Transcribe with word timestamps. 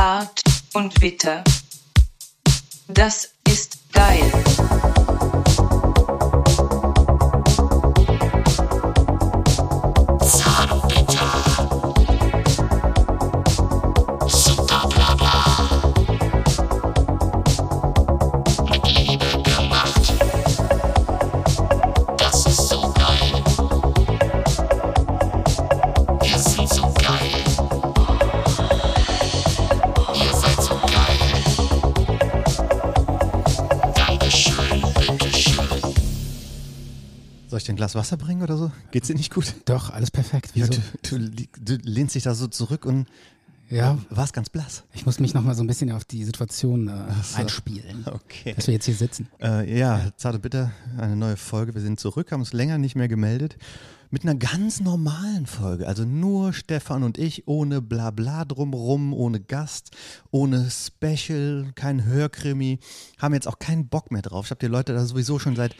Hart 0.00 0.42
und 0.72 0.98
bitter. 0.98 1.44
Das 2.88 3.32
ist 3.46 3.76
geil. 3.92 4.49
Glas 37.80 37.94
Wasser 37.94 38.18
bringen 38.18 38.42
oder 38.42 38.58
so? 38.58 38.70
Geht's 38.90 39.06
dir 39.08 39.14
nicht 39.14 39.32
gut? 39.32 39.54
Doch, 39.64 39.88
alles 39.88 40.10
perfekt. 40.10 40.50
Wieso? 40.52 40.68
du, 41.02 41.18
du, 41.18 41.46
du 41.58 41.76
lehnst 41.76 42.14
dich 42.14 42.24
da 42.24 42.34
so 42.34 42.46
zurück 42.46 42.84
und 42.84 43.06
Ja, 43.70 43.96
warst 44.10 44.34
ganz 44.34 44.50
blass. 44.50 44.82
ich 44.92 45.06
muss 45.06 45.18
mich 45.18 45.32
nochmal 45.32 45.54
so 45.54 45.62
ein 45.64 45.66
bisschen 45.66 45.90
auf 45.90 46.04
die 46.04 46.24
Situation 46.24 46.88
äh, 46.88 47.38
einspielen, 47.38 48.04
Okay. 48.04 48.52
dass 48.54 48.66
wir 48.66 48.74
jetzt 48.74 48.84
hier 48.84 48.94
sitzen. 48.94 49.28
Äh, 49.40 49.78
ja, 49.78 50.10
zarte 50.18 50.38
bitte, 50.38 50.72
eine 50.98 51.16
neue 51.16 51.38
Folge. 51.38 51.72
Wir 51.72 51.80
sind 51.80 51.98
zurück, 51.98 52.32
haben 52.32 52.40
uns 52.40 52.52
länger 52.52 52.76
nicht 52.76 52.96
mehr 52.96 53.08
gemeldet. 53.08 53.56
Mit 54.10 54.24
einer 54.24 54.34
ganz 54.34 54.80
normalen 54.80 55.46
Folge. 55.46 55.88
Also 55.88 56.04
nur 56.04 56.52
Stefan 56.52 57.02
und 57.02 57.16
ich, 57.16 57.48
ohne 57.48 57.80
Blabla 57.80 58.44
drumrum, 58.44 59.14
ohne 59.14 59.40
Gast, 59.40 59.92
ohne 60.30 60.68
Special, 60.70 61.70
kein 61.76 62.04
Hörkrimi. 62.04 62.78
Haben 63.16 63.32
jetzt 63.32 63.48
auch 63.48 63.58
keinen 63.58 63.88
Bock 63.88 64.10
mehr 64.10 64.20
drauf. 64.20 64.44
Ich 64.46 64.50
habe 64.50 64.58
die 64.60 64.66
Leute 64.66 64.92
da 64.92 65.02
sowieso 65.06 65.38
schon 65.38 65.56
seit 65.56 65.74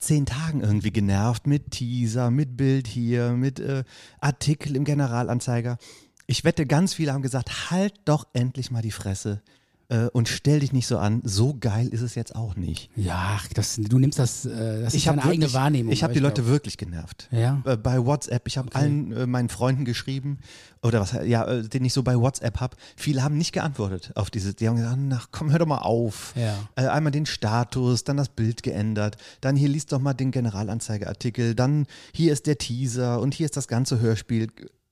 zehn 0.00 0.26
Tagen 0.26 0.62
irgendwie 0.62 0.90
genervt 0.90 1.46
mit 1.46 1.70
Teaser, 1.70 2.30
mit 2.30 2.56
Bild 2.56 2.86
hier, 2.86 3.32
mit 3.32 3.60
äh, 3.60 3.84
Artikel 4.20 4.74
im 4.74 4.84
Generalanzeiger. 4.84 5.78
Ich 6.26 6.44
wette, 6.44 6.66
ganz 6.66 6.94
viele 6.94 7.12
haben 7.12 7.22
gesagt, 7.22 7.70
halt 7.70 7.94
doch 8.04 8.26
endlich 8.32 8.70
mal 8.70 8.82
die 8.82 8.90
Fresse 8.90 9.42
äh, 9.90 10.06
und 10.12 10.28
stell 10.28 10.60
dich 10.60 10.72
nicht 10.72 10.86
so 10.86 10.98
an. 10.98 11.20
So 11.24 11.54
geil 11.58 11.88
ist 11.88 12.00
es 12.00 12.14
jetzt 12.14 12.34
auch 12.34 12.56
nicht. 12.56 12.88
Ja, 12.96 13.38
das, 13.54 13.76
du 13.76 13.98
nimmst 13.98 14.18
das, 14.18 14.46
äh, 14.46 14.82
das 14.82 14.94
ist 14.94 15.06
hab 15.06 15.16
deine 15.16 15.28
eigene 15.28 15.52
Wahrnehmung. 15.52 15.92
Ich 15.92 16.02
habe 16.02 16.12
aber 16.12 16.14
die 16.14 16.20
Leute 16.20 16.42
glaub- 16.42 16.52
wirklich 16.52 16.78
genervt. 16.78 17.28
Ja. 17.30 17.60
Äh, 17.64 17.76
Bei 17.76 18.04
WhatsApp. 18.04 18.46
Ich 18.46 18.56
habe 18.56 18.74
allen 18.74 19.12
äh, 19.12 19.26
meinen 19.26 19.48
Freunden 19.48 19.84
geschrieben 19.84 20.38
oder 20.82 21.00
was, 21.00 21.12
ja, 21.24 21.60
den 21.62 21.84
ich 21.84 21.92
so 21.92 22.02
bei 22.02 22.16
WhatsApp 22.18 22.60
habe. 22.60 22.76
Viele 22.96 23.22
haben 23.22 23.36
nicht 23.36 23.52
geantwortet 23.52 24.12
auf 24.14 24.30
diese. 24.30 24.54
Die 24.54 24.68
haben 24.68 24.76
gesagt, 24.76 24.96
ach 25.12 25.28
komm, 25.32 25.50
hör 25.50 25.58
doch 25.58 25.66
mal 25.66 25.78
auf. 25.78 26.34
Ja. 26.36 26.90
Einmal 26.90 27.10
den 27.12 27.26
Status, 27.26 28.04
dann 28.04 28.16
das 28.16 28.28
Bild 28.28 28.62
geändert, 28.62 29.16
dann 29.40 29.56
hier 29.56 29.68
liest 29.68 29.92
doch 29.92 29.98
mal 30.00 30.14
den 30.14 30.30
Generalanzeigeartikel, 30.30 31.54
dann 31.54 31.86
hier 32.14 32.32
ist 32.32 32.46
der 32.46 32.58
Teaser 32.58 33.20
und 33.20 33.34
hier 33.34 33.46
ist 33.46 33.56
das 33.56 33.68
ganze 33.68 34.00
Hörspiel. 34.00 34.48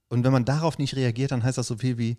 Und 0.08 0.24
wenn 0.24 0.32
man 0.32 0.44
darauf 0.44 0.78
nicht 0.78 0.96
reagiert, 0.96 1.30
dann 1.30 1.42
heißt 1.42 1.58
das 1.58 1.66
so 1.66 1.76
viel 1.76 1.98
wie, 1.98 2.16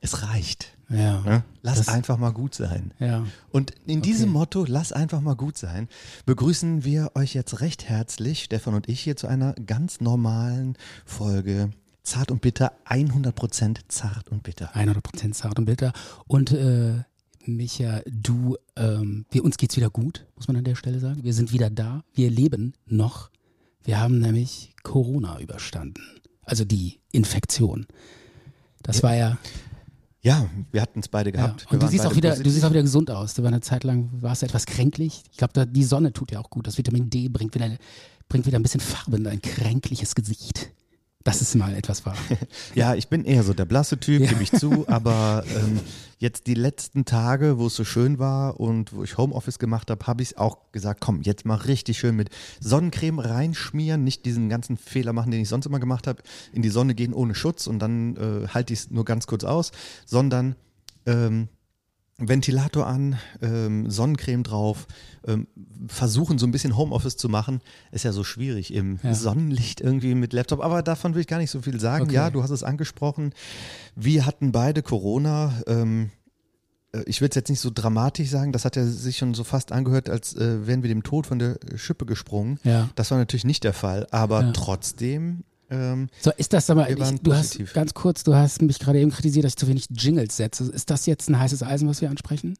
es 0.00 0.22
reicht. 0.22 0.76
Ja. 0.88 1.20
Ne? 1.20 1.44
Lass 1.62 1.88
einfach 1.88 2.18
mal 2.18 2.32
gut 2.32 2.54
sein. 2.54 2.92
Ja. 2.98 3.24
Und 3.50 3.72
in 3.86 4.02
diesem 4.02 4.30
Motto, 4.30 4.64
lass 4.66 4.92
einfach 4.92 5.20
mal 5.20 5.36
gut 5.36 5.56
sein, 5.56 5.88
begrüßen 6.26 6.84
wir 6.84 7.12
euch 7.14 7.34
jetzt 7.34 7.60
recht 7.60 7.88
herzlich, 7.88 8.44
Stefan 8.44 8.74
und 8.74 8.88
ich, 8.88 9.00
hier 9.00 9.16
zu 9.16 9.28
einer 9.28 9.54
ganz 9.54 10.00
normalen 10.00 10.76
Folge 11.04 11.70
Zart 12.02 12.30
und 12.30 12.40
Bitter, 12.40 12.72
100% 12.86 13.78
zart 13.88 14.30
und 14.30 14.42
bitter. 14.42 14.74
100% 14.74 15.32
zart 15.32 15.58
und 15.58 15.66
bitter. 15.66 15.92
Und 16.26 16.50
äh, 16.50 17.04
Micha, 17.44 18.00
du, 18.06 18.56
ähm, 18.76 19.26
wir, 19.30 19.44
uns 19.44 19.58
geht's 19.58 19.76
wieder 19.76 19.90
gut, 19.90 20.26
muss 20.34 20.48
man 20.48 20.56
an 20.56 20.64
der 20.64 20.74
Stelle 20.74 20.98
sagen. 20.98 21.22
Wir 21.24 21.34
sind 21.34 21.52
wieder 21.52 21.70
da. 21.70 22.02
Wir 22.14 22.30
leben 22.30 22.74
noch. 22.86 23.30
Wir 23.84 24.00
haben 24.00 24.18
nämlich 24.18 24.74
Corona 24.82 25.40
überstanden. 25.40 26.02
Also 26.42 26.64
die 26.64 27.00
Infektion. 27.12 27.86
Das 28.82 29.02
war 29.02 29.14
ja. 29.14 29.38
Ja, 30.22 30.48
wir 30.70 30.82
hatten 30.82 31.00
es 31.00 31.08
beide 31.08 31.30
ja. 31.30 31.36
gehabt. 31.36 31.66
Wir 31.66 31.72
Und 31.72 31.82
du 31.82 31.88
siehst, 31.88 32.06
auch 32.06 32.14
wieder, 32.14 32.36
du 32.36 32.50
siehst 32.50 32.64
auch 32.64 32.70
wieder 32.70 32.82
gesund 32.82 33.10
aus. 33.10 33.34
Du 33.34 33.42
war 33.42 33.48
eine 33.48 33.60
Zeit 33.60 33.84
lang, 33.84 34.10
warst 34.12 34.42
du 34.42 34.46
etwas 34.46 34.66
kränklich. 34.66 35.22
Ich 35.32 35.38
glaube, 35.38 35.66
die 35.66 35.84
Sonne 35.84 36.12
tut 36.12 36.30
dir 36.30 36.40
auch 36.40 36.50
gut. 36.50 36.66
Das 36.66 36.76
Vitamin 36.76 37.08
D 37.08 37.28
bringt 37.28 37.54
wieder, 37.54 37.70
bringt 38.28 38.46
wieder 38.46 38.58
ein 38.58 38.62
bisschen 38.62 38.80
Farbe 38.80 39.16
in 39.16 39.24
dein 39.24 39.40
kränkliches 39.40 40.14
Gesicht. 40.14 40.70
Das 41.22 41.42
ist 41.42 41.54
mal 41.54 41.74
etwas 41.74 42.06
wahr. 42.06 42.16
Ja, 42.74 42.94
ich 42.94 43.08
bin 43.08 43.24
eher 43.24 43.42
so 43.42 43.52
der 43.52 43.66
blasse 43.66 43.98
Typ, 44.00 44.22
Ja. 44.22 44.28
gebe 44.30 44.42
ich 44.42 44.52
zu, 44.52 44.84
aber 44.88 45.44
ähm, 45.54 45.80
jetzt 46.18 46.46
die 46.46 46.54
letzten 46.54 47.04
Tage, 47.04 47.58
wo 47.58 47.66
es 47.66 47.76
so 47.76 47.84
schön 47.84 48.18
war 48.18 48.58
und 48.58 48.94
wo 48.94 49.04
ich 49.04 49.18
Homeoffice 49.18 49.58
gemacht 49.58 49.90
habe, 49.90 50.06
habe 50.06 50.22
ich 50.22 50.38
auch 50.38 50.72
gesagt, 50.72 51.00
komm, 51.02 51.20
jetzt 51.22 51.44
mal 51.44 51.56
richtig 51.56 51.98
schön 51.98 52.16
mit 52.16 52.30
Sonnencreme 52.60 53.18
reinschmieren, 53.18 54.02
nicht 54.02 54.24
diesen 54.24 54.48
ganzen 54.48 54.78
Fehler 54.78 55.12
machen, 55.12 55.30
den 55.30 55.42
ich 55.42 55.48
sonst 55.50 55.66
immer 55.66 55.78
gemacht 55.80 56.06
habe, 56.06 56.22
in 56.52 56.62
die 56.62 56.70
Sonne 56.70 56.94
gehen 56.94 57.12
ohne 57.12 57.34
Schutz 57.34 57.66
und 57.66 57.80
dann 57.80 58.16
äh, 58.16 58.48
halte 58.48 58.72
ich 58.72 58.80
es 58.80 58.90
nur 58.90 59.04
ganz 59.04 59.26
kurz 59.26 59.44
aus, 59.44 59.72
sondern 60.06 60.56
ähm, 61.06 61.48
Ventilator 62.28 62.86
an, 62.86 63.18
ähm, 63.42 63.90
Sonnencreme 63.90 64.42
drauf, 64.42 64.86
ähm, 65.26 65.46
versuchen 65.88 66.38
so 66.38 66.46
ein 66.46 66.52
bisschen 66.52 66.76
Homeoffice 66.76 67.16
zu 67.16 67.28
machen. 67.28 67.60
Ist 67.92 68.04
ja 68.04 68.12
so 68.12 68.24
schwierig 68.24 68.72
im 68.74 68.98
Ja. 69.02 69.14
Sonnenlicht 69.14 69.80
irgendwie 69.80 70.14
mit 70.14 70.32
Laptop, 70.32 70.60
aber 70.60 70.82
davon 70.82 71.14
will 71.14 71.20
ich 71.22 71.26
gar 71.26 71.38
nicht 71.38 71.50
so 71.50 71.62
viel 71.62 71.80
sagen. 71.80 72.04
Okay. 72.04 72.14
Ja, 72.14 72.30
du 72.30 72.42
hast 72.42 72.50
es 72.50 72.62
angesprochen. 72.62 73.32
Wir 73.96 74.26
hatten 74.26 74.52
beide 74.52 74.82
Corona. 74.82 75.54
Ähm, 75.66 76.10
äh, 76.92 77.02
ich 77.06 77.20
will 77.20 77.28
es 77.28 77.34
jetzt 77.36 77.48
nicht 77.48 77.60
so 77.60 77.70
dramatisch 77.72 78.28
sagen, 78.28 78.52
das 78.52 78.64
hat 78.64 78.76
ja 78.76 78.84
sich 78.84 79.16
schon 79.18 79.34
so 79.34 79.44
fast 79.44 79.72
angehört, 79.72 80.08
als 80.10 80.34
äh, 80.36 80.66
wären 80.66 80.82
wir 80.82 80.88
dem 80.88 81.02
Tod 81.02 81.26
von 81.26 81.38
der 81.38 81.58
Schippe 81.76 82.06
gesprungen. 82.06 82.58
Ja. 82.64 82.88
Das 82.96 83.10
war 83.10 83.18
natürlich 83.18 83.44
nicht 83.44 83.64
der 83.64 83.72
Fall, 83.72 84.06
aber 84.10 84.42
Ja. 84.42 84.52
trotzdem 84.52 85.44
ähm, 85.70 86.08
So, 86.20 86.30
ist 86.36 86.52
das 86.52 86.68
aber, 86.70 86.90
ich, 86.90 86.96
du 86.96 87.30
positiv. 87.30 87.68
hast 87.68 87.74
ganz 87.74 87.94
kurz, 87.94 88.24
du 88.24 88.34
hast 88.34 88.60
mich 88.62 88.78
gerade 88.78 89.00
eben 89.00 89.10
kritisiert, 89.10 89.44
dass 89.44 89.52
ich 89.52 89.56
zu 89.56 89.68
wenig 89.68 89.86
Jingles 89.90 90.36
setze. 90.36 90.64
Ist 90.64 90.90
das 90.90 91.06
jetzt 91.06 91.28
ein 91.28 91.38
heißes 91.38 91.62
Eisen, 91.62 91.88
was 91.88 92.00
wir 92.00 92.10
ansprechen? 92.10 92.56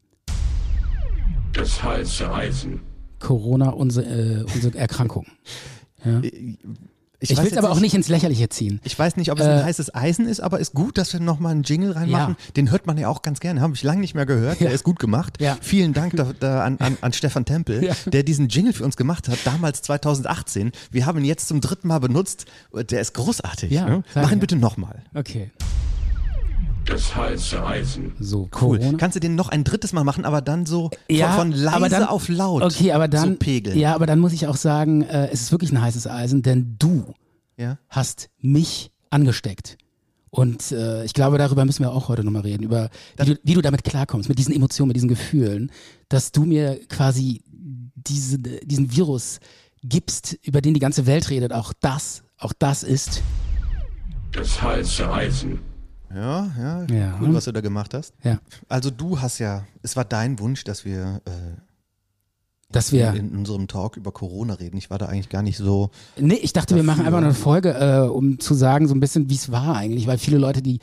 Das 1.53 1.83
heiße 1.83 2.31
Eisen. 2.33 2.81
Corona, 3.19 3.69
unsere, 3.69 4.05
äh, 4.05 4.43
unsere 4.53 4.77
Erkrankung. 4.77 5.25
Ja. 6.03 6.19
Ich, 7.21 7.29
Ich, 7.31 7.37
will 7.37 7.45
es 7.47 7.55
aber 7.57 7.69
auch 7.71 7.79
nicht 7.79 7.93
ins 7.93 8.07
Lächerliche 8.09 8.49
ziehen. 8.49 8.81
Ich 8.83 8.97
weiß 8.97 9.15
nicht, 9.15 9.31
ob 9.31 9.39
es 9.39 9.45
Äh, 9.45 9.49
ein 9.49 9.63
heißes 9.65 9.93
Eisen 9.95 10.25
ist, 10.27 10.39
aber 10.41 10.59
ist 10.59 10.73
gut, 10.73 10.97
dass 10.97 11.13
wir 11.13 11.19
nochmal 11.19 11.51
einen 11.53 11.63
Jingle 11.63 11.91
reinmachen. 11.91 12.35
Ja. 12.37 12.51
Den 12.57 12.71
hört 12.71 12.87
man 12.87 12.97
ja 12.97 13.07
auch 13.09 13.21
ganz 13.21 13.39
gerne. 13.39 13.61
Habe 13.61 13.75
ich 13.75 13.83
lange 13.83 14.01
nicht 14.01 14.15
mehr 14.15 14.25
gehört. 14.25 14.59
Der 14.59 14.69
Ja. 14.69 14.73
ist 14.73 14.83
gut 14.83 14.99
gemacht. 14.99 15.37
Ja. 15.39 15.57
Vielen 15.61 15.93
Dank 15.93 16.15
da, 16.17 16.31
da 16.39 16.63
an, 16.63 16.77
an, 16.79 16.97
an 16.99 17.13
Stefan 17.13 17.45
Tempel, 17.45 17.91
der 18.07 18.23
diesen 18.23 18.49
Jingle 18.49 18.73
für 18.73 18.83
uns 18.83 18.97
gemacht 18.97 19.27
hat, 19.29 19.37
damals 19.45 19.81
2018. 19.83 20.71
Wir 20.91 21.05
haben 21.05 21.19
ihn 21.19 21.25
jetzt 21.25 21.47
zum 21.47 21.61
dritten 21.61 21.87
Mal 21.87 21.99
benutzt. 21.99 22.45
Der 22.73 22.99
ist 22.99 23.13
großartig. 23.13 23.71
Ne? 23.71 24.03
sag 24.13 24.23
Mach 24.23 24.31
ihn 24.31 24.37
ja. 24.37 24.41
bitte 24.41 24.55
nochmal. 24.55 25.03
Okay. 25.13 25.51
Das 26.85 27.15
heiße 27.15 27.63
Eisen. 27.65 28.13
So, 28.19 28.41
Cool. 28.59 28.79
Corona. 28.79 28.97
Kannst 28.97 29.15
du 29.15 29.19
den 29.19 29.35
noch 29.35 29.49
ein 29.49 29.63
drittes 29.63 29.93
Mal 29.93 30.03
machen, 30.03 30.25
aber 30.25 30.41
dann 30.41 30.65
so 30.65 30.89
ja, 31.09 31.31
von, 31.33 31.51
von 31.51 31.61
leise 31.61 31.75
aber 31.75 31.89
dann, 31.89 32.03
auf 32.05 32.27
laut 32.27 32.63
Okay, 32.63 32.91
aber 32.91 33.07
dann, 33.07 33.29
so 33.29 33.35
pegeln. 33.35 33.77
ja, 33.77 33.93
aber 33.95 34.05
dann 34.05 34.19
muss 34.19 34.33
ich 34.33 34.47
auch 34.47 34.55
sagen, 34.57 35.03
äh, 35.03 35.27
es 35.31 35.41
ist 35.41 35.51
wirklich 35.51 35.71
ein 35.71 35.81
heißes 35.81 36.07
Eisen, 36.07 36.41
denn 36.41 36.75
du 36.79 37.13
Ja? 37.57 37.77
hast 37.89 38.29
mich 38.39 38.91
angesteckt. 39.09 39.77
Und 40.31 40.71
äh, 40.71 41.03
ich 41.03 41.13
glaube, 41.13 41.37
darüber 41.37 41.65
müssen 41.65 41.83
wir 41.83 41.91
auch 41.91 42.07
heute 42.07 42.23
nochmal 42.23 42.43
reden, 42.43 42.63
über 42.63 42.89
wie 43.17 43.25
du, 43.25 43.39
wie 43.43 43.53
du 43.53 43.61
damit 43.61 43.83
klarkommst, 43.83 44.29
mit 44.29 44.39
diesen 44.39 44.55
Emotionen, 44.55 44.87
mit 44.87 44.95
diesen 44.95 45.09
Gefühlen, 45.09 45.71
dass 46.09 46.31
du 46.31 46.45
mir 46.45 46.79
quasi 46.87 47.41
diese, 47.51 48.39
diesen 48.39 48.95
Virus 48.95 49.39
gibst, 49.83 50.37
über 50.43 50.61
den 50.61 50.73
die 50.73 50.79
ganze 50.79 51.05
Welt 51.05 51.29
redet. 51.29 51.51
Auch 51.53 51.73
das, 51.79 52.23
auch 52.37 52.53
das 52.57 52.83
ist. 52.83 53.21
Das 54.31 54.61
heiße 54.61 55.11
Eisen. 55.11 55.59
Ja, 56.15 56.51
ja, 56.57 56.83
Ja. 56.85 57.17
cool, 57.21 57.33
was 57.33 57.45
du 57.45 57.51
da 57.51 57.61
gemacht 57.61 57.93
hast. 57.93 58.13
Ja, 58.23 58.39
Also 58.69 58.89
du 58.89 59.19
hast 59.21 59.39
ja, 59.39 59.65
es 59.81 59.95
war 59.95 60.05
dein 60.05 60.39
Wunsch, 60.39 60.63
dass 60.63 60.85
wir 60.85 61.21
äh, 61.25 61.31
dass 62.71 62.93
wir. 62.93 63.13
in 63.13 63.35
unserem 63.35 63.67
Talk 63.67 63.97
über 63.97 64.13
Corona 64.13 64.53
reden. 64.53 64.77
Ich 64.77 64.89
war 64.89 64.97
da 64.97 65.07
eigentlich 65.07 65.27
gar 65.27 65.41
nicht 65.41 65.57
so. 65.57 65.89
Nee, 66.17 66.35
ich 66.35 66.53
dachte, 66.53 66.73
wir 66.75 66.83
machen 66.83 66.99
dafür. 67.03 67.17
einfach 67.17 67.25
eine 67.27 67.33
Folge, 67.33 67.73
äh, 67.73 68.07
um 68.07 68.39
zu 68.39 68.53
sagen, 68.53 68.87
so 68.87 68.93
ein 68.95 69.01
bisschen, 69.01 69.29
wie 69.29 69.35
es 69.35 69.51
war 69.51 69.75
eigentlich, 69.75 70.07
weil 70.07 70.17
viele 70.17 70.37
Leute, 70.37 70.61
die, 70.61 70.79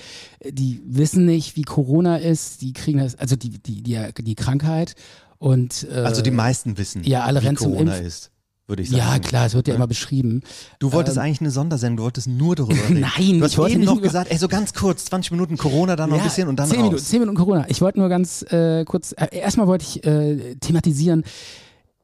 die 0.46 0.82
wissen 0.84 1.24
nicht, 1.24 1.56
wie 1.56 1.62
Corona 1.62 2.16
ist, 2.18 2.60
die 2.60 2.74
kriegen 2.74 2.98
das, 2.98 3.14
also 3.14 3.36
die, 3.36 3.48
die, 3.50 3.82
die, 3.82 3.98
die 4.18 4.34
Krankheit 4.34 4.96
und 5.38 5.86
äh, 5.90 6.00
Also 6.00 6.20
die 6.20 6.30
meisten 6.30 6.76
wissen, 6.76 7.04
ja, 7.04 7.24
alle 7.24 7.40
wie 7.40 7.46
rennen 7.46 7.56
zum 7.56 7.72
Corona 7.72 7.94
Impf- 7.94 8.02
ist, 8.02 8.30
würde 8.68 8.82
ich 8.82 8.90
sagen. 8.90 9.00
ja 9.00 9.18
klar, 9.18 9.46
es 9.46 9.54
wird 9.54 9.66
ja 9.66 9.74
immer 9.74 9.86
beschrieben. 9.86 10.42
Du 10.78 10.92
wolltest 10.92 11.18
eigentlich 11.18 11.40
eine 11.40 11.50
Sondersendung, 11.50 11.96
du 11.96 12.02
wolltest 12.04 12.28
nur 12.28 12.54
darüber 12.54 12.74
reden. 12.88 13.00
Nein, 13.00 13.38
du 13.38 13.44
hast 13.44 13.52
ich 13.52 13.58
wollte 13.58 13.78
noch 13.78 14.00
gesagt, 14.00 14.30
ey, 14.30 14.38
so 14.38 14.46
ganz 14.48 14.74
kurz, 14.74 15.06
20 15.06 15.32
Minuten 15.32 15.56
Corona, 15.56 15.96
dann 15.96 16.10
noch 16.10 16.18
ein 16.18 16.24
bisschen 16.24 16.48
und 16.48 16.56
dann 16.56 16.68
10 16.68 16.76
raus. 16.76 16.84
Minuten, 16.84 17.04
10 17.04 17.20
Minuten 17.20 17.36
Corona. 17.38 17.66
Ich 17.68 17.80
wollte 17.80 17.98
nur 17.98 18.08
ganz 18.08 18.42
äh, 18.50 18.84
kurz, 18.84 19.12
äh, 19.12 19.28
erstmal 19.36 19.66
wollte 19.66 19.84
ich 19.84 20.04
äh, 20.04 20.54
thematisieren, 20.56 21.24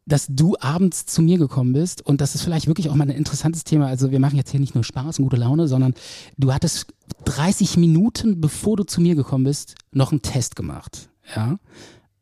dass 0.07 0.27
du 0.29 0.57
abends 0.61 1.07
zu 1.07 1.23
mir 1.23 1.39
gekommen 1.39 1.73
bist 1.73 2.05
und 2.05 2.21
das 2.21 2.35
ist 2.35 2.43
vielleicht 2.43 2.67
wirklich 2.67 2.91
auch 2.91 2.95
mal 2.95 3.05
ein 3.05 3.17
interessantes 3.17 3.65
Thema. 3.65 3.87
Also 3.87 4.11
wir 4.11 4.21
machen 4.21 4.37
jetzt 4.37 4.51
hier 4.51 4.61
nicht 4.61 4.75
nur 4.75 4.85
Spaß 4.85 5.19
und 5.19 5.25
gute 5.25 5.37
Laune, 5.37 5.69
sondern 5.69 5.95
du 6.37 6.53
hattest 6.53 6.87
30 7.25 7.77
Minuten, 7.79 8.41
bevor 8.41 8.77
du 8.77 8.85
zu 8.85 9.01
mir 9.01 9.15
gekommen 9.15 9.45
bist, 9.45 9.75
noch 9.93 10.13
einen 10.13 10.23
Test 10.23 10.57
gemacht. 10.57 11.09
Ja. 11.35 11.59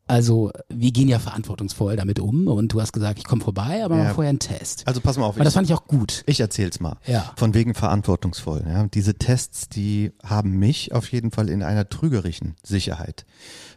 Also 0.05 0.51
wir 0.69 0.91
gehen 0.91 1.07
ja 1.07 1.17
verantwortungsvoll 1.17 1.95
damit 1.95 2.19
um 2.19 2.47
und 2.47 2.73
du 2.73 2.81
hast 2.81 2.91
gesagt, 2.91 3.19
ich 3.19 3.23
komme 3.25 3.41
vorbei, 3.41 3.83
aber 3.85 3.97
Ja. 3.97 4.03
mal 4.05 4.13
vorher 4.13 4.29
einen 4.29 4.39
Test. 4.39 4.83
Also 4.85 4.99
pass 4.99 5.17
mal 5.17 5.25
auf, 5.25 5.37
Und 5.37 5.45
das 5.45 5.53
fand 5.53 5.67
ich 5.67 5.73
auch 5.73 5.87
gut. 5.87 6.23
ich 6.25 6.41
erzähl's 6.41 6.79
mal. 6.81 6.97
Ja. 7.05 7.31
Von 7.37 7.53
wegen 7.53 7.73
verantwortungsvoll. 7.73 8.63
Ja. 8.67 8.87
Diese 8.87 9.13
Tests, 9.15 9.69
die 9.69 10.11
haben 10.23 10.59
mich 10.59 10.91
auf 10.91 11.09
jeden 11.11 11.31
Fall 11.31 11.49
in 11.49 11.63
einer 11.63 11.87
trügerischen 11.87 12.55
Sicherheit 12.63 13.25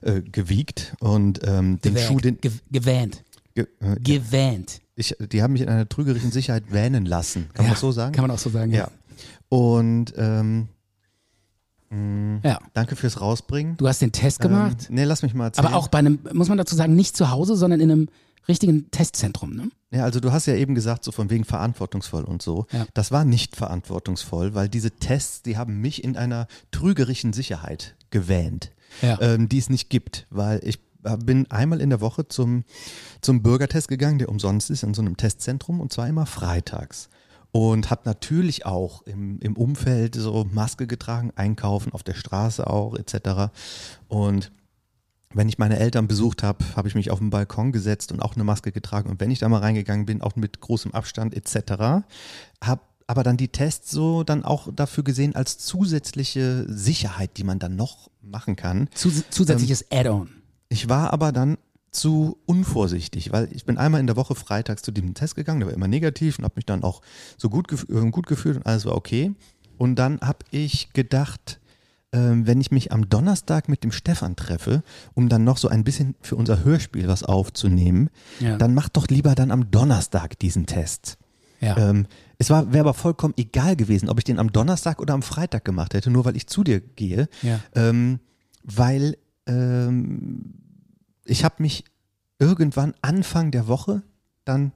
äh, 0.03 0.21
gewiegt 0.21 0.95
und 1.01 1.41
ähm, 1.45 1.81
den 1.83 1.97
Schuh, 1.97 2.19
den 2.19 2.41
Ge 2.41 2.51
gewähnt. 2.73 3.23
ge, 3.55 3.67
äh, 3.81 3.95
Gewähnt. 4.01 4.81
ich, 4.97 5.15
die 5.33 5.43
haben 5.43 5.53
mich 5.53 5.63
in 5.63 5.69
einer 5.69 5.89
trügerischen 5.89 6.33
Sicherheit 6.33 6.73
wähnen 6.73 7.07
lassen. 7.07 7.51
Kann 7.55 7.65
man 7.65 7.67
Ja, 7.67 7.71
das 7.75 7.81
so 7.81 7.93
sagen? 7.93 8.13
Kann 8.13 8.23
man 8.23 8.33
auch 8.33 8.39
so 8.41 8.51
sagen. 8.51 8.73
ja. 8.73 8.89
Und 9.49 10.13
ähm, 10.17 10.69
ja. 11.91 12.59
danke 12.75 12.97
fürs 12.97 13.21
Rausbringen. 13.21 13.77
Du 13.77 13.87
hast 13.89 14.03
den 14.03 14.13
Test 14.13 14.41
gemacht, 14.41 14.87
Ähm, 14.89 14.95
nee, 14.97 15.05
lass 15.05 15.23
mich 15.23 15.35
mal 15.35 15.47
erzählen. 15.47 15.67
aber 15.67 15.77
auch 15.77 15.89
bei 15.89 15.99
einem, 15.99 16.19
muss 16.33 16.49
man 16.49 16.59
dazu 16.59 16.75
sagen, 16.75 16.95
nicht 16.97 17.17
zu 17.17 17.31
Hause, 17.31 17.57
sondern 17.57 17.81
in 17.81 17.91
einem 17.91 18.09
richtigen 18.49 18.91
Testzentrum. 18.91 19.55
Ne? 19.57 19.71
Ja, 19.91 20.05
also 20.05 20.21
du 20.21 20.31
hast 20.33 20.47
ja 20.47 20.55
eben 20.55 20.75
gesagt, 20.75 21.05
so 21.05 21.11
von 21.13 21.31
wegen 21.31 21.45
verantwortungsvoll 21.45 22.25
und 22.25 22.43
so. 22.43 22.67
Ja. 22.73 22.87
Das 22.95 23.11
war 23.13 23.25
nicht 23.25 23.57
verantwortungsvoll, 23.57 24.55
weil 24.55 24.69
diese 24.69 24.91
Tests, 24.93 25.43
die 25.43 25.57
haben 25.57 25.81
mich 25.81 26.05
in 26.05 26.17
einer 26.17 26.47
trügerischen 26.71 27.33
Sicherheit 27.33 27.97
gewähnt, 28.11 28.73
Ja. 29.03 29.21
ähm, 29.21 29.49
die 29.49 29.59
es 29.59 29.69
nicht 29.71 29.91
gibt, 29.91 30.27
weil 30.31 30.61
ich 30.65 30.79
bin 31.25 31.49
einmal 31.53 31.81
in 31.81 31.91
der 31.91 32.01
Woche 32.01 32.27
zum, 32.27 32.65
zum 33.21 33.43
Bürgertest 33.43 33.87
gegangen, 33.89 34.19
der 34.19 34.29
umsonst 34.29 34.71
ist, 34.71 34.83
in 34.83 34.93
so 34.93 35.03
einem 35.03 35.17
Testzentrum 35.17 35.81
und 35.81 35.93
zwar 35.93 36.09
immer 36.09 36.27
freitags. 36.27 37.09
Und 37.57 37.91
habe 37.91 38.03
natürlich 38.05 38.67
auch 38.67 39.03
im, 39.03 39.39
im 39.41 39.57
Umfeld 39.57 40.15
so 40.15 40.47
Maske 40.53 40.87
getragen, 40.87 41.33
einkaufen, 41.37 41.93
auf 41.93 42.03
der 42.03 42.15
Straße 42.15 42.67
auch, 42.67 42.95
etc. 42.97 43.51
Und 44.09 44.53
wenn 45.33 45.49
ich 45.49 45.57
meine 45.59 45.79
Eltern 45.79 46.07
besucht 46.07 46.43
habe, 46.43 46.65
habe 46.77 46.89
ich 46.89 46.95
mich 46.95 47.11
auf 47.11 47.19
den 47.19 47.31
Balkon 47.31 47.73
gesetzt 47.73 48.13
und 48.13 48.21
auch 48.21 48.35
eine 48.35 48.45
Maske 48.45 48.73
getragen. 48.73 49.09
Und 49.09 49.21
wenn 49.21 49.31
ich 49.31 49.39
da 49.39 49.49
mal 49.49 49.61
reingegangen 49.61 50.07
bin, 50.07 50.21
auch 50.21 50.37
mit 50.37 50.61
großem 50.61 50.93
Abstand 50.93 51.35
etc., 51.35 52.05
habe 52.63 52.83
aber 53.07 53.23
dann 53.23 53.37
die 53.37 53.49
Tests 53.49 53.91
so 53.91 54.25
dann 54.25 54.45
auch 54.45 54.69
dafür 54.75 55.05
gesehen 55.05 55.35
als 55.35 55.59
zusätzliche 55.59 56.67
Sicherheit, 56.69 57.37
die 57.37 57.45
man 57.45 57.59
dann 57.59 57.77
noch 57.77 58.11
machen 58.21 58.57
kann. 58.57 58.89
Zus 58.95 59.25
zusätzliches 59.31 59.87
Ähm, 59.91 60.01
Add-on. 60.01 60.29
Ich 60.69 60.89
war 60.89 61.13
aber 61.13 61.33
dann 61.33 61.57
zu 61.99 62.39
unvorsichtig, 62.47 63.33
weil 63.33 63.49
ich 63.53 63.65
bin 63.65 63.79
einmal 63.79 64.01
in 64.01 64.07
der 64.07 64.17
Woche 64.17 64.35
freitags 64.35 64.83
zu 64.83 64.93
diesem 64.93 65.15
Test 65.15 65.35
gegangen, 65.35 65.61
der 65.61 65.69
war 65.69 65.75
immer 65.75 65.89
negativ 65.89 66.39
und 66.39 66.45
habe 66.45 66.55
mich 66.57 66.67
dann 66.67 66.83
auch 66.83 67.03
so 67.37 67.49
gut, 67.51 67.69
gef 67.69 67.87
äh, 67.91 68.11
gut 68.11 68.27
gefühlt 68.27 68.57
und 68.57 68.67
alles 68.67 68.85
war 68.85 68.95
okay. 68.95 69.33
Und 69.79 69.97
dann 69.97 70.21
habe 70.21 70.39
ich 70.51 70.93
gedacht, 70.93 71.61
ähm, 72.13 72.47
wenn 72.47 72.61
ich 72.61 72.71
mich 72.71 72.93
am 72.93 73.09
Donnerstag 73.09 73.69
mit 73.69 73.83
dem 73.85 73.93
Stefan 73.93 74.37
treffe, 74.37 74.83
um 75.15 75.29
dann 75.29 75.45
noch 75.45 75.59
so 75.59 75.69
ein 75.69 75.85
bisschen 75.85 76.15
für 76.21 76.37
unser 76.37 76.65
Hörspiel 76.65 77.09
was 77.09 77.23
aufzunehmen, 77.25 78.11
Ja. 78.41 78.57
dann 78.57 78.75
mach 78.75 78.89
doch 78.89 79.09
lieber 79.09 79.35
dann 79.35 79.51
am 79.51 79.71
Donnerstag 79.71 80.39
diesen 80.39 80.67
Test. 80.67 81.19
Ja. 81.61 81.77
Ähm, 81.77 82.07
es 82.39 82.51
war 82.51 82.73
wäre 82.73 82.83
aber 82.85 82.95
vollkommen 82.95 83.35
egal 83.37 83.77
gewesen, 83.77 84.09
ob 84.09 84.19
ich 84.19 84.25
den 84.25 84.39
am 84.39 84.53
Donnerstag 84.53 85.01
oder 85.01 85.15
am 85.15 85.23
Freitag 85.23 85.65
gemacht 85.65 85.95
hätte, 85.95 86.11
nur 86.11 86.25
weil 86.25 86.37
ich 86.37 86.47
zu 86.47 86.63
dir 86.65 86.81
gehe, 86.81 87.29
Ja. 87.43 87.61
ähm, 87.75 88.21
weil 88.63 89.17
ähm, 89.47 90.55
ich 91.27 91.45
habe 91.45 91.57
mich 91.63 91.85
irgendwann 92.39 92.95
Anfang 93.03 93.51
der 93.51 93.67
Woche 93.69 94.03
dann 94.45 94.73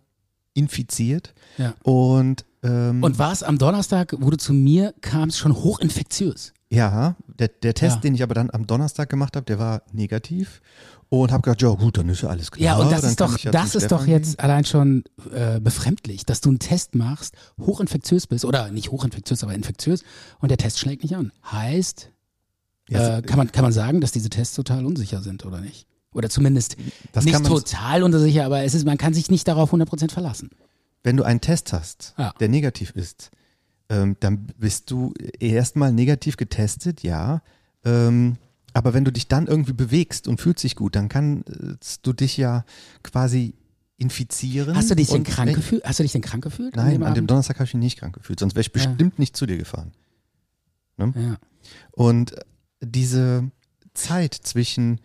infiziert 0.55 1.35
Ja. 1.59 1.75
und 1.83 2.45
ähm, 2.63 3.03
Und 3.03 3.19
war 3.19 3.33
es 3.33 3.43
am 3.43 3.57
Donnerstag, 3.59 4.15
wo 4.19 4.31
du 4.31 4.37
zu 4.37 4.53
mir 4.53 4.93
kamst, 5.01 5.39
schon 5.39 5.55
hochinfektiös? 5.55 6.53
ja, 6.73 7.17
der, 7.27 7.49
der 7.49 7.75
Test, 7.75 7.97
Ja. 7.97 8.01
den 8.03 8.15
ich 8.15 8.23
aber 8.23 8.35
dann 8.35 8.51
am 8.51 8.67
Donnerstag 8.67 9.09
gemacht 9.09 9.35
habe, 9.37 9.45
der 9.47 9.59
war 9.59 9.83
negativ 9.93 10.61
und 11.09 11.33
habe 11.33 11.43
gedacht, 11.43 11.63
ja 11.63 11.71
gut, 11.71 11.99
dann 11.99 12.09
ist 12.09 12.23
ja 12.23 12.29
alles 12.29 12.51
klar. 12.53 12.65
Ja, 12.65 12.77
und 12.77 12.93
das 12.93 13.01
dann 13.01 13.11
ist 13.11 13.21
doch, 13.21 13.39
ja 13.39 13.51
das 13.51 13.75
ist 13.75 13.91
doch 13.91 14.07
jetzt 14.07 14.39
allein 14.39 14.65
schon 14.65 15.03
äh, 15.35 15.59
befremdlich, 15.59 16.25
dass 16.27 16.41
du 16.41 16.49
einen 16.51 16.59
Test 16.61 16.95
machst, 16.95 17.35
hochinfektiös 17.59 18.27
bist, 18.29 18.45
oder 18.45 18.71
nicht 18.71 18.91
hochinfektiös, 18.93 19.43
aber 19.43 19.55
infektiös, 19.55 20.05
und 20.39 20.51
der 20.51 20.59
Test 20.59 20.79
schlägt 20.79 21.03
nicht 21.03 21.17
an. 21.17 21.33
Heißt, 21.51 22.11
gehen. 22.87 23.01
äh, 23.01 23.23
kann, 23.23 23.39
man, 23.39 23.51
kann 23.51 23.63
man 23.65 23.73
sagen, 23.73 24.01
dass 24.01 24.13
diese 24.13 24.31
Tests 24.31 24.55
total 24.55 24.87
unsicher 24.87 25.23
sind, 25.23 25.45
oder 25.45 25.61
nicht? 25.61 25.87
Oder 26.13 26.29
zumindest 26.29 26.77
Das 27.13 27.25
nicht 27.25 27.45
total 27.45 28.03
unsicher, 28.03 28.45
aber 28.45 28.63
es 28.65 28.75
ist, 28.75 28.85
man 28.85 28.99
kann 28.99 29.15
sich 29.15 29.31
nicht 29.31 29.47
darauf 29.47 29.73
100% 29.73 30.11
verlassen. 30.13 30.51
wenn 31.03 31.17
du 31.17 31.23
einen 31.23 31.41
Test 31.41 31.73
hast, 31.73 32.15
Ja. 32.19 32.35
der 32.41 32.49
negativ 32.49 32.91
ist, 32.91 33.31
ähm, 33.89 34.17
dann 34.21 34.47
bist 34.59 34.91
du 34.91 35.15
erstmal 35.39 35.93
negativ 35.93 36.37
getestet, 36.37 37.03
ja. 37.03 37.43
Ähm, 37.85 38.37
aber 38.75 38.93
wenn 38.93 39.05
du 39.05 39.11
dich 39.13 39.27
dann 39.27 39.47
irgendwie 39.47 39.73
bewegst 39.73 40.29
und 40.29 40.41
fühlst 40.41 40.63
dich 40.63 40.77
gut, 40.77 40.95
dann 40.97 41.09
kannst 41.09 42.07
du 42.07 42.13
dich 42.13 42.37
ja 42.37 42.65
quasi 43.03 43.55
infizieren. 43.97 44.77
Hast 44.77 44.91
du 44.91 44.95
dich 44.95 45.09
denn 45.09 45.25
krank 45.25 45.55
gefühlt? 45.55 45.85
Hast 45.85 45.99
du 45.99 46.03
dich 46.03 46.13
denn 46.13 46.23
krank 46.23 46.43
gefühlt? 46.45 46.77
an 46.77 46.85
Nein, 46.85 46.93
dem 46.95 47.03
an 47.03 47.15
dem? 47.15 47.27
Donnerstag 47.27 47.57
habe 47.57 47.65
ich 47.67 47.75
mich 47.75 47.83
nicht 47.85 47.99
krank 47.99 48.15
gefühlt, 48.15 48.39
sonst 48.41 48.55
wäre 48.55 48.61
ich 48.61 48.69
Ja. 48.69 48.73
bestimmt 48.91 49.19
nicht 49.19 49.37
zu 49.37 49.47
dir 49.47 49.57
gefahren. 49.59 49.93
Ja. 50.99 51.39
Und 51.93 52.35
diese 52.81 53.51
Zeit 53.95 54.35
zwischen 54.35 55.01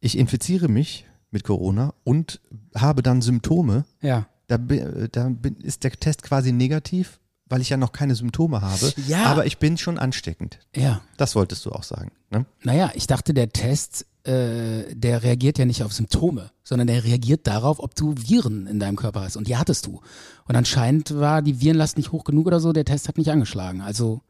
ich 0.00 0.18
infiziere 0.18 0.68
mich 0.68 1.06
mit 1.30 1.44
Corona 1.44 1.94
und 2.04 2.40
habe 2.74 3.02
dann 3.02 3.22
Symptome, 3.22 3.84
ja. 4.00 4.26
da, 4.46 4.56
bi- 4.56 5.08
da 5.10 5.28
bin, 5.28 5.56
ist 5.56 5.84
der 5.84 5.92
Test 5.92 6.22
quasi 6.22 6.52
negativ, 6.52 7.18
weil 7.48 7.60
ich 7.60 7.68
ja 7.70 7.76
noch 7.76 7.92
keine 7.92 8.14
Symptome 8.14 8.60
habe. 8.60 8.92
Ja. 9.06 9.24
Aber 9.26 9.46
ich 9.46 9.58
bin 9.58 9.78
schon 9.78 9.98
ansteckend. 9.98 10.58
Ja. 10.74 11.00
Das 11.16 11.34
wolltest 11.36 11.64
du 11.66 11.70
auch 11.72 11.82
sagen. 11.84 12.10
Ne? 12.30 12.44
Naja, 12.62 12.90
ich 12.94 13.06
dachte, 13.06 13.34
der 13.34 13.50
Test, 13.50 14.06
äh, 14.24 14.94
der 14.94 15.22
reagiert 15.22 15.58
ja 15.58 15.64
nicht 15.64 15.82
auf 15.84 15.92
Symptome, 15.92 16.50
sondern 16.64 16.88
der 16.88 17.04
reagiert 17.04 17.46
darauf, 17.46 17.78
ob 17.78 17.94
du 17.94 18.14
Viren 18.16 18.66
in 18.66 18.80
deinem 18.80 18.96
Körper 18.96 19.20
hast. 19.22 19.36
Und 19.36 19.46
die 19.46 19.56
hattest 19.56 19.86
du. 19.86 20.00
Und 20.46 20.56
anscheinend 20.56 21.16
war 21.16 21.40
die 21.42 21.60
Virenlast 21.60 21.96
nicht 21.96 22.10
hoch 22.12 22.24
genug 22.24 22.46
oder 22.46 22.58
so, 22.60 22.72
der 22.72 22.84
Test 22.84 23.06
hat 23.08 23.18
nicht 23.18 23.30
angeschlagen. 23.30 23.80
Also 23.80 24.22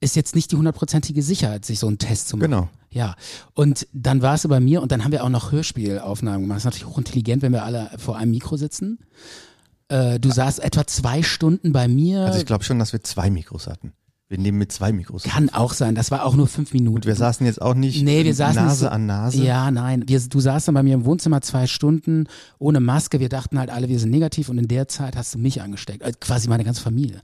ist 0.00 0.16
jetzt 0.16 0.34
nicht 0.34 0.52
die 0.52 0.56
hundertprozentige 0.56 1.22
Sicherheit, 1.22 1.64
sich 1.64 1.78
so 1.78 1.86
einen 1.86 1.98
Test 1.98 2.28
zu 2.28 2.36
machen. 2.36 2.50
Genau. 2.50 2.68
Ja, 2.94 3.16
und 3.54 3.88
dann 3.92 4.22
war 4.22 4.34
es 4.36 4.46
bei 4.46 4.60
mir 4.60 4.80
und 4.80 4.92
dann 4.92 5.02
haben 5.02 5.10
wir 5.10 5.24
auch 5.24 5.28
noch 5.28 5.50
Hörspielaufnahmen 5.50 6.42
gemacht. 6.42 6.56
Das 6.58 6.60
ist 6.62 6.66
natürlich 6.66 6.86
hochintelligent, 6.86 7.42
wenn 7.42 7.52
wir 7.52 7.64
alle 7.64 7.90
vor 7.98 8.16
einem 8.16 8.30
Mikro 8.30 8.56
sitzen. 8.56 9.00
Äh, 9.88 10.20
du 10.20 10.30
saßt 10.30 10.60
etwa 10.60 10.86
zwei 10.86 11.22
Stunden 11.24 11.72
bei 11.72 11.88
mir. 11.88 12.20
Also 12.20 12.38
ich 12.38 12.46
glaube 12.46 12.62
schon, 12.62 12.78
dass 12.78 12.92
wir 12.92 13.02
zwei 13.02 13.30
Mikros 13.30 13.66
hatten. 13.66 13.92
Wir 14.28 14.38
nehmen 14.38 14.58
mit 14.58 14.70
zwei 14.72 14.92
Mikros. 14.92 15.24
auf. 15.26 15.30
Kann 15.32 15.50
auch 15.50 15.72
sein, 15.74 15.94
das 15.96 16.10
war 16.12 16.24
auch 16.24 16.34
nur 16.36 16.46
fünf 16.46 16.72
Minuten. 16.72 16.96
Und 16.98 17.06
wir 17.06 17.16
saßen 17.16 17.44
jetzt 17.44 17.60
auch 17.60 17.74
nicht 17.74 18.02
Nee, 18.02 18.24
wir 18.24 18.34
saßen 18.34 18.64
Nase 18.64 18.80
so- 18.84 18.88
an 18.88 19.06
Nase. 19.06 19.42
Ja, 19.44 19.70
nein. 19.72 20.04
Wir, 20.06 20.20
du 20.20 20.38
saßt 20.40 20.68
dann 20.68 20.74
bei 20.76 20.82
mir 20.84 20.94
im 20.94 21.04
Wohnzimmer 21.04 21.40
zwei 21.42 21.66
Stunden 21.66 22.28
ohne 22.58 22.78
Maske. 22.80 23.18
Wir 23.20 23.28
dachten 23.28 23.58
halt 23.58 23.70
alle, 23.70 23.88
wir 23.88 23.98
sind 23.98 24.10
negativ 24.10 24.48
und 24.48 24.58
in 24.58 24.68
der 24.68 24.88
Zeit 24.88 25.16
hast 25.16 25.34
du 25.34 25.38
mich 25.38 25.60
angesteckt. 25.62 26.02
Also 26.04 26.16
quasi 26.20 26.48
meine 26.48 26.64
ganze 26.64 26.80
Familie. 26.80 27.20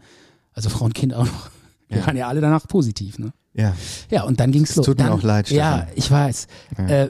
Also 0.52 0.68
Frau 0.68 0.84
und 0.84 0.94
Kind 0.94 1.14
auch 1.14 1.24
noch. 1.26 1.50
Wir 1.88 1.98
Ja. 2.00 2.06
waren 2.06 2.16
ja 2.16 2.28
alle 2.28 2.40
danach 2.40 2.66
positiv, 2.68 3.18
ne? 3.18 3.32
Ja. 3.54 3.74
Ja, 4.10 4.22
und 4.24 4.40
dann 4.40 4.52
ging's 4.52 4.70
Es 4.70 4.76
los. 4.76 4.86
tut 4.86 4.98
mir 4.98 5.04
dann, 5.04 5.12
auch 5.12 5.22
leid, 5.22 5.50
Ja, 5.50 5.78
Stefan. 5.78 5.92
ich 5.96 6.10
weiß. 6.10 6.46
Äh, 6.88 7.08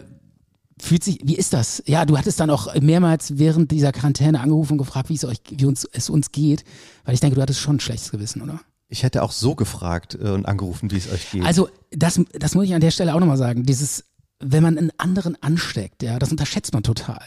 fühlt 0.81 1.05
sich, 1.05 1.21
wie 1.23 1.37
ist 1.37 1.53
das? 1.53 1.83
Ja, 1.87 2.05
du 2.07 2.17
hattest 2.17 2.41
dann 2.41 2.49
auch 2.51 2.75
mehrmals 2.81 3.39
während 3.39 3.71
dieser 3.71 3.93
Quarantäne 3.93 4.41
angerufen 4.41 4.73
und 4.73 4.79
gefragt, 4.79 5.11
wie 5.11 5.15
es 5.15 5.25
euch, 5.25 5.39
wie 5.51 5.67
uns, 5.67 5.87
es 5.93 6.09
uns 6.09 6.33
geht. 6.33 6.65
Weil 7.05 7.15
ich 7.15 7.21
denke, 7.21 7.37
du 7.37 7.43
hattest 7.43 7.61
schon 7.61 7.77
ein 7.77 7.81
schlechtes 7.81 8.11
Gewissen, 8.11 8.41
oder? 8.43 8.61
Ich 8.89 9.03
hätte 9.03 9.23
auch 9.23 9.33
so 9.33 9.55
gefragt 9.55 10.15
äh, 10.21 10.31
und 10.31 10.47
angerufen, 10.47 10.91
wie 10.91 10.97
es 10.97 11.13
euch 11.13 11.31
geht. 11.31 11.45
Also, 11.45 11.69
das, 11.91 12.21
das 12.33 12.55
muss 12.55 12.65
ich 12.65 12.75
an 12.75 12.81
der 12.81 12.91
Stelle 12.91 13.15
auch 13.15 13.21
nochmal 13.21 13.37
sagen. 13.37 13.65
Dieses, 13.65 14.05
wenn 14.41 14.63
man 14.63 14.79
einen 14.79 14.91
anderen 14.99 15.41
ansteckt, 15.43 16.03
ja, 16.03 16.19
das 16.19 16.31
unterschätzt 16.31 16.73
man 16.73 16.83
total. 16.83 17.23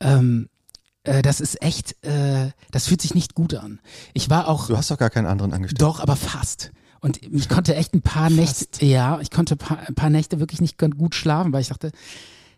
Ähm, 0.00 0.48
äh, 1.04 1.22
das 1.22 1.40
ist 1.40 1.62
echt, 1.62 1.96
äh, 2.04 2.50
das 2.70 2.86
fühlt 2.88 3.00
sich 3.00 3.14
nicht 3.14 3.34
gut 3.34 3.54
an. 3.54 3.80
Ich 4.12 4.28
war 4.30 4.46
auch, 4.48 4.66
du 4.68 4.76
hast 4.76 4.90
doch 4.90 4.98
gar 4.98 5.10
keinen 5.10 5.26
anderen 5.26 5.52
angesteckt. 5.54 5.80
doch, 5.82 6.00
aber 6.00 6.16
fast. 6.16 6.70
Und 7.04 7.20
ich 7.22 7.50
konnte 7.50 7.74
echt 7.74 7.92
ein 7.92 8.00
paar 8.00 8.30
Nächte, 8.30 8.86
ja, 8.86 9.20
ich 9.20 9.30
konnte 9.30 9.56
ein 9.56 9.58
paar, 9.58 9.78
ein 9.86 9.94
paar 9.94 10.08
Nächte 10.08 10.40
wirklich 10.40 10.62
nicht 10.62 10.78
gut 10.78 11.14
schlafen, 11.14 11.52
weil 11.52 11.60
ich 11.60 11.68
dachte, 11.68 11.92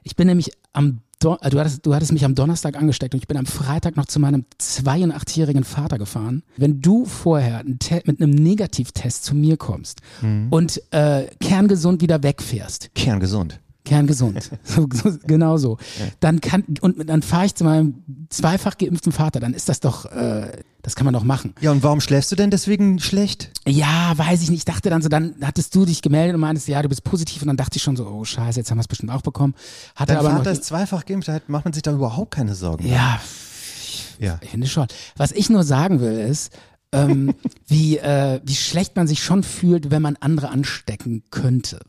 ich 0.05 0.15
bin 0.15 0.29
nämlich 0.29 0.53
am, 0.73 1.01
Don 1.19 1.37
äh, 1.41 1.51
du, 1.51 1.59
hattest, 1.59 1.85
du 1.85 1.93
hattest 1.93 2.13
mich 2.13 2.25
am 2.25 2.37
Donnerstag 2.37 2.77
angesteckt 2.77 3.13
und 3.15 3.21
ich 3.21 3.27
bin 3.27 3.39
am 3.39 3.47
Freitag 3.47 3.97
noch 3.97 4.05
zu 4.05 4.21
meinem 4.21 4.45
82-jährigen 4.63 5.65
Vater 5.65 5.99
gefahren. 5.99 6.45
Wenn 6.57 6.81
du 6.81 7.07
vorher 7.07 7.65
mit 7.65 8.21
einem 8.21 8.31
Negativtest 8.31 9.25
zu 9.25 9.35
mir 9.35 9.57
kommst 9.57 10.01
und 10.51 10.81
äh, 10.93 11.27
kerngesund 11.41 12.01
wieder 12.01 12.23
wegfährst, 12.23 12.95
Kerngesund. 12.95 13.59
Kerngesund. 13.87 14.51
so, 14.65 14.87
so, 14.93 15.17
genau 15.27 15.57
so. 15.57 15.79
Dann 16.21 16.43
kann, 16.43 16.65
und 16.83 17.09
dann 17.09 17.23
fahre 17.23 17.47
ich 17.47 17.55
zu 17.55 17.65
meinem 17.65 18.03
zweifach 18.29 18.77
geimpften 18.77 19.13
Vater, 19.13 19.41
dann 19.41 19.55
ist 19.55 19.71
das 19.71 19.81
doch, 19.81 20.05
äh, 20.07 20.63
das 20.83 20.95
kann 20.95 21.07
man 21.07 21.15
doch 21.15 21.25
machen. 21.25 21.55
Ja, 21.61 21.73
und 21.73 21.83
warum 21.83 22.01
schläfst 22.03 22.31
du 22.31 22.37
denn 22.37 22.51
deswegen 22.51 22.99
schlecht? 22.99 23.51
Ja, 23.67 24.13
weiß 24.17 24.43
ich 24.43 24.51
nicht. 24.51 24.59
Ich 24.59 24.65
dachte 24.67 24.91
dann 24.91 25.01
so, 25.01 25.09
dann 25.09 25.35
hattest 25.43 25.75
du 25.75 25.87
dich 25.87 26.03
gemeldet 26.03 26.35
und 26.35 26.41
meintest, 26.43 26.69
ja, 26.69 26.83
du 26.83 26.89
bist 26.89 27.03
positiv. 27.05 27.41
Und 27.43 27.49
dann 27.49 27.57
dachte 27.57 27.77
ich 27.79 27.83
schon 27.83 27.97
so, 27.97 28.07
oh 28.07 28.25
scheiße, 28.25 28.61
jetzt 28.61 28.71
haben 28.71 28.79
wir 28.79 28.83
es 28.83 28.89
bestimmt 28.89 29.11
auch 29.13 29.23
bekommen. 29.23 29.55
Hatte 29.95 30.13
Dein 30.13 30.19
aber 30.19 30.31
Vater 30.31 30.45
noch, 30.51 30.53
ist 30.53 30.65
zweifach 30.65 31.07
geimpft, 31.07 31.31
macht 31.49 31.65
man 31.65 31.73
sich 31.73 31.83
da 31.83 31.93
überhaupt 31.93 32.33
keine 32.33 32.55
Sorgen. 32.55 32.87
ja, 32.87 33.19
Ja. 34.19 34.39
ich 34.43 34.51
finde 34.51 34.67
schon. 34.67 34.87
Was 35.17 35.33
ich 35.33 35.49
nur 35.51 35.65
sagen 35.65 36.01
will 36.01 36.19
ist, 36.19 36.53
ähm, 36.93 37.35
wie, 37.67 37.99
äh, 37.99 38.41
wie 38.45 38.55
schlecht 38.55 38.95
man 38.97 39.09
sich 39.09 39.23
schon 39.23 39.43
fühlt, 39.43 39.91
wenn 39.91 40.03
man 40.03 40.17
andere 40.17 40.51
anstecken 40.51 41.25
könnte. 41.31 41.81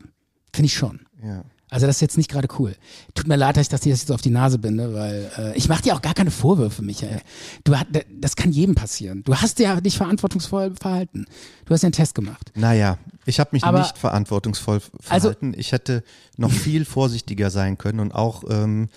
Finde 0.52 0.66
ich 0.66 0.74
schon. 0.74 1.00
ja. 1.22 1.44
Also 1.70 1.86
das 1.86 1.96
ist 1.96 2.00
jetzt 2.00 2.16
nicht 2.16 2.30
gerade 2.30 2.48
cool. 2.58 2.74
Tut 3.14 3.26
mir 3.28 3.36
leid, 3.36 3.56
dass 3.56 3.62
ich 3.62 3.68
das 3.68 3.82
dir 3.82 3.90
jetzt 3.90 4.06
so 4.06 4.14
auf 4.14 4.22
die 4.22 4.30
Nase 4.30 4.58
binde, 4.58 4.94
weil 4.94 5.30
äh, 5.36 5.56
ich 5.56 5.68
mache 5.68 5.82
dir 5.82 5.94
auch 5.94 6.02
gar 6.02 6.14
keine 6.14 6.30
Vorwürfe, 6.30 6.82
Michael. 6.82 7.20
Du 7.64 7.76
hat, 7.76 7.86
das 8.20 8.36
kann 8.36 8.52
jedem 8.52 8.74
passieren. 8.74 9.22
Du 9.24 9.34
hast 9.34 9.58
ja 9.58 9.80
dich 9.80 9.96
verantwortungsvoll 9.98 10.74
verhalten. 10.80 11.26
Du 11.66 11.74
hast 11.74 11.82
ja 11.82 11.88
einen 11.88 11.92
Test 11.92 12.14
gemacht. 12.14 12.52
Naja, 12.54 12.96
ich 13.26 13.38
habe 13.38 13.50
mich 13.52 13.64
Aber- 13.64 13.80
nicht 13.80 13.98
verantwortungsvoll 13.98 14.80
Also- 15.08 15.28
verhalten. 15.28 15.54
ich 15.56 15.72
hätte 15.72 16.02
noch 16.36 16.50
viel 16.52 16.84
vorsichtiger 16.86 17.50
sein 17.50 17.76
können 17.76 18.00
und 18.00 18.12
auch 18.12 18.44
ähm, 18.48 18.88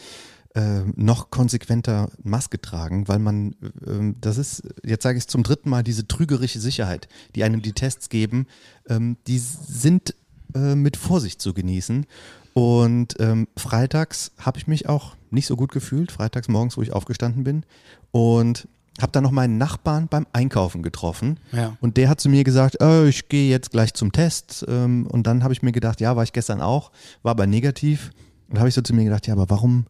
äh, 0.56 0.82
noch 0.96 1.30
konsequenter 1.30 2.10
Maske 2.24 2.62
tragen, 2.62 3.08
weil 3.08 3.20
man, 3.20 3.56
ähm, 3.88 4.16
das 4.22 4.38
ist, 4.38 4.64
jetzt 4.84 5.04
sage 5.04 5.18
ich 5.18 5.24
es 5.24 5.28
zum 5.28 5.44
dritten 5.44 5.70
Mal, 5.70 5.84
diese 5.84 6.08
trügerische 6.08 6.60
Sicherheit, 6.60 7.08
die 7.36 7.44
einem 7.44 7.62
die 7.62 7.72
Tests 7.74 8.10
geben, 8.10 8.48
ähm, 8.90 9.18
die 9.28 9.40
sind 9.40 10.14
äh, 10.54 10.76
mit 10.76 10.98
Vorsicht 10.98 11.42
zu 11.42 11.54
genießen. 11.54 12.06
Und 12.54 13.16
ähm, 13.20 13.48
freitags 13.58 14.32
habe 14.38 14.58
ich 14.58 14.68
mich 14.68 14.90
auch 14.90 15.16
nicht 15.30 15.48
so 15.48 15.56
gut 15.56 15.72
gefühlt, 15.72 16.12
freitags 16.12 16.48
morgens, 16.48 16.78
wo 16.78 16.82
ich 16.82 16.94
aufgestanden 16.94 17.44
bin. 17.44 17.66
Und 18.12 18.68
habe 19.00 19.12
dann 19.14 19.24
noch 19.24 19.32
meinen 19.32 19.58
Nachbarn 19.58 20.08
beim 20.10 20.28
Einkaufen 20.34 20.84
getroffen. 20.84 21.40
Ja. 21.54 21.78
Und 21.80 21.96
der 21.98 22.10
hat 22.10 22.20
zu 22.20 22.28
mir 22.30 22.44
gesagt, 22.44 22.78
oh, 22.82 23.06
ich 23.06 23.30
gehe 23.30 23.50
jetzt 23.50 23.72
gleich 23.72 23.94
zum 23.94 24.12
Test. 24.12 24.66
Ähm, 24.68 25.08
Und 25.08 25.28
dann 25.28 25.44
habe 25.44 25.54
ich 25.54 25.62
mir 25.62 25.72
gedacht, 25.72 26.02
ja, 26.02 26.16
war 26.16 26.24
ich 26.24 26.34
gestern 26.34 26.62
auch, 26.62 26.92
war 27.24 27.32
aber 27.32 27.48
negativ. 27.48 28.12
Und 28.50 28.60
habe 28.60 28.68
ich 28.68 28.76
so 28.76 28.82
zu 28.82 28.94
mir 28.94 29.06
gedacht, 29.06 29.28
ja, 29.28 29.34
aber 29.34 29.50
warum, 29.50 29.86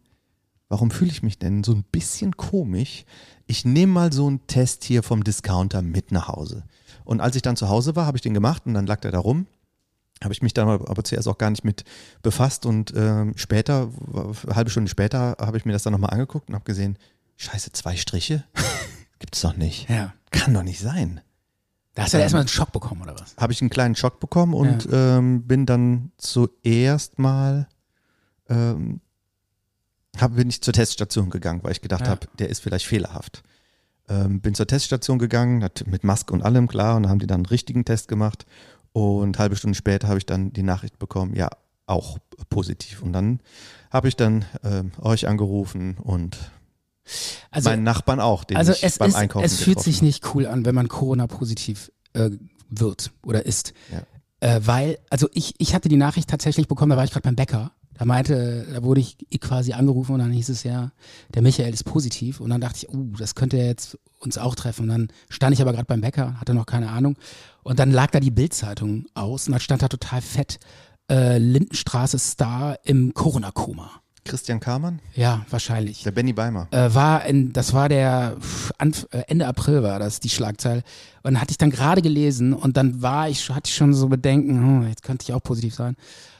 warum 0.68 0.92
fühle 0.92 1.10
ich 1.10 1.22
mich 1.22 1.38
denn 1.38 1.64
so 1.64 1.72
ein 1.72 1.84
bisschen 1.90 2.36
komisch? 2.36 3.04
Ich 3.46 3.64
nehme 3.64 3.92
mal 3.92 4.12
so 4.12 4.28
einen 4.28 4.46
Test 4.46 4.84
hier 4.84 5.02
vom 5.02 5.24
Discounter 5.24 5.82
mit 5.82 6.12
nach 6.12 6.28
Hause. 6.28 6.62
Und 7.04 7.20
als 7.20 7.34
ich 7.34 7.42
dann 7.42 7.56
zu 7.56 7.68
Hause 7.68 7.96
war, 7.96 8.06
habe 8.06 8.16
ich 8.16 8.22
den 8.22 8.34
gemacht 8.34 8.62
und 8.66 8.74
dann 8.74 8.86
lag 8.86 9.00
der 9.00 9.10
da 9.10 9.18
rum. 9.18 9.46
Habe 10.24 10.32
ich 10.34 10.42
mich 10.42 10.54
dann 10.54 10.68
aber 10.68 11.04
zuerst 11.04 11.28
auch 11.28 11.38
gar 11.38 11.50
nicht 11.50 11.64
mit 11.64 11.84
befasst 12.22 12.66
und 12.66 12.92
ähm, 12.96 13.32
später, 13.36 13.90
eine 14.46 14.54
halbe 14.56 14.70
Stunde 14.70 14.90
später, 14.90 15.36
habe 15.40 15.56
ich 15.56 15.64
mir 15.64 15.72
das 15.72 15.82
dann 15.82 15.92
nochmal 15.92 16.10
angeguckt 16.10 16.48
und 16.48 16.54
habe 16.54 16.64
gesehen, 16.64 16.98
scheiße, 17.36 17.72
zwei 17.72 17.96
Striche? 17.96 18.44
Gibt's 19.18 19.40
doch 19.40 19.56
nicht. 19.56 19.88
Ja. 19.88 20.12
Kann 20.30 20.54
doch 20.54 20.62
nicht 20.62 20.80
sein 20.80 21.20
Da 21.94 22.02
hast 22.02 22.12
du 22.14 22.16
ja 22.18 22.22
erstmal 22.22 22.40
einen 22.40 22.48
Schock 22.48 22.72
bekommen, 22.72 23.02
oder 23.02 23.14
was? 23.18 23.36
habe 23.36 23.52
ich 23.52 23.60
einen 23.60 23.70
kleinen 23.70 23.94
Schock 23.94 24.18
bekommen 24.20 24.54
und 24.54 24.88
ähm, 24.90 25.42
bin 25.46 25.66
dann 25.66 26.12
zuerst 26.16 27.18
mal 27.18 27.68
ähm, 28.48 29.00
hab, 30.18 30.34
bin 30.36 30.48
ich 30.50 30.60
zur 30.62 30.74
Teststation 30.74 31.30
gegangen, 31.30 31.60
weil 31.62 31.72
ich 31.72 31.80
gedacht 31.80 32.02
Ja. 32.02 32.08
habe, 32.08 32.26
der 32.38 32.48
ist 32.50 32.60
vielleicht 32.60 32.86
fehlerhaft. 32.86 33.42
Ähm, 34.08 34.40
bin 34.40 34.54
zur 34.54 34.66
Teststation 34.66 35.18
gegangen, 35.18 35.66
mit 35.86 36.04
Maske 36.04 36.32
und 36.34 36.42
allem, 36.42 36.66
klar, 36.68 36.96
und 36.96 37.08
haben 37.08 37.18
die 37.20 37.26
dann 37.26 37.36
einen 37.40 37.46
richtigen 37.46 37.84
Test 37.84 38.08
gemacht 38.08 38.44
und 38.92 39.38
halbe 39.38 39.56
Stunde 39.56 39.76
später 39.76 40.08
habe 40.08 40.18
ich 40.18 40.26
dann 40.26 40.52
die 40.52 40.62
Nachricht 40.62 40.98
bekommen, 40.98 41.34
ja, 41.34 41.48
auch 41.86 42.18
positiv. 42.48 43.02
Und 43.02 43.12
dann 43.12 43.40
habe 43.90 44.08
ich 44.08 44.16
dann 44.16 44.44
ähm, 44.62 44.92
euch 45.00 45.26
angerufen 45.26 45.96
und 45.98 46.38
Also, 47.50 47.70
meinen 47.70 47.82
Nachbarn 47.82 48.20
auch, 48.20 48.44
den 48.44 48.56
also 48.56 48.72
ich 48.72 48.82
es, 48.82 48.98
beim 48.98 49.10
ist, 49.10 49.16
Einkaufen 49.16 49.44
es 49.44 49.62
fühlt 49.62 49.80
sich 49.80 50.02
nicht 50.02 50.34
cool 50.34 50.46
an, 50.46 50.64
wenn 50.64 50.74
man 50.74 50.88
Corona-positiv 50.88 51.90
äh, 52.12 52.30
wird 52.68 53.12
oder 53.24 53.44
ist. 53.44 53.74
Ja. 53.92 54.02
Äh, 54.40 54.60
weil, 54.64 54.98
also 55.10 55.28
ich, 55.32 55.54
ich 55.58 55.74
hatte 55.74 55.88
die 55.88 55.96
Nachricht 55.96 56.28
tatsächlich 56.28 56.68
bekommen, 56.68 56.90
da 56.90 56.96
war 56.96 57.04
ich 57.04 57.10
gerade 57.10 57.24
beim 57.24 57.36
Bäcker. 57.36 57.72
Da 58.02 58.06
meinte, 58.06 58.66
da 58.74 58.82
wurde 58.82 59.00
ich 59.00 59.16
quasi 59.40 59.74
angerufen 59.74 60.14
und 60.14 60.18
dann 60.18 60.32
hieß 60.32 60.48
es 60.48 60.64
ja, 60.64 60.90
der 61.34 61.42
Michael 61.42 61.72
ist 61.72 61.84
positiv. 61.84 62.40
Und 62.40 62.50
dann 62.50 62.60
dachte 62.60 62.78
ich, 62.78 62.88
uh, 62.92 63.12
das 63.16 63.36
könnte 63.36 63.58
ja 63.58 63.66
jetzt 63.66 63.96
uns 64.18 64.38
auch 64.38 64.56
treffen. 64.56 64.82
Und 64.82 64.88
dann 64.88 65.08
stand 65.28 65.54
ich 65.54 65.62
aber 65.62 65.70
gerade 65.70 65.84
beim 65.84 66.00
Bäcker, 66.00 66.40
hatte 66.40 66.52
noch 66.52 66.66
keine 66.66 66.90
Ahnung. 66.90 67.14
Und 67.62 67.78
dann 67.78 67.92
lag 67.92 68.10
da 68.10 68.18
die 68.18 68.32
Bildzeitung 68.32 69.06
aus 69.14 69.46
und 69.46 69.52
dann 69.52 69.60
stand 69.60 69.82
da 69.82 69.88
total 69.88 70.20
fett 70.20 70.58
äh, 71.08 71.38
Lindenstraße 71.38 72.18
Star 72.18 72.76
im 72.82 73.14
Corona-Koma. 73.14 73.88
Christian 74.24 74.58
Kamann, 74.58 74.98
Ja, 75.14 75.46
wahrscheinlich 75.48 76.02
der 76.02 76.10
Benny 76.10 76.32
Beimer. 76.32 76.66
äh, 76.72 76.92
war 76.92 77.24
in, 77.24 77.52
das 77.52 77.72
war 77.72 77.88
der 77.88 78.36
Anf 78.78 79.06
äh, 79.12 79.22
Ende 79.28 79.46
April 79.46 79.84
war 79.84 80.00
das 80.00 80.18
die 80.18 80.28
Schlagzeile 80.28 80.82
und 81.22 81.40
hatte 81.40 81.52
ich 81.52 81.58
dann 81.58 81.70
gerade 81.70 82.02
gelesen 82.02 82.52
und 82.52 82.76
dann 82.76 83.00
war 83.02 83.28
ich 83.28 83.48
hatte 83.50 83.68
ich 83.68 83.74
schon 83.74 83.94
so 83.94 84.08
Bedenken, 84.08 84.54
hm, 84.56 84.88
jetzt 84.88 85.02
könnte 85.04 85.24
ich 85.24 85.32
auch 85.32 85.42
positiv 85.42 85.74
sein 85.74 85.96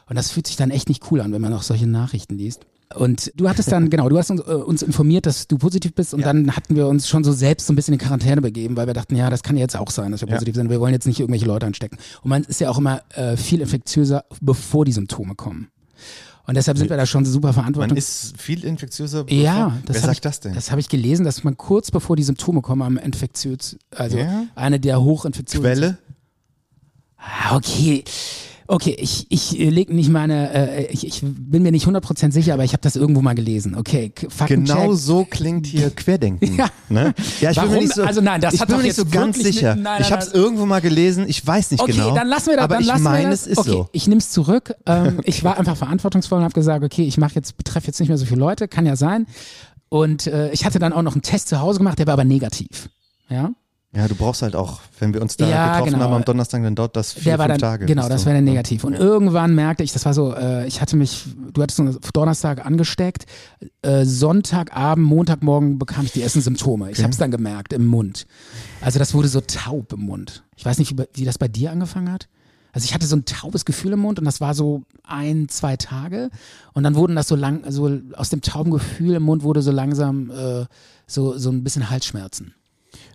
und 0.08 0.16
das 0.16 0.30
fühlt 0.30 0.46
sich 0.46 0.56
dann 0.56 0.70
echt 0.70 0.88
nicht 0.88 1.10
cool 1.10 1.20
an, 1.20 1.32
wenn 1.32 1.40
man 1.40 1.52
auch 1.52 1.62
solche 1.62 1.86
Nachrichten 1.86 2.36
liest. 2.36 2.66
Und 2.94 3.32
du 3.36 3.48
hattest 3.48 3.72
dann, 3.72 3.88
genau, 3.88 4.10
du 4.10 4.18
hast 4.18 4.30
uns, 4.30 4.40
äh, 4.42 4.52
uns 4.52 4.82
informiert, 4.82 5.24
dass 5.24 5.48
du 5.48 5.56
positiv 5.56 5.94
bist 5.94 6.12
und 6.12 6.20
Ja. 6.20 6.26
dann 6.26 6.54
hatten 6.54 6.76
wir 6.76 6.88
uns 6.88 7.08
schon 7.08 7.24
so 7.24 7.32
selbst 7.32 7.66
so 7.66 7.72
ein 7.72 7.76
bisschen 7.76 7.94
in 7.94 7.98
Quarantäne 8.00 8.42
begeben, 8.42 8.76
weil 8.76 8.86
wir 8.86 8.92
dachten, 8.92 9.16
ja, 9.16 9.30
das 9.30 9.42
kann 9.42 9.56
jetzt 9.56 9.76
auch 9.76 9.90
sein, 9.90 10.12
dass 10.12 10.20
wir 10.20 10.28
Ja. 10.28 10.34
positiv 10.34 10.54
sind. 10.56 10.68
Wir 10.68 10.78
wollen 10.78 10.92
jetzt 10.92 11.06
nicht 11.06 11.18
irgendwelche 11.18 11.46
Leute 11.46 11.64
anstecken. 11.64 11.96
Und 12.22 12.28
man 12.28 12.44
ist 12.44 12.60
ja 12.60 12.68
auch 12.68 12.76
immer 12.76 13.00
äh, 13.14 13.38
viel 13.38 13.62
infektiöser, 13.62 14.24
bevor 14.42 14.84
die 14.84 14.92
Symptome 14.92 15.34
kommen. 15.34 15.68
Und 16.46 16.56
deshalb 16.56 16.76
sind 16.76 16.90
wir 16.90 16.96
da 16.98 17.06
schon 17.06 17.24
super 17.24 17.46
Man 17.48 17.54
verantwortlich. 17.54 17.98
ist 17.98 18.34
viel 18.36 18.62
infektiöser. 18.64 19.24
Ja, 19.30 19.68
bevor- 19.68 19.82
das 19.86 19.94
Wer 19.96 20.02
sagt 20.02 20.14
ich, 20.16 20.20
das 20.20 20.40
denn? 20.40 20.54
Das 20.54 20.70
habe 20.70 20.80
ich 20.80 20.88
gelesen, 20.90 21.24
dass 21.24 21.44
man 21.44 21.56
kurz 21.56 21.90
bevor 21.92 22.16
die 22.16 22.24
Symptome 22.24 22.60
kommen 22.60 22.82
am 22.82 22.98
infektiös, 22.98 23.78
also 23.90 24.18
Ja? 24.18 24.44
eine 24.54 24.78
der 24.80 25.00
Hochinfektionen. 25.00 25.72
Quelle? 25.72 25.98
Ah, 27.16 27.56
okay. 27.56 28.04
Okay, 28.72 28.96
ich, 28.98 29.26
ich 29.28 29.60
äh, 29.60 29.68
leg 29.68 29.90
nicht 29.92 30.08
meine, 30.08 30.50
äh, 30.54 30.86
ich, 30.86 31.06
ich 31.06 31.20
bin 31.22 31.62
mir 31.62 31.70
nicht 31.72 31.86
100% 31.86 32.32
sicher, 32.32 32.54
aber 32.54 32.64
ich 32.64 32.72
habe 32.72 32.80
das 32.80 32.96
irgendwo 32.96 33.20
mal 33.20 33.34
gelesen. 33.34 33.74
Okay, 33.76 34.12
Faktencheck. 34.30 34.74
Genau 34.76 34.94
so 34.94 35.26
klingt 35.26 35.66
hier 35.66 35.90
Querdenken. 35.94 36.56
Ja. 36.56 36.68
Ne? 36.88 37.12
ja 37.42 37.50
ich 37.50 37.56
bin 37.56 37.64
Warum? 37.64 37.74
mir 37.74 37.80
nicht 37.82 37.94
so, 37.94 38.02
Also 38.02 38.22
nein, 38.22 38.40
das 38.40 38.54
ich 38.54 38.60
hat 38.62 38.68
bin 38.68 38.78
mir 38.78 38.84
nicht 38.84 38.96
so 38.96 39.04
ganz 39.04 39.38
sicher. 39.38 39.74
mit- 39.74 39.84
nein, 39.84 40.00
ich 40.00 40.08
nein, 40.08 40.12
habe 40.12 40.22
es 40.26 40.32
nein. 40.32 40.42
irgendwo 40.42 40.64
mal 40.64 40.80
gelesen, 40.80 41.26
ich 41.28 41.46
weiß 41.46 41.70
nicht 41.72 41.82
Okay, 41.82 41.92
genau. 41.92 42.14
dann 42.14 42.28
lassen 42.28 42.46
wir 42.46 42.56
das. 42.56 42.64
aber 42.64 42.74
dann 42.76 42.82
ich 42.96 42.98
meine, 43.02 43.30
es 43.34 43.46
ist 43.46 43.58
okay, 43.58 43.70
so. 43.70 43.88
ich 43.92 44.06
nehme 44.06 44.20
es 44.20 44.30
zurück. 44.30 44.74
Ähm, 44.86 45.20
ich 45.24 45.44
war 45.44 45.58
einfach 45.58 45.76
verantwortungsvoll 45.76 46.38
und 46.38 46.44
habe 46.44 46.54
gesagt, 46.54 46.82
okay, 46.82 47.02
ich 47.04 47.18
mache 47.18 47.34
jetzt, 47.34 47.58
betreffe 47.58 47.88
jetzt 47.88 48.00
nicht 48.00 48.08
mehr 48.08 48.16
so 48.16 48.24
viele 48.24 48.40
Leute, 48.40 48.68
kann 48.68 48.86
ja 48.86 48.96
sein. 48.96 49.26
Und 49.90 50.26
äh, 50.28 50.50
ich 50.52 50.64
hatte 50.64 50.78
dann 50.78 50.94
auch 50.94 51.02
noch 51.02 51.12
einen 51.12 51.20
Test 51.20 51.48
zu 51.48 51.60
Hause 51.60 51.76
gemacht, 51.78 51.98
der 51.98 52.06
war 52.06 52.14
aber 52.14 52.24
negativ. 52.24 52.88
Ja. 53.28 53.50
Ja, 53.94 54.08
du 54.08 54.14
brauchst 54.14 54.40
halt 54.40 54.56
auch, 54.56 54.80
wenn 55.00 55.12
wir 55.12 55.20
uns 55.20 55.36
da 55.36 55.46
Ja, 55.46 55.72
getroffen 55.72 55.92
genau. 55.92 56.04
haben 56.06 56.14
am 56.14 56.24
Donnerstag, 56.24 56.62
dann 56.62 56.74
dauert 56.74 56.96
das 56.96 57.12
vier, 57.12 57.24
der 57.24 57.38
war 57.38 57.46
fünf 57.46 57.60
dann, 57.60 57.70
Tage. 57.70 57.84
genau, 57.86 58.08
das 58.08 58.24
wäre 58.24 58.36
dann 58.36 58.44
negativ. 58.44 58.84
Und 58.84 58.94
irgendwann 58.94 59.54
merkte 59.54 59.84
ich, 59.84 59.92
das 59.92 60.06
war 60.06 60.14
so, 60.14 60.34
äh, 60.34 60.66
ich 60.66 60.80
hatte 60.80 60.96
mich, 60.96 61.26
du 61.52 61.60
hattest 61.62 61.78
uns 61.78 61.98
Donnerstag 62.14 62.64
angesteckt, 62.64 63.26
äh, 63.82 64.06
Sonntagabend, 64.06 65.06
Montagmorgen 65.06 65.78
bekam 65.78 66.06
ich 66.06 66.12
die 66.12 66.22
ersten 66.22 66.40
Symptome. 66.40 66.86
Ich 66.86 66.96
Okay. 66.96 67.02
habe 67.02 67.12
es 67.12 67.18
dann 67.18 67.30
gemerkt 67.30 67.74
im 67.74 67.86
Mund. 67.86 68.26
Also 68.80 68.98
das 68.98 69.12
wurde 69.12 69.28
so 69.28 69.42
taub 69.42 69.92
im 69.92 70.00
Mund. 70.00 70.42
Ich 70.56 70.64
weiß 70.64 70.78
nicht, 70.78 70.94
wie, 71.14 71.24
das 71.26 71.36
bei 71.36 71.48
dir 71.48 71.70
angefangen 71.70 72.10
hat. 72.10 72.28
Also 72.72 72.86
ich 72.86 72.94
hatte 72.94 73.04
so 73.06 73.16
ein 73.16 73.26
taubes 73.26 73.66
Gefühl 73.66 73.92
im 73.92 73.98
Mund 74.00 74.18
und 74.18 74.24
das 74.24 74.40
war 74.40 74.54
so 74.54 74.84
ein, 75.04 75.50
zwei 75.50 75.76
Tage. 75.76 76.30
Und 76.72 76.84
dann 76.84 76.94
wurden 76.94 77.14
das 77.14 77.28
so 77.28 77.36
lang, 77.36 77.70
so 77.70 77.90
aus 78.16 78.30
dem 78.30 78.40
tauben 78.40 78.70
Gefühl 78.70 79.16
im 79.16 79.24
Mund 79.24 79.42
wurde 79.42 79.60
so 79.60 79.70
langsam 79.70 80.30
äh, 80.30 80.64
so, 81.06 81.36
so 81.36 81.50
ein 81.50 81.62
bisschen 81.62 81.90
Halsschmerzen. 81.90 82.54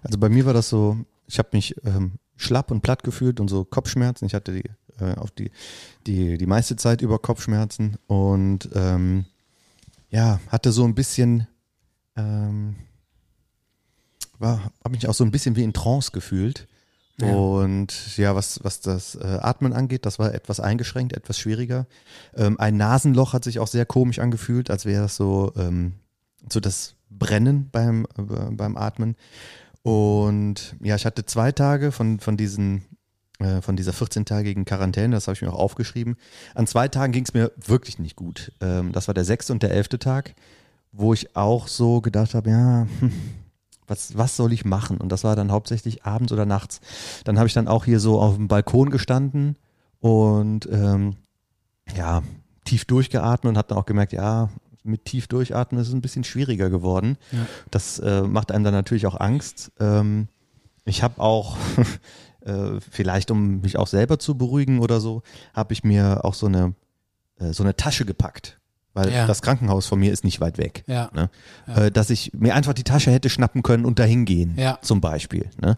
Also 0.04 0.18
bei 0.18 0.30
mir 0.30 0.46
war 0.46 0.54
das 0.54 0.70
so, 0.70 0.98
ich 1.28 1.40
habe 1.40 1.50
mich 1.54 1.76
ähm, 1.86 2.14
schlapp 2.36 2.72
und 2.72 2.82
platt 2.82 3.04
gefühlt 3.04 3.40
und 3.40 3.48
so 3.48 3.66
Kopfschmerzen. 3.66 4.26
Ich 4.26 4.34
hatte 4.34 4.54
die, 4.54 5.04
äh, 5.04 5.16
auf 5.16 5.32
die, 5.32 5.52
die, 6.06 6.38
die 6.38 6.46
meiste 6.46 6.76
Zeit 6.76 7.02
über 7.02 7.20
Kopfschmerzen 7.20 7.98
und 8.08 8.70
ähm, 8.74 9.26
ja, 10.10 10.40
hatte 10.48 10.72
so 10.72 10.86
ein 10.86 10.96
bisschen, 10.96 11.48
ähm, 12.16 12.76
war, 14.40 14.72
habe 14.84 14.96
mich 14.96 15.08
auch 15.08 15.14
so 15.14 15.24
ein 15.24 15.32
bisschen 15.32 15.56
wie 15.56 15.64
in 15.64 15.74
Trance 15.74 16.12
gefühlt. 16.12 16.68
Ja. 17.20 17.34
Und 17.34 18.16
ja, 18.18 18.36
was, 18.36 18.64
was 18.64 18.80
das 18.80 19.16
äh, 19.16 19.40
Atmen 19.42 19.74
angeht, 19.74 20.06
das 20.06 20.20
war 20.20 20.34
etwas 20.36 20.60
eingeschränkt, 20.60 21.14
etwas 21.14 21.40
schwieriger. 21.40 21.88
Ähm, 22.36 22.60
ein 22.60 22.78
Nasenloch 22.78 23.34
hat 23.34 23.44
sich 23.44 23.60
auch 23.60 23.68
sehr 23.68 23.88
komisch 23.88 24.20
angefühlt, 24.20 24.70
als 24.70 24.86
wäre 24.86 25.04
das 25.04 25.16
so, 25.16 25.52
ähm, 25.58 25.94
so 26.52 26.60
das 26.60 26.94
Brennen 27.10 27.70
beim, 27.72 28.06
äh, 28.18 28.52
beim 28.52 28.78
Atmen. 28.78 29.16
Und 29.88 30.76
ja, 30.82 30.98
ich 30.98 31.06
hatte 31.06 31.26
zwei 31.26 31.54
Tage 31.54 31.94
von, 31.94 32.20
von 32.20 32.36
diesen 32.36 32.84
äh, 33.40 33.62
von 33.62 33.78
dieser 33.78 33.94
14-tägigen 33.94 34.66
Quarantäne, 34.66 35.16
das 35.16 35.28
habe 35.28 35.36
ich 35.36 35.42
mir 35.42 35.54
auch 35.54 35.60
aufgeschrieben. 35.60 36.18
An 36.56 36.68
zwei 36.68 36.90
Tagen 36.90 37.14
ging 37.14 37.24
es 37.24 37.34
mir 37.34 37.54
wirklich 37.56 37.98
nicht 37.98 38.18
gut. 38.18 38.52
Ähm, 38.60 38.92
das 38.92 39.08
war 39.08 39.14
der 39.14 39.24
sechste 39.24 39.54
und 39.54 39.64
der 39.64 39.72
elfte 39.72 39.98
Tag, 39.98 40.36
wo 40.92 41.14
ich 41.14 41.38
auch 41.38 41.70
so 41.70 42.02
gedacht 42.02 42.34
habe, 42.34 42.50
ja, 42.50 42.88
was, 43.88 44.18
was 44.18 44.36
soll 44.36 44.52
ich 44.52 44.66
machen? 44.66 44.98
Und 44.98 45.10
das 45.10 45.24
war 45.24 45.38
dann 45.38 45.54
hauptsächlich 45.54 46.04
abends 46.04 46.34
oder 46.34 46.46
nachts. 46.46 46.82
Dann 47.24 47.38
habe 47.38 47.48
ich 47.48 47.54
dann 47.54 47.70
auch 47.70 47.86
hier 47.86 48.02
so 48.02 48.20
auf 48.20 48.36
dem 48.36 48.50
Balkon 48.50 48.90
gestanden 48.90 49.56
und 50.02 50.68
ähm, 50.70 51.16
ja, 51.96 52.24
tief 52.66 52.84
durchgeatmet 52.84 53.52
und 53.52 53.58
habe 53.58 53.70
dann 53.70 53.78
auch 53.78 53.86
gemerkt, 53.86 54.12
ja, 54.12 54.50
mit 54.88 55.06
tief 55.06 55.28
durchatmen 55.28 55.80
ist 55.82 55.88
es 55.90 55.94
ein 55.94 56.02
bisschen 56.02 56.24
schwieriger 56.24 56.70
geworden. 56.70 57.18
Ja. 57.32 57.40
Das 57.72 58.00
äh, 58.00 58.22
macht 58.24 58.52
einem 58.52 58.64
dann 58.64 58.74
natürlich 58.74 59.06
auch 59.08 59.20
Angst. 59.20 59.72
Ähm, 59.80 60.28
ich 60.86 61.04
habe 61.04 61.22
auch, 61.22 61.58
äh, 62.42 62.80
vielleicht 62.92 63.30
um 63.32 63.62
mich 63.62 63.78
auch 63.78 63.88
selber 63.88 64.20
zu 64.20 64.36
beruhigen 64.38 64.80
oder 64.80 65.00
so, 65.00 65.22
habe 65.54 65.74
ich 65.74 65.84
mir 65.84 66.24
auch 66.26 66.34
so 66.34 66.46
eine, 66.48 66.74
äh, 67.40 67.52
so 67.54 67.64
eine 67.64 67.76
Tasche 67.76 68.06
gepackt. 68.06 68.60
Weil 68.94 69.12
Ja. 69.14 69.28
das 69.28 69.44
Krankenhaus 69.44 69.86
von 69.86 70.00
mir 70.00 70.12
ist 70.12 70.24
nicht 70.24 70.42
weit 70.42 70.58
weg. 70.58 70.84
Ja. 70.88 71.12
Ne? 71.14 71.30
Äh, 71.68 71.92
dass 71.92 72.10
ich 72.10 72.34
mir 72.34 72.56
einfach 72.56 72.74
die 72.74 72.84
Tasche 72.84 73.12
hätte 73.12 73.30
schnappen 73.30 73.62
können 73.62 73.86
und 73.86 74.00
dahin 74.00 74.26
gehen, 74.26 74.58
zum 74.82 75.02
Beispiel. 75.02 75.50
Ne? 75.62 75.78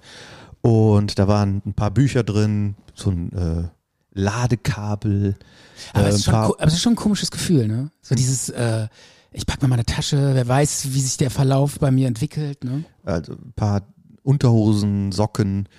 Und 0.61 1.19
da 1.19 1.27
waren 1.27 1.61
ein 1.65 1.73
paar 1.73 1.91
Bücher 1.91 2.23
drin, 2.23 2.75
so 2.93 3.09
ein 3.11 3.31
äh, 3.33 3.63
Ladekabel. 4.13 5.35
Aber, 5.93 6.05
äh, 6.05 6.09
es 6.09 6.15
ist 6.15 6.25
schon, 6.25 6.33
aber 6.35 6.55
es 6.67 6.73
ist 6.73 6.81
schon 6.81 6.93
ein 6.93 6.97
komisches 6.97 7.31
Gefühl, 7.31 7.67
ne? 7.67 7.91
So 8.01 8.15
dieses, 8.15 8.49
äh, 8.49 8.87
ich 9.31 9.45
pack 9.45 9.61
mir 9.61 9.67
meine 9.67 9.85
Tasche, 9.85 10.31
wer 10.33 10.47
weiß, 10.47 10.87
wie 10.91 10.99
sich 11.01 11.17
der 11.17 11.29
Verlauf 11.29 11.79
bei 11.79 11.91
mir 11.91 12.07
entwickelt, 12.07 12.63
ne? 12.63 12.83
also 13.03 13.33
ein 13.33 13.53
paar 13.55 13.83
Unterhosen, 14.23 15.11
Socken, 15.11 15.69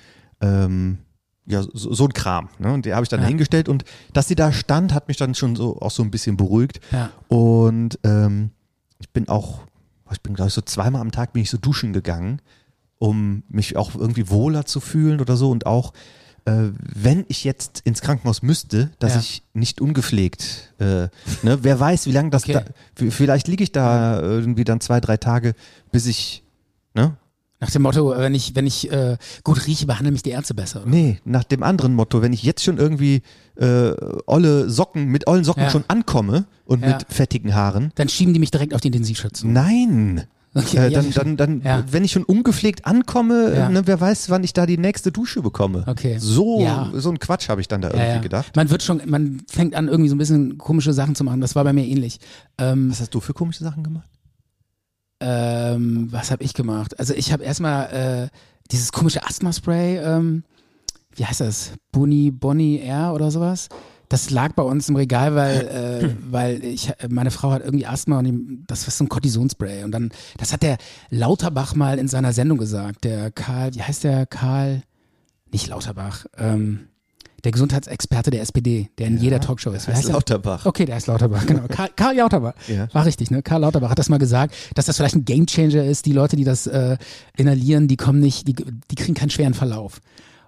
ähm, 0.41 0.99
ja, 1.47 1.63
so, 1.63 1.93
so 1.93 2.05
ein 2.05 2.13
Kram. 2.13 2.49
Ne? 2.59 2.73
Und 2.73 2.87
die 2.87 2.95
habe 2.95 3.03
ich 3.03 3.09
dann 3.09 3.21
Ja. 3.23 3.27
hingestellt 3.27 3.69
und 3.69 3.85
dass 4.13 4.29
sie 4.29 4.37
da 4.37 4.53
stand, 4.53 4.95
hat 4.95 5.09
mich 5.09 5.17
dann 5.17 5.35
schon 5.35 5.57
so 5.57 5.81
auch 5.81 5.91
so 5.91 6.03
ein 6.03 6.11
bisschen 6.11 6.37
beruhigt. 6.37 6.81
Ja. 6.93 7.11
Und 7.29 7.99
ähm, 8.05 8.51
ich 8.99 9.11
bin 9.11 9.29
auch, 9.29 9.63
ich 10.13 10.21
bin 10.21 10.35
glaube 10.35 10.49
ich 10.49 10.55
so 10.55 10.61
zweimal 10.61 11.01
am 11.01 11.11
Tag 11.11 11.33
bin 11.33 11.43
ich 11.43 11.51
so 11.51 11.59
duschen 11.59 11.93
gegangen, 11.93 12.41
um 12.99 13.43
mich 13.49 13.77
auch 13.77 13.95
irgendwie 13.97 14.31
wohler 14.31 14.65
zu 14.65 14.79
fühlen 14.81 15.21
oder 15.21 15.37
so 15.37 15.51
und 15.51 15.67
auch 15.67 15.93
äh, 16.45 16.71
wenn 16.95 17.25
ich 17.29 17.45
jetzt 17.45 17.81
ins 17.85 18.01
Krankenhaus 18.01 18.43
müsste, 18.43 18.91
dass 18.99 19.15
Ja. 19.15 19.21
ich 19.21 19.43
nicht 19.55 19.81
ungepflegt, 19.81 20.73
äh, 20.79 21.09
ne, 21.43 21.59
wer 21.63 21.79
weiß, 21.81 22.07
wie 22.07 22.13
lange 22.13 22.31
das 22.31 22.45
Okay. 22.45 22.63
da, 22.97 23.11
vielleicht 23.11 23.49
liege 23.49 23.63
ich 23.65 23.73
da 23.73 24.21
irgendwie 24.21 24.65
dann 24.65 24.81
zwei, 24.81 25.01
drei 25.01 25.17
Tage, 25.17 25.55
bis 25.93 26.07
ich, 26.07 26.43
ne, 26.95 27.17
Nach 27.63 27.71
dem 27.71 27.83
Motto, 27.83 28.15
wenn 28.17 28.35
ich, 28.35 28.55
wenn 28.57 28.67
ich 28.67 28.91
äh, 28.91 29.19
gut 29.45 29.67
rieche, 29.67 29.85
behandeln 29.87 30.15
mich 30.15 30.23
die 30.23 30.31
Ärzte 30.31 30.55
besser. 30.55 30.81
Oder? 30.81 30.89
Nee, 30.91 31.21
nach 31.27 31.45
dem 31.45 31.63
anderen 31.63 31.93
Motto, 31.95 32.23
wenn 32.23 32.33
ich 32.33 32.43
jetzt 32.43 32.65
schon 32.65 32.79
irgendwie 32.79 33.21
äh, 33.57 33.93
olle 34.27 34.71
Socken, 34.71 35.09
mit 35.09 35.27
ollen 35.27 35.45
Socken 35.45 35.65
Ja. 35.65 35.71
schon 35.71 35.85
ankomme 35.89 36.47
und 36.65 36.81
Ja. 36.83 36.89
mit 36.97 37.07
fettigen 37.11 37.55
Haaren. 37.55 37.93
Dann 37.97 38.09
schieben 38.09 38.33
die 38.33 38.41
mich 38.41 38.51
direkt 38.51 38.73
auf 38.73 38.81
die 38.81 38.89
Intensivstation. 38.89 39.53
Nein. 39.53 40.25
Okay, 40.53 40.79
äh, 40.79 40.89
ja, 40.89 41.01
dann, 41.01 41.13
dann, 41.13 41.37
dann, 41.37 41.63
Ja. 41.63 41.85
wenn 41.93 42.03
ich 42.05 42.11
schon 42.11 42.25
ungepflegt 42.25 42.85
ankomme, 42.85 43.55
Ja. 43.55 43.69
äh, 43.69 43.73
ne, 43.73 43.87
wer 43.87 44.01
weiß, 44.01 44.31
wann 44.31 44.43
ich 44.43 44.53
da 44.53 44.67
die 44.67 44.79
nächste 44.79 45.13
Dusche 45.13 45.43
bekomme. 45.43 45.85
Okay. 45.87 46.17
So, 46.19 46.61
Ja. 46.61 46.91
so 46.95 47.09
ein 47.11 47.21
Quatsch 47.21 47.49
habe 47.49 47.61
ich 47.61 47.69
dann 47.69 47.81
da 47.83 47.89
Ja, 47.91 47.95
irgendwie 47.95 48.15
ja. 48.17 48.21
gedacht. 48.21 48.57
Man 48.57 48.69
wird 48.69 48.83
schon, 48.83 49.01
man 49.07 49.43
fängt 49.49 49.77
an, 49.77 49.87
irgendwie 49.87 50.09
so 50.09 50.17
ein 50.17 50.19
bisschen 50.19 50.59
komische 50.59 50.93
Sachen 50.93 51.15
zu 51.15 51.23
machen. 51.23 51.41
Das 51.41 51.55
war 51.55 51.63
bei 51.63 51.73
mir 51.73 51.87
ähnlich. 51.87 52.19
Ähm, 52.59 52.91
Was 52.91 53.01
hast 53.01 53.15
du 53.15 53.21
für 53.21 53.33
komische 53.33 53.63
Sachen 53.63 53.85
gemacht? 53.85 54.09
ähm, 55.21 56.09
was 56.11 56.31
habe 56.31 56.43
ich 56.43 56.55
gemacht? 56.55 56.99
Also 56.99 57.15
ich 57.15 57.33
habe 57.33 57.45
erstmal 57.45 57.93
äh, 57.93 58.29
dieses 58.73 58.91
komische 58.93 59.23
Asthma-Spray, 59.27 59.99
ähm, 59.99 60.45
wie 61.15 61.25
heißt 61.27 61.41
das? 61.41 61.73
Boni, 61.93 62.31
Bonnie 62.31 62.79
Air 62.79 63.13
oder 63.15 63.31
sowas. 63.31 63.69
Das 64.11 64.29
lag 64.31 64.55
bei 64.55 64.65
uns 64.65 64.89
im 64.89 64.97
Regal, 64.97 65.37
weil, 65.37 65.69
äh, 65.69 66.09
weil 66.33 66.65
ich, 66.65 66.93
meine 67.09 67.31
Frau 67.31 67.53
hat 67.53 67.63
irgendwie 67.65 67.87
Asthma 67.87 68.19
und 68.19 68.27
ihm, 68.27 68.65
das 68.67 68.87
ist 68.89 68.99
so 68.99 69.05
ein 69.05 69.09
Cortisonspray. 69.09 69.85
Und 69.85 69.93
dann, 69.93 70.11
das 70.37 70.53
hat 70.53 70.65
der 70.65 70.79
Lauterbach 71.11 71.77
mal 71.77 71.97
in 71.97 72.09
seiner 72.09 72.33
Sendung 72.33 72.59
gesagt. 72.59 73.05
Der 73.05 73.31
Karl, 73.31 73.73
wie 73.73 73.83
heißt 73.83 74.03
der 74.03 74.27
Karl? 74.27 74.83
Nicht 75.53 75.69
Lauterbach, 75.69 76.27
ähm, 76.37 76.89
der 77.45 77.53
Gesundheitsexperte 77.53 78.33
der 78.33 78.43
SPD, 78.43 78.91
der 78.99 79.07
in 79.07 79.19
jeder 79.19 79.41
Talkshow 79.41 79.71
ist. 79.71 79.87
Wie 79.87 79.93
Heißt 79.93 80.09
der? 80.09 80.15
Lauterbach. 80.15 80.67
Okay, 80.67 80.87
der 80.87 80.97
heißt 80.97 81.07
Lauterbach, 81.07 81.47
genau. 81.47 81.67
Karl, 81.69 81.91
Karl 81.95 82.17
Lauterbach. 82.17 82.55
Ja. 82.67 82.93
War 82.93 83.07
richtig, 83.07 83.31
ne? 83.31 83.43
Karl 83.43 83.61
Lauterbach 83.61 83.91
hat 83.91 83.99
das 84.01 84.09
mal 84.09 84.19
gesagt, 84.19 84.57
dass 84.75 84.87
das 84.87 84.97
vielleicht 84.97 85.15
ein 85.15 85.25
Gamechanger 85.25 85.85
ist. 85.85 86.05
Die 86.07 86.13
Leute, 86.13 86.35
die 86.35 86.45
das 86.45 86.67
äh, 86.67 86.99
inhalieren, 87.37 87.87
die 87.87 87.97
kommen 87.97 88.19
nicht, 88.19 88.49
die, 88.49 88.55
die 88.55 88.95
kriegen 88.97 89.15
keinen 89.15 89.31
schweren 89.31 89.55
Verlauf. 89.55 90.01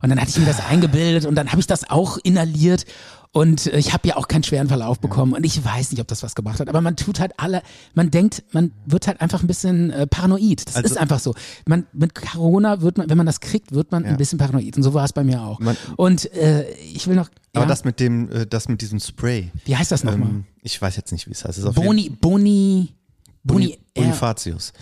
Und 0.02 0.09
dann 0.09 0.21
hatte 0.21 0.31
ich 0.31 0.38
mir 0.38 0.47
das 0.47 0.66
eingebildet 0.66 1.26
und 1.26 1.37
dann 1.37 1.50
habe 1.50 1.61
ich 1.61 1.69
das 1.69 1.88
auch 1.88 2.19
inhaliert 2.25 2.87
und 3.33 3.67
ich 3.67 3.93
habe 3.95 4.07
ja 4.09 4.17
auch 4.17 4.29
keinen 4.29 4.43
schweren 4.45 4.69
Verlauf 4.69 5.01
bekommen 5.01 5.33
und 5.33 5.45
ich 5.45 5.65
weiß 5.65 5.91
nicht, 5.91 6.01
ob 6.01 6.07
das 6.09 6.23
was 6.23 6.35
gebracht 6.35 6.61
hat, 6.61 6.69
aber 6.69 6.81
man 6.83 6.97
tut 6.97 7.19
halt 7.19 7.33
alle, 7.39 7.62
man 7.95 8.11
denkt, 8.11 8.43
man 8.53 8.73
wird 8.85 9.07
halt 9.07 9.21
einfach 9.23 9.43
ein 9.43 9.47
bisschen 9.47 9.91
äh, 9.91 10.07
paranoid. 10.07 10.67
Das 10.69 10.77
Also- 10.77 10.87
ist 10.95 10.99
einfach 10.99 11.19
so. 11.19 11.35
Man 11.67 11.87
mit 11.93 12.15
Corona 12.15 12.83
wird 12.83 12.99
man, 12.99 13.09
wenn 13.09 13.17
man 13.17 13.27
das 13.27 13.41
kriegt, 13.41 13.73
wird 13.73 13.91
man 13.91 14.05
Ja. 14.05 14.11
ein 14.11 14.17
bisschen 14.19 14.39
paranoid 14.39 14.77
und 14.77 14.83
so 14.83 14.93
war 14.95 15.05
es 15.05 15.12
bei 15.15 15.25
mir 15.25 15.41
auch. 15.43 15.59
Man- 15.61 15.77
und 15.97 16.31
äh, 16.35 16.71
ich 16.73 17.07
will 17.07 17.17
noch, 17.17 17.31
Aber 17.55 17.65
ja, 17.65 17.69
das 17.69 17.85
mit 17.85 18.01
dem, 18.01 18.31
äh, 18.31 18.47
das 18.47 18.69
mit 18.69 18.83
diesem 18.83 19.01
Spray. 19.01 19.51
wie 19.65 19.77
heißt 19.77 19.91
das 19.93 20.05
nochmal? 20.05 20.29
Ähm, 20.29 20.45
ich 20.62 20.81
weiß 20.81 20.97
jetzt 20.97 21.11
nicht, 21.12 21.27
wie 21.27 21.33
es 21.33 21.45
heißt. 21.45 21.57
Es 21.59 21.75
Boni, 21.75 22.11
Boni, 22.11 22.92
Boni, 23.45 23.68
Boni, 23.68 23.79
Bonifatius. 23.95 24.73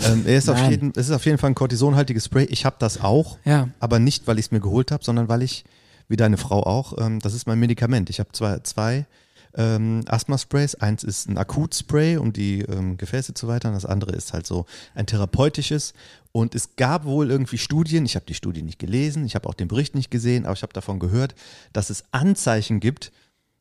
Ähm, 0.00 0.24
er 0.26 0.36
ist 0.36 0.48
auf 0.50 0.58
jeden, 0.68 0.92
es 0.96 1.06
ist 1.08 1.12
auf 1.12 1.24
jeden 1.26 1.38
Fall 1.38 1.50
ein 1.50 1.54
kortisonhaltiges 1.54 2.24
Spray. 2.26 2.44
Ich 2.46 2.64
habe 2.64 2.76
das 2.78 3.00
auch, 3.00 3.38
Ja. 3.44 3.68
aber 3.78 3.98
nicht, 3.98 4.26
weil 4.26 4.38
ich 4.38 4.46
es 4.46 4.50
mir 4.50 4.60
geholt 4.60 4.90
habe, 4.90 5.02
sondern 5.04 5.28
weil 5.28 5.42
ich, 5.42 5.64
wie 6.10 6.16
deine 6.16 6.36
Frau 6.36 6.64
auch, 6.64 6.98
ähm, 6.98 7.20
das 7.20 7.32
ist 7.34 7.46
mein 7.46 7.60
Medikament. 7.60 8.10
Ich 8.10 8.18
habe 8.18 8.32
zwei, 8.32 8.58
zwei 8.58 9.06
ähm, 9.54 10.02
Asthma-Sprays. 10.06 10.74
Eins 10.74 11.04
ist 11.04 11.28
ein 11.28 11.38
Akutspray, 11.38 12.16
um 12.16 12.32
die 12.32 12.62
ähm, 12.62 12.98
Gefäße 12.98 13.32
zu 13.32 13.46
weitern. 13.46 13.74
Das 13.74 13.86
andere 13.86 14.12
ist 14.12 14.32
halt 14.32 14.44
so 14.44 14.66
ein 14.94 15.06
therapeutisches. 15.06 15.94
Und 16.32 16.56
es 16.56 16.74
gab 16.74 17.04
wohl 17.04 17.30
irgendwie 17.30 17.58
Studien, 17.58 18.04
ich 18.04 18.16
habe 18.16 18.26
die 18.26 18.34
Studie 18.34 18.62
nicht 18.62 18.78
gelesen, 18.78 19.24
ich 19.24 19.36
habe 19.36 19.48
auch 19.48 19.54
den 19.54 19.68
Bericht 19.68 19.94
nicht 19.94 20.10
gesehen, 20.10 20.44
aber 20.46 20.54
ich 20.54 20.62
habe 20.62 20.72
davon 20.72 20.98
gehört, 20.98 21.34
dass 21.72 21.90
es 21.90 22.04
Anzeichen 22.10 22.80
gibt, 22.80 23.12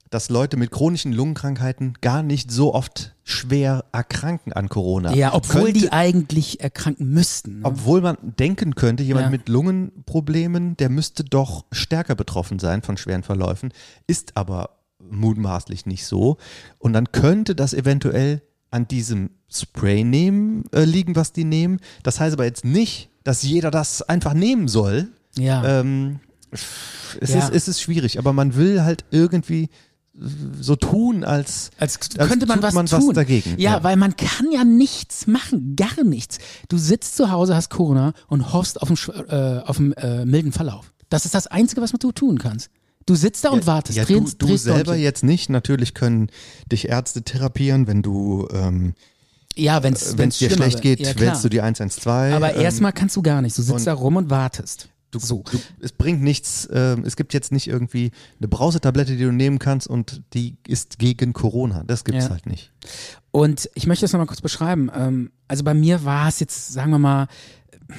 dass 0.10 0.30
Leute 0.30 0.58
mit 0.58 0.72
chronischen 0.72 1.14
Lungenkrankheiten 1.14 1.94
gar 2.02 2.24
nicht 2.24 2.50
so 2.52 2.74
oft 2.74 3.16
schwer 3.24 3.86
erkranken 3.92 4.54
an 4.54 4.68
Corona. 4.68 5.14
Ja, 5.14 5.34
obwohl 5.36 5.66
Könnte- 5.66 5.80
die 5.80 5.92
eigentlich 5.92 6.62
erkranken 6.62 7.10
müssten. 7.10 7.60
Ne? 7.60 7.66
obwohl 7.66 8.02
man 8.02 8.18
denken 8.22 8.74
könnte, 8.76 9.04
jemand 9.04 9.26
Ja. 9.26 9.30
mit 9.30 9.50
Lungenproblemen, 9.50 10.78
der 10.78 10.90
müsste 10.90 11.24
doch 11.24 11.66
stärker 11.72 12.16
betroffen 12.16 12.60
sein 12.60 12.82
von 12.82 12.98
schweren 12.98 13.24
Verläufen, 13.24 13.72
ist 14.08 14.36
aber 14.36 14.80
mutmaßlich 15.00 15.86
nicht 15.86 16.06
so. 16.06 16.38
Und 16.80 16.94
dann 16.94 17.12
könnte 17.12 17.56
das 17.56 17.74
eventuell 17.74 18.42
an 18.72 18.88
diesem 18.88 19.32
Spray 19.52 20.04
nehmen, 20.04 20.64
äh, 20.74 20.84
liegen, 20.86 21.16
was 21.16 21.34
die 21.34 21.44
nehmen. 21.44 21.80
Das 22.04 22.20
heißt 22.20 22.34
aber 22.34 22.46
jetzt 22.46 22.66
nicht, 22.66 23.10
dass 23.24 23.42
jeder 23.44 23.72
das 23.72 24.02
einfach 24.04 24.34
nehmen 24.34 24.68
soll. 24.68 25.10
ja. 25.38 25.80
Ähm, 25.82 26.20
es, 26.52 27.32
Ja. 27.34 27.40
ist, 27.48 27.54
es 27.54 27.68
ist 27.68 27.82
schwierig, 27.82 28.18
aber 28.18 28.34
man 28.34 28.56
will 28.56 28.82
halt 28.82 29.06
irgendwie 29.12 29.70
so 30.60 30.76
tun, 30.76 31.24
als, 31.24 31.72
als 31.78 31.98
als 32.18 32.30
könnte 32.30 32.46
man 32.46 32.58
tut 32.58 32.64
was 32.64 32.74
man 32.74 32.86
tun. 32.88 33.08
was 33.10 33.16
dagegen. 33.16 33.52
Ja, 33.58 33.78
Ja. 33.78 33.84
weil 33.84 33.96
man 33.96 34.16
kann 34.18 34.52
ja 34.52 34.64
nichts 34.66 35.28
machen, 35.28 35.76
gar 35.76 36.04
nichts. 36.04 36.40
Du 36.68 36.78
sitzt 36.78 37.16
zu 37.16 37.32
Hause, 37.32 37.56
hast 37.56 37.70
Corona 37.70 38.14
und 38.28 38.52
hoffst 38.54 38.82
auf 38.82 38.90
einen, 38.90 39.28
äh, 39.30 39.62
auf 39.66 39.80
einen 39.80 39.94
äh, 39.94 40.26
milden 40.26 40.52
Verlauf. 40.52 40.92
Das 41.10 41.26
ist 41.26 41.34
das 41.36 41.48
Einzige, 41.48 41.82
was 41.82 41.92
du 41.92 42.12
tun 42.12 42.38
kannst. 42.38 42.70
Du 43.06 43.16
sitzt 43.16 43.44
da 43.46 43.50
und 43.50 43.66
wartest. 43.66 43.98
Ja, 43.98 44.06
drehst, 44.06 44.34
du, 44.34 44.46
du 44.46 44.46
drehst 44.48 44.66
selber 44.66 44.84
Däumchen. 44.84 45.02
jetzt 45.04 45.24
nicht. 45.24 45.50
Natürlich 45.50 45.94
können 45.96 46.30
dich 46.72 46.90
Ärzte 46.90 47.24
therapieren, 47.24 47.88
wenn 47.88 48.02
du, 48.04 48.48
ähm, 48.52 48.94
Ja, 49.56 49.82
wenn 49.84 49.94
es 49.94 50.16
dir 50.38 50.52
schlecht 50.52 50.82
geht, 50.82 51.00
ja, 51.00 51.20
wählst 51.20 51.44
du 51.44 51.50
die 51.50 51.62
112. 51.62 52.36
Aber 52.36 52.54
ähm, 52.56 52.62
erstmal 52.62 52.94
kannst 52.94 53.16
du 53.16 53.22
gar 53.24 53.42
nichts. 53.42 53.56
Du 53.56 53.64
sitzt 53.64 53.88
da 53.88 53.94
rum 53.94 54.18
und 54.18 54.30
wartest. 54.30 54.90
Du, 55.12 55.20
so. 55.20 55.44
du, 55.52 55.58
es 55.82 55.92
bringt 55.92 56.22
nichts, 56.22 56.68
ähm, 56.72 57.04
es 57.06 57.16
gibt 57.16 57.34
jetzt 57.34 57.52
nicht 57.52 57.68
irgendwie 57.68 58.12
eine 58.40 58.48
Brausetablette, 58.48 59.16
die 59.18 59.24
du 59.24 59.32
nehmen 59.32 59.58
kannst 59.58 59.88
und 59.88 60.22
die 60.34 60.58
ist 60.68 61.00
gegen 61.00 61.34
Corona. 61.34 61.84
Das 61.86 62.04
gibt's 62.04 62.26
Ja. 62.26 62.30
halt 62.32 62.46
nicht. 62.46 62.72
Und 63.32 63.70
ich 63.74 63.88
möchte 63.88 64.04
das 64.04 64.14
nochmal 64.14 64.28
kurz 64.28 64.42
beschreiben. 64.42 64.92
Ähm, 64.94 65.32
also 65.48 65.64
bei 65.64 65.74
mir 65.74 66.04
war 66.06 66.28
es 66.28 66.40
jetzt, 66.40 66.72
sagen 66.74 66.92
wir 66.92 67.00
mal, 67.00 67.28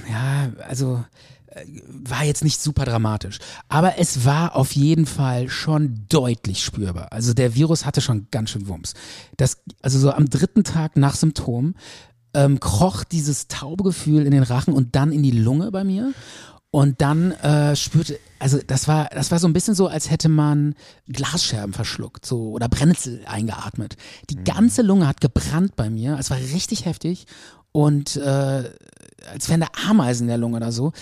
ja, 0.08 0.52
also 0.68 1.04
äh, 1.46 1.64
war 1.88 2.24
jetzt 2.24 2.44
nicht 2.44 2.60
super 2.60 2.84
dramatisch. 2.84 3.38
Aber 3.68 3.98
es 3.98 4.24
war 4.24 4.54
auf 4.54 4.72
jeden 4.72 5.06
Fall 5.06 5.48
schon 5.48 6.04
deutlich 6.08 6.62
spürbar. 6.62 7.12
Also 7.12 7.34
der 7.34 7.56
Virus 7.56 7.84
hatte 7.86 8.00
schon 8.00 8.28
ganz 8.30 8.50
schön 8.50 8.68
Wumms. 8.68 8.94
Das, 9.36 9.56
also 9.82 9.98
so 9.98 10.12
am 10.12 10.30
dritten 10.30 10.62
Tag 10.62 10.96
nach 10.96 11.16
Symptom 11.16 11.74
ähm, 12.34 12.60
kroch 12.60 13.02
dieses 13.02 13.48
taube 13.48 13.82
Gefühl 13.82 14.24
in 14.24 14.30
den 14.30 14.44
Rachen 14.44 14.72
und 14.72 14.94
dann 14.94 15.10
in 15.10 15.24
die 15.24 15.32
Lunge 15.32 15.72
bei 15.72 15.82
mir. 15.82 16.12
Und 16.72 17.00
dann 17.00 17.32
äh, 17.32 17.74
spürte, 17.74 18.20
also 18.38 18.58
das 18.64 18.86
war, 18.86 19.06
das 19.06 19.32
war 19.32 19.40
so 19.40 19.48
ein 19.48 19.52
bisschen 19.52 19.74
so, 19.74 19.88
als 19.88 20.08
hätte 20.08 20.28
man 20.28 20.76
Glasscherben 21.08 21.72
verschluckt, 21.72 22.24
so 22.24 22.50
oder 22.50 22.68
Brennnessel 22.68 23.22
eingeatmet. 23.26 23.96
Die 24.30 24.36
ganze 24.36 24.82
Lunge 24.82 25.08
hat 25.08 25.20
gebrannt 25.20 25.74
bei 25.74 25.90
mir. 25.90 26.16
Es 26.18 26.30
war 26.30 26.36
richtig 26.36 26.84
heftig 26.84 27.26
und 27.72 28.16
äh, 28.16 28.70
als 29.32 29.48
wären 29.48 29.60
da 29.60 29.68
Ameisen 29.88 30.24
in 30.24 30.28
der 30.28 30.38
Lunge 30.38 30.58
oder 30.58 30.70
so. 30.70 30.92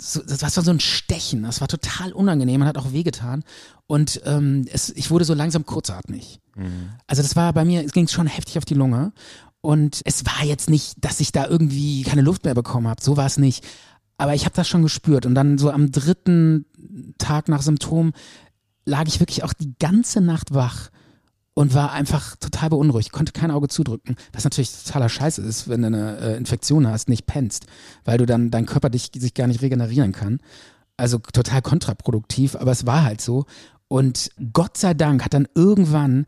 so. 0.00 0.22
Das 0.22 0.42
war 0.56 0.64
so 0.64 0.70
ein 0.70 0.80
Stechen. 0.80 1.42
Das 1.42 1.60
war 1.60 1.68
total 1.68 2.12
unangenehm 2.12 2.62
und 2.62 2.66
hat 2.66 2.78
auch 2.78 2.92
wehgetan. 2.92 3.44
Und 3.86 4.22
ähm, 4.24 4.66
es, 4.72 4.88
ich 4.90 5.10
wurde 5.10 5.26
so 5.26 5.34
langsam 5.34 5.66
kurzatmig. 5.66 6.40
Also 7.06 7.22
das 7.22 7.36
war 7.36 7.52
bei 7.52 7.64
mir, 7.66 7.84
es 7.84 7.92
ging 7.92 8.08
schon 8.08 8.26
heftig 8.26 8.56
auf 8.56 8.64
die 8.64 8.74
Lunge. 8.74 9.12
Und 9.60 10.00
es 10.04 10.26
war 10.26 10.44
jetzt 10.44 10.68
nicht, 10.68 10.94
dass 11.04 11.20
ich 11.20 11.32
da 11.32 11.46
irgendwie 11.46 12.02
keine 12.02 12.22
Luft 12.22 12.44
mehr 12.44 12.54
bekommen 12.54 12.88
habe. 12.88 13.02
So 13.02 13.16
war 13.16 13.26
es 13.26 13.36
nicht. 13.36 13.64
Aber 14.22 14.34
ich 14.34 14.44
habe 14.44 14.54
das 14.54 14.68
schon 14.68 14.82
gespürt. 14.82 15.26
Und 15.26 15.34
dann 15.34 15.58
so 15.58 15.68
am 15.72 15.90
dritten 15.90 16.64
Tag 17.18 17.48
nach 17.48 17.60
Symptom 17.60 18.12
lag 18.84 19.08
ich 19.08 19.18
wirklich 19.18 19.42
auch 19.42 19.52
die 19.52 19.74
ganze 19.80 20.20
Nacht 20.20 20.54
wach 20.54 20.90
und 21.54 21.74
war 21.74 21.90
einfach 21.90 22.36
total 22.36 22.70
beunruhigt, 22.70 23.10
konnte 23.10 23.32
kein 23.32 23.50
Auge 23.50 23.66
zudrücken, 23.66 24.14
was 24.32 24.44
natürlich 24.44 24.84
totaler 24.84 25.08
Scheiße 25.08 25.42
ist, 25.42 25.68
wenn 25.68 25.80
du 25.80 25.88
eine 25.88 26.18
äh, 26.18 26.36
Infektion 26.36 26.86
hast, 26.86 27.08
nicht 27.08 27.26
pennst, 27.26 27.66
weil 28.04 28.16
du 28.16 28.24
dann 28.24 28.52
dein 28.52 28.64
Körper 28.64 28.90
dich, 28.90 29.10
sich 29.12 29.34
gar 29.34 29.48
nicht 29.48 29.60
regenerieren 29.60 30.12
kann. 30.12 30.38
Also 30.96 31.18
total 31.18 31.60
kontraproduktiv, 31.60 32.54
aber 32.54 32.70
es 32.70 32.86
war 32.86 33.02
halt 33.02 33.20
so. 33.20 33.46
Und 33.88 34.30
Gott 34.52 34.76
sei 34.76 34.94
Dank 34.94 35.24
hat 35.24 35.34
dann 35.34 35.48
irgendwann 35.56 36.26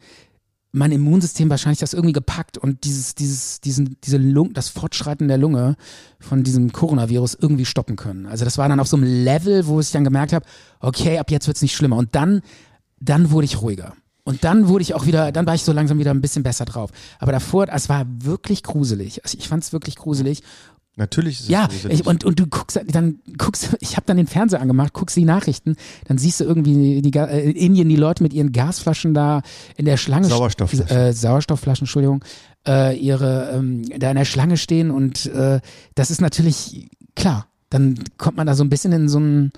mein 0.75 0.91
Immunsystem 0.91 1.49
wahrscheinlich 1.51 1.79
das 1.79 1.95
irgendwie 1.95 2.13
gepackt 2.13 2.59
und 2.59 2.83
dieses, 2.85 3.15
dieses, 3.15 3.61
diesen, 3.61 3.97
diese 4.03 4.17
Lung, 4.17 4.55
das 4.55 4.69
Fortschreiten 4.69 5.29
der 5.29 5.39
Lunge 5.39 5.77
von 6.19 6.43
diesem 6.43 6.73
Coronavirus 6.73 7.39
irgendwie 7.41 7.65
stoppen 7.65 7.95
können. 7.95 8.27
Also 8.27 8.45
das 8.45 8.59
war 8.59 8.69
dann 8.69 8.81
auf 8.81 8.89
so 8.89 8.97
einem 8.97 9.25
Level, 9.25 9.67
wo 9.67 9.79
ich 9.79 9.93
dann 9.93 10.03
gemerkt 10.03 10.33
habe, 10.33 10.45
okay, 10.81 11.19
ab 11.19 11.31
jetzt 11.31 11.47
wird's 11.47 11.63
nicht 11.63 11.77
schlimmer. 11.77 11.97
Und 11.97 12.17
dann, 12.17 12.43
dann 12.99 13.31
wurde 13.31 13.45
ich 13.45 13.63
ruhiger. 13.63 13.95
Und 14.25 14.43
dann 14.43 14.69
wurde 14.69 14.83
ich 14.83 14.95
auch 14.95 15.07
wieder, 15.07 15.31
dann 15.31 15.47
war 15.47 15.55
ich 15.55 15.63
so 15.63 15.73
langsam 15.73 15.99
wieder 15.99 16.11
ein 16.11 16.23
bisschen 16.23 16.43
besser 16.43 16.65
drauf. 16.65 16.91
Aber 17.21 17.31
davor, 17.31 17.69
es 17.69 17.89
war 17.89 18.07
wirklich 18.09 18.63
gruselig. 18.63 19.23
Also 19.23 19.39
ich 19.39 19.49
fand 19.49 19.63
es 19.63 19.73
wirklich 19.73 19.97
gruselig. 19.97 20.43
Natürlich 20.97 21.41
ist 21.41 21.45
es 21.45 21.49
Ja, 21.49 21.69
ich, 21.89 22.07
und, 22.07 22.25
und 22.25 22.39
du 22.39 22.47
guckst, 22.47 22.81
dann 22.87 23.19
guckst, 23.37 23.77
ich 23.81 23.97
habe 23.97 24.07
dann 24.07 24.17
den 24.17 24.27
Fernseher 24.27 24.61
angemacht, 24.61 24.93
guckst 24.93 25.17
die 25.17 25.25
Nachrichten, 25.25 25.77
dann 26.07 26.19
siehst 26.19 26.41
du 26.41 26.45
irgendwie 26.45 27.03
die, 27.03 27.19
äh, 27.19 27.51
in 27.51 27.57
Indien 27.57 27.89
die 27.89 27.97
Leute 27.97 28.23
mit 28.23 28.33
ihren 28.33 28.53
Gasflaschen 28.53 29.15
da 29.15 29.43
in 29.77 29.87
der 29.87 29.97
Schlange, 29.97 30.27
Sauerstoffflaschen. 30.27 30.97
äh, 30.97 31.13
Sauerstoffflaschen, 31.13 31.85
Entschuldigung, 31.85 32.25
äh, 32.67 32.97
ihre 32.97 33.51
ähm, 33.55 33.83
da 33.99 34.11
in 34.11 34.17
der 34.17 34.25
Schlange 34.25 34.57
stehen 34.57 34.91
und 34.91 35.27
äh, 35.27 35.61
das 35.95 36.11
ist 36.11 36.21
natürlich 36.21 36.89
klar. 37.17 37.47
Dann 37.71 37.99
kommt 38.19 38.37
man 38.37 38.47
da 38.47 38.55
so 38.55 38.63
ein 38.63 38.71
bisschen 38.71 38.93
in 38.93 39.09
so 39.09 39.19
einen 39.19 39.53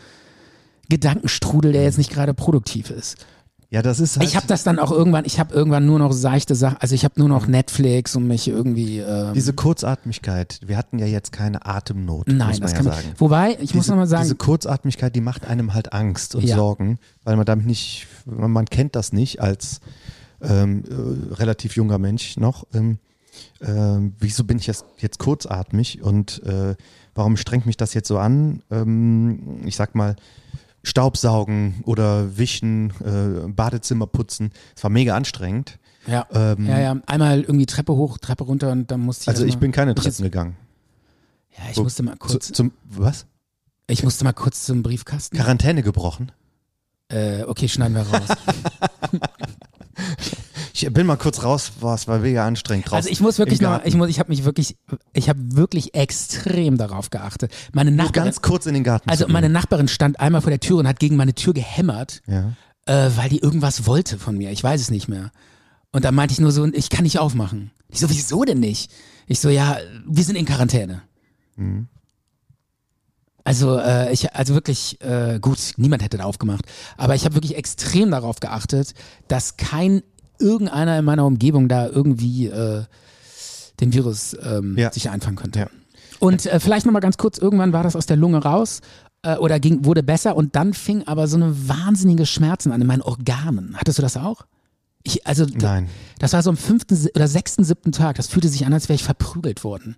Gedankenstrudel, 0.88 1.72
der 1.72 1.82
jetzt 1.82 1.98
nicht 1.98 2.10
gerade 2.10 2.32
produktiv 2.32 2.90
ist. 2.90 3.26
Ja, 3.68 3.82
das 3.82 3.98
ist 3.98 4.16
halt 4.16 4.28
Ich 4.28 4.36
habe 4.36 4.46
das 4.46 4.62
dann 4.62 4.78
auch 4.78 4.92
irgendwann, 4.92 5.24
ich 5.24 5.40
habe 5.40 5.52
irgendwann 5.54 5.86
nur 5.86 5.98
noch 5.98 6.12
seichte 6.12 6.54
Sachen, 6.54 6.78
also 6.78 6.94
ich 6.94 7.04
habe 7.04 7.18
nur 7.18 7.28
noch 7.28 7.46
Netflix 7.48 8.14
und 8.14 8.26
mich 8.28 8.46
irgendwie 8.46 8.98
ähm, 8.98 9.32
diese 9.34 9.52
Kurzatmigkeit. 9.52 10.60
Wir 10.64 10.76
hatten 10.76 10.98
ja 10.98 11.06
jetzt 11.06 11.32
keine 11.32 11.66
Atemnot, 11.66 12.28
muss 12.28 12.36
Nein, 12.36 12.60
das 12.60 12.72
ja 12.72 12.76
kann 12.76 12.86
man. 12.86 12.94
sagen. 12.94 13.08
Wobei, 13.18 13.52
ich 13.60 13.74
muss 13.74 13.84
diese, 13.84 13.90
nochmal 13.90 14.06
sagen, 14.06 14.22
diese 14.22 14.36
Kurzatmigkeit, 14.36 15.14
die 15.16 15.20
macht 15.20 15.46
einem 15.46 15.74
halt 15.74 15.92
Angst 15.92 16.34
und 16.34 16.44
Ja. 16.44 16.56
Sorgen, 16.56 16.98
weil 17.24 17.36
man 17.36 17.44
damit 17.44 17.66
nicht, 17.66 18.06
man, 18.24 18.52
man 18.52 18.66
kennt 18.66 18.94
das 18.94 19.12
nicht 19.12 19.40
als 19.40 19.80
ähm, 20.40 20.84
äh, 20.88 21.34
relativ 21.34 21.74
junger 21.76 21.98
Mensch 21.98 22.36
noch. 22.36 22.66
Ähm, 22.72 22.98
ähm, 23.60 24.14
wieso 24.20 24.44
bin 24.44 24.58
ich 24.58 24.66
jetzt, 24.66 24.84
jetzt 24.98 25.18
kurzatmig 25.18 26.02
und 26.02 26.42
äh, 26.44 26.76
warum 27.14 27.36
strengt 27.36 27.66
mich 27.66 27.76
das 27.76 27.94
jetzt 27.94 28.08
so 28.08 28.18
an? 28.18 28.62
Ähm, 28.70 29.60
ich 29.64 29.76
sag 29.76 29.94
mal, 29.94 30.16
Staubsaugen 30.86 31.82
oder 31.84 32.38
Wischen, 32.38 32.90
äh, 33.04 33.48
Badezimmer 33.48 34.06
putzen. 34.06 34.52
Es 34.76 34.82
war 34.84 34.90
mega 34.90 35.16
anstrengend. 35.16 35.78
ja, 36.06 36.24
Ähm, 36.32 36.64
ja, 36.66 36.78
ja, 36.78 36.96
einmal 37.06 37.40
irgendwie 37.40 37.66
Treppe 37.66 37.94
hoch, 37.96 38.18
Treppe 38.18 38.44
runter 38.44 38.70
und 38.70 38.90
dann 38.92 39.00
musste 39.00 39.22
ich. 39.24 39.28
Also 39.28 39.44
ich 39.44 39.58
bin 39.58 39.72
keine 39.72 39.90
jetzt- 39.90 40.04
Treppen 40.04 40.22
gegangen. 40.22 40.56
Ja, 41.58 41.64
ich 41.72 41.76
musste 41.78 42.02
mal 42.04 42.14
kurz, 42.16 42.46
Zu, 42.48 42.52
zum, 42.52 42.72
was? 42.84 43.26
ich 43.88 44.04
musste 44.04 44.22
mal 44.24 44.32
kurz 44.32 44.64
zum 44.64 44.82
Briefkasten. 44.84 45.36
Quarantäne 45.36 45.82
gebrochen? 45.82 46.30
Äh, 47.08 47.42
okay, 47.44 47.68
schneiden 47.68 47.94
wir 47.96 48.02
raus. 48.02 48.28
Ich 50.78 50.92
bin 50.92 51.06
mal 51.06 51.16
kurz 51.16 51.42
raus, 51.42 51.72
boah, 51.80 51.94
es 51.94 52.06
war 52.06 52.18
mega 52.18 52.46
anstrengend 52.46 52.86
draußen. 52.86 52.96
Also 52.96 53.08
ich 53.08 53.20
muss 53.20 53.38
wirklich 53.38 53.62
noch, 53.62 53.82
ich 53.84 53.94
muss, 53.94 54.10
ich 54.10 54.18
habe 54.18 54.28
mich 54.28 54.44
wirklich, 54.44 54.76
ich 55.14 55.30
habe 55.30 55.40
wirklich 55.56 55.94
extrem 55.94 56.76
darauf 56.76 57.08
geachtet. 57.08 57.50
Meine 57.72 57.90
Nur 57.90 58.04
Nachbarin, 58.04 58.26
ganz 58.26 58.42
kurz 58.42 58.66
in 58.66 58.74
den 58.74 58.84
Garten 58.84 59.08
also 59.08 59.26
meine 59.28 59.48
Nachbarin 59.48 59.88
stand 59.88 60.20
einmal 60.20 60.42
vor 60.42 60.50
der 60.50 60.60
Tür 60.60 60.76
und 60.76 60.86
hat 60.86 61.00
gegen 61.00 61.16
meine 61.16 61.34
Tür 61.34 61.54
gehämmert, 61.54 62.20
Ja. 62.26 62.52
äh, 62.84 63.10
weil 63.16 63.30
die 63.30 63.38
irgendwas 63.38 63.86
wollte 63.86 64.18
von 64.18 64.36
mir. 64.36 64.50
Ich 64.50 64.62
weiß 64.62 64.78
es 64.82 64.90
nicht 64.90 65.08
mehr. 65.08 65.30
Und 65.92 66.04
da 66.04 66.12
meinte 66.12 66.32
ich 66.32 66.40
nur 66.40 66.52
so, 66.52 66.66
ich 66.66 66.90
kann 66.90 67.04
nicht 67.04 67.18
aufmachen. 67.18 67.70
Ich 67.88 68.00
so, 68.00 68.10
wieso 68.10 68.44
denn 68.44 68.60
nicht? 68.60 68.90
Ich 69.26 69.40
so, 69.40 69.48
ja, 69.48 69.78
wir 70.06 70.24
sind 70.24 70.36
in 70.36 70.44
Quarantäne. 70.44 71.00
Mhm. 71.56 71.88
Also 73.44 73.78
äh, 73.78 74.12
ich, 74.12 74.34
also 74.34 74.52
wirklich 74.54 75.00
äh, 75.00 75.38
gut, 75.40 75.58
niemand 75.76 76.02
hätte 76.02 76.18
da 76.18 76.24
aufgemacht. 76.24 76.64
Aber 76.96 77.14
ich 77.14 77.24
habe 77.24 77.34
wirklich 77.36 77.56
extrem 77.56 78.10
darauf 78.10 78.40
geachtet, 78.40 78.92
dass 79.28 79.56
kein 79.56 80.02
irgendeiner 80.38 80.98
in 80.98 81.04
meiner 81.04 81.24
Umgebung 81.26 81.68
da 81.68 81.86
irgendwie 81.88 82.46
äh, 82.46 82.84
den 83.80 83.92
Virus 83.92 84.36
ähm, 84.42 84.76
Ja. 84.78 84.92
sich 84.92 85.10
einfangen 85.10 85.36
könnte. 85.36 85.58
Ja. 85.60 85.66
Und 86.18 86.46
äh, 86.46 86.60
vielleicht 86.60 86.86
nochmal 86.86 87.02
ganz 87.02 87.18
kurz, 87.18 87.38
irgendwann 87.38 87.72
war 87.72 87.82
das 87.82 87.94
aus 87.96 88.06
der 88.06 88.16
Lunge 88.16 88.38
raus 88.38 88.80
äh, 89.22 89.36
oder 89.36 89.60
ging, 89.60 89.84
wurde 89.84 90.02
besser 90.02 90.34
und 90.36 90.56
dann 90.56 90.72
fing 90.72 91.06
aber 91.06 91.28
so 91.28 91.36
eine 91.36 91.68
wahnsinnige 91.68 92.24
Schmerzen 92.26 92.72
an 92.72 92.80
in 92.80 92.86
meinen 92.86 93.02
Organen. 93.02 93.76
Hattest 93.76 93.98
du 93.98 94.02
das 94.02 94.16
auch? 94.16 94.46
Ich, 95.02 95.26
also 95.26 95.46
Nein. 95.54 95.88
das 96.18 96.32
war 96.32 96.42
so 96.42 96.50
am 96.50 96.56
fünften 96.56 96.98
oder 97.14 97.28
sechsten, 97.28 97.64
siebten 97.64 97.92
Tag. 97.92 98.16
Das 98.16 98.26
fühlte 98.28 98.48
sich 98.48 98.66
an, 98.66 98.72
als 98.72 98.88
wäre 98.88 98.94
ich 98.96 99.04
verprügelt 99.04 99.62
worden. 99.62 99.96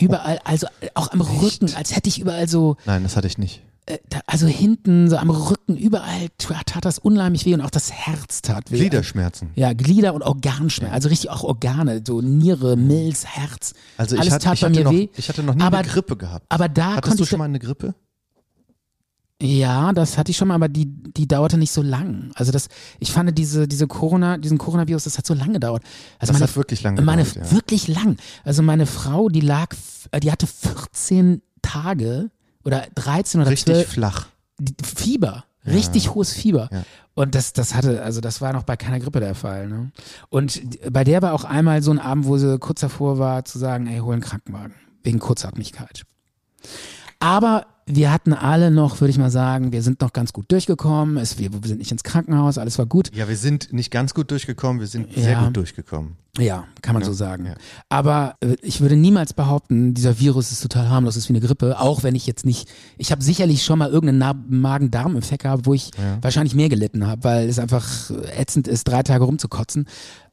Überall, 0.00 0.40
also 0.44 0.66
äh, 0.80 0.88
auch 0.94 1.10
am 1.12 1.20
Rücken, 1.20 1.74
als 1.74 1.94
hätte 1.94 2.08
ich 2.08 2.20
überall 2.20 2.48
so, 2.48 2.76
Nein, 2.86 3.02
das 3.02 3.16
hatte 3.16 3.26
ich 3.26 3.38
nicht. 3.38 3.62
Äh, 3.90 3.98
also 4.26 4.46
hinten, 4.46 5.10
so 5.10 5.16
am 5.16 5.30
Rücken, 5.30 5.76
überall 5.76 6.28
tat, 6.38 6.84
das 6.84 6.98
unheimlich 6.98 7.44
weh 7.46 7.54
und 7.54 7.60
auch 7.60 7.70
das 7.70 7.92
Herz 7.92 8.42
tat 8.42 8.70
weh. 8.70 8.78
Gliederschmerzen. 8.78 9.50
Ja, 9.54 9.72
Glieder 9.72 10.14
und 10.14 10.22
Organschmerzen, 10.22 10.94
also 10.94 11.08
richtig 11.08 11.30
auch 11.30 11.42
Organe, 11.42 12.02
so 12.06 12.20
Niere, 12.20 12.76
Milz, 12.76 13.24
Herz. 13.24 13.74
Also 13.96 14.14
ich, 14.14 14.20
Alles 14.20 14.34
hatte, 14.34 14.44
tat 14.44 14.54
ich, 14.54 14.60
bei 14.60 14.66
hatte 14.68 14.78
mir 14.78 14.84
noch, 14.84 14.92
weh. 14.92 15.08
ich 15.16 15.28
hatte 15.28 15.42
noch 15.42 15.54
nie 15.54 15.62
aber, 15.62 15.78
eine 15.78 15.88
Grippe 15.88 16.16
gehabt. 16.16 16.46
Aber 16.48 16.68
da 16.68 16.96
Hattest 16.96 17.20
du 17.20 17.24
schon 17.24 17.38
mal 17.38 17.46
eine 17.46 17.58
Grippe? 17.58 17.94
Ja, 19.42 19.92
das 19.94 20.18
hatte 20.18 20.30
ich 20.30 20.36
schon 20.36 20.48
mal, 20.48 20.54
aber 20.54 20.68
die, 20.68 20.84
die 20.86 21.26
dauerte 21.26 21.56
nicht 21.56 21.72
so 21.72 21.80
lang. 21.80 22.30
Also 22.34 22.52
das, 22.52 22.68
ich 22.98 23.10
fand 23.10 23.36
diese, 23.38 23.66
diese 23.66 23.86
Corona, 23.86 24.36
diesen 24.36 24.58
Coronavirus, 24.58 25.04
das 25.04 25.16
hat 25.16 25.26
so 25.26 25.32
lange 25.32 25.54
gedauert. 25.54 25.82
Also 26.18 26.32
Das 26.32 26.40
meine, 26.40 26.50
hat 26.50 26.56
wirklich 26.56 26.82
lang 26.82 27.02
meine, 27.02 27.24
gedauert, 27.24 27.46
ja. 27.50 27.56
wirklich 27.56 27.88
lang. 27.88 28.18
Also 28.44 28.62
meine 28.62 28.84
Frau, 28.84 29.30
die 29.30 29.40
lag, 29.40 29.74
die 30.22 30.30
hatte 30.30 30.46
14 30.46 31.40
Tage 31.62 32.30
oder 32.64 32.86
13 32.94 33.40
oder 33.40 33.50
Richtig 33.50 33.74
12 33.74 33.88
flach. 33.88 34.26
Fieber. 34.82 35.44
Richtig 35.66 36.14
hohes 36.14 36.32
Fieber. 36.32 36.68
Ja. 36.72 36.84
Und 37.14 37.34
das, 37.34 37.52
das 37.52 37.74
hatte, 37.74 38.02
also 38.02 38.20
das 38.20 38.40
war 38.40 38.52
noch 38.52 38.62
bei 38.62 38.76
keiner 38.76 38.98
Grippe 38.98 39.20
der 39.20 39.34
Fall. 39.34 39.68
Ne? 39.68 39.92
Und 40.30 40.60
bei 40.90 41.04
der 41.04 41.20
war 41.22 41.34
auch 41.34 41.44
einmal 41.44 41.82
so 41.82 41.90
ein 41.90 41.98
Abend, 41.98 42.24
wo 42.24 42.38
sie 42.38 42.58
kurz 42.58 42.80
davor 42.80 43.18
war, 43.18 43.44
zu 43.44 43.58
sagen, 43.58 43.86
ey, 43.86 43.98
hol 43.98 44.14
einen 44.14 44.22
Krankenwagen. 44.22 44.74
Wegen 45.02 45.18
Kurzatmigkeit. 45.18 46.04
Aber 47.18 47.66
wir 47.92 48.12
hatten 48.12 48.32
alle 48.32 48.70
noch, 48.70 49.00
würde 49.00 49.10
ich 49.10 49.18
mal 49.18 49.30
sagen, 49.30 49.72
wir 49.72 49.82
sind 49.82 50.00
noch 50.00 50.12
ganz 50.12 50.32
gut 50.32 50.50
durchgekommen. 50.50 51.16
Es, 51.16 51.38
wir, 51.38 51.52
wir 51.52 51.60
sind 51.68 51.78
nicht 51.78 51.92
ins 51.92 52.02
Krankenhaus, 52.02 52.58
alles 52.58 52.78
war 52.78 52.86
gut. 52.86 53.10
Ja, 53.14 53.28
wir 53.28 53.36
sind 53.36 53.72
nicht 53.72 53.90
ganz 53.90 54.14
gut 54.14 54.30
durchgekommen, 54.30 54.80
wir 54.80 54.86
sind 54.86 55.12
sehr 55.14 55.32
Ja. 55.32 55.44
gut 55.44 55.56
durchgekommen. 55.56 56.16
Ja, 56.38 56.64
kann 56.80 56.94
man 56.94 57.02
so 57.02 57.12
sagen. 57.12 57.46
ja. 57.46 57.54
Aber 57.88 58.36
äh, 58.40 58.54
ich 58.62 58.80
würde 58.80 58.94
niemals 58.96 59.32
behaupten, 59.32 59.94
dieser 59.94 60.20
Virus 60.20 60.52
ist 60.52 60.60
total 60.62 60.88
harmlos, 60.88 61.16
ist 61.16 61.28
wie 61.28 61.32
eine 61.32 61.40
Grippe, 61.44 61.78
auch 61.80 62.04
wenn 62.04 62.14
ich 62.14 62.24
jetzt 62.26 62.46
nicht, 62.46 62.68
ich 62.98 63.10
habe 63.10 63.22
sicherlich 63.22 63.64
schon 63.64 63.80
mal 63.80 63.90
irgendeinen 63.90 64.44
Magen-Darm-Infekt 64.48 65.42
gehabt, 65.42 65.66
wo 65.66 65.74
ich 65.74 65.90
wahrscheinlich 66.22 66.54
mehr 66.54 66.68
gelitten 66.68 67.06
habe, 67.06 67.24
weil 67.24 67.48
es 67.48 67.58
einfach 67.58 68.10
ätzend 68.38 68.68
ist, 68.68 68.84
drei 68.84 69.02
Tage 69.02 69.24
rumzukotzen. 69.24 69.86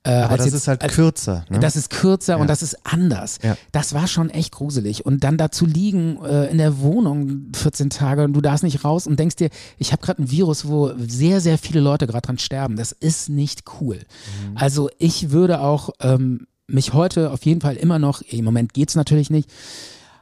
Äh, 0.07 0.21
Aber 0.21 0.37
das 0.37 0.45
jetzt, 0.45 0.55
ist 0.55 0.67
halt 0.69 0.81
als, 0.81 0.93
kürzer. 0.93 1.43
Ne? 1.49 1.59
Das 1.59 1.75
ist 1.75 1.89
kürzer 1.89 2.35
Ja. 2.35 2.39
und 2.39 2.47
das 2.49 2.61
ist 2.61 2.77
anders. 2.85 3.39
Ja. 3.43 3.57
Das 3.73 3.93
war 3.93 4.07
schon 4.07 4.29
echt 4.29 4.53
gruselig. 4.53 5.05
Und 5.05 5.25
dann 5.25 5.37
dazu 5.37 5.65
liegen 5.65 6.17
äh, 6.23 6.45
in 6.49 6.57
der 6.59 6.79
Wohnung 6.79 7.47
14 7.53 7.89
Tage 7.89 8.23
und 8.23 8.31
du 8.31 8.39
darfst 8.39 8.63
nicht 8.63 8.85
raus 8.85 9.05
und 9.05 9.19
denkst 9.19 9.35
dir, 9.35 9.49
ich 9.77 9.91
habe 9.91 10.01
gerade 10.01 10.23
ein 10.23 10.31
Virus, 10.31 10.65
wo 10.67 10.93
sehr, 10.97 11.41
sehr 11.41 11.57
viele 11.57 11.81
Leute 11.81 12.07
gerade 12.07 12.25
dran 12.25 12.37
sterben. 12.37 12.77
Das 12.77 12.93
ist 12.93 13.27
nicht 13.27 13.63
cool. 13.81 13.97
Mhm. 13.97 14.55
Also 14.57 14.89
ich 14.97 15.31
würde 15.31 15.59
auch 15.59 15.89
ähm, 15.99 16.47
mich 16.67 16.93
heute 16.93 17.31
auf 17.31 17.43
jeden 17.45 17.59
Fall 17.59 17.75
immer 17.75 17.99
noch, 17.99 18.21
im 18.21 18.45
Moment 18.45 18.73
geht's 18.73 18.95
natürlich 18.95 19.29
nicht, 19.29 19.49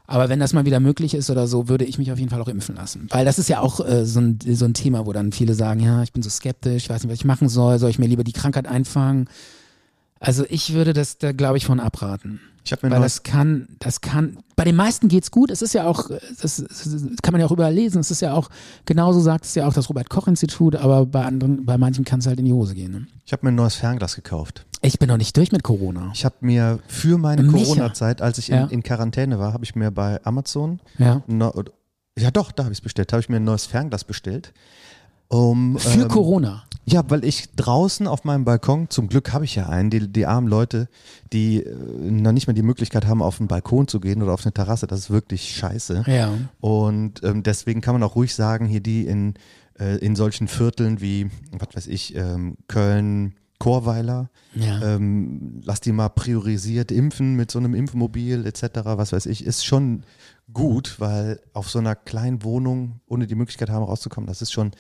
aber 0.08 0.30
wenn 0.30 0.40
das 0.40 0.54
mal 0.54 0.66
wieder 0.66 0.80
möglich 0.80 1.14
ist 1.14 1.30
oder 1.30 1.48
so, 1.48 1.68
würde 1.68 1.86
ich 1.86 1.98
mich 1.98 2.12
auf 2.12 2.20
jeden 2.20 2.30
Fall 2.30 2.42
auch 2.42 2.48
impfen 2.48 2.76
lassen. 2.76 3.08
Weil 3.12 3.26
das 3.26 3.40
ist 3.40 3.50
ja 3.50 3.60
auch 3.60 3.80
äh, 3.88 4.06
so, 4.06 4.20
ein, 4.20 4.40
so 4.48 4.66
ein 4.66 4.74
Thema, 4.74 5.06
wo 5.06 5.14
dann 5.14 5.32
viele 5.32 5.54
sagen, 5.56 5.80
ja, 5.80 6.04
ich 6.04 6.14
bin 6.14 6.22
so 6.24 6.30
skeptisch, 6.30 6.84
ich 6.84 6.90
weiß 6.90 7.04
nicht, 7.04 7.12
was 7.12 7.20
ich 7.20 7.26
machen 7.26 7.50
soll, 7.50 7.80
soll 7.80 7.90
ich 7.90 8.00
mir 8.00 8.08
lieber 8.08 8.24
die 8.24 8.34
Krankheit 8.34 8.68
einfangen? 8.68 9.28
Also 10.26 10.46
ich 10.50 10.74
würde 10.74 10.94
das 10.94 11.18
da, 11.18 11.32
glaube 11.32 11.58
ich, 11.58 11.66
von 11.66 11.80
abraten. 11.80 12.40
ich 12.64 12.72
habe 12.72 12.88
mir 12.88 12.96
Weil 12.96 13.02
das 13.02 13.22
kann, 13.24 13.68
das 13.80 14.02
kann, 14.02 14.38
bei 14.56 14.64
den 14.64 14.76
meisten 14.76 15.08
geht's 15.08 15.30
gut. 15.30 15.52
Es 15.52 15.62
ist 15.62 15.74
ja 15.74 15.86
auch, 15.86 16.10
das, 16.42 16.58
das 16.58 16.90
kann 17.22 17.32
man 17.32 17.40
ja 17.42 17.46
auch 17.48 17.52
überall 17.52 17.74
lesen. 17.74 18.00
Es 18.00 18.10
ist 18.10 18.22
ja 18.22 18.34
auch, 18.34 18.50
genauso 18.86 19.20
sagt 19.20 19.46
es 19.46 19.54
ja 19.54 19.68
auch 19.68 19.74
das 19.74 19.88
Robert-Koch-Institut, 19.90 20.76
aber 20.76 21.06
bei 21.06 21.24
anderen, 21.24 21.66
bei 21.66 21.78
manchen 21.78 22.06
kann 22.06 22.20
es 22.22 22.26
halt 22.28 22.40
in 22.40 22.46
die 22.46 22.54
Hose 22.54 22.74
gehen. 22.74 22.92
Ne? 22.92 23.08
ich 23.24 23.34
habe 23.34 23.46
mir 23.46 23.52
ein 23.52 23.56
neues 23.56 23.76
Fernglas 23.76 24.16
gekauft. 24.16 24.66
Ich 24.82 24.98
bin 25.00 25.08
noch 25.10 25.18
nicht 25.18 25.36
durch 25.38 25.52
mit 25.52 25.64
Corona. 25.64 26.12
Ich 26.14 26.26
habe 26.26 26.36
mir 26.42 26.80
für 26.88 27.18
meine. 27.18 27.46
Corona-Zeit, 27.48 28.22
als 28.22 28.38
ich 28.40 28.50
in, 28.50 28.56
Ja. 28.56 28.66
in 28.66 28.82
Quarantäne 28.84 29.38
war, 29.40 29.54
habe 29.54 29.64
ich 29.64 29.76
mir 29.76 29.92
bei 29.92 30.20
Amazon, 30.26 30.80
Ja. 30.98 31.24
oder- 31.28 31.72
ja 32.18 32.32
doch, 32.32 32.52
da 32.52 32.64
habe 32.64 32.72
ich 32.74 32.78
es 32.80 32.82
bestellt, 32.84 33.12
habe 33.14 33.20
ich 33.22 33.30
mir 33.30 33.38
ein 33.38 33.44
neues 33.44 33.66
Fernglas 33.66 34.04
bestellt. 34.06 34.54
Um, 35.28 35.78
Für 35.80 36.02
ähm, 36.02 36.08
Corona. 36.08 36.64
Ja, 36.88 37.04
weil 37.10 37.26
ich 37.26 37.56
draußen 37.56 38.06
auf 38.06 38.26
meinem 38.26 38.46
Balkon, 38.46 38.90
zum 38.92 39.08
Glück 39.08 39.34
habe 39.34 39.44
ich 39.44 39.56
ja 39.56 39.68
einen, 39.68 39.90
die, 39.90 40.08
die 40.08 40.28
armen 40.28 40.48
Leute, 40.48 40.88
die 41.34 41.64
äh, 41.64 41.74
noch 41.74 42.32
nicht 42.32 42.46
mehr 42.46 42.54
die 42.54 42.62
Möglichkeit 42.62 43.08
haben, 43.08 43.24
auf 43.24 43.40
den 43.40 43.48
Balkon 43.48 43.88
zu 43.88 44.00
gehen 44.00 44.22
oder 44.22 44.34
auf 44.34 44.46
eine 44.46 44.54
Terrasse, 44.54 44.86
das 44.86 45.00
ist 45.00 45.10
wirklich 45.10 45.56
scheiße. 45.56 46.04
Ja. 46.06 46.32
Und 46.60 47.24
ähm, 47.24 47.42
deswegen 47.42 47.82
kann 47.82 47.96
man 47.96 48.04
auch 48.04 48.16
ruhig 48.16 48.36
sagen, 48.36 48.68
hier 48.68 48.82
die 48.82 49.08
in, 49.08 49.34
äh, 49.80 49.98
in 49.98 50.16
solchen 50.16 50.48
Vierteln 50.48 51.02
wie, 51.02 51.32
was 51.52 51.70
weiß 51.76 51.88
ich, 51.88 52.16
ähm, 52.16 52.56
Köln, 52.68 53.34
Chorweiler. 53.58 54.30
Ja. 54.54 54.96
Ähm, 54.96 55.62
lass 55.64 55.82
die 55.82 55.92
mal 55.92 56.10
priorisiert 56.10 56.92
impfen 56.92 57.36
mit 57.36 57.50
so 57.50 57.58
einem 57.58 57.74
Impfmobil 57.74 58.46
etc., 58.46 58.82
was 58.84 59.12
weiß 59.12 59.26
ich, 59.26 59.44
ist 59.44 59.66
schon 59.66 60.04
gut, 60.54 61.00
weil 61.00 61.40
auf 61.54 61.70
so 61.70 61.80
einer 61.80 61.96
kleinen 61.96 62.44
Wohnung, 62.44 63.00
ohne 63.08 63.26
die 63.26 63.36
Möglichkeit 63.36 63.72
haben 63.72 63.84
rauszukommen, 63.84 64.28
das 64.28 64.44
ist 64.44 64.52
schon, 64.52 64.72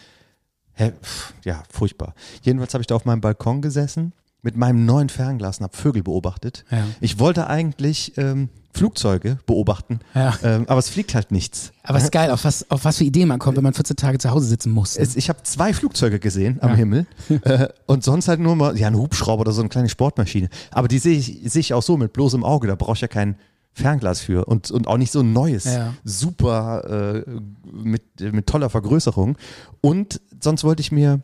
ja, 1.43 1.63
furchtbar. 1.71 2.13
Jedenfalls 2.41 2.73
habe 2.73 2.81
ich 2.81 2.87
da 2.87 2.95
auf 2.95 3.05
meinem 3.05 3.21
Balkon 3.21 3.61
gesessen 3.61 4.13
mit 4.41 4.55
meinem 4.57 4.85
neuen 4.85 5.09
Fernglas 5.09 5.57
und 5.59 5.63
habe 5.63 5.75
Vögel 5.75 6.03
beobachtet. 6.03 6.65
Ja. 6.69 6.83
Ich 7.01 7.17
wollte 7.17 7.47
eigentlich 7.47 8.13
ähm, 8.17 8.49
Flugzeuge 8.73 9.39
beobachten, 9.47 10.01
Ja. 10.13 10.35
ähm, 10.43 10.65
aber 10.67 10.77
es 10.79 10.89
fliegt 10.89 11.15
halt 11.15 11.31
nichts. 11.31 11.71
Aber 11.81 11.97
es 11.97 12.03
ist 12.05 12.11
geil, 12.11 12.29
auf 12.29 12.43
was, 12.43 12.69
auf 12.69 12.83
was 12.85 12.97
für 12.97 13.05
Ideen 13.05 13.27
man 13.29 13.39
kommt, 13.39 13.55
wenn 13.57 13.63
man 13.63 13.73
14 13.73 13.95
Tage 13.95 14.17
zu 14.19 14.29
Hause 14.29 14.45
sitzen 14.47 14.69
muss. 14.71 14.97
Es, 14.97 15.15
ich 15.15 15.29
habe 15.29 15.41
zwei 15.43 15.73
Flugzeuge 15.73 16.19
gesehen 16.19 16.57
am 16.61 16.71
Ja. 16.71 16.75
Himmel 16.75 17.07
äh, 17.43 17.69
und 17.87 18.03
sonst 18.03 18.27
halt 18.27 18.39
nur 18.41 18.55
mal, 18.55 18.77
ja, 18.77 18.87
ein 18.87 18.97
Hubschrauber 18.97 19.41
oder 19.41 19.51
so 19.53 19.61
eine 19.61 19.69
kleine 19.69 19.89
Sportmaschine. 19.89 20.49
Aber 20.71 20.89
die 20.89 20.99
sehe 20.99 21.17
ich, 21.17 21.39
sehe 21.45 21.61
ich 21.61 21.73
auch 21.73 21.81
so 21.83 21.97
mit 21.97 22.13
bloßem 22.13 22.43
Auge, 22.43 22.67
da 22.67 22.75
brauche 22.75 22.93
ich 22.95 23.01
ja 23.01 23.07
kein 23.07 23.37
Fernglas 23.75 24.21
für 24.21 24.45
und, 24.45 24.71
und 24.71 24.87
auch 24.87 24.97
nicht 24.97 25.11
so 25.11 25.19
ein 25.19 25.33
neues, 25.33 25.65
Ja. 25.65 25.93
super 26.05 27.23
äh, 27.25 27.29
mit, 27.71 28.03
mit 28.21 28.47
toller 28.47 28.69
Vergrößerung. 28.69 29.37
Und 29.81 30.21
sonst 30.41 30.63
wollte 30.63 30.79
ich 30.81 30.91
mir 30.93 31.19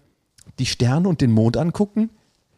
die 0.59 0.65
Sterne 0.65 1.07
und 1.07 1.21
den 1.21 1.31
Mond 1.31 1.55
angucken. 1.57 2.09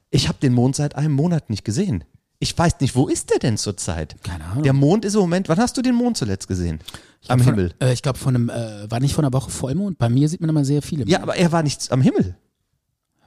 Ich 0.09 0.27
habe 0.27 0.39
den 0.41 0.53
Mond 0.53 0.75
seit 0.75 0.95
einem 0.95 1.13
Monat 1.13 1.49
nicht 1.51 1.63
gesehen. 1.63 2.03
Ich 2.39 2.57
weiß 2.57 2.79
nicht, 2.81 2.95
wo 2.95 3.07
ist 3.07 3.29
der 3.29 3.39
denn 3.39 3.57
zurzeit? 3.57 4.15
Keine 4.23 4.43
Ahnung. 4.45 4.63
Der 4.63 4.73
Mond 4.73 5.05
ist 5.05 5.13
im 5.13 5.21
Moment, 5.21 5.47
wann 5.47 5.59
hast 5.59 5.77
du 5.77 5.81
den 5.81 5.95
Mond 5.95 6.17
zuletzt 6.17 6.47
gesehen? 6.47 6.79
Am 7.27 7.39
von, 7.39 7.53
Himmel. 7.53 7.73
Äh, 7.79 7.93
ich 7.93 8.01
glaube, 8.01 8.17
von 8.17 8.35
einem, 8.35 8.49
äh, 8.49 8.89
war 8.91 8.99
nicht 8.99 9.13
von 9.13 9.23
einer 9.23 9.31
Woche 9.31 9.49
Vollmond. 9.51 9.97
Bei 9.99 10.09
mir 10.09 10.27
sieht 10.27 10.41
man 10.41 10.49
immer 10.49 10.65
sehr 10.65 10.81
viele. 10.81 11.05
Ja, 11.05 11.21
aber 11.21 11.35
er 11.37 11.51
war 11.51 11.61
nicht 11.63 11.89
am 11.91 12.01
Himmel. 12.01 12.35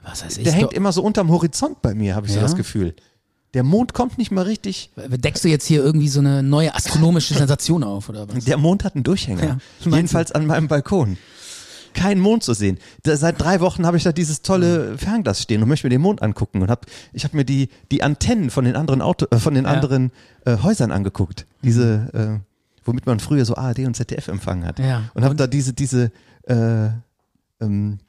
was 0.03 0.37
ich. 0.37 0.43
Der 0.43 0.53
hängt 0.53 0.73
immer 0.73 0.91
so 0.91 1.01
unterm 1.01 1.29
Horizont 1.31 1.81
bei 1.81 1.95
mir, 1.95 2.13
habe 2.15 2.27
ich 2.27 2.33
so 2.33 2.39
Ja? 2.39 2.43
das 2.43 2.55
Gefühl. 2.55 2.93
Der 3.53 3.63
Mond 3.63 3.93
kommt 3.93 4.17
nicht 4.17 4.31
mal 4.31 4.43
richtig. 4.43 4.91
Deckst 4.95 5.43
du 5.43 5.47
jetzt 5.47 5.65
hier 5.65 5.83
irgendwie 5.83 6.09
so 6.09 6.19
eine 6.19 6.43
neue 6.43 6.75
astronomische 6.75 7.33
Sensation 7.37 7.83
auf, 7.83 8.09
oder 8.09 8.27
was? 8.29 8.45
Der 8.45 8.57
Mond 8.57 8.83
hat 8.83 8.95
einen 8.95 9.03
Durchhänger. 9.03 9.43
Ja, 9.43 9.57
Jedenfalls 9.91 10.31
an 10.31 10.45
meinem 10.45 10.67
Balkon. 10.67 11.17
Kein 11.93 12.19
Mond 12.19 12.43
zu 12.43 12.53
sehen. 12.53 12.77
Da, 13.03 13.15
seit 13.17 13.41
drei 13.41 13.59
Wochen 13.59 13.85
habe 13.87 13.97
ich 13.97 14.03
da 14.03 14.11
dieses 14.11 14.43
tolle 14.43 14.97
Fernglas 14.99 15.41
stehen 15.41 15.63
und 15.63 15.69
möchte 15.69 15.87
mir 15.87 15.91
den 15.91 16.01
Mond 16.01 16.21
angucken. 16.21 16.61
Und 16.61 16.69
hab, 16.69 16.85
ich 17.13 17.23
habe 17.23 17.35
mir 17.35 17.45
die, 17.45 17.69
die 17.91 18.03
Antennen 18.03 18.51
von 18.51 18.65
den 18.65 18.75
anderen, 18.75 19.01
Auto, 19.01 19.25
äh, 19.31 19.37
von 19.39 19.55
den 19.55 19.63
Ja. 19.65 19.71
anderen 19.71 20.11
äh, 20.45 20.57
Häusern 20.61 20.91
angeguckt. 20.91 21.47
Diese, 21.63 22.39
äh, 22.43 22.47
womit 22.85 23.07
man 23.07 23.19
früher 23.19 23.45
so 23.45 23.55
ARD 23.55 23.79
und 23.79 23.95
ZDF 23.95 24.27
empfangen 24.27 24.65
hat. 24.65 24.77
Ja. 24.77 25.09
Und 25.15 25.23
habe 25.23 25.33
da 25.35 25.47
diese, 25.47 25.73
diese, 25.73 26.11
äh, 26.43 26.89
ähm, 27.61 27.99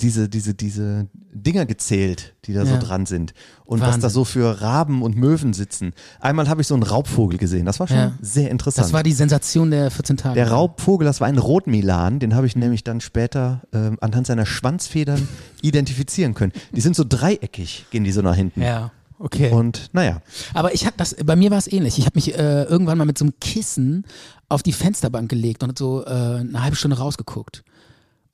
diese, 0.00 0.28
diese, 0.28 0.54
diese 0.54 1.06
Dinger 1.32 1.66
gezählt, 1.66 2.34
die 2.44 2.52
da 2.52 2.64
so 2.66 2.74
Ja. 2.74 2.80
dran 2.80 3.06
sind. 3.06 3.34
Und 3.64 3.80
was 3.80 3.86
Wahnsinn. 3.88 4.00
da 4.02 4.10
so 4.10 4.24
für 4.24 4.60
Raben 4.60 5.02
und 5.02 5.16
Möwen 5.16 5.52
sitzen. 5.52 5.92
Einmal 6.20 6.48
habe 6.48 6.60
ich 6.60 6.66
so 6.66 6.74
einen 6.74 6.82
Raubvogel 6.82 7.38
gesehen. 7.38 7.66
Das 7.66 7.80
war 7.80 7.88
schon 7.88 7.96
Ja. 7.96 8.12
sehr 8.20 8.50
interessant. 8.50 8.86
Das 8.86 8.92
war 8.92 9.02
die 9.02 9.12
Sensation 9.12 9.70
der 9.70 9.90
14 9.90 10.16
Tage. 10.16 10.34
der 10.34 10.50
Raubvogel, 10.50 11.04
das 11.06 11.20
war 11.20 11.28
ein 11.28 11.38
Rotmilan, 11.38 12.18
den 12.18 12.34
habe 12.34 12.46
ich 12.46 12.56
nämlich 12.56 12.84
dann 12.84 13.00
später 13.00 13.62
ähm, 13.72 13.98
anhand 14.00 14.26
seiner 14.26 14.46
Schwanzfedern 14.46 15.26
identifizieren 15.62 16.34
können. 16.34 16.52
Die 16.72 16.80
sind 16.80 16.96
so 16.96 17.04
dreieckig, 17.08 17.86
gehen 17.90 18.04
die 18.04 18.12
so 18.12 18.22
nach 18.22 18.36
hinten. 18.36 18.62
Ja, 18.62 18.90
okay. 19.18 19.50
Und 19.50 19.90
naja, 19.92 20.20
Aber 20.52 20.74
ich 20.74 20.86
hab 20.86 20.96
das, 20.96 21.16
bei 21.24 21.36
mir 21.36 21.50
war 21.50 21.58
es 21.58 21.70
ähnlich. 21.70 21.98
Ich 21.98 22.06
habe 22.06 22.16
mich 22.16 22.34
äh, 22.38 22.64
irgendwann 22.64 22.98
mal 22.98 23.04
mit 23.06 23.18
so 23.18 23.24
einem 23.24 23.34
Kissen 23.40 24.04
auf 24.48 24.62
die 24.62 24.72
Fensterbank 24.72 25.28
gelegt 25.30 25.62
und 25.62 25.76
so 25.78 26.04
äh, 26.04 26.08
eine 26.08 26.62
halbe 26.62 26.76
Stunde 26.76 26.98
rausgeguckt. 26.98 27.64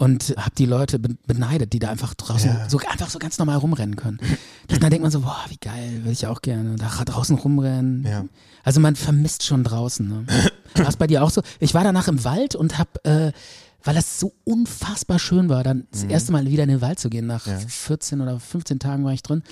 Und 0.01 0.35
habe 0.39 0.53
die 0.57 0.65
Leute 0.65 0.99
be 0.99 1.15
beneidet, 1.27 1.75
die 1.75 1.79
da 1.79 1.91
einfach 1.91 2.15
draußen 2.15 2.49
Ja. 2.51 2.69
so 2.71 2.79
einfach 2.91 3.11
so 3.11 3.19
ganz 3.19 3.39
normal 3.39 3.59
rumrennen 3.59 3.97
können. 3.97 4.19
Dann 4.67 4.81
denkt 4.89 5.03
man 5.03 5.11
so, 5.11 5.21
boah, 5.21 5.45
wie 5.51 5.59
geil, 5.59 6.01
will 6.05 6.13
ich 6.13 6.27
auch 6.27 6.41
gerne 6.41 6.77
da 6.77 6.89
draußen 7.05 7.37
rumrennen. 7.37 8.05
Ja. 8.07 8.25
Also 8.65 8.81
man 8.81 8.97
vermisst 8.97 9.45
schon 9.45 9.63
draußen. 9.63 10.09
Ne? 10.09 10.25
War 10.75 10.89
es 10.89 10.97
bei 10.97 11.07
dir 11.07 11.23
auch 11.23 11.29
so? 11.31 11.43
Ich 11.59 11.75
war 11.75 11.85
danach 11.85 12.09
im 12.09 12.25
Wald 12.25 12.55
und 12.55 12.79
hab, 12.79 13.07
äh, 13.07 13.33
weil 13.85 13.95
das 13.95 14.19
so 14.19 14.33
unfassbar 14.45 15.19
schön 15.19 15.51
war, 15.51 15.65
dann 15.65 15.87
das 15.91 16.05
erste 16.05 16.33
Mal 16.33 16.47
wieder 16.47 16.63
in 16.63 16.71
den 16.71 16.81
Wald 16.81 16.99
zu 16.99 17.11
gehen. 17.11 17.27
Nach 17.27 17.43
14 17.47 18.23
oder 18.23 18.41
15 18.41 18.79
Tagen 18.79 19.05
war 19.05 19.13
ich 19.13 19.23
drin. 19.23 19.43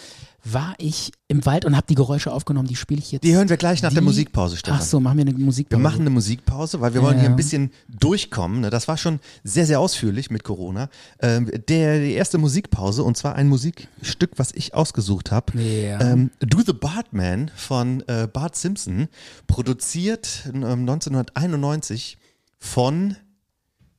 War 0.45 0.75
ich 0.79 1.11
im 1.27 1.45
Wald 1.47 1.65
und 1.65 1.77
habe 1.77 1.87
die 1.89 1.97
Geräusche 1.97 2.33
aufgenommen, 2.33 2.69
die 2.69 2.77
spiele 2.77 3.01
ich 3.01 3.11
jetzt. 3.11 3.25
die 3.25 3.35
hören 3.35 3.49
wir 3.49 3.57
gleich 3.57 3.83
nach 3.83 3.91
der 3.93 4.01
Die- 4.01 4.05
Musikpause, 4.07 4.57
Stefan. 4.57 4.79
Ach 4.81 4.85
so, 4.85 5.01
machen 5.01 5.19
wir 5.19 5.23
eine 5.27 5.37
Wir 5.37 5.45
Musikpause. 5.45 5.83
machen 5.83 6.01
eine 6.03 6.11
Musikpause, 6.11 6.81
weil 6.81 6.95
wir 6.95 7.03
wollen 7.03 7.17
Ja. 7.17 7.23
hier 7.23 7.31
ein 7.31 7.37
bisschen 7.37 7.73
durchkommen. 7.89 8.61
ne? 8.61 8.71
Das 8.71 8.87
war 8.89 8.97
schon 8.97 9.19
sehr, 9.43 9.67
sehr 9.67 9.81
ausführlich 9.81 10.31
mit 10.31 10.45
Corona. 10.45 10.89
Ähm, 11.21 11.51
der, 11.69 11.99
die 12.01 12.13
erste 12.13 12.39
Musikpause, 12.39 13.03
und 13.03 13.17
zwar 13.17 13.35
ein 13.35 13.49
Musikstück, 13.49 14.31
was 14.37 14.53
ich 14.53 14.75
ausgesucht 14.75 15.33
habe. 15.33 15.61
Ja. 15.61 16.01
Ähm, 16.01 16.31
Do 16.39 16.61
the 16.65 16.73
Bartman 16.73 17.51
von 17.57 18.05
äh, 18.07 18.29
Bart 18.33 18.55
Simpson, 18.57 19.09
produziert 19.49 20.45
ähm, 20.55 20.63
1991 20.89 22.17
von 22.59 23.17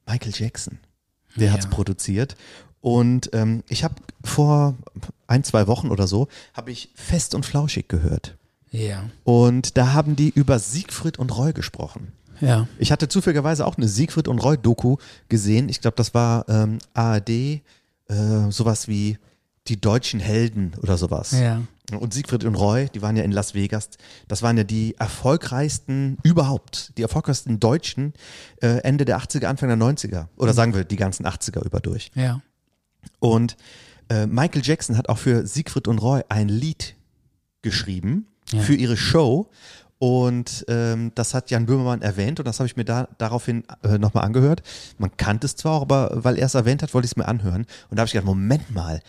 Michael 0.08 0.32
Jackson. 0.34 0.80
Der 1.36 1.48
Ja. 1.48 1.54
hat's 1.54 1.68
produziert. 1.68 2.36
Und 2.82 3.30
ähm, 3.34 3.64
ich 3.68 3.84
habe 3.84 3.96
vor 4.24 4.76
ein, 5.30 5.44
zwei 5.44 5.68
Wochen 5.68 5.90
oder 5.90 6.08
so, 6.08 6.28
habe 6.54 6.72
ich 6.72 6.90
Fest 6.96 7.36
und 7.36 7.46
Flauschig 7.46 7.88
gehört. 7.88 8.36
Ja. 8.72 9.04
Und 9.24 9.78
da 9.78 9.94
haben 9.94 10.16
die 10.16 10.30
über 10.30 10.60
Siegfried 10.60 11.18
und 11.18 11.36
Roy 11.36 11.54
gesprochen. 11.54 12.12
Ja. 12.42 12.68
Ich 12.78 12.92
hatte 12.92 13.08
zufälligerweise 13.08 13.66
auch 13.66 13.78
eine 13.78 13.88
Siegfried 13.88 14.28
und 14.28 14.40
Roy 14.40 14.58
Doku 14.58 14.98
gesehen. 15.28 15.70
Ich 15.70 15.82
glaube, 15.82 15.96
das 15.96 16.14
war 16.14 16.48
ähm, 16.48 16.80
ARD, 16.94 17.30
äh, 17.30 17.62
sowas 18.50 18.88
wie 18.88 19.18
die 19.68 19.80
deutschen 19.80 20.20
Helden 20.20 20.74
oder 20.82 20.98
sowas. 20.98 21.32
Ja. 21.32 21.62
Und 22.00 22.14
Siegfried 22.14 22.44
und 22.44 22.56
Roy, 22.56 22.88
die 22.94 23.02
waren 23.02 23.18
ja 23.18 23.24
in 23.24 23.32
Las 23.32 23.56
Vegas. 23.56 23.90
Das 24.28 24.44
waren 24.44 24.58
ja 24.58 24.64
die 24.64 24.96
erfolgreichsten 25.00 26.18
überhaupt, 26.24 26.94
die 26.98 27.02
erfolgreichsten 27.02 27.60
Deutschen 27.60 28.14
äh, 28.62 28.82
Ende 28.84 29.06
der 29.06 29.20
80er, 29.20 29.46
Anfang 29.46 29.70
der 29.70 29.78
90er. 29.78 30.28
Oder 30.38 30.54
sagen 30.54 30.76
wir 30.76 30.84
die 30.84 30.98
ganzen 30.98 31.26
80er 31.26 31.66
über 31.66 31.80
durch. 31.80 32.12
Ja. 32.14 32.42
Und 33.20 33.58
äh, 34.10 34.28
Michael 34.28 34.62
Jackson 34.64 34.98
hat 34.98 35.10
auch 35.10 35.18
für 35.18 35.46
Siegfried 35.48 35.88
und 35.88 36.00
Roy 36.00 36.22
ein 36.30 36.50
Lied 36.50 36.96
geschrieben 37.62 38.28
Ja. 38.52 38.62
für 38.62 38.76
ihre 38.76 38.98
Show. 38.98 39.50
Und 40.02 40.64
ähm, 40.70 41.12
das 41.16 41.34
hat 41.34 41.52
Jan 41.52 41.66
Böhmermann 41.66 42.02
erwähnt 42.02 42.40
und 42.40 42.46
das 42.46 42.60
habe 42.60 42.68
ich 42.68 42.78
mir 42.78 42.86
da 42.86 43.10
daraufhin 43.18 43.66
äh, 43.84 43.98
nochmal 43.98 44.24
angehört. 44.24 44.64
Man 44.98 45.12
kannte 45.18 45.46
es 45.46 45.58
zwar 45.58 45.74
auch, 45.74 45.82
aber 45.82 46.24
weil 46.24 46.38
er 46.38 46.46
es 46.46 46.54
erwähnt 46.54 46.82
hat, 46.82 46.94
wollte 46.94 47.06
ich 47.06 47.12
es 47.12 47.18
mir 47.18 47.28
anhören. 47.28 47.66
Und 47.90 47.98
da 47.98 48.02
habe 48.02 48.06
ich 48.08 48.14
gedacht, 48.14 48.26
Moment 48.26 48.74
mal, 48.74 49.02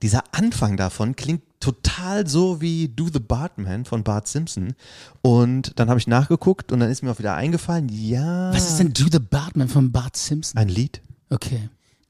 dieser 0.00 0.24
Anfang 0.32 0.78
davon 0.78 1.16
klingt 1.16 1.42
total 1.60 2.26
so 2.26 2.62
wie 2.62 2.88
Do 2.88 3.08
the 3.12 3.18
Bartman 3.18 3.84
von 3.84 4.04
Bart 4.04 4.26
Simpson. 4.26 4.72
Und 5.20 5.78
dann 5.78 5.90
habe 5.90 6.00
ich 6.00 6.06
nachgeguckt 6.06 6.72
und 6.72 6.80
dann 6.80 6.88
ist 6.90 7.02
mir 7.02 7.10
auch 7.10 7.18
wieder 7.18 7.34
eingefallen, 7.34 7.88
ja, 7.90 8.50
Was 8.54 8.70
ist 8.70 8.78
denn 8.78 8.94
Do 8.94 9.04
the 9.12 9.18
Bartman 9.18 9.68
von 9.68 9.92
Bart 9.92 10.16
Simpson? 10.16 10.56
ein 10.58 10.68
Lied. 10.68 11.02
Okay. 11.28 11.68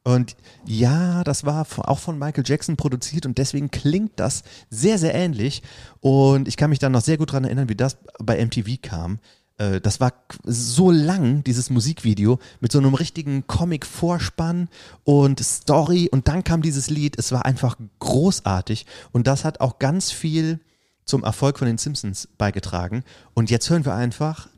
Und 0.09 0.37
ja, 0.65 1.23
das 1.23 1.45
war 1.45 1.67
auch 1.87 1.99
von 1.99 2.19
Michael 2.19 2.45
Jackson 2.47 2.79
produziert 2.79 3.27
und 3.27 3.37
deswegen 3.37 3.71
klingt 3.71 4.13
das 4.17 4.43
sehr, 4.71 4.97
sehr 4.97 5.15
ähnlich. 5.15 5.63
Und 6.01 6.49
ich 6.49 6.57
kann 6.57 6.71
mich 6.71 6.79
dann 6.79 6.93
noch 6.93 7.03
sehr 7.03 7.19
gut 7.19 7.29
daran 7.29 7.45
erinnern, 7.45 7.69
wie 7.69 7.75
das 7.75 7.99
bei 8.19 8.43
MTV 8.43 8.81
kam. 8.81 9.19
Äh, 9.59 9.83
Das 9.83 10.01
war 10.01 10.15
so 10.45 10.91
lang, 10.91 11.45
dieses 11.45 11.69
Musikvideo, 11.69 12.39
mit 12.61 12.73
so 12.73 12.79
einem 12.79 12.95
richtigen 12.95 13.47
Comic-Vorspann 13.47 14.71
und 15.05 15.45
Story. 15.45 16.09
Und 16.11 16.27
dann 16.27 16.43
kam 16.43 16.63
dieses 16.63 16.89
Lied. 16.89 17.19
Es 17.19 17.31
war 17.31 17.45
einfach 17.45 17.77
großartig. 17.99 18.87
Und 19.13 19.27
das 19.27 19.45
hat 19.45 19.61
auch 19.61 19.79
ganz 19.79 20.11
viel 20.11 20.59
zum 21.05 21.23
Erfolg 21.23 21.59
von 21.59 21.67
den 21.67 21.77
Simpsons 21.77 22.31
beigetragen. 22.39 23.05
Und 23.35 23.51
jetzt 23.51 23.69
hören 23.69 23.85
wir 23.85 23.95
einfach 23.95 24.49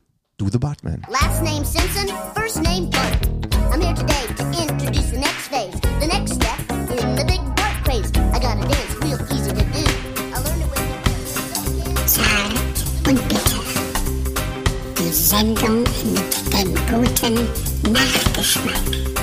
Do 0.41 0.49
the 0.49 0.59
Batman. 0.59 1.05
Last 1.11 1.43
name 1.43 1.67
Simpson, 1.67 2.09
first 2.35 2.63
name 2.63 2.89
Bart. 2.89 3.29
I'm 3.71 3.79
here 3.79 3.93
today 3.93 4.25
to 4.39 4.73
introduce 4.73 5.11
the 5.11 5.19
next 5.19 5.49
phase, 5.49 5.79
the 6.01 6.07
next 6.07 6.33
step 6.33 6.59
in 6.71 7.15
the 7.15 7.25
big 7.29 7.45
Bart 7.57 7.77
craze. 7.85 8.11
I 8.33 8.39
got 8.41 8.57
a 8.57 8.67
dance 8.67 8.95
real 9.05 9.21
easy 9.37 9.51
to 9.51 9.65
do. 9.77 9.85
I 10.33 10.41
learned 10.41 10.63
it 10.63 10.71
with 10.71 10.81
Zart 12.09 13.07
und 13.07 13.21
bitter. 13.29 13.61
Die 14.97 15.13
Sendung 15.13 15.85
mit 16.11 16.33
dem 16.55 16.75
guten 16.89 17.93
Nachgeschmack. 17.93 19.20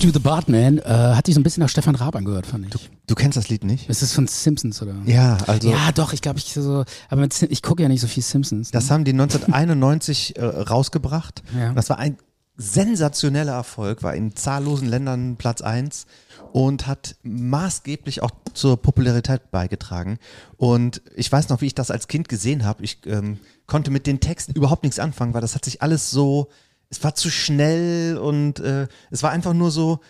Do 0.00 0.10
the 0.12 0.20
Bartman 0.20 0.78
äh, 0.78 0.82
hat 0.84 1.26
sich 1.26 1.34
so 1.34 1.40
ein 1.40 1.42
bisschen 1.42 1.60
nach 1.60 1.68
Stefan 1.68 1.96
Raab 1.96 2.14
angehört, 2.14 2.46
fand 2.46 2.72
ich. 2.72 2.90
Du 3.08 3.14
kennst 3.16 3.36
das 3.36 3.48
Lied 3.48 3.64
nicht? 3.64 3.88
Ist 3.88 4.00
das 4.00 4.12
von 4.12 4.28
Simpsons 4.28 4.80
oder? 4.80 4.94
Ja, 5.06 5.38
also. 5.48 5.68
Ja, 5.70 5.90
doch, 5.90 6.12
ich 6.12 6.22
glaube, 6.22 6.38
ich 6.38 6.52
so, 6.52 6.84
aber 7.08 7.20
mit, 7.22 7.42
ich 7.42 7.62
gucke 7.62 7.82
ja 7.82 7.88
nicht 7.88 8.00
so 8.00 8.06
viel 8.06 8.22
Simpsons. 8.22 8.70
Das 8.70 8.92
haben 8.92 9.04
die 9.04 9.10
1991 9.10 10.36
äh, 10.36 10.44
rausgebracht. 10.44 11.42
Ja. 11.58 11.72
Das 11.72 11.90
war 11.90 11.98
ein 11.98 12.16
sensationeller 12.56 13.54
Erfolg, 13.54 14.04
war 14.04 14.14
in 14.14 14.36
zahllosen 14.36 14.88
Ländern 14.88 15.36
Platz 15.36 15.62
1 15.62 16.06
und 16.52 16.86
hat 16.86 17.16
maßgeblich 17.22 18.22
auch 18.22 18.30
zur 18.54 18.76
Popularität 18.76 19.50
beigetragen. 19.50 20.18
Und 20.56 21.02
ich 21.16 21.30
weiß 21.30 21.48
noch, 21.48 21.60
wie 21.60 21.66
ich 21.66 21.74
das 21.74 21.90
als 21.90 22.06
Kind 22.06 22.28
gesehen 22.28 22.64
habe. 22.64 22.84
Ich 22.84 23.00
ähm, 23.06 23.38
konnte 23.66 23.90
mit 23.90 24.06
den 24.06 24.20
Texten 24.20 24.52
überhaupt 24.52 24.84
nichts 24.84 24.98
anfangen, 25.00 25.34
weil 25.34 25.40
das 25.40 25.56
hat 25.56 25.64
sich 25.64 25.82
alles 25.82 26.10
so 26.10 26.48
es 26.90 27.02
war 27.04 27.14
zu 27.14 27.30
schnell 27.30 28.16
und 28.18 28.60
äh, 28.60 28.86
es 29.10 29.22
war 29.22 29.30
einfach 29.30 29.52
nur 29.54 29.70
so 29.70 30.00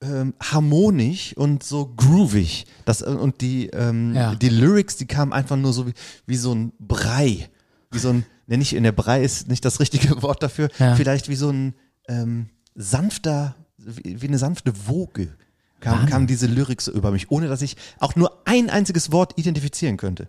ähm, 0.00 0.34
harmonisch 0.40 1.36
und 1.36 1.62
so 1.64 1.86
groovig. 1.96 2.66
Das, 2.84 3.02
äh, 3.02 3.06
und 3.06 3.40
die, 3.40 3.66
ähm, 3.68 4.14
Ja. 4.14 4.34
die 4.34 4.48
Lyrics, 4.48 4.96
die 4.96 5.06
kamen 5.06 5.32
einfach 5.32 5.56
nur 5.56 5.72
so 5.72 5.86
wie, 5.88 5.94
wie 6.26 6.36
so 6.36 6.54
ein 6.54 6.72
Brei. 6.78 7.48
Wie 7.90 7.98
so 7.98 8.10
ein, 8.10 8.24
nenne 8.46 8.62
ich 8.62 8.74
in 8.74 8.84
der 8.84 8.92
Brei 8.92 9.22
ist 9.24 9.48
nicht 9.48 9.64
das 9.64 9.80
richtige 9.80 10.22
Wort 10.22 10.42
dafür, 10.42 10.68
Ja. 10.78 10.94
vielleicht 10.94 11.28
wie 11.28 11.34
so 11.34 11.50
ein 11.50 11.74
ähm, 12.08 12.48
sanfter, 12.76 13.56
wie, 13.76 14.22
wie 14.22 14.28
eine 14.28 14.38
sanfte 14.38 14.72
Woge. 14.86 15.34
Kam, 15.80 16.06
kamen 16.06 16.26
diese 16.26 16.46
Lyrics 16.48 16.86
so 16.86 16.92
über 16.92 17.12
mich, 17.12 17.30
ohne 17.30 17.46
dass 17.46 17.62
ich 17.62 17.76
auch 18.00 18.16
nur 18.16 18.42
ein 18.46 18.68
einziges 18.68 19.12
Wort 19.12 19.34
identifizieren 19.38 19.96
könnte. 19.96 20.28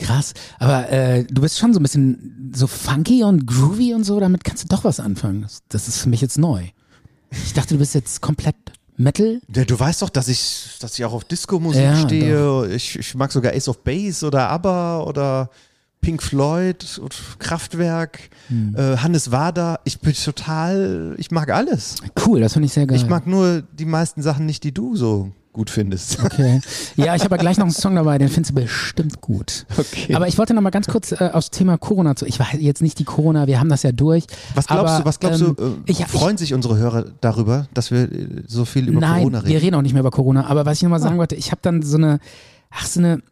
Krass. 0.00 0.34
Aber 0.58 0.90
äh, 0.90 1.24
du 1.24 1.42
bist 1.42 1.58
schon 1.58 1.72
so 1.72 1.80
ein 1.80 1.82
bisschen 1.82 2.50
so 2.54 2.66
funky 2.66 3.22
und 3.22 3.46
groovy 3.46 3.94
und 3.94 4.04
so, 4.04 4.18
damit 4.18 4.44
kannst 4.44 4.64
du 4.64 4.68
doch 4.68 4.84
was 4.84 4.98
anfangen. 5.00 5.46
Das, 5.68 5.88
ist 5.88 5.98
für 5.98 6.08
mich 6.08 6.20
jetzt 6.20 6.38
neu. 6.38 6.64
Ich 7.30 7.52
dachte, 7.52 7.74
du 7.74 7.78
bist 7.78 7.94
jetzt 7.94 8.20
komplett 8.20 8.56
Metal. 8.96 9.40
Ja, 9.54 9.64
du 9.64 9.78
weißt 9.78 10.02
doch, 10.02 10.10
dass 10.10 10.28
ich, 10.28 10.76
dass 10.80 10.98
ich 10.98 11.04
auch 11.04 11.12
auf 11.12 11.24
Disco-Musik 11.24 11.82
Ja, 11.82 11.96
stehe. 11.96 12.74
Ich, 12.74 12.98
ich 12.98 13.14
mag 13.14 13.30
sogar 13.32 13.52
Ace 13.54 13.68
of 13.68 13.82
Base 13.84 14.26
oder 14.26 14.48
ABBA 14.50 15.02
oder 15.04 15.50
Pink 16.00 16.22
Floyd 16.22 16.98
und 17.02 17.14
Kraftwerk, 17.38 18.30
Hm. 18.48 18.74
äh, 18.76 18.96
Hannes 18.96 19.30
Wader. 19.30 19.80
Ich 19.84 20.00
bin 20.00 20.12
total, 20.14 21.14
ich 21.18 21.30
mag 21.30 21.50
alles. 21.50 21.96
Cool, 22.26 22.40
das 22.40 22.54
finde 22.54 22.66
ich 22.66 22.72
sehr 22.72 22.86
geil. 22.86 22.96
Ich 22.96 23.06
mag 23.06 23.26
nur 23.26 23.62
die 23.78 23.84
meisten 23.84 24.22
Sachen 24.22 24.44
nicht, 24.46 24.64
die 24.64 24.72
du 24.72 24.96
so 24.96 25.30
gut 25.52 25.70
findest. 25.70 26.22
Okay. 26.24 26.60
Ja, 26.96 27.14
ich 27.14 27.24
habe 27.24 27.36
ja 27.36 27.40
gleich 27.40 27.56
noch 27.56 27.64
einen 27.64 27.72
Song 27.72 27.94
dabei, 27.94 28.18
den 28.18 28.28
findest 28.28 28.50
du 28.50 28.62
bestimmt 28.62 29.20
gut. 29.20 29.64
Okay. 29.76 30.14
Aber 30.14 30.28
ich 30.28 30.36
wollte 30.36 30.52
noch 30.54 30.60
mal 30.60 30.70
ganz 30.70 30.86
kurz 30.86 31.12
äh, 31.12 31.30
aufs 31.32 31.50
Thema 31.50 31.78
Corona 31.78 32.14
zu. 32.14 32.26
Ich 32.26 32.38
weiß 32.38 32.48
jetzt 32.58 32.82
nicht 32.82 32.98
die 32.98 33.04
Corona, 33.04 33.46
wir 33.46 33.58
haben 33.58 33.68
das 33.68 33.82
ja 33.82 33.92
durch. 33.92 34.24
Was 34.54 34.66
glaubst 34.66 34.94
aber, 34.94 34.98
du, 34.98 35.04
was 35.06 35.20
glaubst 35.20 35.40
ähm, 35.40 35.56
du, 35.56 35.64
äh, 35.64 35.74
ich, 35.86 36.04
freuen 36.06 36.36
sich 36.36 36.52
unsere 36.52 36.76
Hörer 36.76 37.06
darüber, 37.20 37.68
dass 37.72 37.90
wir 37.90 38.12
äh, 38.12 38.42
so 38.46 38.64
viel 38.64 38.88
über 38.88 39.00
Nein, 39.00 39.20
Corona 39.20 39.42
wir 39.42 39.48
reden? 39.48 39.64
reden 39.64 39.74
auch 39.76 39.82
nicht 39.82 39.92
mehr 39.92 40.00
über 40.00 40.10
Corona. 40.10 40.46
Aber 40.46 40.66
was 40.66 40.78
ich 40.78 40.82
nochmal 40.82 41.00
sagen 41.00 41.18
wollte, 41.18 41.36
ich 41.36 41.50
habe 41.52 41.60
dann 41.62 41.82
so 41.82 41.96
eine, 41.96 42.18
ach 42.70 42.86
so 42.86 43.00
eine 43.00 43.22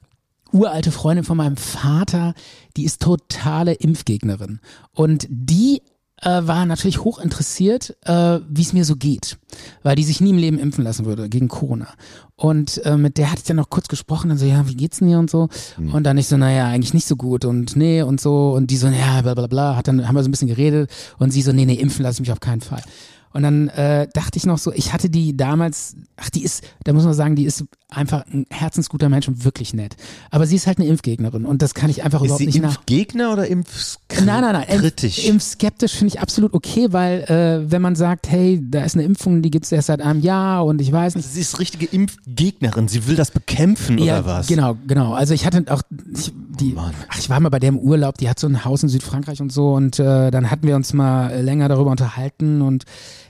uralte 0.52 0.92
Freundin 0.92 1.24
von 1.24 1.36
meinem 1.36 1.56
Vater, 1.56 2.34
die 2.76 2.84
ist 2.84 3.02
totale 3.02 3.74
Impfgegnerin. 3.74 4.60
Und 4.94 5.26
die 5.28 5.82
äh, 6.22 6.42
war 6.42 6.66
natürlich 6.66 7.04
hoch 7.04 7.18
interessiert, 7.18 7.96
äh, 8.04 8.40
wie 8.48 8.62
es 8.62 8.72
mir 8.72 8.84
so 8.84 8.96
geht, 8.96 9.38
weil 9.82 9.96
die 9.96 10.04
sich 10.04 10.20
nie 10.20 10.30
im 10.30 10.38
Leben 10.38 10.58
impfen 10.58 10.84
lassen 10.84 11.06
würde 11.06 11.28
gegen 11.28 11.48
Corona. 11.48 11.88
Und 12.36 12.84
äh, 12.84 12.96
mit 12.96 13.18
der 13.18 13.30
hatte 13.30 13.40
ich 13.40 13.46
dann 13.46 13.56
noch 13.56 13.70
kurz 13.70 13.88
gesprochen, 13.88 14.28
dann 14.28 14.38
so, 14.38 14.46
ja, 14.46 14.68
wie 14.68 14.76
geht's 14.76 14.98
denn 14.98 15.08
dir 15.08 15.18
und 15.18 15.30
so? 15.30 15.48
Und 15.92 16.04
dann 16.04 16.18
ich 16.18 16.28
so, 16.28 16.36
naja, 16.36 16.66
eigentlich 16.66 16.94
nicht 16.94 17.06
so 17.06 17.16
gut 17.16 17.44
und 17.44 17.76
nee 17.76 18.02
und 18.02 18.20
so. 18.20 18.52
Und 18.52 18.70
die 18.70 18.76
so, 18.76 18.88
ja, 18.88 19.22
bla 19.22 19.34
bla 19.34 19.46
bla, 19.46 19.76
hat 19.76 19.88
dann, 19.88 20.06
haben 20.06 20.14
wir 20.14 20.22
so 20.22 20.28
ein 20.28 20.32
bisschen 20.32 20.48
geredet 20.48 20.90
und 21.18 21.32
sie 21.32 21.42
so, 21.42 21.52
nee, 21.52 21.64
nee, 21.64 21.74
impfen 21.74 22.02
lasse 22.02 22.16
ich 22.16 22.20
mich 22.20 22.32
auf 22.32 22.40
keinen 22.40 22.60
Fall. 22.60 22.82
Und 23.32 23.42
dann 23.42 23.68
äh, 23.68 24.08
dachte 24.12 24.38
ich 24.38 24.46
noch 24.46 24.58
so, 24.58 24.72
ich 24.72 24.92
hatte 24.92 25.10
die 25.10 25.36
damals, 25.36 25.96
ach, 26.16 26.30
die 26.30 26.42
ist, 26.42 26.64
da 26.84 26.92
muss 26.92 27.04
man 27.04 27.14
sagen, 27.14 27.36
die 27.36 27.44
ist 27.44 27.64
einfach 27.90 28.26
ein 28.26 28.44
herzensguter 28.50 29.08
Mensch 29.08 29.28
und 29.28 29.44
wirklich 29.44 29.72
nett. 29.74 29.96
Aber 30.30 30.46
sie 30.46 30.56
ist 30.56 30.66
halt 30.66 30.78
eine 30.78 30.86
Impfgegnerin 30.88 31.46
und 31.46 31.62
das 31.62 31.74
kann 31.74 31.88
ich 31.88 32.02
einfach 32.04 32.20
Ist 32.20 32.26
überhaupt 32.26 32.44
nicht 32.46 32.60
nach. 32.60 32.76
Impfgegner 32.76 33.32
oder 33.32 33.46
impfkritisch? 33.46 34.26
Nein, 34.26 34.42
nein, 34.42 34.52
nein. 34.52 34.68
Impf, 34.68 34.80
Kritisch. 34.82 35.24
Impfskeptisch 35.26 35.92
finde 35.92 36.14
ich 36.14 36.20
absolut 36.20 36.52
okay, 36.54 36.88
weil 36.90 37.20
äh, 37.22 37.70
wenn 37.70 37.80
man 37.80 37.96
sagt, 37.96 38.28
hey, 38.28 38.60
da 38.62 38.84
ist 38.84 38.94
eine 38.94 39.04
Impfung, 39.04 39.40
die 39.42 39.50
gibt's 39.50 39.72
erst 39.72 39.86
seit 39.86 40.02
einem 40.02 40.20
Jahr 40.20 40.64
und 40.66 40.80
ich 40.80 40.92
weiß 40.92 41.14
nicht. 41.14 41.28
Sie 41.28 41.40
ist 41.40 41.58
richtige 41.60 41.86
Impfgegnerin. 41.86 42.88
Sie 42.88 43.06
will 43.06 43.16
das 43.16 43.30
bekämpfen 43.30 43.98
Ja, 43.98 44.18
oder 44.18 44.26
was? 44.26 44.46
genau, 44.48 44.76
genau. 44.86 45.14
Also 45.14 45.32
ich 45.34 45.46
hatte 45.46 45.64
auch, 45.68 45.82
ich, 46.14 46.32
die, 46.60 46.72
Mann. 46.72 46.94
ach, 47.08 47.18
ich 47.18 47.30
war 47.30 47.40
mal 47.40 47.48
bei 47.48 47.58
der 47.58 47.70
im 47.70 47.78
Urlaub, 47.78 48.18
die 48.18 48.28
hat 48.28 48.38
so 48.38 48.46
ein 48.46 48.64
Haus 48.64 48.82
in 48.82 48.88
Südfrankreich 48.88 49.40
und 49.40 49.52
so 49.52 49.74
und 49.74 49.98
äh, 49.98 50.30
dann 50.30 50.50
hatten 50.50 50.66
wir 50.66 50.76
uns 50.76 50.92
mal 50.92 51.30
äh, 51.30 51.42
länger 51.42 51.68
darüber 51.68 51.90
unterhalten 51.90 52.62
und 52.62 52.84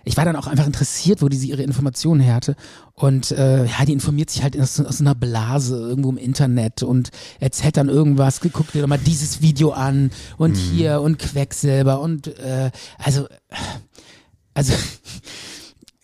ich 0.05 0.17
war 0.17 0.25
dann 0.25 0.37
auch 0.37 0.47
einfach 0.47 0.67
interessiert, 0.67 1.23
wo 1.23 1.29
die 1.29 1.37
sie 1.37 1.51
ihre 1.51 1.63
Informationen 1.63 2.21
her 2.21 2.35
hatte 2.35 2.57
und 2.95 3.31
äh, 3.31 3.65
ja, 3.65 3.85
die 3.87 3.93
informiert 3.93 4.31
sich 4.31 4.43
halt 4.43 4.59
aus, 4.59 4.81
aus 4.81 5.01
einer 5.01 5.15
Blase 5.15 5.77
irgendwo 5.77 6.11
im 6.11 6.19
Internet 6.19 6.83
und 6.83 7.11
erzählt 7.41 7.77
dann 7.77 7.89
irgendwas, 7.89 8.41
guck 8.41 8.73
dir 8.73 8.83
doch 8.83 8.89
mal 8.89 8.99
dieses 8.99 9.43
Video 9.43 9.71
an 9.71 10.11
und 10.37 10.57
hier 10.57 11.01
und 11.01 11.19
Quecksilber 11.19 12.01
und 12.01 12.27
äh, 12.39 12.71
also, 12.99 13.27
also 14.55 14.73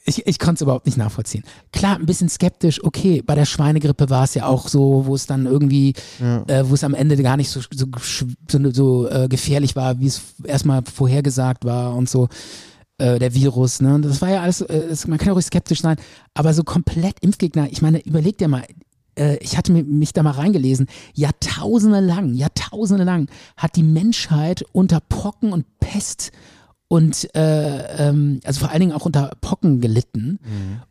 ich, 0.07 0.27
ich 0.27 0.39
konnte 0.39 0.57
es 0.57 0.61
überhaupt 0.61 0.87
nicht 0.87 0.99
nachvollziehen. 0.99 1.45
Klar, 1.73 1.97
ein 1.97 2.07
bisschen 2.07 2.29
skeptisch, 2.29 2.83
okay, 2.85 3.23
bei 3.25 3.35
der 3.35 3.47
Schweinegrippe 3.47 4.11
war 4.11 4.25
es 4.25 4.35
ja 4.35 4.47
auch 4.47 4.69
so, 4.69 5.07
wo 5.07 5.15
es 5.15 5.27
dann 5.27 5.47
irgendwie, 5.47 5.95
äh, 6.47 6.65
wo 6.69 6.75
es 6.75 6.85
am 6.85 6.95
Ende 6.95 7.17
gar 7.23 7.37
nicht 7.39 7.49
so, 7.51 7.61
so, 7.75 7.87
so, 8.49 8.71
so 8.73 9.09
äh, 9.09 9.29
gefährlich 9.29 9.77
war, 9.77 9.99
wie 10.01 10.07
es 10.09 10.21
erstmal 10.45 10.83
vorhergesagt 10.83 11.65
war 11.65 11.95
und 11.97 12.09
so, 12.09 12.29
äh, 12.99 13.19
der 13.19 13.35
Virus, 13.35 13.81
ne? 13.81 13.99
Das 14.01 14.21
war 14.21 14.31
ja 14.31 14.43
alles, 14.43 14.61
äh, 14.61 14.77
es, 14.77 15.07
man 15.07 15.19
kann 15.19 15.29
ja 15.29 15.33
ruhig 15.33 15.47
skeptisch 15.47 15.81
sein, 15.81 15.97
aber 16.35 16.53
so 16.55 16.63
komplett 16.65 17.21
Impfgegner, 17.21 17.69
ich 17.71 17.81
meine, 17.83 17.99
überleg 18.05 18.39
dir 18.39 18.49
mal, 18.49 18.63
äh, 19.19 19.37
ich 19.39 19.57
hatte 19.57 19.73
mi- 19.73 19.83
mich 19.83 20.13
da 20.13 20.23
mal 20.23 20.33
reingelesen, 20.33 20.87
Jahrtausende 21.15 22.01
lang, 22.01 22.35
Jahrtausende 22.35 23.05
lang 23.05 23.29
hat 23.57 23.77
die 23.77 23.83
Menschheit 23.83 24.65
unter 24.73 25.01
Pocken 25.01 25.53
und 25.53 25.65
Pest 25.81 26.31
und 26.95 27.35
äh, 27.35 28.09
ähm, 28.09 28.39
also 28.45 28.61
vor 28.61 28.71
allen 28.71 28.79
Dingen 28.79 28.93
auch 28.93 29.05
unter 29.05 29.33
Pocken 29.41 29.81
gelitten. 29.81 30.39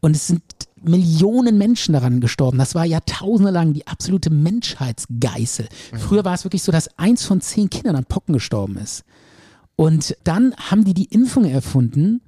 Und 0.01 0.17
es 0.17 0.27
sind 0.27 0.41
Millionen 0.81 1.57
Menschen 1.57 1.93
daran 1.93 2.19
gestorben. 2.19 2.57
Das 2.57 2.75
war 2.75 2.83
jahrtausende 2.83 3.53
lang 3.53 3.71
die 3.71 3.87
absolute 3.87 4.29
Menschheitsgeißel. 4.29 5.69
Früher 5.97 6.25
war 6.25 6.33
es 6.33 6.43
wirklich 6.43 6.61
so, 6.61 6.73
dass 6.73 6.97
eins 6.97 7.23
von 7.23 7.39
zehn 7.39 7.69
Kindern 7.69 7.95
an 7.95 8.03
Pocken 8.03 8.33
gestorben 8.33 8.75
ist. 8.75 9.05
Und 9.77 10.17
dann 10.25 10.53
haben 10.57 10.83
die 10.83 10.93
die 10.93 11.05
Impfung 11.05 11.45
erfunden. 11.45 12.19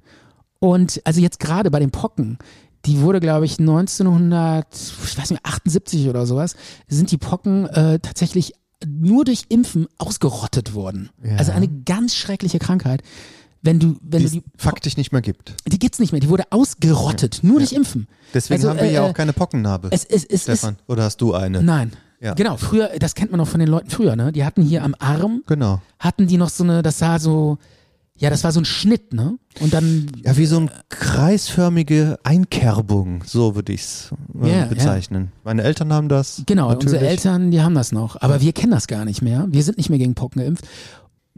Und 0.58 1.02
also 1.04 1.20
jetzt 1.20 1.38
gerade 1.38 1.70
bei 1.70 1.78
den 1.78 1.90
Pocken, 1.90 2.38
die 2.86 3.02
wurde, 3.02 3.20
glaube 3.20 3.44
ich, 3.44 3.58
1900, 3.58 4.68
ich 5.04 5.18
weiß 5.18 5.32
nicht, 5.32 5.44
78 5.44 6.08
oder 6.08 6.24
sowas, 6.24 6.56
sind 6.88 7.10
die 7.10 7.18
Pocken 7.18 7.66
äh, 7.66 7.98
tatsächlich 7.98 8.54
nur 8.86 9.26
durch 9.26 9.44
Impfen 9.50 9.86
ausgerottet 9.98 10.72
worden. 10.72 11.10
Ja. 11.22 11.36
Also 11.36 11.52
eine 11.52 11.68
ganz 11.68 12.14
schreckliche 12.14 12.58
Krankheit. 12.58 13.02
Wenn 13.62 13.78
du, 13.80 13.96
wenn 14.02 14.18
die 14.20 14.24
du 14.24 14.24
es 14.26 14.30
die, 14.32 14.42
faktisch 14.56 14.96
nicht 14.96 15.12
mehr 15.12 15.22
gibt. 15.22 15.54
die 15.66 15.78
gibt's 15.78 15.98
nicht 15.98 16.12
mehr, 16.12 16.20
die 16.20 16.28
wurde 16.28 16.44
ausgerottet, 16.50 17.40
nur 17.42 17.58
durch 17.58 17.72
Impfen. 17.72 18.06
Deswegen 18.32 18.60
Also, 18.60 18.70
haben 18.70 18.78
wir 18.80 18.90
ja 18.90 19.04
äh, 19.06 19.10
auch 19.10 19.14
keine 19.14 19.32
Pockennarbe. 19.32 19.88
Es, 19.90 20.04
es, 20.04 20.24
es, 20.24 20.30
es, 20.34 20.42
Stefan, 20.42 20.76
oder 20.86 21.04
hast 21.04 21.20
du 21.20 21.34
eine? 21.34 21.62
nein. 21.62 21.92
Ja. 22.18 22.32
Genau, 22.32 22.56
früher, 22.56 22.90
das 22.98 23.14
kennt 23.14 23.30
man 23.30 23.38
noch 23.38 23.46
von 23.48 23.60
den 23.60 23.68
Leuten 23.68 23.90
früher, 23.90 24.16
ne? 24.16 24.32
Die 24.32 24.42
hatten 24.44 24.62
hier 24.62 24.82
am 24.84 24.94
Arm, 24.98 25.42
Genau. 25.46 25.82
hatten 25.98 26.26
die 26.26 26.38
noch 26.38 26.48
so 26.48 26.64
eine, 26.64 26.80
das 26.82 26.98
sah 26.98 27.18
so, 27.18 27.58
ja, 28.16 28.30
das 28.30 28.42
war 28.42 28.52
so 28.52 28.60
ein 28.60 28.64
Schnitt, 28.64 29.12
ne? 29.12 29.38
Und 29.60 29.74
dann, 29.74 30.10
Ja, 30.24 30.34
wie 30.38 30.46
so 30.46 30.56
eine 30.56 30.70
kreisförmige 30.88 32.18
Einkerbung, 32.24 33.22
so 33.26 33.54
würde 33.54 33.72
ich 33.74 33.82
es 33.82 34.10
äh, 34.42 34.48
Ja, 34.48 34.56
ja. 34.60 34.64
bezeichnen. 34.66 35.32
Meine 35.44 35.62
Eltern 35.62 35.92
haben 35.92 36.08
das. 36.08 36.42
genau, 36.46 36.68
natürlich. 36.68 36.94
unsere 36.94 37.06
Eltern, 37.10 37.50
die 37.50 37.60
haben 37.60 37.74
das 37.74 37.92
noch. 37.92 38.20
Aber 38.22 38.40
wir 38.40 38.52
kennen 38.54 38.72
das 38.72 38.86
gar 38.86 39.04
nicht 39.04 39.20
mehr. 39.20 39.46
Wir 39.50 39.62
sind 39.62 39.76
nicht 39.76 39.90
mehr 39.90 39.98
gegen 39.98 40.14
Pocken 40.14 40.40
geimpft. 40.40 40.66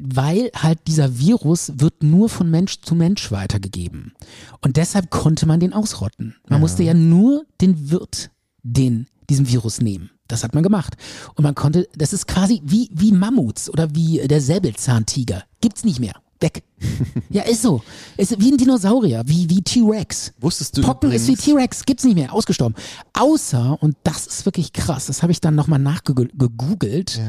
Weil 0.00 0.50
halt 0.54 0.78
dieser 0.86 1.18
Virus 1.18 1.72
wird 1.76 2.02
nur 2.02 2.28
von 2.28 2.50
Mensch 2.50 2.80
zu 2.82 2.94
Mensch 2.94 3.32
weitergegeben. 3.32 4.12
Und 4.60 4.76
deshalb 4.76 5.10
konnte 5.10 5.44
man 5.46 5.60
den 5.60 5.72
ausrotten. 5.72 6.36
Man 6.48 6.60
musste 6.60 6.82
ja 6.84 6.94
nur 6.94 7.44
den 7.60 7.90
Wirt, 7.90 8.30
den, 8.62 9.06
diesem 9.28 9.48
Virus 9.48 9.80
nehmen. 9.80 10.10
Das 10.28 10.44
hat 10.44 10.54
man 10.54 10.62
gemacht. 10.62 10.94
Und 11.34 11.42
man 11.42 11.54
konnte, 11.54 11.88
das 11.96 12.12
ist 12.12 12.28
quasi 12.28 12.60
wie, 12.64 12.90
wie 12.92 13.12
Mammuts 13.12 13.70
oder 13.70 13.94
wie 13.94 14.18
der 14.28 14.40
Säbelzahntiger. 14.40 15.42
Gibt's 15.60 15.84
nicht 15.84 16.00
mehr. 16.00 16.14
Weg. 16.40 16.62
ja, 17.30 17.42
ist 17.42 17.62
so. 17.62 17.82
Ist 18.16 18.38
wie 18.40 18.52
ein 18.52 18.58
Dinosaurier, 18.58 19.24
wie, 19.26 19.50
wie 19.50 19.60
T-Rex. 19.62 20.32
Wusstest 20.38 20.76
du 20.76 20.82
Pocken 20.82 21.10
ist 21.10 21.26
wie 21.26 21.32
übrigens- 21.32 21.44
T-Rex, 21.44 21.84
gibt's 21.84 22.04
nicht 22.04 22.14
mehr, 22.14 22.32
ausgestorben. 22.32 22.76
Außer, 23.14 23.76
und 23.80 23.96
das 24.04 24.26
ist 24.28 24.46
wirklich 24.46 24.72
krass, 24.72 25.06
das 25.06 25.22
habe 25.22 25.32
ich 25.32 25.40
dann 25.40 25.56
nochmal 25.56 25.80
nachgegoogelt, 25.80 27.20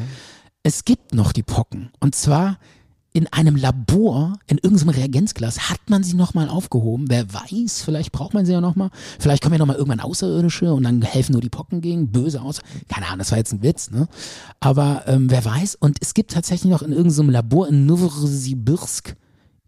es 0.64 0.86
gibt 0.86 1.14
noch 1.14 1.32
die 1.32 1.44
Pocken. 1.44 1.92
Und 2.00 2.16
zwar 2.16 2.58
in 3.12 3.28
einem 3.28 3.56
Labor, 3.56 4.38
in 4.48 4.60
irgendeinem 4.60 4.90
Reagenzglas, 4.90 5.70
hat 5.70 5.80
man 5.90 6.04
sie 6.04 6.16
nochmal 6.16 6.48
aufgehoben. 6.48 7.06
Wer 7.10 7.34
weiß, 7.34 7.82
vielleicht 7.82 8.12
braucht 8.12 8.34
man 8.34 8.46
sie 8.46 8.54
ja 8.54 8.62
nochmal. 8.62 8.92
Vielleicht 9.20 9.42
kommen 9.42 9.54
ja 9.54 9.60
nochmal 9.60 9.78
irgendwann 9.78 10.00
Außerirdische 10.00 10.72
und 10.74 10.84
dann 10.84 11.02
helfen 11.02 11.32
nur 11.32 11.42
die 11.42 11.50
Pocken 11.50 11.82
gegen. 11.82 12.12
Böse 12.12 12.42
aus. 12.42 12.62
Keine 12.88 13.08
Ahnung, 13.08 13.20
das 13.20 13.32
war 13.32 13.40
jetzt 13.40 13.52
ein 13.52 13.64
Witz, 13.64 13.90
ne? 13.90 14.08
Aber 14.60 15.04
ähm, 15.08 15.32
wer 15.32 15.44
weiß. 15.44 15.76
Und 15.76 15.98
es 16.02 16.14
gibt 16.14 16.32
tatsächlich 16.32 16.72
noch 16.72 16.84
in 16.84 16.92
irgendeinem 16.92 17.32
Labor 17.32 17.68
in 17.68 17.86
Novosibirsk 17.88 19.16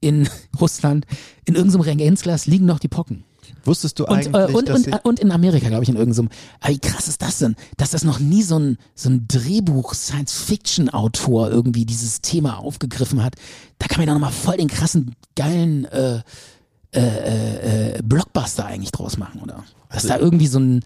in 0.01 0.29
Russland, 0.61 1.05
in 1.45 1.55
irgendeinem 1.55 1.81
Reagenzglas 1.81 2.45
liegen 2.45 2.65
noch 2.65 2.79
die 2.79 2.89
Pocken. 2.89 3.23
Wusstest 3.63 3.99
du 3.99 4.05
Und, 4.05 4.13
eigentlich, 4.13 4.33
äh, 4.33 4.53
und, 4.53 4.69
dass 4.69 4.85
und, 4.85 4.93
äh, 4.93 4.99
und 5.03 5.19
in 5.19 5.31
Amerika, 5.31 5.67
glaube 5.67 5.83
ich, 5.83 5.89
in 5.89 5.95
irgendeinem. 5.95 6.29
Aber 6.59 6.73
wie 6.73 6.79
krass 6.79 7.07
ist 7.07 7.21
das 7.21 7.37
denn, 7.39 7.55
dass 7.77 7.91
das 7.91 8.03
noch 8.03 8.19
nie 8.19 8.41
so 8.41 8.57
ein, 8.57 8.77
so 8.95 9.09
ein 9.09 9.27
Drehbuch-Science-Fiction-Autor 9.27 11.51
irgendwie 11.51 11.85
dieses 11.85 12.21
Thema 12.21 12.57
aufgegriffen 12.57 13.23
hat? 13.23 13.35
Da 13.79 13.87
kann 13.87 13.99
man 13.99 14.07
ja 14.07 14.13
noch 14.13 14.21
mal 14.21 14.31
voll 14.31 14.57
den 14.57 14.67
krassen, 14.67 15.15
geilen 15.35 15.85
äh, 15.85 16.21
äh, 16.93 16.99
äh, 16.99 17.97
äh, 17.97 18.01
Blockbuster 18.03 18.65
eigentlich 18.65 18.91
draus 18.91 19.17
machen, 19.17 19.39
oder? 19.41 19.63
Dass 19.89 20.03
Also 20.03 20.07
da 20.09 20.17
irgendwie 20.17 20.47
so 20.47 20.59
ein 20.59 20.83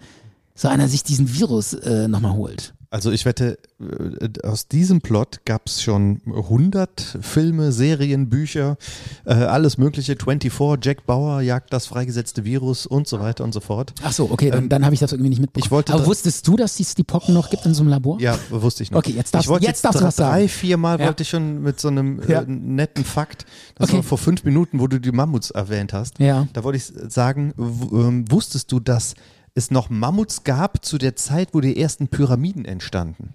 so 0.54 0.68
einer 0.68 0.88
sich 0.88 1.02
diesen 1.02 1.34
Virus 1.34 1.74
äh, 1.74 2.08
nochmal 2.08 2.32
holt. 2.32 2.72
Also 2.90 3.10
ich 3.10 3.24
wette, 3.24 3.58
äh, 3.80 4.46
aus 4.46 4.68
diesem 4.68 5.00
Plot 5.00 5.40
gab 5.44 5.66
es 5.66 5.82
schon 5.82 6.20
100 6.26 7.18
Filme, 7.20 7.72
Serien, 7.72 8.28
Bücher, 8.28 8.76
äh, 9.24 9.34
alles 9.34 9.76
mögliche. 9.76 10.16
24, 10.16 10.78
Jack 10.84 11.04
Bauer 11.04 11.40
jagt 11.40 11.72
das 11.72 11.86
freigesetzte 11.86 12.44
Virus 12.44 12.86
und 12.86 13.08
so 13.08 13.18
weiter 13.20 13.44
und 13.44 13.52
so 13.52 13.60
fort. 13.60 13.92
Ach 14.02 14.12
so, 14.12 14.30
okay, 14.30 14.50
dann, 14.50 14.68
dann 14.68 14.84
habe 14.84 14.94
ich 14.94 15.00
das 15.00 15.12
irgendwie 15.12 15.30
nicht 15.30 15.40
mitbekommen. 15.40 15.62
Ähm, 15.62 15.66
ich 15.66 15.70
wollte 15.70 15.92
Aber 15.94 16.06
wusstest 16.06 16.46
du, 16.46 16.56
dass 16.56 16.78
es 16.78 16.94
die 16.94 17.02
Pocken 17.04 17.34
noch 17.34 17.50
gibt 17.50 17.66
in 17.66 17.74
so 17.74 17.82
einem 17.82 17.90
Labor? 17.90 18.20
Ja, 18.20 18.38
wusste 18.50 18.82
ich 18.84 18.90
noch. 18.90 18.98
Okay, 19.00 19.12
jetzt 19.16 19.34
darfst- 19.34 19.50
ich 19.50 19.60
jetzt 19.66 19.84
darfst 19.84 19.96
du 19.96 20.00
drei, 20.00 20.08
was 20.08 20.16
sagen. 20.16 20.32
Drei, 20.36 20.48
vier 20.48 20.76
Mal 20.76 21.00
Ja. 21.00 21.06
wollte 21.06 21.22
ich 21.24 21.28
schon 21.28 21.62
mit 21.62 21.80
so 21.80 21.88
einem 21.88 22.20
Ja. 22.28 22.42
äh, 22.42 22.46
netten 22.46 23.04
Fakt, 23.04 23.46
das 23.74 23.88
Okay. 23.88 23.96
war 23.98 24.02
vor 24.04 24.18
fünf 24.18 24.44
Minuten, 24.44 24.78
wo 24.80 24.86
du 24.86 25.00
die 25.00 25.12
Mammuts 25.12 25.50
erwähnt 25.50 25.92
hast. 25.92 26.18
Ja. 26.20 26.46
Da 26.52 26.62
wollte 26.64 26.76
ich 26.78 26.84
sagen, 27.12 27.52
ähm, 27.58 28.24
wusstest 28.30 28.70
du, 28.70 28.80
dass 28.80 29.14
es 29.56 29.70
noch 29.70 29.90
Mammuts 29.90 30.44
gab 30.44 30.84
zu 30.84 30.98
der 30.98 31.16
Zeit, 31.16 31.50
wo 31.52 31.60
die 31.60 31.80
ersten 31.80 32.08
Pyramiden 32.08 32.64
entstanden? 32.64 33.34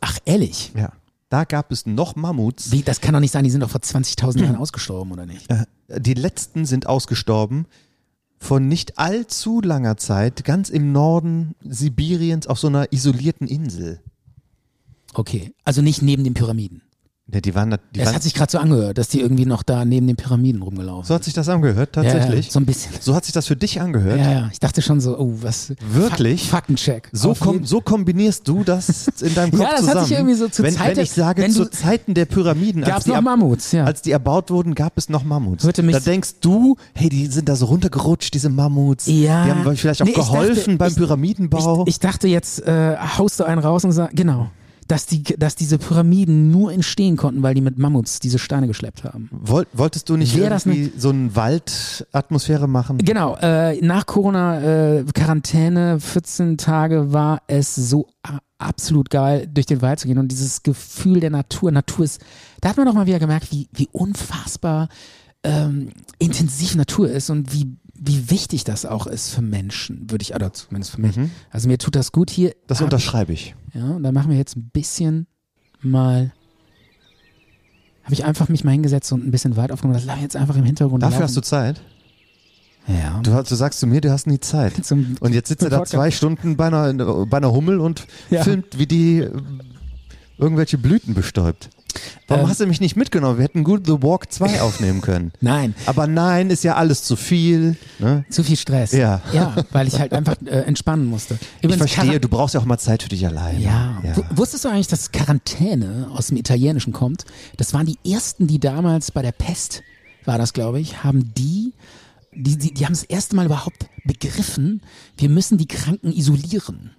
Ach, 0.00 0.18
ehrlich? 0.24 0.72
Ja. 0.76 0.92
Da 1.28 1.44
gab 1.44 1.70
es 1.70 1.86
noch 1.86 2.16
Mammuts. 2.16 2.72
Wie, 2.72 2.82
das 2.82 3.00
kann 3.00 3.14
doch 3.14 3.20
nicht 3.20 3.30
sein, 3.30 3.44
die 3.44 3.50
sind 3.50 3.60
doch 3.60 3.70
vor 3.70 3.80
20.000 3.80 4.42
Jahren 4.42 4.56
ausgestorben, 4.56 5.12
oder 5.12 5.26
nicht? 5.26 5.48
Äh, 5.50 5.64
Die 6.00 6.14
letzten 6.14 6.66
sind 6.66 6.86
ausgestorben 6.86 7.66
von 8.38 8.68
nicht 8.68 8.98
allzu 8.98 9.60
langer 9.60 9.96
Zeit, 9.96 10.44
ganz 10.44 10.70
im 10.70 10.92
Norden 10.92 11.54
Sibiriens 11.62 12.46
auf 12.46 12.58
so 12.58 12.68
einer 12.68 12.92
isolierten 12.92 13.46
Insel. 13.46 14.00
Okay, 15.12 15.52
also 15.64 15.82
nicht 15.82 16.02
neben 16.02 16.24
den 16.24 16.34
Pyramiden. 16.34 16.82
Ja, 17.32 17.40
die 17.40 17.54
waren, 17.54 17.70
da- 17.70 17.78
die 17.94 18.00
Es 18.00 18.06
waren 18.06 18.14
hat 18.16 18.22
sich 18.22 18.34
gerade 18.34 18.50
so 18.50 18.58
angehört, 18.58 18.98
dass 18.98 19.08
die 19.08 19.20
irgendwie 19.20 19.46
noch 19.46 19.62
da 19.62 19.84
neben 19.84 20.06
den 20.06 20.16
Pyramiden 20.16 20.62
rumgelaufen 20.62 21.06
so 21.06 21.14
hat 21.14 21.24
sich 21.24 21.34
das 21.34 21.48
angehört, 21.48 21.92
tatsächlich. 21.92 22.30
Ja, 22.30 22.34
ja, 22.46 22.50
so 22.50 22.58
ein 22.60 22.66
bisschen. 22.66 22.92
So 23.00 23.14
hat 23.14 23.24
sich 23.24 23.32
das 23.34 23.46
für 23.46 23.56
dich 23.56 23.80
angehört. 23.80 24.18
Ja, 24.18 24.30
ja, 24.32 24.48
ich 24.52 24.58
dachte 24.60 24.82
schon 24.82 25.00
so, 25.00 25.18
oh, 25.18 25.32
was. 25.42 25.72
Wirklich? 25.92 26.42
Fak 26.42 26.60
Faktencheck. 26.60 27.08
So, 27.12 27.34
kom 27.34 27.64
so 27.64 27.80
kombinierst 27.80 28.46
du 28.46 28.64
das 28.64 29.08
in 29.20 29.34
deinem 29.34 29.50
Kopf 29.52 29.60
Ja, 29.60 29.70
das 29.70 29.80
hat 29.80 29.80
zusammen. 29.88 30.06
sich 30.06 30.16
irgendwie 30.16 30.34
so 30.34 30.48
zur 30.48 30.64
wenn, 30.66 30.74
Zeit 30.74 30.96
wenn 30.96 31.04
ich 31.04 31.10
sage, 31.12 31.42
wenn 31.42 31.52
zu 31.52 31.70
Zeiten 31.70 32.14
der 32.14 32.26
Pyramiden, 32.26 32.84
als 32.84 32.92
Gab's 32.92 33.04
die, 33.04 33.10
noch 33.12 33.20
Mammuts, 33.22 33.72
ja. 33.72 33.84
als 33.84 34.02
die 34.02 34.10
erbaut 34.10 34.50
wurden, 34.50 34.74
gab 34.74 34.98
es 34.98 35.08
noch 35.08 35.24
Mammuts. 35.24 35.64
Hörte 35.64 35.82
mich- 35.82 35.94
da 35.94 36.00
denkst 36.00 36.34
du, 36.40 36.76
hey, 36.94 37.08
die 37.08 37.26
sind 37.26 37.48
da 37.48 37.56
so 37.56 37.66
runtergerutscht, 37.66 38.34
diese 38.34 38.50
Mammuts. 38.50 39.06
Ja. 39.06 39.44
Die 39.44 39.50
haben 39.50 39.76
vielleicht 39.76 40.02
auch 40.02 40.06
Nee, 40.06 40.12
geholfen 40.12 40.56
dachte- 40.56 40.76
beim 40.76 40.88
ich- 40.90 40.96
Pyramidenbau. 40.96 41.82
Ich, 41.86 41.94
ich 41.94 41.98
dachte 42.00 42.28
jetzt, 42.28 42.66
äh, 42.66 42.96
haust 43.18 43.40
du 43.40 43.44
einen 43.44 43.60
raus 43.60 43.84
und 43.84 43.92
sag, 43.92 44.10
genau, 44.14 44.50
dass, 44.90 45.06
die, 45.06 45.22
dass 45.22 45.54
diese 45.54 45.78
Pyramiden 45.78 46.50
nur 46.50 46.72
entstehen 46.72 47.16
konnten, 47.16 47.42
weil 47.42 47.54
die 47.54 47.60
mit 47.60 47.78
Mammuts 47.78 48.18
diese 48.18 48.38
Steine 48.38 48.66
geschleppt 48.66 49.04
haben. 49.04 49.28
Woll, 49.30 49.66
wolltest 49.72 50.08
du 50.08 50.16
nicht 50.16 50.36
Wär 50.36 50.50
irgendwie 50.50 50.92
so 50.96 51.10
eine 51.10 51.34
Waldatmosphäre 51.36 52.66
machen? 52.66 52.98
Genau, 52.98 53.36
äh, 53.40 53.80
nach 53.82 54.06
Corona 54.06 54.98
äh, 54.98 55.04
Quarantäne, 55.14 56.00
14 56.00 56.58
Tage 56.58 57.12
war 57.12 57.42
es 57.46 57.74
so 57.74 58.08
absolut 58.58 59.10
geil, 59.10 59.48
durch 59.52 59.66
den 59.66 59.80
Wald 59.80 60.00
zu 60.00 60.08
gehen 60.08 60.18
und 60.18 60.28
dieses 60.28 60.62
Gefühl 60.64 61.20
der 61.20 61.30
Natur. 61.30 61.70
Natur 61.70 62.04
ist, 62.04 62.20
da 62.60 62.70
hat 62.70 62.76
man 62.76 62.86
doch 62.86 62.94
mal 62.94 63.06
wieder 63.06 63.20
gemerkt, 63.20 63.52
wie, 63.52 63.68
wie 63.72 63.88
unfassbar 63.92 64.88
ähm, 65.44 65.90
intensiv 66.18 66.74
Natur 66.74 67.08
ist 67.08 67.30
und 67.30 67.52
wie, 67.52 67.76
wie 68.02 68.30
wichtig 68.30 68.64
das 68.64 68.86
auch 68.86 69.06
ist 69.06 69.28
für 69.34 69.42
Menschen, 69.42 70.10
würde 70.10 70.22
ich, 70.22 70.34
oder 70.34 70.52
zumindest 70.54 70.92
für 70.92 71.00
mich. 71.02 71.18
Also 71.50 71.68
mir 71.68 71.76
tut 71.78 71.94
das 71.94 72.12
gut 72.12 72.30
hier. 72.30 72.48
Mhm. 72.48 72.54
Das 72.66 72.80
unterschreibe 72.80 73.32
ich. 73.34 73.54
Ja, 73.74 73.84
und 73.90 74.02
dann 74.02 74.14
machen 74.14 74.30
wir 74.30 74.38
jetzt 74.38 74.56
ein 74.56 74.70
bisschen 74.72 75.26
mal. 75.82 76.32
Habe 78.04 78.14
ich 78.14 78.24
einfach 78.24 78.48
mich 78.48 78.64
mal 78.64 78.70
hingesetzt 78.72 79.12
und 79.12 79.24
ein 79.26 79.30
bisschen 79.30 79.56
weit 79.56 79.70
aufgenommen. 79.70 79.94
Das 79.94 80.06
lag 80.06 80.18
jetzt 80.20 80.34
einfach 80.34 80.56
im 80.56 80.64
Hintergrund. 80.64 81.02
Dafür 81.02 81.20
laufen. 81.20 81.24
hast 81.24 81.36
du 81.36 81.42
Zeit. 81.42 81.82
Ja. 82.88 83.20
Du, 83.22 83.30
du 83.30 83.54
sagst 83.54 83.78
zu 83.78 83.86
mir, 83.86 84.00
du 84.00 84.10
hast 84.10 84.26
nie 84.26 84.40
Zeit. 84.40 84.72
Zum- 84.84 85.16
Und 85.20 85.34
jetzt 85.34 85.48
sitzt 85.48 85.62
er 85.62 85.70
da 85.70 85.84
zwei 85.84 86.10
Stunden 86.10 86.56
bei 86.56 86.68
einer, 86.68 87.26
bei 87.26 87.36
einer 87.36 87.52
Hummel 87.52 87.78
und 87.78 88.06
Ja. 88.30 88.42
filmt, 88.42 88.78
wie 88.78 88.86
die 88.86 89.18
äh, 89.18 89.30
irgendwelche 90.38 90.78
Blüten 90.78 91.12
bestäubt. 91.12 91.68
Warum 92.28 92.44
Ähm. 92.44 92.50
hast 92.50 92.60
du 92.60 92.66
mich 92.66 92.80
nicht 92.80 92.96
mitgenommen? 92.96 93.38
Wir 93.38 93.44
hätten 93.44 93.64
gut 93.64 93.86
The 93.86 94.02
Walk 94.02 94.32
2 94.32 94.60
aufnehmen 94.62 95.00
können. 95.00 95.32
Nein, 95.40 95.74
Aber 95.86 96.06
nein, 96.06 96.50
ist 96.50 96.64
ja 96.64 96.74
alles 96.76 97.02
zu 97.02 97.16
viel. 97.16 97.76
Ne? 97.98 98.24
zu 98.30 98.42
viel 98.44 98.56
Stress. 98.56 98.92
Ja. 98.92 99.20
Ja, 99.32 99.56
weil 99.72 99.88
ich 99.88 99.98
halt 99.98 100.12
einfach 100.12 100.36
äh, 100.44 100.60
entspannen 100.62 101.06
musste. 101.06 101.34
Ich 101.58 101.64
Übrigens, 101.64 101.90
verstehe, 101.90 102.12
Quar- 102.12 102.18
du 102.20 102.28
brauchst 102.28 102.54
ja 102.54 102.60
auch 102.60 102.64
mal 102.64 102.78
Zeit 102.78 103.02
für 103.02 103.08
dich 103.08 103.26
alleine. 103.26 103.58
Ja. 103.60 104.00
ja. 104.02 104.14
Wusstest 104.36 104.64
du 104.64 104.68
eigentlich, 104.68 104.88
dass 104.88 105.12
Quarantäne 105.12 106.08
aus 106.14 106.28
dem 106.28 106.36
Italienischen 106.36 106.92
kommt? 106.92 107.24
Das 107.56 107.74
waren 107.74 107.86
die 107.86 107.98
ersten, 108.10 108.46
die 108.46 108.58
damals 108.60 109.10
bei 109.10 109.22
der 109.22 109.32
Pest, 109.32 109.82
war 110.24 110.38
das 110.38 110.52
glaube 110.52 110.80
ich, 110.80 111.02
haben 111.04 111.32
die, 111.34 111.72
die, 112.34 112.56
die, 112.56 112.72
die 112.74 112.84
haben 112.84 112.92
das 112.92 113.02
erste 113.04 113.34
Mal 113.36 113.46
überhaupt 113.46 113.86
begriffen, 114.04 114.82
wir 115.16 115.28
müssen 115.28 115.58
die 115.58 115.66
Kranken 115.66 116.12
isolieren. 116.12 116.90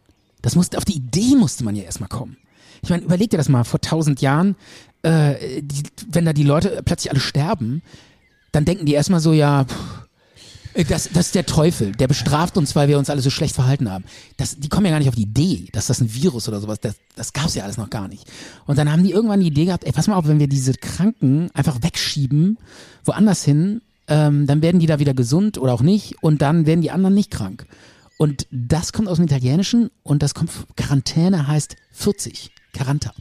Das 0.41 0.55
musste, 0.55 0.77
auf 0.77 0.85
die 0.85 0.95
Idee 0.95 1.35
musste 1.35 1.63
man 1.63 1.75
ja 1.75 1.83
erstmal 1.83 2.09
kommen. 2.09 2.37
Ich 2.81 2.89
meine, 2.89 3.03
überleg 3.03 3.29
dir 3.29 3.37
das 3.37 3.49
mal, 3.49 3.63
vor 3.63 3.81
tausend 3.81 4.21
Jahren, 4.21 4.55
äh, 5.03 5.61
die, 5.61 5.83
wenn 6.09 6.25
da 6.25 6.33
die 6.33 6.43
Leute 6.43 6.81
plötzlich 6.83 7.11
alle 7.11 7.19
sterben, 7.19 7.81
dann 8.51 8.65
denken 8.65 8.85
die 8.85 8.93
erstmal 8.93 9.19
so, 9.19 9.33
ja, 9.33 9.65
pff, 9.65 9.75
äh, 10.73 10.85
das, 10.85 11.09
das 11.13 11.27
ist 11.27 11.35
der 11.35 11.45
Teufel, 11.45 11.91
der 11.93 12.07
bestraft 12.07 12.57
uns, 12.57 12.75
weil 12.75 12.87
wir 12.87 12.97
uns 12.97 13.09
alle 13.09 13.21
so 13.21 13.29
schlecht 13.29 13.55
verhalten 13.55 13.89
haben. 13.89 14.03
Das, 14.37 14.57
die 14.59 14.69
kommen 14.69 14.85
ja 14.85 14.91
gar 14.91 14.99
nicht 14.99 15.09
auf 15.09 15.15
die 15.15 15.23
Idee, 15.23 15.67
dass 15.73 15.87
das 15.87 16.01
ein 16.01 16.13
Virus 16.13 16.47
oder 16.47 16.59
sowas, 16.59 16.79
das, 16.79 16.95
das 17.15 17.33
gab's 17.33 17.55
ja 17.55 17.63
alles 17.63 17.77
noch 17.77 17.89
gar 17.89 18.07
nicht. 18.07 18.29
Und 18.65 18.77
dann 18.77 18.91
haben 18.91 19.03
die 19.03 19.11
irgendwann 19.11 19.39
die 19.39 19.47
Idee 19.47 19.65
gehabt, 19.65 19.83
ey, 19.83 19.91
pass 19.91 20.07
mal 20.07 20.15
auf, 20.15 20.27
wenn 20.27 20.39
wir 20.39 20.47
diese 20.47 20.73
Kranken 20.73 21.49
einfach 21.53 21.81
wegschieben, 21.81 22.57
woanders 23.03 23.43
hin, 23.43 23.81
ähm, 24.07 24.47
dann 24.47 24.61
werden 24.61 24.79
die 24.79 24.87
da 24.87 24.99
wieder 24.99 25.13
gesund 25.13 25.57
oder 25.57 25.73
auch 25.73 25.81
nicht 25.81 26.21
und 26.21 26.41
dann 26.41 26.65
werden 26.65 26.81
die 26.81 26.91
anderen 26.91 27.15
nicht 27.15 27.31
krank. 27.31 27.65
Und 28.17 28.45
das 28.51 28.93
kommt 28.93 29.07
aus 29.07 29.17
dem 29.17 29.25
Italienischen 29.25 29.89
und 30.03 30.21
das 30.21 30.33
kommt, 30.35 30.51
Quarantäne 30.75 31.47
heißt 31.47 31.75
40, 31.91 32.51
Quaranta. 32.73 33.11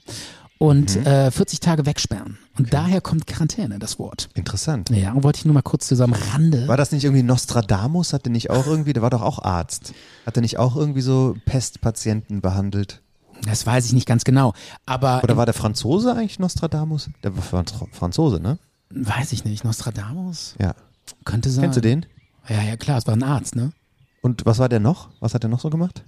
Und 0.58 0.94
äh, 1.06 1.30
40 1.30 1.60
Tage 1.60 1.86
wegsperren. 1.86 2.36
Und 2.58 2.74
daher 2.74 3.00
kommt 3.00 3.26
Quarantäne, 3.26 3.78
das 3.78 3.98
Wort. 3.98 4.28
Interessant. 4.34 4.90
Ja, 4.90 5.14
wollte 5.22 5.38
ich 5.38 5.44
nur 5.46 5.54
mal 5.54 5.62
kurz 5.62 5.86
zusammen 5.86 6.12
Rande. 6.12 6.68
War 6.68 6.76
das 6.76 6.92
nicht 6.92 7.04
irgendwie 7.04 7.22
Nostradamus? 7.22 8.12
Hat 8.12 8.26
der 8.26 8.32
nicht 8.32 8.50
auch 8.50 8.66
irgendwie, 8.66 8.92
der 8.92 9.02
war 9.02 9.08
doch 9.08 9.22
auch 9.22 9.38
Arzt. 9.42 9.94
Hat 10.26 10.36
er 10.36 10.42
nicht 10.42 10.58
auch 10.58 10.76
irgendwie 10.76 11.00
so 11.00 11.34
Pestpatienten 11.46 12.42
behandelt? 12.42 13.00
Das 13.46 13.64
weiß 13.64 13.86
ich 13.86 13.94
nicht 13.94 14.06
ganz 14.06 14.24
genau. 14.24 14.52
Aber 14.84 15.22
Oder 15.24 15.38
war 15.38 15.46
der 15.46 15.54
Franzose 15.54 16.12
eigentlich 16.14 16.38
Nostradamus? 16.38 17.08
Der 17.24 17.34
war 17.34 17.42
Franz- 17.42 17.72
Franzose, 17.92 18.38
ne? 18.38 18.58
weiß 18.90 19.32
ich 19.32 19.44
nicht. 19.46 19.64
Nostradamus? 19.64 20.56
Ja. 20.60 20.74
Könnte 21.24 21.48
sein. 21.48 21.62
Kennst 21.62 21.76
du 21.78 21.80
den? 21.80 22.04
Ja, 22.48 22.60
ja, 22.62 22.76
klar, 22.76 22.98
es 22.98 23.06
war 23.06 23.14
ein 23.14 23.22
Arzt, 23.22 23.56
ne? 23.56 23.72
Und 24.20 24.44
was 24.44 24.58
war 24.58 24.68
der 24.68 24.80
noch? 24.80 25.08
Was 25.20 25.32
hat 25.32 25.42
der 25.42 25.48
noch 25.48 25.60
so 25.60 25.70
gemacht? 25.70 26.04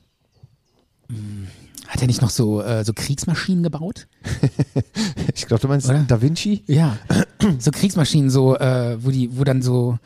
Hat 1.92 2.00
er 2.00 2.06
nicht 2.06 2.22
noch 2.22 2.30
so, 2.30 2.62
äh, 2.62 2.84
so 2.84 2.92
Kriegsmaschinen 2.94 3.62
gebaut? 3.62 4.06
Ich 5.34 5.46
glaube, 5.46 5.60
du 5.60 5.68
meinst 5.68 5.88
Oder? 5.88 6.04
Da 6.08 6.20
Vinci? 6.22 6.62
Ja. 6.66 6.96
so 7.58 7.70
Kriegsmaschinen, 7.70 8.30
so, 8.30 8.56
äh, 8.56 8.96
wo 9.04 9.10
die, 9.10 9.36
wo 9.38 9.44
dann 9.44 9.60
so. 9.62 9.98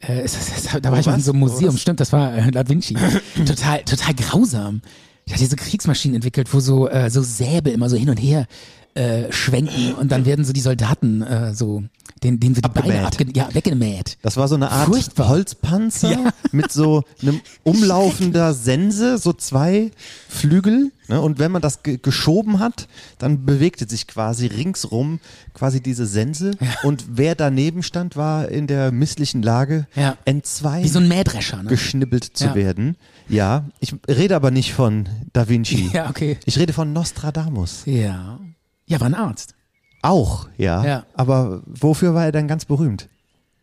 Äh, 0.00 0.24
ist 0.24 0.34
das, 0.36 0.48
ist, 0.58 0.68
da 0.74 0.90
war 0.90 0.96
Oh, 0.96 1.00
ich 1.00 1.06
mal 1.06 1.14
in 1.14 1.20
so 1.20 1.32
einem 1.32 1.42
Oh, 1.42 1.46
Museum, 1.46 1.74
was? 1.74 1.80
stimmt, 1.80 2.00
das 2.00 2.12
war 2.12 2.34
äh, 2.36 2.50
Da 2.50 2.68
Vinci. 2.68 2.94
total, 3.46 3.82
total 3.84 4.14
grausam. 4.14 4.80
Der 5.26 5.34
hat 5.34 5.40
diese 5.40 5.56
Kriegsmaschinen 5.56 6.16
entwickelt, 6.16 6.52
wo 6.52 6.60
so, 6.60 6.88
äh, 6.88 7.10
so 7.10 7.22
Säbel 7.22 7.72
immer 7.72 7.88
so 7.88 7.96
hin 7.96 8.10
und 8.10 8.16
her 8.16 8.46
äh, 8.94 9.30
schwenken 9.30 9.94
und 9.94 10.10
dann 10.10 10.24
werden 10.26 10.44
so 10.44 10.52
die 10.52 10.60
Soldaten 10.60 11.22
äh, 11.22 11.54
so, 11.54 11.84
den, 12.22 12.38
denen 12.40 12.56
wird 12.56 12.66
die 12.66 12.70
Beine 12.70 13.06
Abgemäht. 13.06 13.34
abge 13.34 13.38
ja, 13.38 13.54
weggemäht. 13.54 14.18
Das 14.22 14.36
war 14.36 14.46
so 14.48 14.54
eine 14.54 14.70
Art 14.70 14.86
Furchtbar. 14.86 15.28
Holzpanzer 15.28 16.10
Ja. 16.12 16.32
mit 16.52 16.70
so 16.72 17.04
einem 17.22 17.40
umlaufender 17.62 18.52
Sense, 18.54 19.18
so 19.18 19.32
zwei 19.32 19.90
Flügel. 20.28 20.92
Ne? 21.08 21.20
Und 21.20 21.38
wenn 21.38 21.50
man 21.50 21.62
das 21.62 21.82
ge 21.82 21.98
geschoben 22.00 22.58
hat, 22.60 22.88
dann 23.18 23.44
bewegte 23.44 23.88
sich 23.88 24.06
quasi 24.06 24.46
ringsrum 24.46 25.18
quasi 25.54 25.80
diese 25.80 26.06
Sense. 26.06 26.52
Und 26.82 27.04
wer 27.12 27.34
daneben 27.34 27.82
stand, 27.82 28.16
war 28.16 28.48
in 28.48 28.66
der 28.66 28.92
misslichen 28.92 29.42
Lage, 29.42 29.86
Ja. 29.96 30.16
entzwei 30.24 30.84
Wie 30.84 30.88
so 30.88 30.98
ein 31.00 31.08
Mähdrescher, 31.08 31.62
ne? 31.62 31.68
geschnibbelt 31.68 32.24
zu 32.36 32.44
Ja. 32.46 32.54
werden. 32.54 32.96
Ja, 33.28 33.64
ich 33.80 33.94
rede 34.08 34.36
aber 34.36 34.50
nicht 34.50 34.72
von 34.72 35.08
Da 35.32 35.48
Vinci. 35.48 35.90
Ja, 35.92 36.08
okay. 36.10 36.36
Ich 36.44 36.58
rede 36.58 36.72
von 36.72 36.92
Nostradamus. 36.92 37.82
Ja. 37.86 38.38
Ja, 38.86 39.00
war 39.00 39.06
ein 39.06 39.14
Arzt. 39.14 39.54
Auch, 40.02 40.48
ja. 40.56 40.84
Ja. 40.84 41.06
Aber 41.14 41.62
wofür 41.66 42.14
war 42.14 42.24
er 42.26 42.32
dann 42.32 42.48
ganz 42.48 42.64
berühmt? 42.64 43.08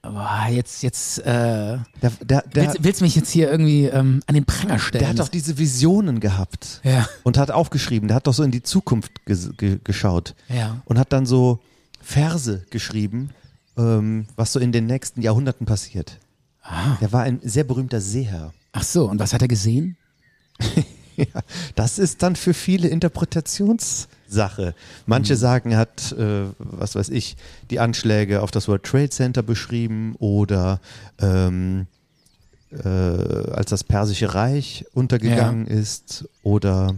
Aber 0.03 0.47
jetzt, 0.49 0.83
jetzt, 0.83 1.19
äh, 1.19 1.23
Der, 1.25 1.79
der, 2.23 2.41
der, 2.43 2.43
willst, 2.53 2.83
willst 2.83 3.01
du 3.01 3.05
mich 3.05 3.15
jetzt 3.15 3.29
hier 3.31 3.49
irgendwie 3.51 3.85
ähm, 3.85 4.21
an 4.27 4.35
den 4.35 4.45
Pranger 4.45 4.79
stellen? 4.79 5.01
Der 5.01 5.09
hat 5.09 5.19
doch 5.19 5.27
diese 5.27 5.57
Visionen 5.57 6.19
gehabt 6.19 6.79
Ja. 6.83 7.07
und 7.23 7.37
hat 7.37 7.51
aufgeschrieben. 7.51 8.07
Der 8.07 8.15
hat 8.15 8.27
doch 8.27 8.33
so 8.33 8.43
in 8.43 8.51
die 8.51 8.63
Zukunft 8.63 9.25
ges 9.25 9.51
ge 9.57 9.79
geschaut 9.83 10.35
Ja. 10.47 10.81
und 10.85 10.97
hat 10.99 11.11
dann 11.11 11.25
so 11.25 11.59
Verse 12.01 12.63
geschrieben, 12.69 13.31
ähm, 13.77 14.27
was 14.35 14.53
so 14.53 14.59
in 14.59 14.71
den 14.71 14.85
nächsten 14.85 15.21
Jahrhunderten 15.21 15.65
passiert. 15.65 16.19
Ah. 16.61 16.95
Der 17.01 17.11
war 17.11 17.23
ein 17.23 17.39
sehr 17.43 17.63
berühmter 17.63 17.99
Seher. 17.99 18.53
Ach 18.73 18.83
so, 18.83 19.09
und 19.09 19.19
was 19.19 19.33
hat 19.33 19.41
er 19.41 19.47
gesehen? 19.47 19.97
Ja, 21.19 21.41
das 21.73 21.97
ist 21.97 22.21
dann 22.21 22.35
für 22.35 22.53
viele 22.53 22.89
Interpretationssache. 24.27 24.75
Manche 25.05 25.33
Mhm. 25.33 25.37
sagen, 25.37 25.71
er 25.71 25.77
hat, 25.79 26.11
äh, 26.13 26.45
was 26.59 26.95
weiß 26.95 27.09
ich, 27.09 27.37
die 27.69 27.79
Anschläge 27.79 28.41
auf 28.41 28.51
das 28.51 28.67
World 28.67 28.83
Trade 28.83 29.09
Center 29.09 29.43
beschrieben 29.43 30.15
oder 30.19 30.79
ähm, 31.19 31.87
äh, 32.71 32.87
als 32.87 33.69
das 33.69 33.83
Persische 33.83 34.33
Reich 34.33 34.85
untergegangen 34.93 35.67
ist 35.67 36.25
oder 36.43 36.95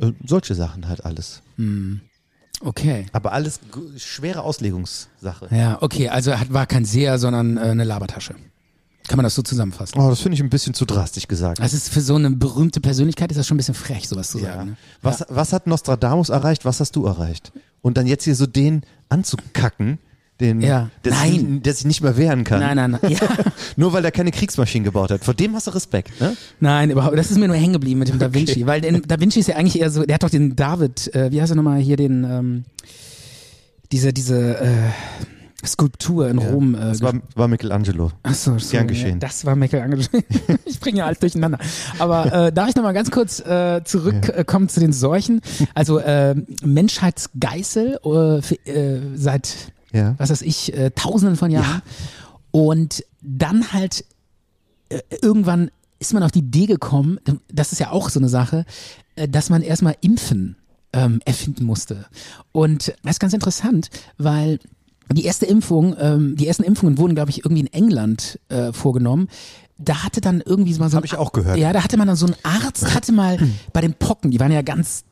Äh, 0.00 0.12
solche 0.24 0.54
Sachen 0.54 0.86
halt 0.86 1.04
alles. 1.04 1.42
Okay. 2.60 3.06
Aber 3.12 3.32
alles 3.32 3.58
schwere 3.96 4.42
Auslegungssache. 4.42 5.48
Ja, 5.50 5.78
okay, 5.80 6.08
also 6.08 6.38
hat, 6.38 6.52
war 6.52 6.66
kein 6.66 6.84
Seher, 6.84 7.18
sondern 7.18 7.56
äh, 7.56 7.62
eine 7.62 7.82
Labertasche. 7.82 8.36
Kann 9.08 9.16
man 9.16 9.24
das 9.24 9.34
so 9.34 9.42
zusammenfassen? 9.42 9.98
Oh, 9.98 10.08
das 10.10 10.20
finde 10.20 10.34
ich 10.36 10.42
ein 10.42 10.50
bisschen 10.50 10.74
zu 10.74 10.84
drastisch 10.84 11.26
gesagt. 11.26 11.58
Das 11.60 11.72
ist 11.72 11.88
für 11.88 12.00
so 12.02 12.14
eine 12.14 12.30
berühmte 12.30 12.80
Persönlichkeit 12.80 13.30
ist 13.30 13.38
das 13.38 13.46
schon 13.46 13.56
ein 13.56 13.58
bisschen 13.58 13.74
frech, 13.74 14.06
sowas 14.08 14.30
zu 14.30 14.38
Ja. 14.38 14.54
sagen. 14.54 14.70
Ne? 14.70 14.76
Was, 15.02 15.24
was 15.28 15.52
hat 15.52 15.66
Nostradamus 15.66 16.28
erreicht? 16.28 16.64
Was 16.64 16.78
hast 16.80 16.94
du 16.94 17.06
erreicht? 17.06 17.50
Und 17.80 17.96
dann 17.96 18.06
jetzt 18.06 18.24
hier 18.24 18.34
so 18.34 18.46
den 18.46 18.82
anzukacken, 19.08 19.98
den, 20.40 20.60
Ja. 20.60 20.90
der, 21.04 21.12
Nein. 21.12 21.62
Sich 21.64 21.84
nicht 21.84 22.00
mehr 22.02 22.16
wehren 22.16 22.44
kann. 22.44 22.60
Nein, 22.60 22.76
nein, 22.76 22.98
nein. 23.02 23.10
Ja. 23.12 23.28
Nur 23.76 23.92
weil 23.92 24.04
er 24.04 24.10
keine 24.12 24.30
Kriegsmaschinen 24.30 24.84
gebaut 24.84 25.10
hat. 25.10 25.24
Vor 25.24 25.34
dem 25.34 25.54
hast 25.54 25.66
du 25.66 25.70
Respekt, 25.72 26.20
ne? 26.20 26.36
Nein, 26.60 26.90
überhaupt. 26.90 27.16
Das 27.18 27.30
ist 27.30 27.38
mir 27.38 27.48
nur 27.48 27.56
hängen 27.56 27.72
geblieben 27.72 27.98
mit 28.00 28.08
dem 28.08 28.18
Da 28.18 28.32
Vinci, 28.32 28.66
weil 28.66 28.80
den, 28.80 29.02
Da 29.08 29.18
Vinci 29.18 29.40
ist 29.40 29.48
ja 29.48 29.56
eigentlich 29.56 29.80
eher 29.80 29.90
so, 29.90 30.04
der 30.04 30.14
hat 30.14 30.22
doch 30.22 30.30
den 30.30 30.54
David, 30.54 31.12
äh, 31.14 31.32
wie 31.32 31.40
heißt 31.40 31.50
er 31.52 31.56
nochmal 31.56 31.80
hier, 31.80 31.96
den, 31.96 32.24
ähm, 32.24 32.64
diese, 33.90 34.12
diese 34.12 34.58
äh, 34.58 34.90
Skulptur 35.66 36.28
in 36.28 36.38
Rom. 36.38 36.74
Äh, 36.74 36.78
Das 36.78 37.02
war, 37.02 37.14
war 37.34 37.48
Michelangelo. 37.48 38.12
Achso, 38.22 38.58
so, 38.58 38.70
gern 38.70 38.86
geschehen. 38.86 39.12
Ja, 39.20 39.26
das 39.28 39.44
war 39.44 39.56
Michelangelo. 39.56 40.02
ich 40.64 40.78
bringe 40.78 40.98
ja 40.98 41.06
alles 41.06 41.18
durcheinander. 41.18 41.58
Aber 41.98 42.46
äh, 42.46 42.52
darf 42.52 42.68
ich 42.68 42.76
nochmal 42.76 42.94
ganz 42.94 43.10
kurz 43.10 43.40
äh, 43.40 43.82
zurückkommen 43.84 44.38
äh, 44.38 44.44
kommen 44.44 44.68
zu 44.68 44.80
den 44.80 44.92
Seuchen? 44.92 45.40
Also 45.74 45.98
äh, 45.98 46.34
Menschheitsgeißel 46.62 47.98
äh, 48.04 48.70
äh, 48.70 49.00
seit, 49.16 49.72
Ja. 49.92 50.14
was 50.18 50.30
weiß 50.30 50.42
ich, 50.42 50.72
äh, 50.76 50.90
tausenden 50.90 51.36
von 51.36 51.50
Jahren. 51.50 51.82
Und 52.50 53.04
dann 53.20 53.72
halt 53.72 54.04
äh, 54.90 55.00
irgendwann 55.22 55.70
ist 55.98 56.14
man 56.14 56.22
auf 56.22 56.30
die 56.30 56.38
Idee 56.40 56.66
gekommen, 56.66 57.18
das 57.52 57.72
ist 57.72 57.80
ja 57.80 57.90
auch 57.90 58.08
so 58.08 58.20
eine 58.20 58.28
Sache, 58.28 58.64
äh, 59.16 59.28
dass 59.28 59.50
man 59.50 59.62
erstmal 59.62 59.96
Impfen 60.00 60.56
ähm, 60.92 61.20
erfinden 61.24 61.64
musste. 61.64 62.06
Und 62.52 62.94
das 63.02 63.14
ist 63.16 63.20
ganz 63.20 63.32
interessant, 63.34 63.90
weil 64.16 64.60
die 65.12 65.24
erste 65.24 65.46
Impfung, 65.46 65.96
ähm, 65.98 66.36
die 66.36 66.46
ersten 66.46 66.64
Impfungen 66.64 66.98
wurden, 66.98 67.14
glaube 67.14 67.30
ich, 67.30 67.44
irgendwie 67.44 67.60
in 67.62 67.72
England 67.72 68.38
äh, 68.48 68.72
vorgenommen. 68.72 69.28
Da 69.78 70.02
hatte 70.02 70.20
dann 70.20 70.40
irgendwie 70.44 70.72
so 70.72 70.80
mal 70.80 70.90
so 70.90 70.96
Hab 70.96 71.04
ich 71.04 71.16
auch 71.16 71.32
gehört. 71.32 71.56
Ja, 71.56 71.72
da 71.72 71.84
hatte 71.84 71.96
man 71.96 72.08
dann 72.08 72.16
so 72.16 72.26
ein 72.26 72.34
Arzt, 72.42 72.94
hatte 72.94 73.12
mal 73.12 73.38
bei 73.72 73.80
den 73.80 73.94
Pocken, 73.94 74.30
die 74.30 74.40
waren 74.40 74.52
ja 74.52 74.62
ganz 74.62 75.04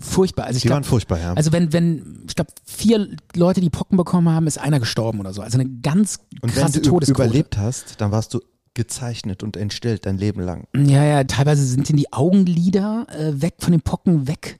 furchtbar. 0.00 0.46
Also 0.46 0.56
ich 0.56 0.62
Die 0.62 0.68
glaub, 0.68 0.76
waren 0.76 0.84
furchtbar, 0.84 1.20
ja. 1.20 1.34
Also 1.34 1.52
wenn, 1.52 1.72
wenn, 1.72 2.24
ich 2.28 2.34
glaube, 2.34 2.50
vier 2.64 3.08
Leute, 3.34 3.60
die 3.60 3.68
Pocken 3.70 3.96
bekommen 3.96 4.28
haben, 4.30 4.46
ist 4.46 4.58
einer 4.58 4.80
gestorben 4.80 5.20
oder 5.20 5.32
so. 5.34 5.42
Also 5.42 5.58
eine 5.58 5.68
ganz 5.82 6.20
Und 6.40 6.54
wenn 6.56 6.62
krasse 6.62 6.80
du 6.80 6.88
Todesquote. 6.88 7.24
überlebt 7.28 7.58
hast, 7.58 8.00
dann 8.00 8.10
warst 8.10 8.32
du 8.32 8.40
gezeichnet 8.72 9.42
und 9.42 9.56
entstellt 9.56 10.06
dein 10.06 10.18
Leben 10.18 10.40
lang. 10.42 10.64
Ja, 10.76 11.04
ja, 11.04 11.24
teilweise 11.24 11.64
sind 11.64 11.88
denn 11.88 11.96
die 11.96 12.12
Augenlider 12.12 13.06
äh, 13.10 13.40
weg 13.40 13.54
von 13.58 13.72
den 13.72 13.80
Pocken 13.80 14.28
weg, 14.28 14.58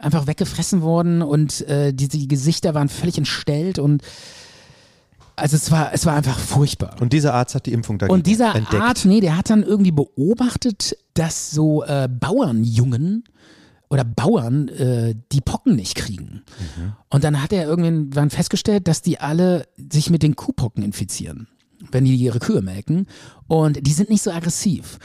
einfach 0.00 0.26
weggefressen 0.26 0.82
worden 0.82 1.22
und 1.22 1.66
äh, 1.68 1.92
die, 1.92 2.08
die 2.08 2.28
Gesichter 2.28 2.74
waren 2.74 2.88
völlig 2.88 3.18
entstellt 3.18 3.78
und 3.78 4.02
also 5.36 5.56
es 5.56 5.70
war, 5.70 5.92
es 5.92 6.04
war 6.04 6.14
einfach 6.14 6.36
furchtbar. 6.38 6.96
Und 7.00 7.12
dieser 7.12 7.32
Arzt 7.32 7.54
hat 7.54 7.66
die 7.66 7.72
Impfung 7.72 7.98
dagegen 7.98 8.14
Und 8.14 8.26
dieser 8.26 8.54
entdeckt. 8.54 8.82
Art, 8.82 9.04
nee, 9.04 9.20
der 9.20 9.36
hat 9.36 9.50
dann 9.50 9.62
irgendwie 9.62 9.92
beobachtet, 9.92 10.96
dass 11.14 11.50
so 11.50 11.84
äh, 11.84 12.08
Bauernjungen 12.10 13.22
oder 13.88 14.04
Bauern 14.04 14.68
äh, 14.68 15.14
die 15.32 15.40
Pocken 15.40 15.76
nicht 15.76 15.94
kriegen. 15.94 16.42
Und 17.08 17.24
dann 17.24 17.42
hat 17.42 17.52
er 17.52 17.66
irgendwann 17.66 18.30
festgestellt, 18.30 18.86
dass 18.88 19.00
die 19.00 19.20
alle 19.20 19.66
sich 19.76 20.10
mit 20.10 20.22
den 20.22 20.36
Kuhpocken 20.36 20.82
infizieren, 20.82 21.48
wenn 21.90 22.04
die 22.04 22.14
ihre 22.16 22.38
Kühe 22.38 22.60
melken. 22.60 23.06
Und 23.46 23.86
die 23.86 23.92
sind 23.92 24.10
nicht 24.10 24.22
so 24.22 24.30
aggressiv. 24.30 24.98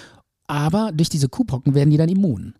Aber 0.48 0.91
durch 0.91 1.10
diese 1.10 1.30
Kuhpocken 1.30 1.76
werden 1.76 1.91
die 1.91 1.98
dann 1.98 2.10
immun. 2.10 2.56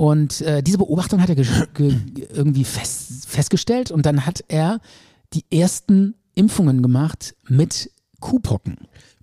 Und 0.00 0.40
äh, 0.40 0.62
diese 0.62 0.78
Beobachtung 0.78 1.20
hat 1.20 1.28
er 1.28 1.34
ge- 1.34 1.44
ge 1.74 1.94
irgendwie 2.32 2.64
fest, 2.64 3.26
festgestellt 3.28 3.90
und 3.90 4.06
dann 4.06 4.24
hat 4.24 4.42
er 4.48 4.80
die 5.34 5.44
ersten 5.50 6.14
Impfungen 6.34 6.80
gemacht 6.80 7.34
mit 7.48 7.90
Kuhpocken. 8.18 8.78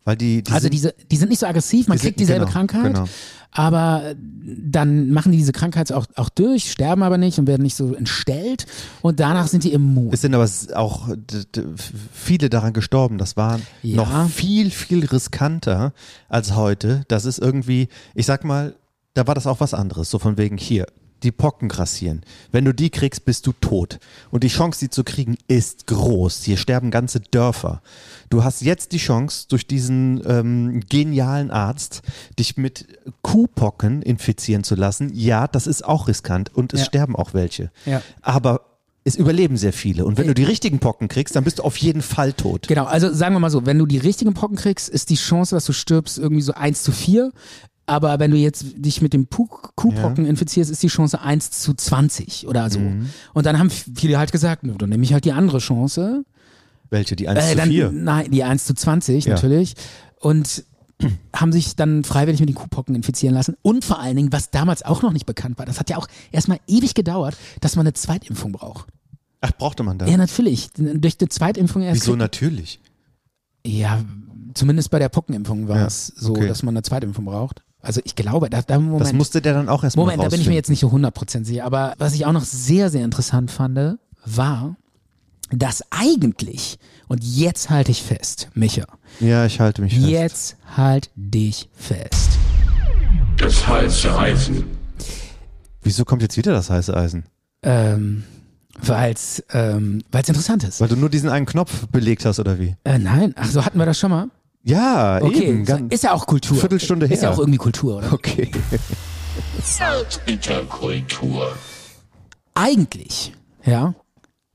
Weil 0.06 0.18
die, 0.18 0.44
die 0.44 0.52
Also 0.52 0.66
sind, 0.66 0.74
diese, 0.76 0.94
die 1.10 1.18
sind 1.18 1.30
nicht 1.30 1.40
so 1.40 1.48
aggressiv, 1.48 1.88
man 1.88 1.98
die 1.98 2.02
kriegt 2.04 2.20
sind- 2.20 2.28
dieselbe 2.28 2.46
genau, 2.46 2.54
Krankheit, 2.54 2.94
genau. 2.94 3.06
aber 3.52 4.14
dann 4.22 5.10
machen 5.10 5.32
die 5.32 5.40
diese 5.40 5.52
Krankheit 5.52 5.92
auch, 5.92 6.06
auch 6.16 6.30
durch, 6.30 6.72
sterben 6.72 7.02
aber 7.02 7.18
nicht 7.18 7.40
und 7.40 7.48
werden 7.48 7.64
nicht 7.64 7.76
so 7.76 7.96
entstellt 7.96 8.68
und 9.02 9.20
danach 9.20 9.48
sind 9.48 9.64
die 9.64 9.74
immun. 9.74 10.10
es 10.14 10.22
sind 10.22 10.36
aber 10.36 10.48
auch 10.76 11.10
viele 12.14 12.52
daran 12.52 12.74
gestorben. 12.74 13.18
Das 13.18 13.36
war 13.36 13.60
Ja. 13.82 13.96
noch 13.96 14.30
viel, 14.30 14.70
viel 14.70 15.04
riskanter 15.06 15.92
als 16.30 16.56
heute. 16.56 17.02
Das 17.08 17.26
ist 17.26 17.40
irgendwie, 17.40 17.88
ich 18.14 18.28
sag 18.28 18.44
mal, 18.44 18.76
da 19.18 19.28
war 19.28 19.36
das 19.36 19.48
auch 19.48 19.60
was 19.60 19.74
anderes. 19.74 20.10
So 20.10 20.20
von 20.20 20.38
wegen 20.38 20.58
hier, 20.58 20.86
die 21.24 21.32
Pocken 21.32 21.68
grassieren. 21.70 22.22
Wenn 22.52 22.64
du 22.66 22.74
die 22.74 22.92
kriegst, 22.92 23.26
bist 23.26 23.48
du 23.48 23.52
tot. 23.54 23.98
Und 24.30 24.44
die 24.44 24.50
Chance, 24.50 24.80
die 24.82 24.90
zu 24.92 25.04
kriegen, 25.04 25.36
ist 25.48 25.88
groß. 25.88 26.44
Hier 26.44 26.58
sterben 26.58 26.92
ganze 26.92 27.20
Dörfer. 27.20 27.82
Du 28.30 28.44
hast 28.44 28.62
jetzt 28.62 28.92
die 28.92 29.00
Chance, 29.00 29.48
durch 29.50 29.66
diesen 29.66 30.22
ähm, 30.28 30.82
genialen 30.88 31.50
Arzt, 31.50 32.04
dich 32.38 32.56
mit 32.58 32.88
Kuhpocken 33.24 34.04
infizieren 34.04 34.64
zu 34.64 34.76
lassen. 34.76 35.12
Ja, 35.14 35.48
das 35.48 35.66
ist 35.66 35.84
auch 35.84 36.08
riskant 36.08 36.54
und 36.56 36.74
es 36.74 36.82
Ja. 36.82 36.86
sterben 36.86 37.16
auch 37.16 37.34
welche. 37.34 37.72
Ja. 37.88 38.04
Aber 38.22 38.62
es 39.04 39.16
überleben 39.16 39.58
sehr 39.58 39.74
viele. 39.74 40.06
Und 40.06 40.18
wenn 40.20 40.28
du 40.28 40.34
die 40.36 40.44
richtigen 40.44 40.78
Pocken 40.80 41.08
kriegst, 41.08 41.36
dann 41.36 41.44
bist 41.46 41.60
du 41.60 41.64
auf 41.64 41.78
jeden 41.78 42.02
Fall 42.04 42.34
tot. 42.34 42.68
Genau, 42.68 42.84
also 42.86 43.12
sagen 43.12 43.34
wir 43.34 43.40
mal 43.40 43.50
so, 43.50 43.66
wenn 43.66 43.80
du 43.80 43.86
die 43.88 43.98
richtigen 43.98 44.34
Pocken 44.36 44.58
kriegst, 44.58 44.90
ist 44.90 45.10
die 45.10 45.16
Chance, 45.16 45.56
dass 45.56 45.66
du 45.66 45.74
stirbst, 45.74 46.20
irgendwie 46.20 46.42
so 46.42 46.54
1 46.54 46.84
zu 46.84 46.92
4. 46.92 47.32
Aber 47.88 48.20
wenn 48.20 48.32
du 48.32 48.38
jetzt 48.38 48.66
dich 48.76 49.02
mit 49.02 49.14
dem 49.14 49.30
Kuhpocken 49.30 50.26
infizierst, 50.26 50.70
ist 50.70 50.84
die 50.84 50.88
Chance 50.90 51.22
1 51.22 51.52
zu 51.52 51.74
20 51.74 52.46
oder 52.48 52.70
so. 52.70 52.80
Mhm. 52.80 53.10
Und 53.34 53.46
dann 53.46 53.58
haben 53.58 53.70
viele 53.70 54.20
halt 54.20 54.32
gesagt, 54.34 54.64
"Nö, 54.64 54.74
dann 54.78 54.90
nehme 54.90 55.04
ich 55.04 55.14
halt 55.14 55.24
die 55.26 55.32
andere 55.32 55.60
Chance. 55.60 56.26
Welche? 56.90 57.16
Die 57.16 57.28
1 57.30 57.40
Äh, 57.46 57.50
zu 57.52 57.56
dann, 57.56 57.70
4? 57.70 57.92
Nein, 57.92 58.30
die 58.32 58.44
1 58.44 58.66
zu 58.66 58.74
20 58.74 59.26
Ja. 59.26 59.36
natürlich. 59.36 59.76
Und 60.20 60.66
haben 61.36 61.52
sich 61.54 61.76
dann 61.78 62.04
freiwillig 62.04 62.40
mit 62.42 62.50
den 62.50 62.56
Kuhpocken 62.56 62.94
infizieren 62.96 63.34
lassen. 63.36 63.56
Und 63.62 63.86
vor 63.86 64.00
allen 64.00 64.16
Dingen, 64.18 64.34
was 64.34 64.52
damals 64.52 64.84
auch 64.84 65.02
noch 65.02 65.14
nicht 65.14 65.26
bekannt 65.26 65.58
war, 65.58 65.66
das 65.66 65.80
hat 65.80 65.90
ja 65.90 65.98
auch 65.98 66.08
erstmal 66.32 66.60
ewig 66.68 66.94
gedauert, 66.94 67.38
dass 67.62 67.76
man 67.78 67.86
eine 67.86 67.94
Zweitimpfung 67.94 68.52
braucht. 68.52 68.88
Ach, 69.40 69.52
brauchte 69.58 69.84
man 69.84 69.98
da? 69.98 70.08
Ja, 70.08 70.18
natürlich. 70.18 70.72
Durch 70.76 71.16
eine 71.20 71.30
Zweitimpfung 71.30 71.84
erst. 71.84 72.02
Wieso 72.02 72.16
natürlich? 72.16 72.82
Ja, 73.66 74.04
zumindest 74.56 74.90
bei 74.90 75.00
der 75.00 75.10
Pockenimpfung 75.10 75.68
war 75.68 75.78
Ja, 75.78 75.86
es 75.86 76.08
so, 76.08 76.32
okay. 76.32 76.48
dass 76.48 76.64
man 76.64 76.74
eine 76.74 76.82
Zweitimpfung 76.82 77.26
braucht. 77.26 77.64
Also 77.82 78.02
ich 78.04 78.16
glaube, 78.16 78.50
da, 78.50 78.62
da 78.62 78.80
Moment, 78.80 79.02
Das 79.02 79.14
musste 79.14 79.42
der 79.42 79.54
dann 79.54 79.70
auch 79.70 79.84
erstmal 79.84 80.06
Moment, 80.06 80.24
da 80.24 80.30
bin 80.30 80.42
ich 80.42 80.48
mir 80.48 80.56
rausfinden. 80.56 80.56
jetzt 80.56 80.70
nicht 80.70 80.80
so 80.80 80.88
100% 80.90 81.46
sicher. 81.46 81.64
Aber 81.66 81.94
was 81.98 82.14
ich 82.14 82.26
auch 82.26 82.32
noch 82.34 82.44
sehr, 82.44 82.90
sehr 82.90 83.06
interessant 83.06 83.52
fand, 83.52 83.98
war, 84.26 84.76
dass 85.52 85.84
eigentlich, 85.92 86.80
und 87.08 87.24
jetzt 87.24 87.70
halte 87.70 87.92
ich 87.92 88.04
fest, 88.04 88.50
Micha, 88.54 88.86
Ja, 89.20 89.46
ich 89.46 89.60
halte 89.62 89.82
mich 89.82 89.94
fest. 89.96 90.08
jetzt 90.08 90.58
halt 90.76 91.10
dich 91.16 91.70
fest. 91.74 92.32
Das 93.38 93.66
heiße 93.68 94.18
Eisen. 94.18 94.66
Wieso 95.84 96.04
kommt 96.04 96.22
jetzt 96.24 96.36
wieder 96.36 96.52
das 96.52 96.70
heiße 96.70 96.96
Eisen? 96.98 97.24
Ähm, 97.64 98.24
weil's, 98.82 99.44
ähm, 99.54 100.04
weil's 100.12 100.28
interessant 100.28 100.64
ist. 100.64 100.82
Weil 100.82 100.90
du 100.90 100.96
nur 100.98 101.10
diesen 101.10 101.30
einen 101.30 101.46
Knopf 101.46 101.88
belegt 101.88 102.26
hast, 102.26 102.40
oder 102.40 102.60
wie? 102.60 102.76
Äh, 102.84 102.98
nein, 103.00 103.34
ach 103.38 103.50
so 103.50 103.64
hatten 103.64 103.78
wir 103.80 103.86
das 103.86 103.98
schon 104.00 104.12
mal? 104.12 104.28
Ja, 104.68 105.22
Okay, 105.22 105.46
eben. 105.46 105.66
Ganz, 105.66 105.94
ist 105.94 106.04
ja 106.04 106.14
auch 106.14 106.26
Kultur. 106.26 106.58
Viertelstunde 106.58 107.06
Ist 107.06 107.24
ja 107.24 107.30
her. 107.30 107.36
auch 107.36 107.40
irgendwie 107.40 107.58
Kultur, 107.58 107.98
oder? 107.98 108.12
okay. 108.14 108.52
Interkultur. 110.26 111.56
eigentlich, 112.54 113.34
ja, 113.64 113.94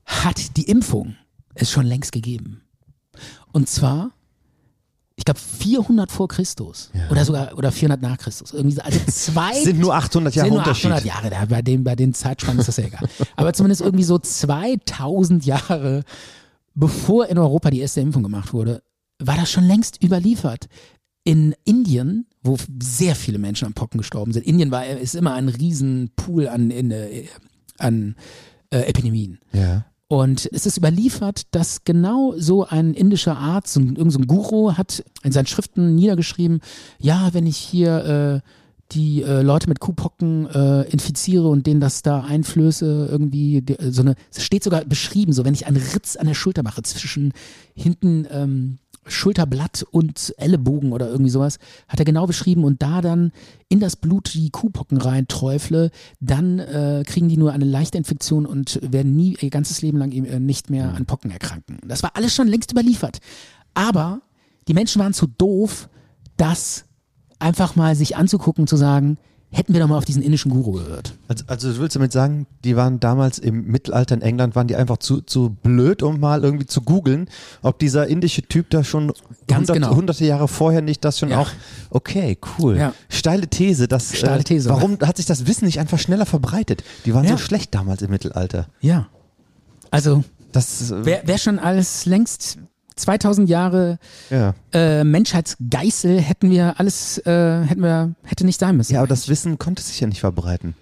hat 0.05 0.57
die 0.57 0.63
Impfung 0.69 1.15
es 1.55 1.71
schon 1.71 1.85
längst 1.85 2.11
gegeben. 2.11 2.61
Und 3.51 3.69
zwar, 3.69 4.11
ich 5.15 5.25
glaube 5.25 5.39
400 5.39 6.11
vor 6.11 6.27
Christus 6.27 6.91
oder 7.09 7.23
sogar 7.25 7.57
oder 7.57 7.71
400 7.71 8.01
nach 8.01 8.17
Christus. 8.17 8.53
Irgendwie 8.53 8.75
so, 8.75 8.81
also 8.81 8.99
zwei 9.07 9.53
Sind 9.63 9.79
nur 9.79 9.95
800 9.95 10.35
Jahre 10.35 10.47
sind 10.47 10.53
nur 10.53 10.63
Unterschied. 10.63 10.91
800 10.91 11.05
Jahre, 11.05 11.29
da, 11.29 11.45
bei 11.45 11.61
den 11.61 11.83
bei 11.83 11.95
den 11.95 12.13
Zeitspannen 12.13 12.59
ist 12.59 12.67
das 12.67 12.77
ja 12.77 12.85
egal. 12.85 13.07
Aber 13.35 13.53
zumindest 13.53 13.81
irgendwie 13.81 14.03
so 14.03 14.19
2000 14.19 15.45
Jahre 15.45 16.03
bevor 16.75 17.27
in 17.27 17.37
Europa 17.37 17.69
die 17.69 17.79
erste 17.79 18.01
Impfung 18.01 18.23
gemacht 18.23 18.53
wurde, 18.53 18.81
war 19.25 19.35
das 19.37 19.51
schon 19.51 19.65
längst 19.65 20.03
überliefert. 20.03 20.67
In 21.25 21.55
Indien, 21.63 22.27
wo 22.41 22.57
sehr 22.81 23.15
viele 23.15 23.37
Menschen 23.37 23.65
an 23.65 23.73
Pocken 23.73 23.97
gestorben 23.97 24.33
sind. 24.33 24.45
Indien 24.45 24.71
war 24.71 24.85
ist 24.85 25.15
immer 25.15 25.33
ein 25.35 25.47
Riesenpool 25.47 26.49
an 26.49 26.69
in, 26.69 26.91
äh, 26.91 27.27
an 27.77 28.15
äh, 28.71 28.79
Epidemien. 28.79 29.39
Ja. 29.53 29.85
Und 30.09 30.47
es 30.51 30.65
ist 30.65 30.77
überliefert, 30.77 31.43
dass 31.51 31.85
genau 31.85 32.35
so 32.37 32.65
ein 32.65 32.93
indischer 32.93 33.37
Arzt, 33.37 33.73
so 33.73 33.79
ein, 33.79 33.95
irgend 33.95 34.11
so 34.11 34.19
ein 34.19 34.27
Guru, 34.27 34.73
hat 34.73 35.03
in 35.23 35.31
seinen 35.31 35.47
Schriften 35.47 35.95
niedergeschrieben, 35.95 36.59
ja, 36.99 37.33
wenn 37.33 37.47
ich 37.47 37.57
hier 37.57 38.41
äh, 38.43 38.49
die 38.91 39.23
äh, 39.23 39.41
Leute 39.41 39.69
mit 39.69 39.79
Kuhpocken 39.79 40.47
äh, 40.47 40.83
infiziere 40.91 41.47
und 41.47 41.65
denen 41.65 41.79
das 41.79 42.03
da 42.03 42.21
einflöße, 42.21 43.07
irgendwie 43.09 43.61
die, 43.61 43.75
so 43.89 44.01
eine, 44.01 44.15
es 44.31 44.43
steht 44.43 44.63
sogar 44.63 44.85
beschrieben, 44.85 45.33
so 45.33 45.45
wenn 45.45 45.53
ich 45.53 45.65
einen 45.65 45.77
Ritz 45.77 46.15
an 46.15 46.27
der 46.27 46.35
Schulter 46.35 46.63
mache 46.63 46.83
zwischen 46.83 47.33
hinten 47.73 48.27
ähm, 48.29 48.77
Schulterblatt 49.05 49.85
und 49.91 50.33
Ellenbogen 50.37 50.91
oder 50.93 51.09
irgendwie 51.09 51.29
sowas, 51.29 51.59
hat 51.87 51.99
er 51.99 52.05
genau 52.05 52.25
beschrieben 52.25 52.63
und 52.63 52.81
da 52.81 53.01
dann 53.01 53.31
in 53.69 53.79
das 53.79 53.95
Blut 53.95 54.33
die 54.33 54.49
Kuhpocken 54.49 54.97
rein 54.97 55.27
träufle, 55.27 55.91
dann 56.19 56.59
äh, 56.59 57.03
kriegen 57.05 57.29
die 57.29 57.37
nur 57.37 57.51
eine 57.51 57.65
leichte 57.65 57.97
Infektion 57.97 58.45
und 58.45 58.79
werden 58.81 59.15
nie 59.15 59.37
ihr 59.39 59.49
ganzes 59.49 59.81
Leben 59.81 59.97
lang 59.97 60.11
äh, 60.11 60.39
nicht 60.39 60.69
mehr 60.69 60.93
an 60.93 61.05
Pocken 61.05 61.31
erkranken. 61.31 61.79
Das 61.87 62.03
war 62.03 62.15
alles 62.15 62.35
schon 62.35 62.47
längst 62.47 62.71
überliefert. 62.71 63.19
Aber 63.73 64.21
die 64.67 64.73
Menschen 64.73 65.01
waren 65.01 65.13
zu 65.13 65.27
doof, 65.27 65.89
das 66.37 66.85
einfach 67.39 67.75
mal 67.75 67.95
sich 67.95 68.15
anzugucken, 68.15 68.67
zu 68.67 68.77
sagen, 68.77 69.17
hätten 69.53 69.73
wir 69.73 69.79
doch 69.79 69.87
mal 69.87 69.97
auf 69.97 70.05
diesen 70.05 70.21
indischen 70.21 70.51
Guru 70.51 70.73
gehört. 70.73 71.13
Also, 71.27 71.43
also 71.47 71.71
du 71.73 71.79
willst 71.79 71.95
damit 71.95 72.11
sagen, 72.11 72.47
die 72.63 72.75
waren 72.75 72.99
damals 72.99 73.39
im 73.39 73.65
Mittelalter 73.67 74.15
in 74.15 74.21
England, 74.21 74.55
waren 74.55 74.67
die 74.67 74.75
einfach 74.75 74.97
zu, 74.97 75.21
zu 75.21 75.51
blöd, 75.63 76.03
um 76.03 76.19
mal 76.19 76.43
irgendwie 76.43 76.65
zu 76.65 76.81
googeln, 76.81 77.29
ob 77.61 77.79
dieser 77.79 78.07
indische 78.07 78.41
Typ 78.41 78.69
da 78.71 78.83
schon 78.83 79.13
Ganz 79.47 79.69
hundert, 79.69 79.75
genau. 79.75 79.95
hunderte 79.95 80.25
Jahre 80.25 80.47
vorher 80.47 80.81
nicht 80.81 81.05
das 81.05 81.19
schon 81.19 81.29
Ja. 81.29 81.39
auch, 81.39 81.49
okay, 81.91 82.37
cool. 82.59 82.77
Ja. 82.77 82.93
Steile 83.09 83.47
These, 83.47 83.87
das, 83.87 84.15
Steile 84.17 84.41
äh, 84.41 84.43
These. 84.43 84.69
warum 84.69 84.97
hat 85.01 85.17
sich 85.17 85.25
das 85.25 85.47
Wissen 85.47 85.65
nicht 85.65 85.79
einfach 85.79 85.99
schneller 85.99 86.25
verbreitet? 86.25 86.83
Die 87.05 87.13
waren 87.13 87.25
Ja. 87.25 87.31
so 87.31 87.37
schlecht 87.37 87.73
damals 87.75 88.01
im 88.01 88.09
Mittelalter. 88.11 88.67
Ja. 88.81 89.07
Also 89.91 90.23
Das, 90.51 90.91
äh, 90.91 91.05
wäre 91.05 91.27
wär 91.27 91.37
schon 91.37 91.59
alles 91.59 92.05
längst 92.05 92.57
2000 92.95 93.49
Jahre 93.49 93.97
ja. 94.29 94.53
äh, 94.73 95.03
Menschheitsgeißel 95.03 96.19
hätten 96.19 96.49
wir 96.51 96.79
alles, 96.79 97.17
äh, 97.25 97.63
hätten 97.63 97.81
wir, 97.81 98.13
hätte 98.23 98.45
nicht 98.45 98.59
sein 98.59 98.77
müssen. 98.77 98.93
ja, 98.93 98.99
aber 98.99 99.07
das 99.07 99.29
Wissen 99.29 99.57
konnte 99.57 99.81
sich 99.81 99.99
ja 99.99 100.07
nicht 100.07 100.19
verbreiten. 100.21 100.75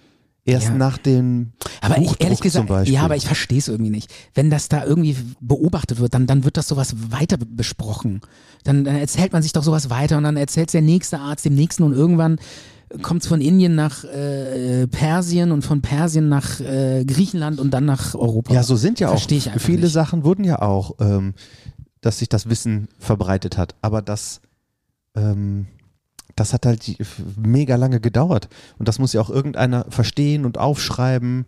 Erst 0.44 0.68
Ja. 0.70 0.74
nach 0.74 0.98
dem 0.98 1.52
Aber 1.80 1.98
ich, 1.98 2.02
Buchdruck 2.08 2.24
ehrlich 2.24 2.40
gesagt, 2.40 2.88
ja, 2.88 3.02
aber 3.02 3.14
ich 3.14 3.26
verstehe 3.26 3.58
es 3.58 3.68
irgendwie 3.68 3.92
nicht. 3.92 4.12
Wenn 4.34 4.50
das 4.50 4.68
da 4.68 4.84
irgendwie 4.84 5.16
beobachtet 5.40 6.00
wird, 6.00 6.14
dann, 6.14 6.26
dann 6.26 6.42
wird 6.42 6.56
das 6.56 6.66
sowas 6.66 6.96
weiter 7.10 7.36
be- 7.36 7.46
besprochen. 7.46 8.22
Dann, 8.64 8.82
dann 8.84 8.96
erzählt 8.96 9.32
man 9.32 9.42
sich 9.42 9.52
doch 9.52 9.62
sowas 9.62 9.88
weiter 9.88 10.16
und 10.18 10.24
dann 10.24 10.36
erzählt 10.36 10.72
der 10.74 10.82
nächste 10.82 11.20
Arzt 11.20 11.44
dem 11.44 11.54
nächsten 11.54 11.84
und 11.84 11.92
irgendwann 11.92 12.38
kommt 13.02 13.22
es 13.22 13.28
von 13.28 13.40
Indien 13.40 13.74
nach 13.76 14.02
äh, 14.04 14.86
Persien 14.88 15.50
und 15.52 15.62
von 15.62 15.80
Persien 15.80 16.28
nach 16.28 16.58
äh, 16.60 17.04
Griechenland 17.06 17.58
und 17.60 17.70
dann 17.70 17.84
nach 17.86 18.14
Europa. 18.16 18.52
Ja, 18.52 18.64
so 18.64 18.74
sind 18.76 18.98
ja 19.00 19.06
auch 19.08 19.12
Verstehe 19.12 19.38
ich 19.38 19.48
viele 19.58 19.82
nicht. 19.82 19.92
Sachen 19.92 20.24
wurden 20.24 20.44
ja 20.44 20.60
auch, 20.60 20.96
ähm, 21.00 21.34
dass 22.02 22.18
sich 22.18 22.28
das 22.28 22.50
Wissen 22.50 22.88
verbreitet 22.98 23.56
hat. 23.56 23.74
Aber 23.80 24.02
das, 24.02 24.42
ähm, 25.14 25.66
das 26.36 26.52
hat 26.52 26.66
halt 26.66 26.98
mega 27.36 27.76
lange 27.76 28.00
gedauert. 28.00 28.50
Und 28.78 28.88
das 28.88 28.98
muss 28.98 29.14
ja 29.14 29.22
auch 29.22 29.30
irgendeiner 29.30 29.86
verstehen 29.88 30.44
und 30.44 30.58
aufschreiben 30.58 31.46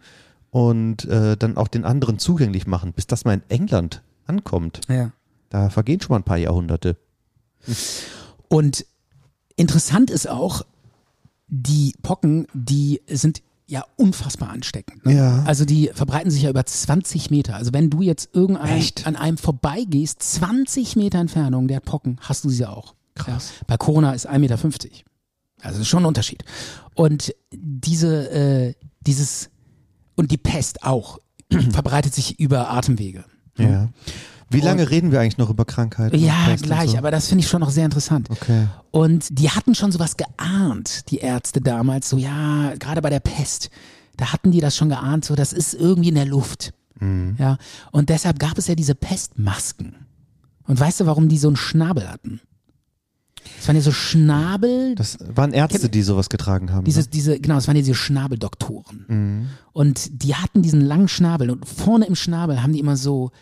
und 0.50 1.04
äh, 1.06 1.36
dann 1.36 1.58
auch 1.58 1.68
den 1.68 1.84
anderen 1.84 2.18
zugänglich 2.18 2.66
machen, 2.66 2.92
bis 2.94 3.06
das 3.06 3.24
mal 3.26 3.34
in 3.34 3.42
England 3.48 4.02
ankommt. 4.26 4.80
Ja. 4.88 5.10
Da 5.50 5.68
vergehen 5.68 6.00
schon 6.00 6.14
mal 6.14 6.20
ein 6.20 6.24
paar 6.24 6.38
Jahrhunderte. 6.38 6.96
Und 8.48 8.86
interessant 9.56 10.10
ist 10.10 10.28
auch, 10.28 10.64
die 11.48 11.94
Pocken, 12.02 12.46
die 12.54 13.02
sind 13.08 13.42
ja 13.66 13.84
unfassbar 13.96 14.50
ansteckend. 14.50 15.04
Ne? 15.06 15.14
Ja. 15.14 15.42
Also 15.44 15.64
die 15.64 15.90
verbreiten 15.94 16.30
sich 16.30 16.42
ja 16.42 16.50
über 16.50 16.64
20 16.64 17.30
Meter. 17.30 17.56
Also 17.56 17.72
wenn 17.72 17.90
du 17.90 18.02
jetzt 18.02 18.34
irgendein 18.34 18.78
Echt? 18.78 19.06
an 19.06 19.16
einem 19.16 19.38
vorbeigehst, 19.38 20.22
20 20.22 20.96
Meter 20.96 21.18
Entfernung, 21.18 21.68
der 21.68 21.78
hat 21.78 21.84
Pocken, 21.84 22.18
hast 22.20 22.44
du 22.44 22.50
sie 22.50 22.66
auch. 22.66 22.94
Krass. 23.14 23.52
Ja. 23.58 23.64
Bei 23.66 23.76
Corona 23.76 24.12
ist 24.12 24.28
1,50 24.28 24.38
Meter. 24.38 24.54
Also 24.54 25.78
das 25.78 25.78
ist 25.78 25.88
schon 25.88 26.02
ein 26.02 26.06
Unterschied. 26.06 26.44
Und 26.94 27.34
diese, 27.52 28.30
äh, 28.30 28.74
dieses, 29.00 29.50
und 30.14 30.30
die 30.30 30.36
Pest 30.36 30.82
auch, 30.82 31.18
verbreitet 31.70 32.14
sich 32.14 32.38
über 32.38 32.70
Atemwege. 32.70 33.24
Ja. 33.56 33.88
Wie 34.50 34.60
lange 34.60 34.90
reden 34.90 35.10
wir 35.10 35.20
eigentlich 35.20 35.38
noch 35.38 35.50
über 35.50 35.64
Krankheiten? 35.64 36.18
Ja, 36.18 36.54
gleich, 36.60 36.90
so? 36.90 36.98
aber 36.98 37.10
das 37.10 37.28
finde 37.28 37.42
ich 37.42 37.48
schon 37.48 37.60
noch 37.60 37.70
sehr 37.70 37.84
interessant. 37.84 38.30
Okay. 38.30 38.68
Und 38.90 39.38
die 39.38 39.50
hatten 39.50 39.74
schon 39.74 39.90
sowas 39.92 40.16
geahnt, 40.16 41.10
die 41.10 41.18
Ärzte 41.18 41.60
damals, 41.60 42.08
so 42.08 42.16
ja, 42.16 42.74
gerade 42.78 43.02
bei 43.02 43.10
der 43.10 43.20
Pest, 43.20 43.70
da 44.16 44.32
hatten 44.32 44.52
die 44.52 44.60
das 44.60 44.76
schon 44.76 44.88
geahnt, 44.88 45.24
so 45.24 45.34
das 45.34 45.52
ist 45.52 45.74
irgendwie 45.74 46.10
in 46.10 46.14
der 46.14 46.26
Luft. 46.26 46.72
Mhm. 47.00 47.36
Ja, 47.38 47.58
und 47.90 48.08
deshalb 48.08 48.38
gab 48.38 48.58
es 48.58 48.68
ja 48.68 48.74
diese 48.74 48.94
Pestmasken. 48.94 49.96
Und 50.66 50.78
weißt 50.78 51.00
du, 51.00 51.06
warum 51.06 51.28
die 51.28 51.38
so 51.38 51.48
einen 51.48 51.56
Schnabel 51.56 52.08
hatten? 52.08 52.40
Das 53.56 53.68
waren 53.68 53.76
ja 53.76 53.82
so 53.82 53.92
Schnabel, 53.92 54.94
Das 54.94 55.18
waren 55.34 55.52
Ärzte, 55.52 55.88
die 55.88 56.02
sowas 56.02 56.30
getragen 56.30 56.72
haben. 56.72 56.84
diese, 56.84 57.00
ne? 57.00 57.06
diese, 57.12 57.40
genau, 57.40 57.56
das 57.56 57.66
waren 57.66 57.76
ja 57.76 57.82
diese 57.82 57.94
Schnabeldoktoren. 57.94 59.04
Mhm. 59.08 59.48
Und 59.72 60.22
die 60.22 60.34
hatten 60.34 60.62
diesen 60.62 60.80
langen 60.80 61.08
Schnabel 61.08 61.50
und 61.50 61.66
vorne 61.66 62.06
im 62.06 62.14
Schnabel 62.14 62.62
haben 62.62 62.72
die 62.72 62.78
immer 62.80 62.96
so, 62.96 63.32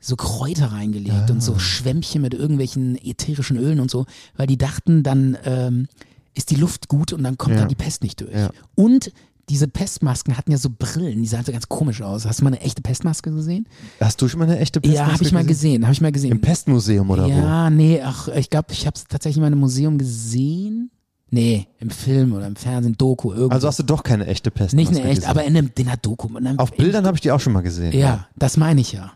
so 0.00 0.16
Kräuter 0.16 0.72
reingelegt 0.72 1.30
und 1.30 1.38
Ah. 1.38 1.40
so 1.40 1.58
Schwämmchen 1.58 2.22
mit 2.22 2.34
irgendwelchen 2.34 2.96
ätherischen 2.96 3.56
Ölen 3.56 3.80
und 3.80 3.90
so, 3.90 4.06
weil 4.36 4.46
die 4.46 4.58
dachten, 4.58 5.02
dann 5.02 5.36
ähm, 5.44 5.88
ist 6.34 6.50
die 6.50 6.56
Luft 6.56 6.88
gut 6.88 7.12
und 7.12 7.22
dann 7.24 7.36
kommt 7.38 7.56
Ja. 7.56 7.62
da 7.62 7.66
die 7.68 7.74
Pest 7.74 8.02
nicht 8.02 8.20
durch. 8.20 8.32
Ja. 8.32 8.50
Und 8.76 9.12
diese 9.48 9.66
Pestmasken 9.66 10.36
hatten 10.36 10.52
ja 10.52 10.58
so 10.58 10.68
Brillen, 10.70 11.22
die 11.22 11.26
sahen 11.26 11.44
so 11.44 11.52
ganz 11.52 11.68
komisch 11.70 12.02
aus. 12.02 12.26
Hast 12.26 12.40
du 12.40 12.44
mal 12.44 12.50
eine 12.50 12.60
echte 12.60 12.82
Pestmaske 12.82 13.30
gesehen? 13.32 13.66
Hast 13.98 14.20
du 14.20 14.28
schon 14.28 14.38
mal 14.40 14.44
eine 14.44 14.58
echte 14.58 14.78
ja, 14.84 14.90
Pestmaske 14.90 15.12
habe 15.14 15.24
ich 15.24 15.32
mal 15.32 15.44
gesehen, 15.46 15.82
habe 15.84 15.92
ich 15.94 16.00
mal 16.02 16.12
gesehen. 16.12 16.32
Im 16.32 16.40
Pestmuseum 16.42 17.08
oder 17.10 17.24
wo? 17.24 17.28
ja, 17.30 17.70
nee, 17.70 18.00
ach, 18.02 18.28
ich 18.28 18.50
glaube, 18.50 18.72
ich 18.72 18.86
habe 18.86 18.94
es 18.94 19.04
tatsächlich 19.04 19.40
mal 19.40 19.46
in 19.46 19.54
einem 19.54 19.60
Museum 19.60 19.96
gesehen. 19.98 20.90
Nee, 21.30 21.66
im 21.78 21.90
Film 21.90 22.32
oder 22.34 22.46
im 22.46 22.56
Fernsehen, 22.56 22.96
Doku, 22.96 23.32
irgendwo. 23.32 23.54
Also 23.54 23.68
hast 23.68 23.78
du 23.78 23.82
doch 23.82 24.02
keine 24.02 24.26
echte 24.26 24.50
Pestmaske 24.50 24.76
nicht 24.76 25.00
eine 25.00 25.10
echt, 25.10 25.16
gesehen. 25.20 25.30
aber 25.30 25.44
in, 25.44 25.56
einem, 25.56 25.70
in 25.76 25.86
einer 25.88 25.96
Doku. 25.98 26.28
In 26.38 26.46
einem, 26.46 26.58
Auf 26.58 26.72
Bildern 26.72 27.06
habe 27.06 27.16
ich 27.16 27.20
die 27.22 27.30
auch 27.32 27.40
schon 27.40 27.52
mal 27.52 27.60
gesehen. 27.62 27.92
Ja, 27.98 28.28
das 28.36 28.56
meine 28.56 28.80
ich 28.80 28.92
ja. 28.92 29.12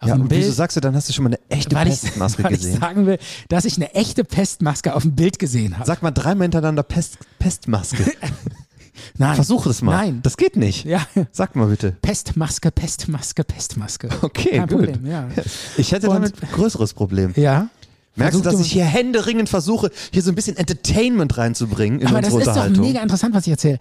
Auf 0.00 0.08
Ja, 0.08 0.14
dem 0.14 0.22
und 0.22 0.28
Bild, 0.28 0.42
wieso 0.42 0.52
sagst 0.52 0.76
du, 0.76 0.80
dann 0.80 0.94
hast 0.94 1.08
du 1.08 1.12
schon 1.12 1.24
mal 1.24 1.30
eine 1.30 1.40
echte 1.48 1.74
weil, 1.74 1.88
ich, 1.88 2.00
Pestmaske 2.00 2.42
weil 2.44 2.52
ich 2.52 2.60
gesehen? 2.60 2.80
sagen 2.80 3.06
will, 3.06 3.18
dass 3.48 3.64
ich 3.64 3.76
eine 3.76 3.94
echte 3.94 4.22
Pestmaske 4.24 4.94
auf 4.94 5.02
dem 5.02 5.16
Bild 5.16 5.38
gesehen 5.38 5.76
habe. 5.76 5.86
Sag 5.86 6.02
mal 6.02 6.12
dreimal 6.12 6.44
hintereinander 6.44 6.82
Pest, 6.84 7.18
Pestmaske. 7.38 8.04
Nein. 9.16 9.34
Versuch 9.36 9.66
es 9.66 9.80
mal. 9.82 9.92
Nein. 9.96 10.20
Das 10.22 10.36
geht 10.36 10.56
nicht. 10.56 10.84
Ja. 10.84 11.06
Sag 11.32 11.54
mal 11.56 11.66
bitte. 11.68 11.96
Pestmaske, 12.02 12.70
Pestmaske, 12.70 13.44
Pestmaske. 13.44 14.08
Okay, 14.22 14.58
Kein 14.58 14.68
gut. 14.68 14.90
Problem, 14.92 15.06
ja. 15.06 15.28
Ich 15.76 15.92
hätte 15.92 16.08
Und- 16.08 16.14
damit 16.14 16.42
ein 16.42 16.48
größeres 16.52 16.94
Problem. 16.94 17.32
Ja. 17.36 17.68
Merkst 18.16 18.40
du, 18.40 18.42
dass 18.42 18.58
ich 18.60 18.72
hier 18.72 18.84
händeringend 18.84 19.48
versuche, 19.48 19.90
hier 20.12 20.22
so 20.22 20.32
ein 20.32 20.34
bisschen 20.34 20.56
Entertainment 20.56 21.38
reinzubringen 21.38 22.00
in 22.00 22.08
Aber 22.08 22.20
das 22.20 22.32
unsere 22.32 22.40
ist 22.40 22.46
doch 22.48 22.62
Unterhaltung? 22.64 22.86
mega 22.86 23.00
interessant, 23.00 23.32
was 23.32 23.46
ich 23.46 23.52
erzähle. 23.52 23.78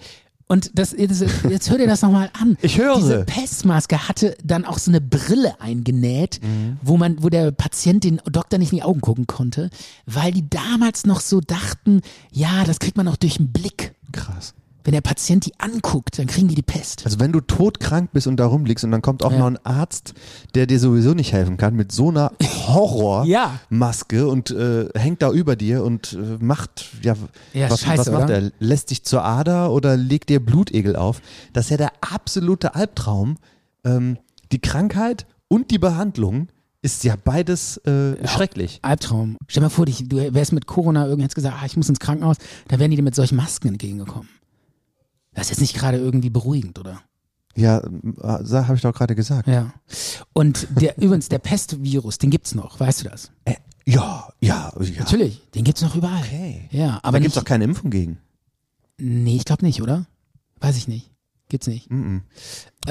Und 0.49 0.71
das, 0.75 0.93
jetzt, 0.97 1.23
jetzt 1.49 1.69
hör 1.69 1.77
dir 1.77 1.87
das 1.87 2.01
nochmal 2.01 2.29
an. 2.39 2.57
Ich 2.61 2.77
höre. 2.77 2.95
Diese 2.95 3.25
Pestmaske 3.25 4.07
hatte 4.07 4.37
dann 4.43 4.63
auch 4.63 4.77
so 4.79 4.89
eine 4.91 5.01
Brille 5.01 5.59
eingenäht, 5.59 6.39
Mhm. 6.41 6.77
wo 6.81 6.95
man, 6.97 7.21
wo 7.21 7.29
der 7.29 7.51
Patient 7.51 8.03
den 8.05 8.21
Doktor 8.31 8.57
nicht 8.57 8.71
in 8.71 8.77
die 8.77 8.83
Augen 8.83 9.01
gucken 9.01 9.27
konnte, 9.27 9.69
weil 10.05 10.31
die 10.31 10.49
damals 10.49 11.05
noch 11.05 11.19
so 11.19 11.41
dachten, 11.41 12.01
ja, 12.31 12.63
das 12.63 12.79
kriegt 12.79 12.95
man 12.95 13.07
auch 13.09 13.17
durch 13.17 13.37
den 13.37 13.51
Blick. 13.51 13.93
Krass. 14.13 14.53
Wenn 14.87 14.93
der 14.93 15.01
Patient 15.01 15.45
die 15.45 15.51
anguckt, 15.59 16.17
dann 16.17 16.27
kriegen 16.27 16.47
die 16.47 16.55
die 16.55 16.61
Pest. 16.61 17.01
Also 17.03 17.19
wenn 17.19 17.33
du 17.33 17.41
todkrank 17.41 18.13
bist 18.13 18.25
und 18.25 18.37
da 18.37 18.45
rumliegst 18.45 18.85
und 18.85 18.91
dann 18.91 19.01
kommt 19.01 19.21
auch 19.21 19.33
Ja. 19.33 19.39
noch 19.39 19.47
ein 19.47 19.57
Arzt, 19.65 20.13
der 20.55 20.65
dir 20.65 20.79
sowieso 20.79 21.13
nicht 21.13 21.33
helfen 21.33 21.57
kann, 21.57 21.75
mit 21.75 21.91
so 21.91 22.07
einer 22.07 22.31
Ja. 22.41 22.47
Horrormaske 22.69 24.27
und 24.29 24.49
äh, 24.51 24.87
hängt 24.97 25.21
da 25.21 25.31
über 25.31 25.57
dir 25.57 25.83
und 25.83 26.13
äh, 26.13 26.37
macht, 26.41 26.85
ja, 27.03 27.15
Ja, 27.53 27.69
was, 27.69 27.81
scheiße, 27.81 27.97
was 27.99 28.11
macht 28.11 28.23
oder? 28.29 28.43
er? 28.43 28.51
Lässt 28.59 28.89
dich 28.91 29.03
zur 29.03 29.25
Ader 29.25 29.73
oder 29.73 29.97
legt 29.97 30.29
dir 30.29 30.39
Blutegel 30.39 30.95
auf? 30.95 31.21
Das 31.51 31.65
ist 31.65 31.71
ja 31.71 31.77
der 31.77 31.91
absolute 31.99 32.73
Albtraum. 32.73 33.35
Ähm, 33.83 34.17
die 34.53 34.59
Krankheit 34.59 35.25
und 35.49 35.69
die 35.69 35.79
Behandlung 35.79 36.47
ist 36.81 37.03
ja 37.03 37.15
beides 37.21 37.75
äh, 37.85 38.25
schrecklich. 38.25 38.79
Albtraum. 38.83 39.35
Stell 39.49 39.59
dir 39.61 39.65
mal 39.65 39.69
vor, 39.69 39.85
dich, 39.85 40.07
du 40.07 40.33
wärst 40.33 40.53
mit 40.53 40.65
Corona 40.65 41.05
irgendwie 41.05 41.23
hättest 41.23 41.35
gesagt, 41.35 41.57
ah, 41.61 41.65
ich 41.65 41.75
muss 41.75 41.89
ins 41.89 41.99
Krankenhaus, 41.99 42.37
da 42.69 42.79
wären 42.79 42.89
die 42.91 42.95
dir 42.97 43.03
mit 43.03 43.15
solchen 43.15 43.35
Masken 43.35 43.67
entgegengekommen. 43.67 44.29
Das 45.37 45.45
ist 45.45 45.49
jetzt 45.51 45.61
nicht 45.61 45.75
gerade 45.75 45.99
irgendwie 45.99 46.31
beruhigend, 46.31 46.79
oder? 46.79 46.99
Ja, 47.55 47.77
äh, 47.77 47.83
habe 48.63 48.73
ich 48.75 48.81
doch 48.81 48.91
gerade 48.93 49.13
gesagt. 49.13 49.47
Ja. 49.47 49.71
Und 50.33 50.67
der, 50.81 50.97
übrigens, 51.01 51.29
der 51.29 51.37
Pestvirus, 51.37 52.17
den 52.17 52.31
gibt's 52.31 52.55
noch, 52.55 52.79
weißt 52.79 53.01
du 53.05 53.09
das? 53.09 53.31
Äh, 53.45 53.53
ja, 53.85 54.27
ja, 54.41 54.73
ja. 54.79 54.99
Natürlich, 54.99 55.43
den 55.51 55.63
gibt's 55.63 55.83
noch 55.83 55.95
überall. 55.95 56.23
Okay. 56.23 56.67
Ja, 56.71 56.99
Aber 57.03 57.19
da 57.19 57.19
gibt 57.19 57.29
es 57.29 57.35
doch 57.35 57.45
keine 57.45 57.65
Impfung 57.65 57.91
gegen. 57.91 58.17
Nee, 58.97 59.35
ich 59.35 59.45
glaube 59.45 59.63
nicht, 59.63 59.79
oder? 59.83 60.07
Weiß 60.59 60.75
ich 60.75 60.87
nicht. 60.87 61.11
Gibt's 61.49 61.67
nicht. 61.67 61.91
Mhm. 61.91 62.23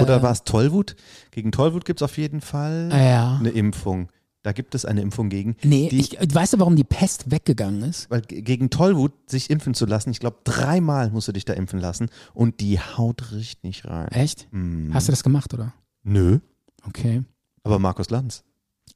Oder 0.01 0.19
Äh. 0.19 0.23
war 0.23 0.31
es 0.31 0.45
Tollwut? 0.45 0.95
Gegen 1.33 1.51
Tollwut 1.51 1.85
gibt 1.85 2.01
es 2.01 2.05
auf 2.05 2.17
jeden 2.17 2.41
Fall 2.41 2.91
Ah, 2.93 3.03
ja. 3.03 3.37
eine 3.41 3.51
Impfung. 3.51 4.09
Da 4.47 4.53
gibt 4.53 4.77
es 4.77 4.85
eine 4.85 5.01
Impfung 5.01 5.29
gegen. 5.29 5.57
Nee, 5.65 5.89
die, 5.89 5.99
ich, 5.99 6.19
weißt 6.35 6.53
du, 6.53 6.61
warum 6.61 6.77
die 6.77 6.85
Pest 6.85 7.33
weggegangen 7.33 7.83
ist? 7.83 8.09
weil 8.11 8.21
ge- 8.21 8.43
gegen 8.43 8.71
Tollwut 8.71 9.13
sich 9.29 9.51
impfen 9.51 9.75
zu 9.75 9.87
lassen, 9.87 10.11
ich 10.11 10.21
glaube, 10.21 10.37
dreimal 10.45 11.11
musst 11.11 11.27
du 11.27 11.33
dich 11.33 11.45
da 11.45 11.53
impfen 11.55 11.81
lassen 11.81 12.11
und 12.33 12.61
die 12.61 12.79
haut 12.79 13.33
richtig 13.33 13.85
rein. 13.87 14.07
Echt? 14.13 14.47
Mhm. 14.53 14.95
Hast 14.95 15.09
du 15.09 15.13
das 15.13 15.25
gemacht, 15.25 15.53
oder? 15.53 15.75
Nö, 16.05 16.39
Okay. 16.87 17.25
aber 17.65 17.81
Markus 17.81 18.09
Lanz. 18.11 18.45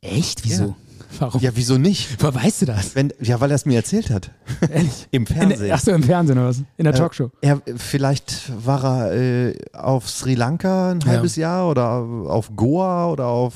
Echt? 0.03 0.45
Wieso? 0.45 0.77
Warum? 1.19 1.41
Ja, 1.41 1.51
wieso 1.55 1.77
nicht? 1.77 2.23
Woher 2.23 2.35
weißt 2.37 2.63
du 2.63 2.67
das? 2.67 2.95
Wenn, 2.95 3.13
ja, 3.21 3.41
weil 3.41 3.51
er 3.51 3.57
es 3.57 3.67
mir 3.67 3.75
erzählt 3.75 4.11
hat. 4.11 4.31
Ehrlich? 4.71 5.09
Im 5.11 5.27
Fernsehen. 5.27 5.73
Achso, 5.73 5.91
im 5.91 6.05
Fernsehen 6.05 6.39
oder 6.39 6.49
was? 6.49 6.63
In 6.77 6.85
der 6.85 6.95
Talkshow. 6.95 7.31
Äh, 7.41 7.49
er, 7.49 7.63
vielleicht 7.77 8.53
war 8.65 8.85
er 9.11 9.49
äh, 9.51 9.55
auf 9.73 10.09
Sri 10.09 10.35
Lanka 10.37 10.93
ein 10.93 11.01
Ja. 11.01 11.07
halbes 11.09 11.35
Jahr 11.37 11.69
oder 11.69 11.89
auf 12.29 12.55
Goa 12.55 13.11
oder 13.11 13.27
auf 13.27 13.55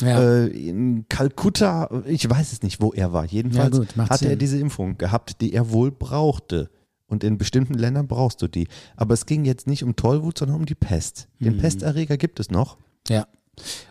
Ja. 0.00 0.20
äh, 0.20 0.46
in 0.48 1.06
Kalkutta. 1.08 1.88
Ich 2.06 2.28
weiß 2.28 2.52
es 2.52 2.62
nicht, 2.62 2.80
wo 2.80 2.92
er 2.92 3.12
war. 3.12 3.24
Jedenfalls 3.26 3.76
Ja, 3.78 3.84
gut, 3.84 3.96
hatte 4.10 4.24
er 4.24 4.30
Sinn. 4.30 4.38
diese 4.40 4.58
Impfung 4.58 4.98
gehabt, 4.98 5.40
die 5.40 5.52
er 5.54 5.70
wohl 5.70 5.92
brauchte. 5.92 6.68
Und 7.06 7.22
in 7.24 7.38
bestimmten 7.38 7.74
Ländern 7.74 8.06
brauchst 8.08 8.42
du 8.42 8.48
die. 8.48 8.66
Aber 8.96 9.14
es 9.14 9.24
ging 9.24 9.44
jetzt 9.46 9.66
nicht 9.68 9.82
um 9.84 9.94
Tollwut, 9.96 10.36
sondern 10.36 10.58
um 10.58 10.66
die 10.66 10.74
Pest. 10.74 11.28
Den 11.40 11.54
Mhm. 11.56 11.60
Pesterreger 11.60 12.16
gibt 12.18 12.40
es 12.40 12.50
noch. 12.50 12.76
Ja. 13.08 13.26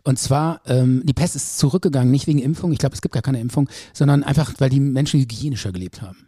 Und 0.03 0.19
zwar, 0.19 0.61
ähm, 0.65 1.01
die 1.05 1.13
Pest 1.13 1.35
ist 1.35 1.57
zurückgegangen, 1.57 2.11
nicht 2.11 2.27
wegen 2.27 2.39
Impfung, 2.39 2.71
ich 2.71 2.79
glaube, 2.79 2.95
es 2.95 3.01
gibt 3.01 3.13
gar 3.13 3.23
keine 3.23 3.39
Impfung, 3.39 3.69
sondern 3.93 4.23
einfach, 4.23 4.53
weil 4.59 4.69
die 4.69 4.79
Menschen 4.79 5.19
hygienischer 5.19 5.71
gelebt 5.71 6.01
haben. 6.01 6.27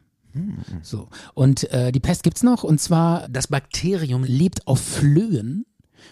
So. 0.83 1.09
Und 1.33 1.71
äh, 1.71 1.91
die 1.91 1.99
Pest 1.99 2.23
gibt's 2.23 2.43
noch, 2.43 2.63
und 2.63 2.79
zwar, 2.79 3.27
das 3.29 3.47
Bakterium 3.47 4.23
lebt 4.23 4.67
auf 4.67 4.79
Flöhen. 4.79 5.65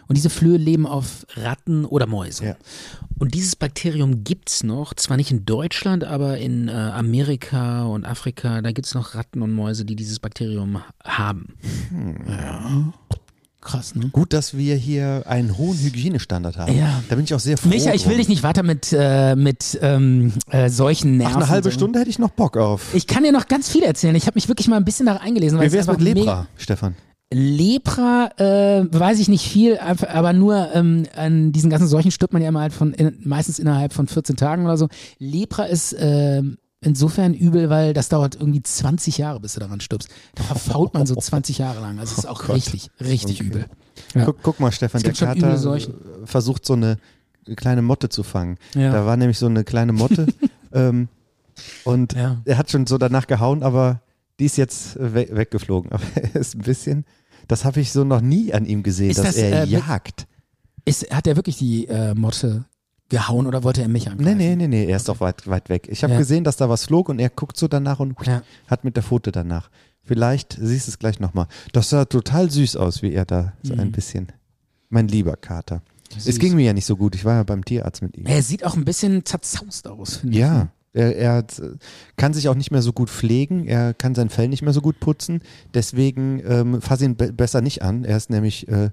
Und 0.07 0.17
diese 0.17 0.29
Flöhe 0.29 0.57
leben 0.57 0.85
auf 0.85 1.25
Ratten 1.35 1.85
oder 1.85 2.07
Mäuse. 2.07 2.45
Ja. 2.45 2.57
Und 3.19 3.33
dieses 3.33 3.55
Bakterium 3.55 4.25
gibt's 4.25 4.63
noch, 4.63 4.93
zwar 4.93 5.15
nicht 5.15 5.31
in 5.31 5.45
Deutschland, 5.45 6.03
aber 6.03 6.37
in 6.39 6.67
äh, 6.67 6.71
Amerika 6.71 7.85
und 7.85 8.05
Afrika, 8.05 8.61
da 8.61 8.71
gibt's 8.73 8.93
noch 8.93 9.15
Ratten 9.15 9.41
und 9.41 9.53
Mäuse, 9.53 9.85
die 9.85 9.95
dieses 9.95 10.19
Bakterium 10.19 10.81
haben. 11.03 11.53
Ja. 12.27 12.93
Krass, 13.67 13.95
ne? 13.95 14.09
Gut, 14.13 14.31
dass 14.31 14.55
wir 14.55 14.75
hier 14.77 15.23
einen 15.25 15.57
hohen 15.57 15.77
Hygienestandard 15.77 16.55
haben. 16.57 16.77
Ja. 16.77 17.03
Da 17.09 17.15
bin 17.15 17.25
ich 17.25 17.33
auch 17.33 17.39
sehr 17.41 17.57
froh. 17.57 17.67
Micha, 17.67 17.93
ich 17.93 18.05
will 18.05 18.11
drum. 18.11 18.19
dich 18.19 18.29
nicht 18.29 18.41
weiter 18.41 18.63
mit, 18.63 18.95
äh, 18.97 19.35
mit 19.35 19.77
ähm, 19.81 20.31
äh, 20.49 20.69
solchen 20.69 21.17
Nerven. 21.17 21.33
Ach, 21.33 21.41
eine 21.41 21.49
halbe. 21.49 21.71
Stunde 21.71 21.99
hätte 21.99 22.09
ich 22.09 22.17
noch 22.17 22.29
Bock 22.29 22.55
auf. 22.55 22.93
Ich 22.93 23.07
kann 23.07 23.23
dir 23.23 23.33
noch 23.33 23.49
ganz 23.49 23.69
viel 23.69 23.83
erzählen. 23.83 24.15
Ich 24.15 24.25
habe 24.25 24.35
mich 24.35 24.47
wirklich 24.47 24.69
mal 24.69 24.77
ein 24.77 24.85
bisschen 24.85 25.05
nach 25.05 25.19
eingelesen. 25.19 25.59
Wie 25.59 25.65
es 25.65 25.73
wär's 25.73 25.89
einfach 25.89 26.01
mit 26.01 26.15
Lepra, 26.15 26.47
Stefan? 26.55 26.95
Lepra, 27.29 28.29
äh, 28.37 28.85
weiß 28.89 29.19
ich 29.19 29.27
nicht 29.27 29.45
viel, 29.45 29.77
aber 29.77 30.31
nur 30.31 30.69
ähm, 30.73 31.03
an 31.13 31.51
diesen 31.51 31.69
ganzen 31.69 31.89
Seuchen 31.89 32.11
stirbt 32.11 32.31
man 32.31 32.41
ja 32.41 32.47
immer 32.47 32.61
halt 32.61 32.71
von, 32.71 32.93
in, 32.93 33.17
meistens 33.25 33.59
innerhalb 33.59 33.91
von 33.91 34.07
14 34.07 34.37
Tagen 34.37 34.63
oder 34.63 34.77
so. 34.77 34.87
Lepra 35.19 35.65
ist 35.65 35.93
ähm, 35.99 36.57
insofern 36.87 37.33
übel, 37.33 37.69
weil 37.69 37.93
das 37.93 38.09
dauert 38.09 38.35
irgendwie 38.35 38.63
20 38.63 39.17
Jahre, 39.19 39.39
bis 39.39 39.53
du 39.53 39.59
daran 39.59 39.79
stirbst. 39.81 40.09
Da 40.35 40.43
verfault 40.43 40.93
man 40.93 41.05
so 41.05 41.15
20 41.19 41.57
Jahre 41.59 41.81
lang. 41.81 41.99
Also 41.99 42.13
es 42.13 42.19
ist 42.19 42.25
auch 42.25 42.41
Gott. 42.45 42.55
richtig, 42.55 42.89
richtig 42.99 43.39
Okay. 43.41 43.49
übel. 43.49 43.65
Ja. 44.15 44.25
Guck, 44.25 44.41
guck 44.43 44.59
mal, 44.59 44.71
Stefan, 44.71 45.01
der 45.03 45.13
Kater 45.13 45.53
äh, 45.75 45.87
versucht 46.25 46.65
so 46.65 46.73
eine 46.73 46.97
kleine 47.55 47.81
Motte 47.81 48.09
zu 48.09 48.23
fangen. 48.23 48.57
Ja. 48.75 48.91
Da 48.91 49.05
war 49.05 49.17
nämlich 49.17 49.37
so 49.37 49.45
eine 49.47 49.63
kleine 49.63 49.93
Motte 49.93 50.27
ähm, 50.73 51.07
und 51.83 52.13
Ja. 52.13 52.41
er 52.45 52.57
hat 52.57 52.69
schon 52.71 52.85
so 52.87 52.97
danach 52.97 53.27
gehauen, 53.27 53.63
aber 53.63 54.01
die 54.39 54.45
ist 54.45 54.57
jetzt 54.57 54.95
äh, 54.97 55.13
we 55.13 55.27
weggeflogen. 55.31 55.91
Aber 55.93 56.03
er 56.15 56.35
ist 56.35 56.55
ein 56.55 56.61
bisschen, 56.61 57.05
das 57.47 57.65
habe 57.65 57.79
ich 57.79 57.91
so 57.91 58.03
noch 58.03 58.21
nie 58.21 58.53
an 58.53 58.65
ihm 58.65 58.83
gesehen, 58.83 59.09
Ist 59.09 59.17
dass 59.19 59.27
das, 59.27 59.35
er 59.37 59.63
äh, 59.63 59.65
jagt. 59.65 60.27
Ist, 60.85 61.09
hat 61.13 61.25
er 61.27 61.35
wirklich 61.35 61.57
die 61.57 61.87
äh, 61.87 62.13
Motte 62.13 62.65
gehauen 63.09 63.47
oder 63.47 63.63
wollte 63.63 63.81
er 63.81 63.87
mich 63.87 64.05
Nee, 64.05 64.11
angreifen? 64.11 64.37
nee, 64.37 64.55
nee, 64.55 64.67
nee, 64.67 64.85
er 64.85 64.97
ist 64.97 65.07
doch 65.09 65.19
weit, 65.19 65.47
weit 65.47 65.69
weg. 65.69 65.87
Ich 65.89 66.03
habe 66.03 66.13
Ja. 66.13 66.19
gesehen, 66.19 66.43
dass 66.43 66.57
da 66.57 66.69
was 66.69 66.85
flog 66.85 67.09
und 67.09 67.19
er 67.19 67.29
guckt 67.29 67.57
so 67.57 67.67
danach 67.67 67.99
und 67.99 68.15
Ja. 68.25 68.41
hat 68.67 68.83
mit 68.83 68.95
der 68.95 69.03
Pfote 69.03 69.31
danach. 69.31 69.69
Vielleicht 70.03 70.57
siehst 70.61 70.87
du 70.87 70.91
es 70.91 70.99
gleich 70.99 71.19
nochmal. 71.19 71.47
Das 71.73 71.89
sah 71.89 72.05
total 72.05 72.49
süß 72.49 72.75
aus, 72.77 73.01
wie 73.01 73.13
er 73.13 73.25
da 73.25 73.53
so 73.63 73.73
ein 73.73 73.91
bisschen. 73.91 74.27
Mein 74.89 75.07
lieber 75.09 75.35
Kater. 75.35 75.81
Es 76.09 76.15
Mhm. 76.15 76.31
Süß. 76.31 76.39
ging 76.39 76.55
mir 76.55 76.63
ja 76.65 76.73
nicht 76.73 76.85
so 76.85 76.95
gut. 76.95 77.13
Ich 77.15 77.25
war 77.25 77.35
ja 77.35 77.43
beim 77.43 77.65
Tierarzt 77.65 78.01
mit 78.01 78.15
ihm. 78.17 78.25
Er 78.25 78.41
sieht 78.41 78.65
auch 78.65 78.75
ein 78.77 78.85
bisschen 78.85 79.25
zerzaust 79.25 79.87
aus, 79.87 80.17
finde 80.17 80.35
ich. 80.35 80.39
Ja, 80.41 80.69
er, 80.93 81.15
er 81.17 81.37
äh, 81.39 81.43
kann 82.15 82.33
sich 82.33 82.47
auch 82.47 82.55
nicht 82.55 82.71
mehr 82.71 82.81
so 82.81 82.93
gut 82.93 83.09
pflegen, 83.09 83.65
er 83.67 83.93
kann 83.93 84.15
sein 84.15 84.29
Fell 84.29 84.47
nicht 84.47 84.61
mehr 84.61 84.71
so 84.71 84.79
gut 84.81 84.99
putzen, 85.01 85.41
deswegen 85.73 86.41
ähm, 86.47 86.81
fass 86.81 87.01
ihn 87.01 87.17
be 87.17 87.33
besser 87.33 87.59
nicht 87.61 87.81
an. 87.81 88.05
Er 88.05 88.15
ist 88.15 88.29
nämlich, 88.29 88.67
äh, 88.69 88.91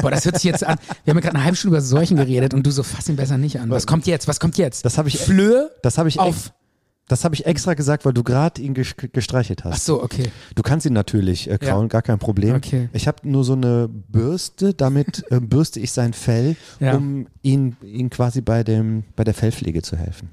Boah, 0.00 0.10
das 0.10 0.24
hört 0.24 0.36
sich 0.36 0.44
jetzt 0.44 0.64
an. 0.64 0.78
Wir 1.04 1.12
haben 1.12 1.18
ja 1.18 1.22
gerade 1.22 1.36
eine 1.36 1.44
halbe 1.44 1.56
Stunde 1.56 1.76
über 1.76 1.82
Seuchen 1.82 2.16
geredet 2.16 2.54
und 2.54 2.66
du 2.66 2.70
so 2.70 2.82
fass 2.82 3.08
ihn 3.08 3.16
besser 3.16 3.38
nicht 3.38 3.58
an. 3.60 3.70
Was 3.70 3.86
kommt 3.86 4.06
jetzt? 4.06 4.28
Was 4.28 4.40
kommt 4.40 4.58
jetzt? 4.58 4.84
das 4.84 4.98
habe 4.98 5.08
ich, 5.08 5.18
Flöhe 5.18 5.70
das 5.82 5.98
habe 5.98 6.08
ich, 6.08 6.18
auf. 6.18 6.28
ex, 6.46 6.52
das 7.08 7.24
habe 7.24 7.34
ich 7.34 7.44
extra 7.46 7.74
gesagt, 7.74 8.04
weil 8.06 8.12
du 8.14 8.22
gerade 8.22 8.62
ihn 8.62 8.72
ges 8.74 8.94
gestreichelt 8.96 9.62
Ach 9.64 9.72
hast. 9.72 9.84
so, 9.84 10.02
okay. 10.02 10.30
Du 10.54 10.62
kannst 10.62 10.86
ihn 10.86 10.92
natürlich 10.94 11.50
äh, 11.50 11.58
kraulen, 11.58 11.88
gar 11.88 12.00
kein 12.02 12.18
Problem. 12.18 12.56
Okay. 12.56 12.88
Ich 12.92 13.06
habe 13.06 13.28
nur 13.28 13.44
so 13.44 13.52
eine 13.52 13.88
Bürste, 13.88 14.72
damit 14.74 15.24
äh, 15.30 15.40
bürste 15.40 15.80
ich 15.80 15.92
sein 15.92 16.12
Fell, 16.14 16.56
Ja. 16.80 16.94
um 16.96 17.26
ihn, 17.42 17.76
ihn 17.82 18.08
quasi 18.10 18.40
bei 18.40 18.64
dem, 18.64 19.04
bei 19.16 19.24
der 19.24 19.34
Fellpflege 19.34 19.82
zu 19.82 19.96
helfen. 19.96 20.30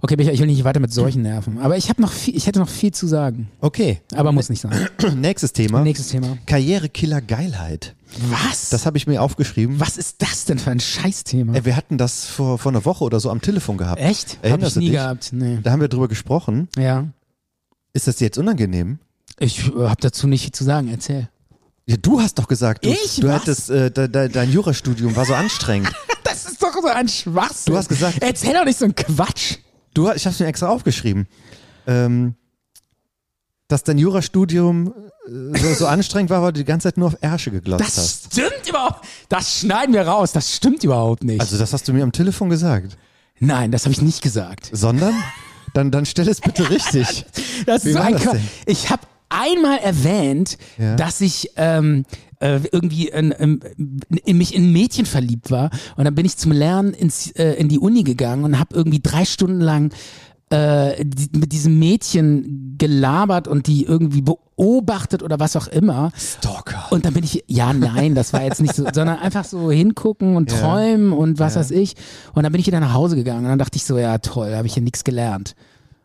Okay, 0.00 0.16
Michael, 0.16 0.34
ich 0.34 0.40
will 0.40 0.46
nicht 0.46 0.64
weiter 0.64 0.80
mit 0.80 0.92
solchen 0.92 1.22
Nerven. 1.22 1.58
Aber 1.58 1.76
ich 1.76 1.90
noch 1.98 2.12
viel, 2.12 2.36
ich 2.36 2.46
hätte 2.46 2.58
noch 2.58 2.68
viel 2.68 2.92
zu 2.92 3.06
sagen. 3.06 3.48
Okay, 3.60 4.00
Aber 4.14 4.32
muss 4.32 4.48
nicht 4.48 4.60
sein. 4.60 4.88
nächstes 5.16 5.52
Thema. 5.52 5.80
Nächstes 5.82 6.08
Thema. 6.08 6.38
Karrierekiller 6.46 7.20
Geilheit. 7.20 7.94
Was? 8.28 8.68
Das 8.70 8.84
habe 8.84 8.98
ich 8.98 9.06
mir 9.06 9.22
aufgeschrieben. 9.22 9.80
Was 9.80 9.96
ist 9.96 10.20
das 10.20 10.44
denn 10.44 10.58
für 10.58 10.70
ein 10.70 10.80
Scheißthema? 10.80 11.54
Äh, 11.54 11.64
Wir 11.64 11.76
hatten 11.76 11.96
das 11.98 12.26
vor, 12.26 12.58
vor 12.58 12.72
einer 12.72 12.84
Woche 12.84 13.04
oder 13.04 13.20
so 13.20 13.30
am 13.30 13.40
Telefon 13.40 13.78
gehabt. 13.78 14.00
Echt? 14.00 14.36
Hab 14.38 14.44
Erinnerst 14.44 14.68
ich 14.70 14.74
du 14.74 14.80
nie 14.80 14.86
dich? 14.86 14.94
gehabt. 14.96 15.30
Nee. 15.32 15.58
Da 15.62 15.70
haben 15.72 15.80
wir 15.80 15.88
drüber 15.88 16.08
gesprochen. 16.08 16.68
Ja. 16.76 17.08
Ist 17.94 18.06
das 18.06 18.16
dir 18.16 18.24
jetzt 18.26 18.38
unangenehm? 18.38 18.98
Ich 19.38 19.66
äh, 19.68 19.72
habe 19.88 20.00
dazu 20.00 20.26
nicht 20.26 20.42
viel 20.42 20.52
zu 20.52 20.64
sagen. 20.64 20.88
Erzähl. 20.88 21.28
Ja, 21.86 21.96
du 21.96 22.20
hast 22.20 22.38
doch 22.38 22.48
gesagt, 22.48 22.84
du, 22.84 22.90
Ich? 22.90 23.16
du 23.20 23.28
Was? 23.28 23.40
hättest, 23.42 23.70
äh, 23.70 23.90
de, 23.90 24.08
de, 24.08 24.28
dein 24.28 24.52
Jurastudium 24.52 25.16
war 25.16 25.24
so 25.24 25.34
anstrengend. 25.34 25.92
Das 26.24 26.44
ist 26.46 26.62
doch 26.62 26.72
so 26.74 26.86
ein 26.86 27.08
Schwachsinn. 27.08 27.72
Du 27.72 27.76
hast 27.78 27.88
gesagt- 27.88 28.18
Erzähl 28.20 28.54
doch 28.54 28.64
nicht 28.64 28.78
so 28.78 28.84
einen 28.84 28.94
Quatsch. 28.94 29.56
Du, 29.94 30.10
ich 30.10 30.24
habe 30.24 30.32
es 30.34 30.40
mir 30.40 30.46
extra 30.46 30.68
aufgeschrieben, 30.68 31.26
ähm, 31.86 32.34
dass 33.68 33.84
dein 33.84 33.98
Jurastudium 33.98 34.92
äh, 35.54 35.58
so, 35.58 35.74
so 35.74 35.86
anstrengend 35.86 36.30
war, 36.30 36.42
weil 36.42 36.52
du 36.52 36.60
die 36.60 36.64
ganze 36.64 36.88
Zeit 36.88 36.96
nur 36.96 37.08
auf 37.08 37.16
Ärsche 37.20 37.50
geglotzt 37.50 37.80
Das 37.84 37.96
hast. 37.98 38.32
stimmt 38.32 38.68
überhaupt. 38.68 39.04
Das 39.28 39.60
schneiden 39.60 39.94
wir 39.94 40.06
raus. 40.06 40.32
Das 40.32 40.54
stimmt 40.54 40.82
überhaupt 40.84 41.24
nicht. 41.24 41.40
Also 41.40 41.58
das 41.58 41.72
hast 41.72 41.88
du 41.88 41.92
mir 41.92 42.02
am 42.02 42.12
Telefon 42.12 42.48
gesagt. 42.50 42.96
Nein, 43.38 43.70
das 43.72 43.84
habe 43.84 43.92
ich 43.92 44.02
nicht 44.02 44.22
gesagt. 44.22 44.70
Sondern? 44.72 45.14
Dann, 45.74 45.90
dann 45.90 46.06
stell 46.06 46.28
es 46.28 46.40
bitte 46.40 46.68
richtig. 46.70 47.24
Das 47.66 47.84
Wie 47.84 47.90
ist 47.90 47.96
so 47.96 48.02
ein 48.02 48.12
das 48.14 48.22
denn? 48.22 48.48
Ich 48.66 48.90
habe 48.90 49.02
einmal 49.30 49.78
erwähnt, 49.78 50.58
Ja. 50.78 50.96
dass 50.96 51.20
ich 51.20 51.50
ähm, 51.56 52.04
äh, 52.42 52.60
irgendwie 52.72 53.08
in, 53.08 53.30
in, 53.30 53.60
in 54.24 54.36
mich 54.38 54.54
in 54.54 54.64
ein 54.64 54.72
Mädchen 54.72 55.06
verliebt 55.06 55.50
war 55.50 55.70
und 55.96 56.04
dann 56.04 56.14
bin 56.14 56.26
ich 56.26 56.36
zum 56.36 56.52
Lernen 56.52 56.92
ins, 56.92 57.30
äh, 57.32 57.52
in 57.54 57.68
die 57.68 57.78
Uni 57.78 58.02
gegangen 58.02 58.44
und 58.44 58.58
habe 58.58 58.74
irgendwie 58.74 59.00
drei 59.00 59.24
Stunden 59.24 59.60
lang 59.60 59.92
äh, 60.50 61.02
die, 61.04 61.38
mit 61.38 61.52
diesem 61.52 61.78
Mädchen 61.78 62.74
gelabert 62.76 63.48
und 63.48 63.66
die 63.68 63.84
irgendwie 63.84 64.20
beobachtet 64.20 65.22
oder 65.22 65.40
was 65.40 65.56
auch 65.56 65.66
immer. 65.68 66.10
Stalker. 66.14 66.84
Und 66.90 67.06
dann 67.06 67.14
bin 67.14 67.24
ich, 67.24 67.42
ja, 67.46 67.72
nein, 67.72 68.14
das 68.14 68.32
war 68.34 68.42
jetzt 68.42 68.60
nicht 68.60 68.74
so, 68.74 68.84
sondern 68.92 69.18
einfach 69.18 69.44
so 69.44 69.70
hingucken 69.70 70.36
und 70.36 70.50
Ja. 70.52 70.58
träumen 70.58 71.12
und 71.12 71.38
was 71.38 71.54
Ja. 71.54 71.60
weiß 71.60 71.70
ich. 71.70 71.94
Und 72.34 72.42
dann 72.42 72.52
bin 72.52 72.60
ich 72.60 72.66
wieder 72.66 72.80
nach 72.80 72.92
Hause 72.92 73.16
gegangen 73.16 73.44
und 73.44 73.48
dann 73.50 73.58
dachte 73.58 73.76
ich 73.76 73.84
so, 73.84 73.96
ja 73.96 74.18
toll, 74.18 74.54
habe 74.54 74.66
ich 74.66 74.74
hier 74.74 74.82
nichts 74.82 75.04
gelernt. 75.04 75.54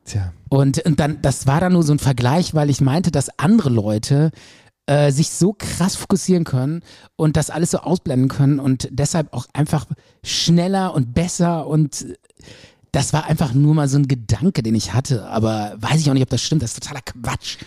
Tja. 0.05 0.31
Und, 0.47 0.79
und 0.85 0.99
dann, 1.01 1.17
das 1.21 1.45
war 1.47 1.59
dann 1.59 1.73
nur 1.73 1.83
so 1.83 1.91
ein 1.91 1.99
Vergleich, 1.99 2.53
weil 2.53 2.69
ich 2.69 2.79
meinte, 2.79 3.11
dass 3.11 3.27
andere 3.37 3.69
Leute 3.69 4.31
äh, 4.87 5.11
sich 5.11 5.29
so 5.29 5.53
krass 5.57 5.95
fokussieren 5.95 6.43
können 6.43 6.81
und 7.15 7.37
das 7.37 7.49
alles 7.49 7.71
so 7.71 7.79
ausblenden 7.79 8.29
können 8.29 8.59
und 8.59 8.87
deshalb 8.91 9.33
auch 9.33 9.45
einfach 9.53 9.85
schneller 10.23 10.93
und 10.93 11.13
besser 11.13 11.67
und 11.67 12.05
das 12.91 13.13
war 13.13 13.25
einfach 13.25 13.53
nur 13.53 13.75
mal 13.75 13.87
so 13.87 13.97
ein 13.97 14.07
Gedanke, 14.07 14.63
den 14.63 14.75
ich 14.75 14.93
hatte, 14.93 15.27
aber 15.27 15.75
weiß 15.77 15.99
ich 15.99 16.09
auch 16.09 16.13
nicht, 16.13 16.23
ob 16.23 16.29
das 16.29 16.41
stimmt, 16.41 16.63
das 16.63 16.71
ist 16.71 16.81
totaler 16.81 17.01
Quatsch. 17.01 17.57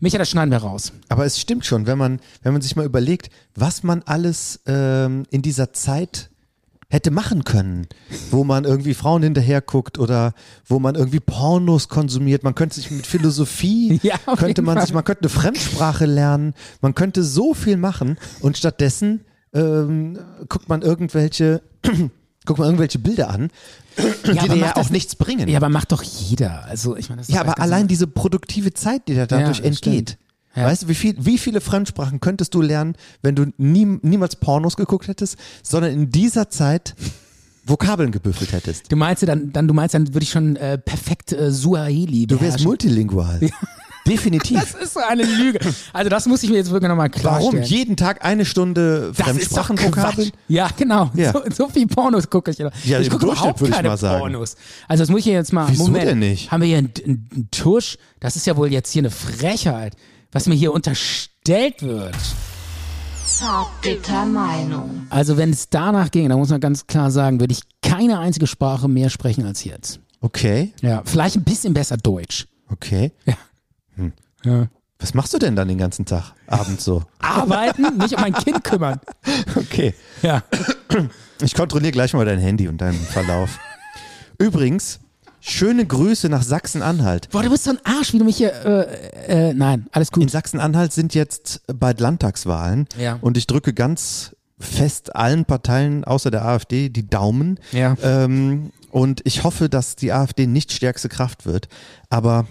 Micha, 0.00 0.16
das 0.16 0.30
schneiden 0.30 0.50
wir 0.50 0.58
raus. 0.58 0.92
Aber 1.10 1.26
es 1.26 1.38
stimmt 1.38 1.66
schon, 1.66 1.86
wenn 1.86 1.98
man, 1.98 2.20
wenn 2.42 2.54
man 2.54 2.62
sich 2.62 2.74
mal 2.74 2.86
überlegt, 2.86 3.30
was 3.54 3.82
man 3.82 4.02
alles 4.02 4.60
ähm, 4.64 5.24
in 5.30 5.42
dieser 5.42 5.74
Zeit 5.74 6.29
hätte 6.90 7.10
machen 7.10 7.44
können, 7.44 7.86
wo 8.30 8.44
man 8.44 8.64
irgendwie 8.64 8.94
Frauen 8.94 9.22
hinterher 9.22 9.62
guckt 9.62 9.98
oder 9.98 10.34
wo 10.66 10.78
man 10.80 10.96
irgendwie 10.96 11.20
Pornos 11.20 11.88
konsumiert. 11.88 12.42
Man 12.42 12.54
könnte 12.54 12.74
sich 12.74 12.90
mit 12.90 13.06
Philosophie, 13.06 13.98
Ja, 14.02 14.16
könnte 14.36 14.60
man 14.60 14.76
Fall. 14.76 14.86
sich, 14.86 14.94
man 14.94 15.04
könnte 15.04 15.22
eine 15.22 15.28
Fremdsprache 15.30 16.04
lernen, 16.04 16.52
man 16.82 16.94
könnte 16.94 17.22
so 17.22 17.54
viel 17.54 17.76
machen 17.76 18.18
und 18.40 18.58
stattdessen 18.58 19.20
ähm, 19.54 20.18
guckt 20.48 20.68
man 20.68 20.82
irgendwelche, 20.82 21.62
guckt 22.44 22.58
man 22.58 22.66
irgendwelche 22.66 22.98
Bilder 22.98 23.30
an, 23.30 23.50
die 24.26 24.38
aber 24.40 24.54
dir 24.54 24.60
ja 24.60 24.76
auch 24.76 24.90
nichts 24.90 25.14
bringen. 25.14 25.48
Ja, 25.48 25.58
aber 25.58 25.68
macht 25.68 25.92
doch 25.92 26.02
jeder. 26.02 26.64
Also 26.66 26.96
ich 26.96 27.08
meine, 27.08 27.22
Ja, 27.28 27.40
aber 27.40 27.52
ganz 27.54 27.60
allein 27.60 27.86
diese 27.88 28.06
produktive 28.08 28.74
Zeit, 28.74 29.08
die 29.08 29.14
dir 29.14 29.26
dadurch 29.26 29.58
Ja, 29.58 29.64
entgeht. 29.64 30.10
stimmt. 30.10 30.18
Ja. 30.56 30.64
Weißt 30.66 30.82
du, 30.82 30.88
wie, 30.88 30.94
viel, 30.94 31.14
wie 31.18 31.38
viele 31.38 31.60
Fremdsprachen 31.60 32.20
könntest 32.20 32.54
du 32.54 32.60
lernen, 32.62 32.96
wenn 33.22 33.36
du 33.36 33.46
nie, 33.56 33.84
niemals 34.02 34.36
Pornos 34.36 34.76
geguckt 34.76 35.06
hättest, 35.08 35.36
sondern 35.62 35.92
in 35.92 36.10
dieser 36.10 36.50
Zeit 36.50 36.94
Vokabeln 37.64 38.10
gebüffelt 38.10 38.52
hättest? 38.52 38.90
Du 38.90 38.96
meinst 38.96 39.22
dann, 39.26 39.52
dann 39.52 39.68
du 39.68 39.74
meinst 39.74 39.94
dann 39.94 40.08
würde 40.08 40.24
ich 40.24 40.30
schon 40.30 40.56
äh, 40.56 40.76
perfekt 40.78 41.32
äh, 41.32 41.52
Suaheli 41.52 42.26
Du 42.26 42.34
wärst 42.34 42.40
beherrschen. 42.40 42.66
multilingual. 42.66 43.40
Definitiv. 44.08 44.58
Das 44.58 44.74
ist 44.74 44.94
so 44.94 45.00
eine 45.00 45.22
Lüge. 45.22 45.60
Also 45.92 46.08
das 46.08 46.26
muss 46.26 46.42
ich 46.42 46.50
mir 46.50 46.56
jetzt 46.56 46.70
wirklich 46.70 46.88
nochmal 46.88 47.10
klarstellen. 47.10 47.52
Warum? 47.58 47.62
Jeden 47.62 47.96
Tag 47.96 48.24
eine 48.24 48.44
Stunde 48.44 49.12
Fremdsprachenvokabeln? 49.14 50.30
Quatsch. 50.30 50.38
Ja, 50.48 50.68
genau. 50.76 51.10
Ja. 51.14 51.32
So, 51.32 51.42
so 51.54 51.68
viel 51.68 51.86
Pornos 51.86 52.28
gucke 52.28 52.50
ich. 52.50 52.58
Ja, 52.58 52.70
Ja, 52.84 52.98
ich 52.98 53.10
gucke 53.10 53.26
überhaupt 53.26 53.60
ich 53.60 53.70
keine 53.70 53.96
sagen. 53.96 54.18
Pornos. 54.18 54.56
Also 54.88 55.02
das 55.02 55.10
muss 55.10 55.20
ich 55.20 55.26
jetzt 55.26 55.52
mal. 55.52 55.68
Wieso 55.68 55.84
Moment. 55.84 56.06
denn 56.08 56.18
nicht? 56.18 56.50
Haben 56.50 56.62
wir 56.62 56.68
hier 56.68 56.78
einen, 56.78 56.92
einen 57.04 57.48
Tusch? 57.52 57.98
Das 58.20 58.36
ist 58.36 58.46
ja 58.46 58.56
wohl 58.56 58.72
jetzt 58.72 58.90
hier 58.90 59.02
eine 59.02 59.10
Frechheit, 59.10 59.94
was 60.32 60.46
mir 60.46 60.54
hier 60.54 60.72
unterstellt 60.72 61.82
wird. 61.82 62.16
Zartbitter 63.24 64.26
Meinung. 64.26 65.06
Also 65.10 65.36
wenn 65.36 65.50
es 65.50 65.68
danach 65.70 66.10
ging, 66.10 66.28
dann 66.28 66.38
muss 66.38 66.50
man 66.50 66.60
ganz 66.60 66.86
klar 66.86 67.10
sagen, 67.10 67.40
würde 67.40 67.52
ich 67.52 67.60
keine 67.82 68.18
einzige 68.18 68.46
Sprache 68.46 68.88
mehr 68.88 69.08
sprechen 69.10 69.44
als 69.46 69.64
jetzt. 69.64 70.00
Okay, 70.20 70.72
Ja, 70.82 71.02
vielleicht 71.04 71.36
ein 71.36 71.44
bisschen 71.44 71.72
besser 71.72 71.96
Deutsch. 71.96 72.46
okay. 72.70 73.12
Ja. 73.24 73.34
ja. 74.44 74.66
Was 74.98 75.14
machst 75.14 75.32
du 75.32 75.38
denn 75.38 75.56
dann 75.56 75.66
den 75.68 75.78
ganzen 75.78 76.04
Tag? 76.04 76.34
Abends 76.46 76.84
so. 76.84 77.02
Arbeiten, 77.20 77.96
nicht 77.98 78.14
um 78.14 78.20
mein 78.20 78.34
Kind 78.34 78.62
kümmern. 78.64 79.00
Okay. 79.56 79.94
Ja. 80.20 80.42
Ich 81.40 81.54
kontrolliere 81.54 81.92
gleich 81.92 82.12
mal 82.12 82.26
dein 82.26 82.38
Handy 82.38 82.68
und 82.68 82.78
deinen 82.82 82.98
Verlauf. 83.00 83.58
Übrigens, 84.38 85.00
schöne 85.40 85.86
Grüße 85.86 86.28
nach 86.28 86.42
Sachsen-Anhalt. 86.42 87.28
Boah, 87.30 87.42
du 87.42 87.50
bist 87.50 87.64
so 87.64 87.70
ein 87.70 87.78
Arsch, 87.84 88.12
wie 88.12 88.18
du 88.18 88.24
mich 88.24 88.36
hier. 88.36 88.52
Äh, 88.64 89.50
äh, 89.50 89.54
nein, 89.54 89.86
alles 89.92 90.08
In 90.10 90.20
gut. 90.22 90.30
Sachsen-Anhalt 90.30 90.92
sind 90.92 91.14
jetzt 91.14 91.62
bald 91.66 92.00
Landtagswahlen 92.00 92.86
Ja. 92.98 93.18
und 93.20 93.36
ich 93.36 93.46
drücke 93.46 93.72
ganz 93.72 94.34
fest 94.58 95.16
allen 95.16 95.46
Parteien 95.46 96.04
außer 96.04 96.30
der 96.30 96.44
AfD 96.44 96.90
die 96.90 97.06
Daumen. 97.08 97.58
Ja. 97.72 97.96
Ähm, 98.02 98.70
und 98.90 99.22
ich 99.24 99.42
hoffe, 99.44 99.68
dass 99.68 99.96
die 99.96 100.12
AfD 100.12 100.46
nicht 100.46 100.72
stärkste 100.72 101.08
Kraft 101.08 101.46
wird. 101.46 101.68
Aber 102.10 102.46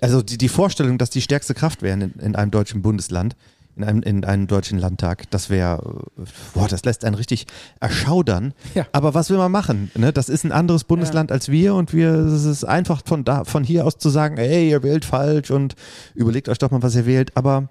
also 0.00 0.22
die, 0.22 0.38
die 0.38 0.48
Vorstellung, 0.48 0.98
dass 0.98 1.10
die 1.10 1.20
stärkste 1.20 1.52
Kraft 1.54 1.82
wären 1.82 2.00
in, 2.00 2.12
in 2.20 2.36
einem 2.36 2.50
deutschen 2.50 2.80
Bundesland, 2.82 3.36
in 3.76 3.84
einem, 3.84 4.02
in 4.02 4.24
einem 4.24 4.46
deutschen 4.46 4.78
Landtag, 4.78 5.30
das 5.30 5.50
wäre, 5.50 6.06
boah, 6.54 6.68
das 6.68 6.84
lässt 6.84 7.04
einen 7.04 7.14
richtig 7.14 7.46
erschaudern. 7.80 8.54
Ja. 8.74 8.86
Aber 8.92 9.14
was 9.14 9.30
will 9.30 9.38
man 9.38 9.50
machen? 9.50 9.90
Ne? 9.96 10.12
Das 10.12 10.28
ist 10.28 10.44
ein 10.44 10.52
anderes 10.52 10.84
Bundesland 10.84 11.32
als 11.32 11.48
wir 11.48 11.74
und 11.74 11.92
wir, 11.92 12.12
es 12.12 12.44
ist 12.44 12.64
einfach 12.64 13.02
von 13.04 13.24
da, 13.24 13.44
von 13.44 13.64
hier 13.64 13.86
aus 13.86 13.98
zu 13.98 14.10
sagen, 14.10 14.36
ey, 14.36 14.70
ihr 14.70 14.82
wählt 14.82 15.04
falsch 15.04 15.50
und 15.50 15.74
überlegt 16.14 16.48
euch 16.48 16.58
doch 16.58 16.70
mal, 16.70 16.82
was 16.82 16.94
ihr 16.94 17.06
wählt. 17.06 17.36
Aber 17.36 17.68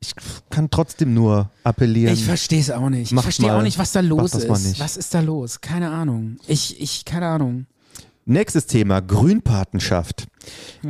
ich 0.00 0.14
kann 0.50 0.68
trotzdem 0.70 1.14
nur 1.14 1.50
appellieren. 1.64 2.12
Ich 2.12 2.24
verstehe 2.24 2.60
es 2.60 2.70
auch 2.70 2.88
nicht. 2.88 3.12
Ich 3.12 3.20
verstehe 3.20 3.54
auch 3.54 3.62
nicht, 3.62 3.78
was 3.78 3.92
da 3.92 4.00
los 4.00 4.34
ist. 4.34 4.80
Was 4.80 4.96
ist 4.96 5.14
da 5.14 5.20
los? 5.20 5.60
Keine 5.60 5.90
Ahnung. 5.90 6.38
Ich, 6.46 6.80
ich, 6.80 7.04
keine 7.04 7.26
Ahnung. 7.26 7.66
Nächstes 8.24 8.66
Thema, 8.66 9.00
Grünpatenschaft. 9.00 10.26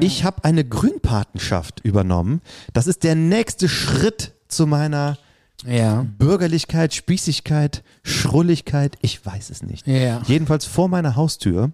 Ich 0.01 0.25
habe 0.25 0.45
eine 0.45 0.65
Grünpatenschaft 0.65 1.81
übernommen. 1.81 2.43
Das 2.73 2.87
ist 2.87 3.05
der 3.05 3.15
nächste 3.15 3.69
Schritt 3.69 4.35
zu 4.53 4.67
meiner 4.67 5.19
Ja. 5.67 6.07
Bürgerlichkeit, 6.19 6.93
Spießigkeit, 6.95 7.83
Schrulligkeit, 8.03 8.97
ich 9.01 9.25
weiß 9.25 9.51
es 9.51 9.63
nicht. 9.63 9.87
Ja. 9.87 10.23
Jedenfalls 10.27 10.65
vor 10.65 10.89
meiner 10.89 11.17
Haustür 11.17 11.71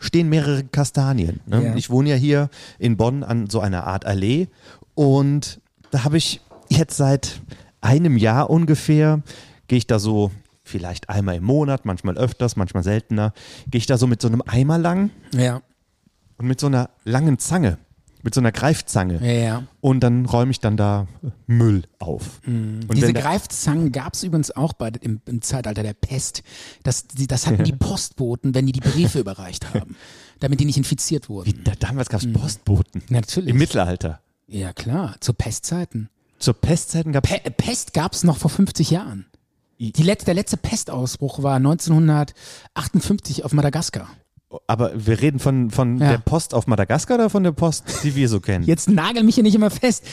stehen 0.00 0.28
mehrere 0.28 0.64
Kastanien. 0.64 1.40
Ne? 1.46 1.64
Ja. 1.64 1.74
Ich 1.76 1.90
wohne 1.90 2.10
ja 2.10 2.16
hier 2.16 2.50
in 2.78 2.96
Bonn 2.96 3.22
an 3.24 3.48
so 3.50 3.60
einer 3.60 3.84
Art 3.86 4.06
Allee 4.06 4.48
und 4.94 5.60
da 5.90 6.04
habe 6.04 6.16
ich 6.18 6.40
jetzt 6.68 6.96
seit 6.96 7.40
einem 7.80 8.16
Jahr 8.16 8.50
ungefähr, 8.50 9.22
gehe 9.68 9.78
ich 9.78 9.86
da 9.86 9.98
so 9.98 10.30
vielleicht 10.64 11.08
einmal 11.08 11.36
im 11.36 11.44
Monat, 11.44 11.84
manchmal 11.86 12.18
öfters, 12.18 12.56
manchmal 12.56 12.82
seltener, 12.82 13.32
gehe 13.70 13.78
ich 13.78 13.86
da 13.86 13.96
so 13.98 14.06
mit 14.06 14.20
so 14.20 14.28
einem 14.28 14.42
Eimer 14.46 14.78
lang 14.78 15.10
Ja. 15.32 15.62
und 16.36 16.46
mit 16.46 16.60
so 16.60 16.66
einer 16.66 16.90
langen 17.04 17.38
Zange, 17.38 17.78
mit 18.28 18.34
so 18.34 18.42
einer 18.42 18.52
Greifzange. 18.52 19.24
Ja, 19.24 19.32
ja. 19.32 19.62
Und 19.80 20.00
dann 20.00 20.26
räume 20.26 20.50
ich 20.50 20.60
dann 20.60 20.76
da 20.76 21.06
Müll 21.46 21.84
auf. 21.98 22.42
Und 22.46 22.52
Mhm. 22.52 22.88
Diese 22.94 23.14
Greifzangen 23.14 23.90
gab 23.90 24.12
es 24.12 24.22
übrigens 24.22 24.50
auch 24.50 24.74
bei, 24.74 24.92
im, 25.00 25.22
im 25.24 25.40
Zeitalter 25.40 25.82
der 25.82 25.94
Pest. 25.94 26.42
Das, 26.82 27.06
die, 27.06 27.26
das 27.26 27.46
hatten 27.46 27.64
die 27.64 27.72
Postboten, 27.78 28.54
wenn 28.54 28.66
die 28.66 28.72
die 28.72 28.80
Briefe 28.80 29.18
überreicht 29.18 29.72
haben, 29.72 29.96
damit 30.40 30.60
die 30.60 30.66
nicht 30.66 30.76
infiziert 30.76 31.30
wurden. 31.30 31.46
Wie, 31.46 31.62
da, 31.64 31.72
damals 31.78 32.10
gab 32.10 32.20
es 32.20 32.30
Postboten. 32.30 33.02
Natürlich. 33.08 33.48
Im 33.48 33.56
Mittelalter. 33.56 34.20
Ja, 34.46 34.74
klar, 34.74 35.16
zu 35.20 35.32
Pestzeiten. 35.32 36.10
Zur 36.38 36.52
Pestzeiten 36.52 37.12
gab 37.12 37.24
es. 37.24 37.40
Pe 37.40 37.50
Pest 37.50 37.94
gab 37.94 38.12
es 38.12 38.24
noch 38.24 38.36
vor 38.36 38.50
50 38.50 38.90
Jahren. 38.90 39.24
Die 39.78 40.02
letzte, 40.02 40.26
der 40.26 40.34
letzte 40.34 40.58
Pestausbruch 40.58 41.42
war 41.42 41.56
1958 41.56 43.46
auf 43.46 43.52
Madagaskar. 43.54 44.10
Aber 44.66 44.92
wir 44.94 45.20
reden 45.20 45.38
von, 45.38 45.70
von 45.70 45.98
Ja. 45.98 46.10
der 46.12 46.18
Post 46.18 46.54
auf 46.54 46.66
Madagaskar 46.66 47.16
oder 47.16 47.30
von 47.30 47.42
der 47.44 47.52
Post, 47.52 47.84
die 48.02 48.14
wir 48.14 48.28
so 48.28 48.40
kennen? 48.40 48.64
Jetzt 48.64 48.88
nagel 48.88 49.22
mich 49.22 49.34
hier 49.34 49.44
nicht 49.44 49.54
immer 49.54 49.70
fest. 49.70 50.04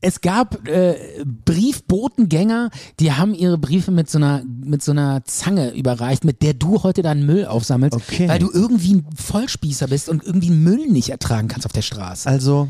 Es 0.00 0.20
gab 0.20 0.66
äh, 0.68 0.96
Briefbotengänger, 1.24 2.70
die 3.00 3.12
haben 3.12 3.34
ihre 3.34 3.58
Briefe 3.58 3.90
mit 3.90 4.10
so 4.10 4.18
einer 4.18 4.42
mit 4.44 4.82
so 4.82 4.92
einer 4.92 5.24
Zange 5.24 5.72
überreicht, 5.74 6.24
mit 6.24 6.42
der 6.42 6.54
du 6.54 6.82
heute 6.82 7.02
deinen 7.02 7.24
Müll 7.26 7.46
aufsammelst, 7.46 7.96
Okay. 7.96 8.28
weil 8.28 8.38
du 8.38 8.50
irgendwie 8.52 8.94
ein 8.96 9.06
Vollspießer 9.16 9.88
bist 9.88 10.08
und 10.08 10.22
irgendwie 10.24 10.50
Müll 10.50 10.86
nicht 10.88 11.10
ertragen 11.10 11.48
kannst 11.48 11.66
auf 11.66 11.72
der 11.72 11.82
Straße. 11.82 12.28
Also 12.28 12.68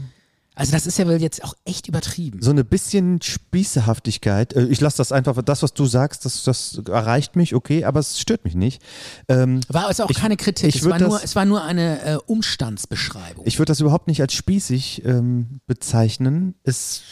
Also 0.57 0.71
das 0.73 0.87
ist 0.87 0.99
ja 0.99 1.07
wohl 1.07 1.21
jetzt 1.21 1.43
auch 1.43 1.55
echt 1.65 1.89
übertrieben. 1.89 2.41
so 2.41 2.51
eine 2.51 2.63
bisschen 2.65 3.21
Spießehaftigkeit. 3.21 4.53
Äh, 4.55 4.67
Ich 4.67 4.81
lasse 4.81 4.99
das 4.99 5.11
einfach, 5.13 5.41
das, 5.43 5.63
was 5.63 5.75
du 5.75 5.85
sagst, 5.87 6.25
das, 6.25 6.45
das 6.45 6.81
erreicht 6.89 7.35
mich, 7.37 7.55
okay, 7.55 7.85
aber 7.85 8.01
es 8.01 8.21
stört 8.21 8.45
mich 8.45 8.55
nicht. 8.55 8.81
Ähm, 9.29 9.61
War 9.69 9.87
also 9.89 10.05
auch 10.05 10.11
Ich- 10.11 10.17
keine 10.19 10.37
Kritik. 10.37 10.75
es, 10.75 10.85
war 10.89 10.99
nur, 10.99 11.09
das- 11.11 11.25
es 11.25 11.37
war 11.37 11.45
nur 11.45 11.63
eine 11.65 12.01
äh, 12.05 12.19
Umstandsbeschreibung. 12.27 13.45
ich 13.47 13.59
würde 13.59 13.71
das 13.71 13.81
überhaupt 13.81 14.07
nicht 14.09 14.21
als 14.21 14.33
spießig 14.35 15.05
ähm, 15.05 15.61
bezeichnen. 15.67 16.55
Es, 16.63 17.03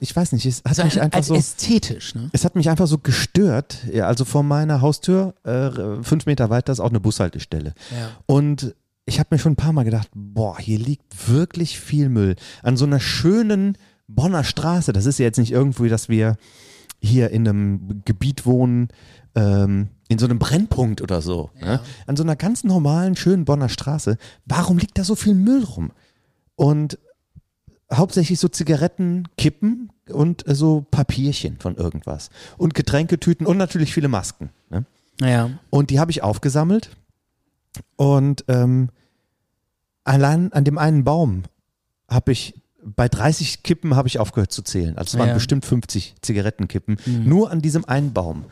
ich 0.00 0.14
weiß 0.14 0.32
nicht, 0.32 0.46
es 0.46 0.58
hat 0.58 0.66
also 0.78 0.84
mich 0.84 1.00
einfach 1.00 1.22
so. 1.22 1.34
ästhetisch, 1.34 2.14
ne? 2.14 2.30
Es 2.32 2.44
hat 2.44 2.54
mich 2.56 2.68
einfach 2.70 2.86
so 2.86 2.98
gestört. 2.98 3.78
Ja, 3.92 4.06
also 4.06 4.24
vor 4.24 4.42
meiner 4.42 4.80
Haustür, 4.80 5.34
äh, 5.44 6.02
fünf 6.02 6.26
Meter 6.26 6.50
weiter, 6.50 6.72
ist 6.72 6.80
auch 6.80 6.90
eine 6.90 7.00
Bushaltestelle. 7.00 7.74
Ja. 7.90 8.10
Und 8.26 8.74
ich 9.06 9.20
habe 9.20 9.28
mir 9.30 9.38
schon 9.38 9.52
ein 9.52 9.56
paar 9.56 9.72
Mal 9.72 9.84
gedacht, 9.84 10.08
boah, 10.14 10.58
hier 10.58 10.78
liegt 10.78 11.28
wirklich 11.28 11.78
viel 11.78 12.08
Müll. 12.08 12.34
An 12.62 12.76
so 12.76 12.84
einer 12.84 13.00
schönen 13.00 13.78
Bonner 14.08 14.44
Straße. 14.44 14.92
Das 14.92 15.06
ist 15.06 15.18
ja 15.18 15.24
jetzt 15.24 15.38
nicht 15.38 15.52
irgendwie, 15.52 15.88
dass 15.88 16.08
wir 16.08 16.36
hier 17.00 17.30
in 17.30 17.48
einem 17.48 18.02
Gebiet 18.04 18.46
wohnen, 18.46 18.88
ähm, 19.36 19.88
in 20.08 20.18
so 20.18 20.26
einem 20.26 20.38
Brennpunkt 20.38 21.02
oder 21.02 21.22
so. 21.22 21.50
Ne? 21.60 21.80
An 22.06 22.16
so 22.16 22.24
einer 22.24 22.36
ganz 22.36 22.64
normalen, 22.64 23.16
schönen 23.16 23.44
Bonner 23.44 23.68
Straße. 23.68 24.18
Warum 24.44 24.78
liegt 24.78 24.98
da 24.98 25.04
so 25.04 25.14
viel 25.14 25.34
Müll 25.34 25.62
rum? 25.62 25.92
Und 26.56 26.98
hauptsächlich 27.92 28.40
so 28.40 28.48
Zigaretten, 28.48 29.28
Kippen 29.38 29.92
und 30.10 30.48
äh, 30.48 30.54
so 30.54 30.84
Papierchen 30.90 31.58
von 31.58 31.76
irgendwas. 31.76 32.30
Und 32.56 32.74
Getränketüten 32.74 33.46
und 33.46 33.56
natürlich 33.56 33.94
viele 33.94 34.08
Masken. 34.08 34.50
Ne? 34.70 34.84
Ja. 35.20 35.50
Und 35.70 35.90
die 35.90 36.00
habe 36.00 36.10
ich 36.10 36.24
aufgesammelt. 36.24 36.90
Und 37.96 38.44
ähm, 38.48 38.90
allein 40.04 40.52
an 40.52 40.64
dem 40.64 40.78
einen 40.78 41.04
Baum 41.04 41.42
habe 42.08 42.32
ich, 42.32 42.54
bei 42.84 43.08
30 43.08 43.62
Kippen 43.64 43.96
habe 43.96 44.06
ich 44.08 44.18
aufgehört 44.18 44.52
zu 44.52 44.62
zählen. 44.62 44.96
Also 44.96 45.16
es 45.16 45.18
waren 45.18 45.28
Ja. 45.28 45.34
bestimmt 45.34 45.64
50 45.66 46.14
Zigarettenkippen. 46.22 46.98
Nur 47.24 47.50
an 47.50 47.60
diesem 47.60 47.84
einen 47.84 48.12
Baum. 48.12 48.44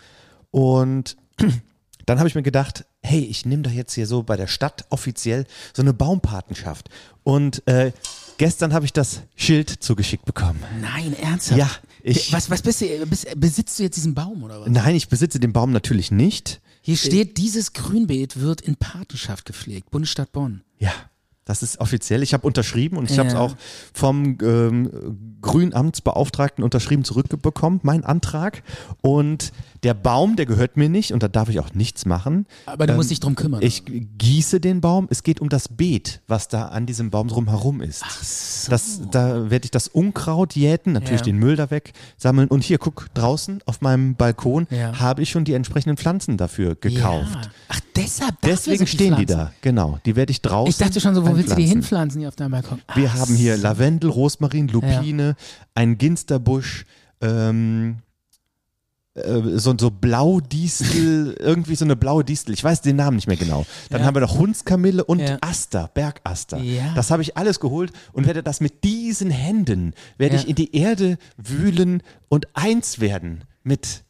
Und 0.51 1.17
dann 2.07 2.19
habe 2.19 2.29
ich 2.29 2.35
mir 2.35 2.43
gedacht, 2.43 2.85
hey, 3.03 3.21
ich 3.21 3.47
nehme 3.47 3.63
da 3.63 3.71
jetzt 3.71 3.95
hier 3.95 4.07
so 4.07 4.23
bei 4.25 4.37
der 4.37 4.47
Stadt 4.49 4.87
offiziell 4.91 5.47
so 5.73 5.83
eine 5.83 5.93
Baumpatenschaft. 5.95 6.89
Und 7.23 7.67
äh, 7.69 7.93
gestern 8.39 8.73
habe 8.75 8.85
ich 8.87 8.93
das 8.93 9.23
Schild 9.37 9.71
zugeschickt 9.71 10.25
bekommen. 10.25 10.61
Nein, 10.81 11.15
ernsthaft? 11.17 11.59
Ja, 11.59 11.71
ich- 12.03 12.33
was, 12.33 12.51
was 12.51 12.63
bist 12.63 12.81
du, 12.81 13.07
bist, 13.07 13.29
besitzt 13.41 13.79
du 13.79 13.85
jetzt 13.85 13.97
diesen 13.97 14.15
Baum 14.15 14.43
oder 14.43 14.63
was? 14.63 14.69
Nein, 14.69 14.97
ich 14.97 15.09
besitze 15.09 15.39
den 15.39 15.53
Baum 15.53 15.71
natürlich 15.71 16.11
nicht. 16.11 16.61
Hier 16.87 16.99
steht, 16.99 17.39
dieses 17.39 17.73
Grünbeet 17.73 18.41
wird 18.41 18.61
in 18.61 18.77
Patenschaft 18.77 19.47
gepflegt, 19.47 19.91
Bundesstadt 19.91 20.33
Bonn. 20.33 20.61
Ja, 20.79 20.93
das 21.47 21.63
ist 21.63 21.81
offiziell. 21.81 22.23
Ich 22.23 22.35
habe 22.35 22.47
unterschrieben 22.47 22.99
und 22.99 23.11
ich 23.11 23.19
habe 23.19 23.29
es 23.29 23.35
Ja. 23.35 23.41
auch 23.41 23.57
vom 23.95 24.37
ähm, 24.43 25.37
Grünamtsbeauftragten 25.41 26.63
unterschrieben 26.63 27.03
zurückbekommen, 27.05 27.81
mein 27.83 28.05
Antrag. 28.05 28.63
Und 29.01 29.53
der 29.85 29.95
Baum, 29.95 30.35
der 30.37 30.47
gehört 30.47 30.77
mir 30.77 30.89
nicht 30.89 31.13
und 31.13 31.23
da 31.23 31.29
darf 31.29 31.49
ich 31.49 31.61
auch 31.61 31.75
nichts 31.75 32.07
machen. 32.07 32.47
Aber 32.67 32.87
du 32.87 32.93
Ähm, 32.93 32.97
musst 32.97 33.11
dich 33.11 33.21
drum 33.21 33.35
kümmern. 33.37 33.61
Ich 33.63 33.83
gieße 33.87 34.59
den 34.61 34.81
Baum. 34.81 35.07
Es 35.11 35.23
geht 35.23 35.41
um 35.41 35.49
das 35.49 35.69
Beet, 35.69 36.23
was 36.27 36.49
da 36.49 36.69
an 36.69 36.87
diesem 36.87 37.11
Baum 37.11 37.29
drumherum 37.29 37.81
ist. 37.81 38.03
Ach 38.05 38.23
so. 38.25 38.71
Das, 38.71 39.01
da 39.11 39.51
werde 39.51 39.67
ich 39.67 39.71
das 39.71 39.89
Unkraut 39.89 40.57
jäten, 40.57 40.93
natürlich 40.93 41.21
Ja. 41.21 41.27
den 41.27 41.37
Müll 41.39 41.57
da 41.57 41.71
weg 41.71 41.93
sammeln. 42.17 42.49
Und 42.49 42.65
hier, 42.65 42.79
guck, 42.79 43.09
draußen 43.15 43.61
auf 43.67 43.83
meinem 43.83 44.17
Balkon 44.17 44.67
Ja. 44.71 44.99
habe 44.99 45.23
ich 45.23 45.31
schon 45.31 45.45
die 45.45 45.53
entsprechenden 45.53 45.97
Pflanzen 45.99 46.37
dafür 46.37 46.75
gekauft. 46.75 47.35
Ja. 47.45 47.51
Ach, 47.69 47.81
deshalb. 47.95 48.35
Deswegen 48.43 48.87
stehen 48.87 49.17
die 49.17 49.27
da, 49.27 49.53
genau. 49.61 49.99
Die 50.07 50.17
werde 50.17 50.31
ich 50.33 50.41
draußen. 50.41 50.71
Ich 50.71 50.79
dachte 50.79 51.01
schon 51.01 51.15
so, 51.15 51.27
wo 51.27 51.37
willst 51.37 51.53
du 51.53 51.57
die 51.57 51.67
hinpflanzen 51.67 52.21
hier 52.21 52.29
auf 52.29 52.37
deinem 52.37 52.53
Balkon? 52.53 52.81
Wir 52.95 53.11
Ach 53.15 53.19
haben 53.21 53.35
hier. 53.35 53.57
Lavendel, 53.59 54.09
Rosmarin, 54.11 54.69
Lupine, 54.69 55.37
einen 55.75 55.99
Ginsterbusch, 55.99 56.87
ähm, 57.21 57.97
äh, 57.99 58.14
so, 59.15 59.75
so 59.79 59.91
Blaudistel, 59.91 61.35
irgendwie 61.39 61.77
so 61.77 61.85
eine 61.85 61.95
blaue 61.97 62.25
Distel. 62.25 62.53
Ich 62.55 62.65
weiß 62.65 62.81
den 62.81 62.97
Namen 62.97 63.17
nicht 63.17 63.29
mehr 63.29 63.37
genau. 63.37 63.65
Dann 63.91 64.01
Ja. 64.01 64.07
haben 64.07 64.15
wir 64.15 64.21
noch 64.21 64.37
Hundskamille 64.39 65.05
und 65.05 65.21
Ja. 65.21 65.39
Aster, 65.41 65.89
Bergaster. 65.95 66.59
Ja. 66.59 66.93
Das 66.95 67.11
habe 67.11 67.23
ich 67.23 67.37
alles 67.37 67.61
geholt 67.61 67.93
und 68.13 68.27
werde 68.27 68.43
das 68.43 68.61
mit 68.61 68.83
diesen 68.83 69.31
Händen, 69.31 69.95
werde 70.19 70.37
ich 70.37 70.49
in 70.49 70.57
die 70.57 70.75
Erde 70.77 71.19
wühlen 71.37 72.03
und 72.29 72.49
eins 72.55 73.01
werden 73.01 73.45
mit 73.63 74.03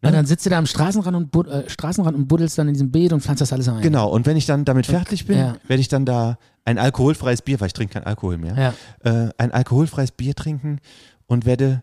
Na, 0.00 0.10
dann 0.12 0.26
sitzt 0.26 0.46
du 0.46 0.50
da 0.50 0.58
am 0.58 0.66
Straßenrand 0.66 1.34
und, 1.34 1.46
äh, 1.48 1.68
Straßenrand 1.68 2.16
und 2.16 2.28
buddelst 2.28 2.56
dann 2.58 2.68
in 2.68 2.74
diesem 2.74 2.90
Beet 2.92 3.12
und 3.12 3.20
pflanzt 3.20 3.40
das 3.40 3.52
alles 3.52 3.68
ein. 3.68 3.80
Genau, 3.80 4.08
und 4.10 4.26
wenn 4.26 4.36
ich 4.36 4.46
dann 4.46 4.64
damit 4.64 4.86
fertig 4.86 5.26
bin, 5.26 5.36
werde 5.66 5.80
ich 5.80 5.88
dann 5.88 6.04
da 6.04 6.38
ein 6.64 6.78
alkoholfreies 6.78 7.42
Bier, 7.42 7.60
weil 7.60 7.68
ich 7.68 7.72
trinke 7.72 7.94
kein 7.94 8.04
Alkohol 8.04 8.38
mehr, 8.38 8.74
äh, 9.04 9.28
ein 9.38 9.50
alkoholfreies 9.52 10.12
Bier 10.12 10.34
trinken 10.36 10.78
und 11.26 11.46
werde 11.46 11.82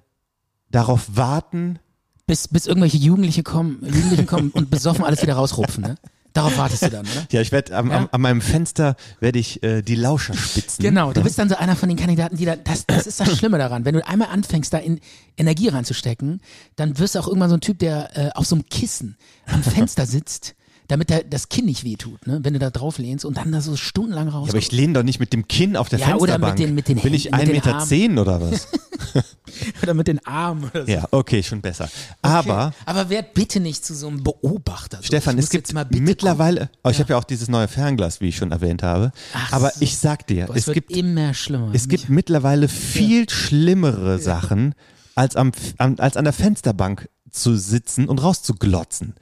darauf 0.72 1.16
warten, 1.18 1.80
Bis, 2.28 2.48
bis 2.48 2.66
irgendwelche 2.66 2.98
Jugendliche 2.98 3.44
kommen, 3.44 3.80
Jugendlichen 3.86 4.26
kommen 4.26 4.50
und 4.52 4.70
besoffen 4.72 5.06
alles 5.06 5.22
wieder 5.22 5.36
rausrupfen, 5.36 5.84
ne? 5.84 5.96
Darauf 6.34 6.58
wartest 6.58 6.82
du 6.84 6.90
dann, 6.90 7.06
oder? 7.06 7.28
ja, 7.32 7.40
ich 7.40 7.54
werde 7.54 7.78
am, 7.78 7.90
Ja. 7.90 7.98
am, 7.98 8.10
an 8.12 8.20
meinem 8.22 8.42
Fenster 8.42 8.98
werde 9.22 9.40
ich 9.40 9.64
äh, 9.64 9.82
die 9.84 9.96
Lauscher 9.96 10.34
spitzen. 10.34 10.84
Genau, 10.84 11.14
du 11.14 11.22
bist 11.24 11.40
dann 11.40 11.48
so 11.48 11.56
einer 11.56 11.78
von 11.78 11.88
den 11.88 11.98
Kandidaten, 11.98 12.36
die 12.36 12.44
da, 12.44 12.58
das, 12.58 12.86
das 12.88 13.08
ist 13.08 13.22
das 13.22 13.38
Schlimme 13.38 13.58
daran. 13.58 13.86
Wenn 13.86 13.94
du 13.96 14.06
einmal 14.06 14.28
anfängst, 14.30 14.74
da 14.74 14.80
in 14.80 15.00
Energie 15.38 15.70
reinzustecken, 15.70 16.42
dann 16.76 17.00
wirst 17.00 17.16
du 17.16 17.20
auch 17.20 17.28
irgendwann 17.28 17.50
so 17.52 17.56
ein 17.56 17.62
Typ, 17.62 17.80
der 17.80 18.18
äh, 18.18 18.30
auf 18.34 18.46
so 18.48 18.56
einem 18.56 18.66
Kissen 18.66 19.16
am 19.46 19.64
Fenster 19.64 20.06
sitzt, 20.06 20.56
damit 20.88 21.10
der, 21.10 21.24
das 21.24 21.50
Kinn 21.50 21.66
nicht 21.66 21.84
wehtut, 21.84 22.28
ne? 22.28 22.40
wenn 22.44 22.54
du 22.54 22.60
da 22.60 22.70
drauf 22.70 22.98
lehnst 22.98 23.26
und 23.26 23.38
dann 23.38 23.52
da 23.52 23.62
so 23.62 23.76
stundenlang 23.76 24.28
raus. 24.28 24.48
Ja, 24.48 24.52
aber 24.52 24.60
ich 24.60 24.72
lehne 24.72 24.94
doch 24.94 25.04
nicht 25.04 25.20
mit 25.20 25.34
dem 25.34 25.48
Kinn 25.48 25.76
auf 25.76 25.90
der 25.90 26.00
Ja, 26.00 26.16
oder 26.16 26.34
Fensterbank. 26.34 26.60
mit 26.60 26.68
den- 26.68 26.76
mit 26.76 26.88
den 26.88 27.00
Bin 27.02 27.14
ich 27.14 27.26
Händen, 27.26 27.38
mit 27.38 27.44
1,10 27.44 27.46
den 27.48 27.56
Meter 27.56 27.74
Armen. 27.76 27.88
zehn 27.88 28.18
oder 28.20 28.42
was? 28.42 28.68
oder 29.84 29.94
mit 29.94 30.08
den 30.08 30.26
Armen 30.26 30.64
oder 30.66 30.86
so. 30.86 30.92
ja, 30.92 31.06
okay, 31.12 31.42
schon 31.44 31.62
besser. 31.62 31.90
Aber 32.22 32.74
Aber 32.86 33.10
werd 33.10 33.34
bitte 33.34 33.60
nicht 33.60 33.86
zu 33.86 33.96
so 33.96 34.08
einem 34.08 34.24
Beobachter. 34.24 34.98
So. 34.98 35.04
Stefan, 35.04 35.38
es 35.38 35.50
gibt 35.50 35.72
mal 35.74 35.86
bitte 35.86 36.04
mittlerweile, 36.04 36.70
oh, 36.84 36.90
ich 36.90 37.00
habe 37.00 37.10
ja 37.14 37.18
auch 37.18 37.24
dieses 37.24 37.48
neue 37.48 37.68
Fernglas, 37.68 38.22
wie 38.22 38.28
ich 38.30 38.36
schon 38.38 38.52
erwähnt 38.52 38.84
habe. 38.84 39.12
Ach 39.34 39.54
aber 39.54 39.70
so. 39.72 39.82
ich 39.82 39.98
sag 39.98 40.28
dir, 40.28 40.46
Boah, 40.48 40.54
es, 40.56 40.62
es 40.62 40.68
wird 40.68 40.76
gibt 40.76 40.92
immer 40.92 41.34
schlimmer. 41.34 41.72
Es 41.74 41.88
gibt 41.88 42.10
mittlerweile 42.10 42.68
viel 42.68 43.30
schlimmere 43.30 44.20
Sachen, 44.20 44.76
als, 45.16 45.36
am, 45.36 45.52
als 45.78 46.18
an 46.18 46.24
der 46.26 46.34
Fensterbank 46.34 47.10
zu 47.32 47.56
sitzen 47.56 48.08
und 48.10 48.20
rauszuglotzen. 48.22 49.16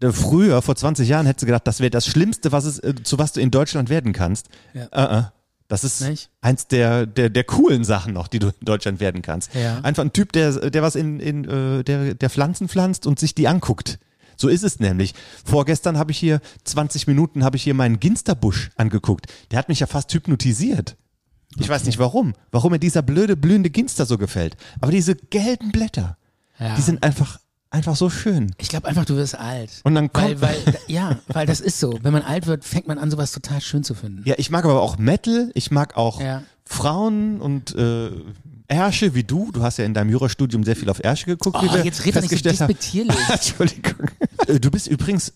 Äh, 0.00 0.12
Früher, 0.12 0.62
vor 0.62 0.76
20 0.76 1.08
Jahren, 1.08 1.26
hättest 1.26 1.42
du 1.42 1.46
gedacht, 1.46 1.66
das 1.66 1.80
wäre 1.80 1.90
das 1.90 2.06
Schlimmste, 2.06 2.52
was 2.52 2.64
es, 2.64 2.78
äh, 2.78 2.94
zu 3.02 3.18
was 3.18 3.32
du 3.32 3.40
in 3.40 3.50
Deutschland 3.50 3.88
werden 3.88 4.12
kannst. 4.12 4.48
Ja. 4.74 4.86
Äh, 4.86 5.18
äh. 5.18 5.22
Das 5.68 5.84
ist 5.84 6.00
Nicht? 6.00 6.30
eins 6.40 6.66
der, 6.66 7.06
der, 7.06 7.30
der 7.30 7.44
coolen 7.44 7.84
Sachen 7.84 8.12
noch, 8.12 8.26
die 8.26 8.40
du 8.40 8.48
in 8.48 8.64
Deutschland 8.64 8.98
werden 8.98 9.22
kannst. 9.22 9.54
Ja. 9.54 9.78
Einfach 9.82 10.02
ein 10.02 10.12
Typ, 10.12 10.32
der, 10.32 10.68
der 10.70 10.82
was 10.82 10.96
in, 10.96 11.20
in 11.20 11.44
der, 11.44 12.14
der 12.14 12.28
Pflanzen 12.30 12.68
pflanzt 12.68 13.06
und 13.06 13.20
sich 13.20 13.36
die 13.36 13.46
anguckt. 13.46 14.00
So 14.36 14.48
ist 14.48 14.64
es 14.64 14.80
nämlich. 14.80 15.14
Vorgestern 15.44 15.96
habe 15.96 16.10
ich 16.10 16.18
hier 16.18 16.40
20 16.64 17.06
Minuten 17.06 17.44
habe 17.44 17.56
ich 17.56 17.62
hier 17.62 17.74
meinen 17.74 18.00
Ginsterbusch 18.00 18.70
angeguckt. 18.76 19.26
Der 19.52 19.60
hat 19.60 19.68
mich 19.68 19.78
ja 19.78 19.86
fast 19.86 20.12
hypnotisiert. 20.12 20.96
Ich 21.58 21.68
weiß 21.68 21.84
nicht 21.84 21.98
warum. 22.00 22.34
Warum 22.50 22.72
mir 22.72 22.78
dieser 22.80 23.02
blöde 23.02 23.36
blühende 23.36 23.70
Ginster 23.70 24.06
so 24.06 24.18
gefällt. 24.18 24.56
Aber 24.80 24.90
diese 24.90 25.14
gelben 25.14 25.70
Blätter, 25.70 26.16
Ja. 26.58 26.74
die 26.74 26.82
sind 26.82 27.04
einfach 27.04 27.38
einfach 27.70 27.96
so 27.96 28.10
schön. 28.10 28.54
Ich 28.58 28.68
glaube 28.68 28.88
einfach, 28.88 29.04
du 29.04 29.16
wirst 29.16 29.38
alt. 29.38 29.70
Und 29.84 29.94
dann 29.94 30.10
weil, 30.12 30.34
kommt- 30.36 30.42
weil, 30.42 30.78
ja, 30.88 31.18
weil 31.28 31.46
das 31.46 31.60
ist 31.60 31.78
so. 31.80 31.98
Wenn 32.02 32.12
man 32.12 32.22
alt 32.22 32.46
wird, 32.46 32.64
fängt 32.64 32.86
man 32.88 32.98
an, 32.98 33.10
sowas 33.10 33.32
total 33.32 33.60
schön 33.60 33.84
zu 33.84 33.94
finden. 33.94 34.22
Ja, 34.26 34.34
ich 34.38 34.50
mag 34.50 34.64
aber 34.64 34.80
auch 34.82 34.98
Metal, 34.98 35.50
ich 35.54 35.70
mag 35.70 35.96
auch 35.96 36.20
Ja. 36.20 36.42
Frauen 36.64 37.40
und 37.40 37.74
äh, 37.74 38.10
Ärsche 38.68 39.14
wie 39.14 39.24
du. 39.24 39.50
Du 39.52 39.62
hast 39.62 39.78
ja 39.78 39.84
in 39.84 39.94
deinem 39.94 40.10
Jurastudium 40.10 40.62
sehr 40.62 40.76
viel 40.76 40.88
auf 40.90 41.02
Ärsche 41.02 41.26
geguckt, 41.26 41.56
Oh, 41.58 41.64
wie 41.64 41.72
wir 41.72 41.84
jetzt 41.84 42.04
red 42.04 42.14
doch 42.16 42.20
nicht 42.22 42.44
so 42.44 42.64
haben. 42.64 42.74
Entschuldigung. 43.32 44.08
Äh, 44.46 44.60
Du 44.60 44.70
bist 44.70 44.86
übrigens 44.86 45.32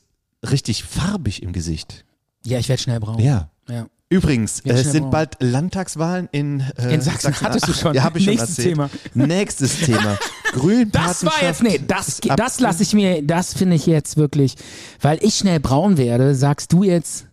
richtig 0.49 0.85
farbig 0.85 1.43
im 1.43 1.53
Gesicht. 1.53 2.05
Ja, 2.47 2.59
ich 2.59 2.69
werde 2.69 2.83
schnell 2.83 3.01
braun. 3.01 3.19
Ja. 3.19 3.49
ja. 3.69 3.87
Übrigens, 4.11 4.61
äh, 4.61 4.73
es 4.73 4.93
sind 4.93 5.11
bald 5.11 5.37
Landtagswahlen 5.41 6.29
in, 6.31 6.61
äh, 6.77 6.95
In 6.95 7.01
Sachsen 7.01 7.35
hattest 7.41 7.67
du 7.67 7.73
schon. 7.73 7.95
Ja, 7.95 8.03
habe 8.03 8.19
ich 8.19 8.25
schon 8.25 8.35
Nächstes 8.35 8.59
erzählt. 8.59 8.75
Thema. 8.77 8.91
Nächstes 9.15 9.79
Thema. 9.81 10.19
Grün 10.53 10.91
Das 10.93 11.25
war 11.25 11.43
jetzt, 11.43 11.63
nee, 11.63 11.81
das, 11.85 12.21
das 12.37 12.61
lasse 12.61 12.83
ich 12.83 12.93
mir, 12.93 13.23
das 13.23 13.55
finde 13.55 13.75
ich 13.75 13.87
jetzt 13.87 14.17
wirklich, 14.17 14.55
weil 15.01 15.19
ich 15.23 15.35
schnell 15.35 15.59
braun 15.59 15.97
werde, 15.97 16.35
sagst 16.35 16.73
du 16.73 16.85
jetzt, 16.85 17.27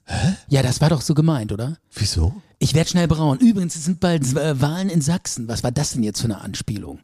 ja, 0.47 0.63
das 0.63 0.81
war 0.81 0.89
doch 0.89 1.01
so 1.01 1.13
gemeint, 1.13 1.51
oder? 1.51 1.77
Wieso? 1.93 2.33
Ich 2.57 2.73
werde 2.73 2.89
schnell 2.89 3.07
braun. 3.07 3.39
Übrigens, 3.39 3.75
es 3.75 3.85
sind 3.85 3.99
bald 3.99 4.35
äh, 4.35 4.59
Wahlen 4.61 4.89
in 4.89 5.01
Sachsen. 5.01 5.47
Was 5.47 5.63
war 5.63 5.71
das 5.71 5.93
denn 5.93 6.03
jetzt 6.03 6.21
für 6.21 6.25
eine 6.25 6.41
Anspielung? 6.41 6.99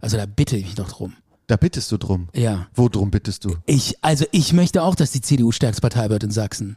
Also 0.00 0.16
da 0.16 0.26
bitte 0.26 0.56
ich 0.56 0.66
mich 0.66 0.74
doch 0.74 0.90
drum. 0.90 1.14
Da 1.46 1.56
bittest 1.56 1.90
du 1.90 1.96
drum. 1.96 2.28
Ja. 2.34 2.68
Wo 2.74 2.88
drum 2.88 3.10
bittest 3.10 3.44
du? 3.44 3.56
Ich, 3.66 3.94
also 4.02 4.24
ich 4.30 4.52
möchte 4.52 4.82
auch, 4.82 4.94
dass 4.94 5.10
die 5.10 5.20
CDU 5.20 5.52
stärkste 5.52 5.80
Partei 5.80 6.10
wird 6.10 6.22
in 6.22 6.30
Sachsen. 6.30 6.76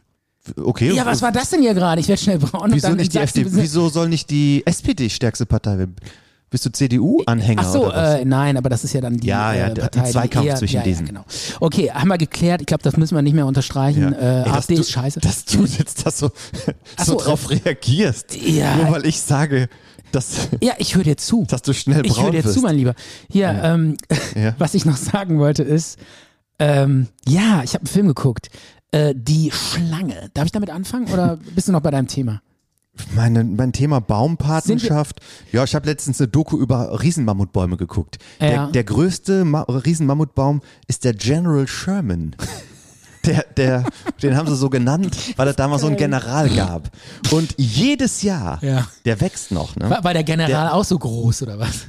Okay. 0.56 0.92
Ja, 0.94 1.06
was 1.06 1.22
war 1.22 1.32
das 1.32 1.50
denn 1.50 1.62
hier 1.62 1.74
gerade? 1.74 2.00
Ich 2.00 2.08
werde 2.08 2.20
schnell 2.22 2.38
braun. 2.38 2.64
und 2.70 2.74
Wieso 2.74 2.88
dann 2.88 2.96
nicht 2.98 3.14
die 3.14 3.18
FDP? 3.18 3.48
Wieso 3.52 3.88
soll 3.88 4.08
nicht 4.08 4.28
die 4.30 4.62
SPD 4.66 5.08
stärkste 5.08 5.46
Partei 5.46 5.78
werden? 5.78 5.96
Bist 6.50 6.66
du 6.66 6.70
CDU-Anhänger 6.70 7.62
Ach 7.64 7.72
so, 7.72 7.90
äh, 7.90 8.24
nein, 8.24 8.56
aber 8.56 8.68
das 8.68 8.84
ist 8.84 8.92
ja 8.92 9.00
dann 9.00 9.16
die 9.16 9.26
Ja, 9.26 9.52
ja, 9.54 9.66
äh, 9.68 9.74
der- 9.74 9.82
Partei, 9.82 10.00
ein 10.02 10.06
Zweikampf 10.12 10.42
die 10.44 10.48
eher, 10.50 10.56
zwischen 10.56 10.76
ja, 10.76 10.82
diesen. 10.82 11.06
Ja, 11.06 11.12
genau. 11.12 11.24
Okay, 11.60 11.90
haben 11.90 12.06
wir 12.08 12.18
geklärt. 12.18 12.60
Ich 12.60 12.66
glaube, 12.68 12.82
das 12.84 12.96
müssen 12.96 13.16
wir 13.16 13.22
nicht 13.22 13.34
mehr 13.34 13.46
unterstreichen. 13.46 14.12
Ja. 14.12 14.42
Äh, 14.42 14.42
Ey, 14.44 14.50
AfD 14.50 14.74
du, 14.76 14.80
ist 14.82 14.90
scheiße. 14.92 15.18
Dass 15.20 15.44
du 15.46 15.64
jetzt 15.78 16.06
das 16.06 16.18
so, 16.18 16.30
so 16.98 17.04
so, 17.04 17.16
drauf 17.18 17.50
reagierst. 17.50 18.36
ja. 18.36 18.76
Nur 18.76 18.92
weil 18.92 19.06
ich 19.06 19.20
sage, 19.20 19.68
dass, 20.12 20.48
ja, 20.62 20.74
ich 20.78 20.94
höre 20.94 21.02
dir 21.02 21.16
zu. 21.16 21.44
dass 21.48 21.62
du 21.62 21.72
schnell 21.72 22.06
Ich 22.06 22.12
braun 22.12 22.26
höre 22.26 22.30
dir 22.32 22.44
wirst. 22.44 22.54
zu, 22.54 22.60
mein 22.60 22.76
Lieber. 22.76 22.94
Hier, 23.28 23.48
ähm, 23.64 23.96
Ja. 24.36 24.54
was 24.58 24.74
ich 24.74 24.84
noch 24.84 24.96
sagen 24.98 25.40
wollte 25.40 25.64
ist, 25.64 25.98
ähm, 26.60 27.08
ja, 27.26 27.62
ich 27.64 27.70
habe 27.74 27.80
einen 27.80 27.86
Film 27.92 28.06
geguckt. 28.06 28.48
Äh, 28.94 29.14
die 29.16 29.50
Schlange. 29.50 30.30
Darf 30.34 30.46
ich 30.46 30.52
damit 30.52 30.70
anfangen 30.70 31.08
oder 31.12 31.38
bist 31.54 31.66
du 31.66 31.72
noch 31.72 31.80
bei 31.80 31.90
deinem 31.90 32.06
Thema? 32.06 32.40
Meine, 33.16 33.42
mein 33.42 33.72
Thema 33.72 34.00
Baumpatenschaft. 34.00 35.20
Ja, 35.50 35.64
ich 35.64 35.74
habe 35.74 35.86
letztens 35.86 36.20
eine 36.20 36.28
Doku 36.28 36.56
über 36.58 37.02
Riesenmammutbäume 37.02 37.76
geguckt. 37.76 38.18
Ja. 38.40 38.48
Der, 38.48 38.66
der 38.68 38.84
größte 38.84 39.44
Ma 39.44 39.62
Riesenmammutbaum 39.62 40.60
ist 40.86 41.02
der 41.04 41.12
General 41.14 41.66
Sherman. 41.66 42.36
Der, 43.26 43.42
der, 43.56 43.84
den 44.22 44.36
haben 44.36 44.46
sie 44.48 44.54
so 44.54 44.68
genannt, 44.68 45.16
weil 45.36 45.48
es 45.48 45.56
damals 45.56 45.80
so 45.80 45.88
einen 45.88 45.96
General 45.96 46.48
gab. 46.50 46.90
Und 47.32 47.54
jedes 47.56 48.20
Jahr, 48.22 48.62
Ja. 48.62 48.86
der 49.06 49.18
wächst 49.20 49.50
noch. 49.50 49.74
Ne? 49.76 49.88
War, 49.90 50.04
war 50.04 50.12
der 50.12 50.24
General 50.24 50.48
Der- 50.50 50.74
auch 50.74 50.84
so 50.84 50.98
groß 50.98 51.42
oder 51.42 51.58
was? 51.58 51.86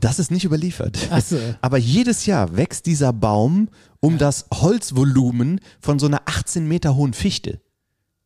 Das 0.00 0.18
ist 0.18 0.30
nicht 0.30 0.44
überliefert. 0.44 0.96
So. 1.26 1.38
Aber 1.60 1.78
jedes 1.78 2.26
Jahr 2.26 2.56
wächst 2.56 2.86
dieser 2.86 3.12
Baum 3.12 3.68
um 4.00 4.18
das 4.18 4.46
Holzvolumen 4.52 5.60
von 5.80 5.98
so 5.98 6.06
einer 6.06 6.22
18 6.26 6.66
Meter 6.66 6.94
hohen 6.94 7.12
Fichte. 7.14 7.60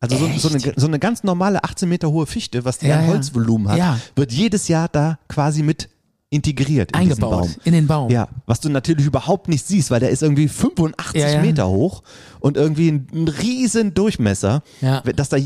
Also 0.01 0.17
so, 0.17 0.29
so, 0.39 0.49
eine, 0.49 0.75
so 0.77 0.87
eine 0.87 0.99
ganz 0.99 1.25
normale 1.25 1.65
18 1.65 1.89
Meter 1.89 2.11
hohe 2.11 2.27
Fichte, 2.27 2.65
was 2.65 2.79
die 2.79 2.87
Ja, 2.87 2.99
ein 2.99 3.07
ja. 3.07 3.13
Holzvolumen 3.15 3.69
hat, 3.69 3.79
Ja. 3.79 3.99
wird 4.15 4.33
jedes 4.33 4.69
Jahr 4.69 4.89
da 4.89 5.19
quasi 5.29 5.63
mit 5.63 5.89
integriert 6.31 6.91
in 6.93 6.99
Eingebaut 6.99 7.31
Baum. 7.31 7.55
in 7.65 7.73
den 7.73 7.87
Baum. 7.87 8.11
Ja, 8.11 8.29
was 8.45 8.61
du 8.61 8.69
natürlich 8.69 9.07
überhaupt 9.07 9.49
nicht 9.49 9.67
siehst, 9.67 9.91
weil 9.91 10.01
der 10.01 10.11
ist 10.11 10.23
irgendwie 10.23 10.49
85 10.49 11.21
Ja, 11.21 11.29
ja. 11.31 11.41
Meter 11.41 11.69
hoch 11.69 12.03
und 12.41 12.57
irgendwie 12.59 12.91
ein, 12.91 13.07
ein 13.15 13.29
riesen 13.29 13.95
Durchmesser, 13.95 14.63
Ja. 14.83 15.01
dass 15.01 15.31
da 15.31 15.39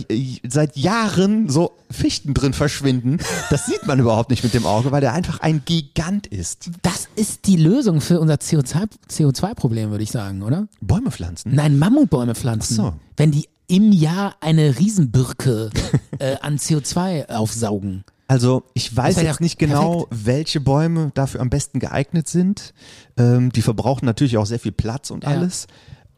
seit 0.49 0.77
Jahren 0.77 1.49
so 1.49 1.73
Fichten 1.91 2.35
drin 2.35 2.53
verschwinden. 2.53 3.19
Das 3.51 3.67
sieht 3.67 3.87
man 3.87 3.99
überhaupt 4.01 4.31
nicht 4.31 4.43
mit 4.43 4.55
dem 4.55 4.67
Auge, 4.67 4.91
weil 4.91 5.01
der 5.01 5.13
einfach 5.13 5.39
ein 5.41 5.63
Gigant 5.65 6.27
ist. 6.27 6.71
Das 6.83 7.09
ist 7.15 7.47
die 7.47 7.57
Lösung 7.57 8.01
für 8.01 8.19
unser 8.19 8.35
CO2 8.35 8.89
CO2-Problem, 9.09 9.91
würde 9.91 10.03
ich 10.03 10.11
sagen, 10.11 10.43
oder? 10.43 10.67
Bäume 10.81 11.11
pflanzen? 11.13 11.55
Nein, 11.55 11.79
Mammutbäume 11.79 12.35
pflanzen. 12.35 12.79
Ach 12.81 12.85
so. 12.87 12.95
Wenn 13.17 13.31
die 13.31 13.49
im 13.69 13.93
Jahr 13.93 14.35
eine 14.41 14.79
Riesenbirke 14.81 15.71
äh, 16.19 16.37
an 16.43 16.59
CO2 16.59 17.29
aufsaugen. 17.31 18.05
Also 18.33 18.63
ich 18.73 18.97
weiß 18.97 19.21
jetzt 19.21 19.43
nicht 19.43 19.59
genau, 19.59 20.07
welche 20.11 20.59
Bäume 20.59 21.11
dafür 21.13 21.41
am 21.43 21.51
besten 21.51 21.81
geeignet 21.81 22.29
sind. 22.29 22.73
Ähm, 23.19 23.53
die 23.53 23.61
verbrauchen 23.61 24.07
natürlich 24.07 24.39
auch 24.39 24.47
sehr 24.47 24.59
viel 24.59 24.73
Platz 24.73 25.11
und 25.11 25.25
Ja. 25.25 25.31
alles. 25.31 25.67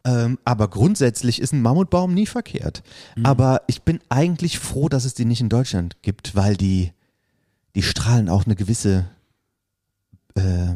Ähm, 0.05 0.39
aber 0.45 0.69
grundsätzlich 0.69 1.41
ist 1.41 1.53
ein 1.53 1.61
Mammutbaum 1.61 2.15
nie 2.15 2.27
verkehrt. 2.27 2.85
Mhm. 3.17 3.27
Aber 3.27 3.63
ich 3.67 3.83
bin 3.83 3.99
eigentlich 4.11 4.61
froh, 4.61 4.89
dass 4.89 5.05
es 5.05 5.15
die 5.15 5.25
nicht 5.25 5.41
in 5.41 5.49
Deutschland 5.49 5.97
gibt, 6.03 6.37
weil 6.37 6.57
die, 6.57 6.93
die 7.75 7.83
strahlen 7.83 8.29
auch 8.29 8.45
eine 8.45 8.55
gewisse, 8.55 9.07
äh, 10.37 10.69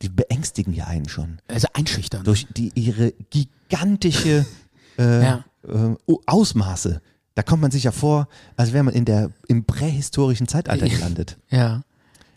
die 0.00 0.08
beängstigen 0.10 0.72
ja 0.74 0.84
einen 0.86 1.08
schon. 1.08 1.40
Also 1.48 1.66
einschüchtern. 1.72 2.22
Durch 2.22 2.46
die, 2.56 2.70
ihre 2.76 3.14
gigantische 3.30 4.46
äh, 4.98 5.22
Ja. 5.24 5.44
äh, 5.66 5.96
Ausmaße. 6.26 7.00
Da 7.34 7.42
kommt 7.42 7.62
man 7.62 7.70
sich 7.70 7.84
ja 7.84 7.90
vor, 7.92 8.28
als 8.56 8.72
wäre 8.72 8.84
man 8.84 8.94
in 8.94 9.04
der, 9.04 9.30
im 9.48 9.64
prähistorischen 9.64 10.46
Zeitalter 10.48 10.86
Ja. 10.86 10.94
gelandet. 10.94 11.36
Ja. 11.50 11.82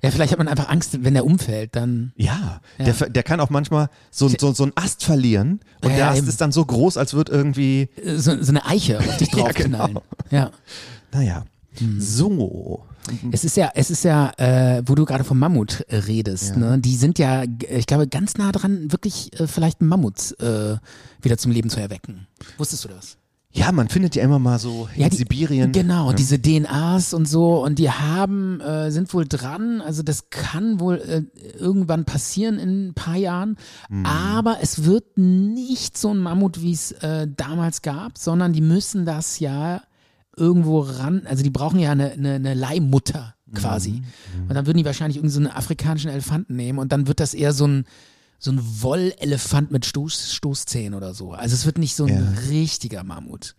Ja, 0.04 0.12
vielleicht 0.12 0.32
hat 0.32 0.38
man 0.38 0.48
einfach 0.48 0.70
Angst, 0.70 1.04
wenn 1.04 1.16
der 1.16 1.26
umfällt, 1.26 1.76
dann. 1.76 2.14
Ja, 2.16 2.62
Ja. 2.78 2.86
Der, 2.86 3.10
der 3.10 3.24
kann 3.24 3.40
auch 3.40 3.50
manchmal 3.50 3.90
so, 4.12 4.28
so, 4.30 4.54
so 4.54 4.64
einen 4.64 4.74
Ast 4.76 5.04
verlieren 5.04 5.60
und 5.84 5.90
Ja, 5.90 5.96
der 5.96 5.98
ja, 5.98 6.10
Ast 6.10 6.18
eben. 6.20 6.28
ist 6.28 6.40
dann 6.42 6.52
so 6.52 6.64
groß, 6.66 6.98
als 6.98 7.14
wird 7.16 7.30
irgendwie, 7.30 7.90
äh, 8.04 8.18
So, 8.18 8.42
so 8.42 8.50
eine 8.52 8.66
Eiche 8.66 9.00
auf 9.00 9.18
dich 9.18 9.30
Ja, 9.34 9.44
draufknallen. 9.44 9.88
genau. 9.96 10.04
Ja. 10.30 10.52
naja. 11.12 11.46
So. 11.98 12.84
Es 13.32 13.44
ist 13.46 13.56
ja, 13.58 13.72
es 13.76 13.90
ist 13.90 14.04
ja, 14.04 14.32
äh, 14.38 14.84
wo 14.86 14.94
du 14.96 15.06
gerade 15.06 15.24
vom 15.24 15.40
Mammut 15.40 15.82
äh, 15.88 15.96
redest, 15.98 16.50
Ja. 16.50 16.58
ne? 16.58 16.80
Die 16.80 16.96
sind 16.96 17.20
ja, 17.20 17.46
g- 17.46 17.66
ich 17.68 17.86
glaube, 17.86 18.08
ganz 18.08 18.36
nah 18.36 18.52
dran, 18.52 18.92
wirklich 18.92 19.32
äh, 19.40 19.48
vielleicht 19.48 19.80
einen 19.82 19.90
Mammut 19.90 20.40
äh, 20.42 20.76
wieder 21.22 21.38
zum 21.38 21.52
Leben 21.52 21.70
zu 21.70 21.80
erwecken. 21.80 22.28
Wusstest 22.58 22.84
du 22.84 22.90
das? 22.90 23.18
Ja, 23.54 23.72
man 23.72 23.88
findet 23.90 24.16
ja 24.16 24.24
immer 24.24 24.40
mal 24.40 24.60
so 24.60 24.88
in 24.96 25.10
die, 25.10 25.16
Sibirien. 25.16 25.72
Genau, 25.72 26.10
Ja. 26.10 26.16
diese 26.16 26.38
DNAs 26.38 27.14
und 27.14 27.28
so 27.28 27.64
und 27.64 27.80
die 27.80 27.90
haben, 27.90 28.60
äh, 28.62 28.92
sind 28.92 29.12
wohl 29.14 29.26
dran, 29.28 29.82
also 29.82 30.04
das 30.04 30.30
kann 30.30 30.80
wohl 30.80 30.96
äh, 30.98 31.24
irgendwann 31.58 32.06
passieren 32.06 32.60
in 32.60 32.90
ein 32.90 32.94
paar 32.94 33.16
Jahren, 33.16 33.56
Hm. 33.90 34.06
aber 34.06 34.58
es 34.62 34.84
wird 34.84 35.18
nicht 35.18 35.98
so 35.98 36.14
ein 36.14 36.18
Mammut, 36.18 36.62
wie 36.62 36.74
es 36.74 36.92
äh, 36.92 37.28
damals 37.36 37.82
gab, 37.82 38.18
sondern 38.18 38.52
die 38.54 38.62
müssen 38.62 39.06
das 39.06 39.40
ja 39.40 39.82
irgendwo 40.36 40.82
ran, 40.82 41.24
also 41.26 41.42
die 41.42 41.50
brauchen 41.50 41.80
ja 41.80 41.92
eine, 41.94 42.12
eine, 42.12 42.34
eine 42.34 42.54
Leihmutter 42.54 43.34
quasi. 43.56 44.04
Und 44.48 44.54
dann 44.56 44.68
würden 44.68 44.78
die 44.78 44.86
wahrscheinlich 44.86 45.16
irgendeinen 45.18 45.46
so 45.46 45.50
einen 45.50 45.58
afrikanischen 45.58 46.12
Elefanten 46.12 46.56
nehmen 46.58 46.78
und 46.80 46.92
dann 46.92 47.08
wird 47.08 47.22
das 47.22 47.34
eher 47.34 47.54
so 47.54 47.66
ein 47.66 47.86
so 48.40 48.52
ein 48.52 48.60
Wollelefant 48.82 49.72
mit 49.72 49.86
Stoß, 49.86 50.34
Stoßzähnen 50.34 50.94
oder 50.94 51.14
so. 51.14 51.32
Also 51.34 51.56
es 51.56 51.66
wird 51.66 51.78
nicht 51.78 51.96
so 51.96 52.06
ein 52.06 52.10
Ja. 52.36 52.50
richtiger 52.50 53.04
Mammut. 53.04 53.56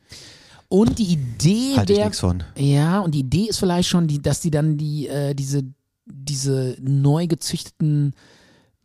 Und 0.69 0.99
die 0.99 1.13
Idee 1.15 1.77
nichts 1.87 2.21
von. 2.21 2.43
ja, 2.57 3.01
und 3.01 3.15
die 3.15 3.21
Idee 3.21 3.47
ist 3.49 3.59
vielleicht 3.59 3.89
schon, 3.89 4.07
die, 4.07 4.21
dass 4.21 4.41
die 4.41 4.51
dann 4.51 4.77
die, 4.77 5.09
äh, 5.09 5.35
diese, 5.35 5.63
diese 6.05 6.77
neu 6.81 7.27
gezüchteten 7.27 8.15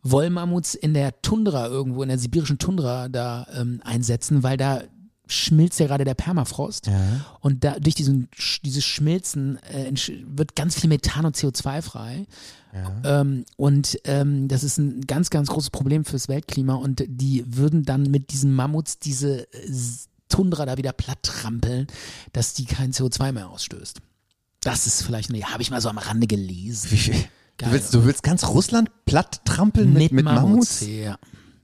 Wollmammuts 0.02 0.74
in 0.74 0.94
der 0.94 1.20
Tundra 1.22 1.66
irgendwo, 1.66 2.02
in 2.02 2.08
der 2.08 2.18
sibirischen 2.18 2.58
Tundra 2.58 3.08
da 3.08 3.46
ähm, 3.54 3.80
einsetzen, 3.84 4.42
weil 4.42 4.56
da 4.56 4.82
schmilzt 5.26 5.80
ja 5.80 5.86
gerade 5.86 6.04
der 6.04 6.14
Permafrost. 6.14 6.90
Und 7.40 7.64
da, 7.64 7.78
durch 7.78 7.94
diesen, 7.94 8.28
dieses 8.64 8.84
Schmilzen 8.84 9.58
äh, 9.64 9.92
wird 10.26 10.54
ganz 10.56 10.78
viel 10.78 10.88
Methan 10.88 11.24
und 11.26 11.36
CO2 11.36 11.82
frei. 11.82 12.26
Ähm, 13.04 13.44
und 13.56 13.98
ähm, 14.04 14.48
das 14.48 14.64
ist 14.64 14.78
ein 14.78 15.02
ganz, 15.02 15.30
ganz 15.30 15.48
großes 15.48 15.70
Problem 15.70 16.04
fürs 16.04 16.28
Weltklima. 16.28 16.74
Und 16.74 17.04
die 17.06 17.44
würden 17.46 17.84
dann 17.84 18.02
mit 18.04 18.32
diesen 18.32 18.52
Mammuts 18.52 18.98
diese 18.98 19.42
äh, 19.52 19.70
Tundra 20.28 20.66
da 20.66 20.76
wieder 20.76 20.92
platt 20.92 21.22
trampeln, 21.22 21.86
dass 22.32 22.54
die 22.54 22.64
kein 22.64 22.92
CO2 22.92 23.32
mehr 23.32 23.48
ausstößt. 23.48 24.00
Das 24.60 24.86
ist 24.86 25.02
vielleicht, 25.02 25.30
nee, 25.30 25.42
habe 25.44 25.62
ich 25.62 25.70
mal 25.70 25.80
so 25.80 25.88
am 25.88 25.98
Rande 25.98 26.26
gelesen. 26.26 26.88
Viel? 26.88 27.14
Du 27.14 27.66
Geil, 27.66 27.72
willst, 27.72 27.94
du 27.94 28.04
willst 28.04 28.22
ganz 28.24 28.44
Russland 28.48 28.90
platt 29.04 29.42
trampeln 29.44 29.92
mit, 29.92 30.10
mit 30.10 30.24
Mammuts? 30.24 30.84
Ja, 30.84 31.18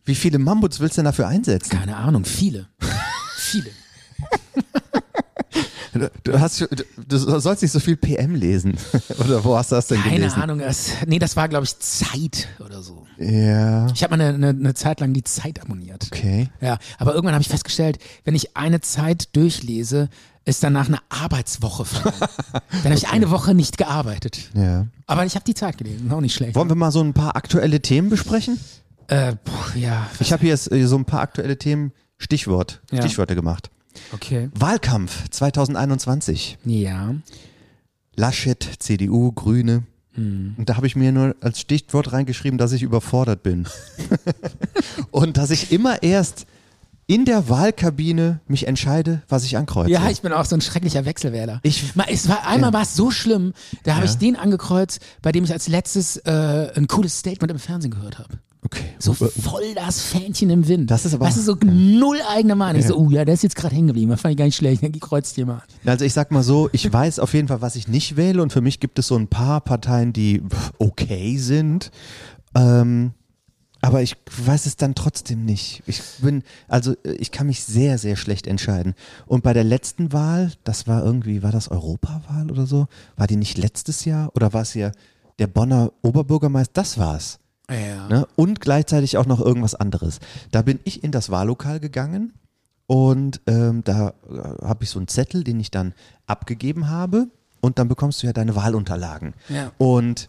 Wie 0.04 0.14
viele 0.14 0.38
Mammuts 0.38 0.78
willst 0.78 0.96
du 0.96 1.00
denn 1.00 1.06
dafür 1.06 1.26
einsetzen? 1.26 1.70
keine 1.70 1.96
Ahnung, 1.96 2.24
viele. 2.24 2.68
viele. 3.51 3.70
Du, 6.22 6.38
hast, 6.38 6.61
du, 7.09 7.18
sollst 7.18 7.62
nicht 7.62 7.72
so 7.72 7.80
viel 7.80 7.96
PM 7.96 8.36
lesen. 8.36 8.76
Oder 9.18 9.42
wo 9.42 9.57
hast 9.57 9.72
du 9.72 9.76
das 9.76 9.88
denn 9.88 10.01
Keine 10.01 10.16
gelesen? 10.18 10.40
Ahnung. 10.40 10.59
Das, 10.61 10.90
nee, 11.07 11.18
das 11.18 11.34
war, 11.34 11.48
glaube 11.48 11.64
ich, 11.64 11.76
Zeit 11.80 12.46
oder 12.61 12.80
so. 12.80 13.07
Ja, 13.18 13.88
Ich 13.92 14.03
habe 14.05 14.16
mal 14.16 14.24
eine, 14.24 14.34
eine, 14.34 14.48
eine 14.51 14.74
Zeit 14.74 15.01
lang 15.01 15.12
die 15.12 15.24
Zeit 15.24 15.61
abonniert. 15.61 16.07
okay. 16.12 16.48
Ja, 16.61 16.78
aber 16.98 17.14
irgendwann 17.14 17.34
habe 17.34 17.42
ich 17.42 17.48
festgestellt, 17.48 17.98
wenn 18.24 18.36
ich 18.36 18.57
eine 18.57 18.80
Zeit 18.80 19.34
durchlese, 19.34 20.09
ist 20.44 20.62
danach 20.62 20.86
eine 20.86 20.98
Arbeitswoche 21.09 21.84
vorbei. 21.84 22.16
Dann 22.70 22.84
habe 22.84 22.94
ich 22.94 23.09
eine 23.09 23.30
Woche 23.30 23.55
nicht 23.55 23.76
gearbeitet. 23.76 24.48
Ja. 24.55 24.86
Aber 25.07 25.26
ich 25.26 25.34
habe 25.34 25.44
die 25.44 25.55
Zeit 25.55 25.76
gelesen, 25.76 26.11
auch 26.12 26.20
nicht 26.20 26.34
schlecht. 26.34 26.55
Wollen 26.55 26.68
wir 26.68 26.76
mal 26.76 26.92
so 26.92 27.03
ein 27.03 27.12
paar 27.14 27.36
aktuelle 27.36 27.80
Themen 27.80 28.09
besprechen? 28.11 28.59
Äh, 29.09 29.34
boah, 29.44 29.76
ja, 29.76 30.09
Ich 30.20 30.32
habe 30.32 30.42
hier 30.42 30.55
äh, 30.55 30.84
so 30.86 30.96
ein 30.96 31.05
paar 31.05 31.20
aktuelle 31.20 31.59
Themen, 31.59 31.92
Stichwort, 32.23 32.81
Ja. 32.93 33.03
Stichworte 33.03 33.35
gemacht. 33.35 33.71
okay. 34.12 34.51
Wahlkampf 34.55 35.29
2021. 35.31 36.59
Ja. 36.64 37.14
Laschet, 38.14 38.62
CDU, 38.79 39.33
Grüne. 39.33 39.85
Hm. 40.14 40.55
Und 40.59 40.68
da 40.68 40.77
habe 40.77 40.87
ich 40.87 40.97
mir 40.97 41.12
nur 41.12 41.35
als 41.41 41.61
Stichwort 41.61 42.12
reingeschrieben, 42.12 42.59
dass 42.59 42.73
ich 42.73 42.83
überfordert 42.83 43.43
bin. 43.43 43.66
Und 45.11 45.37
dass 45.37 45.51
ich 45.51 45.73
immer 45.73 46.03
erst 46.03 46.47
in 47.07 47.25
der 47.25 47.49
Wahlkabine 47.49 48.41
mich 48.47 48.66
entscheide, 48.68 49.23
was 49.29 49.45
ich 49.45 49.57
ankreuze. 49.57 49.91
Ja, 49.91 50.09
ich 50.11 50.21
bin 50.23 50.33
auch 50.33 50.45
so 50.45 50.55
ein 50.57 50.61
schrecklicher 50.61 51.05
Wechselwähler. 51.05 51.59
Ich- 51.64 51.97
Mal, 51.97 52.07
es 52.09 52.29
war, 52.29 52.47
einmal 52.47 52.71
Ja. 52.71 52.75
war 52.75 52.83
es 52.83 52.95
so 52.95 53.11
schlimm, 53.11 53.53
da 53.85 53.95
habe 53.97 54.05
Ja. 54.07 54.12
ich 54.12 54.18
den 54.18 54.37
angekreuzt, 54.37 55.01
bei 55.23 55.33
dem 55.33 55.43
ich 55.45 55.53
als 55.53 55.66
letztes 55.68 56.18
äh, 56.18 56.71
ein 56.77 56.87
cooles 56.87 57.18
Statement 57.18 57.51
im 57.51 57.59
Fernsehen 57.59 57.91
gehört 57.91 58.18
habe. 58.18 58.39
Okay. 58.64 58.84
So 58.98 59.14
voll 59.14 59.74
das 59.74 60.00
Fähnchen 60.02 60.50
im 60.50 60.68
Wind. 60.68 60.90
Das 60.90 61.04
ist 61.04 61.14
aber- 61.14 61.26
Weißt 61.26 61.38
du, 61.38 61.42
so 61.42 61.56
null 61.64 62.18
eigene 62.28 62.54
Meinung. 62.54 62.80
Ich 62.80 62.86
so, 62.86 62.96
oh 62.96 63.11
ja, 63.11 63.24
der 63.24 63.34
ist 63.34 63.42
jetzt 63.42 63.56
gerade 63.56 63.74
hängen 63.74 63.88
geblieben. 63.88 64.11
Das 64.11 64.20
fand 64.20 64.32
ich 64.32 64.38
gar 64.38 64.44
nicht 64.44 64.56
schlecht. 64.56 64.82
Dann 64.82 64.92
kreuzt 64.92 65.36
jemand. 65.36 65.62
Also 65.84 66.04
ich 66.04 66.12
sag 66.12 66.30
mal 66.30 66.42
so, 66.42 66.68
ich 66.72 66.92
weiß 66.92 67.18
auf 67.18 67.32
jeden 67.34 67.48
Fall, 67.48 67.61
was 67.62 67.76
ich 67.76 67.88
nicht 67.88 68.16
wähle 68.16 68.42
und 68.42 68.52
für 68.52 68.61
mich 68.61 68.80
gibt 68.80 68.98
es 68.98 69.06
so 69.06 69.16
ein 69.16 69.28
paar 69.28 69.61
Parteien, 69.61 70.12
die 70.12 70.42
okay 70.78 71.38
sind. 71.38 71.90
Ähm, 72.54 73.12
aber 73.82 74.02
ich 74.02 74.16
weiß 74.44 74.66
es 74.66 74.76
dann 74.76 74.94
trotzdem 74.94 75.46
nicht. 75.46 75.82
Ich 75.86 76.02
bin, 76.20 76.42
also 76.68 76.92
äh, 77.04 77.12
ich 77.12 77.30
kann 77.30 77.46
mich 77.46 77.64
sehr, 77.64 77.96
sehr 77.96 78.16
schlecht 78.16 78.46
entscheiden. 78.46 78.94
Und 79.26 79.42
bei 79.42 79.54
der 79.54 79.64
letzten 79.64 80.12
Wahl, 80.12 80.52
das 80.64 80.86
war 80.86 81.02
irgendwie, 81.02 81.42
war 81.42 81.52
das 81.52 81.68
Europawahl 81.70 82.50
oder 82.50 82.66
so? 82.66 82.88
War 83.16 83.26
die 83.26 83.36
nicht 83.36 83.56
letztes 83.56 84.04
Jahr? 84.04 84.30
Oder 84.36 84.52
war 84.52 84.62
es 84.62 84.72
hier 84.72 84.92
der 85.38 85.46
Bonner 85.46 85.92
Oberbürgermeister? 86.02 86.72
Das 86.74 86.98
war's. 86.98 87.38
Ja. 87.71 88.09
Ne? 88.09 88.27
Und 88.37 88.61
gleichzeitig 88.61 89.16
auch 89.16 89.27
noch 89.27 89.41
irgendwas 89.41 89.75
anderes. 89.75 90.21
Da 90.51 90.62
bin 90.62 90.81
ich 90.85 91.05
in 91.05 91.12
das 91.12 91.31
Wahllokal 91.31 91.81
gegangen 91.81 92.33
und 92.87 93.41
ähm, 93.47 93.85
da 93.85 94.14
äh, 94.29 94.66
habe 94.66 94.85
ich 94.85 94.91
so 94.91 94.99
einen 94.99 95.09
Zettel, 95.09 95.45
den 95.45 95.61
ich 95.61 95.71
dann 95.71 95.95
abgegeben 96.27 96.89
habe 96.89 97.29
und 97.61 97.79
dann 97.79 97.89
bekommst 97.89 98.23
du 98.23 98.27
ja 98.27 98.33
deine 98.33 98.57
Wahlunterlagen. 98.57 99.35
Ja. 99.49 99.71
Und 99.79 100.29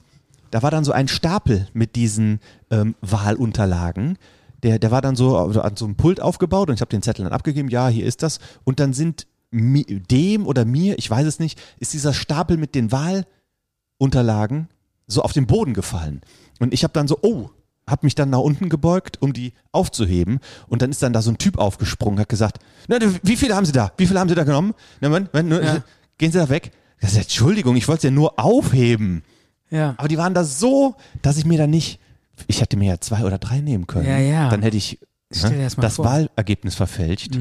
da 0.51 0.61
war 0.61 0.69
dann 0.69 0.83
so 0.83 0.91
ein 0.91 1.07
Stapel 1.07 1.67
mit 1.73 1.95
diesen 1.95 2.39
ähm, 2.69 2.95
Wahlunterlagen. 3.01 4.17
Der, 4.63 4.77
der 4.77 4.91
war 4.91 5.01
dann 5.01 5.15
so 5.15 5.37
also 5.37 5.61
an 5.61 5.75
so 5.75 5.85
einem 5.85 5.95
Pult 5.95 6.21
aufgebaut 6.21 6.69
und 6.69 6.75
ich 6.75 6.81
habe 6.81 6.91
den 6.91 7.01
Zettel 7.01 7.23
dann 7.23 7.33
abgegeben, 7.33 7.69
ja, 7.69 7.87
hier 7.87 8.05
ist 8.05 8.21
das. 8.21 8.39
Und 8.63 8.79
dann 8.79 8.93
sind 8.93 9.25
dem 9.51 10.45
oder 10.45 10.63
mir, 10.63 10.97
ich 10.97 11.09
weiß 11.09 11.25
es 11.25 11.39
nicht, 11.39 11.59
ist 11.79 11.93
dieser 11.93 12.13
Stapel 12.13 12.57
mit 12.57 12.75
den 12.75 12.91
Wahlunterlagen 12.91 14.67
so 15.11 15.21
auf 15.21 15.33
den 15.33 15.47
Boden 15.47 15.73
gefallen. 15.73 16.21
Und 16.59 16.73
ich 16.73 16.83
habe 16.83 16.93
dann 16.93 17.07
so, 17.07 17.17
oh, 17.21 17.49
habe 17.87 18.05
mich 18.05 18.15
dann 18.15 18.29
nach 18.29 18.39
unten 18.39 18.69
gebeugt, 18.69 19.21
um 19.21 19.33
die 19.33 19.53
aufzuheben. 19.71 20.39
Und 20.67 20.81
dann 20.81 20.91
ist 20.91 21.03
dann 21.03 21.13
da 21.13 21.21
so 21.21 21.31
ein 21.31 21.37
Typ 21.37 21.57
aufgesprungen, 21.57 22.19
hat 22.19 22.29
gesagt, 22.29 22.59
na, 22.87 22.97
wie 23.23 23.35
viele 23.35 23.55
haben 23.55 23.65
Sie 23.65 23.71
da? 23.71 23.91
Wie 23.97 24.07
viele 24.07 24.19
haben 24.19 24.29
Sie 24.29 24.35
da 24.35 24.43
genommen? 24.43 24.73
Na, 25.01 25.09
man, 25.09 25.29
man, 25.33 25.47
nur, 25.47 25.63
Ja. 25.63 25.83
Gehen 26.17 26.31
Sie 26.31 26.37
da 26.37 26.49
weg. 26.49 26.71
Das 26.99 27.13
ist, 27.13 27.17
Entschuldigung, 27.17 27.75
ich 27.75 27.87
wollte 27.87 27.99
es 27.99 28.03
ja 28.03 28.11
nur 28.11 28.39
aufheben. 28.39 29.23
Ja. 29.71 29.95
Aber 29.97 30.07
die 30.07 30.17
waren 30.17 30.35
da 30.35 30.43
so, 30.43 30.95
dass 31.23 31.37
ich 31.37 31.45
mir 31.45 31.57
da 31.57 31.65
nicht, 31.65 31.99
ich 32.47 32.61
hätte 32.61 32.77
mir 32.77 32.89
ja 32.89 33.01
zwei 33.01 33.23
oder 33.23 33.39
drei 33.39 33.59
nehmen 33.59 33.87
können. 33.87 34.07
Ja, 34.07 34.17
ja. 34.19 34.49
Dann 34.49 34.61
hätte 34.61 34.77
ich 34.77 34.99
ne, 35.31 35.67
das 35.77 35.95
vor. 35.95 36.05
Mhm. 36.05 36.09
Wahlergebnis 36.09 36.75
verfälscht. 36.75 37.39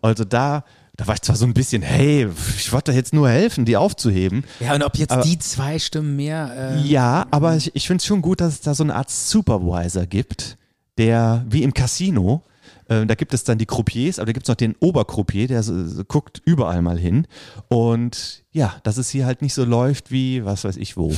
Also 0.00 0.24
da, 0.24 0.64
da 0.96 1.06
war 1.06 1.14
ich 1.14 1.22
zwar 1.22 1.36
so 1.36 1.44
ein 1.44 1.54
bisschen, 1.54 1.82
hey, 1.82 2.28
ich 2.56 2.72
wollte 2.72 2.92
jetzt 2.92 3.12
nur 3.12 3.28
helfen, 3.28 3.64
die 3.64 3.76
aufzuheben. 3.76 4.44
Ja, 4.60 4.74
und 4.74 4.82
ob 4.82 4.96
jetzt 4.96 5.10
Aber- 5.12 5.22
die 5.22 5.38
zwei 5.38 5.78
Stimmen 5.78 6.16
mehr. 6.16 6.74
Äh, 6.76 6.80
Ja, 6.86 7.26
aber 7.30 7.56
ich, 7.56 7.74
ich 7.74 7.86
finde 7.86 8.00
es 8.00 8.06
schon 8.06 8.22
gut, 8.22 8.40
dass 8.40 8.54
es 8.54 8.60
da 8.60 8.74
so 8.74 8.84
eine 8.84 8.94
Art 8.94 9.10
Supervisor 9.10 10.06
gibt, 10.06 10.56
der 10.98 11.44
wie 11.48 11.62
im 11.64 11.74
Casino, 11.74 12.42
äh, 12.88 13.06
da 13.06 13.14
gibt 13.16 13.34
es 13.34 13.42
dann 13.44 13.58
die 13.58 13.66
Croupiers, 13.66 14.18
aber 14.18 14.26
da 14.26 14.32
gibt 14.32 14.44
es 14.46 14.48
noch 14.48 14.54
den 14.56 14.76
Obercroupier, 14.78 15.48
der 15.48 15.62
so, 15.64 15.86
so 15.88 16.04
guckt 16.04 16.40
überall 16.44 16.80
mal 16.82 16.98
hin. 16.98 17.26
Und 17.68 18.44
ja, 18.52 18.74
dass 18.84 18.96
es 18.98 19.08
hier 19.10 19.26
halt 19.26 19.42
nicht 19.42 19.54
so 19.54 19.64
läuft 19.64 20.10
wie, 20.12 20.44
was 20.44 20.62
weiß 20.64 20.76
ich 20.76 20.96
wo. 20.96 21.12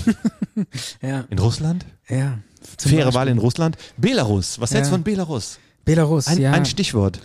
ja, 1.03 1.25
In 1.29 1.39
Russland? 1.39 1.85
ja. 2.09 2.39
Faire 2.79 2.97
Beispiel. 3.05 3.15
Wahl 3.15 3.29
in 3.29 3.39
Russland. 3.39 3.77
Belarus, 3.97 4.59
was 4.61 4.73
hältst 4.73 4.91
du 4.91 4.95
Ja. 4.95 4.97
von 4.99 5.05
Belarus? 5.05 5.59
Belarus, 5.85 6.27
Ein, 6.27 6.41
ja. 6.41 6.51
ein 6.53 6.65
Stichwort. 6.65 7.21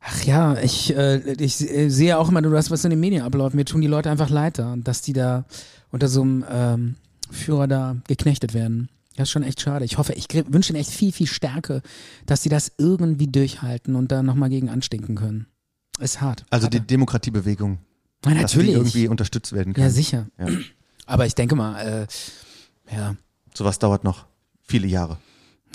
Ach 0.00 0.24
ja, 0.24 0.56
ich, 0.58 0.96
äh, 0.96 1.18
ich 1.34 1.60
äh, 1.60 1.88
sehe 1.90 2.18
auch 2.18 2.30
immer, 2.30 2.42
du 2.42 2.56
hast 2.56 2.70
was 2.70 2.84
in 2.84 2.90
den 2.90 3.00
Medien 3.00 3.22
abläuft. 3.22 3.54
Mir 3.54 3.64
tun 3.64 3.80
die 3.80 3.86
Leute 3.86 4.10
einfach 4.10 4.30
leid 4.30 4.58
da, 4.58 4.76
dass 4.76 5.02
die 5.02 5.12
da 5.12 5.44
unter 5.90 6.08
so 6.08 6.22
einem 6.22 6.44
ähm, 6.50 6.94
Führer 7.30 7.68
da 7.68 7.96
geknechtet 8.08 8.54
werden. 8.54 8.88
Das 9.16 9.28
ist 9.28 9.32
schon 9.32 9.42
echt 9.42 9.60
schade. 9.60 9.84
Ich 9.84 9.98
hoffe, 9.98 10.14
ich 10.14 10.26
wünsche 10.48 10.72
ihnen 10.72 10.80
echt 10.80 10.90
viel, 10.90 11.12
viel 11.12 11.26
Stärke, 11.26 11.82
dass 12.24 12.42
sie 12.42 12.48
das 12.48 12.72
irgendwie 12.78 13.26
durchhalten 13.26 13.94
und 13.94 14.10
da 14.10 14.22
nochmal 14.22 14.48
gegen 14.48 14.70
anstinken 14.70 15.16
können. 15.16 15.46
Ist 15.98 16.22
hart. 16.22 16.46
Also 16.48 16.64
Harte. 16.64 16.80
die 16.80 16.86
Demokratiebewgung, 16.86 17.78
ja, 18.24 18.30
dass 18.30 18.52
die 18.52 18.58
natürlich. 18.58 18.74
irgendwie 18.74 19.08
unterstützt 19.08 19.52
werden 19.52 19.74
kann. 19.74 19.84
ja, 19.84 19.90
sicher. 19.90 20.26
Ja. 20.38 20.46
Aber 21.04 21.26
ich 21.26 21.34
denke 21.34 21.56
mal, 21.56 22.06
äh, 22.88 22.94
ja, 22.94 23.16
Sowas 23.54 23.78
dauert 23.78 24.04
noch 24.04 24.26
viele 24.62 24.86
Jahre. 24.86 25.18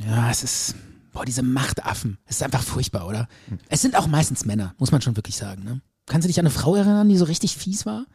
Ja, 0.06 0.30
es 0.30 0.44
ist, 0.44 0.76
boah, 1.16 1.26
diese 1.26 1.41
Machtaffen. 1.41 2.20
Es 2.26 2.36
ist 2.36 2.43
einfach 2.43 2.61
furchtbar, 2.61 3.07
oder? 3.07 3.28
Es 3.70 3.82
sind 3.82 3.95
auch 3.95 4.05
meistens 4.05 4.45
Männer, 4.45 4.76
muss 4.78 4.91
man 4.91 5.01
schon 5.01 5.16
wirklich 5.16 5.36
sagen, 5.36 5.63
ne? 5.63 5.82
Kannst 6.05 6.26
du 6.26 6.28
dich 6.28 6.39
an 6.39 6.45
eine 6.45 6.51
Frau 6.53 6.76
erinnern, 6.76 7.09
die 7.09 7.18
so 7.18 7.26
richtig 7.26 7.57
fies 7.57 7.88
war? 7.88 8.05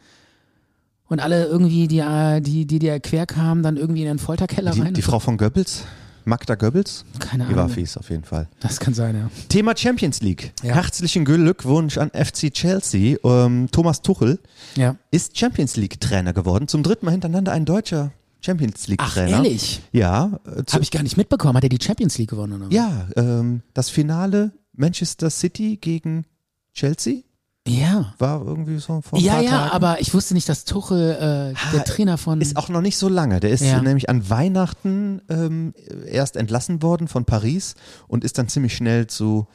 Und 1.08 1.18
alle 1.18 1.46
irgendwie, 1.46 1.88
die, 1.88 1.98
äh, 1.98 2.40
die, 2.40 2.66
die 2.66 2.78
dir 2.78 3.00
quer 3.00 3.26
kamen, 3.26 3.64
dann 3.64 3.76
irgendwie 3.76 4.02
in 4.02 4.06
den 4.06 4.18
Folterkeller 4.20 4.70
Die, 4.70 4.80
rein? 4.80 4.94
die 4.94 5.02
Frau 5.02 5.18
von 5.18 5.36
Goebbels? 5.38 5.82
Magda 6.24 6.54
Goebbels? 6.54 7.04
Keine 7.18 7.46
Die 7.46 7.56
war 7.56 7.64
Ahnung. 7.64 7.74
fies 7.74 7.96
auf 7.96 8.10
jeden 8.10 8.22
Fall. 8.22 8.46
Das 8.60 8.78
kann 8.78 8.94
sein, 8.94 9.16
ja. 9.16 9.30
Thema 9.48 9.76
Champions 9.76 10.20
League. 10.20 10.52
Ja. 10.62 10.74
Herzlichen 10.74 11.24
Glückwunsch 11.24 11.98
an 11.98 12.10
FC 12.10 12.52
Chelsea. 12.52 13.16
Ähm, 13.24 13.68
Thomas 13.72 14.02
Tuchel 14.02 14.38
Ja. 14.76 14.94
ist 15.10 15.36
Champions 15.36 15.74
League 15.76 15.98
Trainer 16.00 16.32
geworden. 16.32 16.68
Zum 16.68 16.84
dritten 16.84 17.06
Mal 17.06 17.12
hintereinander 17.12 17.50
ein 17.50 17.64
deutscher 17.64 18.12
Champions 18.40 18.88
League 18.88 19.00
Ach, 19.02 19.12
Trainer. 19.14 19.36
ehrlich? 19.38 19.82
Ja. 19.92 20.38
Äh, 20.46 20.62
Habe 20.72 20.82
ich 20.82 20.90
gar 20.90 21.02
nicht 21.02 21.16
mitbekommen. 21.16 21.56
Hat 21.56 21.62
er 21.64 21.68
die 21.68 21.82
Champions 21.84 22.16
League 22.18 22.30
gewonnen? 22.30 22.62
Oder? 22.62 22.72
ja, 22.74 23.08
ähm, 23.16 23.62
das 23.74 23.90
Finale 23.90 24.52
Manchester 24.72 25.28
City 25.30 25.76
gegen 25.76 26.24
Chelsea 26.72 27.22
Ja. 27.66 28.14
war 28.18 28.44
irgendwie 28.44 28.78
so 28.78 29.00
vor 29.02 29.18
ein 29.18 29.24
Ja, 29.24 29.40
ja, 29.40 29.50
Tagen. 29.50 29.70
aber 29.72 30.00
ich 30.00 30.14
wusste 30.14 30.34
nicht, 30.34 30.48
dass 30.48 30.64
Tuchel 30.64 31.10
äh, 31.12 31.72
der 31.72 31.80
Ah, 31.80 31.84
Trainer 31.84 32.16
von. 32.18 32.40
Ist 32.40 32.56
auch 32.56 32.68
noch 32.70 32.80
nicht 32.80 32.96
so 32.96 33.08
lange. 33.08 33.40
Der 33.40 33.50
ist 33.50 33.62
Ja. 33.62 33.82
nämlich 33.82 34.08
an 34.08 34.30
Weihnachten 34.30 35.20
ähm, 35.28 35.74
erst 36.06 36.36
entlassen 36.36 36.82
worden 36.82 37.08
von 37.08 37.24
Paris 37.26 37.74
und 38.08 38.24
ist 38.24 38.38
dann 38.38 38.48
ziemlich 38.48 38.74
schnell 38.74 39.06
zu, 39.08 39.46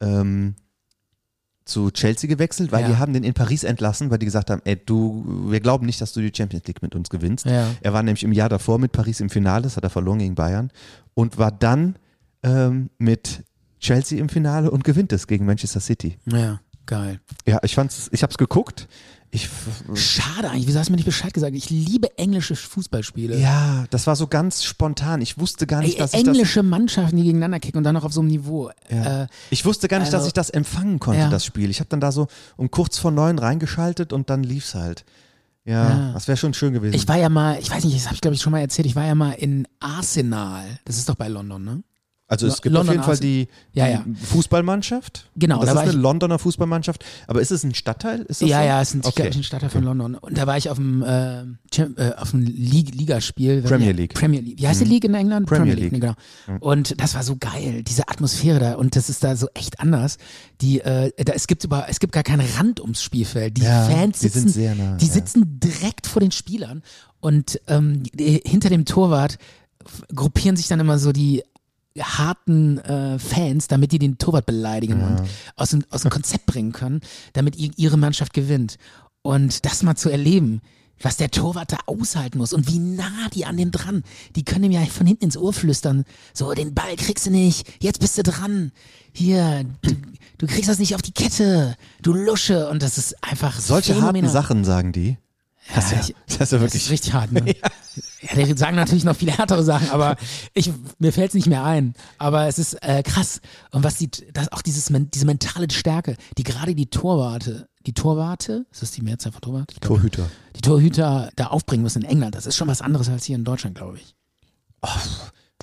ähm, 0.00 0.56
zu 1.64 1.90
Chelsea 1.90 2.28
gewechselt, 2.28 2.72
weil 2.72 2.82
Ja. 2.82 2.88
die 2.88 2.96
haben 2.96 3.12
den 3.14 3.24
in 3.24 3.32
Paris 3.34 3.64
entlassen, 3.64 4.10
weil 4.10 4.18
die 4.18 4.26
gesagt 4.26 4.50
haben, 4.50 4.60
ey, 4.64 4.76
du, 4.76 5.24
wir 5.48 5.60
glauben 5.60 5.86
nicht, 5.86 6.00
dass 6.00 6.12
du 6.12 6.20
die 6.20 6.30
Champions 6.36 6.66
League 6.66 6.82
mit 6.82 6.94
uns 6.94 7.08
gewinnst. 7.08 7.46
Ja. 7.46 7.68
Er 7.80 7.92
war 7.92 8.02
nämlich 8.02 8.22
im 8.22 8.32
Jahr 8.32 8.48
davor 8.50 8.78
mit 8.78 8.92
Paris 8.92 9.20
im 9.20 9.30
Finale, 9.30 9.62
das 9.62 9.76
hat 9.76 9.84
er 9.84 9.90
verloren 9.90 10.18
gegen 10.18 10.34
Bayern 10.34 10.70
und 11.14 11.38
war 11.38 11.50
dann 11.52 11.96
ähm, 12.42 12.90
mit 12.98 13.42
Chelsea 13.80 14.18
im 14.20 14.28
Finale 14.28 14.70
und 14.70 14.84
gewinnt 14.84 15.12
es 15.12 15.26
gegen 15.26 15.46
Manchester 15.46 15.80
City. 15.80 16.18
ja, 16.26 16.60
geil. 16.86 17.20
Ja, 17.46 17.58
ich 17.62 17.74
fand's, 17.74 18.08
ich 18.12 18.22
hab's 18.22 18.36
geguckt. 18.36 18.86
Ich, 19.34 19.50
Schade 19.94 20.48
eigentlich. 20.50 20.68
Wieso 20.68 20.78
hast 20.78 20.86
du 20.88 20.92
mir 20.92 20.96
nicht 20.96 21.04
Bescheid 21.06 21.34
gesagt? 21.34 21.54
Ich 21.56 21.68
liebe 21.68 22.16
englische 22.18 22.54
Fußballspiele. 22.54 23.36
ja, 23.38 23.84
das 23.90 24.06
war 24.06 24.14
so 24.14 24.28
ganz 24.28 24.62
spontan. 24.62 25.20
Ich 25.20 25.38
wusste 25.38 25.66
gar 25.66 25.80
nicht, 25.80 25.94
Ey, 25.94 25.98
dass 25.98 26.14
ich 26.14 26.20
das 26.20 26.28
englische 26.28 26.62
Mannschaften, 26.62 27.16
die 27.16 27.24
gegeneinander 27.24 27.58
kicken 27.58 27.78
und 27.78 27.84
dann 27.84 27.94
noch 27.94 28.04
auf 28.04 28.12
so 28.12 28.20
einem 28.20 28.28
Niveau. 28.30 28.70
Ja. 28.88 29.22
Äh, 29.24 29.26
Ich 29.50 29.64
wusste 29.64 29.88
gar 29.88 29.98
nicht, 29.98 30.08
dass 30.12 30.20
also- 30.20 30.28
ich 30.28 30.32
das 30.34 30.50
empfangen 30.50 31.00
konnte, 31.00 31.20
Ja. 31.20 31.28
das 31.30 31.44
Spiel. 31.44 31.68
Ich 31.70 31.80
habe 31.80 31.88
dann 31.90 32.00
da 32.00 32.12
so 32.12 32.28
um 32.56 32.70
kurz 32.70 32.96
vor 32.98 33.10
neun 33.10 33.38
reingeschaltet 33.40 34.12
und 34.12 34.30
dann 34.30 34.44
lief's 34.44 34.74
halt. 34.76 35.04
Ja, 35.64 35.88
Ja. 35.88 36.12
das 36.12 36.28
wäre 36.28 36.36
schon 36.36 36.54
schön 36.54 36.72
gewesen. 36.72 36.94
ich 36.94 37.08
war 37.08 37.16
ja 37.16 37.28
mal, 37.28 37.58
ich 37.58 37.70
weiß 37.70 37.84
nicht, 37.84 37.96
das 37.96 38.04
habe 38.06 38.14
ich 38.14 38.20
glaube 38.20 38.34
ich 38.36 38.40
schon 38.42 38.52
mal 38.52 38.60
erzählt, 38.60 38.86
ich 38.86 38.94
war 38.94 39.04
ja 39.06 39.14
mal 39.14 39.32
in 39.32 39.66
Arsenal. 39.80 40.64
Das 40.84 40.96
ist 40.98 41.08
doch 41.08 41.14
bei 41.16 41.26
London, 41.28 41.64
ne? 41.64 41.82
Also 42.26 42.46
es 42.46 42.62
gibt 42.62 42.72
London 42.74 42.88
auf 42.88 42.94
jeden 42.94 43.04
Fall 43.04 43.18
die, 43.18 43.48
Ja, 43.72 43.86
die 43.86 43.92
ja. 43.92 44.04
Fußballmannschaft. 44.26 45.28
Genau, 45.36 45.60
Das 45.60 45.74
da 45.74 45.82
ist 45.82 45.90
eine 45.90 45.98
Londoner 46.00 46.38
Fußballmannschaft. 46.38 47.04
Aber 47.26 47.40
ist 47.42 47.50
es 47.50 47.64
ein 47.64 47.74
Stadtteil? 47.74 48.20
Ist 48.22 48.40
das 48.40 48.48
Ja, 48.48 48.60
so? 48.60 48.66
ja, 48.66 48.80
es 48.80 48.88
ist 48.88 48.94
ein, 48.94 49.00
okay. 49.04 49.30
ein 49.30 49.42
Stadtteil 49.42 49.68
von 49.70 49.84
London. 49.84 50.14
Und 50.14 50.38
da 50.38 50.46
war 50.46 50.56
ich 50.56 50.70
auf 50.70 50.78
dem, 50.78 51.02
äh, 51.02 51.42
äh, 51.42 52.14
auf 52.16 52.30
dem 52.30 52.40
Lig 52.42 52.94
Ligaspiel. 52.94 53.62
Premier 53.62 53.92
League. 53.92 54.14
Premier 54.14 54.40
League. 54.40 54.58
Wie 54.58 54.66
heißt 54.66 54.80
die 54.80 54.86
League 54.86 55.04
in 55.04 55.14
England? 55.14 55.46
Premier 55.46 55.74
League. 55.74 55.92
Genau. 55.92 56.14
Und 56.60 57.00
das 57.00 57.14
war 57.14 57.22
so 57.22 57.36
geil, 57.38 57.82
diese 57.82 58.08
Atmosphäre 58.08 58.58
da. 58.58 58.74
Und 58.76 58.96
das 58.96 59.10
ist 59.10 59.22
da 59.22 59.36
so 59.36 59.48
echt 59.54 59.80
anders. 59.80 60.16
Die, 60.62 60.80
äh, 60.80 61.12
da, 61.22 61.34
es 61.34 61.46
gibt 61.46 61.62
über, 61.64 61.86
es 61.88 62.00
gibt 62.00 62.12
gar 62.14 62.22
keinen 62.22 62.46
Rand 62.56 62.80
ums 62.80 63.02
Spielfeld. 63.02 63.58
Die 63.58 63.62
Ja, 63.62 63.84
Fans 63.84 64.20
die 64.20 64.28
sitzen, 64.28 64.40
sind 64.40 64.48
sehr 64.50 64.74
nah, 64.74 64.96
die 64.96 65.06
sitzen 65.06 65.60
direkt 65.60 66.06
vor 66.06 66.20
den 66.20 66.30
Spielern. 66.30 66.82
Und 67.20 67.60
ähm, 67.68 68.02
die, 68.14 68.40
hinter 68.46 68.70
dem 68.70 68.86
Torwart 68.86 69.38
gruppieren 70.14 70.56
sich 70.56 70.68
dann 70.68 70.80
immer 70.80 70.98
so 70.98 71.12
die 71.12 71.42
harten 72.00 72.78
äh, 72.78 73.18
Fans, 73.18 73.68
damit 73.68 73.92
die 73.92 73.98
den 73.98 74.18
Torwart 74.18 74.46
beleidigen 74.46 75.00
und 75.02 75.22
aus 75.56 75.70
dem, 75.70 75.84
aus 75.90 76.02
dem 76.02 76.10
Konzept 76.10 76.46
bringen 76.46 76.72
können, 76.72 77.00
damit 77.32 77.56
ihr, 77.56 77.70
ihre 77.76 77.96
Mannschaft 77.96 78.32
gewinnt. 78.34 78.76
Und 79.22 79.64
das 79.64 79.82
mal 79.82 79.96
zu 79.96 80.10
erleben, 80.10 80.60
was 81.00 81.16
der 81.16 81.30
Torwart 81.30 81.72
da 81.72 81.78
aushalten 81.86 82.38
muss 82.38 82.52
und 82.52 82.70
wie 82.70 82.78
nah 82.78 83.28
die 83.32 83.46
an 83.46 83.56
dem 83.56 83.70
dran. 83.70 84.02
Die 84.36 84.44
können 84.44 84.64
ihm 84.64 84.72
ja 84.72 84.84
von 84.86 85.06
hinten 85.06 85.24
ins 85.24 85.36
Ohr 85.36 85.52
flüstern. 85.52 86.04
So, 86.32 86.52
den 86.52 86.74
Ball 86.74 86.96
kriegst 86.96 87.26
du 87.26 87.30
nicht, 87.30 87.66
jetzt 87.82 88.00
bist 88.00 88.16
du 88.18 88.22
dran. 88.22 88.72
Hier, 89.12 89.64
du, 89.82 89.92
du 90.38 90.46
kriegst 90.46 90.68
das 90.68 90.78
nicht 90.78 90.94
auf 90.94 91.02
die 91.02 91.12
Kette, 91.12 91.76
du 92.02 92.12
Lusche. 92.12 92.68
Und 92.68 92.82
das 92.82 92.98
ist 92.98 93.22
einfach 93.24 93.58
Solche 93.58 93.94
phänomenal. 93.94 94.22
harten 94.22 94.32
Sachen 94.32 94.64
sagen 94.64 94.92
die. 94.92 95.18
Das 95.74 95.86
ist 95.86 95.92
ja, 95.92 95.98
ich- 96.00 96.14
das 96.26 96.34
ist 96.34 96.38
ja 96.38 96.38
Das 96.38 96.50
wirklich. 96.60 96.82
ist 96.84 96.90
richtig 96.90 97.12
hart, 97.14 97.32
ne? 97.32 97.44
ja. 98.22 98.44
die 98.44 98.56
sagen 98.56 98.76
natürlich 98.76 99.04
noch 99.04 99.16
viele 99.16 99.32
härtere 99.32 99.62
Sachen, 99.64 99.88
aber 99.90 100.16
ich, 100.52 100.70
mir 100.98 101.12
fällt 101.12 101.28
es 101.28 101.34
nicht 101.34 101.46
mehr 101.46 101.64
ein. 101.64 101.94
Aber 102.18 102.46
es 102.48 102.58
ist 102.58 102.74
äh, 102.82 103.02
krass. 103.02 103.40
Und 103.70 103.82
was 103.84 103.96
die, 103.96 104.10
das, 104.32 104.52
auch 104.52 104.60
dieses, 104.62 104.90
diese 104.92 105.24
mentale 105.26 105.68
Stärke, 105.70 106.16
die 106.36 106.42
gerade 106.42 106.74
die 106.74 106.86
Torwarte, 106.86 107.68
die 107.86 107.92
Torwarte, 107.94 108.66
ist 108.72 108.82
das 108.82 108.90
die 108.90 109.02
Mehrzahl 109.02 109.32
von 109.32 109.40
Torwart? 109.40 109.68
Glaub, 109.80 109.96
Torhüter. 109.98 110.28
Die 110.56 110.60
Torhüter 110.60 111.30
da 111.36 111.46
aufbringen 111.46 111.82
müssen 111.82 112.02
in 112.02 112.08
England, 112.10 112.34
das 112.34 112.46
ist 112.46 112.56
schon 112.56 112.68
was 112.68 112.82
anderes 112.82 113.08
als 113.08 113.24
hier 113.24 113.36
in 113.36 113.44
Deutschland, 113.44 113.76
glaube 113.76 113.98
ich. 113.98 114.14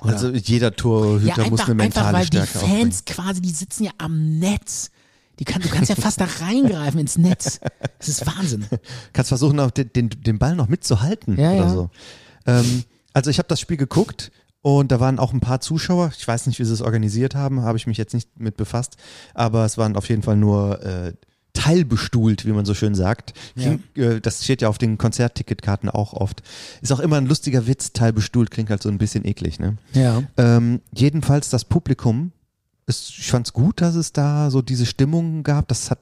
Also 0.00 0.30
jeder 0.30 0.74
Torhüter 0.74 1.26
Ja, 1.42 1.48
muss 1.48 1.60
einfach, 1.60 1.66
eine 1.66 1.74
mentale 1.76 2.06
einfach 2.08 2.18
weil 2.20 2.26
die 2.26 2.36
Stärke 2.38 2.58
aufbringen. 2.58 2.80
Fans 2.92 3.04
quasi, 3.04 3.40
die 3.40 3.50
sitzen 3.50 3.84
ja 3.84 3.92
am 3.98 4.38
Netz. 4.40 4.90
Kann, 5.44 5.62
du 5.62 5.68
kannst 5.68 5.88
ja 5.88 5.96
fast 5.96 6.20
da 6.20 6.26
reingreifen 6.40 7.00
ins 7.00 7.18
Netz. 7.18 7.60
Das 7.98 8.08
ist 8.08 8.26
Wahnsinn. 8.26 8.66
Kannst 9.12 9.28
versuchen, 9.28 9.60
auch 9.60 9.70
den, 9.70 9.92
den, 9.92 10.10
den 10.10 10.38
Ball 10.38 10.56
noch 10.56 10.68
mitzuhalten 10.68 11.38
Ja, 11.38 11.52
oder 11.52 11.64
ja. 11.64 11.70
so. 11.70 11.90
Ähm, 12.46 12.84
also 13.12 13.30
ich 13.30 13.38
habe 13.38 13.48
das 13.48 13.60
Spiel 13.60 13.76
geguckt 13.76 14.32
und 14.62 14.92
da 14.92 15.00
waren 15.00 15.18
auch 15.18 15.32
ein 15.32 15.40
paar 15.40 15.60
Zuschauer. 15.60 16.12
Ich 16.16 16.26
weiß 16.26 16.46
nicht, 16.46 16.58
wie 16.58 16.64
sie 16.64 16.72
es 16.72 16.82
organisiert 16.82 17.34
haben, 17.34 17.62
habe 17.62 17.78
ich 17.78 17.86
mich 17.86 17.98
jetzt 17.98 18.14
nicht 18.14 18.38
mit 18.38 18.56
befasst, 18.56 18.96
aber 19.34 19.64
es 19.64 19.78
waren 19.78 19.96
auf 19.96 20.08
jeden 20.08 20.22
Fall 20.22 20.36
nur 20.36 20.82
äh, 20.82 21.12
teilbestuhlt, 21.52 22.46
wie 22.46 22.52
man 22.52 22.64
so 22.64 22.74
schön 22.74 22.94
sagt. 22.94 23.34
Ja. 23.56 23.76
Äh, 23.94 24.20
das 24.20 24.44
steht 24.44 24.62
ja 24.62 24.68
auf 24.68 24.78
den 24.78 24.98
Konzertticketkarten 24.98 25.88
auch 25.90 26.12
oft. 26.12 26.42
Ist 26.80 26.92
auch 26.92 27.00
immer 27.00 27.16
ein 27.16 27.26
lustiger 27.26 27.66
Witz, 27.66 27.92
teilbestuhlt 27.92 28.50
klingt 28.50 28.70
halt 28.70 28.82
so 28.82 28.88
ein 28.88 28.98
bisschen 28.98 29.26
eklig, 29.26 29.58
ne? 29.58 29.76
Ja. 29.92 30.22
Ähm, 30.36 30.80
jedenfalls 30.94 31.50
das 31.50 31.64
Publikum, 31.64 32.32
es, 32.86 33.10
ich 33.10 33.30
fand 33.30 33.46
es 33.46 33.52
gut, 33.52 33.80
dass 33.80 33.94
es 33.94 34.12
da 34.12 34.50
so 34.50 34.62
diese 34.62 34.86
Stimmung 34.86 35.42
gab. 35.42 35.68
Das 35.68 35.90
hat 35.90 36.00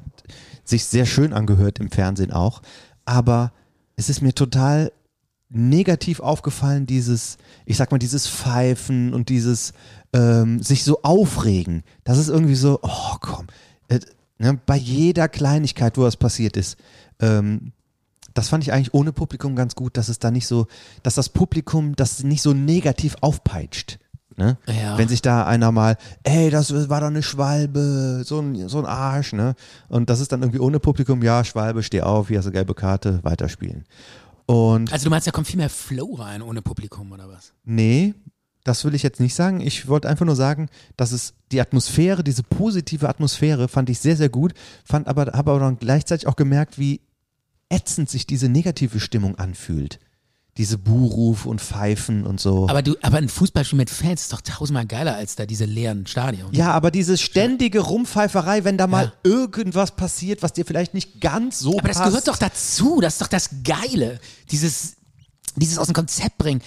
sich 0.64 0.84
sehr 0.84 1.06
schön 1.06 1.32
angehört 1.32 1.78
im 1.78 1.90
Fernsehen 1.90 2.32
auch. 2.32 2.62
Aber 3.04 3.52
es 3.96 4.08
ist 4.08 4.22
mir 4.22 4.34
total 4.34 4.92
negativ 5.50 6.20
aufgefallen, 6.20 6.86
dieses, 6.86 7.36
ich 7.66 7.76
sag 7.76 7.90
mal, 7.90 7.98
dieses 7.98 8.28
Pfeifen 8.28 9.12
und 9.12 9.28
dieses 9.28 9.72
ähm, 10.12 10.62
sich 10.62 10.84
so 10.84 11.02
aufregen. 11.02 11.82
Das 12.04 12.18
ist 12.18 12.28
irgendwie 12.28 12.54
so, 12.54 12.78
oh 12.82 13.16
komm, 13.20 13.48
äh, 13.88 13.98
ne, 14.38 14.58
bei 14.64 14.76
jeder 14.76 15.28
Kleinigkeit, 15.28 15.98
wo 15.98 16.04
das 16.04 16.16
passiert 16.16 16.56
ist, 16.56 16.78
ähm, 17.18 17.72
das 18.32 18.48
fand 18.48 18.62
ich 18.62 18.72
eigentlich 18.72 18.94
ohne 18.94 19.12
Publikum 19.12 19.56
ganz 19.56 19.74
gut, 19.74 19.96
dass 19.96 20.08
es 20.08 20.20
da 20.20 20.30
nicht 20.30 20.46
so, 20.46 20.68
dass 21.02 21.16
das 21.16 21.28
Publikum 21.28 21.96
das 21.96 22.22
nicht 22.22 22.42
so 22.42 22.52
negativ 22.52 23.16
aufpeitscht. 23.20 23.98
Ne? 24.40 24.56
Ja. 24.66 24.96
Wenn 24.96 25.06
sich 25.06 25.20
da 25.20 25.44
einer 25.44 25.70
mal, 25.70 25.98
ey, 26.22 26.48
das 26.48 26.72
war 26.88 27.00
doch 27.00 27.08
eine 27.08 27.22
Schwalbe, 27.22 28.22
so 28.24 28.40
ein, 28.40 28.68
so 28.68 28.78
ein 28.78 28.86
Arsch, 28.86 29.34
ne? 29.34 29.54
Und 29.88 30.08
das 30.08 30.18
ist 30.20 30.32
dann 30.32 30.40
irgendwie 30.40 30.60
ohne 30.60 30.80
Publikum, 30.80 31.22
ja, 31.22 31.44
Schwalbe, 31.44 31.82
steh 31.82 32.00
auf, 32.00 32.28
hier 32.28 32.38
hast 32.38 32.46
du 32.46 32.50
gelbe 32.50 32.74
Karte, 32.74 33.20
weiterspielen. 33.22 33.84
Und 34.46 34.90
Also 34.92 35.04
du 35.04 35.10
meinst, 35.10 35.26
da 35.26 35.30
kommt 35.30 35.46
viel 35.46 35.58
mehr 35.58 35.68
Flow 35.68 36.14
rein 36.14 36.40
ohne 36.40 36.62
Publikum 36.62 37.12
oder 37.12 37.28
was? 37.28 37.52
nee, 37.64 38.14
das 38.64 38.84
will 38.84 38.94
ich 38.94 39.02
jetzt 39.02 39.20
nicht 39.20 39.34
sagen. 39.34 39.60
Ich 39.60 39.88
wollte 39.88 40.08
einfach 40.08 40.26
nur 40.26 40.36
sagen, 40.36 40.68
dass 40.96 41.12
es 41.12 41.32
die 41.50 41.60
Atmosphäre, 41.62 42.22
diese 42.22 42.42
positive 42.42 43.08
Atmosphäre 43.08 43.68
fand 43.68 43.88
ich 43.88 43.98
sehr, 44.00 44.16
sehr 44.16 44.28
gut, 44.28 44.52
fand 44.84 45.08
aber, 45.08 45.32
habe 45.32 45.52
aber 45.52 45.60
dann 45.60 45.78
gleichzeitig 45.78 46.26
auch 46.26 46.36
gemerkt, 46.36 46.78
wie 46.78 47.00
ätzend 47.70 48.10
sich 48.10 48.26
diese 48.26 48.50
negative 48.50 49.00
Stimmung 49.00 49.36
anfühlt. 49.36 49.98
Diese 50.56 50.78
Buhruf 50.78 51.46
und 51.46 51.60
Pfeifen 51.60 52.26
und 52.26 52.40
so. 52.40 52.68
Aber 52.68 52.82
du, 52.82 52.96
aber 53.02 53.18
ein 53.18 53.28
Fußballspiel 53.28 53.76
mit 53.76 53.88
Fans 53.88 54.22
ist 54.22 54.32
doch 54.32 54.40
tausendmal 54.40 54.84
geiler 54.84 55.14
als 55.14 55.36
da 55.36 55.46
diese 55.46 55.64
leeren 55.64 56.06
Stadion. 56.06 56.52
Ja, 56.52 56.72
aber 56.72 56.90
diese 56.90 57.16
ständige 57.16 57.80
Rumpfeiferei, 57.80 58.64
wenn 58.64 58.76
da 58.76 58.86
mal 58.86 59.04
Ja. 59.06 59.12
irgendwas 59.30 59.92
passiert, 59.94 60.42
was 60.42 60.52
dir 60.52 60.66
vielleicht 60.66 60.92
nicht 60.92 61.20
ganz 61.20 61.60
so 61.60 61.78
aber 61.78 61.88
das 61.88 61.98
passt. 61.98 62.08
gehört 62.10 62.28
doch 62.28 62.36
dazu. 62.36 63.00
Das 63.00 63.14
ist 63.14 63.22
doch 63.22 63.28
das 63.28 63.50
Geile. 63.64 64.18
Dieses, 64.50 64.96
dieses 65.56 65.78
aus 65.78 65.86
dem 65.86 65.94
Konzept 65.94 66.36
bringen. 66.36 66.60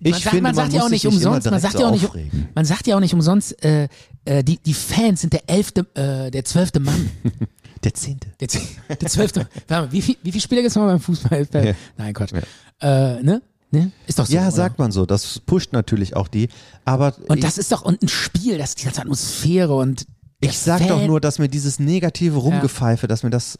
Man 0.00 0.12
Ich 0.14 0.16
sagt, 0.22 0.28
finde, 0.28 0.42
man 0.42 0.54
sagt 0.54 0.72
ja 0.72 0.82
auch 0.82 0.88
nicht 0.90 1.06
umsonst. 1.06 1.50
Man 1.50 1.60
sagt 1.60 1.74
so 1.74 1.80
ja 1.80 1.88
auch 1.88 1.92
nicht, 1.92 2.08
man 2.54 2.64
sagt 2.64 2.86
ja 2.86 2.96
auch 2.96 3.00
nicht 3.00 3.14
umsonst. 3.14 3.62
Äh, 3.64 3.88
äh, 4.26 4.44
die, 4.44 4.58
die 4.58 4.74
Fans 4.74 5.22
sind 5.22 5.32
der 5.32 5.48
elfte, 5.50 5.80
äh, 5.94 6.30
der 6.30 6.44
zwölfte 6.44 6.78
Mann. 6.80 7.10
Der 7.84 7.94
Zehnte. 7.94 8.28
Der, 8.40 8.48
z- 8.48 8.62
der 8.88 9.08
zwölfte. 9.08 9.46
Wie, 9.90 10.02
viel, 10.02 10.16
wie 10.22 10.32
viele 10.32 10.42
Spieler 10.42 10.62
gibt 10.62 10.70
es 10.70 10.76
mal 10.76 10.86
beim 10.86 11.00
Fußball? 11.00 11.46
Ja. 11.52 11.72
Nein, 11.98 12.14
Quatsch. 12.14 12.32
Äh, 12.80 13.22
ne? 13.22 13.42
Ne? 13.70 13.92
Ist 14.06 14.18
doch 14.18 14.26
so. 14.26 14.32
Ja, 14.34 14.42
oder? 14.42 14.50
sagt 14.52 14.78
man 14.78 14.90
so. 14.92 15.04
Das 15.04 15.40
pusht 15.40 15.72
natürlich 15.72 16.16
auch 16.16 16.28
die. 16.28 16.48
Aber 16.84 17.14
Und 17.28 17.42
das 17.44 17.58
ist 17.58 17.72
doch 17.72 17.82
und 17.82 18.02
ein 18.02 18.08
Spiel, 18.08 18.56
das 18.58 18.70
ist 18.70 18.80
die 18.80 18.84
ganze 18.84 19.00
Atmosphäre 19.02 19.74
und 19.76 20.06
ich 20.40 20.58
sag 20.58 20.78
Fan- 20.80 20.88
doch 20.88 21.06
nur, 21.06 21.20
dass 21.20 21.38
mir 21.38 21.48
dieses 21.48 21.78
negative 21.78 22.36
Rumgepfeife, 22.36 23.06
dass 23.08 23.22
mir 23.22 23.30
das, 23.30 23.58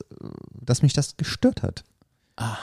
dass 0.60 0.82
mich 0.82 0.92
das 0.92 1.16
gestört 1.16 1.62
hat. 1.62 1.84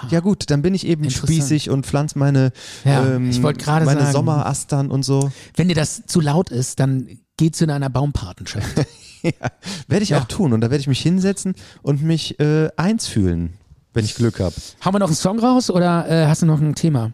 Ja 0.10 0.20
gut, 0.20 0.50
dann 0.50 0.62
bin 0.62 0.74
ich 0.74 0.86
eben 0.86 1.10
spießig 1.10 1.70
und 1.70 1.86
pflanz 1.86 2.16
meine, 2.16 2.52
Ja, 2.84 3.16
ähm, 3.16 3.30
ich 3.30 3.40
meine 3.40 3.58
sagen. 3.64 4.12
Sommerastern 4.12 4.92
und 4.92 5.04
so. 5.04 5.32
Wenn 5.56 5.70
dir 5.70 5.76
das 5.76 6.04
zu 6.08 6.20
laut 6.20 6.50
ist, 6.52 6.80
dann 6.82 7.08
geh 7.38 7.52
zu 7.52 7.66
deiner 7.68 7.90
Baumpatenschaft. 7.90 8.68
Werde 9.88 10.04
ich 10.04 10.10
Ja. 10.10 10.20
auch 10.22 10.26
tun 10.26 10.54
und 10.54 10.62
da 10.62 10.70
werde 10.70 10.82
ich 10.82 10.88
mich 10.88 11.02
hinsetzen 11.02 11.56
und 11.82 12.02
mich 12.04 12.40
äh, 12.40 12.70
eins 12.78 13.08
fühlen, 13.08 13.54
wenn 13.94 14.06
ich 14.06 14.16
Glück 14.16 14.40
habe. 14.40 14.56
Haben 14.82 14.96
wir 14.96 15.00
noch 15.00 15.08
einen 15.08 15.16
Song 15.16 15.40
raus 15.40 15.70
oder 15.70 16.10
äh, 16.10 16.28
hast 16.28 16.42
du 16.42 16.46
noch 16.46 16.60
ein 16.62 16.76
Thema? 16.76 17.14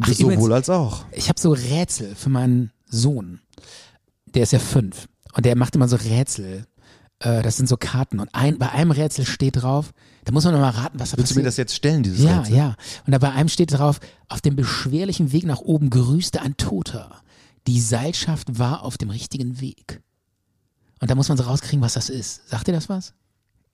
Ach, 0.00 0.06
Sowohl 0.08 0.34
übrigens, 0.34 0.52
als 0.52 0.70
auch. 0.70 1.04
ich 1.12 1.28
habe 1.28 1.40
so 1.40 1.52
Rätsel 1.52 2.14
für 2.14 2.28
meinen 2.30 2.70
Sohn, 2.86 3.40
der 4.26 4.42
ist 4.44 4.52
ja 4.52 4.58
fünf 4.58 5.08
und 5.34 5.44
der 5.46 5.56
macht 5.56 5.74
immer 5.74 5.88
so 5.88 5.96
Rätsel. 5.96 6.66
Äh, 7.20 7.42
das 7.42 7.56
sind 7.56 7.68
so 7.68 7.76
Karten 7.76 8.20
und 8.20 8.28
ein, 8.34 8.58
bei 8.58 8.70
einem 8.70 8.90
Rätsel 8.92 9.26
steht 9.26 9.62
drauf, 9.62 9.90
da 10.24 10.32
muss 10.32 10.44
man 10.44 10.52
noch 10.52 10.60
mal 10.60 10.70
raten, 10.70 11.00
was 11.00 11.10
da 11.12 11.16
Willst 11.16 11.32
du 11.32 11.36
mir 11.40 11.44
passiert. 11.44 11.46
das 11.48 11.56
jetzt 11.56 11.74
stellen, 11.74 12.02
dieses 12.04 12.20
Ja, 12.22 12.40
Rätsel? 12.40 12.56
ja. 12.56 12.76
Und 13.06 13.12
da 13.12 13.18
bei 13.18 13.30
einem 13.32 13.48
steht 13.48 13.72
drauf, 13.72 13.98
auf 14.28 14.40
dem 14.40 14.54
beschwerlichen 14.54 15.32
Weg 15.32 15.44
nach 15.44 15.60
oben 15.60 15.90
grüßte 15.90 16.40
ein 16.42 16.56
Toter. 16.56 17.22
Die 17.66 17.80
Seilschaft 17.80 18.58
war 18.58 18.82
auf 18.82 18.98
dem 18.98 19.10
richtigen 19.10 19.60
Weg. 19.60 20.00
Und 21.00 21.10
da 21.10 21.14
muss 21.14 21.28
man 21.28 21.38
so 21.38 21.44
rauskriegen, 21.44 21.80
was 21.80 21.94
das 21.94 22.08
ist. 22.10 22.48
Sagt 22.48 22.66
dir 22.66 22.72
das 22.72 22.88
was? 22.88 23.12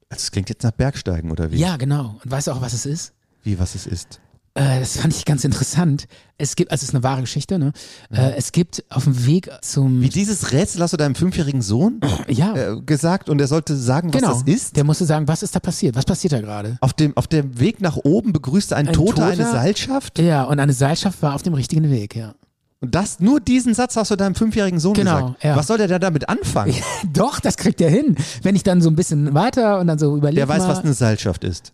Also, 0.09 0.21
Das 0.23 0.31
klingt 0.31 0.49
jetzt 0.49 0.63
nach 0.63 0.73
Bergsteigen, 0.73 1.31
oder 1.31 1.51
wie? 1.51 1.57
Ja, 1.57 1.77
genau. 1.77 2.21
Und 2.23 2.31
weißt 2.31 2.49
du 2.49 2.53
auch, 2.53 2.61
was 2.61 2.73
es 2.73 2.87
ist? 2.87 3.13
Wie, 3.43 3.59
was 3.59 3.75
es 3.75 3.87
ist? 3.87 4.21
Äh, 4.57 4.79
das 4.79 4.99
fand 4.99 5.13
ich 5.13 5.25
ganz 5.25 5.43
interessant. 5.43 6.07
Es 6.39 6.55
gibt, 6.55 6.71
also 6.71 6.83
es 6.83 6.91
ist 6.91 6.95
eine 6.95 7.03
wahre 7.03 7.23
Geschichte, 7.23 7.59
ne? 7.59 7.73
Äh, 8.11 8.35
es 8.37 8.53
gibt 8.53 8.85
auf 8.89 9.03
dem 9.03 9.27
Weg 9.27 9.51
zum. 9.63 10.01
Wie 10.01 10.09
dieses 10.09 10.53
Rätsel 10.53 10.81
hast 10.81 10.93
du 10.93 10.97
deinem 10.97 11.17
fünfjährigen 11.17 11.61
Sohn 11.61 12.01
ja, 12.29 12.55
äh, 12.55 12.81
gesagt 12.81 13.29
und 13.29 13.41
er 13.41 13.49
sollte 13.49 13.77
sagen, 13.77 14.15
was 14.15 14.21
genau. 14.21 14.33
das 14.33 14.43
ist? 14.45 14.77
Der 14.77 14.85
musste 14.85 15.07
sagen, 15.07 15.27
was 15.27 15.43
ist 15.43 15.57
da 15.57 15.61
passiert? 15.61 15.97
Was 15.97 16.05
passiert 16.05 16.35
da 16.35 16.41
gerade? 16.41 16.79
Auf 16.81 16.93
dem, 16.93 17.17
auf 17.17 17.27
dem 17.27 17.59
Weg 17.59 17.81
nach 17.81 17.97
oben 17.97 18.33
begrüßte 18.33 18.77
ein, 18.77 18.87
Ein 18.87 18.95
Toter, 18.95 19.27
eine 19.27 19.39
Toter? 19.39 19.51
Seilschaft? 19.51 20.21
Ja, 20.21 20.45
und 20.45 20.61
eine 20.61 20.73
Seilschaft 20.73 21.21
war 21.21 21.35
auf 21.35 21.43
dem 21.43 21.55
richtigen 21.55 21.91
Weg, 21.91 22.15
ja. 22.15 22.37
Und 22.85 22.95
das, 22.95 23.19
nur 23.21 23.41
diesen 23.41 23.75
Satz 23.75 23.97
hast 23.97 24.11
du 24.11 24.17
deinem 24.17 24.35
fünfjährigen 24.35 24.79
Sohn 24.79 24.95
Genau, 24.95 25.17
gesagt. 25.29 25.45
ja. 25.45 25.57
Was 25.57 25.67
soll 25.67 25.79
der 25.79 25.89
da 25.89 25.99
damit 25.99 26.29
anfangen? 26.29 26.75
Doch, 27.13 27.41
das 27.41 27.57
kriegt 27.57 27.81
er 27.81 27.91
hin. 27.91 28.17
Wenn 28.43 28.55
ich 28.57 28.63
dann 28.63 28.83
so 28.83 28.91
ein 28.91 28.97
bisschen 28.97 29.35
weiter 29.35 29.81
und 29.81 29.87
dann 29.87 29.99
so 29.99 30.17
überlege. 30.17 30.41
Der 30.41 30.49
weiß, 30.49 30.65
mal, 30.65 30.69
was 30.69 30.81
eine 30.81 30.93
Seilschaft 30.95 31.45
ist. 31.45 31.73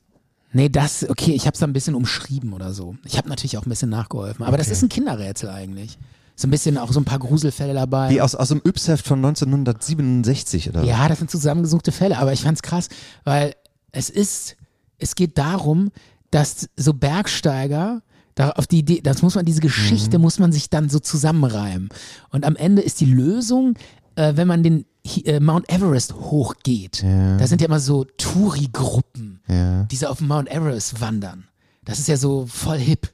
Nee, 0.53 0.69
das, 0.69 1.09
okay, 1.09 1.33
ich 1.33 1.47
habe 1.47 1.55
es 1.55 1.63
ein 1.63 1.73
bisschen 1.73 1.95
umschrieben 1.95 2.53
oder 2.53 2.73
so. 2.73 2.97
Ich 3.05 3.17
habe 3.19 3.29
natürlich 3.29 3.57
auch 3.59 3.67
ein 3.67 3.69
bisschen 3.71 3.91
nachgeholfen. 3.91 4.45
Aber 4.45 4.57
das 4.57 4.69
ist 4.69 4.83
ein 4.83 4.89
Kinderrätsel 4.89 5.49
eigentlich. 5.49 5.99
So 6.37 6.49
ein 6.49 6.51
bisschen 6.51 6.79
auch 6.79 6.91
so 6.93 6.99
ein 7.01 7.05
paar 7.05 7.19
Gruselfälle 7.19 7.75
dabei. 7.75 8.09
Wie 8.11 8.21
aus, 8.21 8.35
aus 8.35 8.49
dem 8.49 8.63
Yps-Heft 8.65 9.07
von 9.07 9.19
1967 9.19 10.69
oder 10.71 10.83
Ja, 10.85 11.09
das 11.09 11.19
sind 11.19 11.31
zusammengesuchte 11.31 11.93
Fälle, 11.93 12.19
aber 12.19 12.33
ich 12.33 12.43
fand's 12.43 12.63
krass, 12.63 12.89
weil 13.25 13.55
es 13.93 14.11
ist, 14.11 14.57
es 14.99 15.15
geht 15.15 15.39
darum, 15.39 15.91
dass 16.31 16.69
so 16.77 16.95
Bergsteiger 16.95 18.03
da 18.35 18.51
auf 18.51 18.67
die 18.67 18.79
Idee, 18.79 19.01
das 19.03 19.23
muss 19.23 19.35
man, 19.35 19.45
diese 19.45 19.61
Geschichte 19.61 20.19
Mhm. 20.19 20.23
muss 20.23 20.39
man 20.39 20.53
sich 20.53 20.71
dann 20.71 20.89
so 20.89 20.99
zusammenreimen. 20.99 21.89
Und 22.31 22.45
am 22.45 22.57
Ende 22.57 22.83
ist 22.83 23.01
die 23.01 23.07
Lösung, 23.13 23.75
äh, 24.17 24.33
wenn 24.37 24.47
man 24.49 24.63
den 24.63 24.85
äh, 25.25 25.41
Mount 25.41 25.71
Everest 25.73 26.13
hochgeht. 26.15 27.03
Da 27.03 27.47
sind 27.47 27.61
ja 27.63 27.67
immer 27.69 27.81
so 27.81 28.05
Touri-Gruppen, 28.19 29.41
Ja. 29.49 29.85
die 29.85 29.97
so 29.97 30.07
auf 30.09 30.21
Mount 30.21 30.51
Everest 30.51 31.01
wandern. 31.01 31.45
Das 31.85 31.99
ist 31.99 32.09
ja 32.09 32.17
so 32.17 32.47
voll 32.47 32.79
hip. 32.79 33.11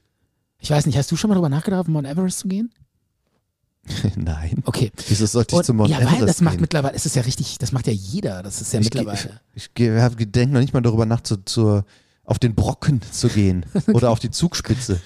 Ich 0.58 0.70
weiß 0.70 0.86
nicht, 0.86 0.98
hast 0.98 1.10
du 1.12 1.16
schon 1.16 1.28
mal 1.28 1.34
drüber 1.34 1.48
nachgedacht, 1.48 1.82
auf 1.82 1.88
Mount 1.88 2.06
Everest 2.08 2.40
zu 2.40 2.48
gehen? 2.48 2.70
Nein. 4.16 4.62
Okay. 4.64 4.90
Wieso 5.08 5.26
sollte 5.26 5.54
ich 5.54 5.58
Und, 5.58 5.64
zum 5.64 5.76
Mount 5.76 5.90
ja, 5.90 5.98
Everest 6.00 6.20
weil 6.20 6.26
das 6.26 6.40
macht 6.40 6.54
gehen? 6.54 6.60
mittlerweile, 6.62 6.94
es 6.96 7.06
ist 7.06 7.14
ja 7.14 7.22
richtig, 7.22 7.58
das 7.58 7.70
macht 7.72 7.86
ja 7.86 7.92
jeder, 7.92 8.42
das 8.42 8.60
ist 8.60 8.72
ja 8.72 8.80
Ich, 8.80 8.90
ge- 8.90 9.02
mittlerweile. 9.04 9.40
ich, 9.54 9.70
ich 9.76 10.30
denke 10.32 10.54
noch 10.54 10.60
nicht 10.60 10.74
mal 10.74 10.80
darüber 10.80 11.06
nach, 11.06 11.20
zu, 11.20 11.36
zur, 11.44 11.84
auf 12.26 12.38
den 12.40 12.54
Brocken 12.54 13.00
zu 13.10 13.28
gehen 13.28 13.64
oder 13.92 14.10
auf 14.10 14.18
die 14.18 14.30
Zugspitze 14.30 15.00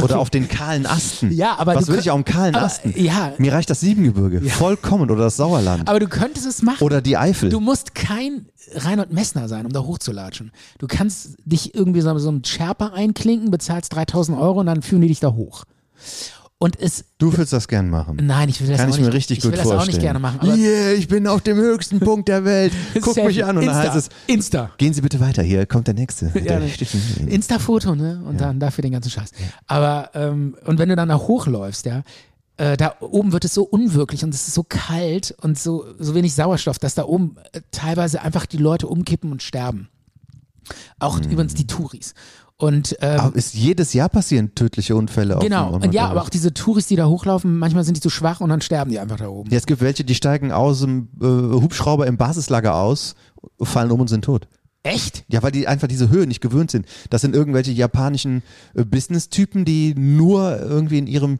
oder 0.00 0.18
auf 0.20 0.30
den 0.30 0.48
kahlen 0.48 0.86
Asten. 0.86 1.30
Ja, 1.32 1.56
aber 1.58 1.74
Was 1.74 1.88
will 1.88 1.96
könnt- 1.96 2.06
ich 2.06 2.10
auf 2.12 2.22
dem 2.22 2.24
kahlen 2.24 2.54
aber, 2.54 2.66
Asten? 2.66 2.94
ja. 2.96 3.32
Mir 3.38 3.52
reicht 3.52 3.68
das 3.68 3.80
Siebengebirge. 3.80 4.40
Vollkommen. 4.48 5.10
Oder 5.10 5.24
das 5.24 5.36
Sauerland. 5.36 5.88
Aber 5.88 5.98
du 6.00 6.08
könntest 6.08 6.46
es 6.46 6.62
machen. 6.62 6.82
oder 6.84 7.00
die 7.02 7.16
Eifel. 7.16 7.48
Du 7.50 7.58
musst 7.60 7.94
kein 7.96 8.46
Reinhold 8.74 9.12
Messner 9.12 9.48
sein, 9.48 9.66
um 9.66 9.72
da 9.72 9.80
hochzulatschen. 9.80 10.52
Du 10.78 10.86
kannst 10.86 11.36
dich 11.44 11.74
irgendwie 11.74 12.00
so, 12.00 12.16
so 12.18 12.28
einem 12.28 12.44
Sherpa 12.44 12.92
einklinken, 12.94 13.50
bezahlst 13.50 13.92
3000 13.94 14.38
Euro 14.38 14.60
und 14.60 14.66
dann 14.66 14.82
führen 14.82 15.02
die 15.02 15.08
dich 15.08 15.20
da 15.20 15.32
hoch. 15.34 15.64
Und 16.62 16.78
es, 16.78 17.06
Du 17.18 17.36
willst 17.36 17.52
das 17.52 17.66
gern 17.66 17.90
machen. 17.90 18.20
nein, 18.22 18.48
ich 18.48 18.60
will 18.60 18.68
das 18.68 18.76
Kann 18.76 18.86
auch 18.86 18.94
ich 18.94 19.00
nicht, 19.00 19.08
mir 19.08 19.12
richtig 19.12 19.38
ich 19.38 19.42
gut 19.42 19.50
will 19.50 19.58
das 19.58 19.66
auch 19.66 19.84
nicht 19.84 19.98
gerne 19.98 20.20
machen. 20.20 20.38
Aber 20.38 20.54
yeah, 20.54 20.92
ich 20.92 21.08
bin 21.08 21.26
auf 21.26 21.40
dem 21.40 21.56
höchsten 21.56 21.98
Punkt 21.98 22.28
der 22.28 22.44
Welt. 22.44 22.72
Guck 23.00 23.16
mich 23.16 23.44
an 23.44 23.58
und 23.58 23.66
dann 23.66 23.74
Insta. 23.74 23.92
heißt 23.92 23.96
es, 23.96 24.08
Insta. 24.28 24.70
gehen 24.78 24.94
Sie 24.94 25.00
bitte 25.00 25.18
weiter, 25.18 25.42
hier 25.42 25.66
kommt 25.66 25.88
der 25.88 25.94
Nächste. 25.94 26.30
Ja, 26.44 26.60
ne. 26.60 26.70
Insta-Foto, 27.26 27.96
ne? 27.96 28.22
Und 28.24 28.40
dann 28.40 28.60
dafür 28.60 28.82
den 28.82 28.92
ganzen 28.92 29.10
Scheiß. 29.10 29.30
Aber, 29.66 30.10
ähm, 30.14 30.56
und 30.64 30.78
wenn 30.78 30.88
du 30.88 30.94
dann 30.94 31.08
da 31.08 31.16
hochläufst, 31.18 31.84
ja, 31.84 32.04
äh, 32.58 32.76
da 32.76 32.94
oben 33.00 33.32
wird 33.32 33.44
es 33.44 33.54
so 33.54 33.64
unwirklich 33.64 34.22
und 34.22 34.32
es 34.32 34.46
ist 34.46 34.54
so 34.54 34.62
kalt 34.62 35.34
und 35.40 35.58
so, 35.58 35.84
so 35.98 36.14
wenig 36.14 36.32
Sauerstoff, 36.32 36.78
dass 36.78 36.94
da 36.94 37.06
oben 37.06 37.38
äh, 37.50 37.60
teilweise 37.72 38.22
einfach 38.22 38.46
die 38.46 38.58
Leute 38.58 38.86
umkippen 38.86 39.32
und 39.32 39.42
sterben. 39.42 39.88
Auch 41.00 41.18
übrigens 41.18 41.54
die 41.54 41.66
Touris. 41.66 42.14
Und 42.62 42.96
ähm, 43.00 43.18
Aber 43.18 43.34
ist 43.34 43.54
jedes 43.54 43.92
Jahr 43.92 44.08
passieren 44.08 44.54
tödliche 44.54 44.94
Unfälle 44.94 45.36
auf 45.36 45.42
genau, 45.42 45.72
dem 45.72 45.82
und 45.82 45.94
ja, 45.94 46.06
aber 46.06 46.22
auch 46.22 46.28
diese 46.28 46.54
Touris, 46.54 46.86
die 46.86 46.94
da 46.94 47.06
hochlaufen, 47.06 47.58
manchmal 47.58 47.82
sind 47.82 47.96
die 47.96 48.00
zu 48.00 48.08
schwach 48.08 48.40
und 48.40 48.50
dann 48.50 48.60
sterben 48.60 48.92
die 48.92 49.00
einfach 49.00 49.16
da 49.16 49.26
oben. 49.26 49.50
Ja, 49.50 49.58
es 49.58 49.66
gibt 49.66 49.80
welche, 49.80 50.04
die 50.04 50.14
steigen 50.14 50.52
aus 50.52 50.78
dem 50.78 51.08
äh, 51.20 51.24
Hubschrauber 51.26 52.06
im 52.06 52.16
Basislager 52.18 52.76
aus, 52.76 53.16
fallen 53.60 53.90
um 53.90 53.98
und 53.98 54.06
sind 54.06 54.24
tot. 54.24 54.46
Echt? 54.84 55.24
Ja, 55.26 55.42
weil 55.42 55.50
die 55.50 55.66
einfach 55.66 55.88
diese 55.88 56.08
Höhe 56.08 56.28
nicht 56.28 56.40
gewöhnt 56.40 56.70
sind. 56.70 56.86
Das 57.10 57.20
sind 57.22 57.34
irgendwelche 57.34 57.72
japanischen 57.72 58.44
äh, 58.74 58.84
Business-Typen, 58.84 59.64
die 59.64 59.96
nur 59.96 60.60
irgendwie 60.60 60.98
in 60.98 61.08
ihrem 61.08 61.38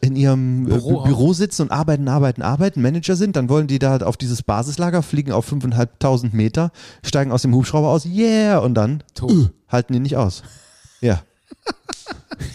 in 0.00 0.16
ihrem 0.16 0.64
Büro 0.64 0.88
Büro. 0.88 1.02
Büro 1.04 1.32
sitzen 1.32 1.62
und 1.62 1.70
arbeiten, 1.70 2.08
arbeiten, 2.08 2.42
arbeiten, 2.42 2.82
Manager 2.82 3.16
sind, 3.16 3.36
dann 3.36 3.48
wollen 3.48 3.66
die 3.66 3.78
da 3.78 3.96
auf 3.98 4.16
dieses 4.16 4.42
Basislager, 4.42 5.02
fliegen 5.02 5.32
auf 5.32 5.50
5.500 5.50 6.34
Meter, 6.34 6.70
steigen 7.02 7.32
aus 7.32 7.42
dem 7.42 7.54
Hubschrauber 7.54 7.88
aus, 7.88 8.04
yeah, 8.04 8.58
und 8.58 8.74
dann 8.74 9.02
äh, 9.22 9.46
halten 9.68 9.94
die 9.94 10.00
nicht 10.00 10.16
aus. 10.16 10.42
Ja, 11.00 11.22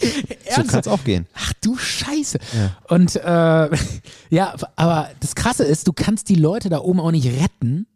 so 0.56 0.62
kann 0.64 0.80
es 0.80 0.88
auch 0.88 1.04
gehen. 1.04 1.26
Ach 1.34 1.52
du 1.62 1.76
Scheiße. 1.76 2.38
Und 2.88 3.16
äh, 3.16 3.70
ja, 4.30 4.54
aber 4.76 5.10
das 5.20 5.34
Krasse 5.34 5.64
ist, 5.64 5.86
du 5.88 5.92
kannst 5.92 6.28
die 6.28 6.34
Leute 6.34 6.68
da 6.68 6.78
oben 6.78 7.00
auch 7.00 7.10
nicht 7.10 7.26
retten. 7.26 7.86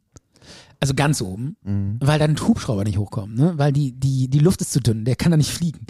Also 0.78 0.93
ganz 0.93 1.23
oben, 1.23 1.57
weil 2.01 2.19
dann 2.19 2.36
Hubschrauber 2.39 2.85
nicht 2.85 2.98
hochkommt, 2.98 3.35
ne? 3.35 3.55
Weil 3.57 3.73
die, 3.73 3.93
die, 3.93 4.28
die 4.28 4.39
Luft 4.39 4.61
ist 4.61 4.73
zu 4.73 4.81
dünn, 4.81 5.07
der 5.07 5.16
kann 5.16 5.31
da 5.31 5.39
nicht 5.39 5.51
fliegen. 5.51 5.81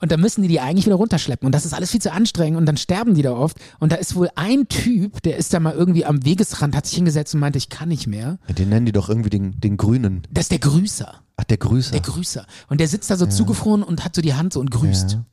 Und 0.00 0.12
da 0.12 0.16
müssen 0.16 0.42
die 0.42 0.48
die 0.48 0.60
eigentlich 0.60 0.86
wieder 0.86 0.94
runterschleppen. 0.94 1.44
Und 1.44 1.52
das 1.52 1.64
ist 1.64 1.72
alles 1.74 1.90
viel 1.90 2.00
zu 2.00 2.12
anstrengend 2.12 2.56
und 2.56 2.66
dann 2.66 2.76
sterben 2.76 3.14
die 3.14 3.22
da 3.22 3.32
oft. 3.32 3.56
Und 3.80 3.90
da 3.90 3.96
ist 3.96 4.14
wohl 4.14 4.30
ein 4.36 4.68
Typ, 4.68 5.22
der 5.22 5.38
ist 5.38 5.52
da 5.52 5.58
mal 5.58 5.74
irgendwie 5.74 6.04
am 6.04 6.24
Wegesrand, 6.24 6.76
hat 6.76 6.86
sich 6.86 6.94
hingesetzt 6.94 7.34
und 7.34 7.40
meinte, 7.40 7.58
ich 7.58 7.68
kann 7.68 7.88
nicht 7.88 8.06
mehr. 8.06 8.38
Ja, 8.46 8.54
den 8.54 8.68
nennen 8.68 8.86
die 8.86 8.92
doch 8.92 9.08
irgendwie 9.08 9.30
den, 9.30 9.60
den 9.60 9.76
Grünen. 9.76 10.22
Das 10.30 10.44
ist 10.44 10.52
der 10.52 10.60
Grüßer. 10.60 11.14
Ach, 11.36 11.44
der 11.44 11.56
Grüßer. 11.56 11.92
Der 11.92 12.00
Grüßer. 12.00 12.46
Und 12.68 12.80
der 12.80 12.88
sitzt 12.88 13.10
da 13.10 13.16
so 13.16 13.26
zugefroren 13.26 13.82
und 13.82 14.04
hat 14.04 14.14
so 14.14 14.22
die 14.22 14.34
Hand 14.34 14.52
so 14.52 14.60
und 14.60 14.70
grüßt. 14.70 15.12
Ja. 15.12 15.24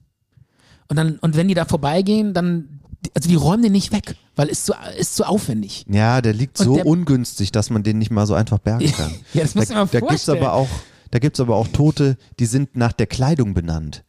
Und 0.87 0.97
dann, 0.97 1.17
und 1.19 1.35
wenn 1.35 1.47
die 1.47 1.53
da 1.53 1.65
vorbeigehen, 1.65 2.33
dann, 2.33 2.79
also 3.13 3.29
die 3.29 3.35
räumen 3.35 3.63
den 3.63 3.71
nicht 3.73 3.91
weg, 3.91 4.15
weil 4.35 4.47
ist 4.47 4.65
zu, 4.65 4.73
ist 4.97 5.15
zu 5.15 5.27
aufwendig. 5.27 5.85
Ja, 5.89 6.21
der 6.21 6.33
liegt 6.33 6.59
Und 6.59 6.65
so 6.65 6.75
der- 6.75 6.85
ungünstig, 6.85 7.51
dass 7.51 7.69
man 7.69 7.83
den 7.83 7.97
nicht 7.99 8.11
mal 8.11 8.25
so 8.25 8.33
einfach 8.33 8.59
bergen 8.59 8.91
kann. 8.91 9.13
Ja, 9.33 9.41
das 9.43 9.55
musst 9.55 9.69
du 9.69 9.73
dir 9.73 9.79
mal 9.79 9.85
da, 9.85 9.91
da 9.91 9.99
gibt's 9.99 10.23
vorstellen. 10.25 10.37
aber 10.43 10.53
auch, 10.53 10.69
da 11.11 11.19
gibt's 11.19 11.39
aber 11.39 11.55
auch 11.55 11.67
Tote, 11.67 12.17
die 12.39 12.45
sind 12.45 12.75
nach 12.75 12.93
der 12.93 13.07
Kleidung 13.07 13.53
benannt. 13.53 14.03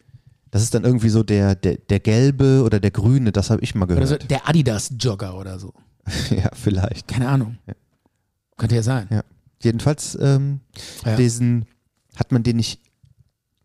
Das 0.50 0.62
ist 0.62 0.74
dann 0.74 0.84
irgendwie 0.84 1.08
so 1.10 1.22
der, 1.22 1.54
der, 1.54 1.76
der 1.76 2.00
gelbe 2.00 2.62
oder 2.64 2.80
der 2.80 2.90
grüne, 2.90 3.32
das 3.32 3.50
habe 3.50 3.62
ich 3.62 3.74
mal 3.74 3.86
gehört. 3.86 4.08
so 4.08 4.16
der 4.16 4.48
Adidas-Jogger 4.48 5.36
oder 5.38 5.58
so. 5.58 5.74
ja, 6.30 6.50
vielleicht. 6.54 7.08
Keine 7.08 7.28
Ahnung. 7.28 7.58
Könnte 8.56 8.76
ja 8.76 8.82
sein. 8.82 9.08
Ja. 9.10 9.22
Jedenfalls, 9.62 10.16
ähm, 10.20 10.60
Ja. 11.04 11.16
diesen, 11.16 11.66
hat 12.14 12.30
man 12.32 12.42
den 12.42 12.56
nicht, 12.56 12.80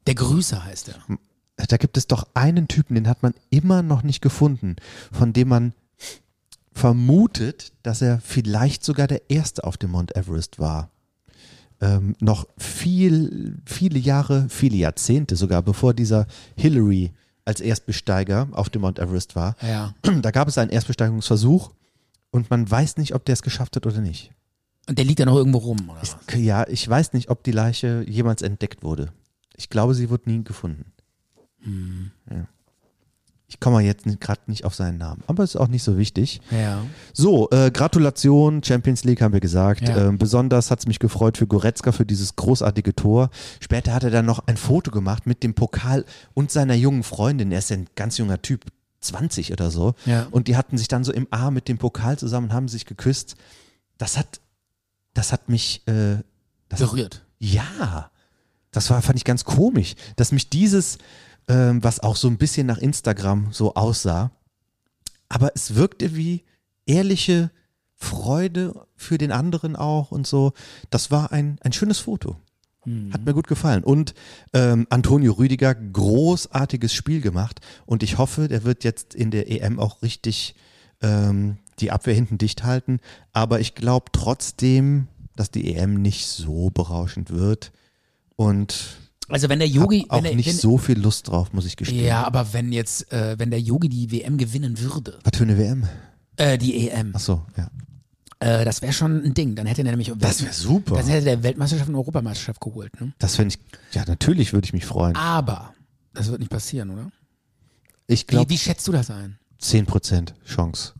Der 0.07 0.15
Grüßer 0.15 0.65
heißt 0.65 0.89
er. 0.89 0.95
Da 1.55 1.77
gibt 1.77 1.97
es 1.97 2.07
doch 2.07 2.27
einen 2.33 2.67
Typen, 2.67 2.95
den 2.95 3.07
hat 3.07 3.23
man 3.23 3.33
immer 3.49 3.81
noch 3.83 4.03
nicht 4.03 4.21
gefunden, 4.21 4.75
von 5.11 5.33
dem 5.33 5.49
man 5.49 5.73
vermutet, 6.73 7.73
dass 7.83 8.01
er 8.01 8.19
vielleicht 8.21 8.83
sogar 8.83 9.07
der 9.07 9.29
Erste 9.29 9.63
auf 9.63 9.77
dem 9.77 9.91
Mount 9.91 10.15
Everest 10.15 10.59
war. 10.59 10.89
Ähm, 11.81 12.15
noch 12.19 12.47
viel, 12.57 13.57
viele 13.65 13.99
Jahre, 13.99 14.47
viele 14.49 14.77
Jahrzehnte 14.77 15.35
sogar, 15.35 15.61
bevor 15.61 15.93
dieser 15.93 16.27
Hillary 16.55 17.11
als 17.43 17.59
Erstbesteiger 17.59 18.47
auf 18.51 18.69
dem 18.69 18.81
Mount 18.81 18.99
Everest 18.99 19.35
war. 19.35 19.55
Ja. 19.61 19.93
Da 20.21 20.31
gab 20.31 20.47
es 20.47 20.57
einen 20.57 20.71
Erstbesteigungsversuch 20.71 21.71
und 22.29 22.49
man 22.49 22.69
weiß 22.69 22.97
nicht, 22.97 23.15
ob 23.15 23.25
der 23.25 23.33
es 23.33 23.41
geschafft 23.41 23.75
hat 23.75 23.85
oder 23.85 23.99
nicht. 23.99 24.31
Und 24.87 24.97
der 24.97 25.05
liegt 25.05 25.19
da 25.19 25.25
noch 25.25 25.35
irgendwo 25.35 25.59
rum, 25.59 25.89
oder? 25.89 26.01
was? 26.01 26.17
Ja, 26.35 26.67
ich 26.67 26.87
weiß 26.87 27.13
nicht, 27.13 27.29
ob 27.29 27.43
die 27.43 27.51
Leiche 27.51 28.03
jemals 28.07 28.41
entdeckt 28.41 28.83
wurde. 28.83 29.11
Ich 29.55 29.69
glaube, 29.69 29.93
sie 29.93 30.09
wurde 30.09 30.29
nie 30.29 30.43
gefunden. 30.43 30.85
Ja. 31.63 32.47
Ich 33.51 33.59
komme 33.59 33.81
jetzt 33.81 34.05
gerade 34.21 34.39
nicht 34.47 34.63
auf 34.63 34.75
seinen 34.75 34.97
Namen, 34.97 35.23
aber 35.27 35.43
ist 35.43 35.57
auch 35.57 35.67
nicht 35.67 35.83
so 35.83 35.97
wichtig. 35.97 36.39
Ja. 36.51 36.85
So, 37.11 37.49
äh, 37.51 37.69
Gratulation, 37.69 38.63
Champions 38.63 39.03
League 39.03 39.21
haben 39.21 39.33
wir 39.33 39.41
gesagt. 39.41 39.89
Ja. 39.89 40.07
Ähm, 40.07 40.17
besonders 40.17 40.71
hat 40.71 40.79
es 40.79 40.87
mich 40.87 40.99
gefreut 40.99 41.37
für 41.37 41.47
Goretzka 41.47 41.91
für 41.91 42.05
dieses 42.05 42.37
großartige 42.37 42.95
Tor. 42.95 43.29
Später 43.59 43.93
hat 43.93 44.05
er 44.05 44.09
dann 44.09 44.25
noch 44.25 44.47
ein 44.47 44.55
Foto 44.55 44.89
gemacht 44.89 45.27
mit 45.27 45.43
dem 45.43 45.53
Pokal 45.53 46.05
und 46.33 46.49
seiner 46.49 46.75
jungen 46.75 47.03
Freundin. 47.03 47.51
Er 47.51 47.59
ist 47.59 47.69
ja 47.69 47.75
ein 47.75 47.87
ganz 47.95 48.17
junger 48.17 48.41
Typ, 48.41 48.63
20 49.01 49.51
oder 49.51 49.69
so. 49.69 49.95
Ja. 50.05 50.27
Und 50.31 50.47
die 50.47 50.55
hatten 50.55 50.77
sich 50.77 50.87
dann 50.87 51.03
so 51.03 51.11
im 51.11 51.27
Arm 51.29 51.53
mit 51.53 51.67
dem 51.67 51.77
Pokal 51.77 52.17
zusammen 52.17 52.47
und 52.47 52.53
haben 52.53 52.69
sich 52.69 52.85
geküsst. 52.85 53.35
Das 53.97 54.17
hat, 54.17 54.39
das 55.13 55.33
hat 55.33 55.49
mich, 55.49 55.85
äh, 55.87 56.19
das 56.69 56.79
Berührt. 56.79 57.25
ja, 57.39 58.09
das 58.71 58.89
war, 58.89 59.01
fand 59.01 59.17
ich 59.17 59.25
ganz 59.25 59.43
komisch, 59.43 59.95
dass 60.15 60.31
mich 60.31 60.49
dieses, 60.49 60.97
ähm, 61.51 61.83
was 61.83 61.99
auch 61.99 62.15
so 62.15 62.29
ein 62.29 62.37
bisschen 62.37 62.65
nach 62.65 62.77
Instagram 62.77 63.49
so 63.51 63.75
aussah, 63.75 64.31
aber 65.27 65.51
es 65.53 65.75
wirkte 65.75 66.15
wie 66.15 66.45
ehrliche 66.85 67.51
Freude 67.95 68.87
für 68.95 69.17
den 69.17 69.33
anderen 69.33 69.75
auch 69.75 70.11
und 70.11 70.25
so. 70.25 70.53
Das 70.89 71.11
war 71.11 71.33
ein, 71.33 71.57
ein 71.61 71.73
schönes 71.73 71.99
Foto. 71.99 72.37
Hat 73.11 73.25
mir 73.25 73.33
gut 73.33 73.47
gefallen. 73.47 73.83
Und 73.83 74.15
ähm, 74.53 74.87
Antonio 74.89 75.33
Rüdiger, 75.33 75.75
großartiges 75.75 76.93
Spiel 76.93 77.19
gemacht. 77.19 77.59
Und 77.85 78.01
ich 78.01 78.17
hoffe, 78.17 78.47
der 78.47 78.63
wird 78.63 78.85
jetzt 78.85 79.13
in 79.13 79.29
der 79.29 79.51
EM 79.51 79.77
auch 79.77 80.01
richtig 80.01 80.55
ähm, 81.01 81.57
die 81.79 81.91
Abwehr 81.91 82.15
hinten 82.15 82.37
dicht 82.37 82.63
halten. 82.63 82.99
Aber 83.33 83.59
ich 83.59 83.75
glaube 83.75 84.05
trotzdem, 84.13 85.07
dass 85.35 85.51
die 85.51 85.75
EM 85.75 86.01
nicht 86.01 86.27
so 86.27 86.69
berauschend 86.69 87.29
wird. 87.29 87.71
Und 88.35 89.10
Also 89.31 89.49
wenn 89.49 89.59
der 89.59 89.67
Yogi, 89.67 90.05
auch 90.09 90.21
der, 90.21 90.35
nicht 90.35 90.47
wenn, 90.47 90.55
so 90.55 90.77
viel 90.77 90.99
Lust 90.99 91.27
drauf, 91.29 91.53
muss 91.53 91.65
ich 91.65 91.75
gestehen. 91.77 92.05
Ja, 92.05 92.23
aber 92.25 92.53
wenn 92.53 92.71
jetzt, 92.71 93.11
äh, 93.11 93.37
wenn 93.39 93.49
der 93.51 93.61
Yogi 93.61 93.89
die 93.89 94.11
WM 94.11 94.37
gewinnen 94.37 94.79
würde, 94.79 95.19
Was 95.23 95.37
für 95.37 95.43
eine 95.43 95.57
WM? 95.57 95.87
äh, 96.37 96.57
die 96.57 96.89
EM, 96.89 97.11
Ach 97.15 97.19
so, 97.19 97.45
ja. 97.57 97.69
äh, 98.39 98.65
das 98.65 98.81
wäre 98.81 98.93
schon 98.93 99.23
ein 99.23 99.33
Ding. 99.33 99.55
Dann 99.55 99.65
hätte 99.67 99.81
er 99.81 99.89
nämlich 99.91 100.11
Das 100.17 100.41
wäre 100.43 100.53
super. 100.53 100.95
Dann 100.97 101.07
hätte 101.07 101.25
der 101.25 101.43
Weltmeisterschaft 101.43 101.89
und 101.89 101.95
Europameisterschaft 101.95 102.59
geholt. 102.61 102.99
Ne? 102.99 103.13
Das 103.19 103.35
fände 103.35 103.55
ich, 103.55 103.95
ja, 103.95 104.03
natürlich 104.05 104.53
würde 104.53 104.65
ich 104.65 104.73
mich 104.73 104.85
freuen. 104.85 105.15
Aber 105.15 105.73
das 106.13 106.29
wird 106.29 106.39
nicht 106.39 106.51
passieren, 106.51 106.89
oder? 106.89 107.11
Ich 108.07 108.21
Wie, 108.23 108.25
glaube, 108.27 108.49
wie 108.49 108.57
schätzt 108.57 108.87
du 108.87 108.91
das 108.91 109.09
ein? 109.09 109.37
10% 109.61 110.33
Chance. 110.45 110.93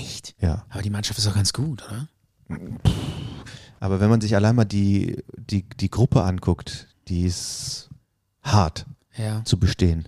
Echt? 0.00 0.34
Ja. 0.40 0.64
Aber 0.70 0.82
die 0.82 0.90
Mannschaft 0.90 1.18
ist 1.18 1.26
doch 1.26 1.34
ganz 1.34 1.52
gut, 1.52 1.84
oder? 1.86 2.08
Aber 3.78 4.00
wenn 4.00 4.08
man 4.08 4.20
sich 4.20 4.34
allein 4.34 4.56
mal 4.56 4.64
die, 4.64 5.22
die, 5.36 5.64
die 5.68 5.90
Gruppe 5.90 6.22
anguckt, 6.24 6.88
die 7.08 7.22
ist 7.22 7.88
hart 8.42 8.86
Ja. 9.16 9.44
zu 9.44 9.58
bestehen. 9.58 10.06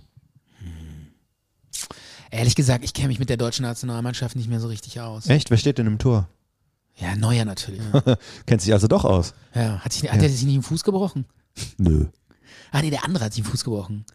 Ehrlich 2.31 2.55
gesagt, 2.55 2.83
ich 2.83 2.93
kenne 2.93 3.07
mich 3.07 3.17
mit 3.19 3.29
der 3.29 3.37
deutschen 3.37 3.63
Nationalmannschaft 3.63 4.35
nicht 4.35 4.49
mehr 4.49 4.59
so 4.59 4.67
richtig 4.67 4.99
aus. 4.99 5.27
Echt? 5.27 5.49
Wer 5.49 5.57
steht 5.57 5.79
denn 5.79 5.87
im 5.87 5.97
Tor? 5.97 6.29
Ja, 6.95 7.15
Neuer 7.15 7.43
natürlich. 7.45 7.81
Kennt 8.45 8.61
sich 8.61 8.71
also 8.73 8.87
doch 8.87 9.03
aus? 9.03 9.33
Ja. 9.55 9.79
Hat, 9.79 9.93
sich, 9.93 10.11
hat 10.11 10.21
er 10.21 10.29
sich 10.29 10.43
nicht 10.43 10.55
im 10.55 10.63
Fuß 10.63 10.83
gebrochen? 10.83 11.25
Nö. 11.77 12.05
Ah, 12.71 12.81
nee, 12.81 12.91
der 12.91 13.03
andere 13.03 13.25
hat 13.25 13.33
sich 13.33 13.43
im 13.43 13.49
Fuß 13.49 13.63
gebrochen. 13.63 14.05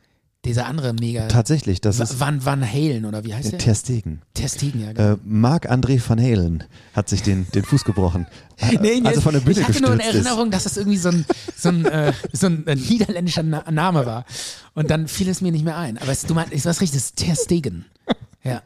Dieser 0.44 0.66
andere 0.66 0.92
mega. 0.92 1.26
Tatsächlich, 1.28 1.80
das 1.80 2.00
ist 2.00 2.20
Van, 2.20 2.44
Van 2.44 2.62
Halen, 2.70 3.06
oder 3.06 3.24
wie 3.24 3.34
heißt 3.34 3.52
der? 3.52 3.58
Ter 3.58 3.74
Stegen. 3.74 4.20
Ter 4.34 4.48
Stegen, 4.48 4.80
ja. 4.80 4.92
genau. 4.92 5.12
Äh, 5.14 5.16
Marc-André 5.24 6.00
van 6.06 6.20
Halen 6.20 6.64
hat 6.92 7.08
sich 7.08 7.22
den, 7.22 7.46
den 7.54 7.64
Fuß 7.64 7.84
gebrochen. 7.84 8.26
Äh, 8.58 8.76
Nee, 8.80 9.00
nee, 9.00 9.08
also 9.08 9.22
von 9.22 9.32
der 9.32 9.40
Bühne 9.40 9.60
ich 9.60 9.66
hatte 9.68 9.80
nur 9.80 9.92
in 9.92 9.98
gestürzt 9.98 10.18
ist. 10.20 10.26
Erinnerung, 10.26 10.50
dass 10.50 10.64
das 10.64 10.76
irgendwie 10.76 10.98
so 10.98 11.08
ein, 11.08 11.24
so 11.56 11.70
ein, 11.70 11.84
äh, 11.86 12.12
so 12.32 12.46
ein 12.46 12.66
äh, 12.66 12.74
niederländischer 12.76 13.42
Na 13.42 13.70
Name 13.70 14.04
war. 14.04 14.26
Und 14.74 14.90
dann 14.90 15.08
fiel 15.08 15.28
es 15.30 15.40
mir 15.40 15.50
nicht 15.50 15.64
mehr 15.64 15.78
ein. 15.78 15.96
Aber 15.98 16.12
es, 16.12 16.22
du 16.22 16.34
meinst, 16.34 16.52
ist 16.52 16.66
was 16.66 16.80
richtig, 16.82 17.00
das 17.00 17.06
ist 17.10 17.16
Ter 17.16 17.36
Stegen. 17.36 17.86
Ja. 18.42 18.62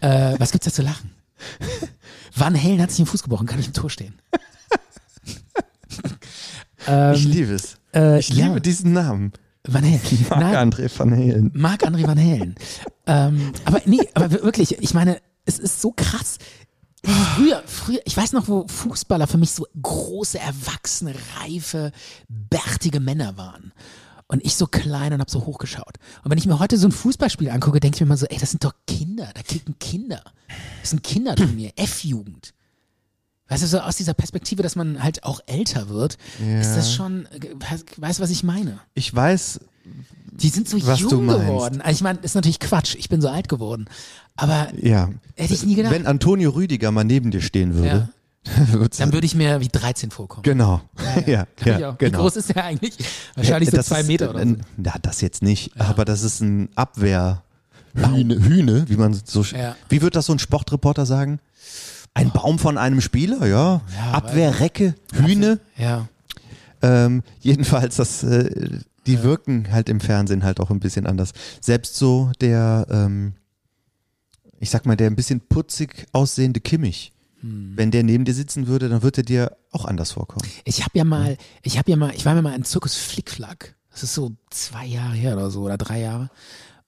Äh, 0.00 0.34
was 0.40 0.50
gibt's 0.50 0.64
da 0.66 0.72
zu 0.72 0.82
lachen? 0.82 1.10
Van 2.34 2.60
Halen 2.60 2.82
hat 2.82 2.90
sich 2.90 2.96
den 2.98 3.06
Fuß 3.06 3.22
gebrochen, 3.22 3.46
kann 3.46 3.60
ich 3.60 3.66
im 3.68 3.72
Tor 3.72 3.90
stehen. 3.90 4.14
Ich 7.14 7.24
liebe 7.24 7.52
es. 7.52 7.76
äh, 7.94 8.18
Ich 8.18 8.30
liebe 8.30 8.48
ja. 8.54 8.60
diesen 8.60 8.92
Namen. 8.94 9.32
Van 9.72 9.84
Halen. 9.84 10.00
Marc-André 10.28 10.88
van 10.98 11.10
Halen. 11.12 11.50
Marc-André 11.54 12.06
Van 12.06 12.18
Halen. 12.18 12.54
ähm, 13.06 13.52
aber 13.64 13.80
nee, 13.86 14.00
aber 14.14 14.30
wir- 14.30 14.42
wirklich, 14.42 14.78
ich 14.80 14.94
meine, 14.94 15.20
es 15.44 15.58
ist 15.58 15.80
so 15.80 15.92
krass. 15.96 16.38
Früher, 17.04 17.62
früher, 17.66 18.00
ich 18.04 18.16
weiß 18.16 18.32
noch, 18.32 18.48
wo 18.48 18.66
Fußballer 18.66 19.26
für 19.28 19.38
mich 19.38 19.52
so 19.52 19.66
große, 19.80 20.38
erwachsene, 20.38 21.14
reife, 21.40 21.92
bärtige 22.28 22.98
Männer 23.00 23.36
waren. 23.36 23.72
Und 24.26 24.44
ich 24.44 24.56
so 24.56 24.66
klein 24.66 25.12
und 25.14 25.20
hab 25.20 25.30
so 25.30 25.46
hochgeschaut. 25.46 25.96
Und 26.22 26.30
wenn 26.30 26.36
ich 26.38 26.44
mir 26.44 26.58
heute 26.58 26.76
so 26.76 26.86
ein 26.86 26.92
Fußballspiel 26.92 27.48
angucke, 27.50 27.80
denke 27.80 27.96
ich 27.96 28.00
mir 28.02 28.08
mal 28.08 28.16
so, 28.18 28.26
ey, 28.26 28.36
das 28.38 28.50
sind 28.50 28.62
doch 28.64 28.74
Kinder, 28.86 29.30
da 29.32 29.42
kicken 29.42 29.78
Kinder. 29.78 30.22
Das 30.82 30.90
sind 30.90 31.02
Kinderturnier, 31.02 31.72
F-Jugend. 31.76 32.52
Weißt 33.48 33.62
du, 33.62 33.66
so 33.66 33.80
aus 33.80 33.96
dieser 33.96 34.14
Perspektive, 34.14 34.62
dass 34.62 34.76
man 34.76 35.02
halt 35.02 35.24
auch 35.24 35.40
älter 35.46 35.88
wird, 35.88 36.18
ist 36.60 36.74
das 36.76 36.92
schon, 36.94 37.26
weißt 37.96 38.18
du, 38.18 38.22
was 38.22 38.30
ich 38.30 38.42
meine? 38.44 38.78
Ich 38.94 39.14
weiß, 39.14 39.60
Die 40.32 40.48
sind 40.50 40.68
so 40.68 40.76
jung 40.76 41.26
geworden. 41.26 41.80
Also 41.80 41.96
ich 41.96 42.02
meine, 42.02 42.18
ist 42.20 42.34
natürlich 42.34 42.60
Quatsch. 42.60 42.94
Ich 42.96 43.08
bin 43.08 43.20
so 43.22 43.28
alt 43.28 43.48
geworden. 43.48 43.86
Aber 44.36 44.68
ja. 44.80 45.08
hätte 45.36 45.54
ich 45.54 45.64
nie 45.64 45.74
gedacht. 45.74 45.92
Wenn 45.94 46.06
Antonio 46.06 46.50
Rüdiger 46.50 46.90
mal 46.92 47.04
neben 47.04 47.30
dir 47.30 47.40
stehen 47.40 47.74
würde, 47.74 48.08
wird's- 48.72 48.98
dann 48.98 49.12
würde 49.12 49.26
ich 49.26 49.34
mir 49.34 49.60
wie 49.60 49.68
13 49.68 50.10
vorkommen. 50.10 50.42
genau. 50.42 50.80
Ja, 51.26 51.46
ja, 51.64 51.90
auch. 51.90 51.98
genau. 51.98 52.18
Wie 52.18 52.22
groß 52.22 52.36
ist 52.36 52.50
der 52.54 52.64
eigentlich? 52.64 52.94
Wahrscheinlich 53.34 53.70
so 53.70 53.82
zwei 53.82 54.00
ist, 54.02 54.06
Meter 54.08 54.26
äh, 54.26 54.28
oder 54.30 54.46
so. 54.46 54.56
Ja, 54.84 54.94
das 55.02 55.20
jetzt 55.22 55.42
nicht, 55.42 55.72
aber 55.80 56.04
das 56.04 56.22
ist 56.22 56.40
ein 56.40 56.68
Abwehr. 56.76 57.42
Hühne, 57.94 58.38
Hühne, 58.44 58.84
wie 58.88 58.96
man 58.96 59.18
so, 59.24 59.42
Ja. 59.42 59.74
wie 59.88 60.02
wird 60.02 60.14
das 60.14 60.26
so 60.26 60.32
ein 60.34 60.38
Sportreporter 60.38 61.04
sagen? 61.06 61.40
Ein 62.14 62.30
Baum 62.32 62.58
von 62.58 62.78
einem 62.78 63.00
Spieler, 63.00 63.46
ja. 63.46 63.80
Ja, 63.94 64.10
Abwehrrecke, 64.12 64.94
Hühne. 65.14 65.60
Ja. 65.76 66.08
Ähm, 66.82 67.22
jedenfalls, 67.40 67.96
das, 67.96 68.22
äh, 68.24 68.78
die 69.06 69.22
wirken 69.22 69.70
halt 69.70 69.88
im 69.88 70.00
Fernsehen 70.00 70.42
halt 70.44 70.60
auch 70.60 70.70
ein 70.70 70.80
bisschen 70.80 71.06
anders. 71.06 71.32
Selbst 71.60 71.96
so 71.96 72.30
der, 72.40 72.86
ähm, 72.90 73.34
ich 74.60 74.70
sag 74.70 74.86
mal, 74.86 74.96
der 74.96 75.08
ein 75.08 75.16
bisschen 75.16 75.40
putzig 75.40 76.06
aussehende 76.12 76.60
Kimmich, 76.60 77.12
Hm. 77.40 77.72
wenn 77.76 77.92
der 77.92 78.02
neben 78.02 78.24
dir 78.24 78.34
sitzen 78.34 78.66
würde, 78.66 78.88
dann 78.88 79.02
würde 79.02 79.20
er 79.20 79.24
dir 79.24 79.56
auch 79.70 79.84
anders 79.84 80.10
vorkommen. 80.12 80.48
Ich 80.64 80.82
habe 80.84 80.98
ja 80.98 81.04
mal, 81.04 81.36
ich 81.62 81.78
habe 81.78 81.88
ja 81.90 81.96
mal, 81.96 82.12
ich 82.14 82.26
war 82.26 82.34
mir 82.34 82.42
mal 82.42 82.54
in 82.56 82.64
Zirkus 82.64 82.96
Flickflack. 82.96 83.76
Das 83.92 84.02
ist 84.02 84.14
so 84.14 84.32
zwei 84.50 84.86
Jahre 84.86 85.14
her 85.14 85.34
oder 85.36 85.50
so 85.50 85.62
oder 85.62 85.78
drei 85.78 86.00
Jahre. 86.00 86.30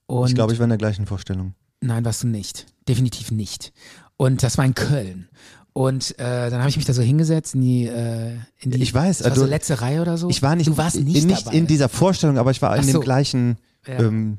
Und 0.06 0.28
Ich 0.28 0.34
glaube, 0.34 0.52
ich 0.52 0.58
war 0.58 0.64
in 0.64 0.70
der 0.70 0.78
gleichen 0.78 1.06
Vorstellung. 1.06 1.54
Nein, 1.80 2.04
warst 2.04 2.24
du 2.24 2.26
nicht. 2.26 2.66
Definitiv 2.88 3.30
nicht. 3.30 3.72
Und 4.20 4.42
das 4.42 4.58
war 4.58 4.66
in 4.66 4.74
Köln. 4.74 5.28
Und 5.72 6.18
äh, 6.18 6.50
dann 6.50 6.58
habe 6.60 6.68
ich 6.68 6.76
mich 6.76 6.84
da 6.84 6.92
so 6.92 7.00
hingesetzt 7.00 7.54
in 7.54 7.62
die, 7.62 7.86
äh, 7.86 8.32
in 8.58 8.70
die 8.70 8.82
Ich 8.82 8.92
weiß, 8.92 9.22
also- 9.22 9.40
so 9.42 9.46
letzte 9.46 9.80
Reihe 9.80 10.02
oder 10.02 10.18
so. 10.18 10.28
Ich 10.28 10.42
war 10.42 10.54
nicht, 10.56 10.68
du 10.68 10.76
warst 10.76 10.96
nicht, 11.00 11.26
nicht 11.26 11.46
dabei. 11.46 11.56
in 11.56 11.66
dieser 11.66 11.88
Vorstellung, 11.88 12.36
aber 12.36 12.50
ich 12.50 12.60
war 12.60 12.74
in 12.76 12.82
Ach 12.82 12.84
so. 12.84 12.98
dem 12.98 13.00
gleichen 13.00 13.56
Ja. 13.86 14.00
ähm, 14.00 14.38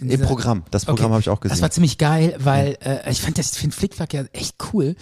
In 0.00 0.10
im 0.10 0.20
Programm. 0.22 0.64
Das 0.72 0.86
Programm 0.86 1.06
Okay. 1.06 1.12
habe 1.12 1.20
ich 1.20 1.28
auch 1.28 1.38
gesehen. 1.38 1.54
Das 1.54 1.62
war 1.62 1.70
ziemlich 1.70 1.98
geil, 1.98 2.34
weil 2.40 2.78
äh, 2.80 3.08
ich 3.12 3.20
fand 3.20 3.38
das, 3.38 3.56
finde 3.56 3.76
Flickflack 3.76 4.12
ja 4.12 4.24
echt 4.32 4.56
cool. 4.72 4.96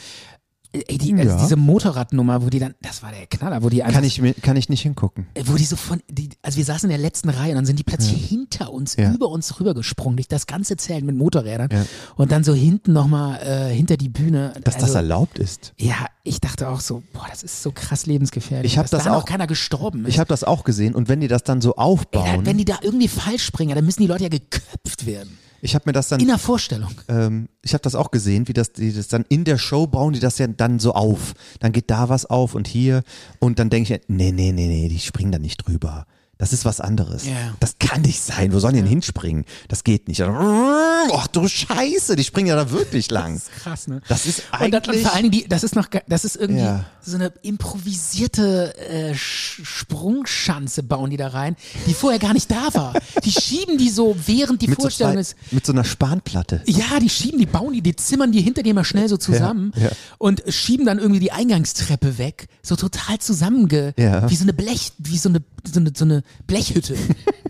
Ey, 0.75 0.99
die, 0.99 1.11
Ja. 1.13 1.19
also 1.19 1.39
diese 1.39 1.57
Motorradnummer, 1.57 2.43
wo 2.43 2.51
die 2.51 2.59
dann, 2.59 2.75
das 2.83 3.03
war 3.03 3.13
der 3.13 3.27
Knaller, 3.27 3.63
wo 3.63 3.69
die 3.69 3.83
einfach, 3.85 3.95
kann 3.95 4.05
ich 4.05 4.21
mir, 4.21 4.35
kann 4.35 4.57
ich 4.57 4.69
nicht 4.69 4.83
hingucken. 4.83 5.27
äh, 5.35 5.43
wo 5.47 5.55
die 5.55 5.65
so 5.65 5.77
von, 5.77 6.01
die, 6.11 6.31
also 6.43 6.57
wir 6.59 6.65
saßen 6.65 6.91
in 6.91 6.97
der 6.97 6.99
letzten 6.99 7.29
Reihe 7.29 7.51
und 7.51 7.57
dann 7.57 7.67
sind 7.67 7.79
die 7.79 7.85
plötzlich 7.85 8.27
hinter 8.27 8.73
uns, 8.73 8.97
Ja. 8.97 9.13
über 9.15 9.29
uns 9.29 9.61
rübergesprungen, 9.61 10.17
durch 10.17 10.27
das 10.29 10.47
ganze 10.47 10.77
Zelt 10.77 11.05
mit 11.05 11.17
Motorrädern 11.17 11.69
Ja. 11.73 11.85
und 12.17 12.33
dann 12.33 12.43
so 12.43 12.55
hinten 12.55 12.93
nochmal 12.93 13.41
äh, 13.43 13.73
hinter 13.75 13.97
die 13.97 14.09
Bühne. 14.09 14.53
Dass 14.65 14.75
also, 14.75 14.87
das 14.89 14.95
erlaubt 14.97 15.39
ist. 15.39 15.73
Ja, 15.79 16.07
ich 16.25 16.41
dachte 16.41 16.69
auch 16.69 16.81
so, 16.81 17.03
boah, 17.13 17.27
das 17.31 17.43
ist 17.45 17.63
so 17.63 17.71
krass 17.71 18.07
lebensgefährlich. 18.07 18.73
Ich 18.73 18.79
hab 18.79 18.85
dass 18.85 18.91
das 18.91 19.05
da 19.05 19.11
noch 19.11 19.23
auch- 19.23 19.25
keiner 19.27 19.47
gestorben 19.47 20.05
ist. 20.07 20.09
Ich 20.09 20.19
habe 20.19 20.29
das 20.29 20.43
auch 20.43 20.65
gesehen 20.65 20.95
und 20.97 21.09
wenn 21.09 21.21
die 21.21 21.29
das 21.29 21.45
dann 21.45 21.61
so 21.61 21.71
Ey, 21.71 21.75
da, 21.77 21.83
aufbauen, 21.83 22.47
wenn 22.47 22.59
die 22.59 22.65
da 22.65 22.79
irgendwie 22.83 23.09
falsch 23.09 23.45
springen, 23.45 23.75
dann 23.77 23.85
müssen 23.85 24.01
die 24.03 24.09
Leute 24.09 24.25
ja 24.25 24.29
geköpft 24.29 25.07
werden. 25.07 25.39
Ich 25.65 25.75
habe 25.75 25.85
mir 25.87 25.93
das 25.93 26.09
dann 26.09 26.21
In 26.21 26.27
der 26.27 26.39
Vorstellung. 26.39 26.93
ähm, 27.09 27.49
ich 27.63 27.73
habe 27.73 27.81
das 27.83 27.95
auch 27.95 28.11
gesehen, 28.11 28.47
wie 28.49 28.53
das, 28.53 28.73
die 28.73 28.93
das 28.93 29.09
dann 29.09 29.25
in 29.31 29.45
der 29.45 29.57
Show 29.57 29.87
bauen, 29.87 30.13
die 30.13 30.21
das 30.21 30.37
ja 30.37 30.47
dann 30.47 30.79
so 30.79 30.93
auf. 30.93 31.33
Dann 31.59 31.73
geht 31.73 31.91
da 31.91 32.11
was 32.11 32.27
auf 32.27 32.55
und 32.55 32.69
hier 32.69 33.03
und 33.39 33.59
dann 33.59 33.71
denke 33.71 33.95
ich, 33.95 34.01
nee, 34.09 34.31
nee, 34.31 34.53
nee, 34.53 34.67
nee, 34.69 34.89
die 34.89 34.99
springen 34.99 35.33
da 35.33 35.39
nicht 35.39 35.67
drüber. 35.67 36.07
Das 36.39 36.53
ist 36.53 36.65
was 36.65 36.81
anderes. 36.81 37.27
Ja. 37.27 37.33
Das 37.61 37.77
kann 37.79 38.03
nicht 38.03 38.21
sein. 38.21 38.53
Wo 38.53 38.59
sollen 38.59 38.75
die 38.75 38.81
denn 38.81 38.89
hinspringen? 38.89 39.45
Das 39.69 39.85
geht 39.85 40.09
nicht. 40.09 40.21
Ach 40.23 41.27
du 41.29 41.47
Scheiße, 41.49 42.17
die 42.17 42.25
springen 42.25 42.49
ja 42.49 42.57
da 42.57 42.71
wirklich 42.71 43.11
lang. 43.11 43.35
Das 43.35 43.43
ist 43.45 43.53
krass, 43.63 43.87
ne? 43.89 44.01
Das 44.09 44.27
ist 44.27 44.43
Und, 44.53 44.73
dann, 44.73 44.83
und 44.83 44.89
eigentlich. 44.89 45.03
vor 45.03 45.15
allen 45.15 45.31
Dingen, 45.31 45.49
das 45.49 45.63
ist 45.63 45.77
noch, 45.77 45.87
das 46.09 46.25
ist 46.25 46.37
irgendwie 46.37 46.63
Ja. 46.63 46.85
so 47.03 47.15
eine 47.17 47.33
improvisierte 47.43 48.75
äh, 48.79 49.13
Sch- 49.13 49.65
Sprungschanze 49.65 50.83
bauen 50.83 51.11
die 51.11 51.17
da 51.17 51.29
rein, 51.29 51.55
die 51.87 51.95
vorher 51.95 52.19
gar 52.19 52.33
nicht 52.33 52.51
da 52.51 52.73
war. 52.75 52.95
Die 53.25 53.31
schieben 53.41 53.79
die 53.79 53.89
so, 53.91 54.17
während 54.27 54.61
die 54.63 54.69
mit, 54.69 54.77
so 54.79 54.83
Vorstellung 54.83 55.15
zwei, 55.15 55.21
ist. 55.21 55.37
mit 55.53 55.65
so 55.65 55.73
einer 55.73 55.85
Spanplatte. 55.85 56.63
Ja, 56.67 56.99
die 57.01 57.09
schieben, 57.11 57.39
die 57.39 57.47
bauen 57.47 57.73
die, 57.73 57.83
die 57.83 57.95
zimmern 57.95 58.33
die 58.33 58.41
hinter 58.43 58.63
dir 58.63 58.75
mal 58.75 58.85
schnell 58.85 59.09
so 59.09 59.17
zusammen 59.17 59.73
ja. 59.77 59.91
und 60.19 60.43
schieben 60.49 60.85
dann 60.85 60.99
irgendwie 60.99 61.21
die 61.21 61.33
Eingangstreppe 61.33 62.19
weg, 62.19 62.49
so 62.63 62.75
total 62.77 63.19
zusammenge, 63.19 63.95
Ja. 63.97 64.29
wie 64.29 64.37
so 64.37 64.43
eine 64.45 64.53
Blech, 64.53 64.93
wie 64.99 65.19
so 65.19 65.29
eine, 65.29 65.43
so 65.65 65.79
eine, 65.81 65.93
so 65.97 66.05
eine 66.05 66.24
Blechhütte. 66.47 66.95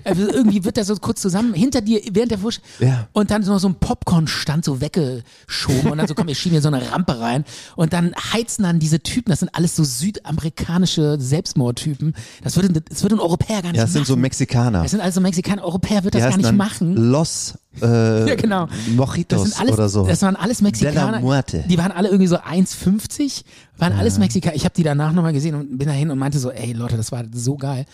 also 0.04 0.22
irgendwie 0.28 0.64
wird 0.64 0.76
da 0.76 0.84
so 0.84 0.94
kurz 0.96 1.20
zusammen, 1.22 1.54
hinter 1.54 1.80
dir, 1.80 2.00
während 2.12 2.30
der 2.30 2.38
Vorstellung, 2.38 2.68
Ja. 2.80 3.08
und 3.12 3.30
dann 3.30 3.42
so, 3.42 3.56
so 3.58 3.68
ein 3.68 3.74
Popcornstand 3.76 4.64
so 4.64 4.80
weggeschoben 4.80 5.90
und 5.90 5.98
dann 5.98 6.06
so, 6.06 6.14
komm, 6.14 6.26
wir 6.28 6.34
schieben 6.34 6.52
hier 6.52 6.62
so 6.62 6.68
eine 6.68 6.90
Rampe 6.92 7.18
rein 7.20 7.44
und 7.76 7.92
dann 7.92 8.12
heizen 8.32 8.62
dann 8.64 8.78
diese 8.78 9.00
Typen, 9.00 9.30
das 9.30 9.40
sind 9.40 9.50
alles 9.54 9.76
so 9.76 9.84
südamerikanische 9.84 11.16
Selbstmordtypen, 11.18 12.14
das 12.42 12.56
würde, 12.56 12.80
das 12.80 13.02
würde 13.02 13.16
ein 13.16 13.20
Europäer 13.20 13.62
gar 13.62 13.70
nicht 13.72 13.78
Ja, 13.78 13.84
das 13.84 13.92
sind 13.92 14.06
so 14.06 14.14
machen. 14.14 14.22
Mexikaner. 14.22 14.82
Das 14.82 14.90
sind 14.90 15.00
also 15.00 15.20
Mexikaner, 15.20 15.62
Europäer 15.64 16.04
wird 16.04 16.14
das 16.14 16.22
gar 16.22 16.36
nicht 16.36 16.52
machen. 16.52 16.94
Los 16.96 17.54
äh, 17.80 17.84
Ja, 18.28 18.34
genau. 18.34 18.68
Mojitos 18.94 19.50
Das 19.50 19.60
alles, 19.60 19.72
oder 19.74 19.88
so. 19.88 20.06
Das 20.06 20.22
waren 20.22 20.36
alles 20.36 20.60
Mexikaner. 20.62 21.20
Die 21.68 21.78
waren 21.78 21.92
alle 21.92 22.08
irgendwie 22.08 22.26
so 22.28 22.36
1,50, 22.36 23.42
waren 23.78 23.92
alles 23.94 24.18
Mexikaner. 24.18 24.54
Ich 24.56 24.64
habe 24.64 24.74
die 24.76 24.82
danach 24.82 25.12
nochmal 25.12 25.32
gesehen 25.32 25.54
und 25.54 25.78
bin 25.78 25.88
dahin 25.88 26.10
und 26.10 26.18
meinte 26.18 26.38
so, 26.38 26.50
ey 26.50 26.72
Leute, 26.72 26.96
das 26.96 27.12
war 27.12 27.24
so 27.32 27.56
geil. 27.56 27.86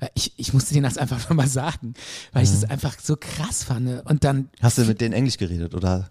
Weil 0.00 0.10
Ich, 0.14 0.32
ich 0.36 0.52
musste 0.52 0.74
denen 0.74 0.84
das 0.84 0.98
einfach 0.98 1.18
nochmal 1.28 1.48
sagen, 1.48 1.94
weil 2.32 2.44
ich 2.44 2.50
das 2.50 2.64
einfach 2.64 2.96
so 3.02 3.16
krass 3.18 3.64
fand. 3.64 4.04
Und 4.06 4.24
dann, 4.24 4.48
Hast 4.60 4.78
du 4.78 4.84
mit 4.84 5.00
denen 5.00 5.12
Englisch 5.14 5.36
geredet 5.38 5.74
oder 5.74 6.10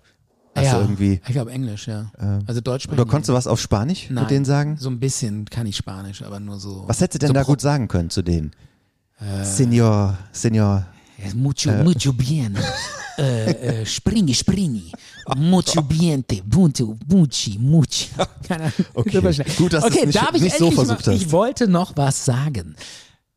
hast 0.56 0.66
hast 0.68 0.74
du 0.74 0.80
irgendwie. 0.82 1.22
Ich 1.26 1.32
glaube 1.34 1.52
Englisch, 1.52 1.88
ja. 1.88 2.12
also 2.48 2.62
Deutsch 2.62 2.84
sprechen. 2.84 3.00
Oder 3.00 3.10
konntest 3.10 3.30
du 3.30 3.34
was 3.34 3.48
auf 3.48 3.62
Spanisch 3.62 4.10
Nein, 4.10 4.24
mit 4.24 4.32
denen 4.32 4.46
sagen? 4.46 4.78
So 4.78 4.90
ein 4.90 5.00
bisschen 5.00 5.46
kann 5.46 5.68
ich 5.68 5.78
Spanisch, 5.78 6.22
aber 6.24 6.40
nur 6.40 6.60
so. 6.60 6.84
Was 6.88 7.00
hättest 7.02 7.16
du 7.16 7.20
denn 7.20 7.28
so 7.30 7.34
da 7.34 7.44
gut 7.44 7.62
sagen 7.62 7.88
können 7.88 8.10
zu 8.10 8.22
denen? 8.22 8.52
Äh. 9.20 9.44
Senor, 9.44 10.18
Senor. 10.32 10.86
Mucho, 11.36 11.72
mucho 11.84 12.14
bien. 12.14 12.56
äh, 13.18 13.82
äh, 13.82 13.86
springi, 13.86 14.34
springi. 14.34 14.92
Mucho 15.36 15.82
biente, 15.82 16.42
bunto, 16.46 16.96
muchi, 17.08 17.60
Ahnung. 18.50 18.72
Okay. 18.94 19.20
Gut, 19.58 19.74
dass 19.74 19.84
du 19.84 19.88
okay, 19.88 20.06
es 20.08 20.14
nicht- 20.14 20.42
nicht 20.42 20.58
so 20.58 20.72
versucht 20.72 21.06
mal, 21.08 21.16
hast. 21.16 21.22
Ich 21.22 21.32
wollte 21.32 21.68
noch 21.68 21.98
was 21.98 22.24
sagen. 22.24 22.76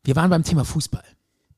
Wir 0.04 0.16
waren 0.16 0.30
beim 0.30 0.42
Thema 0.42 0.64
Fußball. 0.64 1.04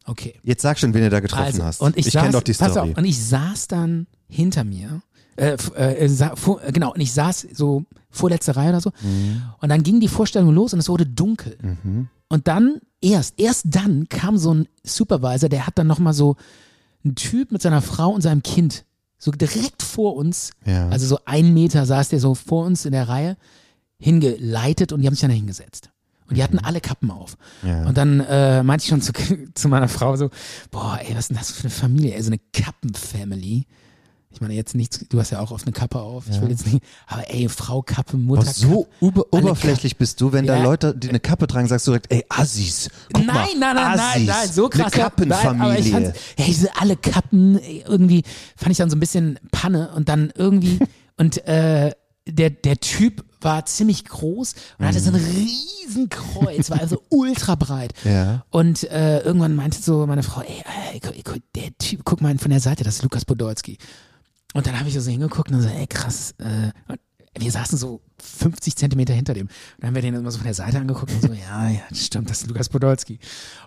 Okay. 0.04 0.34
Jetzt 0.42 0.62
sag 0.62 0.78
schon, 0.78 0.94
wen 0.94 1.02
du 1.02 1.10
da 1.10 1.20
getroffen 1.20 1.44
Also, 1.44 1.64
hast. 1.64 1.80
und 1.80 1.96
ich, 1.96 2.08
ich 2.08 2.12
kenne 2.14 2.32
doch 2.32 2.42
die 2.42 2.52
pass 2.54 2.72
Story. 2.72 2.90
Auf, 2.92 2.98
und 2.98 3.04
ich 3.04 3.22
saß 3.24 3.68
dann 3.68 4.06
hinter 4.28 4.64
mir, 4.64 5.00
äh, 5.36 5.56
äh, 5.76 6.08
sa, 6.08 6.34
vor, 6.36 6.60
genau, 6.72 6.92
und 6.92 7.00
ich 7.00 7.12
saß 7.12 7.46
so 7.52 7.84
vorletzte 8.10 8.56
Reihe 8.56 8.70
oder 8.70 8.80
so. 8.80 8.90
Mhm. 9.02 9.42
Und 9.60 9.68
dann 9.68 9.82
ging 9.84 10.00
die 10.00 10.08
Vorstellung 10.08 10.52
los 10.54 10.72
und 10.74 10.80
es 10.80 10.88
wurde 10.88 11.06
dunkel. 11.06 11.56
Und 12.28 12.48
dann 12.48 12.80
erst, 13.00 13.38
erst 13.38 13.66
dann 13.70 14.08
kam 14.08 14.36
so 14.38 14.52
ein 14.52 14.66
Supervisor, 14.82 15.48
der 15.48 15.66
hat 15.66 15.78
dann 15.78 15.86
nochmal 15.86 16.14
so 16.14 16.36
einen 17.04 17.14
Typ 17.14 17.52
mit 17.52 17.62
seiner 17.62 17.80
Frau 17.82 18.10
und 18.10 18.22
seinem 18.22 18.42
Kind 18.42 18.84
so 19.18 19.30
direkt 19.30 19.82
vor 19.84 20.16
uns, 20.16 20.50
Ja. 20.66 20.88
also 20.88 21.06
so 21.06 21.18
ein 21.26 21.54
Meter 21.54 21.86
saß 21.86 22.08
der 22.08 22.18
so 22.18 22.34
vor 22.34 22.66
uns 22.66 22.84
in 22.84 22.92
der 22.92 23.08
Reihe, 23.08 23.36
hingeleitet 23.98 24.92
und 24.92 25.00
die 25.00 25.06
haben 25.06 25.14
sich 25.14 25.20
dann 25.20 25.30
da 25.30 25.36
hingesetzt. 25.36 25.90
Und 26.32 26.36
die 26.38 26.42
hatten 26.42 26.58
alle 26.58 26.80
Kappen 26.80 27.10
auf. 27.10 27.36
Mhm. 27.62 27.68
Ja. 27.68 27.86
Und 27.86 27.96
dann 27.98 28.20
äh, 28.20 28.62
meinte 28.62 28.84
ich 28.84 28.88
schon 28.88 29.02
zu, 29.02 29.12
zu 29.54 29.68
meiner 29.68 29.88
Frau 29.88 30.16
so, 30.16 30.30
boah, 30.70 30.98
ey, 31.02 31.10
was 31.14 31.20
ist 31.20 31.28
denn 31.30 31.36
das 31.36 31.50
für 31.50 31.64
eine 31.64 31.70
Familie? 31.70 32.14
Ey, 32.14 32.22
so 32.22 32.30
eine 32.30 32.40
Kappen-Family. 32.52 33.66
Ich 34.34 34.40
meine, 34.40 34.54
jetzt 34.54 34.74
nichts, 34.74 35.04
du 35.10 35.20
hast 35.20 35.28
ja 35.30 35.40
auch 35.40 35.50
oft 35.50 35.66
eine 35.66 35.74
Kappe 35.74 36.00
auf. 36.00 36.24
Ich 36.30 36.40
will 36.40 36.48
jetzt 36.48 36.66
nicht, 36.66 36.82
aber 37.06 37.22
ey, 37.28 37.50
Frau 37.50 37.82
Kappe, 37.82 38.16
Mutter 38.16 38.42
Aber 38.42 38.50
so 38.50 38.88
alle 39.02 39.24
oberflächlich 39.30 39.98
bist 39.98 40.22
du, 40.22 40.32
wenn 40.32 40.46
da 40.46 40.56
Ja. 40.56 40.62
Leute, 40.62 40.94
die 40.96 41.10
eine 41.10 41.20
Kappe 41.20 41.46
tragen, 41.46 41.68
sagst 41.68 41.86
du 41.86 41.90
direkt, 41.90 42.10
ey, 42.10 42.24
Assis. 42.30 42.88
Guck 43.12 43.26
nein, 43.26 43.36
mal, 43.36 43.46
nein, 43.58 43.76
nein, 43.76 43.76
nein, 43.76 44.00
Assis, 44.00 44.26
nein, 44.26 44.48
so 44.50 44.68
krass. 44.70 44.90
Eine 44.94 45.02
Nein, 45.02 45.78
ich 45.80 45.92
Kappenfamilie. 45.92 46.14
ey, 46.36 46.44
diese 46.46 46.74
alle 46.80 46.96
Kappen, 46.96 47.58
irgendwie 47.58 48.22
fand 48.56 48.70
ich 48.70 48.78
dann 48.78 48.88
so 48.88 48.96
ein 48.96 49.00
bisschen 49.00 49.38
Panne 49.50 49.90
und 49.94 50.08
dann 50.08 50.32
irgendwie, 50.34 50.78
und 51.18 51.46
äh, 51.46 51.92
der, 52.26 52.50
der 52.50 52.80
Typ 52.80 53.24
war 53.44 53.66
ziemlich 53.66 54.04
groß 54.04 54.54
und 54.78 54.86
hatte 54.86 55.00
so 55.00 55.10
ein 55.10 55.16
riesen 55.16 56.08
Kreuz, 56.08 56.70
war 56.70 56.80
also 56.80 57.02
ultra 57.08 57.54
breit. 57.54 57.92
Ja. 58.04 58.44
Und 58.50 58.84
äh, 58.90 59.20
irgendwann 59.20 59.54
meinte 59.54 59.80
so 59.80 60.06
meine 60.06 60.22
Frau, 60.22 60.42
ey, 60.42 60.62
ey, 60.92 61.00
guck, 61.00 61.40
der 61.54 61.76
Typ, 61.78 62.02
guck 62.04 62.20
mal 62.20 62.36
von 62.38 62.50
der 62.50 62.60
Seite, 62.60 62.84
das 62.84 62.96
ist 62.96 63.02
Lukas 63.02 63.24
Podolski. 63.24 63.78
Und 64.54 64.66
dann 64.66 64.78
habe 64.78 64.88
ich 64.88 64.94
so 64.98 65.10
hingeguckt 65.10 65.50
und 65.50 65.62
so, 65.62 65.68
ey, 65.68 65.86
krass. 65.86 66.34
Äh, 66.38 66.72
wir 67.38 67.50
saßen 67.50 67.78
so 67.78 68.02
50 68.18 68.76
Zentimeter 68.76 69.14
hinter 69.14 69.34
dem. 69.34 69.46
Und 69.46 69.52
dann 69.78 69.88
haben 69.88 69.94
wir 69.94 70.02
den 70.02 70.14
immer 70.14 70.30
so 70.30 70.38
von 70.38 70.44
der 70.44 70.54
Seite 70.54 70.78
angeguckt 70.78 71.12
und 71.12 71.22
so, 71.22 71.32
ja, 71.32 71.68
ja, 71.70 71.80
stimmt, 71.92 72.30
das 72.30 72.42
ist 72.42 72.48
Lukas 72.48 72.68
Podolski. 72.68 73.18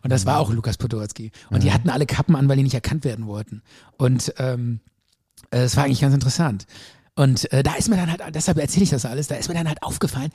Und 0.03 0.11
das 0.11 0.25
war 0.25 0.39
auch 0.39 0.51
Lukas 0.51 0.77
Podolski. 0.77 1.31
Und 1.49 1.63
die 1.63 1.71
hatten 1.71 1.89
alle 1.89 2.05
Kappen 2.05 2.35
an, 2.35 2.47
weil 2.47 2.57
die 2.57 2.63
nicht 2.63 2.75
erkannt 2.75 3.03
werden 3.03 3.25
wollten. 3.25 3.63
Und 3.97 4.33
ähm, 4.37 4.81
äh, 5.51 5.61
das 5.61 5.75
war 5.75 5.85
eigentlich 5.85 6.01
ganz 6.01 6.13
interessant. 6.13 6.67
Und 7.15 7.51
äh, 7.53 7.63
da 7.63 7.75
ist 7.75 7.87
mir 7.87 7.95
dann 7.95 8.11
halt, 8.11 8.21
deshalb 8.35 8.57
erzähle 8.57 8.83
ich 8.83 8.89
das 8.89 9.05
alles, 9.05 9.27
da 9.27 9.35
ist 9.35 9.47
mir 9.47 9.53
dann 9.55 9.69
halt 9.69 9.81
aufgefallen, 9.81 10.31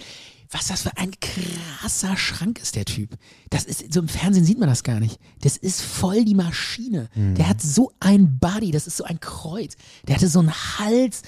was 0.50 0.68
das 0.68 0.82
für 0.82 0.96
ein 0.96 1.12
krasser 1.20 2.16
Schrank 2.16 2.58
ist, 2.58 2.74
der 2.74 2.86
Typ. 2.86 3.16
Das 3.50 3.64
ist, 3.64 3.92
so 3.92 4.00
im 4.00 4.08
Fernsehen 4.08 4.44
sieht 4.44 4.58
man 4.58 4.68
das 4.68 4.82
gar 4.82 4.98
nicht. 4.98 5.20
Das 5.42 5.56
ist 5.56 5.82
voll 5.82 6.24
die 6.24 6.34
Maschine. 6.34 7.08
Der 7.14 7.48
hat 7.48 7.60
so 7.60 7.92
ein 8.00 8.38
Body, 8.38 8.70
das 8.70 8.86
ist 8.86 8.96
so 8.96 9.04
ein 9.04 9.20
Kreuz. 9.20 9.76
Der 10.08 10.16
hatte 10.16 10.28
so 10.28 10.40
einen 10.40 10.52
Hals, 10.52 11.22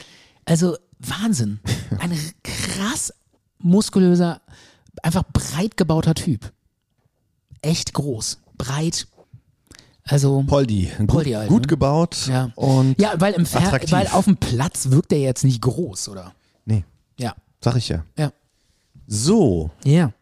also 0.47 0.77
Wahnsinn. 0.99 1.61
Ein 1.99 2.17
krass 2.43 3.13
muskulöser, 3.59 4.41
einfach 5.03 5.25
breit 5.33 5.77
gebauter 5.77 6.15
Typ. 6.15 6.53
Echt 7.61 7.93
groß, 7.93 8.39
breit. 8.57 9.07
Also 10.05 10.43
Poldi. 10.47 10.91
Gut, 10.99 11.07
Poldi 11.07 11.31
halt, 11.33 11.49
gut 11.49 11.63
ne? 11.63 11.67
gebaut 11.69 12.27
ja. 12.29 12.51
und 12.57 13.01
ja, 13.01 13.13
weil 13.21 13.35
im 13.35 13.47
Fer 13.47 13.61
attraktiv. 13.63 13.93
weil 13.93 14.09
auf 14.09 14.25
dem 14.25 14.37
Platz 14.37 14.91
wirkt 14.91 15.13
er 15.13 15.21
jetzt 15.21 15.45
nicht 15.45 15.63
groß, 15.63 16.09
oder? 16.09 16.35
nee, 16.65 16.85
Ja. 17.19 17.35
sag 17.61 17.77
ich 17.77 17.89
ja. 17.89 18.05
Ja. 18.19 18.33
So, 19.07 19.71
Ja. 19.85 20.13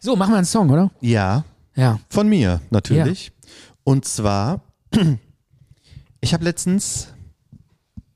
So, 0.00 0.16
machen 0.16 0.32
wir 0.32 0.38
einen 0.38 0.46
Song, 0.46 0.70
oder? 0.70 0.90
ja, 1.00 1.44
Ja. 1.76 2.00
von 2.08 2.28
mir 2.28 2.60
natürlich. 2.70 3.30
Und 3.84 4.04
zwar, 4.04 4.62
ich 6.20 6.34
habe 6.34 6.42
letztens, 6.44 7.08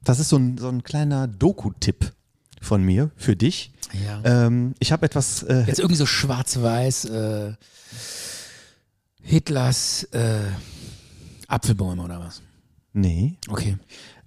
das 0.02 0.18
ist 0.18 0.28
so 0.30 0.36
ein, 0.36 0.58
so 0.58 0.68
ein 0.68 0.82
kleiner 0.82 1.28
Doku-Tipp 1.28 2.12
von 2.60 2.82
mir 2.82 3.10
für 3.16 3.36
dich. 3.36 3.72
Ja. 4.04 4.20
Ähm, 4.46 4.74
ich 4.80 4.90
habe 4.90 5.06
etwas, 5.06 5.44
äh, 5.44 5.62
Jetzt 5.66 5.78
irgendwie 5.78 5.96
so 5.98 6.06
schwarz-weiß, 6.06 7.04
äh, 7.06 7.52
Hitlers 9.22 10.04
äh, 10.12 10.40
Apfelbäume 11.48 12.02
oder 12.02 12.20
was? 12.20 12.42
nee. 12.96 13.36
Okay. 13.48 13.76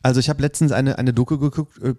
Also 0.02 0.22
ich 0.22 0.30
habe 0.30 0.42
letztens 0.42 0.72
eine, 0.72 0.98
eine 0.98 1.14
Doku 1.14 1.38
geguckt, 1.38 1.78
äh, 1.84 1.94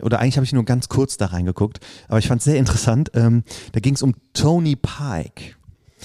oder 0.00 0.20
eigentlich 0.20 0.36
habe 0.36 0.44
ich 0.44 0.52
nur 0.52 0.64
ganz 0.64 0.88
kurz 0.88 1.18
da 1.18 1.26
reingeguckt, 1.26 1.80
aber 2.08 2.18
ich 2.18 2.28
fand 2.28 2.40
es 2.40 2.46
sehr 2.46 2.56
interessant. 2.56 3.10
Ähm, 3.14 3.44
da 3.72 3.80
ging 3.80 3.94
es 3.94 4.02
um 4.02 4.14
Tony 4.32 4.76
Pike. 4.76 5.54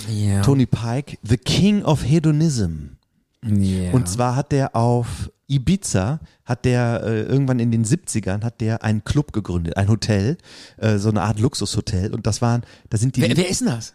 Ja. 0.10 0.42
Tony 0.42 0.66
Pike, 0.66 1.18
The 1.24 1.38
King 1.38 1.84
of 1.84 2.04
Hedonism. 2.04 2.98
ja. 3.46 3.92
Und 3.92 4.10
zwar 4.10 4.36
hat 4.36 4.52
der 4.52 4.76
auf 4.76 5.32
Ibiza, 5.48 6.20
hat 6.44 6.66
der 6.66 7.04
äh, 7.06 7.22
irgendwann 7.22 7.60
in 7.60 7.72
den 7.72 7.86
70ern, 7.86 8.44
hat 8.44 8.60
der 8.60 8.84
einen 8.84 9.04
Club 9.04 9.32
gegründet, 9.32 9.78
ein 9.78 9.88
Hotel, 9.88 10.38
äh, 10.78 10.98
so 10.98 11.10
eine 11.10 11.22
Art 11.22 11.40
Luxushotel. 11.40 12.14
Und 12.14 12.28
das 12.28 12.42
waren, 12.42 12.64
da 12.90 12.98
sind 12.98 13.16
die. 13.16 13.22
wer, 13.22 13.38
wer 13.38 13.50
ist 13.50 13.62
denn 13.62 13.68
das? 13.68 13.94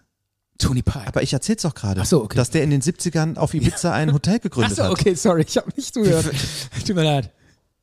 Tony 0.58 0.82
Pike. 0.82 1.06
aber 1.06 1.22
ich 1.22 1.32
erzähl's 1.32 1.62
doch 1.62 1.74
gerade, 1.74 2.00
Ach 2.00 2.06
so, 2.06 2.22
okay. 2.24 2.36
dass 2.36 2.50
der 2.50 2.62
in 2.64 2.70
den 2.70 2.80
70ern 2.82 3.36
auf 3.36 3.54
Ibiza 3.54 3.92
ein 3.92 4.12
Hotel 4.12 4.38
gegründet 4.38 4.72
Achso, 4.72 4.84
hat. 4.84 4.90
okay, 4.92 5.14
sorry, 5.14 5.44
ich 5.46 5.56
habe 5.56 5.68
nicht 5.76 5.92
zugehört. 5.94 6.26
Tut 6.86 6.96
mir 6.96 7.02
leid. 7.04 7.30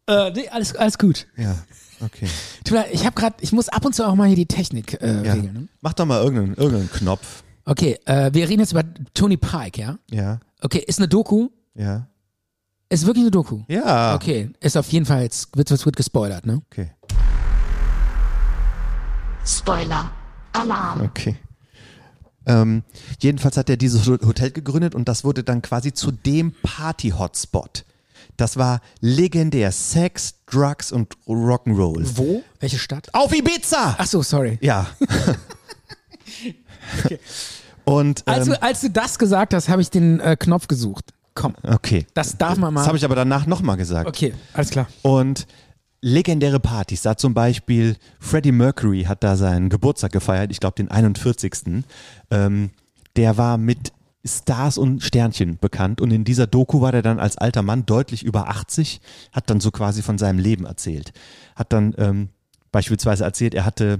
Äh, 0.07 0.31
nee, 0.31 0.49
alles, 0.49 0.75
alles 0.75 0.97
gut. 0.97 1.27
Ja, 1.37 1.55
okay. 2.01 2.27
Tut 2.63 2.71
mir 2.71 2.79
leid, 2.83 2.89
ich 2.93 3.05
habe 3.05 3.15
gerade, 3.15 3.35
ich 3.41 3.51
muss 3.51 3.69
ab 3.69 3.85
und 3.85 3.93
zu 3.95 4.05
auch 4.07 4.15
mal 4.15 4.27
hier 4.27 4.35
die 4.35 4.47
Technik 4.47 5.01
äh, 5.01 5.23
Ja. 5.25 5.33
regeln. 5.33 5.53
Ne? 5.53 5.67
Mach 5.81 5.93
doch 5.93 6.05
mal 6.05 6.21
irgendeinen, 6.21 6.55
irgendeinen 6.55 6.91
Knopf. 6.91 7.43
Okay, 7.65 7.97
äh, 8.05 8.29
wir 8.33 8.49
reden 8.49 8.59
jetzt 8.59 8.71
über 8.73 8.83
Tony 9.13 9.37
Pike, 9.37 9.79
ja? 9.81 9.97
Ja, 10.11 10.39
Okay, 10.61 10.83
ist 10.85 10.99
eine 10.99 11.07
Doku. 11.07 11.49
ja. 11.75 12.07
Ist 12.89 13.07
wirklich 13.07 13.23
eine 13.23 13.31
Doku. 13.31 13.61
Ja. 13.69 14.13
Okay, 14.13 14.51
ist 14.59 14.77
auf 14.77 14.87
jeden 14.91 15.05
Fall 15.07 15.23
jetzt, 15.23 15.57
wird, 15.57 15.71
wird 15.71 15.95
gespoilert, 15.95 16.45
ne? 16.45 16.61
Okay. 16.69 16.91
Spoiler. 19.45 20.11
Alarm. 20.53 21.01
Okay. 21.01 21.37
Ähm, 22.45 22.83
jedenfalls 23.19 23.57
hat 23.57 23.69
er 23.69 23.77
dieses 23.77 24.07
Hotel 24.07 24.51
gegründet 24.51 24.95
und 24.95 25.07
das 25.07 25.23
wurde 25.23 25.43
dann 25.43 25.61
quasi 25.61 25.93
zu 25.93 26.11
dem 26.11 26.53
Party-Hotspot. 26.63 27.85
Das 28.37 28.57
war 28.57 28.81
legendär. 28.99 29.71
Sex, 29.71 30.35
Drugs 30.47 30.91
und 30.91 31.15
Rock'n'Roll. 31.27 32.17
Wo? 32.17 32.43
Welche 32.59 32.79
Stadt? 32.79 33.09
Auf 33.13 33.33
Ibiza! 33.33 33.95
Ach 33.97 34.07
so, 34.07 34.21
sorry. 34.23 34.57
Ja. 34.61 34.87
Und 37.85 38.27
Als, 38.27 38.47
ähm, 38.47 38.53
du, 38.53 38.61
als 38.61 38.81
du 38.81 38.89
das 38.89 39.19
gesagt 39.19 39.53
hast, 39.53 39.69
habe 39.69 39.81
ich 39.81 39.89
den 39.89 40.19
äh, 40.19 40.37
Knopf 40.39 40.67
gesucht. 40.67 41.13
Komm, 41.35 41.55
okay. 41.63 42.05
das 42.13 42.37
darf 42.37 42.57
man 42.57 42.73
mal. 42.73 42.81
Das 42.81 42.87
habe 42.87 42.97
ich 42.97 43.05
aber 43.05 43.15
danach 43.15 43.47
nochmal 43.47 43.75
gesagt. 43.75 44.07
okay, 44.07 44.33
alles 44.53 44.69
klar. 44.69 44.87
Und 45.01 45.47
legendäre 46.03 46.59
Partys, 46.59 47.01
da 47.01 47.15
zum 47.15 47.33
Beispiel 47.33 47.95
Freddie 48.19 48.51
Mercury 48.51 49.03
hat 49.03 49.23
da 49.23 49.37
seinen 49.37 49.69
Geburtstag 49.69 50.11
gefeiert, 50.11 50.51
ich 50.51 50.59
glaube 50.59 50.75
den 50.75 50.91
41. 50.91 51.85
Ähm, 52.29 52.71
der 53.15 53.37
war 53.37 53.57
mit 53.57 53.93
Stars 54.25 54.77
und 54.77 55.01
Sternchen 55.01 55.57
bekannt 55.59 56.01
und 56.01 56.11
in 56.11 56.25
dieser 56.25 56.45
Doku 56.45 56.81
war 56.81 56.91
der 56.91 57.03
dann 57.03 57.19
als 57.19 57.37
alter 57.37 57.61
Mann 57.61 57.85
deutlich 57.85 58.23
über 58.23 58.49
80, 58.49 58.99
hat 59.31 59.49
dann 59.49 59.61
so 59.61 59.71
quasi 59.71 60.01
von 60.01 60.17
seinem 60.17 60.39
Leben 60.39 60.65
erzählt. 60.65 61.13
Hat 61.55 61.71
dann 61.71 61.95
ähm, 61.97 62.29
beispielsweise 62.73 63.23
erzählt, 63.23 63.53
er 63.53 63.65
hatte 63.65 63.99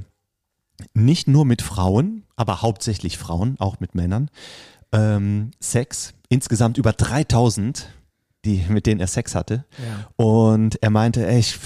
nicht 0.94 1.30
nur 1.30 1.46
mit 1.46 1.62
Frauen, 1.62 2.26
aber 2.36 2.62
hauptsächlich 2.62 3.18
Frauen, 3.18 3.56
auch 3.60 3.80
mit 3.80 3.96
Männern, 3.96 4.30
ähm, 4.92 5.52
Sex, 5.62 6.14
insgesamt 6.28 6.78
über 6.78 6.92
3000, 6.92 7.88
die, 8.46 8.64
mit 8.70 8.86
denen 8.86 9.00
er 9.00 9.08
Sex 9.08 9.36
hatte. 9.36 9.64
Ja. 9.78 10.08
Und 10.24 10.82
er 10.84 10.90
meinte, 10.90 11.26
ey, 11.26 11.40
ich 11.40 11.58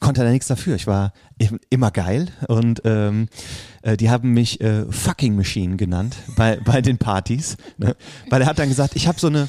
konnte 0.00 0.22
da 0.22 0.30
nichts 0.30 0.48
dafür. 0.48 0.74
Ich 0.76 0.86
war 0.86 1.12
im- 1.38 1.60
immer 1.70 1.90
geil 1.90 2.28
und 2.48 2.82
ähm, 2.84 3.28
äh, 3.82 3.96
die 3.96 4.10
haben 4.10 4.32
mich 4.32 4.60
äh, 4.60 4.84
Fucking 4.90 5.34
Machine 5.36 5.76
genannt 5.76 6.16
bei, 6.36 6.58
bei 6.64 6.82
den 6.82 6.98
Partys. 6.98 7.56
Ne? 7.78 7.96
Weil 8.30 8.42
er 8.42 8.46
hat 8.46 8.58
dann 8.58 8.68
gesagt, 8.68 8.96
ich 8.96 9.06
habe 9.08 9.18
so 9.18 9.28
eine, 9.28 9.48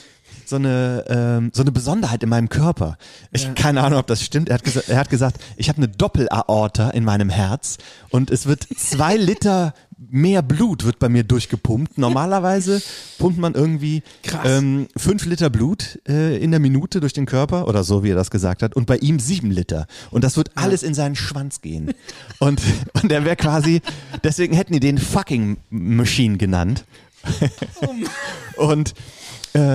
so 0.49 0.57
eine, 0.57 1.05
ähm, 1.07 1.51
so 1.53 1.61
eine 1.61 1.71
Besonderheit 1.71 2.23
in 2.23 2.29
meinem 2.29 2.49
Körper. 2.49 2.97
Ich 3.31 3.53
keine 3.55 3.83
Ahnung, 3.83 3.99
ob 3.99 4.07
das 4.07 4.21
stimmt. 4.21 4.49
Er 4.49 4.55
hat, 4.55 4.63
gesa 4.63 4.81
er 4.87 4.97
hat 4.97 5.09
gesagt, 5.09 5.37
ich 5.57 5.69
habe 5.69 5.77
eine 5.77 5.87
Doppelaorta 5.87 6.89
in 6.91 7.03
meinem 7.03 7.29
Herz 7.29 7.77
und 8.09 8.31
es 8.31 8.45
wird 8.45 8.67
zwei 8.77 9.15
Liter 9.25 9.73
mehr 9.97 10.41
Blut 10.41 10.83
wird 10.83 10.99
bei 10.99 11.09
mir 11.09 11.23
durchgepumpt. 11.23 11.97
Normalerweise 11.97 12.81
pumpt 13.17 13.39
man 13.39 13.53
irgendwie 13.53 14.03
Krass. 14.23 14.41
ähm, 14.45 14.87
fünf 14.95 15.25
Liter 15.25 15.49
Blut 15.49 15.99
äh, 16.07 16.37
in 16.37 16.51
der 16.51 16.59
Minute 16.59 16.99
durch 16.99 17.13
den 17.13 17.25
Körper 17.25 17.67
oder 17.67 17.83
so, 17.83 18.03
wie 18.03 18.11
er 18.11 18.15
das 18.15 18.31
gesagt 18.31 18.61
hat. 18.61 18.75
Und 18.75 18.85
bei 18.87 18.97
ihm 18.97 19.19
sieben 19.19 19.51
Liter. 19.51 19.87
Und 20.11 20.23
das 20.23 20.37
wird 20.37 20.51
alles 20.55 20.83
in 20.83 20.93
seinen 20.93 21.15
Schwanz 21.15 21.61
gehen. 21.61 21.93
Und, 22.39 22.61
und 23.01 23.11
er 23.11 23.25
wäre 23.25 23.35
quasi, 23.35 23.81
deswegen 24.23 24.55
hätten 24.55 24.73
die 24.73 24.79
den 24.79 24.97
fucking 24.97 25.57
Machine 25.69 26.37
genannt. 26.37 26.85
und 28.57 28.93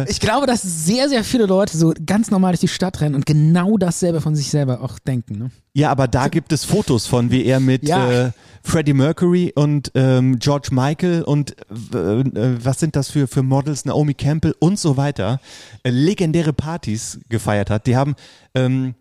Ich 0.08 0.20
glaube, 0.20 0.46
dass 0.46 0.60
sehr, 0.62 1.08
sehr 1.08 1.24
viele 1.24 1.46
Leute 1.46 1.76
so 1.76 1.92
ganz 2.04 2.30
normal 2.30 2.52
durch 2.52 2.60
die 2.60 2.68
Stadt 2.68 3.00
rennen 3.00 3.14
und 3.14 3.24
genau 3.26 3.78
dasselbe 3.78 4.20
von 4.20 4.36
sich 4.36 4.50
selber 4.50 4.82
auch 4.82 4.98
denken. 4.98 5.38
Ne? 5.38 5.50
Ja, 5.72 5.90
aber 5.90 6.06
da 6.08 6.28
gibt 6.28 6.52
es 6.52 6.64
Fotos 6.64 7.06
von, 7.06 7.30
wie 7.30 7.44
er 7.44 7.60
mit 7.60 7.88
Ja. 7.88 8.26
äh, 8.26 8.30
Freddie 8.62 8.92
Mercury 8.92 9.52
und 9.54 9.90
ähm, 9.94 10.38
George 10.38 10.68
Michael 10.72 11.22
und 11.22 11.56
äh, 11.94 12.20
äh, 12.20 12.58
was 12.62 12.78
sind 12.80 12.94
das 12.94 13.10
für, 13.10 13.26
für 13.26 13.42
Models, 13.42 13.86
Naomi 13.86 14.12
Campbell 14.14 14.54
und 14.58 14.78
so 14.78 14.96
weiter, 14.98 15.40
äh, 15.82 15.90
legendäre 15.90 16.52
Partys 16.52 17.18
gefeiert 17.30 17.70
hat. 17.70 17.86
Die 17.86 17.96
haben 17.96 18.16
ähm, 18.54 18.94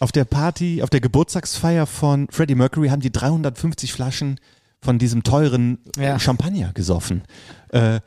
auf 0.00 0.10
der 0.10 0.24
Party, 0.24 0.82
auf 0.82 0.90
der 0.90 1.00
Geburtstagsfeier 1.00 1.86
von 1.86 2.26
Freddie 2.30 2.56
Mercury 2.56 2.88
haben 2.88 3.00
die 3.00 3.12
350 3.12 3.92
Flaschen 3.92 4.40
von 4.82 4.98
diesem 4.98 5.22
teuren 5.22 5.78
Ja. 5.96 6.18
Champagner 6.18 6.72
gesoffen. 6.74 7.22
Äh, 7.68 8.00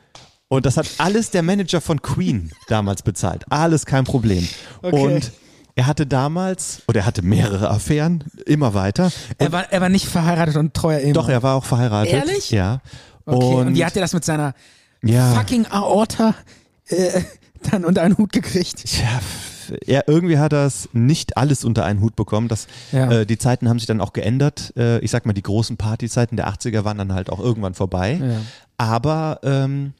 und 0.48 0.66
das 0.66 0.76
hat 0.76 0.86
alles 0.98 1.30
der 1.30 1.42
Manager 1.42 1.80
von 1.80 2.00
Queen 2.02 2.50
damals 2.68 3.02
bezahlt. 3.02 3.44
Alles 3.50 3.86
kein 3.86 4.04
Problem. 4.04 4.46
Okay. 4.82 4.96
Und 5.16 5.32
er 5.74 5.86
hatte 5.86 6.06
damals, 6.06 6.82
oder 6.88 7.00
er 7.00 7.06
hatte 7.06 7.22
mehrere 7.22 7.70
Affären, 7.70 8.24
immer 8.46 8.74
weiter. 8.74 9.12
Er 9.38 9.52
war, 9.52 9.70
er 9.72 9.80
war 9.80 9.88
nicht 9.88 10.06
verheiratet 10.06 10.56
und 10.56 10.74
treuer 10.74 10.98
Ehemann. 11.00 11.14
Doch, 11.14 11.28
er 11.28 11.42
war 11.42 11.54
auch 11.54 11.64
verheiratet. 11.64 12.12
Ehrlich? 12.14 12.50
Ja. 12.50 12.80
Okay. 13.26 13.36
Und, 13.54 13.66
Und, 13.68 13.74
wie 13.76 13.84
hat 13.84 13.94
er 13.94 14.00
das 14.02 14.12
mit 14.14 14.24
seiner 14.24 14.54
ja, 15.04 15.34
fucking 15.34 15.66
Aorta 15.66 16.34
äh, 16.88 17.20
dann 17.70 17.84
unter 17.84 18.02
einen 18.02 18.16
Hut 18.18 18.32
gekriegt? 18.32 18.84
F- 18.84 19.72
er, 19.86 20.08
irgendwie 20.08 20.38
hat 20.38 20.52
er 20.54 20.64
es 20.66 20.88
nicht 20.94 21.36
alles 21.36 21.62
unter 21.62 21.84
einen 21.84 22.00
Hut 22.00 22.16
bekommen. 22.16 22.48
Das, 22.48 22.66
Ja. 22.90 23.10
äh, 23.12 23.26
die 23.26 23.36
Zeiten 23.38 23.68
haben 23.68 23.78
sich 23.78 23.86
dann 23.86 24.00
auch 24.00 24.14
geändert. 24.14 24.72
Äh, 24.78 24.98
ich 25.00 25.10
sag 25.10 25.26
mal, 25.26 25.34
die 25.34 25.42
großen 25.42 25.76
Partyzeiten 25.76 26.36
der 26.38 26.48
80er 26.48 26.84
waren 26.84 26.96
dann 26.98 27.12
halt 27.12 27.28
auch 27.30 27.38
irgendwann 27.38 27.74
vorbei. 27.74 28.18
Ja. 28.20 28.40
Aber 28.78 29.40
ähm, 29.44 29.92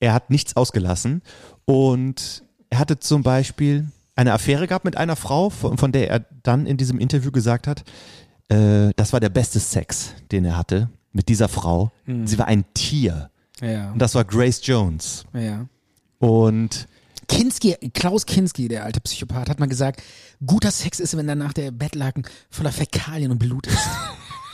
er 0.00 0.12
hat 0.12 0.30
nichts 0.30 0.56
ausgelassen. 0.56 1.22
Und 1.64 2.42
er 2.70 2.78
hatte 2.78 2.98
zum 2.98 3.22
Beispiel 3.22 3.86
eine 4.14 4.32
Affäre 4.32 4.66
gehabt 4.66 4.84
mit 4.84 4.96
einer 4.96 5.16
Frau, 5.16 5.50
von, 5.50 5.76
von 5.78 5.92
der 5.92 6.10
er 6.10 6.24
dann 6.42 6.66
in 6.66 6.76
diesem 6.76 6.98
Interview 6.98 7.30
gesagt 7.30 7.66
hat, 7.66 7.84
äh, 8.48 8.90
das 8.96 9.12
war 9.12 9.20
der 9.20 9.28
beste 9.28 9.60
Sex, 9.60 10.14
den 10.32 10.44
er 10.44 10.56
hatte 10.56 10.88
mit 11.12 11.28
dieser 11.28 11.48
Frau. 11.48 11.90
Sie 12.24 12.38
war 12.38 12.46
ein 12.46 12.64
Tier. 12.74 13.30
Ja. 13.60 13.90
Und 13.92 13.98
das 13.98 14.14
war 14.14 14.24
Grace 14.24 14.60
Jones. 14.62 15.24
ja. 15.34 15.66
Und 16.18 16.88
Kinski, 17.28 17.74
Klaus 17.92 18.24
Kinski, 18.24 18.68
der 18.68 18.84
alte 18.84 19.00
Psychopath, 19.00 19.48
hat 19.50 19.58
mal 19.58 19.66
gesagt, 19.66 20.02
guter 20.46 20.70
Sex 20.70 21.00
ist, 21.00 21.16
wenn 21.16 21.26
danach 21.26 21.52
der 21.52 21.70
Bettlaken 21.72 22.24
voller 22.50 22.70
Fäkalien 22.72 23.30
und 23.32 23.38
Blut 23.38 23.66
ist. 23.66 23.88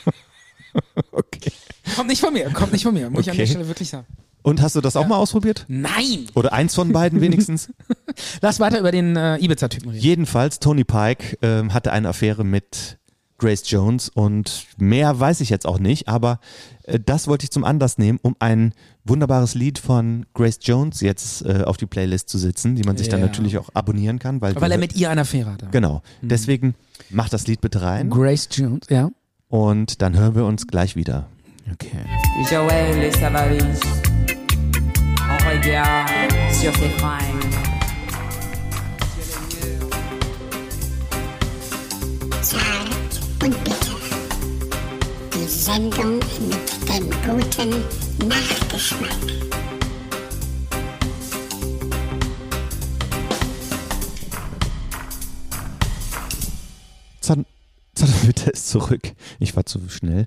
okay. 1.12 1.52
kommt 1.94 2.09
nicht 2.09 2.20
von 2.20 2.32
mir, 2.32 2.51
kommt 2.51 2.73
nicht 2.73 2.82
von 2.82 2.94
mir, 2.94 3.10
muss 3.10 3.23
ich 3.23 3.31
an 3.31 3.36
der 3.36 3.44
Okay. 3.44 3.52
Stelle 3.52 3.69
wirklich 3.69 3.90
sagen. 3.90 4.06
Und 4.43 4.60
hast 4.60 4.74
du 4.77 4.81
das 4.81 4.97
auch 4.97 5.06
mal 5.06 5.16
ausprobiert? 5.16 5.64
Nein! 5.69 6.27
Oder 6.35 6.52
eins 6.52 6.74
von 6.74 6.93
beiden 6.93 7.20
wenigstens? 7.20 7.70
Lass 8.40 8.59
weiter 8.60 8.81
über 8.81 8.90
den 8.93 9.16
äh, 9.16 9.36
Ibiza-Typen 9.39 9.90
reden. 9.90 10.02
Jedenfalls, 10.02 10.59
Tony 10.59 10.85
Pike 10.85 11.39
ähm, 11.43 11.73
hatte 11.73 11.93
eine 11.93 12.09
Affäre 12.09 12.44
mit 12.44 12.98
Grace 13.39 13.62
Jones 13.66 14.09
und 14.09 14.66
mehr 14.78 15.19
weiß 15.19 15.40
ich 15.40 15.51
jetzt 15.51 15.66
auch 15.66 15.78
nicht, 15.81 16.06
aber 16.09 16.39
äh, 16.85 17.01
das 17.05 17.27
wollte 17.27 17.44
ich 17.44 17.51
zum 17.51 17.64
Anlass 17.64 17.98
nehmen, 17.98 18.20
um 18.23 18.36
ein 18.39 18.73
wunderbares 19.05 19.55
Lied 19.56 19.81
von 19.81 20.27
Grace 20.32 20.60
Jones 20.62 21.01
jetzt 21.01 21.44
äh, 21.44 21.62
auf 21.64 21.77
die 21.77 21.86
Playlist 21.86 22.28
zu 22.28 22.39
setzen, 22.39 22.77
die 22.77 22.85
man 22.85 22.97
sich 22.97 23.09
dann 23.09 23.19
Ja. 23.20 23.27
natürlich 23.27 23.59
auch 23.59 23.69
abonnieren 23.74 24.20
kann, 24.20 24.40
weil, 24.40 24.55
Weil 24.55 24.62
wir- 24.70 24.73
er 24.73 24.78
mit 24.78 24.94
ihr 24.94 25.10
eine 25.10 25.23
Affäre 25.23 25.52
hatte. 25.52 25.69
genau. 25.73 26.02
Deswegen 26.20 26.74
mach 27.10 27.28
das 27.28 27.47
Lied 27.48 27.60
bitte 27.60 27.82
rein 27.82 28.10
Grace 28.10 28.48
Jones, 28.52 28.86
ja. 28.90 29.10
und 29.48 30.02
dann 30.02 30.16
hören 30.16 30.35
wir 30.36 30.44
uns 30.44 30.66
gleich 30.69 30.94
wieder. 30.94 31.27
Okay. 31.73 32.05
Joël 32.51 33.02
et 33.02 33.14
sa 33.16 34.11
regarde 35.52 36.32
sur 36.52 36.72
ses 36.74 36.88
fringues. 36.98 37.56
Und 43.42 43.64
bitter. 43.64 43.96
Die 45.34 45.48
Sendung 45.48 46.14
mit 46.16 46.88
dem 46.88 47.10
guten 47.26 47.70
Nachgeschmack. 48.28 49.10
Zanderwitte 57.20 58.50
ist 58.52 58.68
zurück. 58.68 59.12
Ich 59.40 59.56
war 59.56 59.66
zu 59.66 59.80
schnell. 59.88 60.26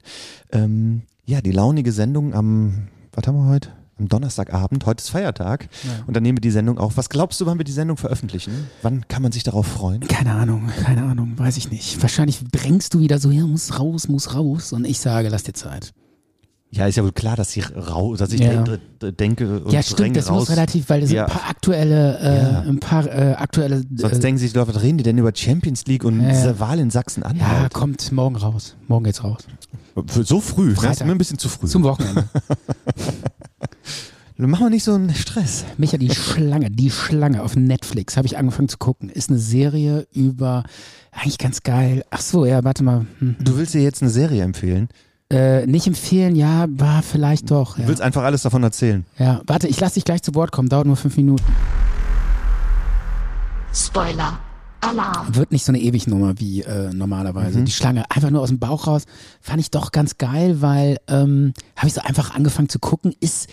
Ähm, 0.51 1.03
ja, 1.25 1.41
die 1.41 1.51
launige 1.51 1.91
Sendung 1.91 2.33
am, 2.33 2.89
was 3.13 3.25
haben 3.27 3.37
wir 3.37 3.49
heute? 3.49 3.84
Am 3.97 4.09
Donnerstagabend. 4.09 4.85
Heute 4.85 5.01
ist 5.01 5.09
Feiertag. 5.09 5.69
Und 6.05 6.15
dann 6.15 6.23
nehmen 6.23 6.37
wir 6.37 6.41
die 6.41 6.51
Sendung 6.51 6.77
auf. 6.77 6.97
Was 6.97 7.07
glaubst 7.07 7.39
du, 7.39 7.45
wann 7.45 7.57
wir 7.57 7.63
die 7.63 7.71
Sendung 7.71 7.95
veröffentlichen? 7.95 8.51
Wann 8.81 9.07
kann 9.07 9.21
man 9.21 9.31
sich 9.31 9.43
darauf 9.43 9.67
freuen? 9.67 10.01
Keine 10.01 10.33
Ahnung, 10.33 10.69
keine 10.83 11.03
Ahnung, 11.03 11.33
weiß 11.37 11.55
ich 11.57 11.71
nicht. 11.71 12.01
Wahrscheinlich 12.01 12.39
drängst 12.51 12.93
du 12.93 12.99
wieder 12.99 13.19
so, 13.19 13.31
ja, 13.31 13.45
muss 13.45 13.79
raus, 13.79 14.09
muss 14.09 14.33
raus. 14.35 14.73
Und 14.73 14.85
ich 14.85 14.99
sage, 14.99 15.29
lass 15.29 15.43
dir 15.43 15.53
Zeit. 15.53 15.93
Ja, 16.71 16.87
ist 16.87 16.97
ja 16.97 17.03
wohl 17.03 17.13
klar, 17.13 17.37
dass 17.37 17.55
ich 17.55 17.73
raus, 17.73 18.17
dass 18.19 18.33
ich 18.33 18.41
Ja. 18.41 18.65
denke 19.01 19.61
und 19.61 19.71
ja, 19.71 19.81
stimmt, 19.81 19.99
dränge 20.01 20.15
das 20.15 20.29
raus. 20.29 20.39
muss 20.39 20.49
relativ, 20.49 20.89
weil 20.89 21.03
es 21.03 21.11
Ja. 21.11 21.25
ein 21.25 21.31
paar 21.31 21.49
aktuelle, 21.49 22.19
äh, 22.19 22.37
Ja. 22.53 22.59
ein 22.61 22.79
paar 22.81 23.05
äh, 23.05 23.33
aktuelle. 23.35 23.81
Sonst 23.95 24.17
äh, 24.17 24.19
denken 24.19 24.39
sich 24.39 24.51
die 24.51 24.57
Leute, 24.57 24.75
was 24.75 24.81
reden 24.83 24.97
die 24.97 25.05
denn 25.05 25.17
über 25.17 25.31
Champions 25.33 25.85
League 25.85 26.03
und 26.03 26.19
Ja, 26.19 26.27
ja. 26.27 26.33
diese 26.33 26.59
Wahl 26.59 26.79
in 26.79 26.87
ja, 26.87 26.91
Sachsen-Anhalt? 26.91 27.73
kommt 27.73 28.11
morgen 28.11 28.35
raus. 28.35 28.75
Morgen 28.89 29.05
geht's 29.05 29.23
raus. 29.23 29.43
So 30.25 30.41
früh, 30.41 30.71
das 30.73 30.79
ist 30.79 30.83
Freitag. 30.85 31.07
mir 31.07 31.13
ein 31.13 31.17
bisschen 31.17 31.37
zu 31.37 31.47
früh. 31.47 31.67
Zum 31.67 31.83
Wochenende. 31.83 32.27
Dann 34.37 34.49
machen 34.49 34.65
wir 34.65 34.69
nicht 34.69 34.83
so 34.83 34.93
einen 34.93 35.15
Stress. 35.15 35.63
Micha, 35.77 35.97
die 35.97 36.13
Schlange, 36.13 36.69
die 36.69 36.91
Schlange 36.91 37.41
auf 37.41 37.55
Netflix 37.55 38.17
habe 38.17 38.27
ich 38.27 38.37
angefangen 38.37 38.67
zu 38.67 38.77
gucken. 38.77 39.07
Ist 39.09 39.29
eine 39.29 39.39
Serie 39.39 40.07
über, 40.13 40.63
eigentlich 41.13 41.37
ganz 41.37 41.63
geil. 41.63 42.03
Ach 42.09 42.19
so, 42.19 42.45
ja, 42.45 42.61
warte 42.65 42.83
mal. 42.83 43.05
Hm. 43.19 43.37
Du 43.39 43.57
willst 43.57 43.73
dir 43.73 43.81
jetzt 43.81 44.01
eine 44.01 44.11
Serie 44.11 44.43
empfehlen. 44.43 44.89
Äh, 45.31 45.65
nicht 45.67 45.87
empfehlen, 45.87 46.35
ja, 46.35 46.65
war 46.69 47.01
vielleicht 47.01 47.49
doch. 47.49 47.77
Du 47.77 47.83
Ja, 47.83 47.87
willst 47.87 48.01
einfach 48.01 48.23
alles 48.23 48.41
davon 48.41 48.61
erzählen. 48.61 49.05
ja. 49.17 49.41
warte, 49.47 49.69
ich 49.69 49.79
lasse 49.79 49.93
dich 49.95 50.03
gleich 50.03 50.21
zu 50.21 50.35
Wort 50.35 50.51
kommen. 50.51 50.67
Dauert 50.67 50.85
nur 50.85 50.97
fünf 50.97 51.15
Minuten. 51.15 51.45
Spoiler. 53.73 54.39
Alarm. 54.85 55.35
Wird 55.35 55.51
nicht 55.51 55.65
so 55.65 55.71
eine 55.71 55.79
Ewig-Nummer 55.81 56.39
wie 56.39 56.61
äh, 56.61 56.93
normalerweise. 56.93 57.59
Mhm. 57.59 57.65
Die 57.65 57.71
Schlange 57.71 58.09
einfach 58.09 58.29
nur 58.29 58.41
aus 58.41 58.49
dem 58.49 58.59
Bauch 58.59 58.87
raus. 58.87 59.03
Fand 59.41 59.59
ich 59.59 59.71
doch 59.71 59.91
ganz 59.91 60.17
geil, 60.17 60.61
weil 60.61 60.97
ähm, 61.07 61.53
habe 61.75 61.87
ich 61.87 61.93
so 61.93 62.01
einfach 62.01 62.35
angefangen 62.35 62.69
zu 62.69 62.79
gucken. 62.79 63.13
Ist 63.19 63.49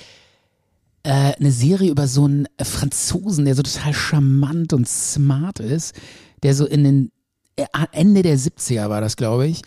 äh, 1.03 1.35
eine 1.39 1.51
Serie 1.51 1.91
über 1.91 2.07
so 2.07 2.25
einen 2.25 2.47
Franzosen, 2.61 3.45
der 3.45 3.55
so 3.55 3.63
total 3.63 3.95
charmant 3.95 4.73
und 4.73 4.89
smart 4.89 5.61
ist, 5.61 5.95
der 6.43 6.55
so 6.55 6.67
in 6.67 6.85
den 6.85 7.13
äh, 7.57 7.67
Ende 7.93 8.23
der 8.23 8.39
70er 8.39 8.89
war 8.89 9.01
das, 9.01 9.17
glaube 9.17 9.47
ich, 9.47 9.63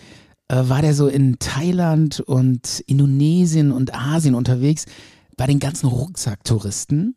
äh, 0.47 0.63
war 0.67 0.81
der 0.81 0.93
so 0.93 1.07
in 1.07 1.37
Thailand 1.39 2.19
und 2.19 2.81
Indonesien 2.87 3.71
und 3.71 3.93
Asien 3.93 4.35
unterwegs 4.35 4.85
bei 5.37 5.47
den 5.47 5.59
ganzen 5.59 5.87
Rucksacktouristen 5.87 7.15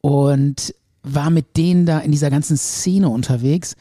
und 0.00 0.74
war 1.06 1.30
mit 1.30 1.56
denen 1.56 1.86
da 1.86 1.98
in 2.00 2.12
dieser 2.12 2.30
ganzen 2.30 2.56
Szene 2.56 3.08
unterwegs 3.08 3.76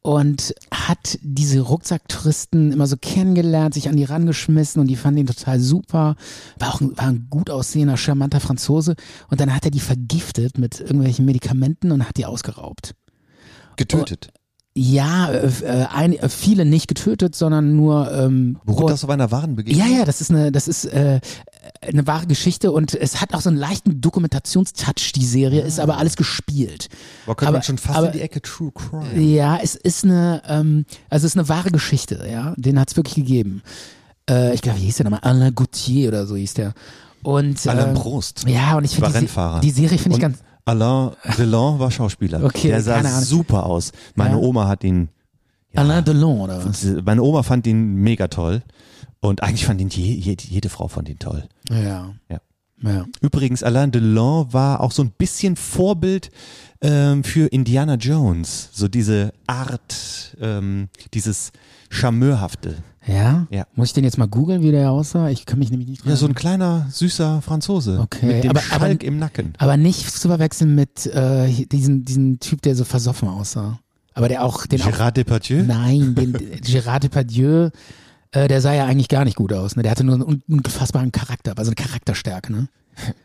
und 0.00 0.54
hat 0.72 1.18
diese 1.22 1.60
Rucksacktouristen 1.60 2.72
immer 2.72 2.86
so 2.86 2.96
kennengelernt, 2.96 3.74
sich 3.74 3.88
an 3.88 3.96
die 3.96 4.04
rangeschmissen 4.04 4.80
und 4.80 4.86
die 4.86 4.96
fanden 4.96 5.20
ihn 5.20 5.26
total 5.26 5.60
super. 5.60 6.14
War 6.58 6.74
auch 6.74 6.80
ein, 6.80 6.96
war 6.96 7.08
ein 7.08 7.26
gut 7.28 7.50
aussehender, 7.50 7.96
charmanter 7.96 8.40
Franzose. 8.40 8.94
Und 9.28 9.40
dann 9.40 9.54
hat 9.54 9.64
er 9.64 9.70
die 9.70 9.80
vergiftet 9.80 10.56
mit 10.56 10.80
irgendwelchen 10.80 11.24
Medikamenten 11.24 11.90
und 11.90 12.08
hat 12.08 12.16
die 12.16 12.26
ausgeraubt. 12.26 12.94
Getötet. 13.76 14.30
Ja, 14.80 15.28
äh, 15.32 15.48
äh, 15.64 15.86
ein, 15.92 16.12
äh, 16.12 16.28
viele 16.28 16.64
nicht 16.64 16.86
getötet, 16.86 17.34
sondern 17.34 17.74
nur 17.74 18.12
ähm, 18.12 18.58
Beruht 18.64 18.90
das 18.90 19.02
auf 19.02 19.10
einer 19.10 19.32
wahren 19.32 19.56
Begegnung? 19.56 19.84
ja, 19.84 19.98
ja, 19.98 20.04
das 20.04 20.20
ist 20.20 20.30
eine, 20.30 20.52
das 20.52 20.68
ist 20.68 20.84
äh, 20.84 21.20
eine 21.80 22.06
wahre 22.06 22.28
Geschichte 22.28 22.70
und 22.70 22.94
es 22.94 23.20
hat 23.20 23.34
auch 23.34 23.40
so 23.40 23.48
einen 23.48 23.58
leichten 23.58 24.00
Dokumentationstouch, 24.00 25.12
die 25.16 25.24
Serie, 25.24 25.62
ist 25.62 25.80
aber 25.80 25.98
alles 25.98 26.14
gespielt. 26.16 26.88
Boah, 27.26 27.34
könnte 27.36 27.48
aber- 27.48 27.56
man 27.58 27.62
schon 27.64 27.78
fast 27.78 27.98
aber- 27.98 28.06
in 28.08 28.12
die 28.12 28.20
Ecke 28.20 28.40
True 28.40 28.70
Crime. 28.72 29.20
Ja, 29.20 29.58
es 29.60 29.74
ist 29.74 30.04
eine, 30.04 30.42
ähm, 30.46 30.84
also 31.10 31.26
es 31.26 31.32
ist 31.34 31.38
eine 31.38 31.48
wahre 31.48 31.70
Geschichte, 31.72 32.24
ja. 32.30 32.54
Den 32.56 32.78
hat 32.78 32.90
es 32.90 32.96
wirklich 32.96 33.16
gegeben. 33.16 33.62
Äh, 34.30 34.54
ich 34.54 34.62
glaube, 34.62 34.78
wie 34.78 34.84
hieß 34.84 34.98
der 34.98 35.04
nochmal? 35.04 35.20
Alain 35.22 35.54
Gauthier 35.54 36.08
oder 36.08 36.24
so 36.26 36.36
hieß 36.36 36.54
der. 36.54 36.74
Und, 37.24 37.66
Alain 37.66 37.96
äh, 37.96 37.98
Prost. 37.98 38.44
Ja, 38.46 38.76
und 38.76 38.84
ich 38.84 38.94
finde 38.94 39.10
die, 39.18 39.60
die 39.60 39.70
Serie 39.72 39.98
finde 39.98 40.16
ich 40.18 40.22
ganz. 40.22 40.38
Alain 40.68 41.10
Delon 41.38 41.78
war 41.78 41.90
Schauspieler. 41.90 42.44
Okay, 42.44 42.68
Der 42.68 42.82
sah 42.82 43.02
super 43.22 43.66
aus. 43.66 43.92
Meine 44.14 44.36
Ja. 44.36 44.36
Oma 44.42 44.68
hat 44.68 44.84
ihn, 44.84 45.08
ja, 45.72 45.80
Alain 45.82 46.04
Delon 46.04 46.40
oder 46.40 46.64
was? 46.64 46.84
meine 47.04 47.22
Oma 47.22 47.42
fand 47.42 47.66
ihn 47.66 47.94
mega 47.96 48.28
toll. 48.28 48.62
Und 49.20 49.42
eigentlich 49.42 49.66
fand 49.66 49.80
ihn 49.80 49.88
je, 49.88 50.12
jede, 50.14 50.44
jede 50.44 50.68
Frau 50.68 50.86
fand 50.88 51.08
ihn 51.08 51.18
toll. 51.18 51.44
Ja. 51.70 52.14
Ja. 52.28 52.40
Ja. 52.80 53.06
Übrigens, 53.20 53.64
Alain 53.64 53.90
Delon 53.90 54.52
war 54.52 54.80
auch 54.80 54.92
so 54.92 55.02
ein 55.02 55.10
bisschen 55.10 55.56
Vorbild 55.56 56.30
ähm, 56.80 57.24
für 57.24 57.48
Indiana 57.48 57.94
Jones. 57.96 58.68
So 58.72 58.86
diese 58.86 59.32
Art, 59.48 60.36
ähm, 60.40 60.88
dieses 61.12 61.50
Charmeurhafte. 61.90 62.76
Ja? 63.08 63.46
Ja. 63.50 63.66
Muss 63.74 63.88
ich 63.88 63.92
den 63.94 64.04
jetzt 64.04 64.18
mal 64.18 64.28
googeln, 64.28 64.62
wie 64.62 64.70
der 64.70 64.90
aussah? 64.90 65.28
Ich 65.30 65.46
kann 65.46 65.58
mich 65.58 65.70
nämlich 65.70 65.88
nicht 65.88 66.02
dran 66.04 66.10
Ja, 66.10 66.16
so 66.16 66.26
ein 66.26 66.34
kleiner, 66.34 66.86
süßer 66.90 67.40
Franzose. 67.42 67.98
Okay, 68.00 68.26
Mit 68.26 68.44
dem 68.44 68.50
aber- 68.50 68.60
Schalk 68.60 68.82
aber- 68.82 69.00
im 69.04 69.18
Nacken. 69.18 69.54
Aber 69.58 69.76
nicht 69.76 70.10
zu 70.10 70.28
verwechseln 70.28 70.74
mit 70.74 71.06
äh, 71.06 71.46
hier- 71.46 71.66
diesen, 71.66 72.04
diesen 72.04 72.38
Typ, 72.40 72.62
der 72.62 72.74
so 72.76 72.84
versoffen 72.84 73.28
aussah. 73.28 73.78
Aber 74.14 74.28
der 74.28 74.44
auch, 74.44 74.66
den 74.66 74.82
auch, 74.82 74.86
Gérard 74.88 75.12
Depardieu? 75.12 75.62
nein, 75.62 76.14
den 76.14 76.32
Gérard 76.64 77.00
Depardieu, 77.04 77.70
äh, 78.32 78.46
der 78.48 78.60
sah 78.60 78.74
ja 78.74 78.84
eigentlich 78.84 79.08
gar 79.08 79.24
nicht 79.24 79.36
gut 79.36 79.52
aus. 79.52 79.74
Ne? 79.76 79.82
Der 79.82 79.90
hatte 79.92 80.04
nur 80.04 80.16
einen 80.16 80.24
un- 80.24 80.42
unfassbaren 80.48 81.10
Charakter, 81.12 81.54
also 81.56 81.70
eine 81.70 81.76
Charakterstärke. 81.76 82.52
Ne? 82.52 82.68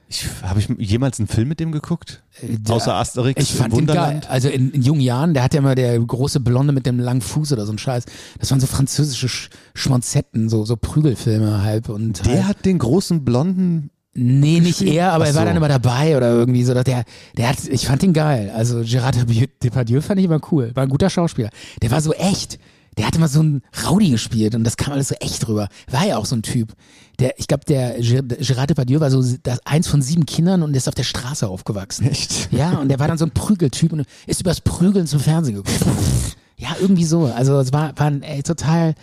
Ich, 0.07 0.27
Habe 0.43 0.59
ich 0.59 0.69
jemals 0.77 1.19
einen 1.19 1.27
Film 1.27 1.47
mit 1.47 1.59
dem 1.59 1.71
geguckt? 1.71 2.21
Äh, 2.41 2.57
der- 2.59 2.75
Außer 2.75 2.93
Asterix 2.93 3.41
Ich 3.41 3.53
fand 3.53 3.71
geil. 3.71 3.79
Wunderland? 3.79 4.29
Also 4.29 4.47
in, 4.49 4.71
in 4.71 4.81
jungen 4.83 5.01
Jahren, 5.01 5.33
der 5.33 5.43
hat 5.43 5.53
ja 5.53 5.59
immer 5.59 5.73
der 5.75 5.97
große 5.99 6.39
Blonde 6.39 6.71
mit 6.73 6.85
dem 6.85 6.99
langen 6.99 7.21
Fuß 7.21 7.51
oder 7.53 7.65
so 7.65 7.71
ein 7.71 7.79
Scheiß. 7.79 8.05
Das 8.39 8.51
waren 8.51 8.59
so 8.59 8.67
französische 8.67 9.27
Sch 9.27 9.49
Schmonzetten, 9.73 10.49
so, 10.49 10.65
so 10.65 10.75
Prügelfilme 10.77 11.63
halb. 11.63 11.89
Und 11.89 12.25
Der 12.25 12.33
halt, 12.35 12.43
hat 12.47 12.65
den 12.65 12.77
großen 12.79 13.25
blonden. 13.25 13.89
Nee, 14.15 14.59
nicht 14.59 14.83
er, 14.83 15.13
aber 15.13 15.23
Ach 15.23 15.29
er 15.29 15.33
war 15.35 15.41
so. 15.41 15.47
dann 15.47 15.57
immer 15.57 15.67
dabei 15.69 16.15
oder 16.15 16.29
irgendwie 16.29 16.63
so. 16.63 16.75
dass 16.75 16.83
Der, 16.83 17.03
der 17.35 17.49
hat, 17.49 17.57
ich 17.67 17.87
fand 17.87 18.03
ihn 18.03 18.13
geil. 18.13 18.51
Also 18.55 18.81
Gerard 18.85 19.17
Depardieu 19.63 20.01
fand 20.01 20.19
ich 20.19 20.25
immer 20.25 20.39
cool. 20.51 20.69
War 20.75 20.83
ein 20.83 20.89
guter 20.89 21.09
Schauspieler. 21.09 21.49
Der 21.81 21.89
war 21.89 21.99
so 22.01 22.13
echt. 22.13 22.59
Der 22.97 23.07
hatte 23.07 23.19
mal 23.19 23.27
so 23.27 23.39
einen 23.39 23.61
Rowdy 23.87 24.09
gespielt 24.11 24.55
und 24.55 24.63
das 24.63 24.77
kam 24.77 24.93
alles 24.93 25.09
so 25.09 25.15
echt 25.15 25.47
rüber. 25.47 25.67
War 25.89 26.05
ja 26.05 26.17
auch 26.17 26.25
so 26.25 26.35
ein 26.35 26.41
Typ. 26.43 26.73
Der, 27.19 27.39
ich 27.39 27.47
glaube, 27.47 27.65
der 27.65 27.99
Ger- 27.99 28.21
Gerard 28.23 28.69
Depardieu 28.69 28.99
war 28.99 29.09
so 29.11 29.23
das, 29.43 29.59
eins 29.65 29.87
von 29.87 30.01
sieben 30.01 30.25
Kindern 30.25 30.61
und 30.63 30.75
ist 30.75 30.87
auf 30.87 30.95
der 30.95 31.03
Straße 31.03 31.47
aufgewachsen. 31.47 32.07
Echt? 32.07 32.51
Ja, 32.51 32.77
und 32.77 32.89
der 32.89 32.99
war 32.99 33.07
dann 33.07 33.17
so 33.17 33.25
ein 33.25 33.31
Prügeltyp 33.31 33.93
und 33.93 34.05
ist 34.27 34.41
übers 34.41 34.61
Prügeln 34.61 35.07
zum 35.07 35.19
Fernsehen 35.19 35.55
gekommen. 35.55 35.97
Ja, 36.55 36.69
irgendwie 36.79 37.03
so. 37.03 37.25
Also 37.25 37.59
es 37.59 37.73
war, 37.73 37.97
war 37.97 38.07
ein 38.07 38.21
ey, 38.23 38.41
total, 38.41 38.93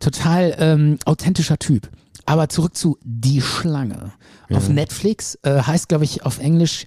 total 0.00 0.56
ähm, 0.58 0.98
authentischer 1.04 1.58
Typ. 1.58 1.88
Aber 2.26 2.48
zurück 2.48 2.76
zu 2.76 2.98
Die 3.04 3.40
Schlange. 3.40 4.12
Auf 4.50 4.68
Netflix 4.68 5.38
äh, 5.42 5.62
heißt, 5.62 5.88
glaube 5.88 6.04
ich, 6.04 6.24
auf 6.24 6.38
Englisch 6.40 6.86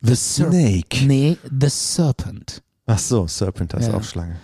The 0.00 0.14
Serpent. 0.16 0.54
Snake. 0.94 1.06
Nee, 1.06 1.36
The 1.60 1.68
Serpent. 1.68 2.62
Ach 2.86 2.98
so, 2.98 3.28
Serpent 3.28 3.74
heißt 3.74 3.88
Ja. 3.88 3.94
auch 3.94 4.02
Schlange. 4.02 4.36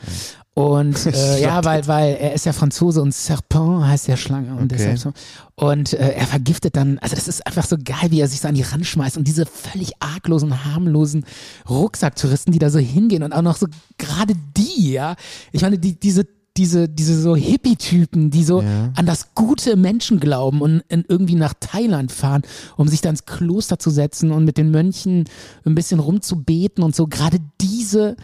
Und 0.54 1.06
äh, 1.14 1.40
ja, 1.40 1.64
weil, 1.64 1.86
weil 1.86 2.16
er 2.16 2.32
ist 2.34 2.44
ja 2.46 2.52
Franzose 2.52 3.00
und 3.00 3.14
Serpent 3.14 3.84
heißt 3.84 4.08
ja 4.08 4.16
Schlange 4.16 4.50
und 4.52 4.64
Okay. 4.72 4.76
deshalb 4.76 4.98
so. 4.98 5.12
Und 5.54 5.92
äh, 5.92 6.14
er 6.14 6.26
vergiftet 6.26 6.74
dann, 6.76 6.98
also 6.98 7.14
das 7.14 7.28
ist 7.28 7.46
einfach 7.46 7.64
so 7.64 7.76
geil, 7.82 8.10
wie 8.10 8.20
er 8.20 8.26
sich 8.28 8.40
so 8.40 8.48
an 8.48 8.54
die 8.56 8.62
Rand 8.62 8.84
schmeißt 8.86 9.16
und 9.16 9.28
diese 9.28 9.46
völlig 9.46 9.92
arglosen, 10.00 10.64
harmlosen 10.64 11.24
Rucksacktouristen, 11.68 12.52
die 12.52 12.58
da 12.58 12.70
so 12.70 12.78
hingehen 12.78 13.22
und 13.22 13.32
auch 13.32 13.42
noch 13.42 13.56
so 13.56 13.66
gerade 13.98 14.34
die, 14.56 14.92
ja. 14.92 15.14
Ich 15.52 15.62
meine, 15.62 15.78
die, 15.78 15.98
diese 15.98 16.26
diese, 16.56 16.88
diese 16.88 17.20
so 17.22 17.36
Hippie-Typen, 17.36 18.30
die 18.32 18.42
so 18.42 18.62
Ja. 18.62 18.90
an 18.96 19.06
das 19.06 19.32
gute 19.36 19.76
Menschen 19.76 20.18
glauben 20.18 20.60
und 20.60 20.82
irgendwie 20.88 21.36
nach 21.36 21.54
Thailand 21.60 22.10
fahren, 22.10 22.42
um 22.76 22.88
sich 22.88 23.00
dann 23.00 23.10
ins 23.12 23.26
Kloster 23.26 23.78
zu 23.78 23.90
setzen 23.90 24.32
und 24.32 24.44
mit 24.44 24.58
den 24.58 24.72
Mönchen 24.72 25.26
ein 25.64 25.76
bisschen 25.76 26.00
rumzubeten 26.00 26.82
und 26.82 26.96
so. 26.96 27.06
Gerade 27.06 27.38
diese 27.60 28.16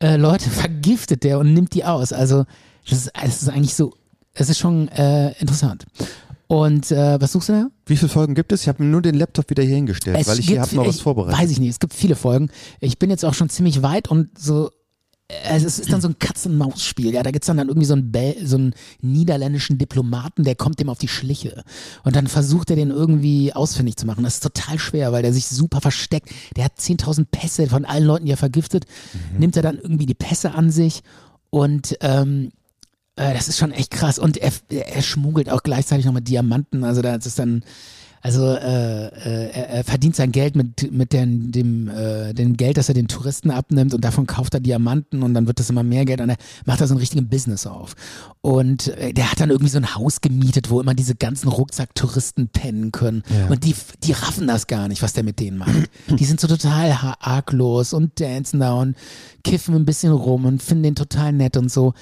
äh, 0.00 0.16
Leute 0.16 0.50
vergiftet 0.50 1.24
der 1.24 1.38
und 1.38 1.52
nimmt 1.54 1.74
die 1.74 1.84
aus. 1.84 2.12
Also 2.12 2.44
das 2.88 2.98
ist, 2.98 3.12
es 3.22 3.42
ist 3.42 3.48
eigentlich 3.48 3.74
so, 3.74 3.94
es 4.34 4.48
ist 4.48 4.58
schon 4.58 4.88
äh, 4.88 5.32
interessant. 5.40 5.86
Und 6.46 6.90
äh, 6.90 7.20
was 7.20 7.30
suchst 7.30 7.48
du 7.48 7.52
da? 7.52 7.66
Wie 7.86 7.96
viele 7.96 8.08
Folgen 8.08 8.34
gibt 8.34 8.50
es? 8.50 8.62
Ich 8.62 8.68
habe 8.68 8.82
mir 8.82 8.90
nur 8.90 9.02
den 9.02 9.14
Laptop 9.14 9.48
wieder 9.50 9.62
hier 9.62 9.76
hingestellt, 9.76 10.16
Es 10.18 10.26
weil 10.26 10.40
ich 10.40 10.48
hier 10.48 10.60
habe 10.60 10.74
noch 10.74 10.86
was 10.86 10.98
vorbereitet. 10.98 11.40
Weiß 11.40 11.50
ich 11.52 11.60
nicht, 11.60 11.70
es 11.70 11.78
gibt 11.78 11.94
viele 11.94 12.16
Folgen. 12.16 12.50
Ich 12.80 12.98
bin 12.98 13.08
jetzt 13.08 13.24
auch 13.24 13.34
schon 13.34 13.48
ziemlich 13.48 13.82
weit 13.82 14.08
und 14.08 14.36
so. 14.36 14.70
Also 15.48 15.66
es 15.66 15.78
ist 15.78 15.92
dann 15.92 16.00
so 16.00 16.08
ein 16.08 16.18
Katz-und-Maus-Spiel. 16.18 17.12
Ja, 17.14 17.22
da 17.22 17.30
gibt's 17.30 17.46
dann, 17.46 17.56
dann 17.56 17.68
irgendwie 17.68 17.86
so 17.86 17.94
einen, 17.94 18.12
Bel 18.12 18.36
so 18.44 18.56
einen 18.56 18.74
niederländischen 19.00 19.78
Diplomaten, 19.78 20.44
der 20.44 20.54
kommt 20.54 20.80
dem 20.80 20.88
auf 20.88 20.98
die 20.98 21.08
Schliche. 21.08 21.64
Und 22.04 22.16
dann 22.16 22.26
versucht 22.26 22.70
er 22.70 22.76
den 22.76 22.90
irgendwie 22.90 23.52
ausfindig 23.52 23.96
zu 23.96 24.06
machen. 24.06 24.24
Das 24.24 24.34
ist 24.34 24.42
total 24.42 24.78
schwer, 24.78 25.12
weil 25.12 25.22
der 25.22 25.32
sich 25.32 25.46
super 25.46 25.80
versteckt. 25.80 26.30
Der 26.56 26.64
hat 26.64 26.78
10.000 26.78 27.26
Pässe 27.30 27.66
von 27.66 27.84
allen 27.84 28.04
Leuten, 28.04 28.26
die 28.26 28.32
er 28.32 28.36
vergiftet. 28.36 28.86
Nimmt 29.38 29.56
er 29.56 29.62
dann 29.62 29.78
irgendwie 29.78 30.06
die 30.06 30.14
Pässe 30.14 30.52
an 30.52 30.70
sich 30.70 31.02
und 31.50 31.96
ähm, 32.00 32.52
äh, 33.16 33.34
das 33.34 33.48
ist 33.48 33.58
schon 33.58 33.72
echt 33.72 33.90
krass. 33.90 34.18
Und 34.18 34.36
er, 34.36 34.52
er 34.70 35.02
schmuggelt 35.02 35.50
auch 35.50 35.62
gleichzeitig 35.62 36.06
noch 36.06 36.12
mit 36.12 36.28
Diamanten. 36.28 36.84
Also 36.84 37.02
das 37.02 37.26
ist 37.26 37.38
dann, 37.38 37.64
also 38.22 38.46
äh, 38.46 39.06
äh, 39.06 39.50
er, 39.50 39.70
er 39.70 39.84
verdient 39.84 40.14
sein 40.14 40.30
Geld 40.30 40.54
mit, 40.54 40.92
mit 40.92 41.12
den, 41.12 41.52
dem, 41.52 41.88
äh, 41.88 42.34
dem 42.34 42.56
Geld, 42.56 42.76
das 42.76 42.88
er 42.88 42.94
den 42.94 43.08
Touristen 43.08 43.50
abnimmt 43.50 43.94
und 43.94 44.04
davon 44.04 44.26
kauft 44.26 44.52
er 44.52 44.60
Diamanten 44.60 45.22
und 45.22 45.32
dann 45.32 45.46
wird 45.46 45.58
das 45.58 45.70
immer 45.70 45.82
mehr 45.82 46.04
Geld 46.04 46.20
und 46.20 46.28
er 46.28 46.36
macht 46.66 46.80
da 46.80 46.86
so 46.86 46.94
ein 46.94 46.98
richtigen 46.98 47.28
Business 47.28 47.66
auf. 47.66 47.94
Und 48.42 48.88
äh, 48.88 49.14
der 49.14 49.30
hat 49.30 49.40
dann 49.40 49.50
irgendwie 49.50 49.70
so 49.70 49.78
ein 49.78 49.94
Haus 49.94 50.20
gemietet, 50.20 50.70
wo 50.70 50.80
immer 50.80 50.94
diese 50.94 51.14
ganzen 51.14 51.48
Rucksack-Touristen 51.48 52.48
pennen 52.48 52.92
können. 52.92 53.22
Und 53.48 53.64
die, 53.64 53.74
die 54.02 54.12
raffen 54.12 54.46
das 54.46 54.66
gar 54.66 54.88
nicht, 54.88 55.02
was 55.02 55.14
der 55.14 55.24
mit 55.24 55.40
denen 55.40 55.58
macht. 55.58 55.90
Die 56.18 56.24
sind 56.24 56.40
so 56.40 56.48
total 56.48 57.16
arglos 57.20 57.92
und 57.92 58.20
dancen 58.20 58.60
da 58.60 58.74
und 58.74 58.96
kiffen 59.44 59.74
ein 59.74 59.84
bisschen 59.84 60.12
rum 60.12 60.44
und 60.44 60.62
finden 60.62 60.84
den 60.84 60.94
total 60.94 61.32
nett 61.32 61.56
und 61.56 61.70
so. 61.70 61.94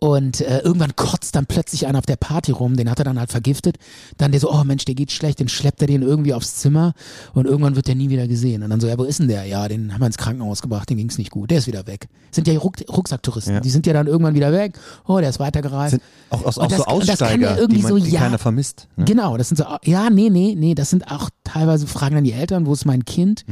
Und 0.00 0.40
äh, 0.40 0.60
irgendwann 0.60 0.96
kotzt 0.96 1.36
dann 1.36 1.44
plötzlich 1.44 1.86
einer 1.86 1.98
auf 1.98 2.06
der 2.06 2.16
Party 2.16 2.52
rum, 2.52 2.74
den 2.76 2.90
hat 2.90 2.98
er 2.98 3.04
dann 3.04 3.18
halt 3.18 3.30
vergiftet. 3.30 3.76
Dann 4.16 4.30
der 4.32 4.40
so, 4.40 4.50
oh 4.50 4.64
Mensch, 4.64 4.86
der 4.86 4.94
geht 4.94 5.12
schlecht, 5.12 5.40
dann 5.40 5.48
schleppt 5.48 5.82
er 5.82 5.88
den 5.88 6.00
irgendwie 6.00 6.32
aufs 6.32 6.56
Zimmer 6.56 6.94
und 7.34 7.44
irgendwann 7.46 7.76
wird 7.76 7.86
der 7.86 7.94
nie 7.94 8.08
wieder 8.08 8.26
gesehen. 8.26 8.62
Und 8.62 8.70
dann 8.70 8.80
so, 8.80 8.86
ja, 8.88 8.96
wo 8.96 9.04
ist 9.04 9.18
denn 9.18 9.28
der? 9.28 9.44
Ja, 9.44 9.68
den 9.68 9.92
haben 9.92 10.00
wir 10.00 10.06
ins 10.06 10.16
Krankenhaus 10.16 10.62
gebracht, 10.62 10.88
den 10.88 10.96
ging's 10.96 11.18
nicht 11.18 11.30
gut, 11.30 11.50
der 11.50 11.58
ist 11.58 11.66
wieder 11.66 11.86
weg. 11.86 12.08
Sind 12.30 12.48
ja 12.48 12.58
Ruck 12.58 12.76
Rucksacktouristen, 12.88 13.54
Ja. 13.56 13.60
die 13.60 13.68
sind 13.68 13.86
ja 13.86 13.92
dann 13.92 14.06
irgendwann 14.06 14.34
wieder 14.34 14.52
weg. 14.52 14.78
Oh, 15.06 15.18
der 15.20 15.28
ist 15.28 15.38
weitergereist. 15.38 15.90
Sind 15.90 16.02
auch, 16.30 16.46
aus, 16.46 16.56
Und 16.56 16.64
auch 16.64 16.68
das- 16.68 16.78
so 16.78 16.84
und 16.94 17.06
das 17.08 17.18
kann 17.18 17.40
ja 17.42 17.48
Aussteiger, 17.48 17.58
irgendwie 17.58 17.76
die, 17.76 17.82
man, 17.82 17.90
so, 17.90 17.98
die 17.98 18.10
ja. 18.10 18.20
keiner 18.20 18.38
vermisst. 18.38 18.88
Ne? 18.96 19.04
Genau, 19.04 19.36
das 19.36 19.48
sind 19.48 19.58
so, 19.58 19.64
ja, 19.84 20.08
nee, 20.08 20.30
nee, 20.30 20.54
nee, 20.56 20.74
das 20.74 20.88
sind 20.88 21.10
auch 21.10 21.28
teilweise 21.44 21.86
fragen 21.86 22.14
dann 22.14 22.24
die 22.24 22.32
Eltern, 22.32 22.64
wo 22.64 22.72
ist 22.72 22.86
mein 22.86 23.04
Kind? 23.04 23.44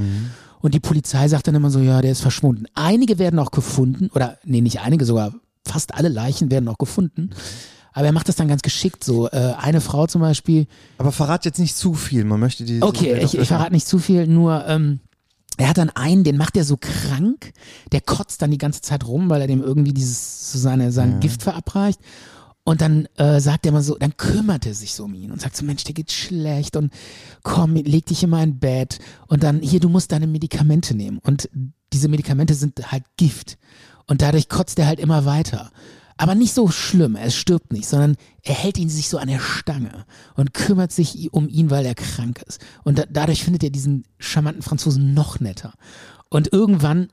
Und 0.63 0.73
die 0.75 0.81
Polizei 0.81 1.29
sagt 1.29 1.47
dann 1.47 1.55
immer 1.55 1.71
so, 1.71 1.79
ja, 1.81 2.01
der 2.01 2.11
ist 2.13 2.23
verschwunden. 2.23 2.65
Einige 2.75 3.19
werden 3.19 3.39
auch 3.39 3.51
gefunden, 3.51 4.09
oder 4.15 4.39
nee, 4.45 4.63
nicht 4.63 4.81
einige, 4.81 5.05
sogar 5.05 5.35
fast 5.69 5.95
alle 5.95 6.09
Leichen 6.09 6.51
werden 6.51 6.69
auch 6.69 6.79
gefunden. 6.79 7.31
Aber 7.93 8.07
er 8.07 8.13
macht 8.13 8.29
das 8.29 8.37
dann 8.37 8.49
ganz 8.49 8.63
geschickt 8.63 9.03
so. 9.03 9.29
Äh, 9.29 9.55
eine 9.59 9.81
Frau 9.81 10.07
zum 10.07 10.21
Beispiel, 10.21 10.67
Aber 10.99 11.13
verrat 11.13 11.45
jetzt 11.45 11.59
nicht 11.59 11.77
zu 11.77 11.95
viel, 11.95 12.25
man 12.25 12.41
möchte 12.41 12.65
die... 12.65 12.83
Okay, 12.83 13.19
ich, 13.23 13.37
ich 13.37 13.49
verrate 13.49 13.73
nicht 13.73 13.87
zu 13.87 13.99
viel, 13.99 14.27
nur 14.27 14.65
ähm, 14.67 15.01
er 15.57 15.69
hat 15.69 15.79
dann 15.79 15.91
einen, 15.91 16.23
den 16.23 16.37
macht 16.37 16.57
er 16.57 16.65
so 16.65 16.77
krank, 16.81 17.53
der 17.91 18.01
kotzt 18.01 18.41
dann 18.41 18.53
die 18.53 18.59
ganze 18.59 18.81
Zeit 18.81 19.07
rum, 19.07 19.29
weil 19.29 19.41
er 19.41 19.49
dem 19.49 19.63
irgendwie 19.63 19.93
dieses 19.93 20.53
so 20.53 20.59
seine 20.59 20.93
sein 20.93 21.19
Gift 21.21 21.43
verabreicht. 21.43 22.01
Und 22.63 22.83
dann 22.83 23.09
äh, 23.17 23.41
sagt 23.41 23.65
er 23.65 23.73
mal 23.73 23.83
so, 23.83 23.97
dann 23.97 24.17
kümmert 24.19 24.67
er 24.67 24.75
sich 24.75 24.95
so 24.95 25.05
um 25.05 25.15
ihn 25.15 25.33
und 25.33 25.41
sagt 25.41 25.57
so, 25.57 25.65
Mensch, 25.65 25.85
der 25.85 25.95
geht 25.95 26.13
schlecht 26.13 26.77
und 26.77 26.93
komm, 27.43 27.75
leg 27.75 28.05
dich 28.05 28.23
in 28.23 28.31
mein 28.31 28.59
Bett 28.59 28.99
und 29.27 29.43
dann 29.43 29.61
hier, 29.63 29.81
du 29.81 29.89
musst 29.89 30.13
deine 30.13 30.27
Medikamente 30.27 30.95
nehmen. 30.95 31.19
Und 31.19 31.49
diese 31.95 32.09
Medikamente 32.09 32.55
sind 32.55 32.93
halt 32.93 33.05
Gift. 33.17 33.57
Und 34.09 34.23
dadurch 34.23 34.49
kotzt 34.49 34.79
er 34.79 34.87
halt 34.87 34.99
immer 34.99 35.25
weiter. 35.25 35.71
Aber 36.17 36.35
nicht 36.35 36.53
so 36.53 36.69
schlimm, 36.69 37.15
er 37.15 37.31
stirbt 37.31 37.73
nicht, 37.73 37.89
sondern 37.89 38.17
er 38.43 38.55
hält 38.55 38.77
ihn 38.77 38.89
sich 38.89 39.09
so 39.09 39.19
an 39.19 39.29
der 39.29 39.39
Stange 39.39 40.05
und 40.35 40.53
kümmert 40.53 40.91
sich 40.91 41.33
um 41.33 41.49
ihn, 41.49 41.71
weil 41.71 41.87
er 41.87 41.95
krank 41.95 42.43
ist. 42.49 42.61
Und 42.83 42.99
da, 42.99 43.05
dadurch 43.09 43.45
findet 43.45 43.63
er 43.63 43.71
diesen 43.71 44.05
charmanten 44.19 44.63
Franzosen 44.63 45.15
noch 45.15 45.39
netter. 45.39 45.75
Und 46.29 46.53
irgendwann 46.53 47.09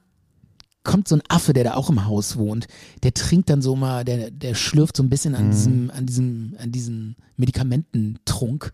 kommt 0.83 1.07
so 1.07 1.15
ein 1.15 1.21
Affe, 1.29 1.53
der 1.53 1.63
da 1.63 1.73
auch 1.75 1.89
im 1.89 2.05
Haus 2.05 2.37
wohnt, 2.37 2.67
der 3.03 3.13
trinkt 3.13 3.49
dann 3.49 3.61
so 3.61 3.75
mal, 3.75 4.03
der, 4.05 4.31
der 4.31 4.55
schlürft 4.55 4.97
so 4.97 5.03
ein 5.03 5.09
bisschen 5.09 5.35
an 5.35 5.51
diesem, 5.51 5.91
an 5.91 6.05
diesem, 6.05 6.55
an 6.59 6.71
diesem 6.71 7.15
Medikamententrunk 7.37 8.71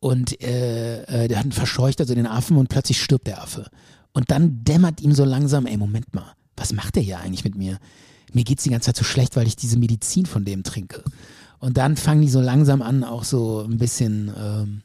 und 0.00 0.42
äh, 0.42 1.02
äh, 1.04 1.28
der 1.28 1.38
hat 1.38 1.44
einen 1.44 1.52
verscheucht 1.52 2.00
also 2.00 2.14
den 2.14 2.26
Affen 2.26 2.56
und 2.56 2.68
plötzlich 2.68 3.00
stirbt 3.00 3.26
der 3.26 3.40
Affe. 3.42 3.70
Und 4.12 4.30
dann 4.30 4.64
dämmert 4.64 5.00
ihm 5.00 5.12
so 5.12 5.24
langsam, 5.24 5.64
ey, 5.66 5.76
Moment 5.76 6.12
mal, 6.12 6.34
was 6.56 6.72
macht 6.72 6.96
der 6.96 7.02
hier 7.02 7.20
eigentlich 7.20 7.44
mit 7.44 7.54
mir? 7.56 7.78
Mir 8.32 8.44
geht's 8.44 8.62
die 8.64 8.70
ganze 8.70 8.86
Zeit 8.86 8.96
so 8.96 9.04
schlecht, 9.04 9.36
weil 9.36 9.46
ich 9.46 9.56
diese 9.56 9.78
Medizin 9.78 10.26
von 10.26 10.44
dem 10.44 10.62
trinke. 10.62 11.02
Und 11.58 11.76
dann 11.76 11.96
fangen 11.96 12.22
die 12.22 12.28
so 12.30 12.40
langsam 12.40 12.82
an, 12.82 13.04
auch 13.04 13.24
so 13.24 13.60
ein 13.68 13.78
bisschen 13.78 14.32
ähm, 14.36 14.82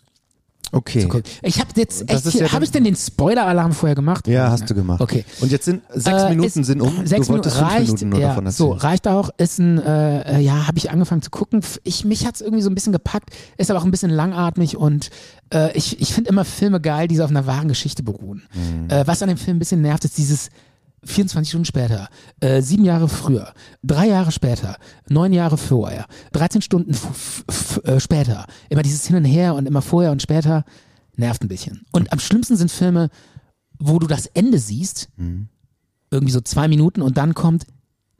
Okay. 0.74 1.00
zu 1.00 1.08
gucken. 1.08 1.24
Ich 1.44 1.60
habe 1.62 1.70
jetzt 1.78 2.10
echt, 2.12 2.26
ja 2.34 2.52
habe 2.52 2.66
ich 2.66 2.72
denn 2.72 2.84
den 2.84 2.96
Spoiler-Alarm 2.96 3.72
vorher 3.72 3.96
gemacht? 3.96 4.28
Ja, 4.28 4.52
hast 4.52 4.70
du 4.70 4.76
gemacht. 4.76 5.00
Okay. 5.00 5.24
Und 5.40 5.50
jetzt 5.50 5.64
sind 5.64 5.82
sechs 5.94 6.24
Äh, 6.24 6.30
Minuten 6.32 6.60
ist- 6.60 6.66
sind 6.68 6.82
um. 6.82 7.08
Sechs 7.08 7.28
du 7.28 7.34
wolltest 7.34 7.56
Minuten 7.56 7.70
fünf 7.70 7.80
reicht, 7.80 7.88
Minuten 7.88 8.10
nur 8.10 8.20
ja, 8.20 8.28
davon 8.28 8.46
erzählen. 8.48 8.68
So, 8.72 8.74
reicht 8.74 9.08
auch. 9.08 9.30
Ist 9.38 9.60
ein, 9.60 9.80
äh, 9.82 10.40
äh, 10.40 10.42
ja, 10.42 10.68
habe 10.68 10.78
ich 10.78 10.92
angefangen 10.92 11.22
zu 11.22 11.30
gucken. 11.30 11.62
Ich, 11.86 12.04
mich 12.04 12.26
hat's 12.26 12.42
irgendwie 12.42 12.62
so 12.62 12.70
ein 12.70 12.76
bisschen 12.76 12.92
gepackt, 12.92 13.30
ist 13.56 13.72
aber 13.72 13.80
auch 13.80 13.86
ein 13.86 13.92
bisschen 13.92 14.12
langatmig 14.12 14.76
und 14.76 15.10
äh, 15.54 15.72
ich, 15.76 16.02
ich 16.02 16.14
finde 16.14 16.32
immer 16.32 16.44
Filme 16.44 16.82
geil, 16.82 17.08
die 17.08 17.16
so 17.16 17.24
auf 17.24 17.30
einer 17.30 17.48
wahren 17.48 17.70
Geschichte 17.70 18.04
beruhen. 18.04 18.44
Mhm. 18.54 18.90
Äh, 18.90 19.08
was 19.08 19.22
an 19.22 19.30
dem 19.30 19.38
Film 19.38 19.56
ein 19.56 19.60
bisschen 19.60 19.82
nervt, 19.82 20.04
ist 20.04 20.18
dieses 20.18 20.50
24 21.04 21.50
Stunden 21.50 21.66
später, 21.66 22.10
äh, 22.40 22.62
sieben 22.62 22.84
Jahre 22.84 23.08
früher, 23.08 23.54
drei 23.84 24.08
Jahre 24.08 24.32
später, 24.32 24.78
neun 25.10 25.32
Jahre 25.32 25.58
vorher, 25.58 26.06
13 26.34 26.62
Stunden 26.62 26.96
äh, 27.84 28.00
später. 28.00 28.46
Immer 28.70 28.82
dieses 28.82 29.06
Hin 29.06 29.16
und 29.16 29.26
Her 29.26 29.56
und 29.56 29.68
immer 29.68 29.82
vorher 29.82 30.12
und 30.12 30.22
später 30.22 30.66
nervt 31.16 31.44
ein 31.44 31.48
bisschen. 31.48 31.86
Und 31.92 32.12
am 32.12 32.20
schlimmsten 32.20 32.58
sind 32.58 32.72
Filme, 32.72 33.10
wo 33.80 34.00
du 34.00 34.08
das 34.08 34.26
Ende 34.28 34.60
siehst, 34.60 35.10
Mhm. 35.18 35.50
irgendwie 36.12 36.34
so 36.34 36.42
zwei 36.42 36.68
Minuten 36.68 37.02
und 37.02 37.18
dann 37.18 37.34
kommt 37.34 37.66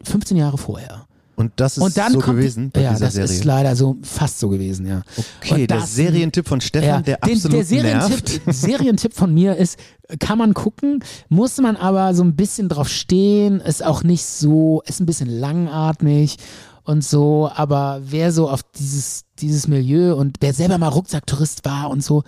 15 0.04 0.38
Jahre 0.38 0.58
vorher. 0.58 1.07
Und 1.40 1.54
das 1.58 1.78
ist 1.78 1.84
Und 1.84 1.96
dann 1.96 2.14
so 2.14 2.20
kommt 2.20 2.38
gewesen 2.40 2.72
bei 2.72 2.82
ja, 2.82 2.94
dieser 2.94 3.06
das 3.06 3.14
Serie. 3.14 3.32
ist 3.32 3.44
leider 3.46 3.76
so 3.76 3.96
fast 4.02 4.40
so 4.40 4.50
gewesen, 4.50 4.88
ja. 4.88 5.04
okay, 5.40 5.62
Und 5.62 5.70
der 5.70 5.78
das- 5.82 5.94
Serientipp 5.96 6.48
von 6.48 6.60
Stefan, 6.62 6.88
ja, 6.90 7.02
der 7.02 7.18
den, 7.18 7.34
absolut 7.36 7.58
der 7.60 7.64
Serientipp, 7.66 8.10
nervt. 8.10 8.42
Serientipp 8.48 9.14
von 9.14 9.34
mir 9.34 9.56
ist, 9.56 9.78
kann 10.20 10.40
man 10.40 10.56
gucken, 10.56 11.04
muss 11.30 11.58
man 11.60 11.76
aber 11.78 12.16
so 12.16 12.24
ein 12.24 12.36
bisschen 12.36 12.70
drauf 12.70 12.90
stehen, 12.90 13.60
ist 13.62 13.86
auch 13.86 14.02
nicht 14.04 14.26
so, 14.26 14.82
ist 14.88 15.00
ein 15.00 15.06
bisschen 15.06 15.30
langatmig 15.30 16.38
und 16.84 17.04
so, 17.04 17.52
aber 17.54 18.02
wer 18.04 18.32
so 18.32 18.50
auf 18.50 18.62
dieses, 18.64 19.26
dieses 19.40 19.68
Milieu 19.68 20.16
und 20.16 20.38
wer 20.40 20.54
selber 20.54 20.80
mal 20.80 20.88
Rucksacktourist 20.88 21.66
war 21.66 21.92
und 21.92 22.04
so, 22.04 22.24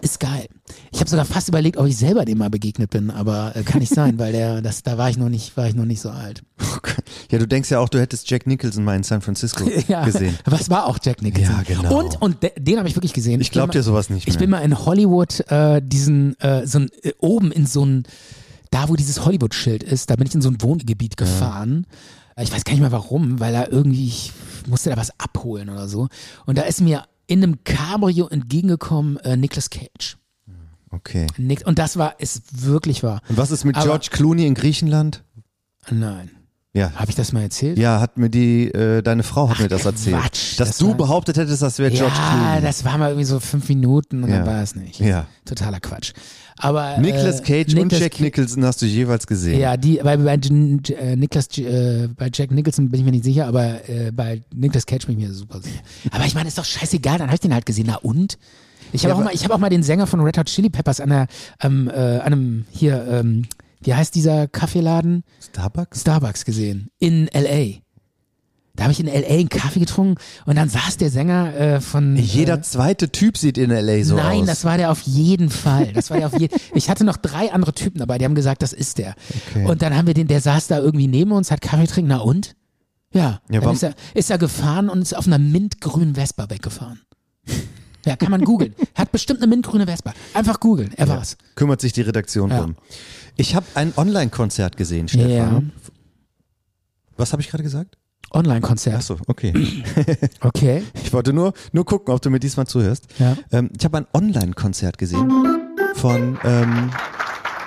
ist 0.00 0.20
geil. 0.20 0.46
Ich 0.92 1.00
habe 1.00 1.10
sogar 1.10 1.24
fast 1.24 1.48
überlegt, 1.48 1.76
ob 1.76 1.86
ich 1.86 1.96
selber 1.96 2.24
dem 2.24 2.38
mal 2.38 2.50
begegnet 2.50 2.90
bin, 2.90 3.10
aber 3.10 3.54
äh, 3.56 3.62
kann 3.62 3.80
nicht 3.80 3.94
sein, 3.94 4.18
weil 4.18 4.32
der, 4.32 4.62
das, 4.62 4.82
da 4.82 4.96
war 4.98 5.10
ich 5.10 5.16
noch 5.18 5.28
nicht, 5.28 5.56
war 5.56 5.66
ich 5.68 5.74
noch 5.74 5.84
nicht 5.84 6.00
so 6.00 6.10
alt. 6.10 6.42
Ja, 7.30 7.38
du 7.38 7.46
denkst 7.46 7.70
ja 7.70 7.78
auch, 7.80 7.88
du 7.88 8.00
hättest 8.00 8.30
Jack 8.30 8.46
Nicholson 8.46 8.84
mal 8.84 8.96
in 8.96 9.02
San 9.02 9.20
Francisco 9.22 9.64
Ja, 9.88 10.04
gesehen. 10.04 10.38
Was 10.44 10.70
war 10.70 10.86
auch 10.86 10.98
Jack 11.02 11.22
Nicholson? 11.22 11.54
Ja, 11.56 11.62
genau. 11.76 11.98
Und, 11.98 12.20
und 12.22 12.42
de, 12.42 12.52
den 12.58 12.78
habe 12.78 12.88
ich 12.88 12.94
wirklich 12.96 13.12
gesehen. 13.12 13.40
Ich 13.40 13.50
glaub 13.50 13.68
bin 13.70 13.72
dir 13.80 13.82
sowas 13.82 14.10
nicht 14.10 14.26
Ich 14.28 14.34
mehr. 14.34 14.40
bin 14.40 14.50
mal 14.50 14.60
in 14.60 14.78
Hollywood, 14.78 15.40
äh, 15.50 15.80
diesen, 15.82 16.38
äh, 16.40 16.66
so 16.66 16.80
ein, 16.80 16.90
äh, 17.02 17.12
oben 17.18 17.52
in 17.52 17.66
so 17.66 17.84
ein, 17.84 18.04
da 18.70 18.88
wo 18.88 18.96
dieses 18.96 19.24
Hollywood-Schild 19.24 19.82
ist, 19.82 20.10
da 20.10 20.16
bin 20.16 20.26
ich 20.26 20.34
in 20.34 20.42
so 20.42 20.48
ein 20.48 20.60
Wohngebiet 20.62 21.16
gefahren. 21.16 21.86
Äh, 22.36 22.44
Ich 22.44 22.52
weiß 22.52 22.64
gar 22.64 22.72
nicht 22.72 22.80
mehr 22.80 22.92
warum, 22.92 23.40
weil 23.40 23.52
da 23.52 23.66
irgendwie, 23.66 24.06
ich 24.06 24.32
musste 24.68 24.90
da 24.90 24.96
was 24.96 25.10
abholen 25.18 25.68
oder 25.68 25.88
so. 25.88 26.08
Und 26.46 26.56
da 26.58 26.62
ist 26.62 26.80
mir 26.80 27.04
in 27.26 27.42
einem 27.42 27.64
Cabrio 27.64 28.28
entgegengekommen 28.28 29.16
äh, 29.18 29.36
Nicolas 29.36 29.70
Cage. 29.70 30.16
Okay. 30.90 31.26
Nick, 31.38 31.66
und 31.66 31.78
das 31.78 31.96
war, 31.96 32.20
ist 32.20 32.64
wirklich 32.66 33.02
wahr. 33.02 33.22
Und 33.28 33.38
was 33.38 33.50
ist 33.50 33.64
mit 33.64 33.76
Aber- 33.76 33.86
George 33.86 34.08
Clooney 34.10 34.46
in 34.46 34.54
Griechenland? 34.54 35.24
Nein. 35.90 36.30
Ja. 36.74 36.90
Habe 36.94 37.10
ich 37.10 37.16
das 37.16 37.32
mal 37.32 37.42
erzählt? 37.42 37.78
Ja, 37.78 38.00
hat 38.00 38.16
mir 38.16 38.30
die, 38.30 38.68
äh, 38.72 39.02
deine 39.02 39.22
Frau 39.24 39.50
hat 39.50 39.60
mir 39.60 39.68
das 39.68 39.84
erzählt. 39.84 40.16
Quatsch, 40.16 40.58
dass 40.58 40.68
das 40.68 40.78
du 40.78 40.88
war- 40.88 40.94
behauptet 40.96 41.36
hättest, 41.36 41.60
das 41.60 41.78
wäre 41.78 41.90
George 41.90 42.14
ja, 42.16 42.30
Clooney. 42.46 42.62
das 42.62 42.84
war 42.86 42.96
mal 42.96 43.08
irgendwie 43.10 43.26
so 43.26 43.40
fünf 43.40 43.68
Minuten 43.68 44.22
und 44.24 44.30
Ja. 44.30 44.38
dann 44.38 44.46
war 44.46 44.62
es 44.62 44.74
nicht. 44.74 44.98
Ja. 44.98 45.26
Totaler 45.44 45.80
Quatsch. 45.80 46.12
Aber 46.56 46.96
Nicolas 46.98 47.40
äh, 47.40 47.42
Cage 47.42 47.74
und 47.74 47.82
Nicolas 47.82 48.00
Jack 48.00 48.20
Nicholson 48.20 48.64
hast 48.64 48.80
du 48.80 48.86
jeweils 48.86 49.26
gesehen. 49.26 49.60
Ja, 49.60 49.76
die, 49.76 49.96
bei, 50.02 50.16
bei 50.16 50.34
äh, 50.34 51.16
Nicolas, 51.16 51.48
äh, 51.58 52.08
bei 52.16 52.30
Jack 52.32 52.50
Nicholson 52.52 52.88
bin 52.88 53.00
ich 53.00 53.04
mir 53.04 53.10
nicht 53.12 53.24
sicher, 53.24 53.46
aber 53.48 53.86
äh, 53.88 54.10
bei 54.10 54.40
Nicolas 54.54 54.86
Cage 54.86 55.04
bin 55.06 55.18
ich 55.18 55.26
mir 55.28 55.34
super 55.34 55.60
sicher. 55.60 55.80
Aber 56.10 56.24
ich 56.24 56.34
meine, 56.34 56.48
ist 56.48 56.56
doch 56.56 56.64
scheißegal, 56.64 57.18
dann 57.18 57.26
habe 57.28 57.34
ich 57.34 57.40
den 57.40 57.52
halt 57.52 57.66
gesehen. 57.66 57.86
Na 57.88 57.96
und? 57.96 58.38
Ich 58.92 59.04
habe 59.04 59.12
Ja, 59.14 59.20
auch 59.20 59.24
mal, 59.24 59.34
ich 59.34 59.44
habe 59.44 59.54
auch 59.54 59.58
mal 59.58 59.70
den 59.70 59.82
Sänger 59.82 60.06
von 60.06 60.20
Red 60.20 60.38
Hot 60.38 60.46
Chili 60.46 60.70
Peppers 60.70 61.00
an 61.00 61.08
der, 61.10 61.26
ähm, 61.62 61.88
äh, 61.88 62.18
an 62.18 62.20
einem 62.32 62.64
hier, 62.70 63.04
ähm, 63.10 63.44
wie 63.82 63.94
heißt 63.94 64.14
dieser 64.14 64.48
Kaffeeladen? 64.48 65.24
Starbucks? 65.40 66.00
Starbucks 66.02 66.44
gesehen 66.44 66.88
in 66.98 67.28
L.A. 67.28 67.80
Da 68.74 68.84
habe 68.84 68.92
ich 68.92 69.00
in 69.00 69.08
L.A. 69.08 69.28
einen 69.34 69.50
Kaffee 69.50 69.80
getrunken 69.80 70.14
und 70.46 70.56
dann 70.56 70.70
saß 70.70 70.96
der 70.96 71.10
Sänger 71.10 71.54
äh, 71.54 71.80
von 71.82 72.16
Jeder 72.16 72.54
äh, 72.54 72.62
zweite 72.62 73.10
Typ 73.12 73.36
sieht 73.36 73.58
in 73.58 73.70
L.A. 73.70 74.02
so 74.02 74.16
Nein, 74.16 74.40
aus. 74.42 74.46
das 74.46 74.64
war 74.64 74.78
der 74.78 74.90
auf 74.90 75.02
jeden 75.02 75.50
Fall. 75.50 75.92
Das 75.92 76.08
war 76.10 76.16
der 76.16 76.26
auf 76.28 76.38
jeden. 76.40 76.56
Ich 76.74 76.88
hatte 76.88 77.04
noch 77.04 77.18
drei 77.18 77.52
andere 77.52 77.74
Typen 77.74 77.98
dabei, 77.98 78.16
die 78.16 78.24
haben 78.24 78.34
gesagt, 78.34 78.62
das 78.62 78.72
ist 78.72 78.96
der. 78.96 79.14
Okay. 79.50 79.66
Und 79.66 79.82
dann 79.82 79.94
haben 79.94 80.06
wir 80.06 80.14
den, 80.14 80.26
der 80.26 80.40
saß 80.40 80.68
da 80.68 80.78
irgendwie 80.78 81.06
neben 81.06 81.32
uns, 81.32 81.50
hat 81.50 81.60
Kaffee 81.60 81.86
trinken. 81.86 82.08
Na 82.08 82.18
und? 82.18 82.56
Ja. 83.12 83.20
Ja, 83.20 83.40
dann 83.50 83.62
warum- 83.62 83.74
ist 83.76 83.82
er, 83.82 83.94
ist 84.14 84.30
er 84.30 84.38
gefahren 84.38 84.88
und 84.88 85.02
ist 85.02 85.14
auf 85.14 85.26
einer 85.26 85.38
mintgrünen 85.38 86.14
Vespa 86.14 86.48
weggefahren. 86.48 87.00
Ja, 88.04 88.16
kann 88.16 88.32
man 88.32 88.42
googeln. 88.44 88.74
Hat 88.96 89.12
bestimmt 89.12 89.38
eine 89.42 89.46
mintgrüne 89.46 89.86
Vespa. 89.86 90.12
Einfach 90.34 90.58
googeln. 90.58 90.90
Er 90.96 91.06
war's. 91.06 91.36
Kümmert 91.54 91.80
sich 91.80 91.92
die 91.92 92.00
Redaktion 92.00 92.50
Ja. 92.50 92.58
drum. 92.58 92.74
Ich 93.36 93.54
habe 93.54 93.66
ein 93.74 93.92
Online-Konzert 93.96 94.76
gesehen, 94.76 95.08
Stefan. 95.08 95.30
Ja. 95.30 95.62
Was 97.16 97.32
habe 97.32 97.42
ich 97.42 97.48
gerade 97.48 97.62
gesagt? 97.62 97.96
Online-Konzert. 98.32 98.96
Achso, 98.96 99.16
okay. 99.26 99.52
Okay. 100.40 100.82
Ich 101.02 101.12
wollte 101.12 101.32
nur, 101.32 101.52
nur 101.72 101.84
gucken, 101.84 102.14
ob 102.14 102.22
du 102.22 102.30
mir 102.30 102.40
diesmal 102.40 102.66
zuhörst. 102.66 103.06
Ja. 103.18 103.36
Ähm, 103.50 103.70
ich 103.78 103.84
habe 103.84 103.98
ein 103.98 104.06
Online-Konzert 104.14 104.96
gesehen 104.98 105.30
von, 105.94 106.38
ähm, 106.44 106.90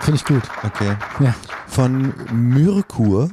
Finde 0.02 0.16
ich 0.18 0.26
gut. 0.26 0.44
okay, 0.64 0.96
Ja. 1.20 1.36
von 1.68 2.14
Myrkur. 2.34 3.30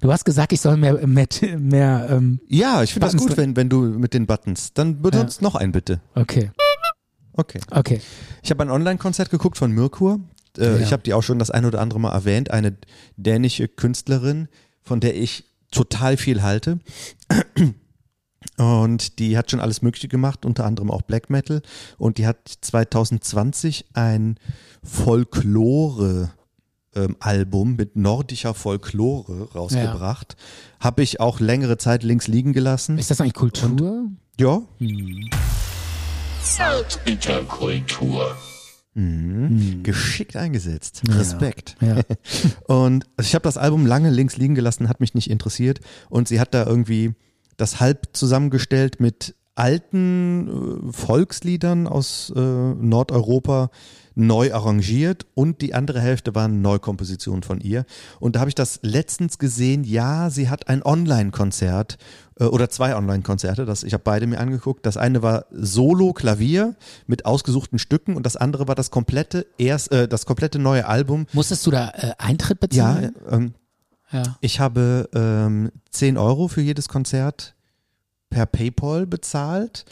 Du 0.00 0.12
hast 0.12 0.24
gesagt, 0.24 0.52
ich 0.52 0.60
soll 0.60 0.76
mehr, 0.76 1.04
mehr, 1.06 1.26
mehr 1.58 2.06
ähm, 2.10 2.40
Ja, 2.48 2.82
ich 2.84 2.92
finde 2.92 3.06
das 3.08 3.16
gut, 3.16 3.36
wenn, 3.36 3.56
wenn 3.56 3.68
du 3.68 3.80
mit 3.82 4.14
den 4.14 4.26
Buttons. 4.26 4.72
Dann 4.72 5.02
benutzt 5.02 5.42
noch 5.42 5.54
einen 5.56 5.72
bitte. 5.72 6.00
okay. 6.14 6.50
Okay. 7.32 7.60
Okay. 7.70 8.00
Ich 8.42 8.50
habe 8.50 8.62
ein 8.64 8.70
Online-Konzert 8.70 9.30
geguckt 9.30 9.56
von 9.58 9.70
Mirkur. 9.70 10.18
Äh, 10.58 10.64
Ja. 10.76 10.78
Ich 10.78 10.92
habe 10.92 11.02
die 11.02 11.14
auch 11.14 11.22
schon 11.22 11.38
das 11.38 11.50
ein 11.50 11.64
oder 11.64 11.80
andere 11.80 12.00
Mal 12.00 12.12
erwähnt. 12.12 12.50
Eine 12.50 12.76
dänische 13.16 13.68
Künstlerin, 13.68 14.48
von 14.82 15.00
der 15.00 15.16
ich 15.16 15.44
total 15.70 16.16
viel 16.16 16.42
halte. 16.42 16.80
Und 18.56 19.18
die 19.18 19.36
hat 19.36 19.50
schon 19.50 19.60
alles 19.60 19.82
Mögliche 19.82 20.08
gemacht, 20.08 20.44
unter 20.44 20.64
anderem 20.64 20.90
auch 20.90 21.02
Black 21.02 21.28
Metal. 21.30 21.62
Und 21.96 22.18
die 22.18 22.26
hat 22.26 22.38
2020 22.60 23.86
ein 23.94 24.38
Folklore 24.82 26.30
ähm, 26.94 27.16
Album 27.20 27.76
mit 27.76 27.96
nordischer 27.96 28.54
Folklore 28.54 29.52
rausgebracht. 29.52 30.36
Habe 30.80 31.02
ich 31.02 31.20
auch 31.20 31.40
längere 31.40 31.78
Zeit 31.78 32.02
links 32.02 32.26
liegen 32.28 32.52
gelassen. 32.52 32.98
Ist 32.98 33.10
das 33.10 33.20
eigentlich 33.20 33.34
Kultur? 33.34 33.70
Ja, 34.40 34.62
Interkultur. 38.98 39.82
geschickt 39.82 40.36
eingesetzt. 40.36 41.02
Respekt. 41.08 41.76
Ja. 41.80 42.00
Und 42.66 43.06
also 43.16 43.28
ich 43.28 43.34
habe 43.34 43.44
das 43.44 43.56
Album 43.56 43.86
lange 43.86 44.10
links 44.10 44.36
liegen 44.36 44.54
gelassen, 44.54 44.88
hat 44.88 45.00
mich 45.00 45.14
nicht 45.14 45.30
interessiert. 45.30 45.80
Und 46.08 46.28
sie 46.28 46.40
hat 46.40 46.54
da 46.54 46.66
irgendwie 46.66 47.14
das 47.56 47.80
halb 47.80 48.08
zusammengestellt 48.12 49.00
mit 49.00 49.34
alten 49.54 50.48
äh, 50.48 50.92
Volksliedern 50.92 51.86
aus 51.86 52.32
äh, 52.34 52.40
Nordeuropa 52.40 53.70
neu 54.14 54.52
arrangiert 54.52 55.26
und 55.34 55.62
die 55.62 55.74
andere 55.74 56.00
Hälfte 56.00 56.34
waren 56.34 56.60
Neukompositionen 56.60 57.44
von 57.44 57.60
ihr. 57.60 57.84
Und 58.18 58.34
da 58.34 58.40
habe 58.40 58.48
ich 58.50 58.56
das 58.56 58.80
letztens 58.82 59.38
gesehen, 59.38 59.84
ja, 59.84 60.28
sie 60.28 60.48
hat 60.48 60.68
ein 60.68 60.82
Online-Konzert 60.82 61.98
oder 62.46 62.70
zwei 62.70 62.94
Online-Konzerte, 62.96 63.64
das, 63.64 63.82
ich 63.82 63.92
habe 63.94 64.04
beide 64.04 64.26
mir 64.26 64.38
angeguckt. 64.38 64.86
Das 64.86 64.96
eine 64.96 65.22
war 65.22 65.46
Solo-Klavier 65.50 66.76
mit 67.06 67.26
ausgesuchten 67.26 67.78
Stücken 67.78 68.14
und 68.16 68.24
das 68.26 68.36
andere 68.36 68.68
war 68.68 68.74
das 68.74 68.90
komplette, 68.90 69.46
erst, 69.58 69.90
äh, 69.92 70.06
das 70.08 70.26
komplette 70.26 70.58
neue 70.58 70.86
Album. 70.86 71.26
Musstest 71.32 71.66
du 71.66 71.70
da 71.70 71.88
äh, 71.90 72.12
Eintritt 72.18 72.58
Ja, 72.74 72.92
bezahlen? 72.94 73.14
ähm, 73.30 73.54
Ja. 74.12 74.36
ich 74.40 74.60
habe 74.60 75.08
ähm, 75.14 75.70
10 75.90 76.16
Euro 76.16 76.48
für 76.48 76.60
jedes 76.62 76.88
Konzert 76.88 77.54
per 78.30 78.46
PayPal 78.46 79.06
bezahlt 79.06 79.84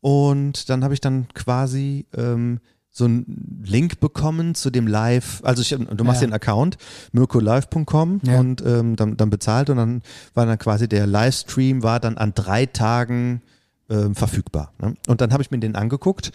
und 0.00 0.68
dann 0.68 0.84
habe 0.84 0.94
ich 0.94 1.00
dann 1.00 1.28
quasi 1.34 2.06
ähm, 2.16 2.60
so 2.96 3.06
einen 3.06 3.62
Link 3.66 3.98
bekommen 3.98 4.54
zu 4.54 4.70
dem 4.70 4.86
Live, 4.86 5.40
also 5.42 5.62
ich, 5.62 5.70
du 5.70 6.04
machst 6.04 6.22
Ja. 6.22 6.28
den 6.28 6.32
Account, 6.32 6.78
mirkolive.com 7.10 8.20
Ja. 8.24 8.38
und 8.38 8.62
ähm, 8.64 8.94
dann, 8.94 9.16
dann 9.16 9.30
bezahlt 9.30 9.68
und 9.68 9.78
dann 9.78 10.02
war 10.32 10.46
dann 10.46 10.58
quasi 10.58 10.88
der 10.88 11.06
Livestream 11.08 11.82
war 11.82 11.98
dann 11.98 12.16
an 12.16 12.34
drei 12.34 12.66
Tagen 12.66 13.42
ähm, 13.90 14.14
verfügbar. 14.14 14.72
Ne? 14.80 14.94
Und 15.08 15.20
dann 15.20 15.32
habe 15.32 15.42
ich 15.42 15.50
mir 15.50 15.58
den 15.58 15.74
angeguckt 15.74 16.30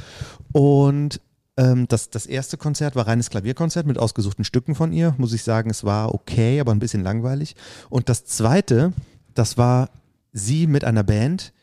und 0.51 1.21
ähm, 1.55 1.87
das, 1.87 2.09
das 2.09 2.25
erste 2.25 2.57
Konzert 2.57 2.95
war 2.97 3.07
reines 3.07 3.29
Klavierkonzert 3.29 3.87
mit 3.87 3.97
ausgesuchten 3.97 4.43
Stücken 4.43 4.75
von 4.75 4.91
ihr. 4.91 5.15
Muss 5.17 5.31
ich 5.33 5.43
sagen, 5.43 5.69
es 5.69 5.85
war 5.85 6.13
okay, 6.13 6.59
aber 6.59 6.73
ein 6.73 6.79
bisschen 6.79 7.03
langweilig. 7.03 7.55
Und 7.89 8.09
das 8.09 8.25
zweite, 8.25 8.91
das 9.33 9.57
war 9.57 9.89
sie 10.33 10.67
mit 10.67 10.83
einer 10.83 11.03
Band 11.03 11.53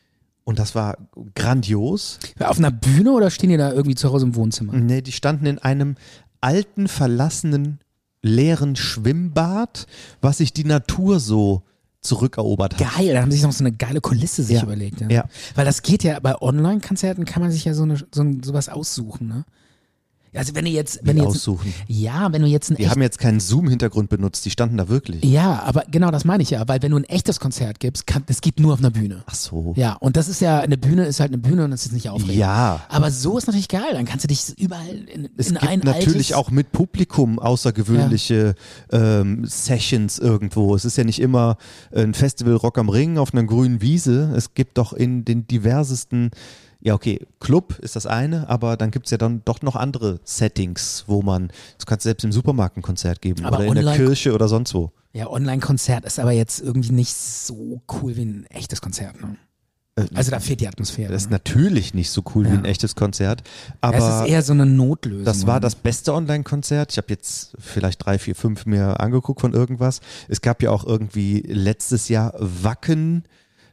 und 0.47 0.59
das 0.59 0.75
war 0.75 0.97
grandios. 1.35 2.19
Auf 2.39 2.57
einer 2.59 2.71
Bühne 2.71 3.13
oder 3.13 3.29
stehen 3.31 3.51
die 3.51 3.57
da 3.57 3.73
irgendwie 3.73 3.97
zu 3.97 4.11
Hause 4.11 4.25
im 4.27 4.35
Wohnzimmer? 4.37 4.73
Nee, 4.73 5.03
die 5.03 5.13
standen 5.13 5.45
in 5.47 5.59
einem 5.59 5.97
alten, 6.41 6.87
verlassenen, 6.89 7.81
leeren 8.23 8.77
Schwimmbad, 8.77 9.87
was 10.21 10.39
sich 10.39 10.53
die 10.53 10.65
Natur 10.65 11.21
so 11.21 11.63
zurückerobert 12.01 12.75
hat. 12.81 12.95
Geil, 12.97 13.13
da 13.15 13.23
haben 13.23 13.31
sie 13.33 13.39
sich 13.39 13.45
noch 13.47 13.53
so 13.53 13.65
eine 13.65 13.73
geile 13.73 14.01
Kulisse 14.01 14.45
sich 14.45 14.57
Ja. 14.59 14.63
überlegt. 14.63 15.01
Ja. 15.01 15.09
Ja. 15.11 15.25
Weil 15.57 15.65
das 15.65 15.83
geht 15.83 16.05
ja 16.05 16.21
bei 16.21 16.41
Online-Konzerten 16.41 17.25
kann 17.25 17.43
man 17.43 17.51
sich 17.51 17.65
ja 17.65 17.75
so, 17.75 17.83
eine, 17.83 17.97
so 17.97 18.25
sowas 18.45 18.69
aussuchen, 18.69 19.27
ne? 19.27 19.45
Also 20.37 20.55
wenn 20.55 20.65
du 20.65 20.71
jetzt, 20.71 21.01
wenn 21.03 21.17
du 21.17 21.23
jetzt, 21.23 21.37
aussuchen. 21.37 21.73
ja, 21.87 22.33
wenn 22.33 22.43
du 22.43 22.49
jetzt 22.49 22.71
ein 22.71 22.77
Die 22.77 22.83
echt, 22.83 22.91
haben 22.93 23.03
jetzt 23.03 23.19
keinen 23.19 23.41
Zoom-Hintergrund 23.41 24.09
benutzt, 24.09 24.45
die 24.45 24.51
standen 24.51 24.77
da 24.77 24.89
wirklich. 24.89 25.25
ja, 25.25 25.63
aber 25.63 25.85
genau 25.91 26.11
das 26.11 26.25
meine 26.25 26.43
ich 26.43 26.51
ja, 26.51 26.67
weil 26.67 26.83
wenn 26.83 26.91
du 26.91 26.99
ein 26.99 27.05
echtes 27.05 27.41
Konzert 27.41 27.81
gibst, 27.81 28.07
kann, 28.07 28.23
das 28.27 28.41
geht 28.41 28.61
nur 28.61 28.73
auf 28.75 28.79
einer 28.79 28.91
Bühne. 28.91 29.23
Ach 29.27 29.35
so. 29.35 29.75
Ja, 29.77 29.95
und 29.95 30.17
das 30.17 30.29
ist 30.29 30.41
ja, 30.41 30.61
eine 30.61 30.77
Bühne 30.79 31.07
ist 31.07 31.21
halt 31.21 31.31
eine 31.31 31.39
Bühne 31.39 31.65
und 31.65 31.71
das 31.71 31.87
ist 31.87 31.93
nicht 31.93 32.09
aufregend. 32.09 32.37
Ja. 32.37 32.83
Aber 32.89 33.11
so 33.11 33.39
ist 33.39 33.47
natürlich 33.47 33.69
geil, 33.69 33.93
dann 33.93 34.05
kannst 34.05 34.25
du 34.25 34.29
dich 34.29 34.59
überall 34.59 34.87
in, 35.13 35.29
Es 35.37 35.49
in 35.49 35.55
gibt 35.55 35.69
ein 35.69 35.81
natürlich 35.81 36.15
altes, 36.15 36.33
auch 36.35 36.51
mit 36.51 36.73
Publikum 36.73 37.39
außergewöhnliche 37.39 38.55
ähm, 38.93 39.45
Sessions 39.47 40.19
irgendwo. 40.19 40.75
Es 40.75 40.85
ist 40.85 40.97
ja 40.97 41.05
nicht 41.05 41.21
immer 41.21 41.57
ein 41.95 42.15
Festival 42.15 42.55
Rock 42.55 42.79
am 42.79 42.89
Ring 42.89 43.19
auf 43.19 43.33
einer 43.33 43.45
grünen 43.45 43.81
Wiese. 43.81 44.33
Es 44.37 44.55
gibt 44.55 44.79
doch 44.79 44.93
in 44.93 45.25
den 45.25 45.47
diversesten, 45.47 46.31
ja 46.87 46.95
okay, 46.95 47.27
Club 47.41 47.79
ist 47.81 47.97
das 47.97 48.07
eine, 48.07 48.49
aber 48.49 48.77
dann 48.77 48.93
gibt 48.93 49.07
es 49.07 49.11
ja 49.11 49.19
dann 49.19 49.43
doch 49.45 49.61
noch 49.61 49.75
andere 49.75 50.21
Settings, 50.25 51.05
wo 51.09 51.21
man, 51.21 51.49
das 51.77 51.85
kannst 51.85 52.05
du 52.05 52.09
selbst 52.09 52.25
im 52.25 52.31
Supermarkt 52.33 52.77
ein 52.77 52.83
Konzert 52.83 53.21
geben 53.21 53.45
Aber 53.45 53.59
oder 53.59 53.67
in 53.67 53.75
der 53.75 53.97
Kirche 53.97 54.33
oder 54.33 54.47
sonst 54.47 54.73
wo. 54.73 54.93
Ja, 55.13 55.29
Online-Konzert 55.29 56.05
ist 56.05 56.21
aber 56.21 56.33
jetzt 56.33 56.61
irgendwie 56.61 56.93
nicht 56.93 57.15
so 57.15 57.81
cool 57.93 58.17
wie 58.17 58.25
ein 58.25 58.47
echtes 58.51 58.81
Konzert. 58.81 59.21
Ne? 59.21 59.37
Also 60.15 60.31
da 60.31 60.41
fehlt 60.41 60.61
die 60.61 60.69
Atmosphäre. 60.69 61.11
Das 61.11 61.23
ist 61.23 61.31
ne? 61.31 61.37
natürlich 61.37 61.95
nicht 61.95 62.11
so 62.11 62.23
cool 62.35 62.45
wie 62.45 62.51
Ja. 62.51 62.59
ein 62.59 62.67
echtes 62.67 62.95
Konzert, 62.95 63.43
Ja, 63.83 63.91
es 63.93 64.03
aber 64.03 64.25
ist 64.25 64.31
eher 64.31 64.43
so 64.43 64.53
eine 64.53 64.67
Notlösung. 64.67 65.25
Das 65.25 65.47
war 65.47 65.59
das 65.59 65.75
beste 65.75 66.13
Online-Konzert. 66.13 66.93
Ich 66.93 66.99
habe 66.99 67.09
jetzt 67.09 67.57
vielleicht 67.59 68.05
drei, 68.05 68.19
vier, 68.19 68.37
fünf 68.37 68.67
mir 68.67 69.01
angeguckt 69.01 69.41
von 69.41 69.55
irgendwas. 69.55 70.01
Es 70.29 70.43
gab 70.43 70.63
ja 70.63 70.71
auch 70.71 70.85
irgendwie 70.85 71.41
letztes 71.49 72.11
Jahr 72.11 72.35
Wacken, 72.39 73.25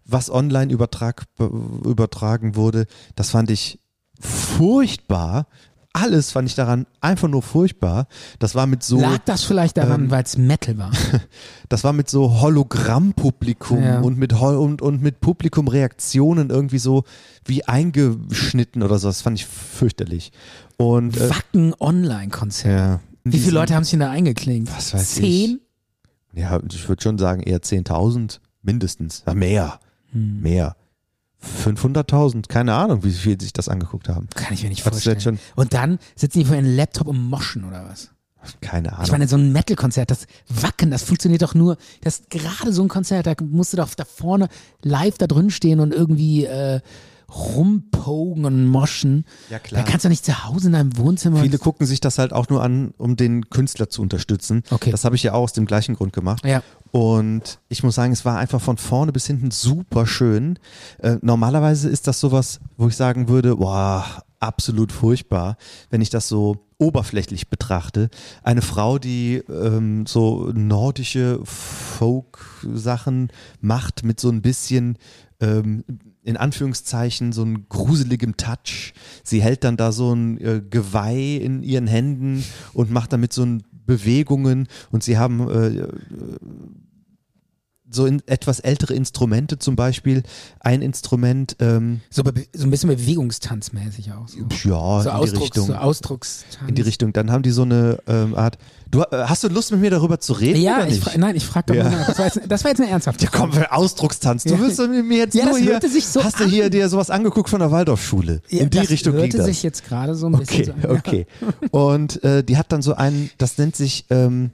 was 0.05 0.29
online 0.29 0.71
übertrag, 0.71 1.23
übertragen 1.39 2.55
wurde. 2.55 2.85
Das 3.15 3.29
fand 3.31 3.49
ich 3.51 3.79
furchtbar. 4.19 5.47
Alles 5.95 6.31
fand 6.31 6.49
ich 6.49 6.55
daran 6.55 6.87
einfach 7.01 7.27
nur 7.27 7.43
furchtbar. 7.43 8.07
Das 8.39 8.55
war 8.55 8.65
mit 8.65 8.81
so, 8.81 8.99
Lag 8.99 9.19
das 9.25 9.43
vielleicht 9.43 9.77
daran, 9.77 10.05
ähm, 10.05 10.11
weil 10.11 10.23
es 10.23 10.37
Metal 10.39 10.75
war? 10.79 10.91
das 11.69 11.83
war 11.83 11.93
mit 11.93 12.09
so 12.09 12.41
Hologramm-Publikum 12.41 13.83
Ja. 13.83 13.99
und 13.99 14.17
mit 14.17 14.39
Hol 14.39 14.55
und, 14.55 14.81
und 14.81 15.03
mit 15.03 15.21
Publikumreaktionen 15.21 16.49
irgendwie 16.49 16.79
so 16.79 17.03
wie 17.45 17.63
eingeschnitten 17.65 18.81
oder 18.81 18.97
so. 18.97 19.07
Das 19.07 19.21
fand 19.21 19.37
ich 19.37 19.45
fürchterlich. 19.45 20.31
Und 20.77 21.15
äh, 21.15 21.29
Wacken 21.29 21.75
Online-Konzert. 21.79 22.73
ja. 22.79 22.99
Wie 23.25 23.37
viele 23.39 23.53
Leute 23.53 23.73
haben 23.75 23.83
sich 23.83 23.91
denn 23.91 24.01
da 24.01 24.09
eingeklinkt? 24.09 24.75
Was 24.75 24.93
weiß 24.93 25.15
Zehn? 25.15 25.61
Ja, 26.33 26.59
ich 26.69 26.89
würde 26.89 27.01
schon 27.03 27.17
sagen 27.17 27.41
eher 27.43 27.61
10.000 27.61 28.39
mindestens. 28.63 29.23
Ja, 29.27 29.33
mehr. 29.35 29.79
Hm. 30.13 30.41
Mehr. 30.41 30.75
500.000. 31.65 32.47
Keine 32.47 32.73
Ahnung, 32.73 33.03
wie 33.03 33.11
viel 33.11 33.39
sich 33.39 33.53
das 33.53 33.67
angeguckt 33.67 34.07
haben. 34.09 34.27
Kann 34.33 34.53
ich 34.53 34.63
mir 34.63 34.69
nicht 34.69 34.85
du 34.85 34.89
vorstellen. 34.89 35.39
Und 35.55 35.73
dann 35.73 35.99
sitzen 36.15 36.39
die 36.39 36.45
vor 36.45 36.55
ihrem 36.55 36.75
Laptop 36.75 37.07
und 37.07 37.21
moschen 37.29 37.65
oder 37.65 37.85
was? 37.85 38.11
Keine 38.61 38.93
Ahnung. 38.93 39.05
Ich 39.05 39.11
meine, 39.11 39.27
so 39.27 39.37
ein 39.37 39.51
Metal-Konzert, 39.51 40.11
das 40.11 40.27
Wacken, 40.49 40.91
das 40.91 41.03
funktioniert 41.03 41.41
doch 41.41 41.55
nur, 41.55 41.77
das 42.01 42.19
ist 42.19 42.29
gerade 42.29 42.73
so 42.73 42.81
ein 42.81 42.89
Konzert, 42.89 43.25
da 43.25 43.35
musst 43.41 43.73
du 43.73 43.77
doch 43.77 43.93
da 43.95 44.03
vorne 44.05 44.49
live 44.81 45.17
da 45.17 45.27
drin 45.27 45.49
stehen 45.49 45.79
und 45.79 45.93
irgendwie 45.93 46.45
äh, 46.45 46.81
rumpogen 47.29 48.45
und 48.45 48.67
moschen. 48.67 49.25
Ja, 49.49 49.59
klar. 49.59 49.83
Da 49.83 49.89
kannst 49.89 50.05
du 50.05 50.09
nicht 50.09 50.25
zu 50.25 50.45
Hause 50.45 50.67
in 50.67 50.73
deinem 50.73 50.97
Wohnzimmer. 50.97 51.41
Viele 51.41 51.57
gucken 51.57 51.85
sich 51.85 51.99
das 51.99 52.19
halt 52.19 52.33
auch 52.33 52.49
nur 52.49 52.63
an, 52.63 52.93
um 52.97 53.15
den 53.15 53.49
Künstler 53.49 53.89
zu 53.89 54.01
unterstützen. 54.01 54.63
Okay. 54.69 54.91
Das 54.91 55.05
habe 55.05 55.15
ich 55.15 55.23
ja 55.23 55.33
auch 55.33 55.43
aus 55.43 55.53
dem 55.53 55.65
gleichen 55.65 55.95
Grund 55.95 56.13
gemacht. 56.13 56.45
Ja. 56.45 56.61
Und 56.91 57.59
ich 57.69 57.83
muss 57.83 57.95
sagen, 57.95 58.13
es 58.13 58.23
war 58.23 58.37
einfach 58.37 58.61
von 58.61 58.77
vorne 58.77 59.11
bis 59.11 59.25
hinten 59.25 59.51
super 59.51 60.05
schön. 60.05 60.59
Äh, 60.99 61.17
normalerweise 61.21 61.89
ist 61.89 62.07
das 62.07 62.19
sowas, 62.19 62.59
wo 62.77 62.87
ich 62.87 62.95
sagen 62.95 63.27
würde, 63.27 63.55
boah, 63.55 64.05
absolut 64.39 64.91
furchtbar, 64.91 65.57
wenn 65.89 66.01
ich 66.01 66.09
das 66.09 66.27
so 66.27 66.67
oberflächlich 66.77 67.49
betrachte. 67.49 68.09
Eine 68.43 68.61
Frau, 68.61 68.99
die 68.99 69.41
ähm, 69.49 70.05
so 70.05 70.51
nordische 70.53 71.39
Folk-Sachen 71.45 73.29
macht 73.61 74.03
mit 74.03 74.19
so 74.19 74.29
ein 74.29 74.41
bisschen 74.41 74.97
ähm, 75.43 75.83
in 76.23 76.37
Anführungszeichen 76.37 77.33
so 77.33 77.43
ein 77.43 77.67
gruseligem 77.67 78.37
Touch. 78.37 78.93
Sie 79.23 79.41
hält 79.41 79.63
dann 79.63 79.77
da 79.77 79.91
so 79.91 80.13
ein 80.13 80.39
äh, 80.39 80.61
Geweih 80.67 81.37
in 81.41 81.63
ihren 81.63 81.87
Händen 81.87 82.43
und 82.73 82.91
macht 82.91 83.11
damit 83.11 83.33
so 83.33 83.43
ein 83.43 83.63
Bewegungen 83.85 84.67
und 84.91 85.03
sie 85.03 85.17
haben 85.17 85.49
äh, 85.49 85.87
so 87.93 88.05
in 88.05 88.21
etwas 88.25 88.59
ältere 88.59 88.93
Instrumente 88.93 89.59
zum 89.59 89.75
Beispiel. 89.75 90.23
Ein 90.59 90.81
Instrument, 90.81 91.55
ähm, 91.59 92.01
So, 92.09 92.23
so 92.53 92.63
ein 92.65 92.71
bisschen 92.71 92.89
bewegungstanzmäßig 92.89 94.11
auch. 94.13 94.27
So, 94.27 94.37
ja, 94.39 94.45
so, 94.45 94.97
in 94.97 95.03
die 95.03 95.09
Ausdrucks, 95.09 95.43
Richtung. 95.43 95.67
so 95.67 95.75
Ausdruckstanz. 95.75 96.69
in 96.69 96.75
die 96.75 96.81
Richtung. 96.81 97.13
Dann 97.13 97.31
haben 97.31 97.43
die 97.43 97.51
so 97.51 97.63
eine 97.63 97.99
ähm, 98.07 98.35
Art. 98.35 98.57
Du 98.91 99.01
äh, 99.01 99.05
hast 99.25 99.43
du 99.43 99.47
Lust 99.47 99.71
mit 99.71 99.81
mir 99.81 99.89
darüber 99.89 100.19
zu 100.19 100.33
reden? 100.33 100.61
Ja, 100.61 100.77
oder 100.77 100.87
ich 100.87 100.99
fra 100.99 101.17
nein, 101.17 101.35
ich 101.35 101.45
frage 101.45 101.67
doch 101.67 101.75
Ja. 101.75 101.89
mal. 101.89 102.03
Das 102.05 102.17
war, 102.19 102.25
jetzt, 102.25 102.41
das 102.47 102.63
war 102.63 102.71
jetzt 102.71 102.81
eine 102.81 102.89
ernsthafte 102.91 103.25
Ja, 103.25 103.31
komm, 103.31 103.51
Ausdruckstanz. 103.69 104.43
Du 104.43 104.51
Ja. 104.53 104.59
willst 104.59 104.79
mit 104.79 105.05
mir 105.05 105.17
jetzt 105.17 105.33
Ja, 105.35 105.45
nur 105.45 105.53
das 105.79 105.91
hier. 105.91 106.01
so 106.01 106.23
hast 106.23 106.39
du 106.39 106.43
an. 106.45 106.49
hier 106.49 106.69
dir 106.69 106.89
sowas 106.89 107.09
angeguckt 107.09 107.49
von 107.49 107.59
der 107.59 107.71
Waldorfschule? 107.71 108.41
Ja, 108.49 108.59
In 108.61 108.69
die 108.69 108.77
das 108.77 108.89
Richtung 108.89 109.13
ging 109.13 109.21
hörte 109.23 109.37
das. 109.37 109.45
sich 109.47 109.63
jetzt 109.63 109.85
gerade 109.85 110.15
so 110.15 110.27
ein 110.27 110.33
bisschen 110.37 110.71
Okay, 110.71 110.77
so 110.81 110.87
an. 110.89 110.95
okay. 110.97 111.27
Und 111.71 112.23
äh, 112.23 112.43
die 112.43 112.57
hat 112.57 112.71
dann 112.71 112.81
so 112.81 112.93
einen, 112.95 113.29
das 113.37 113.57
nennt 113.57 113.75
sich, 113.75 114.05
ähm, 114.09 114.51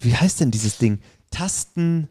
wie 0.00 0.14
heißt 0.14 0.40
denn 0.40 0.50
dieses 0.50 0.76
Ding? 0.78 0.98
Tasten, 1.30 2.08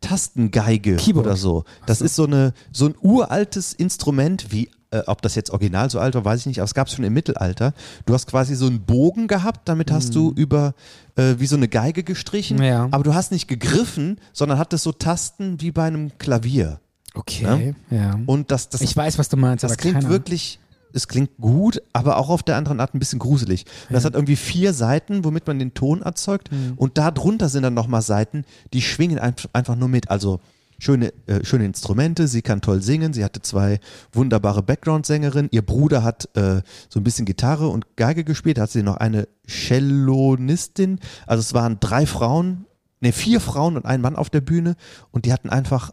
Tastengeige 0.00 0.96
Keyboard. 0.96 1.26
oder 1.26 1.36
so. 1.36 1.64
Das 1.86 2.00
ist 2.00 2.16
so 2.16 2.24
eine 2.24 2.52
so 2.72 2.86
ein 2.86 2.94
uraltes 3.00 3.72
Instrument, 3.72 4.46
wie 4.50 4.70
äh, 4.90 5.02
ob 5.06 5.22
das 5.22 5.34
jetzt 5.36 5.50
original 5.50 5.88
so 5.90 6.00
alt 6.00 6.14
war, 6.14 6.24
weiß 6.24 6.40
ich 6.40 6.46
nicht, 6.46 6.58
aber 6.58 6.64
es 6.64 6.74
gab 6.74 6.88
es 6.88 6.94
schon 6.94 7.04
im 7.04 7.12
Mittelalter. 7.12 7.74
Du 8.06 8.14
hast 8.14 8.26
quasi 8.26 8.54
so 8.56 8.66
einen 8.66 8.80
Bogen 8.80 9.28
gehabt, 9.28 9.68
damit 9.68 9.92
hast 9.92 10.14
du 10.16 10.32
über 10.34 10.74
äh, 11.16 11.34
wie 11.38 11.46
so 11.46 11.54
eine 11.56 11.68
Geige 11.68 12.02
gestrichen, 12.02 12.56
Mhm. 12.58 12.62
Ja. 12.64 12.88
aber 12.90 13.04
du 13.04 13.14
hast 13.14 13.30
nicht 13.30 13.46
gegriffen, 13.46 14.18
sondern 14.32 14.58
hattest 14.58 14.84
so 14.84 14.92
Tasten 14.92 15.60
wie 15.60 15.70
bei 15.70 15.84
einem 15.84 16.16
Klavier. 16.18 16.80
Okay, 17.14 17.74
ja. 17.90 18.18
Und 18.26 18.50
das, 18.50 18.68
das 18.68 18.80
Ich 18.82 18.96
weiß, 18.96 19.18
was 19.18 19.28
du 19.28 19.36
meinst, 19.36 19.64
das 19.64 19.72
aber 19.72 19.80
klingt 19.80 19.96
keine 20.00 20.08
wirklich, 20.08 20.58
es 20.92 21.08
klingt 21.08 21.36
gut, 21.38 21.82
aber 21.92 22.16
auch 22.18 22.28
auf 22.28 22.42
der 22.42 22.56
anderen 22.56 22.80
Art 22.80 22.94
ein 22.94 22.98
bisschen 22.98 23.18
gruselig. 23.18 23.64
Und 23.88 23.94
das 23.94 24.04
hat 24.04 24.14
irgendwie 24.14 24.36
vier 24.36 24.72
Seiten, 24.72 25.24
womit 25.24 25.46
man 25.46 25.58
den 25.58 25.74
Ton 25.74 26.02
erzeugt. 26.02 26.50
Mhm. 26.52 26.74
Und 26.76 26.98
da 26.98 27.10
drunter 27.10 27.48
sind 27.48 27.62
dann 27.62 27.74
nochmal 27.74 28.02
Seiten, 28.02 28.44
die 28.72 28.82
schwingen 28.82 29.18
ein- 29.18 29.34
einfach 29.52 29.76
nur 29.76 29.88
mit. 29.88 30.10
Also 30.10 30.40
schöne, 30.78 31.12
äh, 31.26 31.44
schöne 31.44 31.66
Instrumente, 31.66 32.26
sie 32.26 32.40
kann 32.40 32.62
toll 32.62 32.80
singen, 32.80 33.12
sie 33.12 33.22
hatte 33.22 33.42
zwei 33.42 33.80
wunderbare 34.12 34.62
Background-Sängerinnen. 34.62 35.50
Ihr 35.52 35.60
Bruder 35.62 36.02
hat 36.02 36.28
äh, 36.36 36.62
so 36.88 37.00
ein 37.00 37.04
bisschen 37.04 37.26
Gitarre 37.26 37.68
und 37.68 37.96
Geige 37.96 38.24
gespielt, 38.24 38.56
da 38.56 38.62
hat 38.62 38.70
sie 38.70 38.82
noch 38.82 38.96
eine 38.96 39.28
Cellonistin. 39.46 40.98
Also 41.26 41.40
es 41.40 41.54
waren 41.54 41.78
drei 41.80 42.06
Frauen, 42.06 42.66
ne, 43.00 43.12
vier 43.12 43.40
Frauen 43.40 43.76
und 43.76 43.84
ein 43.84 44.00
Mann 44.00 44.16
auf 44.16 44.30
der 44.30 44.40
Bühne 44.40 44.76
und 45.10 45.24
die 45.26 45.32
hatten 45.32 45.50
einfach, 45.50 45.92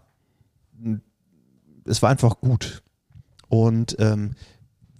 es 1.86 2.02
war 2.02 2.10
einfach 2.10 2.40
gut. 2.40 2.84
Und 3.50 3.96
ähm, 4.00 4.32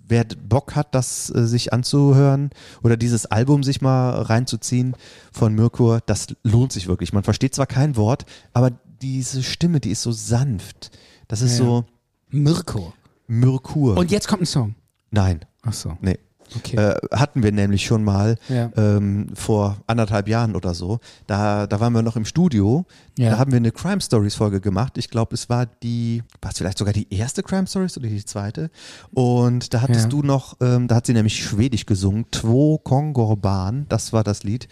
wer 0.08 0.24
Bock 0.26 0.76
hat, 0.76 0.94
das 0.96 1.30
äh, 1.34 1.46
sich 1.46 1.74
anzuhören 1.74 2.50
oder 2.84 2.98
dieses 2.98 3.26
Album 3.26 3.64
sich 3.64 3.82
mal 3.82 4.12
reinzuziehen 4.22 4.96
von 5.32 5.54
Mirkur, 5.54 6.02
das 6.06 6.28
lohnt 6.44 6.72
sich 6.72 6.88
wirklich. 6.88 7.14
Man 7.14 7.24
versteht 7.24 7.54
zwar 7.56 7.68
kein 7.68 7.96
Wort, 7.96 8.26
aber 8.54 8.72
diese 9.02 9.44
Stimme, 9.44 9.80
die 9.80 9.92
ist 9.92 10.02
so 10.02 10.12
sanft. 10.12 10.92
Das 11.28 11.42
ist 11.42 11.60
Ja. 11.60 11.66
so 11.66 11.86
Mirko. 12.30 12.94
Mirkur. 13.28 13.98
Und 13.98 14.12
jetzt 14.12 14.28
kommt 14.28 14.44
ein 14.44 14.46
Song. 14.48 14.76
Nein, 15.12 15.42
Ach 15.62 15.74
so. 15.74 15.98
nee. 16.02 16.18
Okay. 16.56 16.78
Äh, 16.78 16.96
hatten 17.16 17.44
wir 17.44 17.52
nämlich 17.52 17.86
schon 17.86 18.04
mal 18.04 18.38
Ja. 18.50 18.72
ähm, 18.78 19.28
vor 19.34 19.78
anderthalb 19.88 20.28
Jahren 20.28 20.56
oder 20.56 20.74
so. 20.74 21.00
Da, 21.28 21.68
da 21.68 21.80
waren 21.80 21.94
wir 21.94 22.02
noch 22.02 22.16
im 22.16 22.26
Studio. 22.26 22.86
Ja. 23.18 23.32
Da 23.32 23.40
haben 23.40 23.52
wir 23.52 23.58
eine 23.58 23.72
Crime 23.72 24.00
Stories 24.00 24.36
Folge 24.36 24.62
gemacht. 24.62 24.98
Ich 24.98 25.10
glaube, 25.10 25.34
es 25.34 25.50
war 25.50 25.66
die, 25.66 26.24
war 26.42 26.52
es 26.52 26.58
vielleicht 26.58 26.78
sogar 26.78 26.94
die 26.94 27.12
erste 27.14 27.42
Crime 27.44 27.66
Stories 27.68 27.98
oder 27.98 28.08
die 28.08 28.24
zweite. 28.24 28.70
Und 29.14 29.74
da 29.74 29.82
hattest 29.82 30.04
Ja. 30.04 30.10
du 30.10 30.22
noch, 30.22 30.56
ähm, 30.62 30.88
da 30.88 30.96
hat 30.96 31.08
sie 31.08 31.14
nämlich 31.14 31.44
Schwedisch 31.44 31.86
gesungen. 31.86 32.26
Two 32.32 32.78
Kongorban, 32.84 33.86
das 33.90 34.14
war 34.14 34.24
das 34.24 34.44
Lied. 34.44 34.68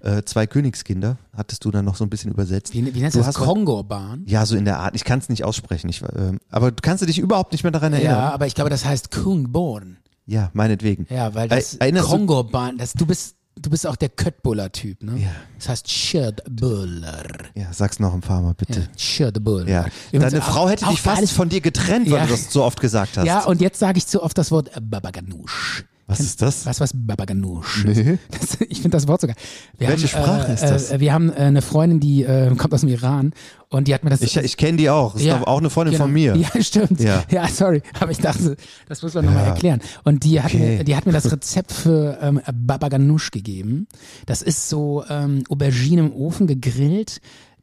Äh, 0.00 0.22
zwei 0.24 0.46
Königskinder 0.46 1.18
hattest 1.36 1.64
du 1.64 1.70
dann 1.70 1.84
noch 1.84 1.96
so 1.96 2.04
ein 2.04 2.10
bisschen 2.10 2.30
übersetzt. 2.32 2.72
Wie, 2.74 2.94
wie 2.94 3.00
nennt 3.00 3.14
du 3.14 3.18
das? 3.18 3.34
Kongo-Bahn? 3.34 4.24
Ja, 4.26 4.46
so 4.46 4.56
in 4.56 4.64
der 4.64 4.78
Art. 4.80 4.94
Ich 4.96 5.04
kann 5.04 5.18
es 5.18 5.28
nicht 5.28 5.44
aussprechen. 5.44 5.88
Ich, 5.88 6.02
ähm, 6.16 6.38
aber 6.50 6.70
du 6.70 6.76
kannst 6.82 7.02
du 7.02 7.06
dich 7.06 7.18
überhaupt 7.18 7.52
nicht 7.52 7.62
mehr 7.64 7.70
daran 7.70 7.92
erinnern. 7.92 8.12
Ja, 8.16 8.30
aber 8.30 8.46
ich 8.46 8.54
glaube, 8.54 8.70
das 8.70 8.84
heißt 8.84 9.10
Kungborn. 9.10 9.98
Ja, 10.30 10.50
meinetwegen. 10.52 11.06
Ja, 11.10 11.34
weil 11.34 11.48
das 11.48 11.74
Er- 11.74 11.80
erinnerst 11.82 12.06
du- 12.06 12.10
Kongo-Bahn, 12.12 12.78
das, 12.78 12.92
du 12.92 13.04
bist, 13.04 13.34
du 13.60 13.68
bist 13.68 13.84
auch 13.86 13.96
der 13.96 14.10
Köttbuller-Typ, 14.10 15.02
ne? 15.02 15.18
Ja. 15.18 15.30
Das 15.58 15.68
heißt 15.68 15.90
Schördbuller. 15.90 17.26
Ja, 17.54 17.72
sag's 17.72 17.98
noch 17.98 18.14
ein 18.14 18.20
paar 18.20 18.40
Mal, 18.40 18.54
bitte. 18.54 18.80
Ja, 18.80 18.86
Schördbuller. 18.98 19.68
Ja. 19.68 19.86
Übrigens 20.12 20.32
Deine 20.32 20.44
auch- 20.44 20.48
Frau 20.52 20.68
hätte 20.68 20.86
auch 20.86 20.90
dich 20.90 21.00
fast 21.02 21.18
alles- 21.18 21.32
von 21.32 21.48
dir 21.48 21.60
getrennt, 21.60 22.10
weil 22.10 22.18
Ja. 22.18 22.24
du 22.26 22.30
das 22.30 22.52
so 22.52 22.62
oft 22.64 22.80
gesagt 22.80 23.16
hast. 23.18 23.26
Ja, 23.26 23.44
und 23.44 23.60
jetzt 23.60 23.78
sage 23.78 23.98
ich 23.98 24.06
zu 24.06 24.22
oft 24.22 24.38
das 24.38 24.50
Wort 24.50 24.70
Babaganusch. 24.80 25.84
Was 26.10 26.20
ist 26.20 26.42
das? 26.42 26.66
Weißt 26.66 26.80
du, 26.80 26.82
was 26.82 26.92
Babaganoush 26.94 27.84
Nee. 27.84 28.18
Das, 28.30 28.58
ich 28.68 28.78
finde 28.82 28.96
das 28.96 29.06
Wort 29.08 29.20
sogar. 29.20 29.36
Wir 29.78 29.88
Welche 29.88 30.08
haben, 30.08 30.24
Sprache 30.24 30.50
äh, 30.50 30.54
ist 30.54 30.62
das? 30.62 30.90
Äh, 30.90 31.00
wir 31.00 31.12
haben 31.12 31.30
äh, 31.30 31.36
eine 31.36 31.62
Freundin, 31.62 32.00
die 32.00 32.24
äh, 32.24 32.54
kommt 32.56 32.74
aus 32.74 32.80
dem 32.80 32.90
Iran 32.90 33.32
und 33.68 33.86
die 33.88 33.94
hat 33.94 34.02
mir 34.04 34.10
das. 34.10 34.20
Ich, 34.20 34.36
ich 34.36 34.56
kenne 34.56 34.76
die 34.78 34.90
auch. 34.90 35.12
Das 35.12 35.22
ist 35.22 35.28
Ja, 35.28 35.38
doch 35.38 35.46
auch 35.46 35.58
eine 35.58 35.70
Freundin 35.70 35.92
genau. 35.92 36.04
von 36.04 36.12
mir. 36.12 36.36
Ja, 36.36 36.48
stimmt. 36.62 37.00
Ja. 37.00 37.22
Ja, 37.30 37.46
sorry. 37.48 37.82
Aber 38.00 38.10
ich 38.10 38.18
dachte, 38.18 38.56
das 38.88 39.02
muss 39.02 39.14
man 39.14 39.24
nochmal 39.26 39.44
Ja. 39.44 39.50
erklären. 39.50 39.80
Und 40.04 40.24
die 40.24 40.40
hat, 40.40 40.52
Okay. 40.54 40.78
mir, 40.78 40.84
die 40.84 40.96
hat 40.96 41.06
mir 41.06 41.12
das 41.12 41.30
Rezept 41.32 41.72
für 41.72 42.18
ähm, 42.20 42.40
Babaganoush 42.52 43.30
gegeben. 43.30 43.86
Das 44.26 44.42
ist 44.42 44.68
so 44.68 45.04
ähm, 45.08 45.44
Aubergine 45.48 46.00
im 46.02 46.12
Ofen 46.12 46.46
gegrillt. 46.46 47.20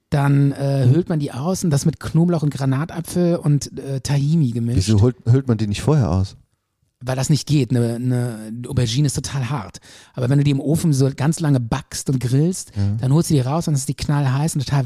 Dann 0.09 0.53
äh, 0.53 0.85
Mhm. 0.85 0.91
hüllt 0.91 1.09
man 1.09 1.19
die 1.19 1.33
aus 1.33 1.65
und 1.65 1.69
das 1.69 1.85
mit 1.85 1.99
Knoblauch 1.99 2.41
und 2.41 2.53
Granatapfel 2.53 3.35
und 3.35 3.77
äh, 3.77 3.99
Tahini 3.99 4.51
gemischt. 4.51 4.77
Wieso 4.77 5.01
hüllt, 5.01 5.17
hüllt 5.25 5.49
man 5.49 5.57
die 5.57 5.67
nicht 5.67 5.81
vorher 5.81 6.09
aus? 6.11 6.37
Weil 6.99 7.15
das 7.15 7.29
nicht 7.29 7.47
geht. 7.47 7.69
Eine, 7.69 7.95
eine 7.95 8.51
Aubergine 8.67 9.05
ist 9.05 9.13
total 9.13 9.49
hart. 9.49 9.79
Aber 10.15 10.29
wenn 10.29 10.39
du 10.39 10.43
die 10.43 10.51
im 10.51 10.59
Ofen 10.59 10.93
so 10.93 11.09
ganz 11.15 11.39
lange 11.39 11.59
backst 11.59 12.09
und 12.09 12.19
grillst, 12.19 12.71
dann 12.99 13.13
holst 13.13 13.29
du 13.29 13.35
die 13.35 13.41
raus 13.41 13.67
und 13.67 13.73
dann 13.73 13.79
ist 13.79 13.87
die 13.87 13.93
knallheiß 13.93 14.55
und 14.55 14.65
total 14.65 14.85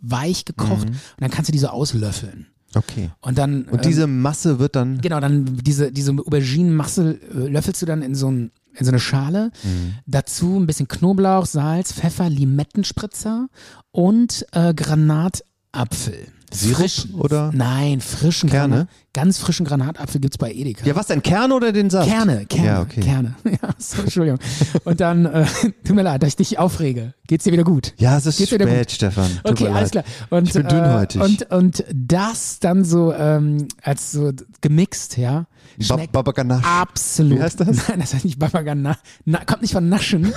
weich 0.00 0.44
gekocht 0.44 0.88
und 0.88 1.20
dann 1.20 1.30
kannst 1.30 1.48
du 1.48 1.52
die 1.52 1.60
so 1.60 1.68
auslöffeln. 1.68 2.48
Okay. 2.74 3.10
Und 3.20 3.38
dann 3.38 3.60
Mhm. 3.60 3.68
Und 3.68 3.84
ähm, 3.84 3.90
diese 3.90 4.06
Masse 4.06 4.58
wird 4.58 4.76
dann. 4.76 5.00
Genau, 5.00 5.20
dann 5.20 5.58
diese, 5.62 5.92
diese 5.92 6.12
Auberginenmasse 6.12 7.18
äh, 7.34 7.48
löffelst 7.48 7.82
du 7.82 7.86
dann 7.86 8.02
in 8.02 8.14
so, 8.14 8.30
ein, 8.30 8.50
in 8.74 8.84
so 8.84 8.90
eine 8.90 9.00
Schale. 9.00 9.50
Mhm. 9.62 9.94
Dazu 10.06 10.58
ein 10.58 10.66
bisschen 10.66 10.88
Knoblauch, 10.88 11.46
Salz, 11.46 11.92
Pfeffer, 11.92 12.28
Limettenspritzer 12.28 13.48
und 13.90 14.46
äh, 14.52 14.74
Granatapfel. 14.74 16.26
Sirup 16.52 16.76
Frischen- 16.76 17.14
oder? 17.14 17.50
Nein, 17.54 18.00
frischen 18.00 18.48
Kerne? 18.50 18.74
Granat, 18.74 18.88
ganz 19.14 19.38
frischen 19.38 19.64
Granatapfel 19.66 20.20
gibt's 20.20 20.38
bei 20.38 20.52
Edeka. 20.52 20.86
Ja, 20.86 20.94
was 20.96 21.06
denn? 21.06 21.22
Kerne 21.22 21.54
oder 21.54 21.72
den 21.72 21.90
Saft? 21.90 22.08
Kerne, 22.08 22.46
Kerne, 22.46 22.66
Ja, 22.66 22.80
okay. 22.82 23.00
Kerne. 23.00 23.34
Ja, 23.44 23.68
so, 23.78 24.02
Entschuldigung. 24.02 24.38
Und 24.84 25.00
dann, 25.00 25.26
äh, 25.26 25.46
tut 25.84 25.96
mir 25.96 26.02
leid, 26.02 26.22
dass 26.22 26.28
ich 26.28 26.36
dich 26.36 26.58
aufrege. 26.58 27.14
Geht's 27.26 27.44
dir 27.44 27.52
wieder 27.52 27.64
gut? 27.64 27.94
Ja, 27.96 28.16
es 28.18 28.26
ist 28.26 28.38
Geht's 28.38 28.50
spät, 28.52 28.66
gut? 28.66 28.90
Stefan. 28.90 29.30
Tut 29.44 29.52
Okay, 29.52 29.68
alles 29.68 29.92
leid. 29.94 30.04
klar. 30.06 30.38
Und, 30.38 30.48
Ich 30.48 30.52
bin 30.54 30.68
dünnhäutig. 30.68 31.20
Äh, 31.20 31.24
und, 31.24 31.50
und 31.50 31.84
das 31.94 32.58
dann 32.60 32.84
so 32.84 33.12
ähm, 33.12 33.68
als 33.82 34.12
so 34.12 34.32
gemixt, 34.60 35.16
ja. 35.18 35.46
Ba 35.78 35.84
Schmeckt 35.84 36.12
Babaganache. 36.12 36.64
absolut. 36.66 37.38
Wie 37.38 37.42
heißt 37.42 37.60
das? 37.60 37.68
Nein, 37.88 38.00
das 38.00 38.12
heißt 38.14 38.24
nicht 38.24 38.38
Babagana. 38.38 38.98
Na, 39.24 39.44
kommt 39.44 39.62
nicht 39.62 39.72
von 39.72 39.88
Naschen. 39.88 40.32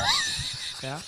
Ja. 0.86 1.00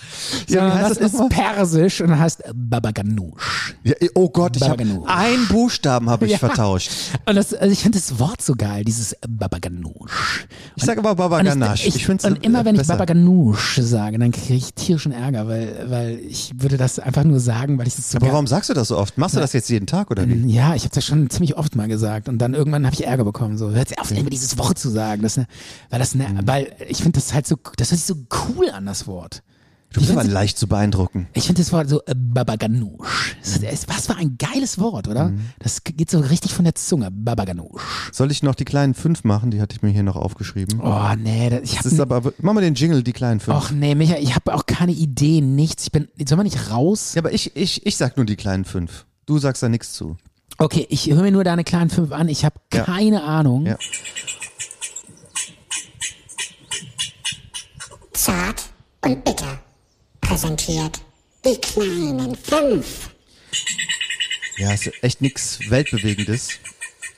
Ja, 0.48 0.60
Sondern 0.62 0.74
heißt 0.74 0.90
das 1.02 1.12
das 1.12 1.14
ist 1.22 1.30
persisch 1.30 2.02
und 2.02 2.18
heißt 2.20 2.44
Babaganoush. 2.54 3.76
Ja, 3.84 3.94
oh 4.16 4.30
Gott, 4.30 4.56
ich 4.58 4.68
habe 4.68 4.84
einen 5.08 5.48
Buchstaben 5.48 6.10
habe 6.10 6.26
ich 6.26 6.32
Ja. 6.38 6.38
vertauscht. 6.40 6.92
Und 7.26 7.36
das, 7.36 7.54
also 7.54 7.72
ich 7.72 7.80
finde 7.80 7.98
das 8.00 8.20
Wort 8.20 8.42
so 8.42 8.54
geil, 8.56 8.84
dieses 8.84 9.16
Babaganoush. 9.28 10.48
Ich 10.76 10.84
sage 10.84 11.00
aber 11.00 11.12
Und, 11.12 11.18
Babaganache. 11.18 11.88
ich, 11.88 11.96
Ich, 11.96 12.06
find's 12.06 12.26
und 12.26 12.44
immer 12.46 12.66
wenn 12.66 12.76
ich 12.76 12.82
besser. 12.82 12.94
Babaganoush 12.94 13.80
sage, 13.82 14.18
dann 14.20 14.32
kriege 14.32 14.56
ich 14.56 14.74
tierischen 14.74 15.12
Ärger, 15.12 15.48
weil, 15.48 15.86
weil 15.90 16.20
ich 16.20 16.52
würde 16.58 16.78
das 16.78 17.00
einfach 17.00 17.24
nur 17.24 17.40
sagen, 17.40 17.78
weil 17.78 17.88
ich 17.88 17.96
das 17.96 18.12
so 18.12 18.18
Aber 18.18 18.32
warum 18.32 18.48
sagst 18.48 18.70
du 18.70 18.74
das 18.74 18.90
so 18.90 18.98
oft? 18.98 19.18
Machst 19.18 19.36
du 19.36 19.40
das 19.40 19.54
jetzt 19.54 19.70
jeden 19.70 19.88
Tag 19.88 20.12
oder 20.12 20.28
wie? 20.28 20.52
Ja, 20.52 20.76
ich 20.76 20.84
habe 20.84 20.94
das 20.94 21.06
schon 21.06 21.30
ziemlich 21.30 21.58
oft 21.58 21.76
mal 21.76 21.88
gesagt 21.88 22.30
und 22.30 22.38
dann 22.40 22.54
irgendwann 22.54 22.86
habe 22.86 22.94
ich 22.94 23.06
Ärger 23.06 23.24
bekommen. 23.26 23.58
So, 23.58 23.72
hört 23.72 23.98
auf, 24.00 24.12
immer 24.12 24.30
dieses 24.30 24.58
Wort 24.58 24.78
zu 24.78 24.90
sagen, 24.90 25.22
das, 25.22 25.38
ne, 25.38 25.48
weil 25.90 26.00
das, 26.00 26.14
ne, 26.16 26.28
Mhm. 26.28 26.40
weil 26.46 26.74
ich 26.88 26.98
finde 26.98 27.14
das 27.20 27.34
halt 27.34 27.48
so, 27.48 27.56
das 27.78 27.92
hört 27.92 28.00
sich 28.00 28.06
so 28.08 28.16
cool 28.56 28.70
an 28.70 28.86
das 28.86 29.08
Wort. 29.08 29.44
Du 29.94 30.02
bist 30.02 30.12
Ich 30.12 30.18
aber 30.18 30.28
leicht 30.28 30.58
zu 30.58 30.68
beeindrucken. 30.68 31.28
Ich 31.34 31.46
finde 31.46 31.62
das 31.62 31.72
Wort 31.72 31.88
so 31.90 32.02
äh, 32.06 32.14
Babaganoush. 32.16 33.38
Was 33.88 34.08
für 34.08 34.16
ein 34.18 34.38
geiles 34.38 34.80
Wort, 34.80 35.08
oder? 35.08 35.30
Mhm. 35.30 35.50
Das 35.60 35.84
geht 35.84 36.12
so 36.12 36.20
richtig 36.20 36.54
von 36.54 36.66
der 36.66 36.76
Zunge. 36.76 37.10
Babaganoush. 37.10 38.12
Soll 38.12 38.30
ich 38.32 38.44
noch 38.44 38.54
die 38.56 38.66
kleinen 38.66 38.94
fünf 38.94 39.24
machen? 39.24 39.50
Die 39.50 39.62
hatte 39.62 39.76
ich 39.76 39.82
mir 39.82 39.90
hier 39.90 40.04
noch 40.04 40.18
aufgeschrieben. 40.18 40.82
Oh 40.82 41.14
nee, 41.18 41.50
das, 41.50 41.62
ich 41.64 41.78
Das 41.78 41.86
ist 41.86 42.00
aber, 42.02 42.34
mach 42.40 42.54
mal 42.54 42.62
den 42.62 42.76
Jingle, 42.76 43.02
die 43.02 43.14
kleinen 43.14 43.40
fünf. 43.40 43.58
Och 43.58 43.72
nee, 43.72 43.96
Micha, 43.96 44.18
ich 44.18 44.36
habe 44.36 44.54
auch 44.54 44.66
keine 44.66 44.92
Idee, 44.92 45.40
nichts. 45.42 45.86
Ich 45.86 45.92
bin, 45.92 46.10
soll 46.28 46.36
man 46.38 46.46
nicht 46.46 46.70
raus? 46.70 47.14
Ja, 47.16 47.22
aber 47.22 47.32
ich, 47.32 47.56
ich, 47.56 47.86
ich 47.86 47.96
sag 47.96 48.18
nur 48.18 48.26
die 48.26 48.36
kleinen 48.36 48.66
fünf. 48.66 49.06
Du 49.26 49.40
sagst 49.40 49.64
da 49.64 49.70
nichts 49.70 49.94
zu. 49.94 50.18
Okay, 50.58 50.86
ich 50.90 51.10
höre 51.10 51.22
mir 51.24 51.32
nur 51.32 51.44
deine 51.46 51.64
kleinen 51.64 51.90
fünf 51.90 52.12
an. 52.12 52.28
Ich 52.28 52.44
habe 52.44 52.56
Ja. 52.74 52.84
keine 52.84 53.24
Ahnung. 53.24 53.66
Ja. 53.66 53.78
Zart 58.14 58.64
und 59.06 59.24
bitter 59.24 59.60
präsentiert 60.38 61.02
die 61.44 61.56
kleinen 61.56 62.36
fünf. 62.36 63.10
Ja, 64.58 64.72
ist 64.72 64.92
echt 65.02 65.20
nichts 65.20 65.60
Weltbewegendes. 65.68 66.60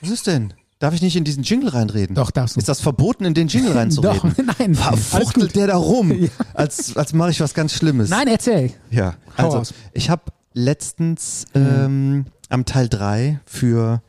Was 0.00 0.08
ist 0.08 0.26
denn? 0.26 0.54
Darf 0.78 0.94
ich 0.94 1.02
nicht 1.02 1.16
in 1.16 1.24
diesen 1.24 1.42
Jingle 1.42 1.68
reinreden? 1.68 2.16
Doch, 2.16 2.30
darfst 2.30 2.56
du. 2.56 2.60
Ist 2.60 2.70
das 2.70 2.80
verboten, 2.80 3.26
in 3.26 3.34
den 3.34 3.48
Jingle 3.48 3.72
reinzureden? 3.76 4.34
Doch, 4.34 4.54
nein. 4.58 4.74
Verfuchtelt 4.74 5.52
gut. 5.52 5.56
der 5.56 5.66
da 5.66 5.76
rum, 5.76 6.30
als, 6.54 6.96
als 6.96 7.12
mache 7.12 7.30
ich 7.30 7.40
was 7.42 7.52
ganz 7.52 7.74
Schlimmes. 7.74 8.08
Nein, 8.08 8.26
erzähl. 8.26 8.72
Ja, 8.90 9.16
also 9.36 9.64
ich 9.92 10.08
habe 10.08 10.22
letztens 10.54 11.44
ähm, 11.54 12.24
am 12.48 12.64
Teil 12.64 12.88
3 12.88 13.40
für 13.44 14.02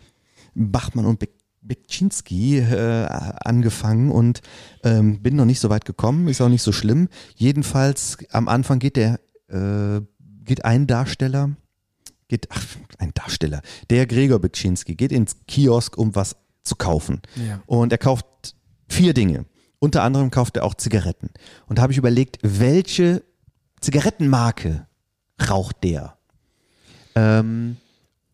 Bachmann 0.56 1.06
und 1.06 1.20
Be 1.20 1.28
Bekczynski 1.72 2.60
äh, 2.60 3.06
angefangen 3.06 4.12
und 4.12 4.42
ähm, 4.84 5.22
bin 5.22 5.38
noch 5.38 5.46
nicht 5.46 5.62
so 5.62 5.70
weit 5.70 5.86
gekommen, 5.86 6.28
ist 6.28 6.42
auch 6.42 6.50
nicht 6.50 6.64
so 6.64 6.74
schlimm. 6.74 7.08
Jedenfalls 7.36 8.18
am 8.32 8.50
Anfang 8.50 8.80
geht 8.80 8.98
der 8.98 9.22
äh, 9.48 10.02
geht 10.44 10.66
ein 10.66 10.86
Darsteller 10.86 11.52
geht 12.28 12.48
ach, 12.50 12.66
ein 12.98 13.12
Darsteller, 13.14 13.62
der 13.90 14.06
Gregor 14.06 14.40
Bekczynski 14.40 14.96
geht 14.96 15.14
ins 15.14 15.38
Kiosk, 15.48 15.98
um 15.98 16.14
was 16.14 16.36
zu 16.64 16.76
kaufen. 16.76 17.22
Ja. 17.36 17.62
Und 17.66 17.94
er 17.94 17.98
kauft 17.98 18.26
vier 18.90 19.14
Dinge. 19.14 19.46
Unter 19.80 20.04
anderem 20.04 20.30
kauft 20.30 20.58
er 20.58 20.64
auch 20.64 20.76
Zigaretten. 20.76 21.30
Und 21.68 21.78
da 21.78 21.84
habe 21.84 21.94
ich 21.94 21.98
überlegt, 21.98 22.38
welche 22.42 23.24
Zigarettenmarke 23.80 24.88
raucht 25.50 25.84
der? 25.84 26.18
Ähm, 27.16 27.78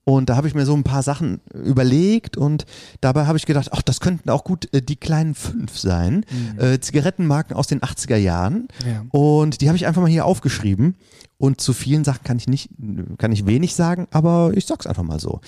und 0.08 0.30
da 0.30 0.38
habe 0.38 0.48
ich 0.48 0.56
mir 0.56 0.66
so 0.66 0.74
ein 0.74 0.86
paar 0.86 1.04
Sachen 1.04 1.42
überlegt 1.54 2.38
und 2.38 2.66
dabei 3.02 3.26
habe 3.26 3.38
ich 3.38 3.46
gedacht, 3.46 3.72
ach, 3.74 3.82
das 3.82 4.00
könnten 4.00 4.30
auch 4.30 4.46
gut 4.46 4.74
äh, 4.74 4.82
die 4.82 4.96
kleinen 4.96 5.36
fünf 5.36 5.78
sein. 5.78 6.26
Äh, 6.58 6.80
Zigarettenmarken 6.80 7.54
aus 7.54 7.68
den 7.68 7.82
80er 7.82 8.16
Jahren. 8.16 8.70
Ja. 8.86 9.04
Und 9.10 9.60
die 9.60 9.68
habe 9.68 9.76
ich 9.76 9.86
einfach 9.86 10.02
mal 10.02 10.10
hier 10.10 10.24
aufgeschrieben. 10.24 10.96
Und 11.38 11.60
zu 11.60 11.74
vielen 11.74 12.06
Sachen 12.06 12.24
kann 12.24 12.38
ich 12.38 12.48
nicht, 12.48 12.70
kann 13.18 13.34
ich 13.34 13.46
wenig 13.46 13.76
sagen, 13.76 14.08
aber 14.12 14.54
ich 14.56 14.66
sag's 14.66 14.88
einfach 14.88 15.04
mal 15.04 15.20
so. 15.20 15.42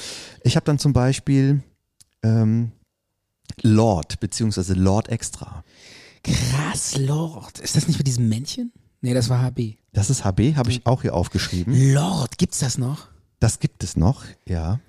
Ich 0.44 0.57
habe 0.57 0.65
dann 0.65 0.77
zum 0.77 0.91
Beispiel 0.91 1.64
ähm, 2.22 2.73
Lord, 3.61 4.19
beziehungsweise 4.19 4.73
Lord 4.73 5.07
Extra. 5.07 5.64
Krass, 6.22 6.98
Lord. 6.98 7.60
Ist 7.60 7.77
das 7.77 7.88
nicht 7.88 7.98
mit 7.98 8.07
diesem 8.07 8.27
Männchen? 8.27 8.73
Nee, 8.99 9.14
das 9.14 9.30
war 9.30 9.41
HB. 9.41 9.76
Das 9.94 10.10
ist 10.10 10.26
HB, 10.26 10.57
habe 10.57 10.69
ich 10.69 10.86
auch 10.86 11.03
hier 11.03 11.14
aufgeschrieben. 11.14 11.94
Lord, 11.94 12.38
gibt's 12.38 12.60
das 12.60 12.77
noch? 12.77 13.07
Das 13.40 13.60
gibt 13.60 13.84
es 13.84 13.95
noch, 13.98 14.24
ja. 14.45 14.80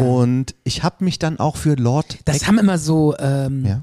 Und 0.00 0.54
ich 0.64 0.82
habe 0.82 1.04
mich 1.04 1.18
dann 1.18 1.38
auch 1.38 1.56
für 1.56 1.74
Lord 1.74 2.18
Das 2.26 2.46
haben 2.46 2.58
immer 2.58 2.76
so, 2.78 3.16
ähm, 3.18 3.64
ja. 3.64 3.82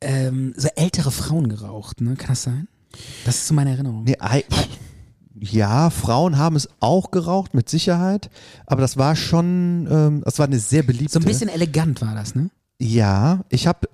ähm, 0.00 0.52
so 0.56 0.68
ältere 0.76 1.10
Frauen 1.10 1.48
geraucht, 1.48 2.00
ne? 2.00 2.16
Kann 2.16 2.28
das 2.28 2.42
sein? 2.42 2.68
Das 3.24 3.36
ist 3.36 3.46
so 3.48 3.54
meine 3.54 3.70
Erinnerung. 3.70 4.04
Nee, 4.04 4.16
ei- 4.20 4.44
ja, 5.40 5.90
Frauen 5.90 6.36
haben 6.38 6.54
es 6.56 6.68
auch 6.80 7.10
geraucht, 7.10 7.54
mit 7.54 7.68
Sicherheit. 7.68 8.30
Aber 8.66 8.80
das 8.82 8.96
war 8.96 9.16
schon, 9.16 9.88
ähm, 9.90 10.22
das 10.24 10.38
war 10.38 10.46
eine 10.46 10.58
sehr 10.58 10.82
beliebte. 10.82 11.12
So 11.12 11.18
ein 11.18 11.24
bisschen 11.24 11.48
elegant 11.48 12.00
war 12.02 12.14
das, 12.14 12.34
ne? 12.34 12.50
Ja, 12.78 13.44
ich 13.48 13.66
habe, 13.66 13.88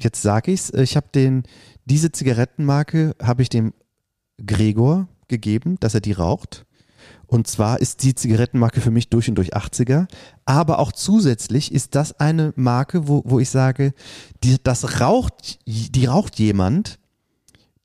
jetzt 0.00 0.20
sage 0.22 0.50
ich's, 0.52 0.70
ich 0.70 0.96
habe 0.96 1.06
den, 1.14 1.44
diese 1.84 2.12
Zigarettenmarke 2.12 3.14
habe 3.22 3.42
ich 3.42 3.48
dem 3.48 3.72
Gregor 4.44 5.08
gegeben, 5.28 5.76
dass 5.80 5.94
er 5.94 6.00
die 6.00 6.12
raucht. 6.12 6.64
Und 7.32 7.46
zwar 7.46 7.80
ist 7.80 8.02
die 8.02 8.14
Zigarettenmarke 8.14 8.82
für 8.82 8.90
mich 8.90 9.08
durch 9.08 9.26
und 9.30 9.36
durch 9.36 9.56
80er. 9.56 10.06
Aber 10.44 10.78
auch 10.78 10.92
zusätzlich 10.92 11.72
ist 11.72 11.94
das 11.94 12.20
eine 12.20 12.52
Marke, 12.56 13.08
wo, 13.08 13.22
wo 13.24 13.38
ich 13.40 13.48
sage, 13.48 13.94
die, 14.44 14.58
das 14.62 15.00
raucht, 15.00 15.58
die 15.64 16.04
raucht 16.04 16.38
jemand, 16.38 16.98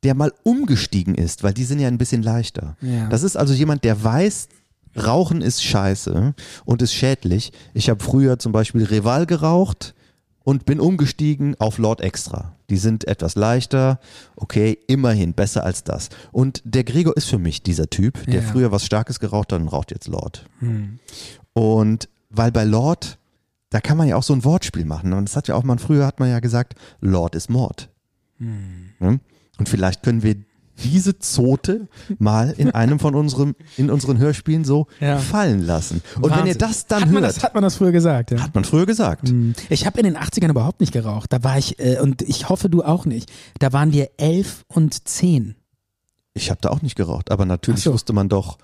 der 0.03 0.15
mal 0.15 0.33
umgestiegen 0.43 1.15
ist, 1.15 1.43
weil 1.43 1.53
die 1.53 1.63
sind 1.63 1.79
ja 1.79 1.87
ein 1.87 1.97
bisschen 1.97 2.23
leichter. 2.23 2.75
Ja. 2.81 3.07
Das 3.07 3.23
ist 3.23 3.37
also 3.37 3.53
jemand, 3.53 3.85
der 3.85 4.03
weiß, 4.03 4.49
Rauchen 4.97 5.41
ist 5.41 5.63
scheiße 5.63 6.33
und 6.65 6.81
ist 6.81 6.93
schädlich. 6.93 7.53
Ich 7.73 7.89
habe 7.89 8.03
früher 8.03 8.39
zum 8.39 8.51
Beispiel 8.51 8.83
Rival 8.83 9.25
geraucht 9.25 9.95
und 10.47 10.65
bin 10.65 10.79
umgestiegen 10.79 11.59
auf 11.59 11.77
Lord 11.77 11.99
Extra. 11.99 12.55
Die 12.69 12.77
sind 12.77 13.05
etwas 13.05 13.35
leichter, 13.35 13.99
okay, 14.37 14.77
immerhin 14.87 15.33
besser 15.33 15.65
als 15.65 15.83
das. 15.83 16.07
Und 16.31 16.61
der 16.63 16.85
Gregor 16.85 17.17
ist 17.17 17.27
für 17.27 17.37
mich 17.37 17.63
dieser 17.63 17.89
Typ, 17.89 18.25
der 18.27 18.35
Ja. 18.35 18.41
früher 18.43 18.71
was 18.71 18.85
Starkes 18.85 19.19
geraucht 19.19 19.51
hat 19.51 19.59
und 19.59 19.67
raucht 19.67 19.91
jetzt 19.91 20.07
Lord. 20.07 20.45
Und 21.51 22.07
weil 22.29 22.53
bei 22.53 22.63
Lord, 22.63 23.17
da 23.71 23.81
kann 23.81 23.97
man 23.97 24.07
ja 24.07 24.15
auch 24.15 24.23
so 24.23 24.31
ein 24.31 24.45
Wortspiel 24.45 24.85
machen. 24.85 25.11
Und 25.11 25.25
das 25.27 25.35
hat 25.35 25.49
ja 25.49 25.55
auch 25.55 25.63
man, 25.63 25.79
früher 25.79 26.05
hat 26.05 26.21
man 26.21 26.29
ja 26.29 26.39
gesagt, 26.39 26.75
Lord 27.01 27.35
ist 27.35 27.49
Mord. 27.49 27.89
Ne? 28.39 29.19
Und 29.59 29.67
vielleicht 29.67 30.01
können 30.01 30.23
wir 30.23 30.37
diese 30.83 31.19
Zote 31.19 31.87
mal 32.19 32.53
in 32.57 32.71
einem 32.71 32.99
von 32.99 33.15
unserem, 33.15 33.55
in 33.77 33.89
unseren 33.89 34.17
Hörspielen 34.17 34.63
so 34.65 34.87
Ja. 34.99 35.17
fallen 35.17 35.61
lassen. 35.65 36.01
Und 36.15 36.23
wenn 36.25 36.31
Wahnsinn. 36.31 36.47
ihr 36.47 36.55
das 36.57 36.87
dann 36.87 37.01
hat 37.03 37.09
hört, 37.09 37.23
das, 37.23 37.43
hat 37.43 37.53
man 37.53 37.63
das 37.63 37.75
früher 37.75 37.91
gesagt, 37.91 38.31
ja. 38.31 38.41
hat 38.41 38.53
man 38.55 38.63
früher 38.63 38.85
gesagt. 38.85 39.33
Ich 39.69 39.85
habe 39.85 39.99
in 39.99 40.05
den 40.05 40.17
80ern 40.17 40.49
überhaupt 40.49 40.79
nicht 40.79 40.93
geraucht. 40.93 41.33
Da 41.33 41.43
war 41.43 41.57
ich, 41.57 41.79
äh, 41.79 41.99
und 41.99 42.21
ich 42.21 42.49
hoffe, 42.49 42.69
du 42.69 42.83
auch 42.83 43.05
nicht. 43.05 43.31
Da 43.59 43.73
waren 43.73 43.91
wir 43.91 44.09
elf 44.17 44.65
und 44.67 45.07
zehn. 45.07 45.55
Ich 46.33 46.49
habe 46.51 46.59
da 46.61 46.69
auch 46.69 46.81
nicht 46.81 46.95
geraucht, 46.95 47.31
aber 47.31 47.45
natürlich 47.45 47.83
so. 47.83 47.93
wusste 47.93 48.13
man 48.13 48.29
doch, 48.29 48.57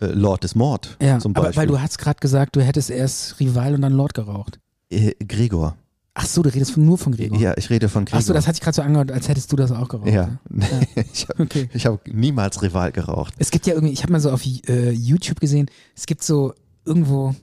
äh, 0.00 0.06
Lord 0.06 0.44
ist 0.44 0.56
Mord 0.56 0.96
Ja, 1.00 1.18
zum 1.20 1.36
aber 1.36 1.46
Beispiel. 1.46 1.60
weil 1.62 1.66
du 1.68 1.80
hast 1.80 1.98
gerade 1.98 2.18
gesagt, 2.18 2.56
du 2.56 2.60
hättest 2.62 2.90
erst 2.90 3.38
Rival 3.38 3.74
und 3.74 3.82
dann 3.82 3.92
Lord 3.92 4.14
geraucht. 4.14 4.58
äh, 4.90 5.12
Gregor. 5.24 5.76
Ach 6.14 6.26
so, 6.26 6.42
du 6.42 6.52
redest 6.52 6.76
nur 6.76 6.98
von 6.98 7.14
Gregor. 7.14 7.38
Ja, 7.38 7.54
ich 7.56 7.70
rede 7.70 7.88
von 7.88 8.04
Gregor. 8.04 8.18
Ach 8.20 8.24
so, 8.24 8.32
das 8.34 8.46
hat 8.46 8.56
sich 8.56 8.62
gerade 8.62 8.74
so 8.74 8.82
angehört, 8.82 9.12
als 9.12 9.28
hättest 9.28 9.50
du 9.52 9.56
das 9.56 9.70
auch 9.70 9.88
geraucht. 9.88 10.08
ja. 10.08 10.38
ne? 10.48 10.66
ich 11.12 11.28
habe 11.28 11.42
Okay. 11.44 11.68
hab 11.72 12.06
niemals 12.08 12.60
Rival 12.62 12.90
geraucht. 12.92 13.34
Es 13.38 13.50
gibt 13.50 13.66
ja 13.66 13.74
irgendwie, 13.74 13.92
ich 13.92 14.02
habe 14.02 14.12
mal 14.12 14.20
so 14.20 14.30
auf 14.30 14.44
äh, 14.44 14.90
YouTube 14.90 15.40
gesehen, 15.40 15.70
es 15.96 16.06
gibt 16.06 16.22
so 16.24 16.52
irgendwo, 16.84 17.34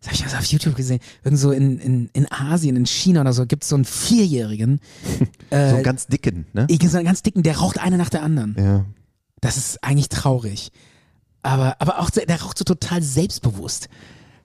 das 0.00 0.08
habe 0.08 0.16
ich 0.16 0.22
mal 0.24 0.30
so 0.30 0.36
auf 0.36 0.44
YouTube 0.44 0.76
gesehen, 0.76 1.00
irgendwo 1.24 1.50
in, 1.50 1.78
in, 1.78 2.10
in 2.12 2.30
Asien, 2.30 2.76
in 2.76 2.84
China 2.86 3.22
oder 3.22 3.32
so, 3.32 3.46
gibt 3.46 3.62
es 3.62 3.70
so 3.70 3.76
einen 3.76 3.84
Vierjährigen, 3.86 4.80
So 5.50 5.56
äh, 5.56 5.56
einen 5.56 5.82
ganz 5.82 6.06
dicken, 6.06 6.46
ne? 6.52 6.66
ich- 6.68 6.78
so 6.90 6.98
einen 6.98 7.06
ganz 7.06 7.22
dicken, 7.22 7.42
der 7.42 7.56
raucht 7.56 7.78
eine 7.80 7.96
nach 7.96 8.10
der 8.10 8.22
anderen. 8.22 8.54
Ja. 8.58 8.84
Das 9.40 9.56
ist 9.56 9.82
eigentlich 9.82 10.10
traurig. 10.10 10.70
Aber, 11.42 11.76
aber 11.80 12.00
auch, 12.00 12.10
der 12.10 12.42
raucht 12.42 12.58
so 12.58 12.64
total 12.64 13.02
selbstbewusst. 13.02 13.88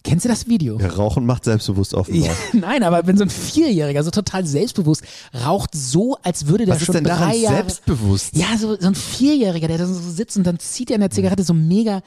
Kennst 0.06 0.24
du 0.24 0.30
das 0.30 0.48
Video? 0.48 0.80
ja. 0.80 0.88
Rauchen 0.88 1.26
macht 1.26 1.44
selbstbewusst 1.44 1.94
offenbar. 1.94 2.28
Ja, 2.30 2.34
nein, 2.54 2.84
aber 2.84 3.06
wenn 3.08 3.18
so 3.18 3.24
ein 3.24 3.30
Vierjähriger 3.30 4.04
so 4.04 4.12
total 4.12 4.46
selbstbewusst 4.46 5.04
raucht, 5.44 5.72
so 5.74 6.18
als 6.24 6.48
würde 6.48 6.66
der 6.66 6.76
Was 6.76 6.82
ist 6.82 6.86
schon 6.86 6.94
denn 6.96 7.04
daran 7.06 7.30
drei 7.32 7.38
Jahre. 7.38 7.56
selbstbewusst? 7.58 8.36
Ja, 8.38 8.58
so, 8.58 8.80
so 8.80 8.88
ein 8.88 8.96
Vierjähriger, 8.96 9.68
der 9.68 9.80
da 9.80 9.86
so 9.88 9.94
sitzt 9.96 10.38
und 10.38 10.46
dann 10.46 10.60
zieht 10.60 10.92
er 10.92 10.96
in 10.96 11.02
der 11.02 11.10
Zigarette 11.12 11.44
so 11.44 11.54
mega, 11.54 12.02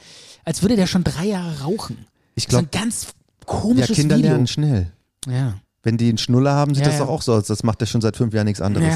als 0.45 0.61
würde 0.63 0.75
der 0.77 0.87
schon 0.87 1.03
drei 1.03 1.25
Jahre 1.25 1.61
rauchen. 1.61 2.05
Ich 2.35 2.45
so 2.49 2.57
ein 2.57 2.69
glaube, 2.71 2.83
ganz 2.85 3.03
ja, 3.03 3.11
komisches 3.45 3.95
Kinder 3.97 4.17
Video. 4.17 4.29
lernen 4.31 4.47
schnell. 4.47 4.91
Ja. 5.27 5.55
Wenn 5.83 5.97
die 5.97 6.09
einen 6.09 6.17
Schnuller 6.17 6.53
haben, 6.53 6.73
sieht 6.73 6.83
Ja, 6.85 6.89
das 6.91 6.99
ja. 6.99 7.05
doch 7.05 7.11
auch 7.11 7.21
so 7.21 7.33
aus. 7.33 7.47
Das 7.47 7.63
macht 7.63 7.81
er 7.81 7.87
schon 7.87 8.01
seit 8.01 8.15
fünf 8.17 8.33
Jahren 8.33 8.45
nichts 8.45 8.61
anderes. 8.61 8.95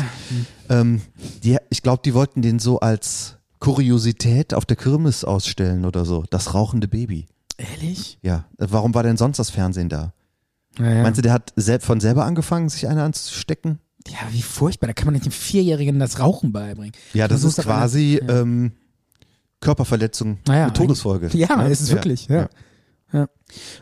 Ja. 0.70 0.82
Ähm, 0.82 1.02
die, 1.44 1.58
ich 1.70 1.82
glaube, 1.82 2.02
die 2.06 2.14
wollten 2.14 2.42
den 2.42 2.60
so 2.60 2.80
als 2.80 3.36
Kuriosität 3.60 4.54
auf 4.54 4.66
der 4.66 4.76
Kirmes 4.78 5.24
ausstellen 5.26 5.86
oder 5.86 6.06
so. 6.06 6.24
Das 6.30 6.54
rauchende 6.54 6.88
Baby. 6.88 7.26
Ehrlich? 7.58 8.20
Ja. 8.22 8.46
Warum 8.58 8.94
war 8.94 9.04
denn 9.04 9.18
sonst 9.18 9.38
das 9.38 9.50
Fernsehen 9.50 9.90
da? 9.90 10.14
Ja, 10.80 10.92
ja. 10.92 11.04
Meinst 11.04 11.18
du, 11.18 11.22
der 11.22 11.34
hat 11.34 11.54
von 11.82 12.00
selber 12.00 12.26
angefangen, 12.26 12.70
sich 12.70 12.88
eine 12.88 13.04
anzustecken? 13.04 13.80
ja, 14.08 14.18
wie 14.32 14.42
furchtbar. 14.42 14.88
Da 14.88 14.94
kann 14.94 15.06
man 15.06 15.14
nicht 15.14 15.26
dem 15.26 15.32
Vierjährigen 15.32 15.98
das 16.00 16.20
Rauchen 16.20 16.52
beibringen. 16.52 16.92
Ja, 17.14 17.28
das 17.30 17.44
ist 17.44 17.58
quasi 17.62 18.20
Ja. 18.22 18.42
ähm, 18.42 18.74
Körperverletzung 19.62 20.40
Naja, 20.48 20.66
mit 20.66 20.76
Todesfolge. 20.76 21.28
Ja, 21.38 21.62
ist 21.68 21.80
es 21.82 21.92
wirklich. 21.92 22.28
Ja. 22.28 22.50
Ja. 23.14 23.28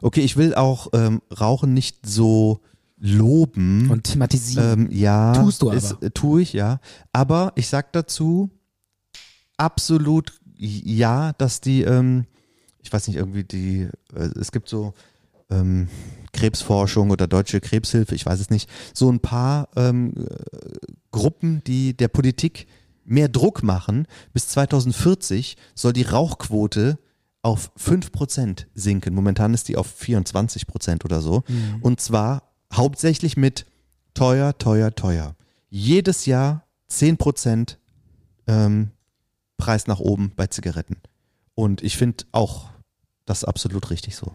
Okay, 0.01 0.21
ich 0.21 0.37
will 0.37 0.53
auch 0.53 0.89
ähm, 0.93 1.21
Rauchen 1.39 1.73
nicht 1.73 2.05
so 2.05 2.61
loben. 2.99 3.89
Und 3.89 4.03
thematisieren. 4.03 4.87
Ähm, 4.87 4.91
ja, 4.91 5.33
Tust 5.33 5.61
du 5.61 5.69
aber. 5.69 5.77
Ist, 5.77 5.93
äh, 6.03 6.11
tue 6.11 6.41
ich, 6.43 6.53
ja. 6.53 6.79
Aber 7.13 7.53
ich 7.55 7.67
sag 7.67 7.91
dazu 7.93 8.51
absolut 9.57 10.39
ja, 10.57 11.33
dass 11.33 11.61
die, 11.61 11.81
ähm, 11.81 12.25
ich 12.81 12.91
weiß 12.91 13.07
nicht, 13.07 13.17
irgendwie 13.17 13.43
die, 13.43 13.87
äh, 14.15 14.29
es 14.39 14.51
gibt 14.51 14.69
so 14.69 14.93
ähm, 15.49 15.87
Krebsforschung 16.33 17.11
oder 17.11 17.27
Deutsche 17.27 17.61
Krebshilfe, 17.61 18.15
ich 18.15 18.25
weiß 18.25 18.39
es 18.39 18.49
nicht, 18.49 18.69
so 18.93 19.11
ein 19.11 19.19
paar 19.19 19.69
ähm, 19.75 20.13
äh, 20.17 20.67
Gruppen, 21.11 21.63
die 21.65 21.95
der 21.95 22.07
Politik 22.07 22.67
mehr 23.05 23.29
Druck 23.29 23.63
machen. 23.63 24.07
Bis 24.33 24.47
2040 24.49 25.57
soll 25.75 25.93
die 25.93 26.03
Rauchquote 26.03 26.97
auf 27.41 27.71
5% 27.77 28.65
sinken. 28.75 29.13
Momentan 29.15 29.53
ist 29.53 29.67
die 29.67 29.75
auf 29.75 29.91
24% 29.99 31.03
oder 31.03 31.21
so. 31.21 31.43
Und 31.81 31.99
zwar 31.99 32.43
hauptsächlich 32.73 33.35
mit 33.35 33.65
teuer, 34.13 34.57
teuer, 34.57 34.93
teuer. 34.93 35.35
Jedes 35.69 36.25
Jahr 36.27 36.65
10% 36.89 37.77
ähm, 38.47 38.91
Preis 39.57 39.87
nach 39.87 39.99
oben 39.99 40.33
bei 40.35 40.47
Zigaretten. 40.47 40.97
Und 41.55 41.83
ich 41.83 41.97
finde 41.97 42.25
auch 42.31 42.70
das 43.25 43.43
absolut 43.43 43.89
richtig 43.89 44.15
so. 44.15 44.31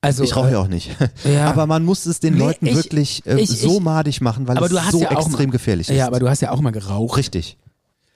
Also, 0.00 0.22
ich 0.22 0.36
rauche 0.36 0.48
äh, 0.48 0.52
ja 0.52 0.58
auch 0.60 0.68
nicht. 0.68 0.90
ja. 1.24 1.46
Aber 1.50 1.66
man 1.66 1.84
muss 1.84 2.06
es 2.06 2.20
den 2.20 2.34
Nee, 2.34 2.40
Leuten 2.40 2.66
ich- 2.66 2.76
wirklich 2.76 3.26
äh, 3.26 3.40
ich- 3.40 3.48
so 3.50 3.76
ich- 3.76 3.80
madig 3.80 4.20
machen, 4.20 4.46
weil 4.46 4.56
es 4.62 4.70
so 4.92 5.00
ja 5.00 5.10
extrem 5.10 5.46
mal, 5.48 5.52
gefährlich 5.52 5.88
ist. 5.88 5.96
Ja, 5.96 6.06
aber 6.06 6.20
du 6.20 6.28
hast 6.28 6.42
ja 6.42 6.50
auch 6.52 6.60
mal 6.60 6.70
geraucht. 6.70 7.16
richtig. 7.16 7.56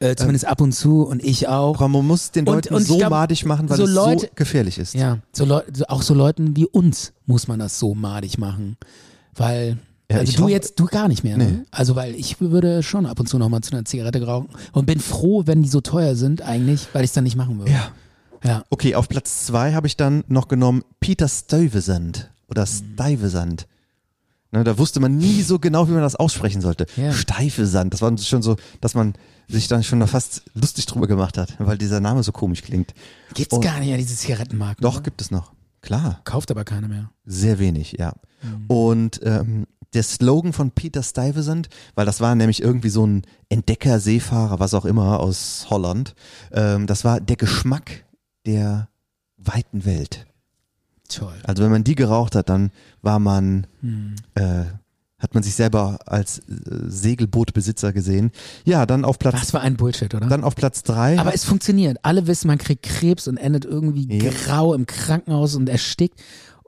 Äh, 0.02 0.14
zumindest 0.16 0.46
ab 0.46 0.62
und 0.62 0.72
zu 0.72 1.02
und 1.02 1.22
ich 1.22 1.46
auch. 1.48 1.74
Aber 1.76 1.88
man 1.88 2.06
muss 2.06 2.22
es 2.24 2.30
den 2.30 2.46
Und- 2.48 2.54
Leuten 2.54 2.74
und 2.74 2.82
ich 2.82 2.88
so 2.88 2.96
glaub, 2.96 3.10
madig 3.10 3.44
machen, 3.44 3.68
weil 3.68 3.76
so 3.76 3.84
es 3.84 3.90
Leute- 3.90 4.26
so 4.28 4.32
gefährlich 4.34 4.78
ist. 4.78 4.94
Ja, 4.94 5.18
so 5.32 5.44
Leu 5.44 5.60
auch 5.88 6.00
so 6.02 6.14
Leuten 6.14 6.56
wie 6.56 6.64
uns 6.66 7.12
muss 7.26 7.48
man 7.48 7.58
das 7.58 7.78
so 7.78 7.94
madig 7.94 8.38
machen. 8.38 8.76
Weil, 9.34 9.76
Ja, 10.10 10.18
also 10.18 10.30
ich 10.30 10.36
du 10.36 10.48
jetzt, 10.48 10.80
du 10.80 10.86
gar 10.86 11.06
nicht 11.08 11.22
mehr. 11.22 11.36
Nee. 11.36 11.44
Ne? 11.44 11.64
Also, 11.70 11.96
weil 11.96 12.14
ich 12.14 12.40
würde 12.40 12.82
schon 12.82 13.04
ab 13.04 13.20
und 13.20 13.26
zu 13.28 13.36
nochmal 13.38 13.60
zu 13.60 13.72
einer 13.72 13.84
Zigarette 13.84 14.24
rauchen 14.24 14.48
und 14.72 14.86
bin 14.86 15.00
froh, 15.00 15.42
wenn 15.46 15.62
die 15.62 15.68
so 15.68 15.80
teuer 15.82 16.14
sind, 16.14 16.40
eigentlich, 16.40 16.88
weil 16.94 17.04
ich 17.04 17.10
es 17.10 17.14
dann 17.14 17.24
nicht 17.24 17.36
machen 17.36 17.58
würde. 17.58 17.72
Ja. 17.72 17.90
Ja. 18.44 18.64
Okay, 18.70 18.94
auf 18.94 19.08
Platz 19.08 19.46
zwei 19.46 19.74
habe 19.74 19.86
ich 19.86 19.96
dann 19.96 20.24
noch 20.28 20.48
genommen 20.48 20.82
Peter 21.00 21.28
Stuyvesant 21.28 22.30
oder 22.48 22.66
Stuyvesant. 22.66 23.66
Ne, 24.52 24.64
da 24.64 24.78
wusste 24.78 24.98
man 24.98 25.16
nie 25.16 25.42
so 25.42 25.60
genau, 25.60 25.86
wie 25.88 25.92
man 25.92 26.02
das 26.02 26.16
aussprechen 26.16 26.60
sollte. 26.60 26.86
Ja. 26.96 27.12
Steifesand, 27.12 27.94
das 27.94 28.02
war 28.02 28.16
schon 28.18 28.42
so, 28.42 28.56
dass 28.80 28.94
man 28.94 29.14
sich 29.48 29.68
dann 29.68 29.84
schon 29.84 30.04
fast 30.08 30.42
lustig 30.54 30.86
drüber 30.86 31.06
gemacht 31.06 31.38
hat, 31.38 31.54
weil 31.60 31.78
dieser 31.78 32.00
Name 32.00 32.22
so 32.24 32.32
komisch 32.32 32.62
klingt. 32.62 32.92
Gibt's 33.34 33.54
Und- 33.54 33.62
gar 33.62 33.78
nicht 33.78 33.88
mehr 33.88 33.98
diese 33.98 34.16
Zigarettenmarken. 34.16 34.82
Doch, 34.82 34.94
oder? 34.96 35.02
gibt 35.02 35.20
es 35.20 35.30
noch. 35.30 35.52
Klar. 35.82 36.20
Kauft 36.24 36.50
aber 36.50 36.64
keiner 36.64 36.88
mehr. 36.88 37.10
Sehr 37.24 37.58
wenig, 37.60 37.92
ja. 37.98 38.14
Mhm. 38.42 38.64
Und 38.66 39.20
ähm, 39.22 39.66
der 39.94 40.02
Slogan 40.02 40.52
von 40.52 40.72
Peter 40.72 41.02
Stuyvesant, 41.02 41.68
weil 41.94 42.06
das 42.06 42.20
war 42.20 42.34
nämlich 42.34 42.60
irgendwie 42.60 42.90
so 42.90 43.06
ein 43.06 43.22
Entdecker, 43.48 44.00
Seefahrer, 44.00 44.58
was 44.60 44.74
auch 44.74 44.84
immer 44.84 45.20
aus 45.20 45.66
Holland, 45.70 46.14
ähm, 46.52 46.86
das 46.86 47.04
war 47.04 47.20
der 47.20 47.36
Geschmack 47.36 48.04
der 48.46 48.88
weiten 49.36 49.84
Welt. 49.84 50.26
Toll. 51.08 51.34
Also 51.44 51.62
wenn 51.64 51.70
man 51.70 51.84
die 51.84 51.94
geraucht 51.96 52.34
hat, 52.36 52.48
dann 52.48 52.70
war 53.02 53.18
man, 53.18 53.66
Hm. 53.80 54.14
äh, 54.34 54.64
hat 55.18 55.34
man 55.34 55.42
sich 55.42 55.54
selber 55.54 55.98
als 56.06 56.38
äh, 56.38 56.42
Segelbootbesitzer 56.86 57.92
gesehen. 57.92 58.30
Ja, 58.64 58.86
dann 58.86 59.04
auf 59.04 59.18
Platz, 59.18 59.34
Was 59.34 59.50
für 59.50 59.60
ein 59.60 59.76
Bullshit, 59.76 60.14
oder? 60.14 60.26
dann 60.28 60.44
auf 60.44 60.54
Platz 60.54 60.82
drei. 60.82 61.18
aber 61.18 61.34
es 61.34 61.44
funktioniert. 61.44 61.98
Alle 62.02 62.26
wissen, 62.26 62.46
man 62.46 62.58
kriegt 62.58 62.84
Krebs 62.84 63.28
und 63.28 63.36
endet 63.36 63.64
irgendwie 63.64 64.06
Ja. 64.22 64.30
grau 64.30 64.72
im 64.74 64.86
Krankenhaus 64.86 65.54
und 65.56 65.68
erstickt. 65.68 66.20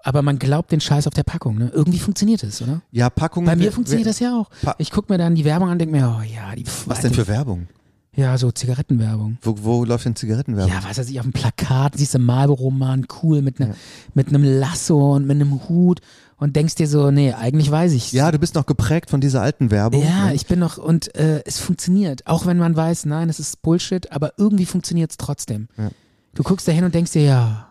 Aber 0.05 0.23
man 0.23 0.41
glaubt 0.41 0.73
den 0.73 0.81
Scheiß 0.81 1.07
auf 1.07 1.15
der 1.15 1.23
Packung. 1.23 1.57
Ne? 1.59 1.71
Irgendwie 1.73 2.01
funktioniert 2.01 2.43
es, 2.43 2.61
oder? 2.61 2.83
ja, 2.91 3.09
Packung. 3.09 3.45
Bei 3.45 3.55
mir 3.55 3.67
wer- 3.67 3.73
funktioniert 3.73 4.09
das 4.09 4.19
ja 4.19 4.37
auch. 4.37 4.51
Pa- 4.61 4.75
Ich 4.79 4.91
gucke 4.91 5.13
mir 5.13 5.17
dann 5.19 5.37
die 5.37 5.45
Werbung 5.45 5.69
an 5.69 5.75
und 5.75 5.79
denke 5.79 5.95
mir, 5.97 6.17
oh 6.19 6.23
ja, 6.23 6.55
die 6.57 6.65
Was 6.87 7.01
denn 7.03 7.15
für 7.15 7.29
Werbung? 7.29 7.69
Ja, 8.15 8.37
so 8.37 8.51
Zigarettenwerbung. 8.51 9.39
Wo, 9.41 9.57
wo 9.63 9.85
läuft 9.85 10.05
denn 10.05 10.15
Zigarettenwerbung? 10.17 10.71
Ja, 10.71 10.83
was 10.87 10.99
weiß 10.99 11.09
ich, 11.09 11.19
auf 11.19 11.25
dem 11.25 11.33
Plakat 11.33 11.97
siehst 11.97 12.15
du 12.15 12.19
Marlboro-Mann, 12.19 13.07
cool, 13.23 13.41
mit, 13.41 13.59
ne, 13.59 13.75
mit 14.13 14.29
einem 14.29 14.45
Lasso 14.45 15.15
und 15.15 15.27
mit 15.27 15.37
einem 15.37 15.67
Hut 15.69 16.01
und 16.37 16.55
denkst 16.57 16.75
dir 16.75 16.89
so, 16.89 17.11
nee, 17.11 17.33
eigentlich 17.33 17.71
weiß 17.71 17.93
ich 17.93 18.13
Ja, 18.13 18.31
du 18.31 18.39
bist 18.39 18.55
noch 18.55 18.67
geprägt 18.67 19.09
von 19.09 19.23
dieser 19.23 19.41
alten 19.41 19.71
Werbung. 19.71 20.03
Ja, 20.03 20.27
ne? 20.27 20.35
ich 20.35 20.47
bin 20.47 20.59
noch, 20.59 20.77
und 20.77 21.15
äh, 21.15 21.43
es 21.47 21.59
funktioniert. 21.59 22.27
Auch 22.27 22.45
wenn 22.45 22.59
man 22.59 22.77
weiß, 22.77 23.07
nein, 23.07 23.31
es 23.31 23.41
ist 23.41 23.63
Bullshit, 23.63 24.13
aber 24.13 24.35
irgendwie 24.37 24.67
funktioniert 24.67 25.13
es 25.13 25.17
trotzdem. 25.17 25.69
Ja. 25.79 25.91
Du 26.35 26.43
guckst 26.43 26.69
da 26.69 26.73
hin 26.73 26.85
und 26.85 26.95
denkst 26.95 27.13
dir, 27.13 27.23
ja, 27.23 27.69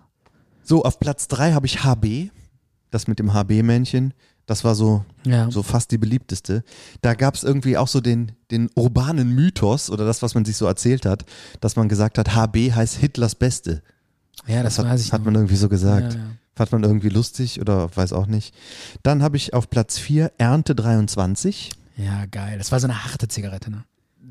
So, 0.63 0.83
auf 0.83 0.99
Platz 0.99 1.27
drei 1.27 1.51
habe 1.53 1.67
ich 1.67 1.83
HB, 1.83 2.29
das 2.89 3.07
mit 3.07 3.19
dem 3.19 3.33
HB-Männchen. 3.33 4.13
Das 4.45 4.63
war 4.63 4.75
so, 4.75 5.05
ja. 5.25 5.49
so 5.49 5.63
fast 5.63 5.91
die 5.91 5.97
beliebteste. 5.97 6.63
Da 7.01 7.13
gab 7.13 7.35
es 7.35 7.43
irgendwie 7.43 7.77
auch 7.77 7.87
so 7.87 8.01
den, 8.01 8.33
den 8.49 8.69
urbanen 8.75 9.33
Mythos 9.33 9.89
oder 9.89 10.05
das, 10.05 10.21
was 10.21 10.35
man 10.35 10.45
sich 10.45 10.57
so 10.57 10.65
erzählt 10.65 11.05
hat, 11.05 11.25
dass 11.59 11.75
man 11.75 11.87
gesagt 11.87 12.17
hat, 12.17 12.35
HB 12.35 12.73
heißt 12.73 12.97
Hitlers 12.97 13.35
Beste. 13.35 13.81
ja, 14.47 14.63
das, 14.63 14.77
hat, 14.79 14.85
weiß 14.85 15.05
ich 15.05 15.13
hat 15.13 15.21
noch. 15.21 15.25
man 15.25 15.35
irgendwie 15.35 15.55
so 15.55 15.69
gesagt. 15.69 16.13
Ja, 16.13 16.19
ja. 16.19 16.25
Fand 16.53 16.71
man 16.73 16.83
irgendwie 16.83 17.09
lustig 17.09 17.61
oder 17.61 17.95
weiß 17.95 18.11
auch 18.11 18.27
nicht. 18.27 18.53
Dann 19.03 19.23
habe 19.23 19.37
ich 19.37 19.53
auf 19.53 19.69
Platz 19.69 19.97
vier 19.97 20.31
Ernte 20.37 20.75
23. 20.75 21.71
ja, 21.95 22.25
geil. 22.25 22.57
Das 22.57 22.71
war 22.71 22.79
so 22.79 22.87
eine 22.87 23.05
harte 23.05 23.27
Zigarette, 23.27 23.71
ne? 23.71 23.85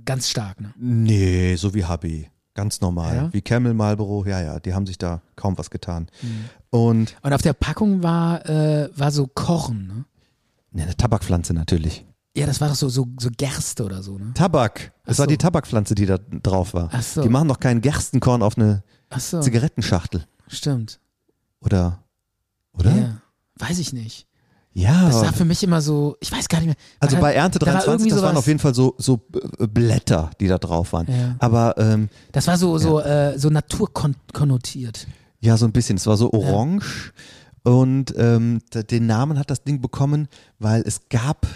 Ganz 0.05 0.29
stark, 0.29 0.61
ne? 0.61 0.73
Nee, 0.77 1.57
so 1.57 1.73
wie 1.73 1.85
HB. 1.85 2.27
Ganz 2.55 2.81
normal. 2.81 3.15
Ja? 3.15 3.33
Wie 3.33 3.43
Camel, 3.43 3.75
Marlboro, 3.75 4.25
ja, 4.27 4.41
ja, 4.41 4.61
die 4.61 4.75
haben 4.75 4.87
sich 4.87 4.99
da 4.99 5.23
kaum 5.37 5.57
was 5.57 5.71
getan. 5.71 6.09
Mhm. 6.23 6.45
Und 6.71 7.17
Und 7.23 7.33
auf 7.33 7.43
der 7.43 7.53
Packung 7.53 8.03
war, 8.03 8.45
äh, 8.49 8.91
war 8.97 9.11
so 9.13 9.27
Kochen, 9.29 9.87
ne? 9.87 10.05
ne, 10.73 10.83
eine 10.83 10.97
Tabakpflanze 10.97 11.55
natürlich. 11.55 12.05
Ja, 12.37 12.47
das 12.47 12.61
war 12.61 12.69
doch 12.69 12.77
so, 12.77 12.89
so, 12.89 13.09
so 13.19 13.29
Gerste 13.37 13.85
oder 13.85 14.03
so, 14.03 14.17
ne? 14.19 14.33
Tabak. 14.35 14.93
Das 15.05 15.17
Ach 15.17 15.19
war 15.21 15.25
so. 15.25 15.31
die 15.31 15.39
Tabakpflanze, 15.39 15.95
die 15.95 16.07
da 16.07 16.19
drauf 16.19 16.75
war. 16.75 16.89
Ach 16.93 17.03
so. 17.03 17.23
Die 17.23 17.29
machen 17.29 17.49
doch 17.49 17.59
keinen 17.59 17.81
Gerstenkorn 17.81 18.43
auf 18.43 18.57
eine 18.57 18.83
so, 19.19 19.41
Zigarettenschachtel. 19.41 20.25
stimmt. 20.47 21.01
Oder? 21.61 22.03
Oder? 22.73 22.97
Ja, 22.97 23.23
weiß 23.57 23.79
ich 23.81 23.93
nicht. 23.93 24.27
Ja, 24.73 25.07
Das 25.09 25.23
war 25.23 25.33
für 25.33 25.45
mich 25.45 25.63
immer 25.65 25.81
so, 25.81 26.17
ich 26.21 26.31
weiß 26.31 26.49
gar 26.49 26.59
nicht 26.59 26.69
mehr. 26.69 26.77
also 27.01 27.17
bei 27.17 27.35
Ernte 27.35 27.59
da 27.59 27.67
war 27.67 27.73
23, 27.75 27.91
irgendwie 28.07 28.11
das 28.15 28.23
waren 28.23 28.37
auf 28.37 28.47
jeden 28.47 28.61
Fall 28.61 28.75
so, 28.75 28.95
so 28.99 29.21
äh, 29.59 29.67
Blätter, 29.67 30.31
die 30.41 30.47
da 30.47 30.59
drauf 30.59 30.93
waren. 30.93 31.07
Ja. 31.09 31.35
Aber 31.41 31.75
ähm, 31.77 32.09
Das 32.33 32.47
war 32.47 32.57
so, 32.57 32.79
so, 32.79 33.01
äh, 33.01 33.37
so 33.39 33.51
naturkonnotiert. 33.51 35.07
Ja, 35.41 35.57
so 35.57 35.67
ein 35.67 35.73
bisschen. 35.73 35.97
Es 35.97 36.07
war 36.07 36.17
so 36.17 36.33
orange 36.33 37.13
und 37.63 38.15
ähm, 38.17 38.61
den 38.73 39.07
Namen 39.07 39.39
hat 39.39 39.51
das 39.51 39.65
Ding 39.65 39.81
bekommen, 39.81 40.29
weil 40.59 40.83
es 40.87 41.09
gab, 41.09 41.47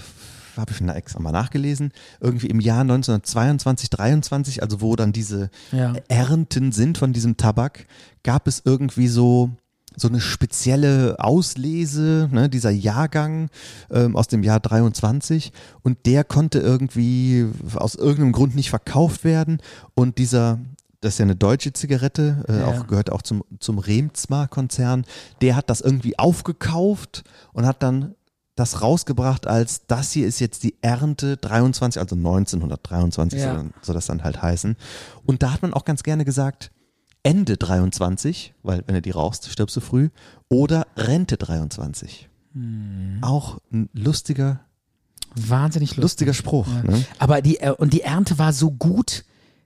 habe 0.57 0.73
ich 0.73 0.79
schon 0.79 0.89
extra 0.89 1.21
mal 1.21 1.33
nachgelesen, 1.33 1.93
irgendwie 2.21 2.49
im 2.49 2.61
Jahr 2.61 2.81
1922, 2.81 3.91
23, 3.91 4.63
also 4.63 4.81
wo 4.81 4.97
dann 4.97 5.13
diese 5.13 5.51
Ja. 5.73 5.93
Ernten 6.09 6.73
sind 6.73 6.99
von 6.99 7.13
diesem 7.13 7.37
Tabak, 7.37 7.87
gab 8.23 8.49
es 8.49 8.63
irgendwie 8.65 9.09
so 9.09 9.51
so 9.97 10.09
eine 10.09 10.21
spezielle 10.21 11.17
Auslese, 11.19 12.29
ne, 12.33 12.49
dieser 12.49 12.71
Jahrgang 12.71 13.49
ähm, 13.91 14.17
aus 14.17 14.29
dem 14.29 14.43
Jahr 14.43 14.61
23 14.61 15.53
und 15.83 16.07
der 16.07 16.25
konnte 16.25 16.59
irgendwie 16.59 17.47
aus 17.77 17.95
irgendeinem 17.95 18.33
Grund 18.33 18.55
nicht 18.55 18.71
verkauft 18.71 19.25
werden 19.25 19.59
und 19.95 20.19
dieser 20.19 20.59
das 21.01 21.15
ist 21.15 21.19
ja 21.19 21.25
eine 21.25 21.37
deutsche 21.37 21.75
Zigarette, 21.75 22.45
äh, 22.49 22.61
Ja. 22.61 22.67
auch, 22.67 22.87
gehört 22.87 23.13
auch 23.13 23.21
zum, 23.21 23.45
zum 23.61 23.79
Remzma-Konzern. 23.79 25.05
Der 25.43 25.55
hat 25.55 25.69
das 25.69 25.83
irgendwie 25.83 26.19
aufgekauft 26.19 27.25
und 27.53 27.67
hat 27.67 27.83
dann 27.83 28.15
das 28.57 28.81
rausgebracht 28.81 29.47
als, 29.47 29.87
das 29.87 30.13
hier 30.13 30.27
ist 30.27 30.41
jetzt 30.41 30.63
die 30.63 30.77
Ernte 30.81 31.37
23, 31.37 32.01
also 32.01 32.17
1923 32.17 33.39
Ja. 33.39 33.53
soll, 33.55 33.71
soll 33.83 33.95
das 33.95 34.07
dann 34.07 34.25
halt 34.25 34.41
heißen. 34.41 34.77
Und 35.27 35.43
da 35.43 35.53
hat 35.53 35.61
man 35.61 35.75
auch 35.75 35.85
ganz 35.85 36.03
gerne 36.05 36.25
gesagt, 36.25 36.71
Ende 37.25 37.57
23, 37.57 38.55
weil 38.63 38.85
wenn 38.87 38.95
du 38.95 39.03
die 39.03 39.11
rauchst, 39.11 39.51
stirbst 39.51 39.75
du 39.77 39.81
früh, 39.81 40.11
oder 40.49 40.87
Rente 40.97 41.37
23. 41.37 42.29
Hm. 42.53 43.19
Auch 43.23 43.59
ein 43.73 43.89
lustiger, 43.93 44.61
Wahnsinnig 45.35 45.91
lustig. 45.91 46.03
lustiger 46.03 46.35
Spruch. 46.35 46.69
Ja. 46.69 46.91
Ne? 46.91 47.05
Aber 47.19 47.43
die, 47.43 47.59
äh, 47.59 47.73
und 47.73 47.93
die 47.93 48.03
Ernte 48.03 48.39
war 48.39 48.53
so 48.53 48.71
gut, 48.71 49.25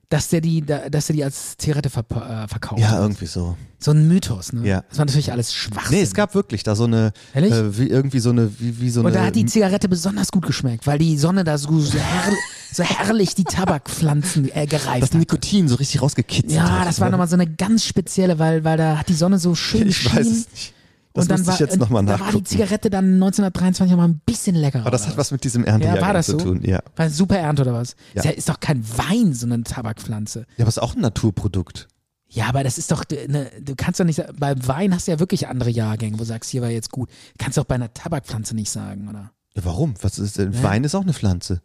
dass 0.09 0.29
der 0.29 0.41
die, 0.41 0.61
da- 0.65 0.89
dass 0.89 1.05
der 1.07 1.15
die 1.15 1.23
als 1.23 1.55
Zigarette 1.57 1.89
verpa- 1.89 2.43
äh, 2.43 2.47
verkauft 2.47 2.81
Ja, 2.81 2.99
irgendwie 2.99 3.27
so. 3.27 3.55
So 3.77 3.91
ein 3.91 4.07
Mythos, 4.07 4.51
ne? 4.53 4.67
Ja. 4.67 4.83
Das 4.89 4.97
war 4.97 5.05
natürlich 5.05 5.31
alles 5.31 5.53
Schwachsinn. 5.53 5.95
Nee, 5.97 6.01
es 6.01 6.13
gab 6.13 6.33
wirklich 6.35 6.63
da 6.63 6.75
so 6.75 6.83
eine, 6.85 7.13
Ehrlich? 7.33 7.53
äh, 7.53 7.77
wie, 7.77 7.87
irgendwie 7.87 8.19
so 8.19 8.31
eine, 8.31 8.51
wie, 8.59 8.81
wie 8.81 8.89
so 8.89 8.99
und 9.01 9.05
eine. 9.07 9.15
da 9.15 9.25
hat 9.25 9.35
die 9.35 9.45
Zigarette 9.45 9.87
besonders 9.87 10.31
gut 10.31 10.45
geschmeckt, 10.47 10.85
weil 10.87 10.97
die 10.97 11.15
Sonne 11.17 11.43
da 11.43 11.57
so, 11.57 11.79
so, 11.79 11.97
herrlich, 11.97 12.39
so 12.73 12.83
herrlich 12.83 13.35
die 13.35 13.43
Tabakpflanzen 13.45 14.49
äh, 14.53 14.65
gereift 14.65 15.03
das. 15.03 15.13
Nikotin 15.13 15.67
so 15.67 15.75
richtig 15.75 16.01
rausgekitzelt 16.01 16.51
Ja, 16.53 16.79
hat, 16.79 16.87
das 16.87 16.99
war 16.99 17.09
nochmal 17.09 17.27
so 17.29 17.35
eine 17.35 17.47
ganz 17.47 17.85
spezielle, 17.85 18.37
weil, 18.39 18.63
weil 18.63 18.77
da 18.77 18.97
hat 18.97 19.07
die 19.09 19.13
Sonne 19.13 19.37
so 19.39 19.55
schön 19.55 19.87
Ich 19.87 20.13
weiß 20.13 20.25
es 20.27 20.49
nicht. 20.51 20.73
Das 21.13 21.23
und 21.23 21.31
dann 21.31 21.47
war, 21.47 21.53
ich 21.55 21.59
jetzt 21.59 21.77
nochmal 21.79 22.05
Da 22.05 22.11
war 22.11 22.17
die 22.17 22.23
nachgucken. 22.25 22.45
Zigarette 22.45 22.89
dann 22.89 23.15
1923 23.15 23.91
nochmal 23.91 24.09
ein 24.09 24.21
bisschen 24.25 24.55
leckerer. 24.55 24.81
Aber 24.81 24.91
das 24.91 25.07
hat 25.07 25.17
was 25.17 25.31
mit 25.31 25.43
diesem 25.43 25.63
Erntejahrgang 25.65 26.01
Ja, 26.01 26.07
war 26.07 26.13
das 26.13 26.27
zu 26.27 26.33
so? 26.33 26.37
tun. 26.37 26.61
Ja. 26.63 26.81
War 26.95 27.09
super 27.09 27.37
Ernte 27.37 27.63
oder 27.63 27.73
was? 27.73 27.95
Ja. 28.13 28.19
Ist, 28.21 28.25
ja, 28.25 28.31
ist 28.31 28.49
doch 28.49 28.59
kein 28.59 28.83
Wein, 28.97 29.33
sondern 29.33 29.63
Tabakpflanze. 29.63 30.41
ja, 30.57 30.63
aber 30.63 30.69
es 30.69 30.77
ist 30.77 30.83
auch 30.83 30.95
ein 30.95 31.01
Naturprodukt. 31.01 31.87
Ja, 32.31 32.45
aber 32.47 32.63
das 32.63 32.77
ist 32.77 32.91
doch, 32.91 33.03
ne, 33.27 33.49
du 33.59 33.73
kannst 33.75 33.99
doch 33.99 34.05
nicht, 34.05 34.17
sa- 34.17 34.29
bei 34.37 34.53
Wein 34.67 34.93
hast 34.93 35.07
du 35.07 35.11
ja 35.11 35.19
wirklich 35.19 35.47
andere 35.47 35.71
Jahrgänge, 35.71 36.13
wo 36.13 36.19
du 36.19 36.25
sagst, 36.25 36.51
hier 36.51 36.61
war 36.61 36.69
jetzt 36.69 36.91
gut. 36.91 37.09
Kannst 37.39 37.57
du 37.57 37.61
auch 37.61 37.65
bei 37.65 37.73
einer 37.73 37.91
Tabakpflanze 37.91 38.53
nicht 38.55 38.69
sagen, 38.69 39.07
oder? 39.09 39.31
Ja, 39.55 39.65
warum? 39.65 39.95
Was 40.01 40.19
ist 40.19 40.37
denn? 40.37 40.51
Ja. 40.53 40.61
Wein 40.61 40.83
ist 40.83 40.93
auch 40.93 41.01
eine 41.01 41.13
Pflanze. 41.13 41.61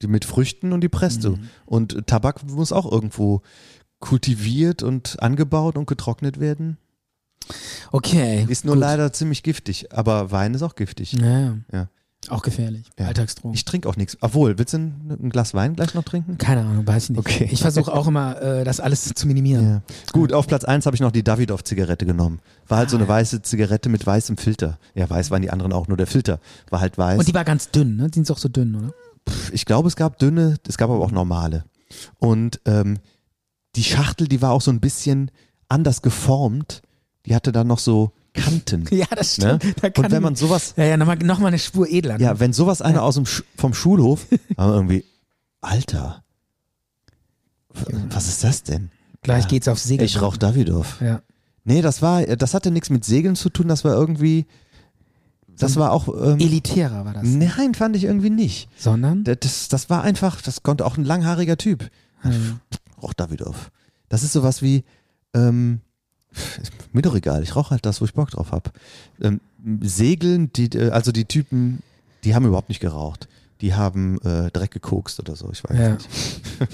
Die 0.00 0.06
mit 0.06 0.24
Früchten 0.24 0.72
und 0.72 0.82
die 0.82 0.88
presst 0.88 1.24
du. 1.24 1.30
Mhm. 1.30 1.48
Und 1.66 2.06
Tabak 2.06 2.44
muss 2.48 2.70
auch 2.70 2.90
irgendwo 2.90 3.42
kultiviert 3.98 4.84
und 4.84 5.20
angebaut 5.20 5.76
und 5.76 5.86
getrocknet 5.86 6.38
werden. 6.38 6.78
Okay. 7.92 8.44
Ist 8.48 8.64
nur 8.64 8.74
gut. 8.74 8.80
leider 8.82 9.12
ziemlich 9.12 9.42
giftig. 9.42 9.92
Aber 9.92 10.30
Wein 10.30 10.54
ist 10.54 10.62
auch 10.62 10.74
giftig. 10.74 11.12
Ja. 11.12 11.56
Ja. 11.72 11.88
Auch 12.30 12.42
gefährlich. 12.42 12.90
Ja. 12.98 13.06
Alltagsdrogen. 13.06 13.54
Ich 13.54 13.64
trinke 13.64 13.88
auch 13.88 13.96
nichts. 13.96 14.18
Obwohl, 14.20 14.58
willst 14.58 14.74
du 14.74 14.78
ein, 14.78 15.16
ein 15.22 15.30
Glas 15.30 15.54
Wein 15.54 15.76
gleich 15.76 15.94
noch 15.94 16.02
trinken? 16.02 16.36
Keine 16.36 16.62
Ahnung, 16.62 16.86
weiß 16.86 17.04
ich 17.04 17.10
nicht. 17.10 17.18
Okay. 17.20 17.48
Ich 17.50 17.62
versuche 17.62 17.92
auch 17.92 18.08
immer, 18.08 18.42
äh, 18.42 18.64
das 18.64 18.80
alles 18.80 19.14
zu 19.14 19.26
minimieren. 19.28 19.64
Ja. 19.64 19.82
Gut, 20.12 20.32
auf 20.32 20.46
Platz 20.48 20.64
1 20.64 20.84
habe 20.84 20.96
ich 20.96 21.00
noch 21.00 21.12
die 21.12 21.22
Davidoff-Zigarette 21.22 22.04
genommen. 22.06 22.40
War 22.66 22.78
halt 22.78 22.90
so 22.90 22.96
eine 22.96 23.04
Ah, 23.04 23.08
ja. 23.08 23.14
weiße 23.14 23.42
Zigarette 23.42 23.88
mit 23.88 24.04
weißem 24.04 24.36
Filter. 24.36 24.78
Ja, 24.94 25.08
weiß 25.08 25.30
waren 25.30 25.42
die 25.42 25.50
anderen 25.50 25.72
auch, 25.72 25.86
nur 25.86 25.96
der 25.96 26.08
Filter 26.08 26.40
war 26.70 26.80
halt 26.80 26.98
weiß. 26.98 27.20
Und 27.20 27.28
die 27.28 27.34
war 27.34 27.44
ganz 27.44 27.70
dünn, 27.70 27.96
ne? 27.96 28.08
Die 28.10 28.16
sind 28.16 28.30
auch 28.30 28.38
so 28.38 28.48
dünn, 28.48 28.74
oder? 28.74 28.92
ich 29.52 29.64
glaube, 29.64 29.88
es 29.88 29.94
gab 29.96 30.18
dünne, 30.18 30.56
es 30.66 30.76
gab 30.76 30.90
aber 30.90 31.04
auch 31.04 31.12
normale. 31.12 31.64
Und 32.18 32.60
ähm, 32.66 32.98
die 33.76 33.84
Schachtel, 33.84 34.26
die 34.26 34.42
war 34.42 34.50
auch 34.52 34.60
so 34.62 34.70
ein 34.72 34.80
bisschen 34.80 35.30
anders 35.68 36.02
geformt. 36.02 36.82
Die 37.28 37.34
hatte 37.34 37.52
dann 37.52 37.66
noch 37.66 37.78
so 37.78 38.12
Kanten. 38.34 38.84
Ja, 38.90 39.06
das 39.14 39.38
Ne? 39.38 39.58
stimmt. 39.60 39.82
Da 39.82 39.90
kann 39.90 40.06
Und 40.06 40.10
wenn 40.12 40.22
man 40.22 40.34
sowas, 40.36 40.74
ja, 40.76 40.84
ja, 40.84 40.96
nochmal 40.96 41.16
noch 41.18 41.38
mal 41.38 41.48
eine 41.48 41.58
Spur 41.58 41.88
edler. 41.88 42.18
ne? 42.18 42.24
ja, 42.24 42.40
wenn 42.40 42.52
sowas 42.52 42.82
einer 42.82 43.02
aus 43.02 43.14
dem 43.16 43.26
Sch 43.26 43.42
vom 43.56 43.74
Schulhof, 43.74 44.26
man 44.56 44.68
irgendwie, 44.70 45.04
Alter, 45.60 46.22
was 48.10 48.28
ist 48.28 48.44
das 48.44 48.62
denn? 48.62 48.90
Gleich 49.22 49.44
Ja. 49.44 49.48
geht's 49.50 49.68
auf 49.68 49.78
Segel. 49.78 50.04
Ich 50.06 50.20
rauch 50.22 50.36
Davidoff. 50.36 51.00
Ja. 51.00 51.22
Nee, 51.64 51.82
das 51.82 52.00
war, 52.02 52.22
das 52.24 52.54
hatte 52.54 52.70
nichts 52.70 52.88
mit 52.90 53.04
Segeln 53.04 53.36
zu 53.36 53.50
tun, 53.50 53.68
das 53.68 53.84
war 53.84 53.92
irgendwie, 53.94 54.46
das 55.58 55.76
war 55.76 55.92
auch, 55.92 56.08
ähm, 56.08 56.38
Elitärer 56.38 57.04
war 57.04 57.12
das. 57.14 57.24
nein, 57.24 57.74
fand 57.74 57.96
ich 57.96 58.04
irgendwie 58.04 58.30
nicht. 58.30 58.68
Sondern? 58.78 59.24
Das, 59.24 59.68
das 59.68 59.90
war 59.90 60.02
einfach, 60.02 60.40
das 60.40 60.62
konnte 60.62 60.86
auch 60.86 60.96
ein 60.96 61.04
langhaariger 61.04 61.56
Typ. 61.58 61.90
Ja. 62.24 62.30
Rauch 63.02 63.12
Davidoff. 63.12 63.70
Das 64.08 64.22
ist 64.22 64.32
sowas 64.32 64.62
wie, 64.62 64.84
ähm, 65.34 65.80
ist 66.60 66.72
mir 66.92 67.02
doch 67.02 67.14
egal, 67.14 67.42
ich 67.42 67.54
rauche 67.56 67.70
halt 67.70 67.86
das, 67.86 68.00
wo 68.00 68.04
ich 68.04 68.14
Bock 68.14 68.30
drauf 68.30 68.52
hab. 68.52 68.72
Ähm, 69.20 69.40
Segeln, 69.82 70.52
die, 70.54 70.66
äh, 70.76 70.90
also 70.90 71.12
die 71.12 71.24
Typen, 71.24 71.82
die 72.24 72.34
haben 72.34 72.46
überhaupt 72.46 72.68
nicht 72.68 72.80
geraucht. 72.80 73.28
Die 73.60 73.74
haben 73.74 74.20
äh, 74.22 74.50
Dreck 74.52 74.70
gekokst 74.70 75.18
oder 75.18 75.34
so, 75.34 75.50
ich 75.52 75.64
weiß 75.64 75.76
Ja. 75.78 75.94
nicht. 75.94 76.08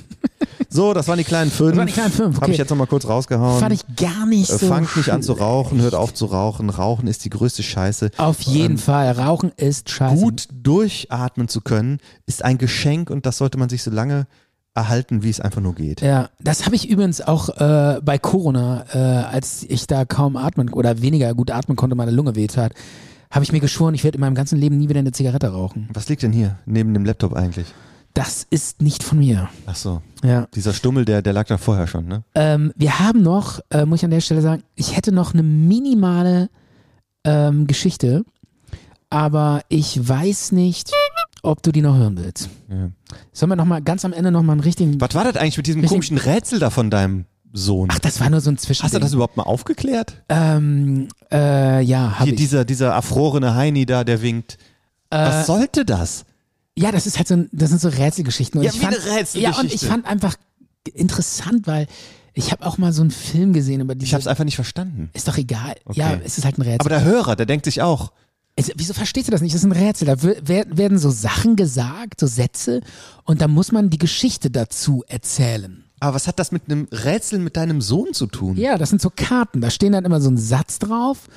So, 0.69 0.93
das 0.93 1.07
waren 1.07 1.19
die 1.19 1.25
kleinen 1.25 1.53
fünf. 1.53 1.71
Das 1.71 1.79
waren 1.79 1.87
die 1.87 1.93
kleinen 1.93 2.11
fünf, 2.13 2.35
Habe 2.37 2.47
okay. 2.47 2.53
ich 2.53 2.59
jetzt 2.59 2.71
nochmal 2.71 2.89
kurz 2.89 3.07
rausgehauen. 3.07 3.61
Fand 3.61 3.73
ich 3.73 3.97
gar 3.97 4.27
nicht 4.27 4.51
äh, 4.51 4.59
so. 4.59 4.67
fangt 4.67 4.97
nicht 4.97 5.11
an 5.11 5.23
zu 5.23 5.33
rauchen, 5.35 5.81
hört 5.81 5.95
auf 5.95 6.13
zu 6.13 6.27
rauchen. 6.27 6.69
Rauchen 6.69 7.07
ist 7.07 7.25
die 7.25 7.31
größte 7.31 7.63
Scheiße. 7.63 8.11
Auf 8.17 8.41
jeden 8.41 8.73
Ähm, 8.73 8.79
Fall. 8.79 9.13
Rauchen 9.13 9.53
ist 9.57 9.91
scheiße. 9.91 10.21
Gut 10.21 10.49
durchatmen 10.53 11.47
zu 11.47 11.61
können, 11.61 11.99
ist 12.27 12.45
ein 12.45 12.59
Geschenk 12.59 13.11
und 13.11 13.25
das 13.25 13.39
sollte 13.39 13.57
man 13.57 13.69
sich 13.69 13.85
so 13.85 13.93
lange 13.93 14.27
erhalten, 14.75 15.23
wie 15.23 15.31
es 15.31 15.41
einfach 15.41 15.61
nur 15.61 15.75
geht. 15.75 16.01
Ja, 16.01 16.29
das 16.41 16.67
habe 16.67 16.75
ich 16.75 16.89
übrigens 16.89 17.21
auch 17.21 17.49
äh, 17.61 18.01
bei 18.03 18.19
Corona, 18.19 18.85
äh, 18.93 18.99
als 18.99 19.63
ich 19.69 19.87
da 19.87 20.05
kaum 20.05 20.37
atmen 20.37 20.69
oder 20.73 21.01
weniger 21.01 21.33
gut 21.35 21.51
atmen 21.51 21.77
konnte, 21.77 21.95
meine 21.97 22.11
Lunge 22.11 22.35
wehtat, 22.35 22.73
habe 23.31 23.45
ich 23.45 23.53
mir 23.53 23.61
geschworen, 23.61 23.95
ich 23.95 24.05
werde 24.05 24.17
in 24.17 24.21
meinem 24.21 24.35
ganzen 24.35 24.59
Leben 24.59 24.77
nie 24.79 24.89
wieder 24.89 25.01
eine 25.01 25.13
Zigarette 25.13 25.49
rauchen. 25.49 25.89
Was 25.93 26.09
liegt 26.09 26.23
denn 26.23 26.33
hier 26.33 26.59
neben 26.67 26.93
dem 26.95 27.05
Laptop 27.05 27.35
eigentlich? 27.35 27.67
Das 28.15 28.47
ist 28.49 28.81
nicht 28.81 29.03
von 29.03 29.19
mir. 29.19 29.49
Ach 29.67 29.75
so, 29.75 30.01
Ja. 30.23 30.47
dieser 30.55 30.73
Stummel, 30.73 31.05
der, 31.05 31.21
der 31.23 31.33
lag 31.33 31.47
da 31.49 31.59
vorher 31.59 31.87
schon, 31.89 32.07
ne? 32.07 32.23
Ähm, 32.37 32.73
wir 32.77 33.01
haben 33.01 33.23
noch, 33.23 33.59
äh, 33.71 33.85
muss 33.87 34.01
ich 34.01 34.05
an 34.05 34.13
der 34.13 34.21
Stelle 34.21 34.41
sagen, 34.41 34.63
ich 34.77 34.97
hätte 34.97 35.11
noch 35.11 35.35
eine 35.35 35.43
minimale 35.43 36.49
ähm, 37.25 37.67
Geschichte, 37.67 38.25
aber 39.11 39.63
ich 39.69 40.09
weiß 40.09 40.53
nicht, 40.53 40.93
ob 41.45 41.63
du 41.63 41.73
die 41.73 41.83
noch 41.83 41.97
hören 41.97 42.17
willst. 42.17 42.49
Ja. 42.69 42.91
Sollen 43.33 43.51
wir 43.51 43.57
noch 43.57 43.65
mal 43.65 43.83
ganz 43.83 44.05
am 44.05 44.13
Ende 44.13 44.31
noch 44.31 44.43
mal 44.43 44.53
einen 44.53 44.61
richtigen. 44.61 45.01
Was 45.01 45.15
war 45.15 45.25
das 45.25 45.37
eigentlich 45.37 45.57
mit 45.57 45.67
diesem 45.67 45.85
komischen 45.85 46.19
Rätsel 46.19 46.59
da 46.59 46.71
von 46.71 46.91
deinem 46.91 47.27
Sohn? 47.53 47.89
Ach, 47.93 47.99
das 47.99 48.21
war 48.21 48.31
nur 48.31 48.41
so 48.41 48.51
ein 48.51 48.59
Zwischending. 48.59 48.85
Hast 48.85 48.95
du 48.95 48.99
das 49.01 49.13
überhaupt 49.13 49.37
mal 49.37 49.45
aufgeklärt? 49.45 50.23
Ähm, 50.29 51.09
äh, 51.33 51.81
ja, 51.83 52.15
habe 52.19 52.25
Hier 52.25 52.33
ich. 52.35 52.39
dieser, 52.41 52.65
dieser 52.65 52.89
erfrorene 52.93 53.55
Heini 53.55 53.87
da, 53.87 54.05
der 54.05 54.23
winkt. 54.23 54.59
Äh, 55.11 55.19
Was 55.19 55.47
sollte 55.47 55.85
das? 55.85 56.25
Ja, 56.77 56.91
das 56.91 57.07
ist 57.07 57.19
halt 57.19 57.29
so, 57.29 57.35
ein, 57.35 57.49
das 57.53 57.69
sind 57.71 57.81
so 57.81 57.89
Rätselgeschichten. 57.89 58.59
Und 58.59 58.65
Ja, 58.65 58.73
ich 58.73 58.81
wie 58.81 58.85
fand, 58.85 58.97
eine 58.97 59.05
Rätselgeschichte. 59.19 59.41
Ja, 59.41 59.61
und 59.61 59.73
ich 59.73 59.87
fand 59.87 60.07
einfach 60.07 60.35
interessant, 60.93 61.67
weil 61.67 61.87
ich 62.33 62.51
habe 62.51 62.67
auch 62.67 62.79
mal 62.79 62.93
so 62.93 63.03
einen 63.03 63.13
Film 63.13 63.53
gesehen 63.53 63.81
über 63.81 63.95
diese. 63.95 64.07
Ich 64.07 64.15
hab's 64.15 64.27
einfach 64.27 64.45
nicht 64.45 64.57
verstanden. 64.57 65.09
ist 65.13 65.29
doch 65.29 65.39
egal. 65.39 65.75
Okay. 65.85 66.01
Ja, 66.01 66.19
es 66.25 66.37
ist 66.39 66.45
halt 66.45 66.59
ein 66.59 66.63
Rätsel. 66.63 66.81
Aber 66.81 66.89
der 66.91 67.05
Hörer, 67.05 67.37
der 67.37 67.47
denkt 67.47 67.65
sich 67.65 67.81
auch, 67.81 68.11
es, 68.57 68.71
wieso 68.77 68.95
verstehst 68.95 69.29
du 69.29 69.33
das 69.33 69.41
nicht? 69.41 69.55
Das 69.55 69.63
ist 69.63 69.67
ein 69.67 69.73
Rätsel. 69.73 70.07
Da 70.07 70.23
wer- 70.23 70.37
wer- 70.45 70.77
werden 70.77 70.99
so 70.99 71.11
Sachen 71.11 71.57
gesagt, 71.57 72.21
so 72.21 72.27
Sätze, 72.27 72.81
und 73.25 73.41
da 73.41 73.49
muss 73.49 73.73
man 73.73 73.91
die 73.91 73.99
Geschichte 73.99 74.51
dazu 74.51 75.03
erzählen. 75.09 75.85
aber 76.01 76.15
was 76.15 76.27
hat 76.29 76.39
das 76.39 76.53
mit 76.53 76.63
einem 76.71 76.87
Rätsel 76.93 77.39
mit 77.39 77.57
deinem 77.57 77.81
Sohn 77.81 78.13
zu 78.15 78.27
tun? 78.27 78.57
Ja, 78.57 78.79
das 78.79 78.91
sind 78.91 79.01
so 79.03 79.11
Karten. 79.15 79.61
Da 79.61 79.71
stehen 79.71 79.93
dann 79.93 80.05
immer 80.05 80.21
so 80.21 80.31
ein 80.31 80.37
Satz 80.37 80.79
drauf 80.79 81.29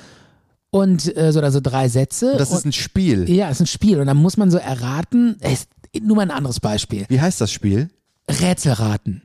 und 0.70 1.16
äh, 1.16 1.32
so, 1.32 1.38
oder 1.38 1.50
so 1.50 1.60
drei 1.60 1.88
Sätze. 1.88 2.34
Das 2.36 2.50
ist 2.50 2.58
und, 2.64 2.66
ein 2.66 2.72
Spiel. 2.72 3.28
ja, 3.30 3.48
ist 3.48 3.60
ein 3.60 3.66
Spiel. 3.66 3.98
Und 4.00 4.06
dann 4.06 4.16
muss 4.18 4.36
man 4.36 4.50
so 4.50 4.58
erraten. 4.58 5.36
Es, 5.40 5.66
nur 6.02 6.16
mal 6.16 6.22
ein 6.22 6.30
anderes 6.30 6.60
Beispiel. 6.60 7.06
Wie 7.08 7.20
heißt 7.20 7.40
das 7.40 7.50
Spiel? 7.50 7.88
Rätselraten. 8.28 9.22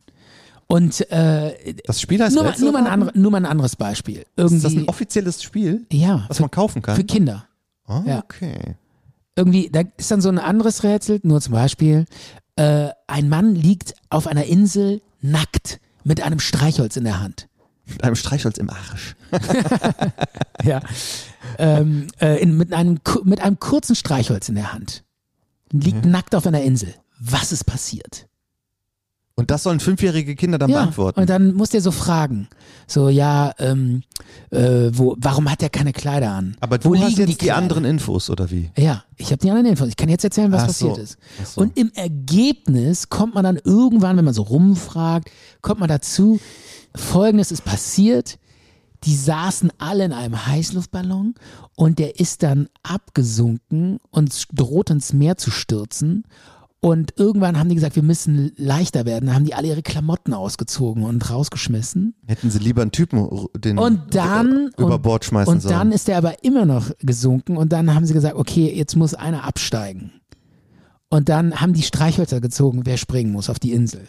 Und 0.68 1.02
äh, 1.12 1.76
Das 1.86 2.00
Spiel 2.02 2.24
heißt 2.24 2.34
nur, 2.34 2.44
mal, 2.44 2.50
Rätsel? 2.52 2.64
nur, 2.64 2.74
mal 2.74 2.86
ein 2.86 2.92
andere, 2.92 3.12
nur 3.20 3.32
mal 3.32 3.38
ein 3.38 3.46
anderes 3.46 3.76
Beispiel. 3.76 4.26
Irgendwie, 4.38 4.56
Ist 4.56 4.66
das 4.66 4.74
ein 4.74 4.88
offizielles 4.88 5.44
Spiel, 5.44 5.86
ja, 5.92 6.26
was 6.30 6.38
für, 6.38 6.44
man 6.44 6.52
kaufen 6.52 6.82
kann? 6.82 6.96
für 6.96 7.04
Kinder. 7.04 7.46
Ah, 7.86 8.04
ja. 8.06 8.20
Okay. 8.20 8.76
Irgendwie, 9.36 9.70
da 9.72 9.82
ist 9.98 10.12
dann 10.12 10.22
so 10.22 10.30
ein 10.30 10.40
anderes 10.40 10.84
Rätsel, 10.84 11.20
nur 11.24 11.42
zum 11.42 11.54
Beispiel, 11.54 12.06
äh, 12.56 12.90
ein 13.08 13.30
Mann 13.30 13.56
liegt 13.56 13.96
auf 14.10 14.28
einer 14.28 14.46
Insel 14.46 15.02
nackt 15.22 15.80
mit 16.04 16.22
einem 16.22 16.40
Streichholz 16.40 16.98
in 16.98 17.06
der 17.06 17.20
Hand. 17.20 17.48
Mit 17.86 18.04
einem 18.04 18.16
Streichholz 18.16 18.58
im 18.58 18.70
Arsch. 18.70 19.16
ja, 20.64 20.82
ähm, 21.58 22.08
äh, 22.22 22.42
in, 22.42 22.56
mit, 22.56 22.72
einem, 22.74 23.00
mit 23.24 23.42
einem 23.42 23.60
kurzen 23.60 23.96
Streichholz 23.96 24.50
in 24.50 24.56
der 24.56 24.72
Hand. 24.72 25.04
Liegt 25.72 26.06
nackt 26.06 26.36
auf 26.36 26.46
einer 26.46 26.62
Insel. 26.62 26.94
Was 27.20 27.52
ist 27.52 27.64
passiert? 27.64 28.28
Und 29.36 29.50
das 29.50 29.64
sollen 29.64 29.80
fünfjährige 29.80 30.36
Kinder 30.36 30.60
dann 30.60 30.70
beantworten. 30.70 31.20
Und 31.20 31.28
dann 31.28 31.54
musst 31.54 31.74
du 31.74 31.82
so 31.82 31.90
fragen. 31.90 32.48
So, 32.86 33.10
ja, 33.10 33.52
ähm, 33.58 34.04
äh, 34.52 34.92
wo, 34.94 35.16
warum 35.18 35.50
hat 35.50 35.64
er 35.64 35.70
keine 35.70 35.92
Kleider 35.92 36.32
an? 36.32 36.56
Aber 36.60 36.78
wo 36.84 36.94
du 36.94 37.00
hast 37.00 37.10
liegen 37.10 37.22
jetzt 37.22 37.42
die, 37.42 37.46
Kleider? 37.46 37.58
anderen 37.58 37.86
Infos, 37.86 38.30
oder 38.30 38.52
wie? 38.52 38.70
Ja, 38.78 39.04
ich 39.18 39.28
habe 39.28 39.38
die 39.38 39.50
anderen 39.50 39.72
Infos. 39.72 39.88
Ich 39.88 39.98
kann 39.98 40.10
jetzt 40.10 40.24
erzählen, 40.24 40.52
was 40.52 40.62
Ach 40.62 40.68
passiert 40.68 40.96
so. 40.98 41.02
ist. 41.02 41.18
So. 41.46 41.62
Und 41.62 41.76
im 41.80 41.92
Ergebnis 41.96 43.10
kommt 43.10 43.34
man 43.34 43.44
dann 43.44 43.60
irgendwann, 43.64 44.18
wenn 44.18 44.26
man 44.26 44.36
so 44.36 44.44
rumfragt, 44.44 45.32
kommt 45.62 45.80
man 45.80 45.90
dazu, 45.90 46.40
folgendes 46.96 47.52
ist 47.52 47.66
passiert. 47.66 48.38
Die 49.04 49.16
saßen 49.16 49.72
alle 49.80 50.06
in 50.06 50.14
einem 50.14 50.46
Heißluftballon 50.46 51.34
und 51.76 51.98
der 51.98 52.20
ist 52.20 52.44
dann 52.44 52.70
abgesunken 52.84 54.00
und 54.12 54.46
droht 54.54 54.92
ins 54.92 55.12
Meer 55.12 55.38
zu 55.38 55.50
stürzen. 55.50 56.24
Und 56.84 57.14
irgendwann 57.18 57.58
haben 57.58 57.70
die 57.70 57.76
gesagt, 57.76 57.96
wir 57.96 58.04
müssen 58.04 58.52
leichter 58.58 59.06
werden. 59.06 59.28
Dann 59.28 59.36
haben 59.36 59.46
die 59.46 59.54
alle 59.54 59.70
ihre 59.70 59.82
Klamotten 59.82 60.34
ausgezogen 60.34 61.04
und 61.04 61.30
rausgeschmissen. 61.30 62.14
Hätten 62.28 62.52
sie 62.52 62.60
lieber 62.60 62.82
einen 62.82 62.92
Typen 62.92 63.26
den 63.56 63.78
Und 63.78 64.14
dann 64.14 64.70
über 64.78 64.96
und, 64.96 65.02
Bord 65.02 65.24
schmeißen 65.24 65.54
und 65.54 65.62
sollen. 65.62 65.74
dann 65.76 65.92
ist 65.94 66.10
er 66.10 66.18
aber 66.18 66.44
immer 66.44 66.66
noch 66.66 66.92
gesunken 67.00 67.56
und 67.56 67.72
dann 67.72 67.96
haben 67.96 68.06
sie 68.06 68.14
gesagt, 68.14 68.36
okay, 68.36 68.70
jetzt 68.76 68.98
muss 68.98 69.14
einer 69.14 69.46
absteigen. 69.46 70.12
Und 71.10 71.30
dann 71.30 71.62
haben 71.62 71.72
die 71.72 71.84
Streichhölzer 71.84 72.42
gezogen, 72.42 72.82
wer 72.84 72.98
springen 72.98 73.32
muss 73.32 73.50
auf 73.50 73.60
die 73.60 73.72
Insel. 73.72 74.02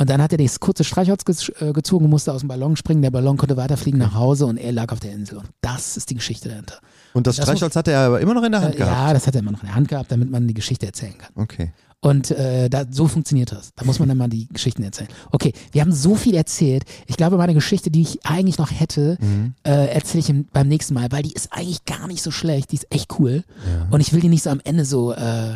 Und 0.00 0.08
dann 0.08 0.22
hat 0.22 0.30
er 0.30 0.38
das 0.38 0.60
kurze 0.60 0.84
Streichholz 0.84 1.24
äh, 1.58 1.72
gezogen 1.72 2.04
und 2.04 2.10
musste 2.12 2.32
aus 2.32 2.40
dem 2.42 2.48
Ballon 2.48 2.76
springen. 2.76 3.02
Der 3.02 3.10
Ballon 3.10 3.36
konnte 3.36 3.56
weiterfliegen 3.56 3.98
nach 3.98 4.14
Hause 4.14 4.46
und 4.46 4.56
er 4.56 4.70
lag 4.70 4.92
auf 4.92 5.00
der 5.00 5.10
Insel. 5.12 5.38
Und 5.38 5.48
das 5.60 5.96
ist 5.96 6.10
die 6.10 6.14
Geschichte 6.14 6.48
dahinter. 6.50 6.76
und 7.14 7.26
das 7.26 7.34
das 7.34 7.46
Streichholz 7.46 7.74
hatte 7.74 7.90
er 7.90 8.00
aber 8.06 8.20
immer 8.20 8.34
noch 8.34 8.44
in 8.44 8.52
der 8.52 8.60
Hand 8.60 8.74
Äh, 8.76 8.78
gehabt. 8.78 8.96
ja, 8.96 9.12
das 9.12 9.26
hat 9.26 9.34
er 9.34 9.40
immer 9.40 9.50
noch 9.50 9.62
in 9.62 9.66
der 9.66 9.74
Hand 9.74 9.88
gehabt, 9.88 10.12
damit 10.12 10.30
man 10.30 10.46
die 10.46 10.54
Geschichte 10.54 10.86
erzählen 10.86 11.18
kann. 11.18 11.32
Okay. 11.34 11.72
Und 12.00 12.30
äh, 12.30 12.70
da, 12.70 12.84
so 12.88 13.08
funktioniert 13.08 13.50
das. 13.50 13.72
Da 13.74 13.84
muss 13.84 13.98
man 13.98 14.08
dann 14.08 14.18
mal 14.18 14.28
die 14.28 14.46
Geschichten 14.52 14.84
erzählen. 14.84 15.08
Okay, 15.32 15.52
wir 15.72 15.80
haben 15.80 15.90
so 15.92 16.14
viel 16.14 16.36
erzählt. 16.36 16.84
Ich 17.08 17.16
glaube, 17.16 17.36
meine 17.38 17.54
Geschichte, 17.54 17.90
die 17.90 18.02
ich 18.02 18.24
eigentlich 18.24 18.56
noch 18.58 18.70
hätte, 18.70 19.18
Mhm. 19.20 19.54
äh, 19.64 19.86
erzähle 19.88 20.20
ich 20.20 20.30
im, 20.30 20.44
beim 20.52 20.68
nächsten 20.68 20.94
Mal, 20.94 21.10
weil 21.10 21.24
die 21.24 21.32
ist 21.32 21.52
eigentlich 21.52 21.84
gar 21.86 22.06
nicht 22.06 22.22
so 22.22 22.30
schlecht. 22.30 22.70
Die 22.70 22.76
ist 22.76 22.86
echt 22.90 23.18
cool. 23.18 23.42
Und 23.90 24.00
ich 24.00 24.12
will 24.12 24.20
die 24.20 24.28
nicht 24.28 24.44
so 24.44 24.50
am 24.50 24.60
Ende 24.62 24.84
so, 24.84 25.12
äh, 25.12 25.54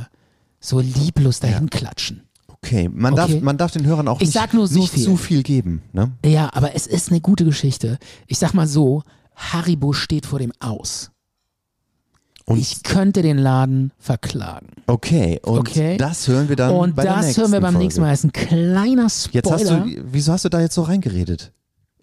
so 0.59 0.81
lieblos 0.81 1.39
dahin 1.39 1.71
klatschen. 1.71 2.23
Okay, 2.49 2.89
man, 2.93 3.13
Okay. 3.13 3.33
Darf, 3.35 3.41
man 3.43 3.57
darf 3.57 3.71
den 3.73 3.87
Hörern 3.87 4.09
auch 4.09 4.21
Ich 4.21 4.35
nicht, 4.35 4.51
so 4.53 4.79
nicht 4.81 4.93
viel. 4.93 5.05
zu 5.05 5.17
viel 5.17 5.43
geben. 5.45 5.83
Ne? 5.93 6.11
Ja, 6.25 6.51
aber 6.55 6.75
es 6.75 6.89
ist 6.89 7.11
eine 7.11 7.21
gute 7.21 7.45
Geschichte. 7.45 7.99
Ich 8.27 8.39
sag 8.41 8.53
mal 8.53 8.67
so, 8.67 9.05
Haribo 9.37 9.93
steht 9.93 10.27
vor 10.27 10.41
dem 10.41 10.53
Aus. 10.59 11.12
Und 12.45 12.59
ich 12.59 12.83
könnte 12.83 13.23
den 13.23 13.39
Laden 13.39 13.93
verklagen. 13.99 14.67
okay, 14.87 15.39
und 15.45 15.59
Okay. 15.61 15.97
das 15.97 16.27
hören 16.29 16.49
wir 16.49 16.57
dann 16.57 16.75
Und 16.75 16.97
bei 16.97 17.03
der 17.05 17.15
das 17.17 17.25
nächsten 17.27 17.41
hören 17.43 17.53
wir 17.53 17.61
beim 17.61 17.73
Folge. 17.75 17.85
nächsten 17.85 18.01
Mal. 18.01 18.11
Das 18.11 18.19
ist 18.21 18.25
ein 18.25 18.33
kleiner 18.33 19.09
Spoiler. 19.09 19.35
Jetzt 19.35 19.51
hast 19.53 19.71
du, 19.71 20.03
wieso 20.13 20.33
hast 20.33 20.45
du 20.45 20.49
da 20.49 20.61
jetzt 20.61 20.75
so 20.75 20.83
reingeredet? 20.83 21.53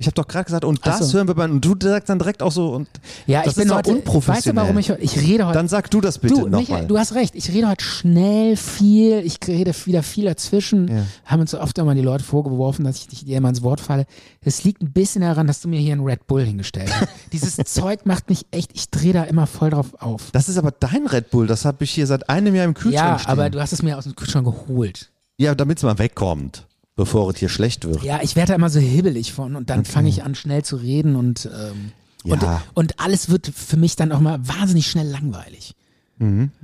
Ich 0.01 0.05
habe 0.07 0.13
doch 0.15 0.27
gerade 0.30 0.45
gesagt, 0.45 0.63
und 0.63 0.80
das 0.88 0.99
so. 1.09 1.17
hören 1.17 1.27
wir 1.27 1.35
beim, 1.35 1.51
und 1.51 1.65
du 1.65 1.76
sagst 1.77 2.07
dann 2.07 2.19
direkt 2.19 2.41
auch 2.41 2.53
so, 2.53 2.69
und 2.73 2.88
Ja, 3.27 3.39
das 3.43 3.51
ich 3.51 3.55
bin 3.57 3.63
ist 3.65 3.69
doch 3.71 3.76
heute, 3.80 3.91
unprofessionell. 3.91 4.38
Weißt 4.38 4.47
du, 4.47 4.55
warum 4.55 5.01
ich 5.03 5.13
ich 5.17 5.21
rede 5.21 5.45
heute. 5.45 5.57
dann 5.57 5.67
sag 5.67 5.91
du 5.91 5.99
das 5.99 6.19
bitte 6.19 6.49
nochmal. 6.49 6.88
Du 6.88 6.97
hast 6.97 7.15
recht. 7.15 7.35
Ich 7.35 7.49
rede 7.49 7.67
heute 7.67 7.84
schnell 7.84 8.55
viel. 8.55 9.19
Ich 9.26 9.39
rede 9.45 9.73
wieder 9.85 10.01
viel 10.01 10.23
dazwischen. 10.23 10.88
Ja. 10.88 11.03
Haben 11.26 11.41
uns 11.41 11.53
oft 11.53 11.77
immer 11.80 11.95
die 11.95 12.01
Leute 12.01 12.23
vorgeworfen, 12.23 12.85
dass 12.85 12.95
ich 13.11 13.26
dir 13.26 13.38
immer 13.38 13.49
ins 13.49 13.61
Wort 13.61 13.81
falle. 13.81 14.05
Es 14.39 14.63
liegt 14.63 14.81
ein 14.81 14.93
bisschen 14.93 15.21
daran, 15.21 15.47
dass 15.47 15.59
du 15.59 15.67
mir 15.67 15.81
hier 15.81 15.91
einen 15.91 16.05
Red 16.05 16.27
Bull 16.27 16.45
hingestellt 16.45 16.89
hast. 16.95 17.09
Dieses 17.34 17.57
Zeug 17.57 18.05
macht 18.05 18.30
mich 18.30 18.45
echt, 18.51 18.71
ich 18.76 18.89
drehe 18.89 19.11
da 19.11 19.23
immer 19.26 19.47
voll 19.47 19.71
drauf 19.71 19.88
auf. 19.99 20.31
Das 20.31 20.47
ist 20.47 20.57
aber 20.57 20.71
dein 20.71 21.07
Red 21.07 21.30
Bull, 21.30 21.45
das 21.45 21.65
habe 21.65 21.84
ich 21.84 21.91
hier 21.91 22.07
seit 22.07 22.30
einem 22.30 22.55
Jahr 22.55 22.63
im 22.63 22.73
Kühlschrank 22.73 22.93
Ja, 22.95 23.19
stehen. 23.19 23.31
aber 23.31 23.49
du 23.49 23.59
hast 23.59 23.73
es 23.73 23.84
mir 23.84 23.97
aus 23.97 24.05
dem 24.05 24.15
Kühlschrank 24.15 24.45
geholt. 24.45 25.11
ja, 25.38 25.53
damit 25.55 25.80
es 25.80 25.84
mal 25.84 25.99
wegkommt, 25.99 26.67
bevor 26.99 27.30
es 27.31 27.38
hier 27.39 27.47
schlecht 27.47 27.85
wird. 27.85 28.03
Ja, 28.03 28.19
ich 28.21 28.35
werde 28.35 28.49
da 28.49 28.55
immer 28.55 28.69
so 28.69 28.80
hibbelig 28.81 29.31
von 29.31 29.55
und 29.55 29.69
dann 29.69 29.85
fange 29.85 30.09
ich 30.09 30.21
an, 30.23 30.35
schnell 30.35 30.63
zu 30.65 30.76
reden 30.76 31.15
und, 31.15 31.45
ähm, 31.45 31.93
und, 32.26 32.43
Ja. 32.43 32.61
und 32.73 32.99
alles 32.99 33.30
wird 33.30 33.47
für 33.47 33.77
mich 33.77 33.95
dann 33.95 34.11
auch 34.11 34.19
mal 34.19 34.45
wahnsinnig 34.45 34.85
schnell 34.88 35.07
langweilig. 35.07 35.76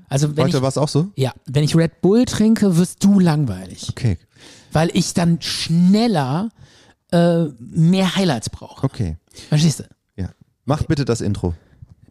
Also 0.10 0.36
wenn 0.36 0.44
Heute 0.44 0.62
war 0.62 0.68
es 0.68 0.78
auch 0.78 0.90
so? 0.90 1.07
ja, 1.16 1.32
wenn 1.45 1.64
ich 1.64 1.74
Red 1.78 2.02
Bull 2.02 2.26
trinke, 2.26 2.76
wirst 2.76 3.02
du 3.06 3.22
langweilig. 3.22 3.88
Okay, 3.90 4.18
weil 4.74 4.90
ich 4.94 5.14
dann 5.14 5.41
schneller 5.41 6.49
äh, 7.14 7.45
mehr 7.60 8.18
Highlights 8.18 8.49
brauche. 8.49 8.84
okay. 8.84 9.16
Verstehst 9.48 9.80
du? 9.80 9.84
Ja. 10.18 10.30
Mach 10.66 10.84
bitte 10.84 11.06
das 11.06 11.22
Intro. 11.22 11.53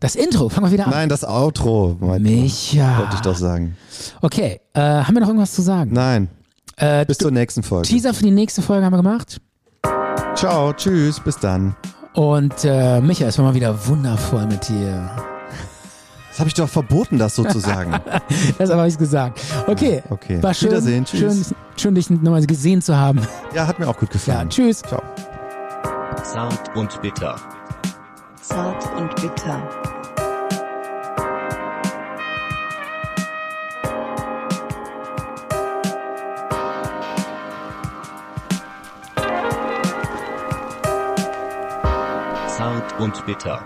Das 0.01 0.17
Intro, 0.17 0.49
fangen 0.49 0.69
wir 0.69 0.73
wieder 0.73 0.87
an. 0.87 0.91
Nein, 0.93 1.09
das 1.11 1.25
Outro. 1.25 1.99
mein- 2.01 2.23
Micha. 2.23 2.99
Wollte 3.01 3.17
ich 3.17 3.21
doch 3.21 3.37
sagen. 3.37 3.77
Okay, 4.23 4.61
äh, 4.73 4.81
haben 4.81 5.13
wir 5.15 5.21
noch 5.21 5.29
irgendwas 5.29 5.53
zu 5.53 5.61
sagen? 5.61 5.93
Nein, 5.93 6.29
Äh, 6.77 7.05
bis 7.07 7.19
zur 7.19 7.31
nächsten 7.31 7.63
Folge. 7.63 7.89
Teaser 7.89 8.15
für 8.15 8.25
die 8.25 8.31
nächste 8.31 8.63
Folge 8.63 8.85
haben 8.85 8.93
wir 8.93 8.99
gemacht. 9.03 9.41
Ciao, 10.35 10.73
tschüss, 10.73 11.21
bis 11.21 11.39
dann. 11.39 11.77
Und 12.15 12.65
äh, 12.65 13.01
Micha, 13.01 13.27
es 13.27 13.39
war 13.39 13.45
mal 13.45 13.55
wieder 13.55 13.87
wundervoll 13.87 14.47
mit 14.47 14.69
dir. 14.69 15.11
Das 16.31 16.41
habe 16.41 16.49
ich 16.49 16.55
doch 16.55 16.69
verboten, 16.69 17.19
das 17.19 17.37
sozusagen. 17.37 17.93
Deshalb 18.59 18.79
habe 18.79 18.89
ich 18.89 18.99
gesagt. 18.99 19.41
Okay, 19.69 20.03
Okay. 20.11 20.43
war 20.43 20.53
schön, 20.53 20.71
Wiedersehen, 20.71 21.05
tschüss. 21.05 21.21
schön, 21.49 21.57
schön 21.77 21.95
dich 21.95 22.11
nochmal 22.11 22.45
gesehen 22.45 22.83
zu 22.83 22.97
haben. 22.97 23.21
ja, 23.55 23.67
hat 23.69 23.79
mir 23.79 23.87
auch 23.89 23.97
gut 23.97 24.09
Ja, 24.09 24.13
gefallen. 24.15 24.51
tschüss. 24.51 24.83
Ciao. 24.83 25.01
Zart 26.25 26.75
und 26.77 27.01
bitter. 27.03 27.37
Zart 28.43 28.85
und 28.97 29.15
bitter. 29.15 29.63
Und 42.99 43.25
bitter. 43.27 43.65